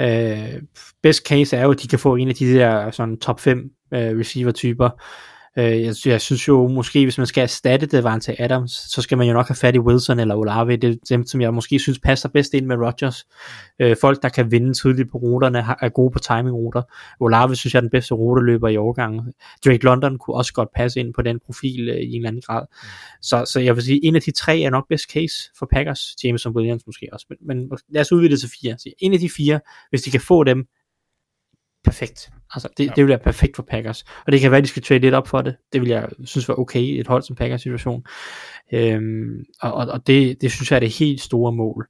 Øh, 0.00 0.62
best 1.02 1.26
case 1.28 1.56
er 1.56 1.64
jo, 1.64 1.70
at 1.70 1.82
de 1.82 1.88
kan 1.88 1.98
få 1.98 2.16
en 2.16 2.28
af 2.28 2.34
de 2.34 2.54
der 2.54 2.90
sådan 2.90 3.18
top 3.18 3.40
5 3.40 3.70
øh, 3.94 4.18
receiver-typer. 4.18 4.90
Øh, 5.58 5.82
jeg, 5.82 5.94
jeg 6.06 6.20
synes 6.20 6.48
jo 6.48 6.68
måske, 6.68 7.04
hvis 7.04 7.18
man 7.18 7.26
skal 7.26 7.42
erstatte 7.42 7.86
Devante 7.86 8.42
Adams, 8.42 8.72
så 8.72 9.02
skal 9.02 9.18
man 9.18 9.26
jo 9.26 9.32
nok 9.32 9.48
have 9.48 9.56
fat 9.56 9.74
i 9.74 9.78
Wilson 9.78 10.20
eller 10.20 10.34
Olave. 10.34 10.76
Det 10.76 10.90
er 10.90 10.96
dem, 11.08 11.26
som 11.26 11.40
jeg 11.40 11.54
måske 11.54 11.78
synes 11.78 11.98
passer 11.98 12.28
bedst 12.28 12.54
ind 12.54 12.66
med 12.66 12.76
Rodgers. 12.76 13.26
Øh, 13.80 13.96
folk, 14.00 14.22
der 14.22 14.28
kan 14.28 14.50
vinde 14.50 14.74
tidligt 14.74 15.10
på 15.10 15.18
ruterne, 15.18 15.58
er 15.58 15.88
gode 15.88 16.10
på 16.10 16.18
timingruter. 16.18 16.82
Olave 17.20 17.56
synes 17.56 17.74
jeg 17.74 17.78
er 17.78 17.80
den 17.80 17.90
bedste 17.90 18.14
ruteløber 18.14 18.68
i 18.68 18.76
overgangen. 18.76 19.32
Drake 19.64 19.84
London 19.84 20.18
kunne 20.18 20.36
også 20.36 20.52
godt 20.52 20.68
passe 20.76 21.00
ind 21.00 21.14
på 21.14 21.22
den 21.22 21.40
profil 21.46 21.88
øh, 21.88 21.96
i 21.96 22.12
en 22.12 22.16
eller 22.16 22.28
anden 22.28 22.42
grad. 22.42 22.62
Mm. 22.72 22.88
Så, 23.22 23.44
så 23.52 23.60
jeg 23.60 23.76
vil 23.76 23.84
sige, 23.84 24.04
en 24.04 24.16
af 24.16 24.22
de 24.22 24.30
tre 24.30 24.60
er 24.60 24.70
nok 24.70 24.88
best 24.88 25.10
case 25.12 25.34
for 25.58 25.68
Packers. 25.72 26.14
Jameson 26.24 26.56
Williams 26.56 26.82
måske 26.86 27.08
også. 27.12 27.26
Men, 27.30 27.58
men 27.68 27.78
lad 27.88 28.00
os 28.00 28.12
udvide 28.12 28.30
det 28.30 28.40
til 28.40 28.50
fire. 28.60 28.78
Så 28.78 28.90
en 28.98 29.12
af 29.12 29.18
de 29.18 29.30
fire, 29.36 29.60
hvis 29.90 30.02
de 30.02 30.10
kan 30.10 30.20
få 30.20 30.44
dem, 30.44 30.66
perfekt. 31.86 32.30
Altså, 32.54 32.68
det, 32.76 32.84
ja. 32.84 32.92
det 32.96 33.04
vil 33.04 33.08
være 33.08 33.18
perfekt 33.18 33.56
for 33.56 33.62
Packers. 33.62 34.04
Og 34.26 34.32
det 34.32 34.40
kan 34.40 34.50
være, 34.50 34.58
at 34.58 34.64
de 34.64 34.68
skal 34.68 34.82
trade 34.82 35.00
lidt 35.00 35.14
op 35.14 35.28
for 35.28 35.42
det. 35.42 35.56
Det 35.72 35.80
vil 35.80 35.88
jeg 35.88 36.08
synes 36.24 36.48
var 36.48 36.58
okay 36.58 36.80
i 36.80 37.00
et 37.00 37.06
hold 37.06 37.22
som 37.22 37.36
Packers 37.36 37.62
situation. 37.62 38.04
Øhm, 38.72 39.44
og 39.62 39.74
og 39.74 40.06
det, 40.06 40.40
det 40.40 40.52
synes 40.52 40.70
jeg 40.70 40.76
er 40.76 40.80
det 40.80 40.98
helt 40.98 41.20
store 41.20 41.52
mål 41.52 41.88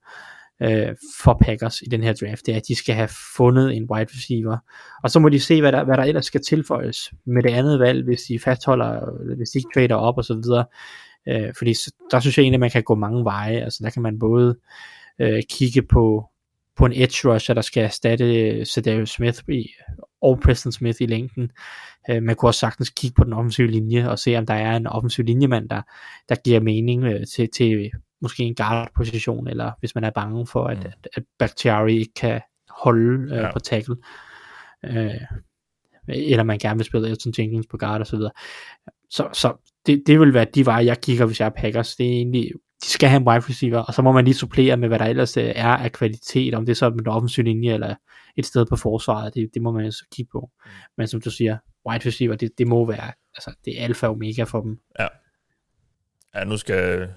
øh, 0.62 0.94
for 1.22 1.38
Packers 1.40 1.82
i 1.82 1.84
den 1.84 2.02
her 2.02 2.12
draft, 2.12 2.46
det 2.46 2.52
er, 2.52 2.56
at 2.56 2.68
de 2.68 2.74
skal 2.74 2.94
have 2.94 3.08
fundet 3.36 3.76
en 3.76 3.90
wide 3.90 4.10
receiver. 4.14 4.58
Og 5.02 5.10
så 5.10 5.18
må 5.18 5.28
de 5.28 5.40
se, 5.40 5.60
hvad 5.60 5.72
der, 5.72 5.84
hvad 5.84 5.96
der 5.96 6.02
ellers 6.02 6.26
skal 6.26 6.42
tilføjes 6.42 7.12
med 7.26 7.42
det 7.42 7.50
andet 7.50 7.80
valg, 7.80 8.04
hvis 8.04 8.22
de 8.22 8.38
fastholder, 8.38 9.00
hvis 9.36 9.50
de 9.50 9.58
ikke 9.58 9.70
trader 9.74 9.94
op 9.94 10.18
og 10.18 10.24
så 10.24 10.34
videre. 10.34 10.64
Øh, 11.28 11.54
fordi 11.58 11.74
der 12.10 12.20
synes 12.20 12.38
jeg 12.38 12.42
egentlig, 12.42 12.56
at 12.56 12.60
man 12.60 12.70
kan 12.70 12.82
gå 12.82 12.94
mange 12.94 13.24
veje. 13.24 13.60
Altså 13.60 13.80
der 13.84 13.90
kan 13.90 14.02
man 14.02 14.18
både 14.18 14.56
øh, 15.20 15.42
kigge 15.50 15.82
på 15.82 16.28
på 16.76 16.86
en 16.86 16.92
edge 16.92 17.28
rusher, 17.34 17.54
der 17.54 17.62
skal 17.62 17.82
erstatte 17.84 18.64
Cedarius 18.64 19.10
Smith 19.10 19.38
i, 19.48 19.70
og 20.22 20.40
Preston 20.40 20.72
Smith 20.72 20.96
i 21.00 21.06
længden. 21.06 21.50
Øh, 22.10 22.22
man 22.22 22.36
kunne 22.36 22.48
også 22.48 22.60
sagtens 22.60 22.90
kigge 22.90 23.14
på 23.14 23.24
den 23.24 23.32
offensive 23.32 23.66
linje 23.70 24.08
og 24.10 24.18
se, 24.18 24.36
om 24.36 24.46
der 24.46 24.54
er 24.54 24.76
en 24.76 24.86
offensiv 24.86 25.24
linjemand, 25.24 25.68
der, 25.68 25.82
der 26.28 26.34
giver 26.44 26.60
mening 26.60 27.04
øh, 27.04 27.26
til, 27.26 27.48
til 27.56 27.90
måske 28.20 28.42
en 28.42 28.54
guard-position, 28.54 29.48
eller 29.48 29.72
hvis 29.80 29.94
man 29.94 30.04
er 30.04 30.10
bange 30.10 30.46
for, 30.46 30.64
at, 30.64 30.78
Mm. 30.78 30.84
at, 30.86 31.08
at 31.16 31.22
Bakhtiari 31.38 31.98
ikke 31.98 32.14
kan 32.14 32.40
holde 32.70 33.22
øh, 33.34 33.38
Ja. 33.38 33.52
på 33.52 33.58
tackle. 33.58 33.96
Øh, 34.84 35.10
eller 36.08 36.42
man 36.44 36.58
gerne 36.58 36.78
vil 36.78 36.84
spille 36.86 37.08
Elton 37.08 37.32
Jenkins 37.38 37.66
på 37.66 37.76
guard 37.76 38.00
og 38.00 38.06
så. 38.06 38.30
Så, 39.10 39.28
så 39.32 39.70
det, 39.86 40.02
det 40.06 40.20
vil 40.20 40.34
være 40.34 40.46
de 40.54 40.66
veje, 40.66 40.84
jeg 40.84 41.00
kigger, 41.00 41.26
hvis 41.26 41.40
jeg 41.40 41.46
er 41.46 41.50
Packers. 41.50 41.96
Det 41.96 42.06
er 42.06 42.10
egentlig, 42.10 42.50
de 42.84 42.88
skal 42.88 43.08
have 43.08 43.20
en 43.20 43.28
wide 43.28 43.40
receiver, 43.48 43.78
og 43.78 43.94
så 43.94 44.02
må 44.02 44.12
man 44.12 44.24
lige 44.24 44.34
supplere 44.34 44.76
med, 44.76 44.88
hvad 44.88 44.98
der 44.98 45.04
ellers 45.04 45.36
øh, 45.36 45.52
er 45.56 45.68
af 45.68 45.92
kvalitet, 45.92 46.54
om 46.54 46.66
det 46.66 46.72
er 46.72 46.76
så 46.76 46.86
en 46.86 47.06
offensiv 47.06 47.44
linje, 47.44 47.74
eller 47.74 47.94
et 48.36 48.46
sted 48.46 48.66
på 48.66 48.76
forsvaret, 48.76 49.34
det, 49.34 49.50
det 49.54 49.62
må 49.62 49.72
man 49.72 49.92
så 49.92 50.04
kigge 50.12 50.30
på. 50.32 50.50
Men 50.96 51.08
som 51.08 51.20
du 51.20 51.30
siger, 51.30 51.58
wide 51.88 52.08
receiver, 52.08 52.36
det, 52.36 52.50
det 52.58 52.66
må 52.66 52.86
være, 52.86 53.12
altså 53.34 53.54
det 53.64 53.80
er 53.80 53.84
alfa 53.84 54.06
og 54.06 54.12
omega 54.12 54.42
for 54.42 54.60
dem. 54.60 54.78
Ja, 56.34 56.44
nu 56.44 56.56
skal, 56.56 57.08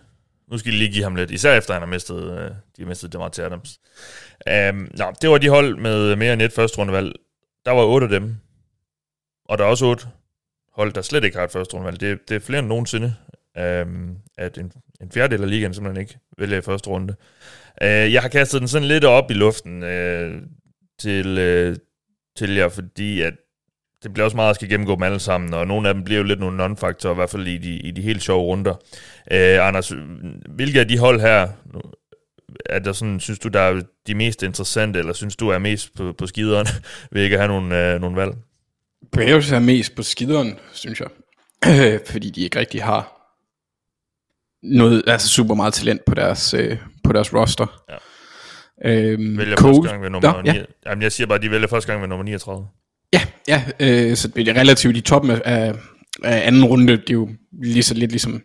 nu 0.52 0.58
skal 0.58 0.72
de 0.72 0.78
lige 0.78 0.92
give 0.92 1.04
ham 1.04 1.16
lidt, 1.16 1.32
især 1.32 1.58
efter 1.58 1.74
han 1.74 1.82
har 1.82 1.90
mistet, 1.90 2.24
øh, 2.24 2.50
de 2.50 2.82
har 2.82 2.86
mistet 2.86 3.14
Demar 3.14 3.40
Adams. 3.40 3.80
Um, 4.72 4.88
nå, 4.98 5.14
det 5.22 5.30
var 5.30 5.38
de 5.38 5.50
hold 5.50 5.78
med 5.78 6.16
mere 6.16 6.34
end 6.34 6.42
et 6.42 6.54
første 6.54 6.78
rundevalg. 6.78 7.16
Der 7.66 7.72
var 7.72 7.84
otte 7.84 8.06
af 8.06 8.10
dem, 8.10 8.36
og 9.46 9.58
der 9.58 9.64
er 9.64 9.70
også 9.70 9.86
otte 9.86 10.08
hold, 10.74 10.94
der 10.94 11.02
slet 11.02 11.24
ikke 11.24 11.38
har 11.38 11.44
et 11.44 11.52
første 11.52 11.74
rundevalg. 11.74 12.00
Det, 12.00 12.30
det 12.30 12.36
er 12.36 12.40
flere 12.40 12.60
end 12.60 12.68
nogensinde, 12.68 13.16
Øhm, 13.58 14.16
at 14.38 14.58
en, 14.58 14.72
en 15.02 15.12
fjerdedel 15.12 15.44
af 15.44 15.50
ligaen 15.50 15.74
simpelthen 15.74 16.02
ikke 16.02 16.18
vælger 16.38 16.58
i 16.58 16.62
første 16.62 16.90
runde. 16.90 17.16
Øh, 17.82 18.14
jeg 18.14 18.22
har 18.22 18.30
kastet 18.30 18.60
den 18.60 18.68
sådan 18.68 18.88
lidt 18.88 19.04
op 19.04 19.32
i 19.32 19.34
luften 19.34 19.84
øh, 19.84 20.42
til, 21.00 21.38
øh, 21.38 21.76
til 22.38 22.56
jer, 22.56 22.70
fordi 22.70 23.22
at 23.22 23.34
det 24.04 24.14
bliver 24.14 24.26
også 24.26 24.36
meget 24.36 24.50
at 24.50 24.56
skal 24.56 24.70
gennemgå 24.70 24.96
dem 24.96 25.04
alle 25.04 25.20
sammen, 25.20 25.54
og 25.54 25.68
nogle 25.68 25.88
af 25.88 25.94
dem 25.94 26.04
bliver 26.04 26.18
jo 26.18 26.24
lidt 26.24 26.40
nogle 26.40 26.58
non-faktorer, 26.66 27.12
i 27.12 27.16
hvert 27.16 27.30
fald 27.30 27.48
i 27.48 27.58
de, 27.58 27.76
i 27.76 27.92
de 27.92 28.02
helt 28.02 28.24
sjove 28.24 28.44
runder. 28.44 28.74
Øh, 29.32 29.68
Anders, 29.68 29.94
hvilke 30.50 30.80
af 30.80 30.88
de 30.88 30.98
hold 30.98 31.20
her, 31.20 31.48
er 32.66 32.80
der 32.80 32.94
sådan, 32.94 33.20
synes 33.20 33.40
du, 33.40 33.48
der 33.48 33.60
er 33.60 33.82
de 34.08 34.16
mest 34.16 34.44
interessante, 34.44 35.00
eller 35.00 35.14
synes 35.14 35.36
du 35.36 35.50
er 35.50 35.58
mest 35.58 35.96
på, 35.96 36.14
på 36.14 36.28
skideren, 36.28 36.68
ved 37.12 37.24
ikke 37.24 37.36
at 37.36 37.42
have 37.42 37.62
nogle, 37.62 37.94
øh, 37.94 38.02
nogle 38.02 38.16
valg? 38.16 38.32
Braves 39.12 39.52
er 39.52 39.60
mest 39.60 39.96
på 39.96 40.04
skideren, 40.04 40.60
synes 40.74 41.02
jeg. 41.02 41.10
Fordi 42.12 42.30
de 42.30 42.42
ikke 42.42 42.60
rigtig 42.60 42.84
har 42.84 43.19
noget, 44.64 45.04
altså 45.08 45.28
super 45.30 45.56
meget 45.56 45.74
talent 45.74 46.02
på 46.06 46.16
deres, 46.16 46.54
øh, 46.54 46.78
på 47.04 47.14
deres 47.14 47.34
roster. 47.34 47.82
Ja. 47.90 47.96
Øhm, 48.86 49.38
Vælger 49.38 49.56
Cole- 49.56 49.76
første 49.76 49.90
gang 49.90 50.04
ved 50.04 50.10
nummer 50.10 50.34
Nå, 50.34 50.42
9. 50.42 50.50
ja. 50.50 50.64
Jamen, 50.86 51.02
jeg 51.02 51.12
siger 51.12 51.28
bare, 51.28 51.36
at 51.36 51.42
de 51.42 51.52
vælger 51.52 51.68
første 51.68 51.88
gang 51.92 52.02
ved 52.02 52.08
nummer 52.10 52.24
39. 52.24 52.68
Ja, 53.14 53.22
ja 53.48 53.64
øh, 53.80 54.16
så 54.16 54.28
det 54.28 54.48
er 54.48 54.54
relativt 54.54 54.98
i 54.98 55.02
toppen 55.02 55.32
af, 55.32 55.42
af, 56.24 56.48
anden 56.48 56.66
runde. 56.66 56.98
Det 56.98 57.10
er 57.10 57.14
jo 57.14 57.30
lige 57.64 57.84
så 57.84 57.94
lidt 57.94 58.12
ligesom, 58.12 58.42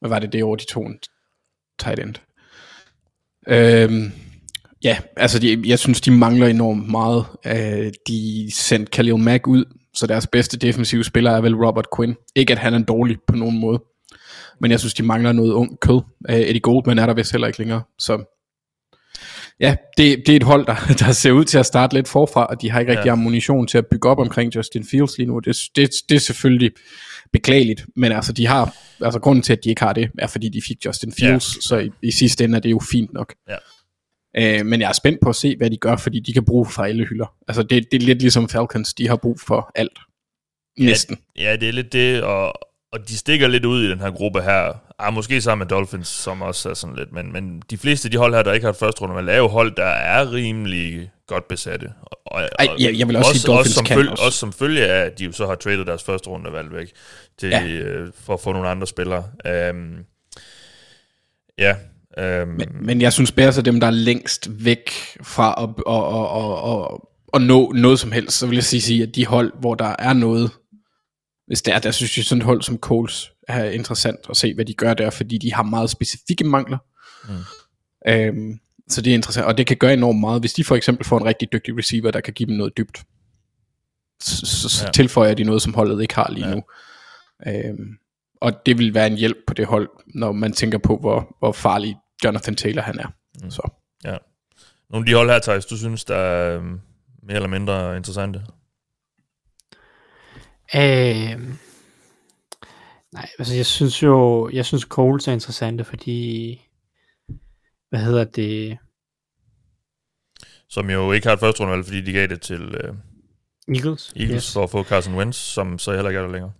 hvad 0.00 0.08
var 0.08 0.18
det 0.18 0.32
det 0.32 0.42
år, 0.42 0.56
de 0.56 0.64
tog 0.64 0.86
en 0.86 0.98
tight 1.78 2.00
end. 2.00 2.14
Øhm, 3.48 4.12
ja, 4.84 4.98
altså 5.16 5.38
de, 5.38 5.62
jeg 5.66 5.78
synes, 5.78 6.00
de 6.00 6.10
mangler 6.10 6.46
enormt 6.46 6.88
meget. 6.90 7.24
Øh, 7.46 7.92
de 8.08 8.50
sendte 8.54 8.90
Khalil 8.90 9.16
Mack 9.18 9.46
ud, 9.46 9.64
så 9.94 10.06
deres 10.06 10.26
bedste 10.26 10.58
defensive 10.58 11.04
spiller 11.04 11.30
er 11.30 11.40
vel 11.40 11.54
Robert 11.54 11.86
Quinn. 11.96 12.16
Ikke 12.36 12.52
at 12.52 12.58
han 12.58 12.74
er 12.74 12.78
dårlig 12.78 13.16
på 13.26 13.36
nogen 13.36 13.60
måde, 13.60 13.82
men 14.60 14.70
jeg 14.70 14.80
synes, 14.80 14.94
de 14.94 15.02
mangler 15.02 15.32
noget 15.32 15.52
ung 15.52 15.80
kød. 15.80 16.00
Øh, 16.30 16.36
Eddie 16.36 16.60
Goldman 16.60 16.98
er 16.98 17.06
der 17.06 17.14
vist 17.14 17.32
heller 17.32 17.46
ikke 17.46 17.58
længere, 17.58 17.82
så 17.98 18.36
ja, 19.60 19.76
det, 19.96 20.22
det 20.26 20.32
er 20.32 20.36
et 20.36 20.42
hold, 20.42 20.66
der, 20.66 20.74
der 21.06 21.12
ser 21.12 21.32
ud 21.32 21.44
til 21.44 21.58
at 21.58 21.66
starte 21.66 21.94
lidt 21.94 22.08
forfra, 22.08 22.46
og 22.46 22.62
de 22.62 22.70
har 22.70 22.80
ikke 22.80 22.92
rigtig 22.92 23.06
Ja. 23.06 23.12
ammunition 23.12 23.66
til 23.66 23.78
at 23.78 23.86
bygge 23.86 24.08
op 24.08 24.18
omkring 24.18 24.54
Justin 24.56 24.84
Fields 24.90 25.18
lige 25.18 25.26
nu. 25.26 25.38
Det, 25.38 25.56
det, 25.76 25.90
det 26.08 26.14
er 26.14 26.20
selvfølgelig 26.20 26.70
beklageligt, 27.32 27.86
men 27.96 28.12
altså 28.12 28.32
de 28.32 28.46
har, 28.46 28.76
altså 29.00 29.20
grunden 29.20 29.42
til, 29.42 29.52
at 29.52 29.64
de 29.64 29.68
ikke 29.68 29.82
har 29.82 29.92
det, 29.92 30.10
er 30.18 30.26
fordi 30.26 30.48
de 30.48 30.62
fik 30.68 30.76
Justin 30.86 31.12
Fields, 31.12 31.56
ja. 31.56 31.60
så 31.60 31.78
i, 31.78 31.90
i 32.02 32.10
sidste 32.10 32.44
ende 32.44 32.56
er 32.56 32.60
det 32.60 32.70
jo 32.70 32.80
fint 32.90 33.12
nok. 33.12 33.34
Ja. 33.48 33.56
Øh, 34.36 34.66
men 34.66 34.80
jeg 34.80 34.88
er 34.88 34.92
spændt 34.92 35.18
på 35.22 35.28
at 35.28 35.36
se, 35.36 35.56
hvad 35.56 35.70
de 35.70 35.76
gør, 35.76 35.96
fordi 35.96 36.20
de 36.20 36.32
kan 36.32 36.44
bruge 36.44 36.66
fra 36.66 36.88
alle 36.88 37.06
hylder. 37.06 37.32
Altså 37.48 37.62
det, 37.62 37.86
det 37.92 38.02
er 38.02 38.06
lidt 38.06 38.18
ligesom 38.20 38.48
Falcons, 38.48 38.94
de 38.94 39.08
har 39.08 39.16
brug 39.16 39.40
for 39.40 39.72
alt. 39.74 39.98
Næsten. 40.78 41.18
Ja, 41.38 41.56
det 41.56 41.68
er 41.68 41.72
lidt 41.72 41.92
det, 41.92 42.22
og, 42.22 42.52
og 42.92 43.08
de 43.08 43.18
stikker 43.18 43.48
lidt 43.48 43.64
ud 43.64 43.82
i 43.84 43.90
den 43.90 44.00
her 44.00 44.10
gruppe 44.10 44.40
her. 44.42 44.72
Ah, 44.98 45.14
måske 45.14 45.40
sammen 45.40 45.66
med 45.66 45.76
Dolphins, 45.76 46.08
som 46.08 46.42
også 46.42 46.70
er 46.70 46.74
sådan 46.74 46.96
lidt, 46.96 47.12
men, 47.12 47.32
men 47.32 47.62
de 47.70 47.78
fleste 47.78 48.06
af 48.06 48.10
de 48.10 48.16
hold 48.16 48.34
her, 48.34 48.42
der 48.42 48.52
ikke 48.52 48.64
har 48.64 48.70
et 48.72 48.76
første 48.78 49.00
runde, 49.00 49.32
er 49.32 49.36
jo 49.36 49.48
hold, 49.48 49.76
der 49.76 49.84
er 49.84 50.32
rimelig 50.32 51.10
godt 51.26 51.48
besatte. 51.48 51.86
Og, 52.02 52.18
og, 52.26 52.42
Ej, 52.58 52.68
jeg- 52.78 52.98
jeg 52.98 53.08
vil 53.08 53.16
også 53.16 53.32
sige, 53.34 53.46
Dolphins 53.46 53.66
også 53.66 53.74
som, 53.74 53.84
kan 53.84 53.96
følge, 53.96 54.10
også. 54.10 54.24
også 54.24 54.38
som 54.38 54.52
følge 54.52 54.86
af, 54.86 55.04
at 55.06 55.18
de 55.18 55.24
jo 55.24 55.32
så 55.32 55.46
har 55.46 55.54
traded 55.54 55.84
deres 55.84 56.02
første 56.02 56.28
rundevalg 56.30 56.72
væk 56.72 56.92
til, 57.38 57.48
Ja. 57.48 57.64
øh, 57.66 58.12
for 58.24 58.34
at 58.34 58.40
få 58.40 58.52
nogle 58.52 58.68
andre 58.68 58.86
spillere. 58.86 59.24
Um, 59.70 59.96
ja, 61.58 61.74
um, 62.42 62.48
Men, 62.48 62.68
men 62.80 63.00
jeg 63.00 63.12
synes 63.12 63.32
Bears 63.32 63.58
er 63.58 63.62
dem, 63.62 63.80
der 63.80 63.86
er 63.86 63.90
længst 63.90 64.48
væk 64.64 64.90
fra 65.22 65.54
at, 65.62 65.68
at, 65.86 66.02
at, 66.16 66.42
at, 66.42 66.92
at, 66.94 67.00
at 67.34 67.42
nå 67.42 67.72
noget 67.72 67.98
som 67.98 68.12
helst. 68.12 68.38
Så 68.38 68.46
vil 68.46 68.56
jeg 68.56 68.64
sige, 68.64 68.80
sige, 68.80 69.02
at 69.02 69.14
de 69.16 69.26
hold, 69.26 69.52
hvor 69.60 69.74
der 69.74 69.94
er 69.98 70.12
noget, 70.12 70.50
hvis 71.50 71.62
det 71.62 71.74
er, 71.74 71.78
der 71.78 71.90
synes 71.90 72.16
jeg 72.16 72.24
sådan 72.24 72.40
et 72.40 72.44
hold 72.46 72.62
som 72.62 72.78
Coles 72.78 73.32
er 73.48 73.64
interessant 73.64 74.18
at 74.30 74.36
se, 74.36 74.54
hvad 74.54 74.64
de 74.64 74.74
gør 74.74 74.94
der, 74.94 75.10
fordi 75.10 75.38
de 75.38 75.54
har 75.54 75.62
meget 75.62 75.90
specifikke 75.90 76.44
mangler. 76.44 76.78
Mm. 77.28 77.34
Øhm, 78.12 78.58
så 78.88 79.02
det 79.02 79.10
er 79.10 79.14
interessant, 79.14 79.46
og 79.46 79.58
det 79.58 79.66
kan 79.66 79.76
gøre 79.76 79.92
enormt 79.92 80.20
meget. 80.20 80.42
Hvis 80.42 80.52
de 80.52 80.64
for 80.64 80.76
eksempel 80.76 81.06
får 81.06 81.18
en 81.18 81.24
rigtig 81.24 81.52
dygtig 81.52 81.78
receiver, 81.78 82.10
der 82.10 82.20
kan 82.20 82.34
give 82.34 82.46
dem 82.46 82.56
noget 82.56 82.76
dybt, 82.76 83.02
så, 84.22 84.68
så, 84.68 84.84
Ja. 84.84 84.90
tilføjer 84.90 85.34
de 85.34 85.44
noget, 85.44 85.62
som 85.62 85.74
holdet 85.74 86.02
ikke 86.02 86.14
har 86.14 86.30
lige 86.30 86.48
Ja. 86.48 86.54
nu. 86.54 86.62
Øhm, 87.46 87.88
og 88.40 88.66
det 88.66 88.78
vil 88.78 88.94
være 88.94 89.06
en 89.06 89.16
hjælp 89.16 89.36
på 89.46 89.54
det 89.54 89.66
hold, 89.66 89.88
når 90.14 90.32
man 90.32 90.52
tænker 90.52 90.78
på, 90.78 90.96
hvor, 90.96 91.36
hvor 91.38 91.52
farlig 91.52 91.96
Jonathan 92.24 92.54
Taylor 92.54 92.82
han 92.82 92.98
er. 92.98 93.06
Mm. 93.42 93.50
Så. 93.50 93.70
ja. 94.04 94.16
Nogle 94.90 95.02
af 95.02 95.06
de 95.06 95.14
hold 95.14 95.30
her, 95.30 95.38
Thijs, 95.38 95.66
du 95.66 95.76
synes, 95.76 96.04
der 96.04 96.16
er 96.16 96.56
øhm, 96.56 96.80
mere 97.22 97.36
eller 97.36 97.48
mindre 97.48 97.96
interessante? 97.96 98.42
Øh, 100.74 101.40
nej, 103.12 103.28
altså 103.38 103.54
jeg 103.54 103.66
synes 103.66 104.02
jo, 104.02 104.48
jeg 104.52 104.66
synes 104.66 104.82
Coles 104.82 105.28
er 105.28 105.32
interessante, 105.32 105.84
fordi, 105.84 106.60
hvad 107.90 108.00
hedder 108.00 108.24
det, 108.24 108.78
Som 110.68 110.90
jo 110.90 111.12
ikke 111.12 111.26
har 111.26 111.34
et 111.34 111.40
første 111.40 111.60
rundevalg, 111.60 111.84
fordi 111.84 112.00
de 112.00 112.12
gav 112.12 112.26
det 112.26 112.40
til 112.40 112.62
øh, 112.62 112.94
Eagles? 113.68 114.12
Eagles 114.16 114.44
yes. 114.44 114.52
for 114.52 114.64
at 114.64 114.70
få 114.70 114.84
Carson 114.84 115.14
Wentz, 115.14 115.36
som 115.38 115.78
så 115.78 115.92
heller 115.92 116.08
ikke 116.08 116.18
er 116.18 116.26
der 116.26 116.32
længere. 116.32 116.52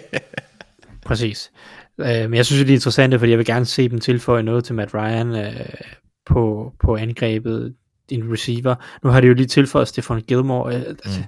Præcis. 1.06 1.52
Øh, 1.98 2.30
men 2.30 2.34
jeg 2.34 2.46
synes, 2.46 2.62
det 2.62 2.70
er 2.70 2.74
interessante, 2.74 3.18
fordi 3.18 3.30
jeg 3.30 3.38
vil 3.38 3.46
gerne 3.46 3.66
se 3.66 3.88
dem 3.88 4.00
tilføje 4.00 4.42
noget 4.42 4.64
til 4.64 4.74
Matt 4.74 4.94
Ryan 4.94 5.34
øh, 5.34 5.70
på, 6.26 6.72
på 6.80 6.96
angrebet, 6.96 7.74
en 8.08 8.32
receiver. 8.32 8.74
Nu 9.02 9.10
har 9.10 9.20
de 9.20 9.26
jo 9.26 9.34
lige 9.34 9.46
tilføjet 9.46 9.88
Stefan 9.88 10.20
Gilmore. 10.20 10.76
Øh, 10.76 10.80
altså, 10.80 11.22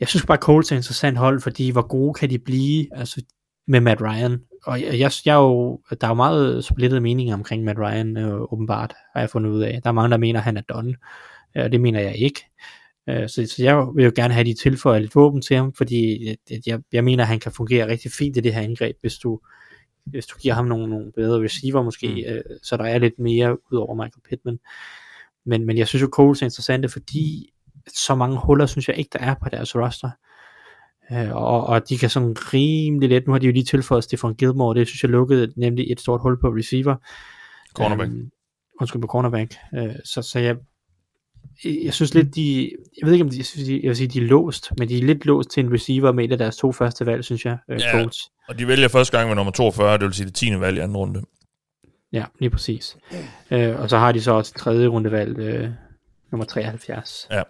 Jeg 0.00 0.08
synes 0.08 0.26
bare, 0.26 0.38
Colts 0.38 0.72
er 0.72 0.76
et 0.76 0.78
interessant 0.78 1.18
hold, 1.18 1.40
fordi 1.40 1.70
hvor 1.70 1.86
gode 1.86 2.14
kan 2.14 2.30
de 2.30 2.38
blive 2.38 2.98
altså, 2.98 3.22
med 3.66 3.80
Matt 3.80 4.02
Ryan? 4.02 4.40
Og 4.66 4.80
jeg, 4.80 4.98
jeg, 4.98 5.10
jeg 5.24 5.32
er 5.32 5.40
jo, 5.42 5.80
der 6.00 6.06
er 6.06 6.10
jo 6.10 6.14
meget 6.14 6.64
splittede 6.64 7.00
meninger 7.00 7.34
omkring 7.34 7.64
Matt 7.64 7.78
Ryan, 7.78 8.16
øh, 8.16 8.52
åbenbart, 8.52 8.94
har 9.14 9.20
jeg 9.20 9.30
fundet 9.30 9.50
ud 9.50 9.62
af. 9.62 9.80
Der 9.82 9.88
er 9.88 9.94
mange, 9.94 10.10
der 10.10 10.16
mener, 10.16 10.40
at 10.40 10.44
han 10.44 10.56
er 10.56 10.60
done, 10.60 10.94
øh, 11.56 11.64
og 11.64 11.72
det 11.72 11.80
mener 11.80 12.00
jeg 12.00 12.16
ikke. 12.16 12.44
Øh, 13.08 13.28
Så, 13.28 13.46
så 13.46 13.62
jeg 13.62 13.86
vil 13.94 14.04
jo 14.04 14.12
gerne 14.14 14.34
have 14.34 14.44
de 14.44 14.54
tilføjet 14.54 15.02
lidt 15.02 15.14
våben 15.14 15.42
til 15.42 15.56
ham, 15.56 15.72
fordi 15.74 16.26
jeg, 16.26 16.36
jeg, 16.66 16.80
jeg 16.92 17.04
mener, 17.04 17.24
at 17.24 17.28
han 17.28 17.40
kan 17.40 17.52
fungere 17.52 17.88
rigtig 17.88 18.10
fint 18.10 18.36
i 18.36 18.40
det 18.40 18.54
her 18.54 18.60
angreb, 18.62 18.96
hvis 19.00 19.18
du, 19.18 19.40
hvis 20.04 20.26
du 20.26 20.38
giver 20.38 20.54
ham 20.54 20.64
nogle, 20.66 20.88
nogle 20.88 21.12
bedre 21.12 21.44
receiver 21.44 21.82
måske, 21.82 22.08
mm. 22.08 22.34
øh, 22.34 22.42
så 22.62 22.76
der 22.76 22.84
er 22.84 22.98
lidt 22.98 23.18
mere 23.18 23.72
ud 23.72 23.78
over 23.78 23.94
Michael 23.94 24.22
Pittman. 24.28 24.58
Men, 25.46 25.66
men 25.66 25.78
jeg 25.78 25.88
synes 25.88 26.02
jo, 26.02 26.08
Coles 26.12 26.42
er 26.42 26.46
interessante, 26.46 26.88
fordi 26.88 27.50
så 27.96 28.14
mange 28.14 28.38
huller, 28.38 28.66
synes 28.66 28.88
jeg 28.88 28.96
ikke, 28.96 29.10
der 29.12 29.18
er 29.18 29.34
på 29.42 29.48
deres 29.48 29.76
roster. 29.76 30.10
Øh, 31.12 31.36
og, 31.36 31.66
og 31.66 31.88
de 31.88 31.98
kan 31.98 32.10
sådan 32.10 32.36
rimelig 32.54 33.08
let, 33.08 33.26
nu 33.26 33.32
har 33.32 33.38
de 33.38 33.46
jo 33.46 33.52
lige 33.52 33.64
tilføjet 33.64 34.04
Stefan 34.04 34.34
Gilmore, 34.34 34.78
det 34.78 34.88
synes 34.88 35.02
jeg 35.02 35.10
lukkede 35.10 35.52
nemlig 35.56 35.92
et 35.92 36.00
stort 36.00 36.20
hul 36.20 36.40
på 36.40 36.48
receiver. 36.48 36.96
Cornerback. 37.74 38.10
Øhm, 38.10 38.30
undskyld, 38.80 39.02
på 39.02 39.08
cornerback. 39.08 39.54
Øh, 39.74 39.94
så, 40.04 40.22
så 40.22 40.38
jeg, 40.38 40.56
jeg 41.64 41.94
synes 41.94 42.14
lidt, 42.14 42.34
de, 42.34 42.70
jeg 43.00 43.06
ved 43.06 43.12
ikke 43.12 43.24
om 43.24 43.30
de, 43.30 43.44
jeg, 43.82 43.88
vil 43.88 43.96
sige, 43.96 44.08
de 44.08 44.18
er 44.18 44.22
låst, 44.22 44.72
men 44.78 44.88
de 44.88 44.98
er 44.98 45.02
lidt 45.02 45.26
låst 45.26 45.50
til 45.50 45.64
en 45.64 45.72
receiver 45.72 46.12
med 46.12 46.24
et 46.24 46.32
af 46.32 46.38
deres 46.38 46.56
to 46.56 46.72
første 46.72 47.06
valg, 47.06 47.24
synes 47.24 47.44
jeg, 47.44 47.58
øh, 47.70 47.80
Ja. 47.80 47.92
Colts. 47.92 48.18
Og 48.48 48.58
de 48.58 48.66
vælger 48.66 48.88
første 48.88 49.16
gang 49.16 49.28
med 49.28 49.36
nummer 49.36 49.52
42, 49.52 49.98
det 49.98 50.04
vil 50.04 50.14
sige 50.14 50.26
det 50.26 50.34
10. 50.34 50.60
valg 50.60 50.76
i 50.76 50.80
anden 50.80 50.96
runde. 50.96 51.22
Ja, 52.12 52.24
lige 52.38 52.50
præcis. 52.50 52.96
Øh, 53.50 53.80
og 53.80 53.90
så 53.90 53.98
har 53.98 54.12
de 54.12 54.22
så 54.22 54.32
også 54.32 54.52
et 54.56 54.60
tredje 54.60 54.86
rundevalg, 54.86 55.38
øh, 55.38 55.70
nummer 56.32 56.44
73. 56.44 57.28
Ja. 57.30 57.42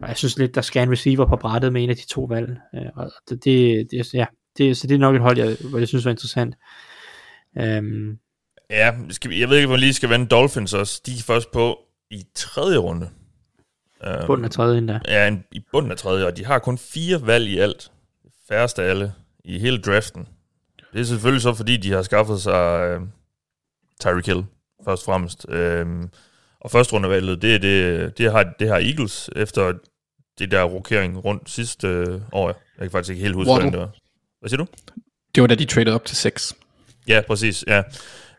Og 0.00 0.08
jeg 0.08 0.16
synes 0.16 0.38
lidt, 0.38 0.54
der 0.54 0.60
skal 0.60 0.82
en 0.82 0.92
receiver 0.92 1.26
på 1.26 1.36
brættet 1.36 1.72
med 1.72 1.82
en 1.84 1.90
af 1.90 1.96
de 1.96 2.06
to 2.06 2.24
valg. 2.24 2.56
Øh, 2.74 2.86
og 2.96 3.12
det, 3.28 3.44
det, 3.44 3.88
det, 3.90 4.14
ja, 4.14 4.26
det, 4.58 4.76
så 4.76 4.86
det 4.86 4.94
er 4.94 4.98
nok 4.98 5.14
et 5.14 5.20
hold, 5.20 5.38
jeg, 5.38 5.56
hvor 5.70 5.78
jeg 5.78 5.88
synes 5.88 6.04
var 6.04 6.10
interessant. 6.10 6.54
Øhm, 7.58 8.18
Ja, 8.70 8.94
skal 9.10 9.32
jeg 9.32 9.48
ved 9.48 9.56
ikke, 9.56 9.72
om 9.72 9.78
lige 9.78 9.94
skal 9.94 10.10
vende 10.10 10.26
Dolphins 10.26 10.74
også. 10.74 11.02
De 11.06 11.12
er 11.12 11.22
først 11.26 11.50
på 11.50 11.78
i 12.10 12.24
tredje 12.34 12.76
runde. 12.76 13.10
Um, 14.06 14.26
bunden 14.26 14.44
af 14.44 14.50
tredje 14.50 14.78
endda. 14.78 15.00
Ja, 15.08 15.28
en, 15.28 15.44
i 15.52 15.60
bunden 15.72 15.90
af 15.90 15.96
tredje, 15.96 16.26
og 16.26 16.36
de 16.36 16.44
har 16.44 16.58
kun 16.58 16.78
fire 16.78 17.26
valg 17.26 17.48
i 17.48 17.58
alt. 17.58 17.90
Færreste 18.48 18.82
af 18.82 18.90
alle 18.90 19.12
i 19.44 19.58
hele 19.58 19.78
draften. 19.78 20.28
Det 20.92 21.00
er 21.00 21.04
selvfølgelig 21.04 21.42
så, 21.42 21.54
fordi 21.54 21.76
de 21.76 21.92
har 21.92 22.02
skaffet 22.02 22.40
sig 22.40 22.80
øh, 22.88 23.00
Tyreek 24.00 24.26
Hill, 24.26 24.44
først 24.84 25.02
og 25.02 25.12
fremmest. 25.12 25.46
Øhm, 25.48 26.10
og 26.60 26.70
første 26.70 26.92
rundevalget, 26.92 27.42
det, 27.42 27.62
det, 27.62 28.18
det, 28.18 28.32
har, 28.32 28.54
det 28.58 28.68
har 28.68 28.76
Eagles 28.76 29.30
efter 29.36 29.72
det 30.38 30.50
der 30.50 30.64
rokering 30.64 31.24
rundt 31.24 31.50
sidste 31.50 31.86
øh, 31.86 32.20
år. 32.32 32.46
Jeg 32.46 32.54
kan 32.80 32.90
faktisk 32.90 33.10
ikke 33.10 33.22
helt 33.22 33.34
huske, 33.34 33.52
hvordan 33.52 33.72
det 33.72 33.80
var. 33.80 33.90
Hvad 34.40 34.48
siger 34.48 34.58
du? 34.58 34.66
Det 35.34 35.40
var 35.40 35.46
da 35.46 35.54
de 35.54 35.64
traded 35.64 35.92
op 35.92 36.04
til 36.04 36.16
6. 36.16 36.54
Ja, 37.08 37.20
præcis, 37.26 37.64
ja. 37.68 37.82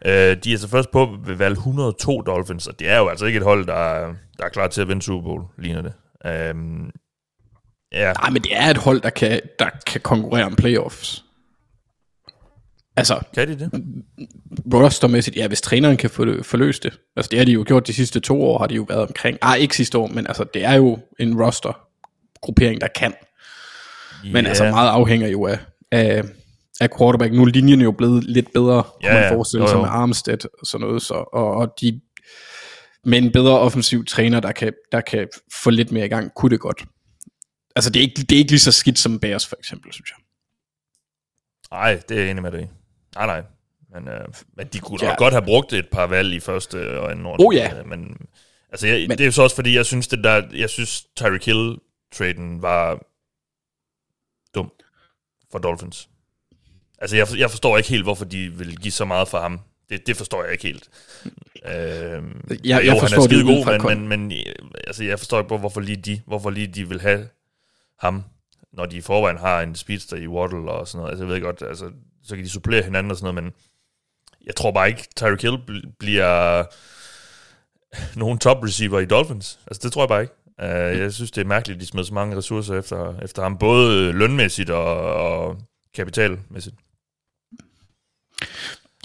Øh, 0.05 0.37
de 0.43 0.53
er 0.53 0.57
så 0.57 0.67
først 0.67 0.91
på 0.91 1.17
ved 1.25 1.35
valg 1.35 1.53
102 1.53 2.21
Dolphins, 2.21 2.67
og 2.67 2.79
det 2.79 2.89
er 2.89 2.97
jo 2.97 3.07
altså 3.07 3.25
ikke 3.25 3.37
et 3.37 3.43
hold, 3.43 3.67
der 3.67 3.73
er, 3.73 4.13
der 4.37 4.45
er 4.45 4.49
klar 4.49 4.67
til 4.67 4.81
at 4.81 4.87
vinde 4.87 5.01
Super 5.01 5.23
Bowl, 5.23 5.43
ligner 5.57 5.81
det. 5.81 5.93
Øhm, 6.25 6.91
ja, 7.91 8.13
Nej, 8.13 8.29
men 8.29 8.41
det 8.41 8.57
er 8.57 8.69
et 8.69 8.77
hold, 8.77 9.01
der 9.01 9.09
kan, 9.09 9.41
der 9.59 9.69
kan 9.85 10.01
konkurrere 10.01 10.45
om 10.45 10.55
playoffs. 10.55 11.25
Altså, 12.95 13.19
kan 13.33 13.47
de 13.47 13.59
det? 13.59 13.71
rostermæssigt, 14.73 15.35
ja, 15.35 15.47
hvis 15.47 15.61
træneren 15.61 15.97
kan 15.97 16.09
få 16.09 16.25
det, 16.25 16.45
forløse 16.45 16.81
det. 16.81 16.99
Altså, 17.15 17.29
det 17.29 17.39
har 17.39 17.45
de 17.45 17.51
jo 17.51 17.63
gjort 17.67 17.87
de 17.87 17.93
sidste 17.93 18.19
to 18.19 18.41
år, 18.43 18.57
har 18.59 18.67
de 18.67 18.75
jo 18.75 18.85
været 18.89 19.01
omkring. 19.07 19.37
Ah, 19.41 19.59
ikke 19.59 19.75
sidste 19.75 19.97
år, 19.97 20.07
men 20.07 20.27
altså, 20.27 20.43
det 20.53 20.65
er 20.65 20.73
jo 20.73 20.99
en 21.19 21.41
roster-gruppering, 21.43 22.81
der 22.81 22.87
kan. 22.95 23.13
Men 24.23 24.43
Ja. 24.43 24.49
altså, 24.49 24.63
meget 24.63 24.89
afhænger 24.89 25.27
jo 25.27 25.45
af, 25.45 25.59
af, 25.91 26.23
af 26.81 26.89
quarterback. 26.97 27.33
Nu 27.33 27.41
er 27.41 27.45
linjen 27.45 27.81
jo 27.81 27.91
blevet 27.91 28.23
lidt 28.23 28.53
bedre, 28.53 28.83
Ja, 29.03 29.07
kunne 29.09 29.19
man 29.19 29.29
forestille 29.33 29.63
Jo, 29.63 29.67
sig 29.69 29.75
jo. 29.75 29.81
med 29.81 29.89
Armstead 29.89 30.45
og 30.59 30.65
sådan 30.67 30.87
noget. 30.87 31.01
Så, 31.01 31.13
og, 31.13 31.51
og 31.51 31.73
de, 31.81 32.01
med 33.05 33.17
en 33.17 33.31
bedre 33.31 33.59
offensiv 33.59 34.05
træner, 34.05 34.39
der 34.39 34.51
kan, 34.51 34.73
der 34.91 35.01
kan 35.01 35.27
få 35.63 35.69
lidt 35.69 35.91
mere 35.91 36.05
i 36.05 36.09
gang, 36.09 36.33
kunne 36.35 36.49
det 36.49 36.59
godt. 36.59 36.85
Altså, 37.75 37.89
det 37.89 37.99
er 37.99 38.03
ikke, 38.03 38.21
det 38.21 38.31
er 38.31 38.37
ikke 38.39 38.51
lige 38.51 38.59
så 38.59 38.71
skidt 38.71 38.99
som 38.99 39.19
Bears, 39.19 39.47
for 39.47 39.55
eksempel, 39.59 39.93
synes 39.93 40.09
jeg. 40.09 40.17
Nej, 41.71 41.99
det 42.09 42.17
er 42.17 42.21
jeg 42.21 42.31
enig 42.31 42.43
med 42.43 42.51
dig. 42.51 42.69
Nej, 43.15 43.25
nej. 43.25 43.41
Men, 43.93 44.07
øh, 44.07 44.27
men 44.57 44.67
de 44.67 44.79
kunne 44.79 44.99
Ja. 45.05 45.15
godt 45.17 45.33
have 45.33 45.45
brugt 45.45 45.73
et 45.73 45.89
par 45.91 46.07
valg 46.07 46.33
i 46.33 46.39
første 46.39 46.99
og 46.99 47.11
anden 47.11 47.27
runde. 47.27 47.45
Oh, 47.45 47.55
ja. 47.55 47.79
Øh, 47.79 47.87
Men, 47.87 48.27
altså, 48.71 48.87
jeg, 48.87 49.07
Men- 49.07 49.17
det 49.17 49.23
er 49.23 49.25
jo 49.25 49.31
så 49.31 49.41
også 49.43 49.55
fordi, 49.55 49.75
jeg 49.75 49.85
synes, 49.85 50.07
det 50.07 50.23
der, 50.23 50.43
jeg 50.53 50.69
synes 50.69 51.05
Tyreek 51.15 51.45
Hill-traden 51.47 52.61
var 52.61 52.99
dum 54.55 54.71
for 55.51 55.59
Dolphins. 55.59 56.09
Altså, 57.01 57.15
jeg, 57.17 57.27
jeg 57.37 57.49
forstår 57.49 57.77
ikke 57.77 57.89
helt, 57.89 58.03
hvorfor 58.03 58.25
de 58.25 58.49
vil 58.49 58.77
give 58.77 58.91
så 58.91 59.05
meget 59.05 59.27
for 59.27 59.39
ham. 59.39 59.59
Det, 59.89 60.07
det 60.07 60.17
forstår 60.17 60.43
jeg 60.43 60.51
ikke 60.51 60.63
helt. 60.63 60.89
Øh, 61.65 62.23
jeg 62.63 62.85
jo, 62.85 62.91
forstår 62.99 63.07
han 63.07 63.13
er 63.13 63.17
det 63.17 63.23
skide 63.23 63.43
god, 63.45 63.65
men, 63.89 64.07
men, 64.09 64.19
men 64.29 64.31
øh, 64.47 64.53
altså, 64.87 65.03
jeg 65.03 65.19
forstår 65.19 65.39
ikke, 65.39 65.57
hvorfor 65.57 65.81
lige 65.81 65.97
de, 65.97 66.21
hvorfor 66.25 66.49
lige 66.49 66.67
de 66.67 66.89
vil 66.89 67.01
have 67.01 67.27
ham, 67.99 68.23
når 68.73 68.85
de 68.85 68.97
i 68.97 69.01
forvejen 69.01 69.37
har 69.37 69.61
en 69.61 69.75
speedster 69.75 70.17
i 70.17 70.27
Waddle 70.27 70.71
og 70.71 70.87
sådan 70.87 70.97
noget. 70.99 71.11
Altså, 71.11 71.25
jeg 71.25 71.33
ved 71.33 71.41
godt, 71.41 71.61
altså, 71.61 71.91
så 72.23 72.35
kan 72.35 72.43
de 72.43 72.49
supplere 72.49 72.83
hinanden 72.83 73.11
og 73.11 73.17
sådan 73.17 73.33
noget, 73.35 73.43
men 73.43 73.53
jeg 74.45 74.55
tror 74.55 74.71
bare 74.71 74.87
ikke, 74.89 75.07
Tyreek 75.15 75.41
Hill 75.41 75.57
bl- 75.69 75.95
bliver 75.99 76.63
nogen 78.19 78.37
top 78.39 78.63
receiver 78.63 78.99
i 78.99 79.05
Dolphins. 79.05 79.59
Altså, 79.67 79.79
det 79.83 79.93
tror 79.93 80.01
jeg 80.01 80.09
bare 80.09 80.21
ikke. 80.21 80.33
Uh, 80.63 80.99
jeg 81.01 81.13
synes, 81.13 81.31
det 81.31 81.41
er 81.41 81.45
mærkeligt, 81.45 81.77
at 81.77 81.81
de 81.81 81.87
smed 81.87 82.03
så 82.03 82.13
mange 82.13 82.37
ressourcer 82.37 82.79
efter, 82.79 83.19
efter 83.23 83.41
ham, 83.41 83.57
både 83.57 84.11
lønmæssigt 84.11 84.69
og, 84.69 85.13
og 85.13 85.57
kapitalmæssigt. 85.95 86.75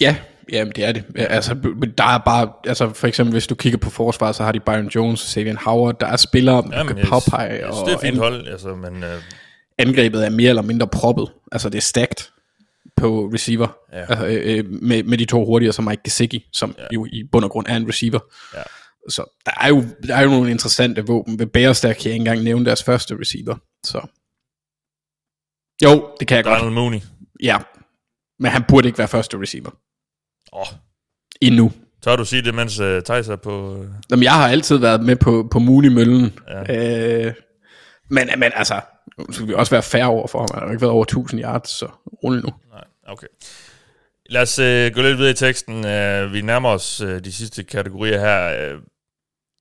Ja, 0.00 0.16
jamen 0.52 0.72
det 0.76 0.84
er 0.84 0.92
det. 0.92 1.04
Ja, 1.16 1.24
Altså, 1.24 1.54
men 1.54 1.90
der 1.90 2.04
er 2.04 2.18
bare, 2.18 2.52
altså 2.66 2.92
for 2.92 3.06
eksempel 3.06 3.32
hvis 3.32 3.46
du 3.46 3.54
kigger 3.54 3.78
på 3.78 3.90
forsvaret, 3.90 4.36
så 4.36 4.44
har 4.44 4.52
de 4.52 4.60
Byron 4.60 4.88
Jones, 4.88 5.20
Savian 5.20 5.56
Howard, 5.56 6.00
der 6.00 6.06
er 6.06 6.16
spillere, 6.16 6.62
der 6.62 6.78
Jamen, 6.78 6.96
kan 6.96 6.98
jeg, 6.98 7.58
jeg, 7.60 7.66
og 7.66 7.86
det 7.86 7.94
er 7.94 7.98
fint 7.98 8.18
hold, 8.18 8.48
altså, 8.48 8.74
men 8.74 9.02
uh, 9.02 9.08
angrebet 9.78 10.26
er 10.26 10.30
mere 10.30 10.48
eller 10.48 10.62
mindre 10.62 10.86
proppet. 10.86 11.32
Altså 11.52 11.68
det 11.68 11.78
er 11.78 11.82
stacked 11.82 12.33
på 13.04 13.30
receiver, 13.34 13.68
Ja. 13.92 13.98
altså, 14.08 14.26
øh, 14.26 14.58
øh, 14.58 14.64
med, 14.82 15.02
med 15.02 15.18
de 15.18 15.24
to 15.24 15.44
hurtigere, 15.44 15.72
som 15.72 15.84
Mike 15.84 16.02
Gesicki, 16.04 16.46
som 16.52 16.74
ja. 16.78 16.86
jo 16.94 17.06
i 17.12 17.22
bund 17.32 17.44
og 17.44 17.50
grund 17.50 17.66
er 17.68 17.76
en 17.76 17.88
receiver. 17.88 18.20
Ja. 18.54 18.62
Så 19.08 19.40
der 19.46 19.52
er, 19.60 19.68
jo, 19.68 19.84
der 20.06 20.16
er 20.16 20.22
jo 20.22 20.28
nogle 20.30 20.50
interessante 20.50 21.06
våben. 21.06 21.38
Ved 21.38 21.46
Bears, 21.46 21.80
der 21.80 21.92
kan 21.92 22.04
jeg 22.04 22.12
ikke 22.12 22.16
engang 22.20 22.42
nævne 22.42 22.64
deres 22.64 22.82
første 22.82 23.16
receiver. 23.20 23.56
Så. 23.84 24.00
Jo, 25.84 26.08
det 26.20 26.28
kan 26.28 26.36
jeg 26.36 26.44
godt. 26.44 26.58
Donald 26.58 26.74
Mooney. 26.74 27.00
Ja. 27.42 27.58
Men 28.38 28.50
han 28.50 28.64
burde 28.68 28.88
ikke 28.88 28.98
være 28.98 29.08
første 29.08 29.40
receiver. 29.40 29.70
Åh, 30.52 30.60
oh, 30.60 30.66
Endnu. 31.40 31.72
tør 32.02 32.16
du 32.16 32.24
sige 32.24 32.42
det, 32.42 32.54
mens 32.54 32.80
uh, 32.80 32.98
Thijs 33.04 33.28
er 33.28 33.36
på... 33.36 33.74
Uh, 33.74 33.86
Jamen, 34.10 34.22
jeg 34.22 34.32
har 34.32 34.48
altid 34.48 34.76
været 34.76 35.00
med 35.04 35.16
på, 35.16 35.48
på 35.50 35.58
Mooney-møllen. 35.58 36.38
Ja. 36.48 37.26
Øh, 37.26 37.34
men, 38.10 38.28
men 38.38 38.52
altså, 38.54 38.80
nu 39.18 39.32
skal 39.32 39.48
vi 39.48 39.54
også 39.54 39.70
være 39.70 39.82
færre 39.82 40.06
over 40.06 40.26
for 40.26 40.38
ham. 40.38 40.48
Han 40.54 40.62
har 40.62 40.70
ikke 40.70 40.80
været 40.80 40.92
over 40.92 41.02
1000 41.04 41.40
yards, 41.42 41.70
så 41.70 41.86
rulle 42.24 42.40
nu. 42.40 42.48
Okay. 43.06 43.26
Lad 44.26 44.42
os 44.42 44.58
øh, 44.58 44.92
gå 44.94 45.02
lidt 45.02 45.18
videre 45.18 45.30
i 45.30 45.34
teksten. 45.34 45.86
Øh, 45.86 46.32
vi 46.32 46.40
nærmer 46.40 46.68
os 46.68 47.00
øh, 47.00 47.24
de 47.24 47.32
sidste 47.32 47.64
kategorier 47.64 48.20
her. 48.20 48.72
Øh, 48.72 48.80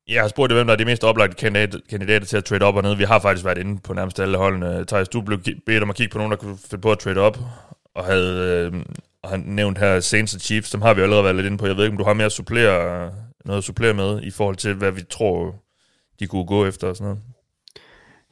jeg 0.07 0.21
har 0.21 0.27
spurgt, 0.27 0.53
hvem 0.53 0.67
der 0.67 0.73
er 0.73 0.77
de 0.77 0.85
mest 0.85 1.03
oplagte 1.03 1.35
kandidater, 1.35 1.79
kandidater 1.89 2.25
til 2.25 2.37
at 2.37 2.45
trade 2.45 2.65
op 2.65 2.75
og 2.75 2.83
ned. 2.83 2.95
Vi 2.95 3.03
har 3.03 3.19
faktisk 3.19 3.45
været 3.45 3.57
inde 3.57 3.81
på 3.81 3.93
nærmest 3.93 4.19
alle 4.19 4.37
holdene. 4.37 4.85
Thijs, 4.85 5.09
du 5.09 5.21
blev 5.21 5.39
bedt 5.65 5.83
om 5.83 5.89
at 5.89 5.95
kigge 5.95 6.11
på 6.11 6.17
nogen, 6.17 6.31
der 6.31 6.37
kunne 6.37 6.57
finde 6.69 6.81
på 6.81 6.91
at 6.91 6.99
trade 6.99 7.19
op, 7.19 7.37
og 7.95 8.05
havde 8.05 8.69
øh, 8.73 8.85
og 9.23 9.29
han 9.29 9.39
nævnt 9.39 9.77
her 9.77 9.99
Saints 9.99 10.35
og 10.35 10.41
Chiefs. 10.41 10.71
Dem 10.71 10.81
har 10.81 10.93
vi 10.93 11.01
allerede 11.01 11.23
været 11.23 11.35
lidt 11.35 11.45
inde 11.45 11.57
på. 11.57 11.67
Jeg 11.67 11.77
ved 11.77 11.83
ikke, 11.83 11.93
om 11.93 11.97
du 11.97 12.03
har 12.03 12.13
mere 12.13 12.25
at 12.25 12.31
supplere, 12.31 13.05
øh, 13.05 13.11
noget 13.45 13.57
at 13.57 13.63
supplere 13.63 13.93
med, 13.93 14.21
i 14.21 14.31
forhold 14.31 14.55
til, 14.55 14.73
hvad 14.73 14.91
vi 14.91 15.03
tror, 15.03 15.55
de 16.19 16.27
kunne 16.27 16.45
gå 16.45 16.65
efter 16.65 16.87
og 16.87 16.95
sådan 16.95 17.07
noget. 17.07 17.21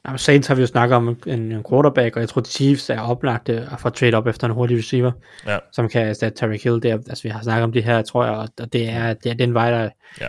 Jamen, 0.06 0.18
Saints 0.18 0.48
har 0.48 0.54
vi 0.54 0.60
jo 0.60 0.66
snakket 0.66 0.96
om 0.96 1.18
en, 1.26 1.64
quarterback, 1.70 2.16
og 2.16 2.20
jeg 2.20 2.28
tror, 2.28 2.42
Chiefs 2.42 2.90
er 2.90 3.00
oplagte 3.00 3.68
at 3.72 3.80
få 3.80 3.90
trade 3.90 4.14
op 4.14 4.26
efter 4.26 4.46
en 4.46 4.52
hurtig 4.54 4.78
receiver, 4.78 5.12
Ja. 5.46 5.58
som 5.72 5.88
kan 5.88 6.06
erstatte 6.06 6.38
Tyreek 6.38 6.64
Hill. 6.64 6.82
Der, 6.82 6.94
altså, 6.94 7.22
vi 7.22 7.28
har 7.28 7.42
snakket 7.42 7.64
om 7.64 7.72
det 7.72 7.84
her, 7.84 8.02
tror 8.02 8.24
jeg, 8.24 8.34
og 8.34 8.72
det 8.72 8.88
er, 8.88 9.14
det 9.14 9.30
er 9.30 9.34
den 9.34 9.54
vej, 9.54 9.70
der, 9.70 9.90
Ja. 10.20 10.28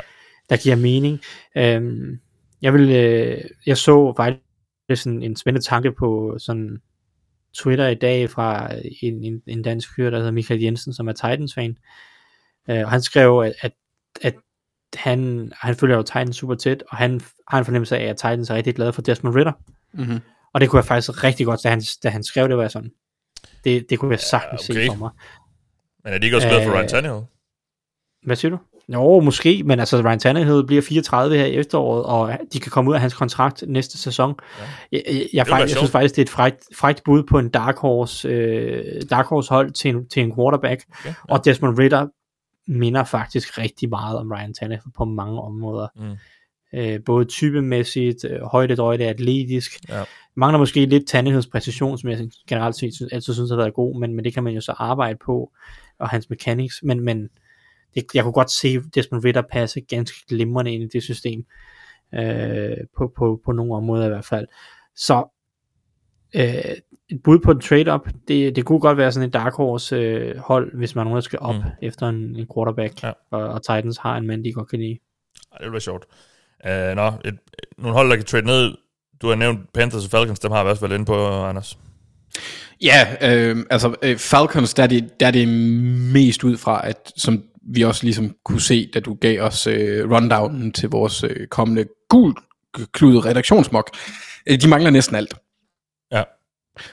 der 0.50 0.58
giver 0.58 0.76
mening. 0.76 1.20
Øhm, 1.58 2.20
jeg 2.62 2.74
vil, 2.74 2.90
øh, 2.92 3.42
jeg 3.66 3.78
så 3.78 4.14
faktisk 4.18 5.04
sådan 5.04 5.24
en 5.24 5.36
spændende 5.36 5.66
tanke 5.68 5.92
på 5.92 6.36
sådan 6.40 6.82
Twitter 7.58 7.88
i 7.88 7.96
dag 7.96 8.30
fra 8.30 8.70
en, 9.02 9.24
en, 9.24 9.42
en 9.48 9.62
dansk 9.62 9.96
fyr, 9.96 10.10
der 10.10 10.18
hedder 10.18 10.32
Michael 10.32 10.62
Jensen, 10.62 10.94
som 10.94 11.08
er 11.08 11.14
Titans-fan. 11.14 11.78
Øh, 12.70 12.80
og 12.84 12.90
han 12.90 13.02
skrev, 13.02 13.40
at, 13.46 13.54
at, 13.62 13.72
at 14.22 14.36
han, 14.96 15.52
han 15.56 15.76
følger 15.76 15.96
jo 15.96 16.02
Titans 16.02 16.36
super 16.36 16.56
tæt, 16.56 16.84
og 16.90 16.98
han 16.98 17.22
har 17.48 17.60
en 17.60 17.66
fornemmelse 17.66 17.98
af, 17.98 18.04
at 18.04 18.18
Titans 18.18 18.50
er 18.50 18.56
rigtig 18.56 18.76
glade 18.76 18.94
for 18.94 19.02
Desmond 19.02 19.36
Ritter. 19.36 19.52
Mm-hmm. 19.94 20.20
Og 20.54 20.62
det 20.62 20.70
kunne 20.70 20.78
jeg 20.78 20.86
faktisk 20.86 21.24
rigtig 21.24 21.46
godt, 21.46 21.60
da 21.64 21.70
han, 21.70 21.82
da 22.04 22.10
han 22.10 22.24
skrev 22.24 22.50
det, 22.50 22.58
var 22.58 22.68
sådan. 22.68 22.92
Det, 23.64 23.86
det 23.90 24.00
kunne 24.00 24.12
jeg 24.12 24.20
sagtens 24.20 24.70
okay. 24.70 24.84
se 24.84 24.88
for 24.88 24.96
mig. 24.96 25.12
Men 26.04 26.14
er 26.14 26.18
de 26.18 26.26
ikke 26.26 26.38
også 26.38 26.48
glade 26.48 26.64
for 26.64 26.72
Øh, 26.72 26.78
Ryan 26.78 26.88
Tannehill? 26.88 27.22
Hvad 28.26 28.36
siger 28.36 28.50
du? 28.50 28.58
Jo, 28.94 29.20
måske, 29.20 29.64
men 29.66 29.80
altså 29.80 30.02
Ryan 30.02 30.20
Tannehill 30.20 30.66
bliver 30.68 30.82
34 30.82 31.38
her 31.38 31.46
i 31.46 31.56
efteråret, 31.56 32.04
og 32.04 32.38
de 32.54 32.60
kan 32.60 32.72
komme 32.72 32.90
ud 32.90 32.96
af 32.96 33.02
hans 33.02 33.14
kontrakt 33.14 33.64
næste 33.68 33.98
sæson. 33.98 34.36
Ja. 34.60 34.64
Jeg, 34.92 35.04
jeg, 35.08 35.28
jeg, 35.34 35.48
faktisk, 35.48 35.76
jeg 35.76 35.78
synes 35.78 35.92
faktisk, 35.92 36.16
det 36.16 36.22
er 36.22 36.26
et 36.26 36.30
frækt, 36.30 36.64
frækt 36.78 37.04
bud 37.04 37.24
på 37.24 37.40
en 37.40 37.50
dark 37.50 37.78
horse, 37.78 38.28
øh, 38.28 39.02
dark 39.10 39.26
horse 39.26 39.50
hold 39.50 39.72
til 39.72 39.96
en, 39.96 40.10
til 40.10 40.24
en 40.24 40.36
quarterback, 40.36 40.82
Okay, 41.00 41.10
ja. 41.10 41.14
og 41.30 41.46
Desmond 41.46 41.80
Ritter 41.80 42.08
minder 42.68 43.04
faktisk 43.04 43.58
rigtig 43.58 43.90
meget 43.90 44.18
om 44.18 44.32
Ryan 44.32 44.54
Tannehill 44.54 44.92
på 44.98 45.06
mange 45.06 45.42
områder. 45.42 45.88
Mm. 45.96 46.16
Øh, 46.80 47.00
både 47.06 47.26
typemæssigt, 47.26 48.26
øh, 48.26 48.42
højdedøjde, 48.42 49.06
atletisk. 49.06 49.90
Ja. 49.90 50.04
Mangler 50.36 50.60
måske 50.60 50.86
lidt 50.86 51.08
Tannehills 51.08 51.48
præcision, 51.48 51.98
som 51.98 52.10
jeg 52.10 52.30
generelt 52.48 52.76
set 52.76 52.96
synes, 52.96 53.14
altid 53.14 53.34
synes 53.34 53.50
har 53.50 53.58
været 53.58 53.74
god, 53.74 54.00
men, 54.00 54.16
men 54.16 54.26
det 54.26 54.34
kan 54.34 54.44
man 54.44 54.54
jo 54.54 54.62
så 54.62 54.72
arbejde 54.72 55.20
på, 55.26 55.52
og 56.00 56.10
hans 56.10 56.30
mechanics, 56.30 56.84
men, 56.84 57.00
men 57.00 57.30
det, 57.96 58.06
jeg 58.14 58.24
kunne 58.24 58.34
godt 58.34 58.52
se 58.52 58.80
Desmond 58.96 59.26
Ritter 59.26 59.42
passe 59.52 59.82
ganske 59.82 60.18
glimrende 60.28 60.74
ind 60.74 60.84
i 60.84 60.88
det 60.94 61.04
system, 61.04 61.46
øh, 62.14 62.78
på, 62.98 63.14
på, 63.18 63.42
på 63.46 63.52
nogle 63.52 63.76
områder 63.76 64.06
i 64.06 64.10
hvert 64.10 64.26
fald. 64.26 64.48
Så 64.96 65.36
øh, 66.36 66.76
et 67.14 67.24
bud 67.24 67.40
på 67.40 67.52
en 67.52 67.60
trade-up, 67.60 68.08
det, 68.28 68.56
det 68.56 68.66
kunne 68.66 68.80
godt 68.80 68.98
være 68.98 69.12
sådan 69.12 69.28
et 69.28 69.34
dark 69.34 69.54
horse 69.54 69.96
øh, 69.96 70.38
hold, 70.38 70.78
hvis 70.78 70.96
man 70.96 71.06
nogen, 71.06 71.16
der 71.16 71.22
skal 71.22 71.40
op 71.42 71.56
Mm. 71.56 71.62
efter 71.82 72.10
en, 72.10 72.16
en 72.36 72.48
quarterback, 72.56 73.04
Ja. 73.04 73.12
og, 73.32 73.42
og 73.48 73.62
Titans 73.64 73.98
har 73.98 74.18
en 74.18 74.28
mand, 74.28 74.44
de 74.44 74.54
godt 74.54 74.70
kan 74.70 74.80
lide. 74.80 74.98
Ej, 75.52 75.58
det 75.58 75.64
ville 75.66 75.72
være 75.72 75.82
sjovt. 75.82 76.06
Uh, 76.66 76.96
nå, 76.96 77.08
et, 77.26 77.36
nogle 77.78 77.94
hold, 77.98 78.10
der 78.10 78.16
kan 78.16 78.26
trade 78.26 78.46
ned. 78.46 78.72
Du 79.22 79.28
har 79.28 79.36
nævnt 79.36 79.74
Panthers 79.74 80.06
og 80.06 80.12
Falcons, 80.12 80.40
dem 80.40 80.52
har 80.52 80.64
vi 80.64 80.70
også 80.70 80.82
været 80.88 80.94
inde 80.98 81.06
på, 81.06 81.28
Anders. 81.28 81.78
Ja, 82.82 83.08
øh, 83.22 83.58
altså 83.70 83.96
øh, 84.02 84.18
Falcons, 84.18 84.74
der 84.74 84.84
er, 84.84 84.88
det, 84.88 85.20
der 85.20 85.28
er 85.28 85.32
det 85.32 85.48
mest 86.14 86.44
ud 86.44 86.58
fra, 86.58 86.88
at 86.88 87.12
som 87.18 87.44
vi 87.62 87.82
også 87.82 88.04
ligesom 88.04 88.36
kunne 88.46 88.62
se, 88.62 88.90
da 88.94 89.00
du 89.00 89.14
gav 89.14 89.42
os 89.42 89.68
øh, 89.68 90.12
rundownen 90.12 90.72
til 90.72 90.90
vores 90.90 91.24
øh, 91.24 91.48
kommende 91.48 91.86
gul 92.10 92.34
kludet 92.92 93.26
redaktionsmok. 93.26 93.90
Øh, 94.50 94.62
de 94.62 94.68
mangler 94.70 94.90
næsten 94.90 95.16
alt. 95.16 95.36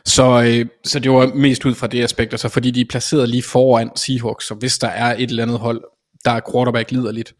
Så, 0.05 0.43
øh, 0.43 0.66
så 0.85 0.98
det 0.98 1.11
var 1.11 1.35
mest 1.35 1.65
ud 1.65 1.74
fra 1.74 1.86
det 1.86 2.02
aspekt, 2.02 2.32
altså 2.32 2.48
fordi 2.48 2.70
de 2.70 2.81
er 2.81 2.85
placeret 2.90 3.28
lige 3.28 3.43
foran 3.43 3.90
Seahawks, 3.97 4.47
så 4.47 4.55
hvis 4.55 4.78
der 4.78 4.89
er 4.89 5.15
et 5.15 5.31
eller 5.31 5.43
andet 5.43 5.59
hold, 5.59 5.85
der 6.24 6.31
er 6.31 6.40
quarterback 6.52 6.90
liderligt, 6.90 7.35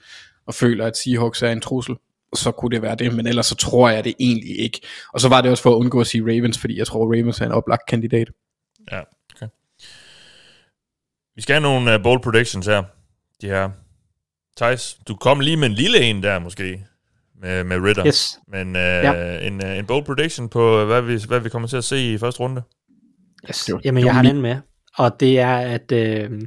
og 0.47 0.55
føler, 0.55 0.87
at 0.87 0.97
Seahawks 0.97 1.43
er 1.43 1.51
en 1.51 1.61
trussel, 1.61 1.97
så 2.35 2.51
kunne 2.51 2.71
det 2.71 2.83
være 2.83 2.95
det, 2.95 3.15
men 3.15 3.27
ellers 3.27 3.47
så 3.47 3.55
tror 3.55 3.91
jeg 3.91 4.05
det 4.05 4.15
egentlig 4.21 4.61
ikke. 4.61 4.81
Og 5.13 5.21
så 5.21 5.29
var 5.29 5.41
det 5.41 5.51
også 5.51 5.63
for 5.63 5.71
at 5.71 5.77
undgå 5.77 6.01
at 6.01 6.07
sige 6.07 6.23
Ravens, 6.23 6.59
fordi 6.59 6.79
jeg 6.79 6.87
tror, 6.87 7.05
Ravens 7.05 7.41
er 7.41 7.47
en 7.47 7.53
oplagt 7.53 7.83
kandidat. 7.89 8.29
Ja, 8.93 9.01
okay. 9.35 9.47
Vi 11.35 11.43
skal 11.43 11.55
have 11.55 11.63
nogle 11.63 11.95
uh, 11.95 12.03
bold 12.03 12.23
predictions 12.23 12.67
her. 12.67 12.83
De 13.41 13.47
her. 13.47 13.71
Thijs, 14.57 14.99
du 15.09 15.17
kom 15.17 15.41
lige 15.41 15.57
med 15.57 15.69
en 15.69 15.75
lille 15.75 16.01
en 16.01 16.23
der 16.23 16.39
måske, 16.39 16.85
med, 17.41 17.65
med 17.65 17.77
Ritter. 17.81 18.07
Yes. 18.07 18.39
Men 18.49 18.77
øh, 18.77 18.83
ja. 18.83 19.47
en, 19.47 19.65
øh, 19.67 19.79
en 19.79 19.87
bold 19.87 20.05
prediction 20.05 20.49
på, 20.49 20.85
hvad 20.85 21.03
vi, 21.03 21.19
hvad 21.29 21.41
vi 21.41 21.49
kommer 21.49 21.69
til 21.69 21.77
at 21.77 21.85
se 21.85 22.13
i 22.13 22.19
første 22.19 22.41
runde. 22.41 22.63
Yes. 23.49 23.65
Det 23.65 23.75
var- 23.75 23.81
Jamen, 23.85 24.01
det 24.03 24.07
jeg 24.07 24.15
har 24.15 24.23
den 24.23 24.41
med. 24.43 24.57
Og 24.99 25.21
det 25.21 25.39
er, 25.41 25.57
at 25.57 25.93
øh, 25.93 26.41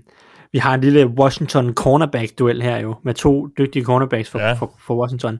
vi 0.51 0.57
har 0.57 0.73
en 0.73 0.81
lille 0.81 1.07
Washington 1.07 1.73
cornerback-duel 1.79 2.61
her 2.61 2.77
jo, 2.77 2.95
med 3.03 3.13
to 3.13 3.47
dygtige 3.57 3.85
cornerbacks 3.85 4.29
for, 4.29 4.39
Ja. 4.39 4.53
for, 4.53 4.75
for 4.87 4.95
Washington. 5.01 5.39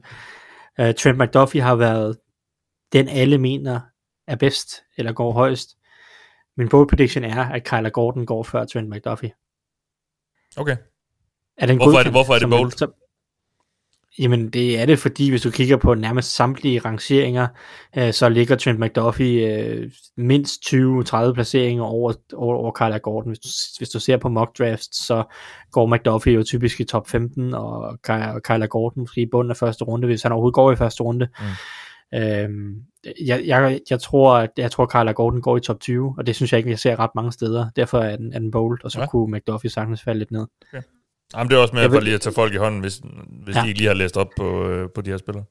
Uh, 0.80 0.92
Trent 0.98 1.18
McDuffie 1.18 1.60
har 1.62 1.74
været 1.74 2.16
den, 2.92 3.08
alle 3.08 3.38
mener 3.38 3.80
er 4.28 4.36
bedst, 4.36 4.68
eller 4.98 5.12
går 5.12 5.32
højst. 5.32 5.68
Min 6.56 6.68
bold 6.68 6.88
prediction 6.88 7.24
er, 7.24 7.44
at 7.44 7.64
Kyler 7.64 7.90
Gordon 7.90 8.26
går 8.26 8.42
før 8.42 8.64
Trent 8.64 8.88
McDuffie. 8.88 9.32
Okay. 10.56 10.76
Er 11.58 11.66
den 11.66 11.76
Hvorfor 11.76 11.98
er 11.98 12.02
det- 12.02 12.12
hvorfor 12.12 12.32
er 12.34 12.38
det 12.38 12.40
som 12.42 12.50
bold? 12.50 12.70
så, 12.70 12.86
jamen, 14.18 14.50
det 14.50 14.80
er 14.80 14.86
det, 14.86 14.98
fordi 14.98 15.30
hvis 15.30 15.42
du 15.42 15.50
kigger 15.50 15.76
på 15.76 15.94
nærmest 15.94 16.34
samtlige 16.34 16.78
rangeringer, 16.78 17.46
øh, 17.98 18.12
så 18.12 18.28
ligger 18.28 18.56
Trent 18.56 18.80
McDuffie 18.80 19.58
øh, 19.58 19.90
mindst 20.16 20.60
20-30 20.74 21.32
placeringer 21.32 21.84
over, 21.84 22.12
over, 22.34 22.56
over 22.56 22.72
Kyler 22.72 22.98
Gordon. 22.98 23.30
Hvis 23.30 23.38
du, 23.38 23.48
hvis 23.78 23.88
du 23.88 24.00
ser 24.00 24.16
på 24.16 24.28
mock 24.28 24.58
drafts, 24.58 25.06
så 25.06 25.24
går 25.72 25.86
McDuffie 25.94 26.32
jo 26.32 26.42
typisk 26.42 26.80
i 26.80 26.84
top 26.84 27.08
15, 27.08 27.54
og 27.54 27.98
Kyler 28.42 28.66
Gordon 28.66 29.00
måske 29.02 29.20
i 29.20 29.26
bunden 29.30 29.50
af 29.50 29.56
første 29.56 29.84
runde, 29.84 30.06
hvis 30.06 30.22
han 30.22 30.32
overhovedet 30.32 30.54
går 30.54 30.72
i 30.72 30.76
første 30.76 31.02
runde. 31.02 31.28
Mm. 31.40 32.18
Øhm, 32.18 32.74
jeg, 33.26 33.42
jeg, 33.46 33.80
jeg, 33.90 34.00
tror, 34.00 34.34
at- 34.36 34.50
jeg 34.56 34.70
tror, 34.70 34.86
Kyler 34.86 35.12
Gordon 35.12 35.40
går 35.42 35.56
i 35.56 35.60
top 35.60 35.80
20, 35.80 36.14
og 36.18 36.26
det 36.26 36.36
synes 36.36 36.52
jeg 36.52 36.58
ikke, 36.58 36.70
jeg 36.70 36.78
ser 36.78 36.98
ret 36.98 37.10
mange 37.14 37.32
steder. 37.32 37.66
Derfor 37.76 37.98
er 37.98 38.16
den, 38.16 38.32
er 38.32 38.38
den 38.38 38.50
bold, 38.50 38.84
og 38.84 38.90
så 38.90 38.98
Ja. 38.98 39.02
ja. 39.02 39.10
kunne 39.10 39.36
McDuffie 39.38 39.70
sagtens 39.70 40.02
falde 40.02 40.18
lidt 40.18 40.30
ned. 40.30 40.46
Jamen, 41.36 41.50
det 41.50 41.56
er 41.56 41.60
også 41.62 41.74
mere 41.74 41.82
Jeg 41.82 41.90
for 41.90 42.00
lige 42.00 42.14
at 42.14 42.20
tage 42.20 42.34
folk 42.34 42.54
i 42.54 42.56
hånden, 42.56 42.80
hvis, 42.80 43.00
hvis 43.44 43.56
ja. 43.56 43.62
De 43.62 43.68
ikke 43.68 43.78
lige 43.78 43.88
har 43.88 43.94
læst 43.94 44.16
op 44.16 44.28
på, 44.36 44.68
øh, 44.68 44.88
på 44.94 45.00
de 45.00 45.10
her 45.10 45.16
spillere. 45.16 45.44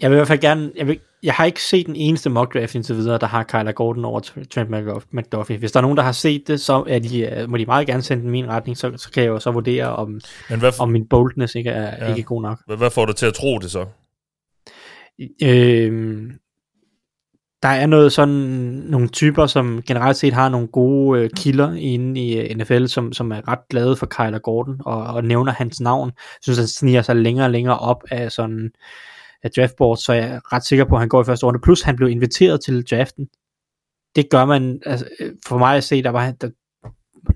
Jeg 0.00 0.10
vil 0.10 0.16
i 0.16 0.18
hvert 0.18 0.28
fald 0.28 0.38
gerne, 0.40 0.72
jeg, 0.76 0.86
vil, 0.86 1.00
jeg 1.22 1.34
har 1.34 1.44
ikke 1.44 1.62
set 1.62 1.86
den 1.86 1.96
eneste 1.96 2.30
mock 2.30 2.54
draft 2.54 2.74
indtil 2.74 2.96
videre, 2.96 3.18
der 3.18 3.26
har 3.26 3.42
Kyler 3.42 3.72
Gordon 3.72 4.04
over 4.04 4.20
Tr- 4.20 4.44
Trent 4.48 4.70
McDuff- 4.70 5.06
McDuffie. 5.12 5.56
Hvis 5.58 5.72
der 5.72 5.78
er 5.80 5.82
nogen, 5.82 5.96
der 5.96 6.02
har 6.02 6.12
set 6.12 6.48
det, 6.48 6.60
så 6.60 6.84
er 6.88 6.98
de, 6.98 7.20
øh, 7.20 7.50
må 7.50 7.56
de 7.56 7.66
meget 7.66 7.86
gerne 7.86 8.02
sende 8.02 8.22
den 8.22 8.30
min 8.30 8.48
retning, 8.48 8.76
så, 8.78 8.92
så 8.96 9.10
kan 9.10 9.22
jeg 9.22 9.28
jo 9.30 9.38
så 9.38 9.50
vurdere, 9.50 9.96
om, 9.96 10.20
Men 10.50 10.58
hvad, 10.58 10.80
om 10.80 10.88
min 10.88 11.08
boldness 11.08 11.54
ikke 11.54 11.70
er, 11.70 12.04
Ja. 12.06 12.08
ikke 12.10 12.20
er 12.20 12.24
god 12.24 12.42
nok. 12.42 12.58
hvad, 12.66 12.76
hvad 12.76 12.90
får 12.90 13.06
dig 13.06 13.16
til 13.16 13.26
at 13.26 13.34
tro 13.34 13.58
det 13.58 13.70
så? 13.70 13.86
Øhm, 15.42 16.30
der 17.62 17.68
er 17.68 17.86
noget 17.86 18.12
sådan, 18.12 18.34
nogle 18.34 19.08
typer, 19.08 19.46
som 19.46 19.82
generelt 19.86 20.16
set 20.16 20.32
har 20.32 20.48
nogle 20.48 20.66
gode 20.66 21.20
øh, 21.20 21.30
kilder 21.36 21.72
inde 21.72 22.20
i 22.20 22.38
øh, 22.38 22.56
NFL, 22.56 22.86
som, 22.86 23.12
som 23.12 23.32
er 23.32 23.48
ret 23.48 23.68
glade 23.70 23.96
for 23.96 24.06
Kyler 24.06 24.38
Gordon, 24.38 24.80
og, 24.84 25.02
og 25.02 25.24
nævner 25.24 25.52
hans 25.52 25.80
navn. 25.80 26.08
Jeg 26.16 26.38
synes, 26.42 26.58
han 26.58 26.66
sniger 26.66 27.02
sig 27.02 27.16
længere 27.16 27.46
og 27.46 27.50
længere 27.50 27.78
op 27.78 28.02
af 28.10 28.32
sådan 28.32 28.70
af 29.42 29.50
draftboard, 29.50 29.96
så 29.96 30.12
jeg 30.12 30.28
er 30.28 30.52
ret 30.52 30.64
sikker 30.64 30.84
på, 30.84 30.94
at 30.94 31.00
han 31.00 31.08
går 31.08 31.22
i 31.22 31.24
første 31.24 31.46
runde. 31.46 31.60
Plus, 31.60 31.82
han 31.82 31.96
blev 31.96 32.08
inviteret 32.08 32.64
til 32.64 32.82
draften. 32.90 33.28
Det 34.16 34.30
gør 34.30 34.44
man, 34.44 34.80
altså, 34.86 35.06
øh, 35.20 35.32
for 35.46 35.58
mig 35.58 35.76
at 35.76 35.84
se, 35.84 36.02
der 36.02 36.10
var 36.10 36.30
der 36.30 36.50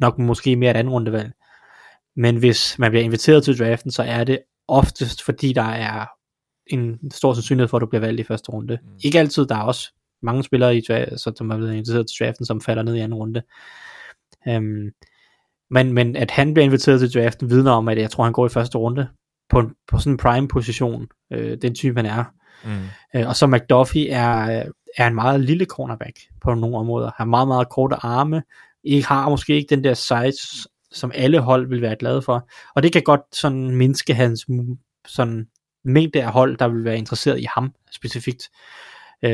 nok 0.00 0.18
måske 0.18 0.56
mere 0.56 0.70
et 0.70 0.76
andet 0.76 0.92
rundevalg. 0.92 1.32
Men 2.16 2.36
hvis 2.36 2.78
man 2.78 2.90
bliver 2.90 3.04
inviteret 3.04 3.44
til 3.44 3.58
draften, 3.58 3.90
så 3.90 4.02
er 4.02 4.24
det 4.24 4.38
oftest, 4.68 5.22
fordi 5.22 5.52
der 5.52 5.62
er 5.62 6.06
en 6.66 7.10
stor 7.10 7.34
sandsynlighed 7.34 7.68
for, 7.68 7.76
at 7.76 7.80
du 7.80 7.86
bliver 7.86 8.00
valgt 8.00 8.20
i 8.20 8.24
første 8.24 8.52
runde. 8.52 8.78
Mm. 8.82 8.88
Ikke 9.04 9.18
altid, 9.18 9.46
der 9.46 9.56
er 9.56 9.62
også 9.62 9.92
mange 10.22 10.42
spillere, 10.42 10.76
i, 10.76 10.82
så, 11.16 11.32
som 11.36 11.50
er 11.50 11.56
blevet 11.56 11.72
inviteret 11.72 12.06
til 12.06 12.26
draften, 12.26 12.46
som 12.46 12.60
falder 12.60 12.82
ned 12.82 12.94
i 12.94 13.00
anden 13.00 13.18
runde. 13.18 13.42
Um, 14.46 14.90
men, 15.70 15.92
men 15.92 16.16
at 16.16 16.30
han 16.30 16.54
bliver 16.54 16.64
inviteret 16.64 17.00
til 17.00 17.14
draften, 17.14 17.50
vidner 17.50 17.72
om, 17.72 17.88
at 17.88 17.98
jeg 17.98 18.10
tror, 18.10 18.24
han 18.24 18.32
går 18.32 18.46
i 18.46 18.48
første 18.48 18.78
runde 18.78 19.08
på, 19.48 19.58
en, 19.58 19.74
på 19.88 19.98
sådan 19.98 20.12
en 20.12 20.16
prime 20.16 20.48
position, 20.48 21.06
øh, 21.32 21.58
den 21.62 21.74
type 21.74 21.96
han 21.96 22.06
er. 22.06 22.24
Mm. 22.64 22.70
Øh, 23.14 23.28
og 23.28 23.36
så 23.36 23.46
McDuffie 23.46 24.10
er, 24.10 24.62
er 24.96 25.06
en 25.06 25.14
meget 25.14 25.40
lille 25.40 25.64
cornerback 25.64 26.18
på 26.42 26.54
nogle 26.54 26.76
områder. 26.76 27.10
Har 27.16 27.24
meget, 27.24 27.48
meget 27.48 27.68
korte 27.68 27.96
arme. 27.96 28.42
Ikke 28.84 29.06
har 29.06 29.28
måske 29.28 29.54
ikke 29.54 29.74
den 29.74 29.84
der 29.84 29.94
size, 29.94 30.68
som 30.92 31.12
alle 31.14 31.40
hold 31.40 31.68
vil 31.68 31.82
være 31.82 31.96
glade 31.96 32.22
for. 32.22 32.48
Og 32.74 32.82
det 32.82 32.92
kan 32.92 33.02
godt 33.02 33.20
sådan 33.32 33.76
mindske 33.76 34.14
hans 34.14 34.46
sådan 35.06 35.46
mængde 35.84 36.22
af 36.22 36.32
hold, 36.32 36.56
der 36.56 36.68
vil 36.68 36.84
være 36.84 36.98
interesseret 36.98 37.40
i 37.40 37.46
ham 37.54 37.74
specifikt. 37.90 38.50
Øh, 39.22 39.30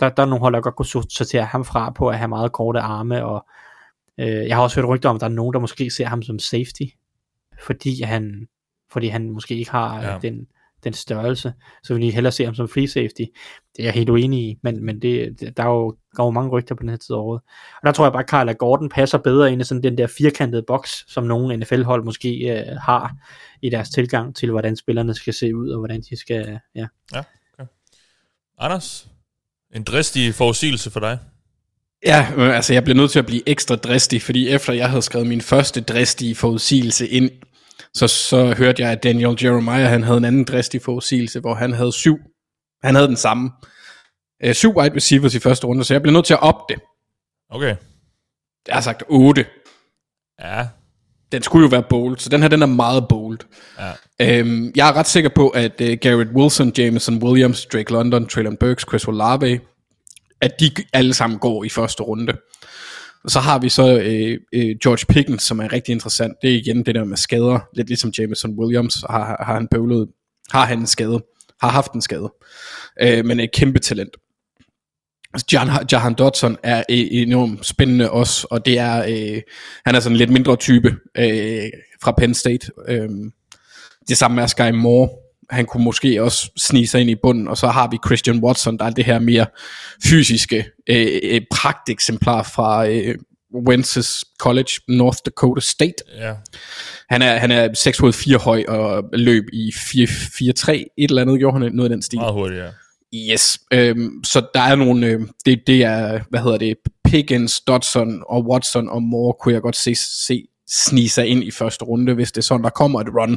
der, 0.00 0.08
der 0.08 0.22
er 0.22 0.26
nogle 0.26 0.40
hold, 0.40 0.54
der 0.54 0.60
godt 0.60 0.76
kunne 0.76 0.86
sortere 0.86 1.44
ham 1.44 1.64
fra 1.64 1.90
på 1.90 2.08
at 2.08 2.18
have 2.18 2.28
meget 2.28 2.52
korte 2.52 2.80
arme, 2.80 3.24
og 3.24 3.46
øh, 4.20 4.26
jeg 4.48 4.56
har 4.56 4.62
også 4.62 4.80
hørt 4.80 4.88
rygter 4.88 5.08
om, 5.08 5.16
at 5.16 5.20
der 5.20 5.26
er 5.26 5.30
nogen, 5.30 5.52
der 5.54 5.60
måske 5.60 5.90
ser 5.90 6.06
ham 6.06 6.22
som 6.22 6.38
safety, 6.38 6.84
fordi 7.62 8.02
han, 8.02 8.46
fordi 8.92 9.08
han 9.08 9.30
måske 9.30 9.54
ikke 9.54 9.70
har 9.70 10.02
Ja. 10.02 10.12
ja. 10.12 10.18
den, 10.18 10.46
den 10.84 10.92
størrelse, 10.92 11.52
så 11.82 11.94
vil 11.94 12.02
de 12.02 12.10
hellere 12.10 12.32
se 12.32 12.44
ham 12.44 12.54
som 12.54 12.68
free 12.68 12.88
safety. 12.88 13.22
Det 13.76 13.78
er 13.78 13.84
jeg 13.84 13.92
helt 13.92 14.08
uenig 14.08 14.40
i, 14.40 14.58
men, 14.62 14.84
men 14.84 15.02
det, 15.02 15.40
der 15.56 15.62
er 15.62 15.68
jo 15.68 15.96
der 16.16 16.22
er 16.22 16.26
jo 16.26 16.30
mange 16.30 16.50
rygter 16.50 16.74
på 16.74 16.80
den 16.82 16.88
her 16.88 16.96
tid 16.96 17.14
af 17.14 17.18
året. 17.18 17.40
Og 17.76 17.86
der 17.86 17.92
tror 17.92 18.04
jeg 18.04 18.12
bare, 18.12 18.22
at 18.22 18.28
Carla 18.28 18.52
Gordon 18.52 18.88
passer 18.88 19.18
bedre 19.18 19.52
ind 19.52 19.60
i 19.60 19.64
sådan 19.64 19.82
den 19.82 19.98
der 19.98 20.06
firkantede 20.06 20.64
boks, 20.66 21.04
som 21.12 21.24
nogle 21.24 21.56
NFL-hold 21.56 22.04
måske 22.04 22.58
øh, 22.58 22.76
har 22.76 23.12
i 23.62 23.70
deres 23.70 23.90
tilgang 23.90 24.36
til, 24.36 24.50
hvordan 24.50 24.76
spillerne 24.76 25.14
skal 25.14 25.34
se 25.34 25.56
ud, 25.56 25.70
og 25.70 25.78
hvordan 25.78 26.00
de 26.00 26.16
skal, 26.16 26.60
ja. 26.74 26.86
Anders, 28.58 29.08
en 29.74 29.84
dristig 29.84 30.34
forudsigelse 30.34 30.90
for 30.90 31.00
dig. 31.00 31.18
Ja, 32.06 32.32
øh, 32.36 32.56
altså 32.56 32.72
jeg 32.72 32.84
blev 32.84 32.96
nødt 32.96 33.10
til 33.10 33.18
at 33.18 33.26
blive 33.26 33.48
ekstra 33.48 33.76
dristig, 33.76 34.22
fordi 34.22 34.48
efter 34.48 34.72
jeg 34.72 34.90
havde 34.90 35.02
skrevet 35.02 35.26
min 35.26 35.40
første 35.40 35.80
dristige 35.80 36.34
forudsigelse 36.34 37.08
ind, 37.08 37.30
så, 37.94 38.08
så 38.08 38.54
hørte 38.54 38.82
jeg, 38.82 38.92
at 38.92 39.02
Daniel 39.02 39.38
Jeremiah, 39.42 39.90
han 39.90 40.02
havde 40.02 40.18
en 40.18 40.24
anden 40.24 40.44
dristig 40.44 40.82
forudsigelse, 40.82 41.40
hvor 41.40 41.54
han 41.54 41.72
havde 41.72 41.92
syv, 41.92 42.18
han 42.82 42.94
havde 42.94 43.08
den 43.08 43.16
samme, 43.16 43.50
øh, 44.42 44.54
syv 44.54 44.76
wide 44.76 44.96
receivers 44.96 45.34
i 45.34 45.40
første 45.40 45.66
runde, 45.66 45.84
så 45.84 45.94
jeg 45.94 46.02
blev 46.02 46.12
nødt 46.12 46.26
til 46.26 46.34
at 46.34 46.42
op 46.42 46.68
det. 46.68 46.80
Okay. 47.50 47.76
Jeg 48.66 48.76
har 48.76 48.80
sagt 48.80 49.02
8. 49.08 49.46
Ja. 50.40 50.68
Den 51.32 51.42
skulle 51.42 51.62
jo 51.62 51.68
være 51.68 51.82
bold, 51.90 52.18
så 52.18 52.28
den 52.28 52.40
her, 52.40 52.48
den 52.48 52.62
er 52.62 52.66
meget 52.66 53.08
bold. 53.08 53.38
Ja. 53.78 54.38
Øhm, 54.38 54.72
jeg 54.76 54.88
er 54.88 54.92
ret 54.92 55.06
sikker 55.06 55.30
på, 55.34 55.48
at 55.48 55.80
uh, 55.80 55.92
Garrett 56.00 56.30
Wilson, 56.30 56.72
Jameson 56.78 57.22
Williams, 57.22 57.66
Drake 57.66 57.92
London, 57.92 58.26
Traylon 58.26 58.56
Burks, 58.56 58.84
Chris 58.88 59.08
Olave, 59.08 59.60
at 60.40 60.60
de 60.60 60.70
alle 60.92 61.14
sammen 61.14 61.38
går 61.38 61.64
i 61.64 61.68
første 61.68 62.02
runde. 62.02 62.32
Og 63.24 63.30
så 63.30 63.40
har 63.40 63.58
vi 63.58 63.68
så 63.68 63.98
øh, 63.98 64.38
øh, 64.52 64.76
George 64.82 65.06
Pickens, 65.08 65.42
som 65.42 65.60
er 65.60 65.72
rigtig 65.72 65.92
interessant. 65.92 66.34
Det 66.42 66.50
er 66.50 66.54
igen 66.54 66.86
det 66.86 66.94
der 66.94 67.04
med 67.04 67.16
skader. 67.16 67.58
Lidt 67.74 67.88
ligesom 67.88 68.12
Jameson 68.18 68.58
Williams 68.58 69.04
har, 69.10 69.44
har, 69.46 69.54
han 69.54 69.68
bøvlet, 69.68 70.08
har 70.50 70.66
han 70.66 70.78
en 70.78 70.86
skade, 70.86 71.24
har 71.60 71.68
haft 71.68 71.92
en 71.92 72.02
skade. 72.02 72.32
Øh, 73.02 73.24
men 73.24 73.40
er 73.40 73.44
et 73.44 73.52
kæmpe 73.52 73.78
talent. 73.78 74.16
John, 75.52 75.70
Jahan 75.92 76.14
Dodson 76.14 76.56
er 76.62 76.78
øh, 76.78 77.06
enormt 77.10 77.66
spændende 77.66 78.10
også, 78.10 78.46
og 78.50 78.66
det 78.66 78.78
er, 78.78 79.04
øh, 79.08 79.42
han 79.86 79.94
er 79.94 80.00
sådan 80.00 80.14
en 80.14 80.18
lidt 80.18 80.30
mindre 80.30 80.56
type 80.56 80.96
øh, 81.18 81.70
fra 82.02 82.12
Penn 82.12 82.34
State. 82.34 82.70
Øh, 82.88 83.08
det 84.08 84.16
samme 84.16 84.42
er 84.42 84.46
Sky 84.46 84.70
Moore. 84.70 85.08
Han 85.50 85.66
kunne 85.66 85.84
måske 85.84 86.22
også 86.22 86.50
snige 86.56 86.86
sig 86.86 87.00
ind 87.00 87.10
i 87.10 87.14
bunden, 87.22 87.48
og 87.48 87.56
så 87.56 87.66
har 87.66 87.88
vi 87.90 87.98
Christian 88.06 88.44
Watson, 88.44 88.78
der 88.78 88.84
er 88.84 88.90
det 88.90 89.04
her 89.04 89.18
mere 89.18 89.46
fysiske 90.04 90.66
øh, 90.90 91.20
øh, 91.22 91.40
pragteksemplar 91.50 92.42
fra 92.42 92.86
øh, 92.86 93.14
Wentz's 93.68 94.36
College, 94.38 94.70
North 94.88 95.18
Dakota 95.26 95.60
State. 95.60 95.94
Ja. 96.18 96.34
Han 97.10 97.22
er, 97.22 97.36
han 97.36 97.50
er 97.50 97.74
6 97.74 97.98
fod 97.98 98.12
4 98.12 98.38
høj 98.38 98.64
og 98.68 99.04
løb 99.12 99.44
i 99.52 99.68
4-3, 99.68 100.72
et 100.72 100.88
eller 100.98 101.22
andet 101.22 101.38
gjorde 101.38 101.58
han 101.58 101.72
noget 101.72 101.90
i 101.90 101.92
den 101.92 102.02
stil. 102.02 102.18
Meget 102.18 102.34
hurtigt, 102.34 102.60
ja. 102.60 102.68
Yes, 103.14 103.58
øhm, 103.72 104.24
så 104.24 104.46
der 104.54 104.60
er 104.60 104.74
nogle, 104.76 105.06
øh, 105.06 105.20
det, 105.46 105.60
det 105.66 105.82
er, 105.84 106.20
hvad 106.30 106.40
hedder 106.40 106.58
det, 106.58 106.76
Pickens, 107.04 107.60
Dodson 107.60 108.22
og 108.28 108.46
Watson 108.46 108.88
og 108.88 109.02
Moore, 109.02 109.34
kunne 109.40 109.54
jeg 109.54 109.62
godt 109.62 109.76
se, 109.76 109.94
se 110.26 110.44
snige 110.70 111.08
sig 111.08 111.26
ind 111.26 111.44
i 111.44 111.50
første 111.50 111.84
runde, 111.84 112.14
hvis 112.14 112.32
det 112.32 112.38
er 112.38 112.42
sådan, 112.42 112.64
der 112.64 112.70
kommer 112.70 113.00
et 113.00 113.06
run. 113.20 113.36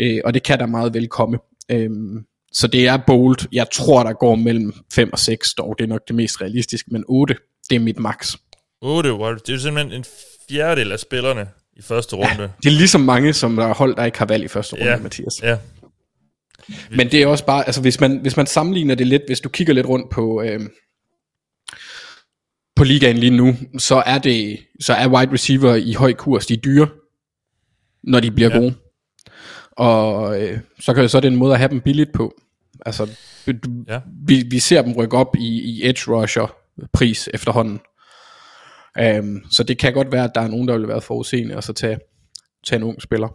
Øh, 0.00 0.20
og 0.24 0.34
det 0.34 0.42
kan 0.42 0.58
der 0.58 0.66
meget 0.66 0.94
vel 0.94 1.08
komme. 1.08 1.38
Øhm, 1.70 2.24
så 2.52 2.66
det 2.66 2.86
er 2.88 2.96
bold. 3.06 3.36
Jeg 3.52 3.66
tror, 3.72 4.02
der 4.02 4.12
går 4.12 4.34
mellem 4.34 4.72
5 4.92 5.12
og 5.12 5.18
6, 5.18 5.54
dog 5.54 5.74
det 5.78 5.84
er 5.84 5.88
nok 5.88 6.00
det 6.08 6.16
mest 6.16 6.40
realistiske, 6.40 6.88
men 6.92 7.04
8, 7.08 7.36
det 7.70 7.76
er 7.76 7.80
mit 7.80 7.98
max. 7.98 8.34
8 8.82 9.14
wide. 9.14 9.34
Det 9.34 9.48
er 9.48 9.52
jo 9.52 9.58
simpelthen 9.60 9.92
en 9.98 10.04
fjerdedel 10.50 10.92
af 10.92 10.98
spillerne 11.00 11.48
i 11.76 11.82
første 11.82 12.16
runde. 12.16 12.52
Det 12.62 12.66
er 12.68 12.70
lige 12.76 12.88
så 12.88 12.98
mange, 12.98 13.32
som 13.32 13.56
der 13.56 13.66
er 13.66 13.74
hold, 13.74 13.96
der 13.96 14.04
ikke 14.04 14.18
har 14.18 14.26
valg 14.26 14.44
i 14.44 14.48
første 14.48 14.76
runde, 14.76 14.90
Ja. 14.90 14.96
Mathias. 14.98 15.42
Ja. 15.42 15.56
Men 16.90 17.10
det 17.10 17.22
er 17.22 17.26
også 17.26 17.46
bare, 17.46 17.66
altså 17.66 17.80
hvis 17.80 18.00
man, 18.00 18.16
hvis 18.20 18.36
man 18.36 18.46
sammenligner 18.46 18.94
det 18.94 19.06
lidt, 19.06 19.22
hvis 19.26 19.40
du 19.40 19.48
kigger 19.48 19.74
lidt 19.74 19.86
rundt 19.86 20.10
på, 20.10 20.42
øh, 20.42 20.60
på 22.76 22.84
ligaen 22.84 23.18
lige 23.18 23.36
nu, 23.36 23.54
så 23.78 24.02
er 24.06 24.18
det, 24.18 24.58
så 24.80 24.92
er 24.92 25.08
wide 25.08 25.32
receiver 25.32 25.74
i 25.74 25.92
høj 25.92 26.12
kurs, 26.12 26.46
de 26.46 26.54
er 26.54 26.58
dyre, 26.58 26.88
når 28.02 28.20
de 28.20 28.30
bliver 28.30 28.50
Ja. 28.50 28.58
gode. 28.58 28.74
Og 29.70 30.42
øh, 30.42 30.58
så, 30.80 30.94
kan, 30.94 31.08
så 31.08 31.16
er 31.16 31.20
det 31.20 31.28
en 31.32 31.36
måde 31.38 31.52
at 31.52 31.58
have 31.58 31.68
dem 31.70 31.80
billigt 31.80 32.12
på. 32.12 32.34
Altså, 32.86 33.10
du, 33.46 33.84
Ja. 33.88 34.00
vi, 34.26 34.44
vi 34.50 34.58
ser 34.58 34.82
dem 34.82 34.92
rykke 34.92 35.16
op 35.16 35.36
i, 35.38 35.60
i 35.62 35.88
edge 35.88 36.12
rusher 36.12 36.54
pris 36.92 37.28
efterhånden. 37.34 37.80
Um, 39.00 39.42
så 39.50 39.62
det 39.62 39.78
kan 39.78 39.92
godt 39.92 40.12
være, 40.12 40.24
at 40.24 40.30
der 40.34 40.40
er 40.40 40.48
nogen, 40.48 40.68
der 40.68 40.78
vil 40.78 40.88
være 40.88 41.00
forudseende, 41.00 41.56
og 41.56 41.64
så 41.64 41.72
tage, 41.72 41.98
tage 42.66 42.76
en 42.76 42.82
ung 42.82 43.02
spiller. 43.02 43.28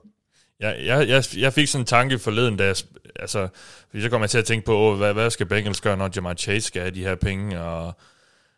Jeg, 0.60 0.78
jeg, 0.86 1.08
jeg, 1.08 1.24
jeg 1.38 1.54
fik 1.54 1.68
sådan 1.68 1.82
en 1.82 1.86
tanke 1.86 2.20
forleden, 2.20 2.58
da 2.58 2.66
jeg, 2.66 2.76
altså, 3.16 3.48
fordi 3.90 4.04
så 4.04 4.10
kom 4.10 4.22
jeg 4.22 4.30
til 4.30 4.38
at 4.38 4.46
tænke 4.46 4.66
på, 4.66 4.78
åh, 4.78 4.98
hvad, 4.98 5.14
hvad 5.14 5.30
skal 5.30 5.46
Bengals 5.46 5.82
gøre, 5.82 5.98
når 5.98 6.10
Jamar 6.16 6.34
Chase 6.34 6.68
skal 6.68 6.82
have 6.82 6.96
de 6.96 7.04
her 7.04 7.16
penge, 7.16 7.62
og, 7.62 7.94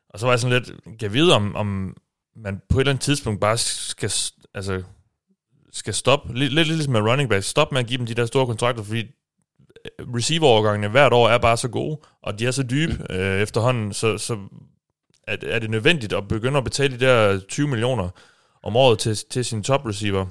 og 0.09 0.19
så 0.19 0.25
var 0.25 0.33
jeg 0.33 0.39
sådan 0.39 0.57
lidt, 0.57 0.83
kan 0.83 0.97
jeg 1.01 1.13
vide, 1.13 1.35
om, 1.35 1.55
om 1.55 1.97
man 2.35 2.61
på 2.69 2.77
et 2.77 2.81
eller 2.81 2.91
andet 2.91 3.03
tidspunkt 3.03 3.41
bare 3.41 3.57
skal, 3.57 4.11
altså, 4.53 4.83
skal 5.71 5.93
stoppe, 5.93 6.33
lidt, 6.33 6.53
lidt 6.53 6.67
ligesom 6.67 6.93
med 6.93 7.01
running 7.01 7.29
back, 7.29 7.43
stoppe 7.43 7.73
med 7.73 7.81
at 7.81 7.87
give 7.87 7.97
dem 7.97 8.05
de 8.05 8.13
der 8.13 8.25
store 8.25 8.45
kontrakter, 8.45 8.83
fordi 8.83 8.99
øh, 8.99 10.15
receiverovergangene 10.15 10.89
hvert 10.89 11.13
år 11.13 11.29
er 11.29 11.37
bare 11.37 11.57
så 11.57 11.67
gode, 11.67 11.99
og 12.21 12.39
de 12.39 12.47
er 12.47 12.51
så 12.51 12.63
dybe 12.63 12.93
mm. 12.93 13.15
øh, 13.15 13.41
efterhånden, 13.41 13.93
så, 13.93 14.17
så 14.17 14.37
er, 15.27 15.37
er 15.41 15.59
det 15.59 15.69
nødvendigt 15.69 16.13
at 16.13 16.27
begynde 16.27 16.57
at 16.57 16.63
betale 16.63 16.99
de 16.99 17.05
der 17.05 17.39
20 17.39 17.67
millioner 17.67 18.09
om 18.63 18.75
året 18.75 18.99
til, 18.99 19.17
til 19.29 19.45
sin 19.45 19.63
top 19.63 19.85
receiver. 19.85 20.25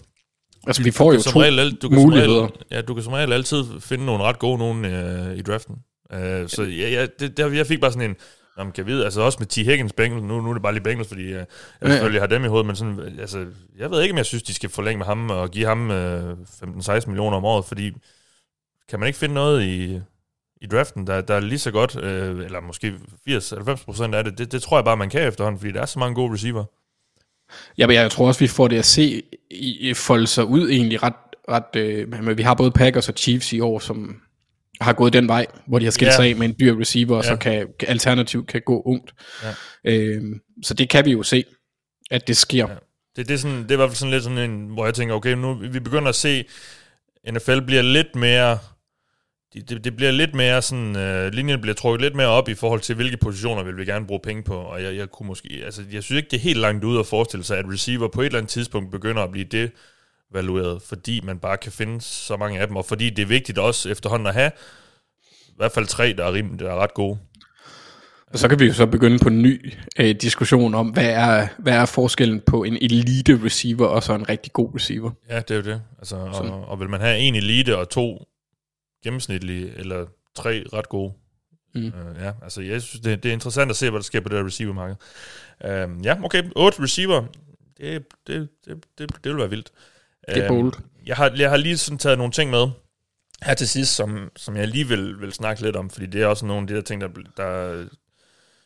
Altså, 0.66 0.82
vi 0.82 0.90
får 0.90 1.12
jo 1.12 1.20
to 1.22 1.40
regel, 1.42 1.58
al- 1.58 1.74
du 1.74 1.88
kan 1.88 1.98
muligheder. 2.02 2.34
Som 2.38 2.44
regel, 2.46 2.66
ja, 2.70 2.80
du 2.82 2.94
kan 2.94 3.02
som 3.04 3.12
regel 3.12 3.32
altid 3.32 3.64
finde 3.80 4.04
nogle 4.06 4.24
ret 4.24 4.38
gode 4.38 4.58
nogen 4.58 4.84
øh, 4.84 5.36
i 5.36 5.42
draften. 5.42 5.76
Øh, 6.12 6.48
så 6.48 6.62
ja, 6.62 6.88
ja, 6.90 7.06
det, 7.20 7.36
der, 7.36 7.50
jeg 7.52 7.66
fik 7.66 7.80
bare 7.80 7.92
sådan 7.92 8.10
en, 8.10 8.16
man 8.58 8.72
kan 8.72 8.86
vide, 8.86 9.04
altså 9.04 9.20
også 9.20 9.38
med 9.40 9.46
T. 9.46 9.54
Higgins 9.54 9.92
Bengals, 9.92 10.22
nu, 10.22 10.40
nu 10.40 10.48
er 10.48 10.52
det 10.52 10.62
bare 10.62 10.72
lige 10.72 10.82
Bengals, 10.82 11.08
fordi 11.08 11.22
øh, 11.22 11.30
jeg 11.30 11.46
Ja. 11.82 11.88
selvfølgelig 11.90 12.20
har 12.22 12.26
dem 12.26 12.44
i 12.44 12.48
hovedet, 12.48 12.66
men 12.66 12.76
sådan, 12.76 13.00
altså, 13.20 13.46
jeg 13.78 13.90
ved 13.90 14.02
ikke, 14.02 14.12
om 14.12 14.18
jeg 14.18 14.26
synes, 14.26 14.42
de 14.42 14.54
skal 14.54 14.70
forlænge 14.70 14.98
med 14.98 15.06
ham 15.06 15.30
og 15.30 15.50
give 15.50 15.66
ham 15.66 15.90
øh, 15.90 16.32
15-16 16.32 17.06
millioner 17.06 17.36
om 17.36 17.44
året, 17.44 17.64
fordi 17.64 17.92
kan 18.88 19.00
man 19.00 19.06
ikke 19.06 19.18
finde 19.18 19.34
noget 19.34 19.62
i, 19.62 20.00
i 20.62 20.66
draften, 20.66 21.06
der, 21.06 21.20
der 21.20 21.34
er 21.34 21.40
lige 21.40 21.58
så 21.58 21.70
godt, 21.70 21.96
øh, 22.02 22.44
eller 22.44 22.60
måske 22.60 22.94
80-90 23.30 23.84
procent 23.84 24.14
af 24.14 24.24
det, 24.24 24.38
det, 24.38 24.52
det 24.52 24.62
tror 24.62 24.76
jeg 24.76 24.84
bare, 24.84 24.96
man 24.96 25.10
kan 25.10 25.28
efterhånden, 25.28 25.58
fordi 25.60 25.72
der 25.72 25.80
er 25.82 25.86
så 25.86 25.98
mange 25.98 26.14
gode 26.14 26.32
receiver. 26.32 26.64
Ja, 27.78 27.86
men 27.86 27.96
jeg 27.96 28.10
tror 28.10 28.26
også, 28.26 28.40
vi 28.40 28.46
får 28.46 28.68
det 28.68 28.78
at 28.78 28.84
se 28.84 29.22
i, 29.50 29.94
folde 29.94 30.26
sig 30.26 30.44
ud 30.44 30.70
egentlig 30.70 31.02
ret, 31.02 31.14
ret 31.48 31.76
øh, 31.76 32.22
men 32.24 32.38
vi 32.38 32.42
har 32.42 32.54
både 32.54 32.70
Packers 32.70 33.08
og 33.08 33.14
Chiefs 33.16 33.52
i 33.52 33.60
år, 33.60 33.78
som 33.78 34.16
har 34.80 34.92
gået 34.92 35.12
den 35.12 35.28
vej, 35.28 35.46
hvor 35.66 35.78
de 35.78 35.84
har 35.84 35.90
skilt 35.90 36.08
Ja. 36.10 36.16
sig 36.16 36.24
af 36.28 36.36
med 36.36 36.48
en 36.48 36.54
dyr 36.60 36.80
receiver, 36.80 37.16
og 37.16 37.24
Ja. 37.24 37.28
så 37.30 37.36
kan, 37.36 37.66
kan 37.78 37.88
alternativt 37.88 38.46
kan 38.48 38.62
gå 38.66 38.82
ungt. 38.82 39.14
Ja. 39.42 39.54
Øh, 39.84 40.22
så 40.62 40.74
det 40.74 40.88
kan 40.88 41.04
vi 41.04 41.10
jo 41.12 41.22
se, 41.22 41.44
at 42.10 42.28
det 42.28 42.36
sker. 42.36 42.68
Ja. 42.68 42.74
Det, 43.16 43.28
det, 43.28 43.34
er 43.34 43.38
sådan, 43.38 43.62
det 43.62 43.70
er 43.70 43.74
i 43.74 43.76
hvert 43.76 43.88
fald 43.90 43.96
sådan 43.96 44.10
lidt 44.12 44.22
sådan 44.24 44.38
en, 44.50 44.66
hvor 44.66 44.84
jeg 44.84 44.94
tænker, 44.94 45.14
okay, 45.14 45.32
nu 45.32 45.54
vi 45.54 45.80
begynder 45.80 46.08
at 46.08 46.14
se, 46.14 46.44
NFL 47.32 47.60
bliver 47.60 47.82
lidt 47.82 48.14
mere, 48.16 48.58
det, 49.60 49.84
det, 49.84 49.96
bliver 49.96 50.10
lidt 50.10 50.34
mere 50.34 50.62
sådan, 50.62 50.96
øh, 50.96 51.32
linjen 51.32 51.60
bliver 51.60 51.74
trukket 51.74 52.00
lidt 52.00 52.14
mere 52.14 52.26
op 52.26 52.48
i 52.48 52.54
forhold 52.54 52.80
til, 52.80 52.94
hvilke 52.94 53.16
positioner 53.16 53.62
vil 53.62 53.76
vi 53.76 53.84
gerne 53.84 54.06
bruge 54.06 54.20
penge 54.22 54.42
på, 54.42 54.56
og 54.56 54.82
jeg, 54.82 54.96
jeg 54.96 55.10
kunne 55.10 55.26
måske, 55.26 55.62
altså 55.64 55.82
jeg 55.92 56.02
synes 56.02 56.16
ikke, 56.18 56.30
det 56.30 56.36
er 56.36 56.40
helt 56.40 56.58
langt 56.58 56.84
ud 56.84 56.98
at 56.98 57.06
forestille 57.06 57.44
sig, 57.44 57.58
at 57.58 57.64
receiver 57.72 58.08
på 58.08 58.20
et 58.20 58.26
eller 58.26 58.38
andet 58.38 58.50
tidspunkt 58.50 58.90
begynder 58.90 59.22
at 59.22 59.32
blive 59.32 59.44
det 59.44 59.70
valueret, 60.32 60.82
fordi 60.82 61.20
man 61.24 61.38
bare 61.38 61.56
kan 61.56 61.72
finde 61.72 62.00
så 62.00 62.36
mange 62.36 62.60
af 62.60 62.66
dem, 62.66 62.76
og 62.76 62.84
fordi 62.84 63.10
det 63.10 63.22
er 63.22 63.26
vigtigt 63.26 63.58
også 63.58 63.88
efterhånden 63.88 64.26
at 64.26 64.34
have 64.34 64.50
i 65.48 65.54
hvert 65.56 65.72
fald 65.72 65.86
tre, 65.86 66.14
der 66.18 66.24
er, 66.24 66.32
rim, 66.32 66.58
der 66.58 66.70
er 66.70 66.76
ret 66.76 66.94
gode. 66.94 67.18
Og 68.32 68.38
så 68.38 68.48
kan 68.48 68.60
vi 68.60 68.64
jo 68.64 68.72
så 68.72 68.86
begynde 68.86 69.18
på 69.18 69.28
en 69.28 69.42
ny 69.42 69.72
øh, 69.98 70.14
diskussion 70.20 70.74
om, 70.74 70.88
hvad 70.88 71.10
er, 71.10 71.46
hvad 71.58 71.72
er 71.72 71.86
forskellen 71.86 72.40
på 72.40 72.64
en 72.64 72.76
elite 72.76 73.40
receiver 73.44 73.86
og 73.86 74.02
så 74.02 74.14
en 74.14 74.28
rigtig 74.28 74.52
god 74.52 74.74
receiver. 74.74 75.10
Ja, 75.30 75.36
det 75.40 75.50
er 75.50 75.54
jo 75.54 75.62
det. 75.62 75.82
Altså, 75.98 76.28
Sådan. 76.32 76.50
og, 76.50 76.68
og 76.68 76.80
vil 76.80 76.90
man 76.90 77.00
have 77.00 77.18
en 77.18 77.34
elite 77.34 77.78
og 77.78 77.88
to 77.88 78.28
gennemsnitlige, 79.06 79.72
eller 79.76 80.06
tre 80.34 80.64
ret 80.72 80.88
gode? 80.88 81.12
Mm. 81.74 81.86
Øh, 81.86 82.16
ja, 82.20 82.32
altså 82.42 82.60
jeg 82.60 82.82
synes, 82.82 83.00
det, 83.00 83.22
det 83.22 83.28
er 83.28 83.32
interessant 83.32 83.70
at 83.70 83.76
se, 83.76 83.90
hvad 83.90 84.00
der 84.00 84.04
sker 84.04 84.20
på 84.20 84.28
det 84.28 84.36
der 84.36 84.46
receiver-marked. 84.46 84.96
Uh, 85.64 86.04
ja, 86.06 86.24
okay, 86.24 86.42
otte 86.56 86.82
receiver, 86.82 87.24
det, 87.78 88.04
det, 88.26 88.48
det, 88.64 88.84
det, 88.98 89.10
det 89.24 89.32
vil 89.32 89.36
være 89.38 89.50
vildt. 89.50 89.70
Det 90.28 90.36
er 90.36 90.52
Øhm, 90.52 90.62
bold. 90.62 90.72
jeg, 91.06 91.16
har, 91.16 91.32
jeg 91.36 91.50
har 91.50 91.56
lige 91.56 91.78
sådan 91.78 91.98
taget 91.98 92.18
nogle 92.18 92.32
ting 92.32 92.50
med 92.50 92.68
her 93.42 93.54
til 93.54 93.68
sidst, 93.68 93.94
som, 93.94 94.30
som 94.36 94.56
jeg 94.56 94.68
lige 94.68 94.88
vil, 94.88 95.20
vil 95.20 95.32
snakke 95.32 95.62
lidt 95.62 95.76
om, 95.76 95.90
fordi 95.90 96.06
det 96.06 96.22
er 96.22 96.26
også 96.26 96.46
nogle 96.46 96.62
af 96.62 96.66
de 96.66 96.74
der 96.74 96.80
ting, 96.80 97.00
der, 97.00 97.08
der 97.36 97.84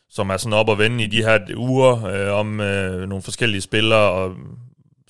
som 0.09 0.29
er 0.29 0.37
sådan 0.37 0.53
op 0.53 0.69
og 0.69 0.77
vende 0.77 1.03
i 1.03 1.07
de 1.07 1.23
her 1.23 1.39
uger 1.55 2.05
øh, 2.05 2.39
om 2.39 2.59
øh, 2.59 3.09
nogle 3.09 3.21
forskellige 3.21 3.61
spillere, 3.61 4.11
og 4.11 4.35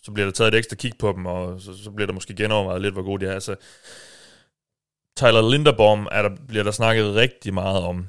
så 0.03 0.11
bliver 0.11 0.25
der 0.25 0.31
taget 0.33 0.53
et 0.53 0.57
ekstra 0.57 0.75
kig 0.75 0.91
på 0.99 1.13
dem, 1.15 1.25
og 1.25 1.61
så, 1.61 1.83
så 1.83 1.91
bliver 1.91 2.05
der 2.07 2.13
måske 2.13 2.35
genovervejet 2.35 2.81
lidt, 2.81 2.93
hvor 2.93 3.03
gode 3.03 3.25
de 3.25 3.29
er. 3.31 3.33
Altså, 3.33 3.55
Tyler 5.17 5.51
Linderbaum 5.51 6.07
er 6.11 6.21
der, 6.21 6.29
bliver 6.47 6.63
der 6.63 6.71
snakket 6.71 7.15
rigtig 7.15 7.53
meget 7.53 7.83
om. 7.83 8.07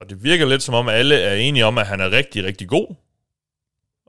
Og 0.00 0.10
det 0.10 0.24
virker 0.24 0.46
lidt 0.46 0.62
som 0.62 0.74
om, 0.74 0.88
alle 0.88 1.14
er 1.14 1.34
enige 1.34 1.66
om, 1.66 1.78
at 1.78 1.86
han 1.86 2.00
er 2.00 2.10
rigtig, 2.10 2.44
rigtig 2.44 2.68
god. 2.68 2.94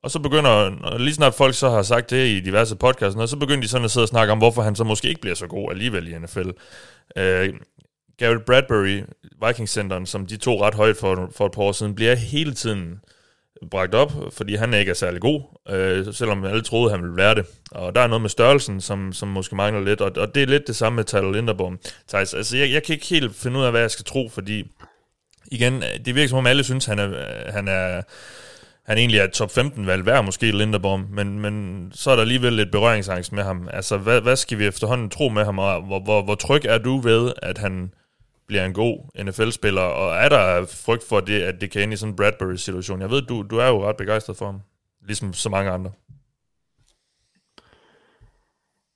Og 0.04 0.12
så 0.12 0.20
begynder, 0.20 0.98
lige 0.98 1.14
snart 1.14 1.34
folk 1.34 1.56
så 1.56 1.70
har 1.70 1.82
sagt 1.82 2.10
det 2.10 2.28
i 2.28 2.40
diverse 2.40 2.76
podcasts, 2.76 3.20
og 3.20 3.30
så 3.30 3.38
begynder 3.38 3.62
de 3.62 3.68
sådan 3.68 3.86
at 3.86 3.92
sidde 3.92 4.04
og 4.04 4.08
snakke 4.08 4.32
om, 4.32 4.38
hvorfor 4.38 4.62
han 4.62 4.76
så 4.76 4.84
måske 4.84 5.10
ikke 5.10 5.22
bliver 5.22 5.36
så 5.36 5.48
god 5.48 5.72
alligevel 5.72 6.08
i 6.08 6.18
NFL. 6.18 6.50
Øh, 7.18 7.54
Garrett 8.18 8.46
Bradbury, 8.46 9.02
Vikings-centeren, 9.48 10.06
som 10.06 10.26
de 10.26 10.38
to 10.38 10.66
ret 10.66 10.74
højt 10.74 10.98
for, 10.98 11.30
for 11.36 11.46
et 11.46 11.52
par 11.52 11.62
år 11.62 11.72
siden, 11.72 11.96
bliver 11.96 12.16
hele 12.16 12.54
tiden 12.54 13.00
bragt 13.72 13.96
op, 13.96 14.12
fordi 14.32 14.56
han 14.56 14.74
ikke 14.74 14.90
er 14.90 14.94
særlig 14.94 15.22
god, 15.22 15.42
øh, 15.70 16.14
selvom 16.14 16.46
alle 16.46 16.62
troede, 16.62 16.92
han 16.92 17.02
ville 17.02 17.18
være 17.18 17.36
det. 17.36 17.46
Og 17.72 17.96
der 17.96 18.02
er 18.02 18.08
noget 18.08 18.22
med 18.22 18.30
størrelsen, 18.30 18.82
som, 18.82 19.14
som 19.14 19.28
måske 19.28 19.56
mangler 19.56 19.82
lidt, 19.82 20.02
og, 20.02 20.12
og 20.18 20.36
det 20.36 20.44
er 20.44 20.48
lidt 20.48 20.68
det 20.68 20.76
samme 20.76 20.96
med 20.96 21.04
Tyler 21.04 21.32
Linderbaum. 21.32 21.80
Thijs, 22.08 22.34
altså 22.34 22.58
jeg, 22.58 22.72
jeg 22.72 22.84
kan 22.84 22.94
ikke 22.94 23.08
helt 23.08 23.36
finde 23.36 23.60
ud 23.60 23.64
af, 23.64 23.72
hvad 23.72 23.82
jeg 23.82 23.92
skal 23.92 24.06
tro, 24.06 24.30
fordi 24.30 24.72
igen, 25.52 25.84
det 26.06 26.16
virker 26.16 26.30
som 26.30 26.38
om 26.38 26.48
alle 26.48 26.64
synes, 26.64 26.86
han 26.86 27.00
er, 27.00 27.52
han 27.52 27.68
er 27.68 28.02
han 28.84 28.98
egentlig 28.98 29.20
er 29.20 29.28
top 29.28 29.52
15 29.52 29.88
valg 29.88 30.06
værd, 30.06 30.26
måske 30.26 30.52
Linderbaum, 30.52 31.06
men, 31.10 31.40
men 31.40 31.86
så 31.96 32.12
er 32.12 32.16
der 32.16 32.22
alligevel 32.22 32.54
lidt 32.54 32.72
berøringsangst 32.72 33.32
med 33.32 33.44
ham. 33.44 33.70
Altså, 33.74 33.98
hvad, 33.98 34.22
hvad 34.22 34.36
skal 34.36 34.60
vi 34.60 34.66
efterhånden 34.66 35.10
tro 35.10 35.30
med 35.30 35.46
ham, 35.46 35.60
og 35.60 35.82
hvor, 35.82 36.00
hvor, 36.00 36.22
hvor 36.22 36.36
tryg 36.36 36.62
er 36.66 36.78
du 36.78 37.00
ved, 37.00 37.34
at 37.42 37.58
han 37.58 37.92
bliver 38.52 38.66
en 38.66 38.74
god 38.74 39.24
NFL-spiller, 39.24 39.82
og 39.82 40.16
er 40.16 40.30
der 40.30 40.66
frygt 40.66 41.04
for 41.04 41.20
det, 41.20 41.42
at 41.42 41.62
det 41.62 41.72
kan 41.72 41.82
ende 41.82 41.94
i 41.94 41.98
sådan 41.98 42.12
en 42.12 42.16
Bradbury-situation? 42.16 43.02
Jeg 43.02 43.10
ved, 43.10 43.22
du, 43.22 43.42
du 43.42 43.58
er 43.58 43.68
jo 43.68 43.90
ret 43.90 43.98
begejstret 43.98 44.38
for 44.38 44.46
ham, 44.46 44.62
ligesom 45.08 45.34
så 45.34 45.50
mange 45.50 45.72
andre. 45.72 45.92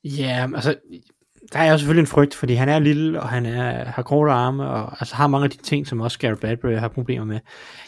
Ja, 0.03 0.47
altså, 0.55 0.75
der 1.53 1.59
er 1.59 1.71
jo 1.71 1.77
selvfølgelig 1.77 2.01
en 2.01 2.07
frygt, 2.07 2.35
fordi 2.35 2.53
han 2.53 2.69
er 2.69 2.79
lille, 2.79 3.21
og 3.21 3.29
han 3.29 3.45
er, 3.45 3.85
har 3.85 4.01
korte 4.03 4.31
arme, 4.31 4.67
og 4.67 5.01
altså, 5.01 5.15
har 5.15 5.27
mange 5.27 5.43
af 5.43 5.49
de 5.49 5.57
ting, 5.57 5.87
som 5.87 6.01
også 6.01 6.19
Gary 6.19 6.35
Bradbury 6.35 6.71
har 6.71 6.87
problemer 6.87 7.25
med. 7.25 7.39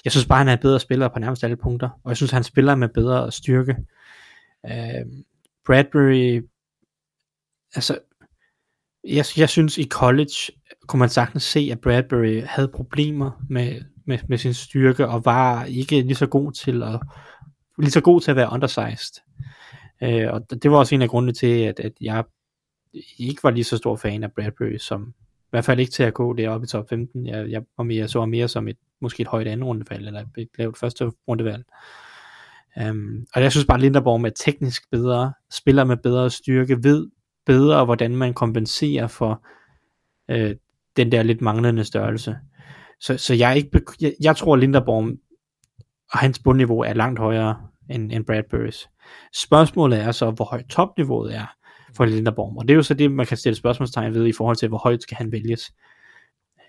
Jeg 0.06 0.11
synes 0.11 0.26
bare, 0.26 0.38
han 0.38 0.48
er 0.48 0.53
en 0.53 0.60
bedre 0.60 0.80
spiller 0.80 1.07
på 1.07 1.19
nærmest 1.19 1.44
alle 1.44 1.57
punkter, 1.57 1.89
og 2.03 2.10
jeg 2.10 2.18
synes, 2.18 2.31
han 2.31 2.44
spiller 2.44 2.76
med 2.76 2.89
bedre 2.89 3.31
styrke. 3.31 3.76
Øh, 4.65 5.06
Bradbury, 5.65 6.41
altså, 7.76 7.99
jeg, 9.03 9.26
jeg 9.38 9.49
synes 9.49 9.77
i 9.77 9.88
college, 9.88 10.52
kunne 10.88 10.99
man 10.99 11.09
sagtens 11.09 11.43
se, 11.43 11.69
at 11.72 11.81
Bradbury 11.81 12.41
havde 12.45 12.68
problemer 12.68 13.31
med, 13.49 13.81
med, 14.05 14.19
med 14.27 14.38
sin 14.38 14.53
styrke, 14.53 15.07
og 15.07 15.26
var 15.26 15.65
ikke 15.65 16.01
lige 16.01 16.15
så 16.15 16.27
god 16.27 16.51
til 16.51 16.84
at, 16.84 16.99
lige 17.77 17.91
så 17.91 18.01
god 18.01 18.22
til 18.22 18.31
at 18.31 18.38
være 18.38 18.49
undersized. 18.51 19.22
Øh, 20.03 20.27
og 20.34 20.61
det 20.64 20.72
var 20.72 20.77
også 20.77 20.95
en 20.95 21.01
af 21.01 21.09
grundene 21.09 21.34
til, 21.34 21.61
at, 21.61 21.80
at 21.80 21.93
jeg 22.01 22.23
ikke 23.18 23.43
var 23.43 23.51
lige 23.51 23.64
så 23.64 23.77
stor 23.77 23.95
fan 23.95 24.23
af 24.23 24.31
Bradbury, 24.31 24.77
som 24.77 25.14
i 25.38 25.49
hvert 25.49 25.65
fald 25.65 25.80
ikke 25.80 25.91
til 25.91 26.03
at 26.03 26.14
gå 26.14 26.34
deroppe 26.34 26.65
i 26.65 26.68
top 26.68 26.89
15. 26.89 27.27
Jeg, 27.27 27.49
jeg, 27.49 27.64
var 27.77 27.84
mere, 27.84 28.07
så 28.07 28.26
mere 28.26 28.47
som 28.47 28.68
et, 28.68 28.77
måske 29.01 29.22
et 29.22 29.27
højt 29.27 29.47
anden 29.47 29.64
rundevalg, 29.64 30.07
eller 30.07 30.26
et 30.38 30.49
lavt 30.57 30.77
første 30.77 31.11
rundevalg. 31.27 31.64
Um, 32.89 33.26
og 33.34 33.41
jeg 33.41 33.51
synes 33.51 33.65
bare, 33.65 33.77
at 33.77 33.81
Linderborg 33.81 34.22
med 34.22 34.31
teknisk 34.31 34.91
bedre, 34.91 35.34
spiller 35.51 35.84
med 35.84 35.97
bedre 35.97 36.30
styrke, 36.30 36.84
ved 36.84 37.07
bedre, 37.45 37.85
hvordan 37.85 38.15
man 38.15 38.34
kompenserer 38.34 39.07
for 39.07 39.45
øh, 40.31 40.55
den 40.97 41.11
der 41.11 41.23
lidt 41.23 41.41
manglende 41.41 41.83
størrelse. 41.83 42.37
Så, 42.99 43.17
så 43.17 43.33
jeg, 43.33 43.49
er 43.49 43.53
ikke, 43.53 43.81
jeg, 44.01 44.13
jeg 44.21 44.35
tror, 44.35 44.55
Linderborg 44.55 45.17
og 46.11 46.19
hans 46.19 46.39
bundniveau 46.39 46.79
er 46.79 46.93
langt 46.93 47.19
højere 47.19 47.61
end, 47.89 48.11
end 48.11 48.25
Bradburys. 48.25 48.89
Spørgsmålet 49.33 49.99
er 49.99 50.11
så, 50.11 50.31
hvor 50.31 50.45
højt 50.45 50.65
topniveauet 50.65 51.35
er 51.35 51.45
for 51.95 52.05
Linderborg, 52.05 52.57
og 52.57 52.67
det 52.67 52.73
er 52.73 52.75
jo 52.75 52.83
så 52.83 52.93
det, 52.93 53.11
man 53.11 53.25
kan 53.25 53.37
stille 53.37 53.55
spørgsmålstegn 53.55 54.13
ved 54.13 54.27
i 54.27 54.31
forhold 54.31 54.55
til, 54.55 54.69
hvor 54.69 54.77
højt 54.77 55.01
skal 55.01 55.17
han 55.17 55.31
vælges. 55.31 55.73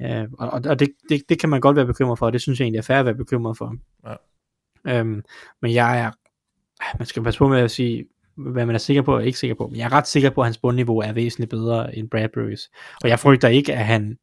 Uh, 0.01 0.33
og 0.39 0.51
og 0.51 0.79
det, 0.79 0.89
det, 1.09 1.23
det 1.29 1.41
kan 1.41 1.49
man 1.49 1.61
godt 1.61 1.77
være 1.77 1.87
bekymret 1.87 2.19
for, 2.19 2.27
og 2.27 2.33
det 2.33 2.41
synes 2.41 2.61
jeg 2.61 2.65
egentlig 2.65 2.79
er 2.79 2.83
fair 2.83 2.99
at 2.99 3.05
være 3.05 3.15
bekymret 3.15 3.59
for. 3.59 3.75
Ja. 4.07 5.01
Um, 5.01 5.23
men 5.63 5.75
jeg 5.75 6.01
er, 6.01 6.11
man 6.99 7.07
skal 7.07 7.23
passe 7.23 7.39
på 7.39 7.49
med 7.49 7.59
at 7.59 7.71
sige, 7.71 8.05
hvad 8.39 8.67
man 8.67 8.75
er 8.75 8.79
sikker 8.79 9.03
på 9.03 9.15
og 9.15 9.27
ikke 9.27 9.39
sikker 9.39 9.55
på, 9.55 9.69
men 9.69 9.77
jeg 9.77 9.85
er 9.85 9.93
ret 9.93 10.07
sikker 10.07 10.31
på, 10.31 10.41
at 10.41 10.47
hans 10.47 10.59
bundniveau 10.59 10.99
er 10.99 11.13
væsentligt 11.13 11.51
bedre 11.51 11.97
end 11.97 12.11
Bradburys. 12.11 12.71
Og 13.03 13.09
jeg 13.09 13.19
frygter 13.19 13.49
ikke, 13.49 13.75
at 13.75 13.85
han 13.87 14.19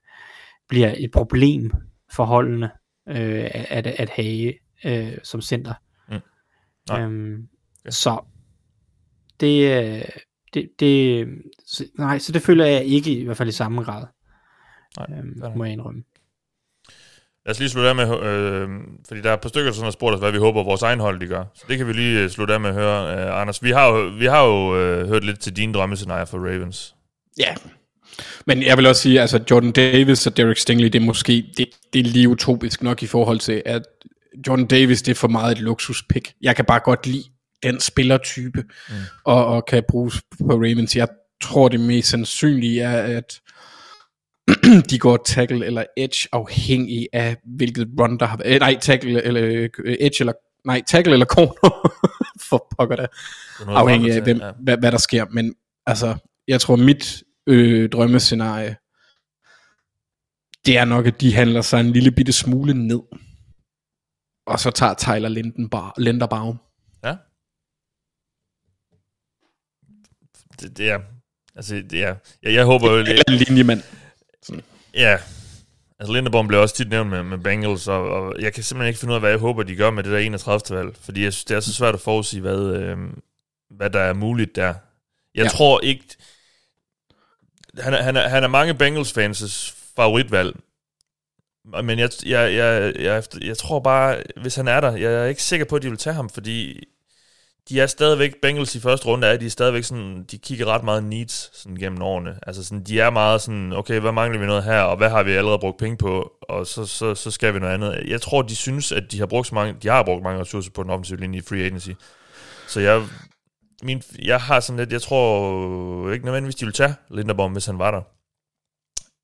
bliver 0.70 0.94
et 0.98 1.12
problem 1.12 1.72
for 2.12 2.24
holdene 2.24 2.70
øh, 3.10 3.50
at, 3.54 3.88
at 3.88 4.10
have 4.10 4.54
øh, 4.86 5.18
som 5.24 5.42
center. 5.42 5.74
Mm. 6.10 6.20
Nej. 6.90 7.02
Øhm, 7.02 7.48
Ja. 7.86 7.90
Så 7.92 8.20
det, 9.40 9.86
øh, 9.86 10.02
det, 10.54 10.70
det 10.80 11.28
så, 11.66 11.86
nej, 11.98 12.20
så 12.20 12.32
det 12.32 12.42
føler 12.42 12.66
jeg 12.66 12.84
ikke 12.84 13.20
i 13.20 13.24
hvert 13.24 13.38
fald 13.38 13.50
i 13.50 13.52
samme 13.52 13.84
grad. 13.84 14.06
Nej, 14.98 15.20
øhm, 15.20 15.58
må 15.58 15.64
jeg 15.64 15.74
indrømme. 15.74 16.04
Lad 17.46 17.52
os 17.52 17.60
lige 17.60 17.70
slutte 17.70 17.90
af 17.90 17.96
med, 17.96 18.24
øh, 18.24 18.70
fordi 19.08 19.22
der 19.22 19.30
er 19.30 19.34
et 19.34 19.42
par 19.42 19.50
stykker, 19.50 19.70
der 19.70 19.76
sådan 19.76 19.86
har 19.86 19.92
spurgt 19.92 20.14
os, 20.14 20.20
hvad 20.20 20.32
vi 20.32 20.38
håber, 20.38 20.64
vores 20.64 20.82
egen 20.82 21.00
hold 21.00 21.20
de 21.20 21.28
gør. 21.28 21.44
Så 21.56 21.66
det 21.70 21.78
kan 21.78 21.88
vi 21.88 21.94
lige 21.94 22.20
øh, 22.20 22.30
slutte 22.30 22.54
af 22.54 22.60
med 22.60 22.70
at 22.70 22.76
høre. 22.76 23.18
Øh, 23.18 23.42
Anders, 23.42 23.64
vi 23.64 23.72
har 23.72 23.88
jo, 23.88 24.12
vi 24.20 24.26
har 24.26 24.46
jo 24.46 24.78
øh, 24.78 25.08
hørt 25.08 25.24
lidt 25.24 25.40
til 25.40 25.56
dine 25.56 25.74
drømmescenarier 25.74 26.26
for 26.26 26.38
Ravens. 26.38 26.96
Ja. 27.40 27.56
Men 28.48 28.64
jeg 28.64 28.78
vil 28.78 28.86
også 28.86 29.02
sige, 29.02 29.22
altså 29.22 29.40
Jordan 29.52 29.72
Davis 29.72 30.28
og 30.28 30.38
Derek 30.38 30.58
Stingley, 30.58 30.88
det 30.88 30.96
er 30.96 31.06
måske, 31.06 31.46
det, 31.58 31.68
det 31.94 32.00
er 32.00 32.04
lige 32.04 32.30
utopisk 32.30 32.84
nok 32.84 33.04
i 33.04 33.08
forhold 33.08 33.40
til, 33.40 33.62
at 33.66 33.82
Jordan 34.48 34.68
Davis, 34.68 35.02
det 35.02 35.12
er 35.12 35.16
for 35.16 35.28
meget 35.28 35.52
et 35.52 35.62
luksuspick. 35.62 36.34
Jeg 36.42 36.56
kan 36.56 36.66
bare 36.66 36.80
godt 36.80 37.08
lide 37.08 37.24
den 37.64 37.80
spillertype, 37.80 38.64
mm. 38.90 38.96
og, 39.26 39.46
og 39.46 39.66
kan 39.66 39.84
bruges 39.90 40.22
på 40.40 40.54
Ravens. 40.54 40.96
Jeg 40.96 41.08
tror, 41.42 41.68
det 41.68 41.80
mest 41.80 42.10
sandsynlige 42.10 42.82
er, 42.82 43.18
at 43.18 43.40
de 44.90 45.00
går 45.00 45.18
tackle 45.26 45.66
eller 45.66 45.84
edge 45.98 46.28
afhængig 46.32 47.08
af 47.14 47.38
hvilket 47.44 47.88
run 48.00 48.18
der 48.20 48.26
har 48.26 48.38
været. 48.38 48.60
Nej, 48.60 48.78
tackle 48.82 49.24
eller 49.24 49.44
øh, 49.44 49.96
edge 50.00 50.16
eller 50.20 50.34
nej, 50.66 50.82
tackle 50.88 51.14
eller 51.14 51.26
corner 51.26 51.92
for 52.50 52.68
pokker 52.78 52.96
der. 52.96 53.08
Afhængig 53.68 54.12
af 54.12 54.22
hvem, 54.22 54.38
ja. 54.38 54.52
hvad, 54.64 54.78
hvad 54.78 54.92
der 54.92 54.98
sker. 54.98 55.26
Men 55.32 55.56
altså, 55.86 56.16
jeg 56.48 56.62
tror 56.62 56.76
mit 56.76 57.24
øh, 57.48 57.90
drømmescenarie, 57.90 58.76
det 60.66 60.78
er 60.78 60.86
nok, 60.86 61.06
at 61.06 61.22
de 61.22 61.34
handler 61.34 61.62
sig 61.62 61.80
en 61.80 61.92
lille 61.92 62.12
bitte 62.12 62.34
smule 62.34 62.74
ned. 62.74 63.02
Og 64.48 64.60
så 64.60 64.72
tager 64.72 64.94
Tyler 64.94 65.30
Lindenbar, 65.30 65.94
Linderbaum. 65.98 66.58
Ja. 67.04 67.16
Det, 70.60 70.78
det 70.78 70.90
er, 70.90 71.00
altså 71.56 71.76
det 71.90 72.04
er, 72.04 72.16
jeg, 72.44 72.54
jeg 72.54 72.66
håber 72.66 72.92
jo... 72.92 72.98
Eller 72.98 73.24
linjemand. 73.48 73.82
Sådan. 74.46 74.64
Ja, 74.94 75.18
altså 76.00 76.14
Linderbaum 76.14 76.48
blev 76.48 76.60
også 76.60 76.76
tit 76.76 76.90
nævnt 76.90 77.10
med, 77.10 77.24
med 77.24 77.38
Bengals, 77.38 77.88
og, 77.88 78.10
og 78.10 78.42
jeg 78.42 78.54
kan 78.54 78.64
simpelthen 78.64 78.88
ikke 78.88 79.00
finde 79.00 79.12
ud 79.12 79.16
af, 79.16 79.22
hvad 79.22 79.30
jeg 79.30 79.40
håber, 79.40 79.64
de 79.64 79.76
gør 79.76 79.92
med 79.92 80.04
det 80.04 80.12
der 80.12 80.18
31. 80.18 80.78
valg, 80.78 80.96
fordi 81.00 81.24
jeg 81.24 81.34
synes, 81.34 81.46
det 81.46 81.56
er 81.56 81.60
så 81.60 81.74
svært 81.74 81.94
at 81.94 82.02
forudsige, 82.02 82.42
hvad, 82.42 82.60
øh, 82.60 82.98
hvad 83.70 83.90
der 83.90 84.00
er 84.00 84.14
muligt 84.14 84.56
der. 84.56 84.74
Jeg 85.36 85.44
ja. 85.44 85.50
tror 85.50 85.82
ikke... 85.82 86.04
Han 87.80 87.94
er, 87.94 88.02
han, 88.02 88.16
er, 88.16 88.28
han 88.28 88.44
er 88.44 88.48
mange 88.48 88.74
Bengals-fans' 88.74 89.76
favoritvalg, 89.96 90.56
men 91.84 92.00
jeg, 92.00 92.10
jeg, 92.26 92.54
jeg, 92.54 92.94
jeg, 93.00 93.24
jeg 93.42 93.58
tror 93.58 93.80
bare, 93.80 94.24
hvis 94.42 94.56
han 94.56 94.68
er 94.68 94.82
der, 94.82 94.96
jeg 94.96 95.14
er 95.14 95.26
ikke 95.26 95.44
sikker 95.44 95.66
på, 95.66 95.76
at 95.76 95.82
de 95.82 95.90
vil 95.90 95.98
tage 95.98 96.14
ham, 96.14 96.30
fordi 96.30 96.84
de 97.70 97.82
er 97.82 97.88
stadigvæk, 97.88 98.36
Bengals 98.42 98.76
i 98.76 98.80
første 98.80 99.06
runde 99.06 99.28
er 99.28 99.38
de 99.38 99.46
er 99.46 99.50
stadigvæk 99.50 99.84
sådan, 99.84 100.24
de 100.24 100.38
kigger 100.38 100.66
ret 100.66 100.84
meget 100.84 101.04
needs 101.04 101.60
sådan 101.60 101.78
gennem 101.78 102.02
årene. 102.02 102.40
Altså 102.48 102.64
sådan, 102.64 102.84
de 102.84 103.00
er 103.00 103.10
meget 103.10 103.42
sådan, 103.42 103.74
okay, 103.74 104.00
hvad 104.00 104.12
mangler 104.12 104.40
vi 104.40 104.46
noget 104.46 104.64
her, 104.64 104.82
og 104.82 104.98
hvad 104.98 105.10
har 105.10 105.24
vi 105.24 105.32
allerede 105.32 105.60
brugt 105.60 105.80
penge 105.80 105.98
på, 105.98 106.32
og 106.42 106.68
så, 106.68 106.86
så, 106.86 107.16
så 107.16 107.32
skal 107.32 107.54
vi 107.54 107.60
noget 107.60 107.74
andet. 107.74 108.04
Jeg 108.08 108.22
tror, 108.22 108.42
de 108.42 108.56
synes, 108.56 108.92
at 108.92 109.12
de 109.12 109.20
har 109.20 109.26
brugt 109.26 109.48
så 109.48 109.56
mange, 109.56 109.76
de 109.84 109.88
har 109.88 110.04
brugt 110.04 110.24
mange 110.24 110.42
ressourcer 110.42 110.72
på 110.72 110.84
den 110.84 110.92
offensive 110.92 111.20
linje 111.20 111.40
i 111.40 111.42
free 111.42 111.64
agency. 111.64 111.90
Så 112.68 112.80
jeg, 112.80 113.04
min, 113.84 114.02
jeg 114.24 114.42
har 114.42 114.60
sådan 114.60 114.80
lidt, 114.80 114.92
jeg 114.92 115.02
tror 115.02 116.12
ikke 116.12 116.26
nødvendigvis, 116.26 116.56
de 116.56 116.66
vil 116.66 116.74
tage 116.74 116.96
Linderbaum, 117.10 117.52
hvis 117.52 117.66
han 117.66 117.80
var 117.80 117.92
der. 117.92 118.02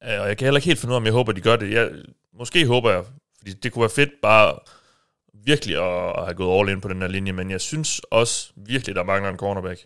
Øh, 0.04 0.22
og 0.22 0.28
jeg 0.28 0.38
kan 0.38 0.46
heller 0.46 0.58
ikke 0.58 0.68
helt 0.68 0.80
finde 0.80 0.92
ud 0.92 0.96
af, 0.96 1.00
om 1.00 1.06
jeg 1.06 1.14
håber, 1.14 1.32
de 1.32 1.42
gør 1.42 1.56
det. 1.56 1.72
Jeg, 1.72 1.90
måske 2.40 2.68
håber 2.68 2.92
jeg, 2.92 3.04
fordi 3.38 3.54
det 3.54 3.72
kunne 3.72 3.82
være 3.82 3.90
fedt 3.90 4.12
bare 4.22 4.60
virkelig 5.46 5.76
at, 5.76 6.14
at 6.18 6.24
have 6.26 6.34
gået 6.34 6.60
all 6.60 6.70
in 6.70 6.82
på 6.82 6.88
den 6.88 7.02
her 7.02 7.08
linje, 7.08 7.32
men 7.32 7.52
jeg 7.52 7.62
synes 7.62 8.02
også 8.12 8.52
virkelig, 8.56 8.96
der 8.96 9.04
mangler 9.04 9.30
en 9.30 9.38
cornerback. 9.38 9.86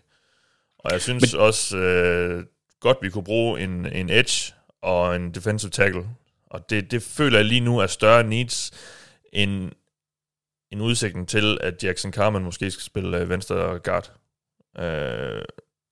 Og 0.78 0.92
jeg 0.92 1.00
synes 1.00 1.32
men... 1.32 1.40
også 1.40 1.76
øh, 1.76 2.44
godt, 2.80 2.98
vi 3.02 3.10
kunne 3.10 3.24
bruge 3.24 3.60
en, 3.60 3.86
en 3.86 4.10
edge 4.10 4.54
og 4.82 5.16
en 5.16 5.30
defensive 5.34 5.70
tackle. 5.70 6.04
Og 6.50 6.70
det, 6.70 6.90
det 6.90 7.02
føler 7.02 7.38
jeg 7.38 7.44
lige 7.44 7.60
nu 7.60 7.78
er 7.78 7.86
større 7.86 8.24
needs 8.24 8.70
end 9.32 9.72
en 10.72 10.80
udsigten 10.80 11.26
til, 11.26 11.58
at 11.60 11.84
Jackson 11.84 12.12
Carmen 12.12 12.44
måske 12.44 12.70
skal 12.70 12.82
spille 12.82 13.18
øh, 13.18 13.28
venstre 13.28 13.78
guard. 13.78 14.12
Øh, 14.78 15.42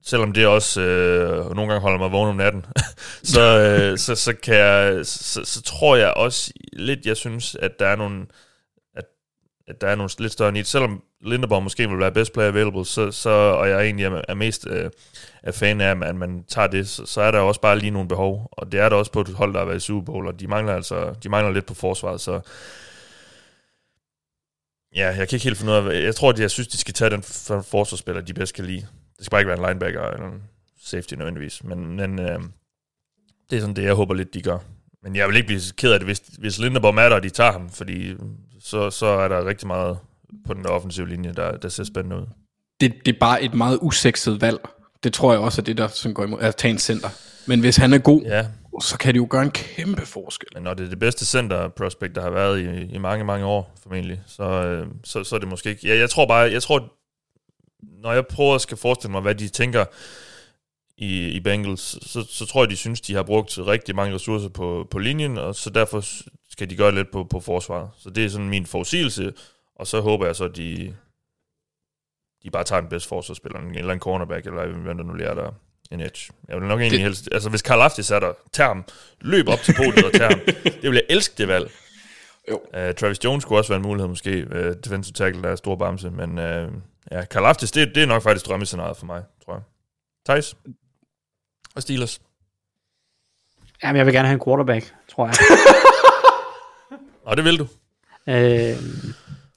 selvom 0.05 0.33
det 0.33 0.47
også 0.47 0.81
øh, 0.81 1.55
nogle 1.55 1.71
gange 1.71 1.81
holder 1.81 1.97
mig 1.97 2.11
vågen 2.11 2.29
om 2.29 2.35
natten, 2.35 2.65
så, 3.33 3.41
øh, 3.41 3.97
så, 3.97 4.15
så, 4.15 4.33
kan 4.33 4.55
jeg, 4.55 5.05
så, 5.05 5.45
så 5.45 5.61
tror 5.61 5.95
jeg 5.95 6.13
også 6.13 6.53
lidt, 6.73 7.05
jeg 7.05 7.17
synes, 7.17 7.55
at 7.55 7.79
der 7.79 7.87
er 7.87 7.95
nogle, 7.95 8.25
at 9.67 9.81
der 9.81 9.87
er 9.87 9.95
nogle 9.95 10.09
lidt 10.19 10.33
større 10.33 10.51
needs. 10.51 10.67
Selvom 10.67 11.03
Linderborg 11.21 11.63
måske 11.63 11.89
vil 11.89 11.99
være 11.99 12.11
best 12.11 12.33
player 12.33 12.49
available, 12.49 12.85
så, 12.85 13.11
så, 13.11 13.29
og 13.29 13.69
jeg 13.69 13.83
egentlig 13.83 14.05
er, 14.05 14.21
er 14.27 14.33
mest 14.33 14.67
øh, 14.67 14.91
er 15.43 15.51
fan 15.51 15.81
af, 15.81 15.89
at 15.89 16.15
man 16.15 16.43
tager 16.47 16.67
det, 16.67 16.89
så, 16.89 17.05
så 17.05 17.21
er 17.21 17.31
der 17.31 17.39
også 17.39 17.61
bare 17.61 17.79
lige 17.79 17.91
nogle 17.91 18.07
behov. 18.07 18.49
Og 18.51 18.71
det 18.71 18.79
er 18.79 18.89
der 18.89 18.95
også 18.95 19.11
på 19.11 19.21
et 19.21 19.29
hold, 19.29 19.53
der 19.53 19.59
har 19.59 19.65
været 19.65 19.77
i 19.77 19.79
Super 19.79 20.05
Bowl, 20.05 20.27
og 20.27 20.39
de 20.39 20.47
mangler 20.47 20.73
altså 20.73 21.13
de 21.23 21.29
mangler 21.29 21.53
lidt 21.53 21.65
på 21.65 21.73
forsvaret, 21.73 22.21
så 22.21 22.41
Ja, 24.95 25.05
jeg 25.05 25.27
kan 25.27 25.35
ikke 25.35 25.43
helt 25.43 25.57
finde 25.57 25.73
ud 25.73 25.77
af, 25.77 26.03
jeg 26.03 26.15
tror, 26.15 26.29
at 26.29 26.39
jeg 26.39 26.51
synes, 26.51 26.67
de 26.67 26.77
skal 26.77 26.93
tage 26.93 27.09
den 27.09 27.23
forsvarsspiller, 27.63 28.21
de 28.21 28.33
bedst 28.33 28.53
kan 28.53 28.65
lide. 28.65 28.87
Det 29.17 29.25
skal 29.25 29.31
bare 29.31 29.41
ikke 29.41 29.49
være 29.49 29.59
en 29.59 29.65
linebacker 29.65 30.01
eller 30.01 30.27
en 30.27 30.43
safety 30.79 31.13
nødvendigvis. 31.13 31.63
Men, 31.63 31.95
men 31.95 32.19
øh, 32.19 32.39
det 33.49 33.55
er 33.55 33.59
sådan 33.59 33.75
det, 33.75 33.83
jeg 33.83 33.93
håber 33.93 34.13
lidt, 34.13 34.33
de 34.33 34.41
gør. 34.41 34.57
Men 35.05 35.15
jeg 35.15 35.27
vil 35.27 35.35
ikke 35.35 35.47
blive 35.47 35.61
ked 35.77 35.91
af 35.91 35.99
det, 35.99 36.07
hvis, 36.07 36.21
hvis 36.39 36.59
Linderborg 36.59 36.97
er 36.97 37.09
der, 37.09 37.15
og 37.15 37.23
de 37.23 37.29
tager 37.29 37.51
ham, 37.51 37.69
fordi 37.69 38.13
så, 38.59 38.89
så 38.89 39.05
er 39.05 39.27
der 39.27 39.45
rigtig 39.45 39.67
meget 39.67 39.97
på 40.47 40.53
den 40.53 40.65
offensive 40.65 41.09
linje, 41.09 41.33
der, 41.33 41.57
der 41.57 41.69
ser 41.69 41.83
spændende 41.83 42.17
ud. 42.17 42.25
Det, 42.81 42.93
det 43.05 43.15
er 43.15 43.19
bare 43.19 43.43
et 43.43 43.53
meget 43.53 43.79
usekset 43.81 44.41
valg. 44.41 44.59
Det 45.03 45.13
tror 45.13 45.31
jeg 45.31 45.41
også 45.41 45.61
er 45.61 45.63
det, 45.63 45.77
der 45.77 45.87
som 45.87 46.13
går 46.13 46.23
imod, 46.23 46.41
at 46.41 46.55
tage 46.55 46.71
en 46.71 46.77
center. 46.77 47.09
Men 47.45 47.59
hvis 47.59 47.77
han 47.77 47.93
er 47.93 47.97
god, 47.97 48.21
ja. 48.21 48.45
så 48.81 48.97
kan 48.97 49.13
det 49.13 49.17
jo 49.19 49.27
gøre 49.29 49.41
en 49.41 49.51
kæmpe 49.51 50.05
forskel. 50.05 50.47
Men 50.53 50.63
når 50.63 50.73
det 50.73 50.85
er 50.85 50.89
det 50.89 50.99
bedste 50.99 51.25
center 51.25 51.67
prospect, 51.67 52.15
der 52.15 52.21
har 52.21 52.29
været 52.29 52.59
i, 52.59 52.95
i 52.95 52.97
mange, 52.97 53.25
mange 53.25 53.45
år, 53.45 53.75
formentlig, 53.83 54.21
så, 54.27 54.43
øh, 54.43 54.87
så, 55.03 55.23
så 55.23 55.35
er 55.35 55.39
det 55.39 55.47
måske 55.47 55.69
ikke... 55.69 55.87
Ja, 55.87 55.97
jeg 55.97 56.09
tror 56.09 56.25
bare, 56.25 56.51
jeg 56.51 56.63
tror, 56.63 56.93
når 58.01 58.13
jeg 58.13 58.27
prøver 58.27 58.55
at 58.55 58.61
skal 58.61 58.77
forestille 58.77 59.11
mig, 59.11 59.21
hvad 59.21 59.35
de 59.35 59.47
tænker 59.47 59.85
i, 60.97 61.27
i 61.27 61.39
Bengals, 61.39 62.09
så, 62.11 62.25
så 62.29 62.45
tror 62.45 62.63
jeg, 62.63 62.69
de 62.69 62.75
synes, 62.75 63.01
de 63.01 63.15
har 63.15 63.23
brugt 63.23 63.57
rigtig 63.57 63.95
mange 63.95 64.15
ressourcer 64.15 64.49
på, 64.49 64.87
på 64.91 64.99
linjen, 64.99 65.37
og 65.37 65.55
så 65.55 65.69
derfor 65.69 66.03
skal 66.49 66.69
de 66.69 66.75
gøre 66.75 66.95
lidt 66.95 67.11
på, 67.11 67.23
på 67.23 67.39
forsvaret. 67.39 67.89
Så 67.97 68.09
det 68.09 68.25
er 68.25 68.29
sådan 68.29 68.49
min 68.49 68.65
forudsigelse, 68.65 69.33
og 69.75 69.87
så 69.87 70.01
håber 70.01 70.25
jeg 70.25 70.35
så, 70.35 70.43
at 70.43 70.55
de, 70.55 70.95
de 72.43 72.51
bare 72.51 72.63
tager 72.63 72.79
den 72.79 72.89
bedste 72.89 73.09
forsvarsspiller, 73.09 73.59
en 73.59 73.75
eller 73.75 73.93
en 73.93 73.99
cornerback, 73.99 74.45
eller 74.45 74.67
hvem 74.67 74.97
der 74.97 75.03
nu 75.03 75.13
lærer 75.13 75.33
der 75.33 75.51
en 75.91 76.01
edge. 76.01 76.33
Jeg 76.47 76.59
vil 76.59 76.67
nok 76.67 76.79
egentlig 76.79 76.99
det... 76.99 77.05
helst... 77.05 77.29
Altså, 77.31 77.49
hvis 77.49 77.61
Karl 77.61 77.81
Aftis 77.81 78.11
er 78.11 78.19
der, 78.19 78.33
tager 78.51 78.67
ham, 78.67 78.85
løb 79.21 79.47
op 79.47 79.59
til 79.59 79.75
podiet 79.77 80.05
og 80.05 80.13
tager 80.13 80.29
ham. 80.29 80.39
Det 80.81 80.89
vil 80.89 80.93
jeg 80.93 81.05
elske, 81.09 81.33
det 81.37 81.47
valg. 81.47 81.71
Jo. 82.51 82.55
Uh, 82.55 82.95
Travis 82.95 83.23
Jones 83.23 83.45
kunne 83.45 83.59
også 83.59 83.69
være 83.69 83.77
en 83.77 83.87
mulighed, 83.87 84.07
måske. 84.09 84.47
Uh, 84.51 84.73
defensive 84.83 85.13
tackle, 85.13 85.41
der 85.41 85.49
er 85.49 85.55
stor 85.55 85.75
bamse, 85.75 86.09
men... 86.09 86.39
Uh, 86.39 86.73
Ja, 87.11 87.25
Karlaftis, 87.25 87.71
det, 87.71 87.95
det 87.95 88.03
er 88.03 88.07
nok 88.07 88.23
faktisk 88.23 88.45
drømmescenariet 88.45 88.97
for 88.97 89.05
mig, 89.05 89.23
tror 89.45 89.53
jeg. 89.53 89.63
Thijs? 90.25 90.57
Og 91.75 91.81
Steelers? 91.81 92.21
Jamen, 93.83 93.97
jeg 93.97 94.05
vil 94.05 94.13
gerne 94.13 94.27
have 94.27 94.33
en 94.33 94.43
quarterback, 94.45 94.93
tror 95.09 95.25
jeg. 95.25 95.35
Og 97.27 97.37
det 97.37 97.45
vil 97.45 97.59
du? 97.59 97.67
Øh, 98.27 98.77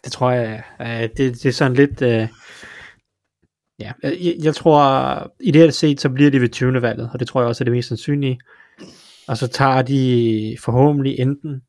det 0.04 0.12
tror 0.12 0.30
jeg. 0.30 0.62
Øh, 0.80 0.86
det, 0.86 1.16
det 1.16 1.46
er 1.46 1.52
sådan 1.52 1.74
lidt... 1.74 2.02
Øh, 2.02 2.28
ja, 3.78 3.92
jeg, 4.02 4.36
jeg 4.42 4.54
tror, 4.54 5.32
i 5.40 5.50
det 5.50 5.62
her 5.62 5.70
set, 5.70 6.00
så 6.00 6.08
bliver 6.08 6.30
det 6.30 6.40
ved 6.40 6.48
20. 6.48 6.82
valget, 6.82 7.10
og 7.12 7.20
det 7.20 7.28
tror 7.28 7.40
jeg 7.40 7.48
også 7.48 7.62
er 7.62 7.64
det 7.64 7.72
mest 7.72 7.88
sandsynlige. 7.88 8.40
Og 9.28 9.36
så 9.36 9.46
tager 9.46 9.82
de 9.82 10.56
forhåbentlig 10.60 11.20
enten 11.20 11.62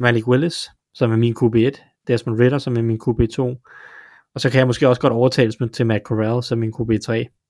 Malik 0.00 0.28
Willis, 0.28 0.68
som 0.94 1.12
er 1.12 1.16
min 1.16 1.36
QB1, 1.40 2.04
Desmond 2.08 2.40
Ritter, 2.40 2.58
som 2.58 2.76
er 2.76 2.82
min 2.82 3.00
QB2, 3.08 3.40
og 4.34 4.40
så 4.40 4.50
kan 4.50 4.58
jeg 4.58 4.66
måske 4.66 4.88
også 4.88 5.00
godt 5.00 5.12
overtales 5.12 5.56
til 5.72 5.86
Matt 5.86 6.04
Corral 6.04 6.42
som 6.42 6.58
min 6.58 6.72
QB3. 6.80 7.41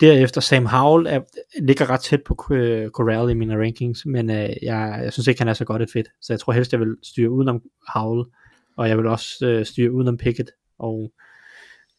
Derefter 0.00 0.40
Sam 0.40 0.66
Howell 0.66 1.06
er, 1.06 1.20
ligger 1.62 1.90
ret 1.90 2.00
tæt 2.00 2.22
på 2.26 2.32
uh, 2.32 2.90
Corral 2.90 3.30
i 3.30 3.34
mine 3.34 3.56
rankings, 3.62 4.06
men 4.06 4.30
uh, 4.30 4.36
jeg, 4.36 5.00
jeg 5.02 5.12
synes 5.12 5.26
ikke, 5.26 5.40
han 5.40 5.48
er 5.48 5.54
så 5.54 5.64
godt 5.64 5.82
et 5.82 5.88
fedt. 5.92 6.08
Så 6.22 6.32
jeg 6.32 6.40
tror 6.40 6.52
helst, 6.52 6.72
jeg 6.72 6.80
vil 6.80 6.96
styre 7.02 7.30
udenom 7.30 7.62
Howell, 7.94 8.24
og 8.76 8.88
jeg 8.88 8.98
vil 8.98 9.06
også 9.06 9.56
uh, 9.60 9.66
styre 9.66 9.92
udenom 9.92 10.16
Pickett 10.16 10.50
og 10.78 11.12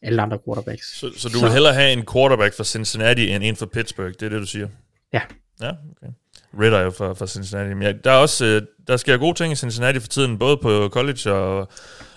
alle 0.02 0.22
andre 0.22 0.38
quarterbacks. 0.46 0.98
Så, 0.98 1.10
så 1.16 1.28
du 1.28 1.38
så. 1.38 1.44
vil 1.44 1.52
hellere 1.52 1.74
have 1.74 1.92
en 1.92 2.06
quarterback 2.12 2.54
for 2.54 2.64
Cincinnati 2.64 3.28
end 3.30 3.44
en 3.44 3.56
for 3.56 3.66
Pittsburgh, 3.66 4.12
det 4.12 4.22
er 4.22 4.28
det, 4.28 4.40
du 4.40 4.46
siger? 4.46 4.68
Ja. 5.12 5.20
Ja, 5.60 5.70
okay. 5.70 6.12
Ritter 6.60 6.80
jo 6.80 6.90
for, 6.90 7.14
for 7.14 7.26
Cincinnati. 7.26 7.74
Men 7.74 7.82
ja, 7.82 7.92
der, 7.92 8.10
er 8.10 8.16
også, 8.16 8.66
der 8.86 8.96
sker 8.96 9.16
gode 9.16 9.34
ting 9.34 9.52
i 9.52 9.56
Cincinnati 9.56 10.00
for 10.00 10.08
tiden, 10.08 10.38
både 10.38 10.56
på 10.56 10.88
college 10.88 11.32
og, 11.32 11.68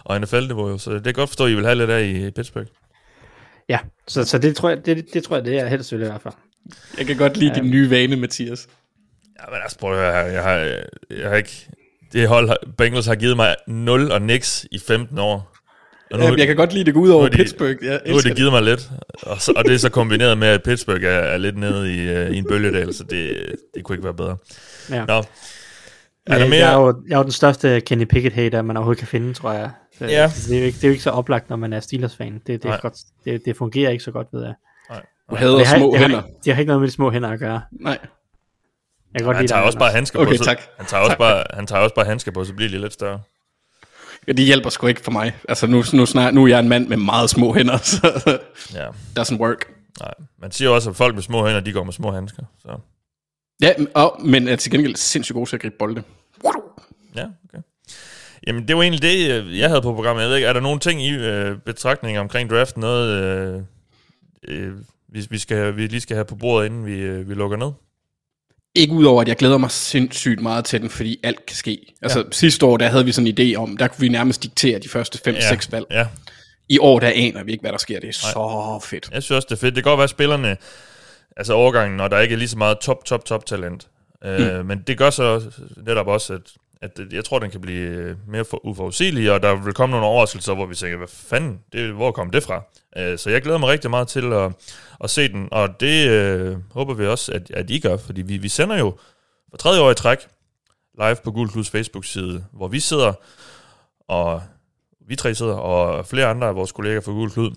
og 0.03 0.21
NFL-niveau, 0.21 0.77
så 0.77 0.91
det 0.91 1.07
er 1.07 1.11
godt 1.11 1.29
forstå, 1.29 1.45
at 1.45 1.51
I 1.51 1.55
vil 1.55 1.65
have 1.65 1.75
lidt 1.75 1.89
af 1.89 2.03
i 2.03 2.31
Pittsburgh. 2.31 2.67
Ja, 3.71 3.79
så, 4.07 4.23
så 4.23 4.37
det, 4.37 4.55
tror 4.55 4.69
jeg, 4.69 4.85
det, 4.85 5.13
det 5.13 5.23
tror 5.23 5.35
jeg, 5.35 5.45
det 5.45 5.59
er 5.59 5.67
helst 5.67 5.91
vil 5.91 6.01
i 6.01 6.05
hvert 6.05 6.21
fald. 6.21 6.33
Jeg 6.97 7.05
kan 7.05 7.17
godt 7.17 7.37
lide 7.37 7.51
ja. 7.55 7.61
din 7.61 7.71
nye 7.71 7.89
vane, 7.89 8.15
Mathias. 8.15 8.67
Ja, 9.39 9.51
men 9.51 9.59
altså, 9.63 9.77
prøv 9.77 9.91
at 9.91 9.97
høre 9.99 10.11
her. 10.11 10.31
Jeg 10.31 10.43
har, 10.43 10.57
jeg 11.21 11.29
har 11.29 11.35
ikke... 11.35 11.67
Det 12.13 12.27
hold, 12.27 12.75
Bengals 12.77 13.05
har 13.05 13.15
givet 13.15 13.35
mig 13.35 13.55
0 13.67 14.11
og 14.11 14.21
niks 14.21 14.65
i 14.71 14.79
15 14.79 15.17
år. 15.17 15.53
Og 16.11 16.19
nu, 16.19 16.35
jeg 16.37 16.47
kan 16.47 16.55
godt 16.55 16.73
lide 16.73 16.85
det 16.85 16.93
gå 16.93 16.99
ud 16.99 17.09
over 17.09 17.27
de, 17.27 17.37
Pittsburgh. 17.37 17.85
Jeg 17.85 18.01
nu 18.07 18.13
har 18.13 18.21
det 18.21 18.35
givet 18.35 18.51
mig 18.51 18.63
lidt. 18.63 18.89
Og, 19.21 19.41
så, 19.41 19.53
og 19.55 19.65
det 19.65 19.73
er 19.73 19.77
så 19.77 19.89
kombineret 19.89 20.37
med, 20.37 20.47
at 20.47 20.63
Pittsburgh 20.63 21.03
er, 21.03 21.09
er 21.09 21.37
lidt 21.37 21.57
nede 21.57 21.95
i, 21.95 22.25
uh, 22.25 22.35
i 22.35 22.37
en 22.37 22.45
bølgedal, 22.45 22.93
så 22.93 23.03
det, 23.03 23.55
det 23.75 23.83
kunne 23.83 23.93
ikke 23.95 24.03
være 24.03 24.13
bedre. 24.13 24.37
Ja. 24.89 25.05
Nå. 25.05 25.23
Er 26.27 26.37
der 26.37 26.47
mere? 26.47 26.59
Jeg, 26.59 26.73
er 26.73 26.77
jo, 26.79 27.03
jeg 27.07 27.13
er 27.13 27.17
jo 27.17 27.23
den 27.23 27.31
største 27.31 27.81
Kenny 27.81 28.03
Pickett-hater, 28.05 28.61
man 28.61 28.77
overhovedet 28.77 28.99
kan 28.99 29.07
finde, 29.07 29.33
tror 29.33 29.51
jeg. 29.51 29.71
Så, 29.97 30.05
ja. 30.05 30.31
det, 30.47 30.55
er 30.55 30.59
jo 30.59 30.65
ikke, 30.65 30.75
det 30.75 30.83
er 30.83 30.87
jo 30.87 30.91
ikke 30.91 31.03
så 31.03 31.09
oplagt, 31.09 31.49
når 31.49 31.55
man 31.57 31.73
er 31.73 31.79
Steelers-fan. 31.79 32.33
Det, 32.47 32.63
det, 32.63 32.71
er 32.71 32.77
godt, 32.81 32.93
det, 33.25 33.45
det 33.45 33.57
fungerer 33.57 33.91
ikke 33.91 34.03
så 34.03 34.11
godt, 34.11 34.27
ved 34.33 34.43
jeg. 34.43 34.53
Nej, 34.89 35.01
Du 35.29 35.35
hader 35.35 35.57
Det 35.57 35.67
har, 35.67 35.77
små 35.77 35.91
det, 35.91 35.99
hænder. 35.99 36.15
har, 36.21 36.27
det 36.45 36.53
har 36.53 36.59
ikke 36.59 36.67
noget 36.67 36.81
med 36.81 36.87
de 36.87 36.93
små 36.93 37.11
hænder 37.11 37.29
at 37.29 37.39
gøre. 37.39 37.61
Nej. 37.71 37.97
Jeg 39.13 39.19
kan 39.19 39.25
godt 39.25 39.37
Han 39.37 39.43
lide 39.43 39.53
tager 39.53 39.61
også 39.63 39.79
bare 39.79 39.91
handsker 39.91 40.19
Okay, 40.19 40.31
på. 40.31 40.37
så- 40.37 40.43
tak. 40.43 40.61
Han 40.77 40.85
tager, 40.85 41.03
også 41.03 41.17
bare, 41.17 41.43
han 41.53 41.67
tager 41.67 41.81
også 41.81 41.95
bare 41.95 42.05
handsker 42.05 42.31
på, 42.31 42.43
så 42.43 42.53
bliver 42.53 42.69
de 42.71 42.77
lidt 42.77 42.93
større. 42.93 43.21
Ja, 44.27 44.31
det 44.31 44.45
hjælper 44.45 44.69
sgu 44.69 44.87
ikke 44.87 45.01
for 45.01 45.11
mig. 45.11 45.35
Altså 45.49 45.67
nu, 45.67 45.83
nu, 45.93 46.05
snart, 46.05 46.33
nu 46.33 46.43
er 46.43 46.47
jeg 46.47 46.59
en 46.59 46.69
mand 46.69 46.87
med 46.87 46.97
meget 46.97 47.29
små 47.29 47.53
hænder, 47.53 47.77
så 47.91 48.39
Ja, 48.73 48.87
doesn't 49.21 49.37
work. 49.39 49.65
nej. 49.99 50.13
Man 50.41 50.51
siger 50.51 50.69
også, 50.69 50.89
at 50.89 50.95
folk 50.95 51.15
med 51.15 51.23
små 51.23 51.45
hænder, 51.45 51.59
de 51.61 51.71
går 51.73 51.83
med 51.83 51.93
små 51.93 52.11
handsker. 52.11 52.43
Så. 52.61 52.79
Ja, 53.61 53.73
og, 53.93 54.21
men 54.23 54.47
er 54.47 54.55
til 54.55 54.71
gengæld 54.71 54.95
sindssygt 54.95 55.33
god 55.33 55.47
til 55.47 55.55
at 55.55 55.61
gribe 55.61 55.75
bolde. 55.79 56.03
Ja, 57.15 57.25
okay. 57.49 57.63
Jamen, 58.47 58.67
det 58.67 58.75
var 58.75 58.81
egentlig 58.81 59.01
det, 59.01 59.31
øh, 59.31 59.59
jeg 59.59 59.69
havde 59.69 59.81
på 59.81 59.93
programmet. 59.93 60.21
Jeg 60.21 60.29
ved 60.29 60.35
ikke, 60.37 60.47
er 60.47 60.53
der 60.53 60.59
nogle 60.59 60.79
ting 60.79 61.01
i 61.05 61.09
øh, 61.09 61.57
betragtning 61.65 62.19
omkring 62.19 62.49
draft, 62.49 62.77
noget 62.77 63.09
øh, 63.09 63.61
øh, 64.47 64.73
vi, 65.13 65.27
vi, 65.29 65.37
skal, 65.37 65.75
vi 65.77 65.87
lige 65.87 66.01
skal 66.01 66.15
have 66.15 66.25
på 66.25 66.35
bordet, 66.35 66.65
inden 66.65 66.85
vi, 66.85 66.93
øh, 66.93 67.29
vi 67.29 67.33
lukker 67.33 67.57
ned? 67.57 67.71
Ikke 68.75 68.93
udover, 68.93 69.21
at 69.21 69.27
jeg 69.27 69.35
glæder 69.35 69.57
mig 69.57 69.71
sindssygt 69.71 70.41
meget 70.41 70.65
til 70.65 70.81
den, 70.81 70.89
fordi 70.89 71.19
alt 71.23 71.45
kan 71.45 71.55
ske. 71.55 71.93
Altså 72.01 72.19
ja. 72.19 72.25
sidste 72.31 72.65
år, 72.65 72.77
der 72.77 72.87
havde 72.87 73.05
vi 73.05 73.11
sådan 73.11 73.27
en 73.27 73.37
idé 73.39 73.55
om, 73.55 73.77
der 73.77 73.87
kunne 73.87 74.01
vi 74.01 74.09
nærmest 74.09 74.43
diktere 74.43 74.79
de 74.79 74.89
første 74.89 75.31
5-6 75.31 75.67
valg. 75.71 75.85
Ja, 75.91 76.07
I 76.69 76.79
år, 76.79 76.99
der 76.99 77.11
aner 77.15 77.43
vi 77.43 77.51
ikke, 77.51 77.61
hvad 77.61 77.71
der 77.71 77.77
sker. 77.77 77.99
Det 77.99 78.09
er 78.09 78.13
så 78.13 78.79
fedt. 78.83 79.09
jeg 79.13 79.23
synes 79.23 79.35
også, 79.35 79.45
det 79.49 79.55
er 79.55 79.59
fedt. 79.59 79.75
Det 79.75 79.83
kan 79.83 79.91
godt 79.91 79.97
være, 79.97 80.03
at 80.03 80.09
spillerne, 80.09 80.57
altså 81.37 81.53
overgangen, 81.53 81.97
når 81.97 82.07
der 82.07 82.19
ikke 82.19 82.33
er 82.33 82.37
lige 82.37 82.47
så 82.47 82.57
meget 82.57 82.79
top, 82.79 83.05
top, 83.05 83.25
top 83.25 83.45
talent. 83.45 83.87
Øh, 84.23 84.59
mm. 84.59 84.65
Men 84.65 84.83
det 84.87 84.97
gør 84.97 85.09
så 85.09 85.51
netop 85.77 86.07
også, 86.07 86.33
at, 86.33 86.41
at 86.81 87.13
jeg 87.13 87.25
tror, 87.25 87.39
den 87.39 87.51
kan 87.51 87.61
blive 87.61 87.87
øh, 87.87 88.15
mere 88.27 88.45
for 88.45 88.65
uforudsigelig, 88.65 89.31
og 89.31 89.43
der 89.43 89.55
vil 89.55 89.73
komme 89.73 89.91
nogle 89.91 90.05
overraskelser, 90.05 90.53
hvor 90.53 90.65
vi 90.65 90.75
tænker, 90.75 90.97
hvad 90.97 91.07
fanden, 91.07 91.59
det, 91.73 91.93
hvor 91.93 92.11
kom 92.11 92.29
det 92.29 92.43
fra? 92.43 92.63
Øh, 92.97 93.17
så 93.17 93.29
jeg 93.29 93.41
glæder 93.41 93.57
mig 93.57 93.69
rigtig 93.69 93.89
meget 93.89 94.07
til 94.07 94.33
at, 94.33 94.51
at 95.03 95.09
se 95.09 95.27
den, 95.27 95.47
og 95.51 95.79
det 95.79 96.09
øh, 96.09 96.57
håber 96.71 96.93
vi 96.93 97.05
også, 97.05 97.31
at, 97.31 97.51
at 97.51 97.69
I 97.69 97.79
gør, 97.79 97.97
fordi 97.97 98.21
vi, 98.21 98.37
vi 98.37 98.49
sender 98.49 98.77
jo 98.77 98.97
for 99.49 99.57
tredje 99.57 99.81
år 99.81 99.91
i 99.91 99.95
træk 99.95 100.19
live 100.97 101.17
på 101.23 101.31
Gul 101.31 101.49
Klubs 101.49 101.69
Facebook-side, 101.69 102.45
hvor 102.51 102.67
vi 102.67 102.79
sidder, 102.79 103.13
og 104.07 104.41
vi 105.07 105.15
tre 105.15 105.35
sidder, 105.35 105.53
og 105.53 106.05
flere 106.05 106.27
andre 106.27 106.47
af 106.47 106.55
vores 106.55 106.71
kolleger 106.71 107.01
fra 107.01 107.11
Gul 107.11 107.31
Klud 107.31 107.51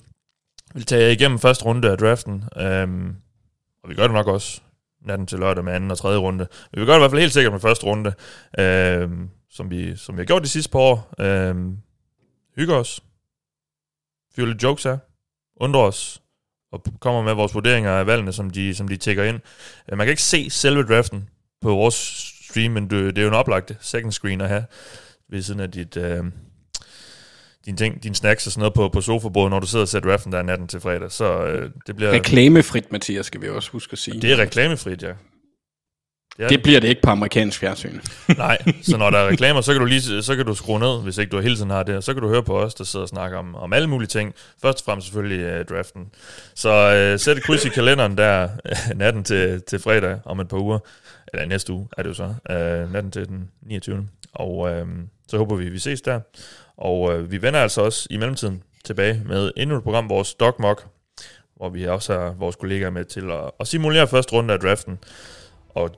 vil 0.75 0.87
tage 0.87 1.03
jer 1.03 1.11
igennem 1.11 1.39
første 1.39 1.65
runde 1.65 1.91
af 1.91 1.99
draften, 1.99 2.45
øhm, 2.57 3.17
og 3.85 3.91
vi 3.91 3.95
gør 3.95 4.03
det 4.03 4.13
nok 4.13 4.27
også 4.27 4.61
natten 5.07 5.27
til 5.27 5.39
lørdag 5.39 5.65
med 5.65 5.73
anden 5.73 5.91
og 5.91 5.99
tredje 5.99 6.19
runde. 6.19 6.47
Men 6.73 6.81
vi 6.81 6.87
gør 6.87 6.93
det 6.93 6.99
i 6.99 7.01
hvert 7.01 7.11
fald 7.11 7.21
helt 7.21 7.33
sikkert 7.33 7.53
med 7.53 7.61
første 7.61 7.87
runde, 7.87 8.15
øh, 8.59 9.11
som, 9.51 9.71
vi, 9.71 9.97
som 9.97 10.17
vi 10.17 10.21
har 10.21 10.27
gjort 10.27 10.43
de 10.43 10.49
sidste 10.49 10.71
par 10.71 10.79
år. 10.79 11.15
Øh, 11.21 11.57
hygger 12.57 12.75
os. 12.77 13.01
Fyrer 14.37 14.47
lidt 14.47 14.63
jokes 14.63 14.87
af, 14.87 14.99
Undrer 15.57 15.81
os. 15.81 16.23
Og 16.73 16.85
kommer 17.01 17.23
med 17.23 17.35
vores 17.35 17.55
vurderinger 17.55 17.91
af 17.91 18.07
valgene, 18.07 18.33
som 18.33 18.51
de, 18.51 18.75
som 18.75 18.89
de 18.89 18.97
tækker 18.97 19.25
ind. 19.25 19.41
Øh, 19.93 19.99
man 19.99 20.07
kan 20.07 20.13
ikke 20.13 20.23
se 20.23 20.51
selve 20.51 20.83
draften 20.83 21.29
på 21.61 21.69
vores 21.69 21.95
stream, 22.51 22.73
men 22.73 22.91
det, 22.91 23.17
det 23.17 23.19
er 23.19 23.23
jo 23.23 23.29
en 23.29 23.35
oplagt 23.35 23.77
second 23.81 24.13
screen 24.13 24.41
at 24.41 24.49
have 24.49 24.65
ved 25.29 25.43
siden 25.43 25.61
af 25.61 25.71
dit, 25.71 25.97
øh, 25.97 26.25
dine 27.67 27.77
ting, 27.77 28.03
dine 28.03 28.15
snacks 28.15 28.47
og 28.47 28.53
sådan 28.53 28.61
noget 28.61 28.75
på, 28.75 28.89
på 28.89 29.01
sofabordet, 29.01 29.51
når 29.51 29.61
du 29.61 29.67
sidder 29.67 29.83
og 29.83 29.89
ser 29.89 30.01
draften 30.01 30.33
der 30.33 30.43
natten 30.43 30.69
til 30.69 30.81
fredag. 30.81 31.13
Så 31.13 31.45
øh, 31.45 31.71
det 31.87 31.97
bliver... 31.97 32.13
Reklamefrit, 32.13 32.93
Mathias, 32.93 33.27
skal 33.27 33.43
vi 33.43 33.49
også 33.49 33.71
huske 33.71 33.93
at 33.93 33.99
sige. 33.99 34.21
Det 34.21 34.33
er 34.33 34.39
reklamefrit, 34.39 35.03
ja. 35.03 35.13
Det 36.37 36.45
er 36.45 36.49
det 36.49 36.63
bliver 36.63 36.81
det 36.81 36.89
ikke 36.89 37.03
på 37.03 37.11
amerikansk 37.11 37.61
fjernsyn. 37.61 38.01
Nej, 38.39 38.59
så 38.83 38.97
når 38.97 39.11
der 39.11 39.19
er 39.19 39.29
reklamer, 39.29 39.61
så 39.61 39.73
kan 39.73 39.81
du 39.81 39.87
lige 39.87 40.23
så 40.23 40.37
kan 40.37 40.47
du 40.47 40.55
skrue 40.55 40.79
ned, 40.79 41.03
hvis 41.03 41.19
ikke 41.19 41.31
du 41.31 41.41
hele 41.41 41.57
tiden 41.57 41.71
har 41.71 41.83
det, 41.83 41.97
og 41.97 42.03
så 42.03 42.13
kan 42.15 42.23
du 42.23 42.29
høre 42.29 42.43
på 42.43 42.61
os, 42.61 42.75
der 42.75 42.85
sidder 42.85 43.03
og 43.03 43.09
snakker 43.09 43.39
om, 43.39 43.55
om 43.55 43.73
alle 43.73 43.89
mulige 43.89 44.09
ting. 44.09 44.35
Først 44.63 44.81
og 44.81 44.85
fremmest 44.85 45.07
selvfølgelig 45.07 45.61
uh, 45.61 45.77
draften. 45.77 46.07
Så 46.55 46.71
uh, 47.15 47.21
sæt 47.21 47.37
et 47.37 47.43
kryds 47.43 47.65
i 47.65 47.69
kalenderen 47.69 48.19
der 48.19 48.45
uh, 48.45 48.99
natten 48.99 49.25
til, 49.25 49.63
til 49.63 49.79
fredag 49.79 50.19
om 50.25 50.41
et 50.41 50.49
par 50.49 50.59
uger, 50.59 50.79
eller 51.33 51.47
næste 51.47 51.73
uge 51.73 51.89
er 51.99 52.03
det 52.03 52.09
jo 52.09 52.15
så, 52.15 52.25
uh, 52.25 52.93
natten 52.93 53.11
til 53.11 53.29
den 53.29 53.51
29. 53.63 54.09
Og 54.33 54.57
uh, 54.59 54.89
så 55.29 55.39
håber 55.39 55.57
vi, 55.57 55.69
vi 55.69 55.79
ses 55.79 56.01
der. 56.01 56.21
Og 56.77 57.13
øh, 57.13 57.31
vi 57.31 57.43
vender 57.43 57.61
altså 57.61 57.81
også 57.81 58.07
i 58.11 58.17
mellemtiden 58.17 58.63
tilbage 58.85 59.23
med 59.27 59.51
endnu 59.57 59.77
et 59.77 59.83
program, 59.83 60.09
vores 60.09 60.35
Dog 60.35 60.55
Mock, 60.59 60.87
hvor 61.57 61.69
vi 61.69 61.85
også 61.85 62.13
har 62.13 62.35
vores 62.39 62.57
kollegaer 62.57 62.91
med 62.91 63.05
til 63.05 63.31
at, 63.31 63.51
at 63.61 63.67
simulere 63.69 64.09
første 64.09 64.33
runde 64.33 64.55
af 64.55 64.61
draften. 64.61 64.99
Og 65.69 65.91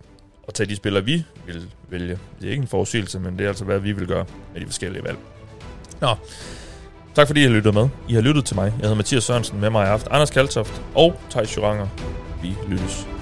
og 0.46 0.54
tage 0.54 0.68
de 0.68 0.76
spillere, 0.76 1.04
vi 1.04 1.24
vil 1.46 1.72
vælge. 1.88 2.18
Det 2.40 2.46
er 2.46 2.50
ikke 2.50 2.62
en 2.62 2.68
forudsigelse, 2.68 3.20
men 3.20 3.38
det 3.38 3.44
er 3.44 3.48
altså, 3.48 3.64
hvad 3.64 3.78
vi 3.78 3.92
vil 3.92 4.06
gøre 4.06 4.24
med 4.52 4.60
de 4.60 4.66
forskellige 4.66 5.04
valg. 5.04 5.18
Nå, 6.00 6.14
tak 7.14 7.26
fordi 7.26 7.40
I 7.40 7.42
har 7.42 7.50
lyttet 7.50 7.74
med. 7.74 7.88
I 8.08 8.14
har 8.14 8.20
lyttet 8.20 8.44
til 8.44 8.56
mig. 8.56 8.64
Jeg 8.64 8.80
hedder 8.80 8.94
Mathias 8.94 9.24
Sørensen, 9.24 9.60
med 9.60 9.70
mig 9.70 9.86
i 9.86 9.88
aften 9.88 10.12
Anders 10.12 10.30
Kaltoft 10.30 10.82
og 10.94 11.20
Thijs 11.30 11.56
Joranger. 11.56 11.88
Vi 12.42 12.54
lyttes 12.68 13.15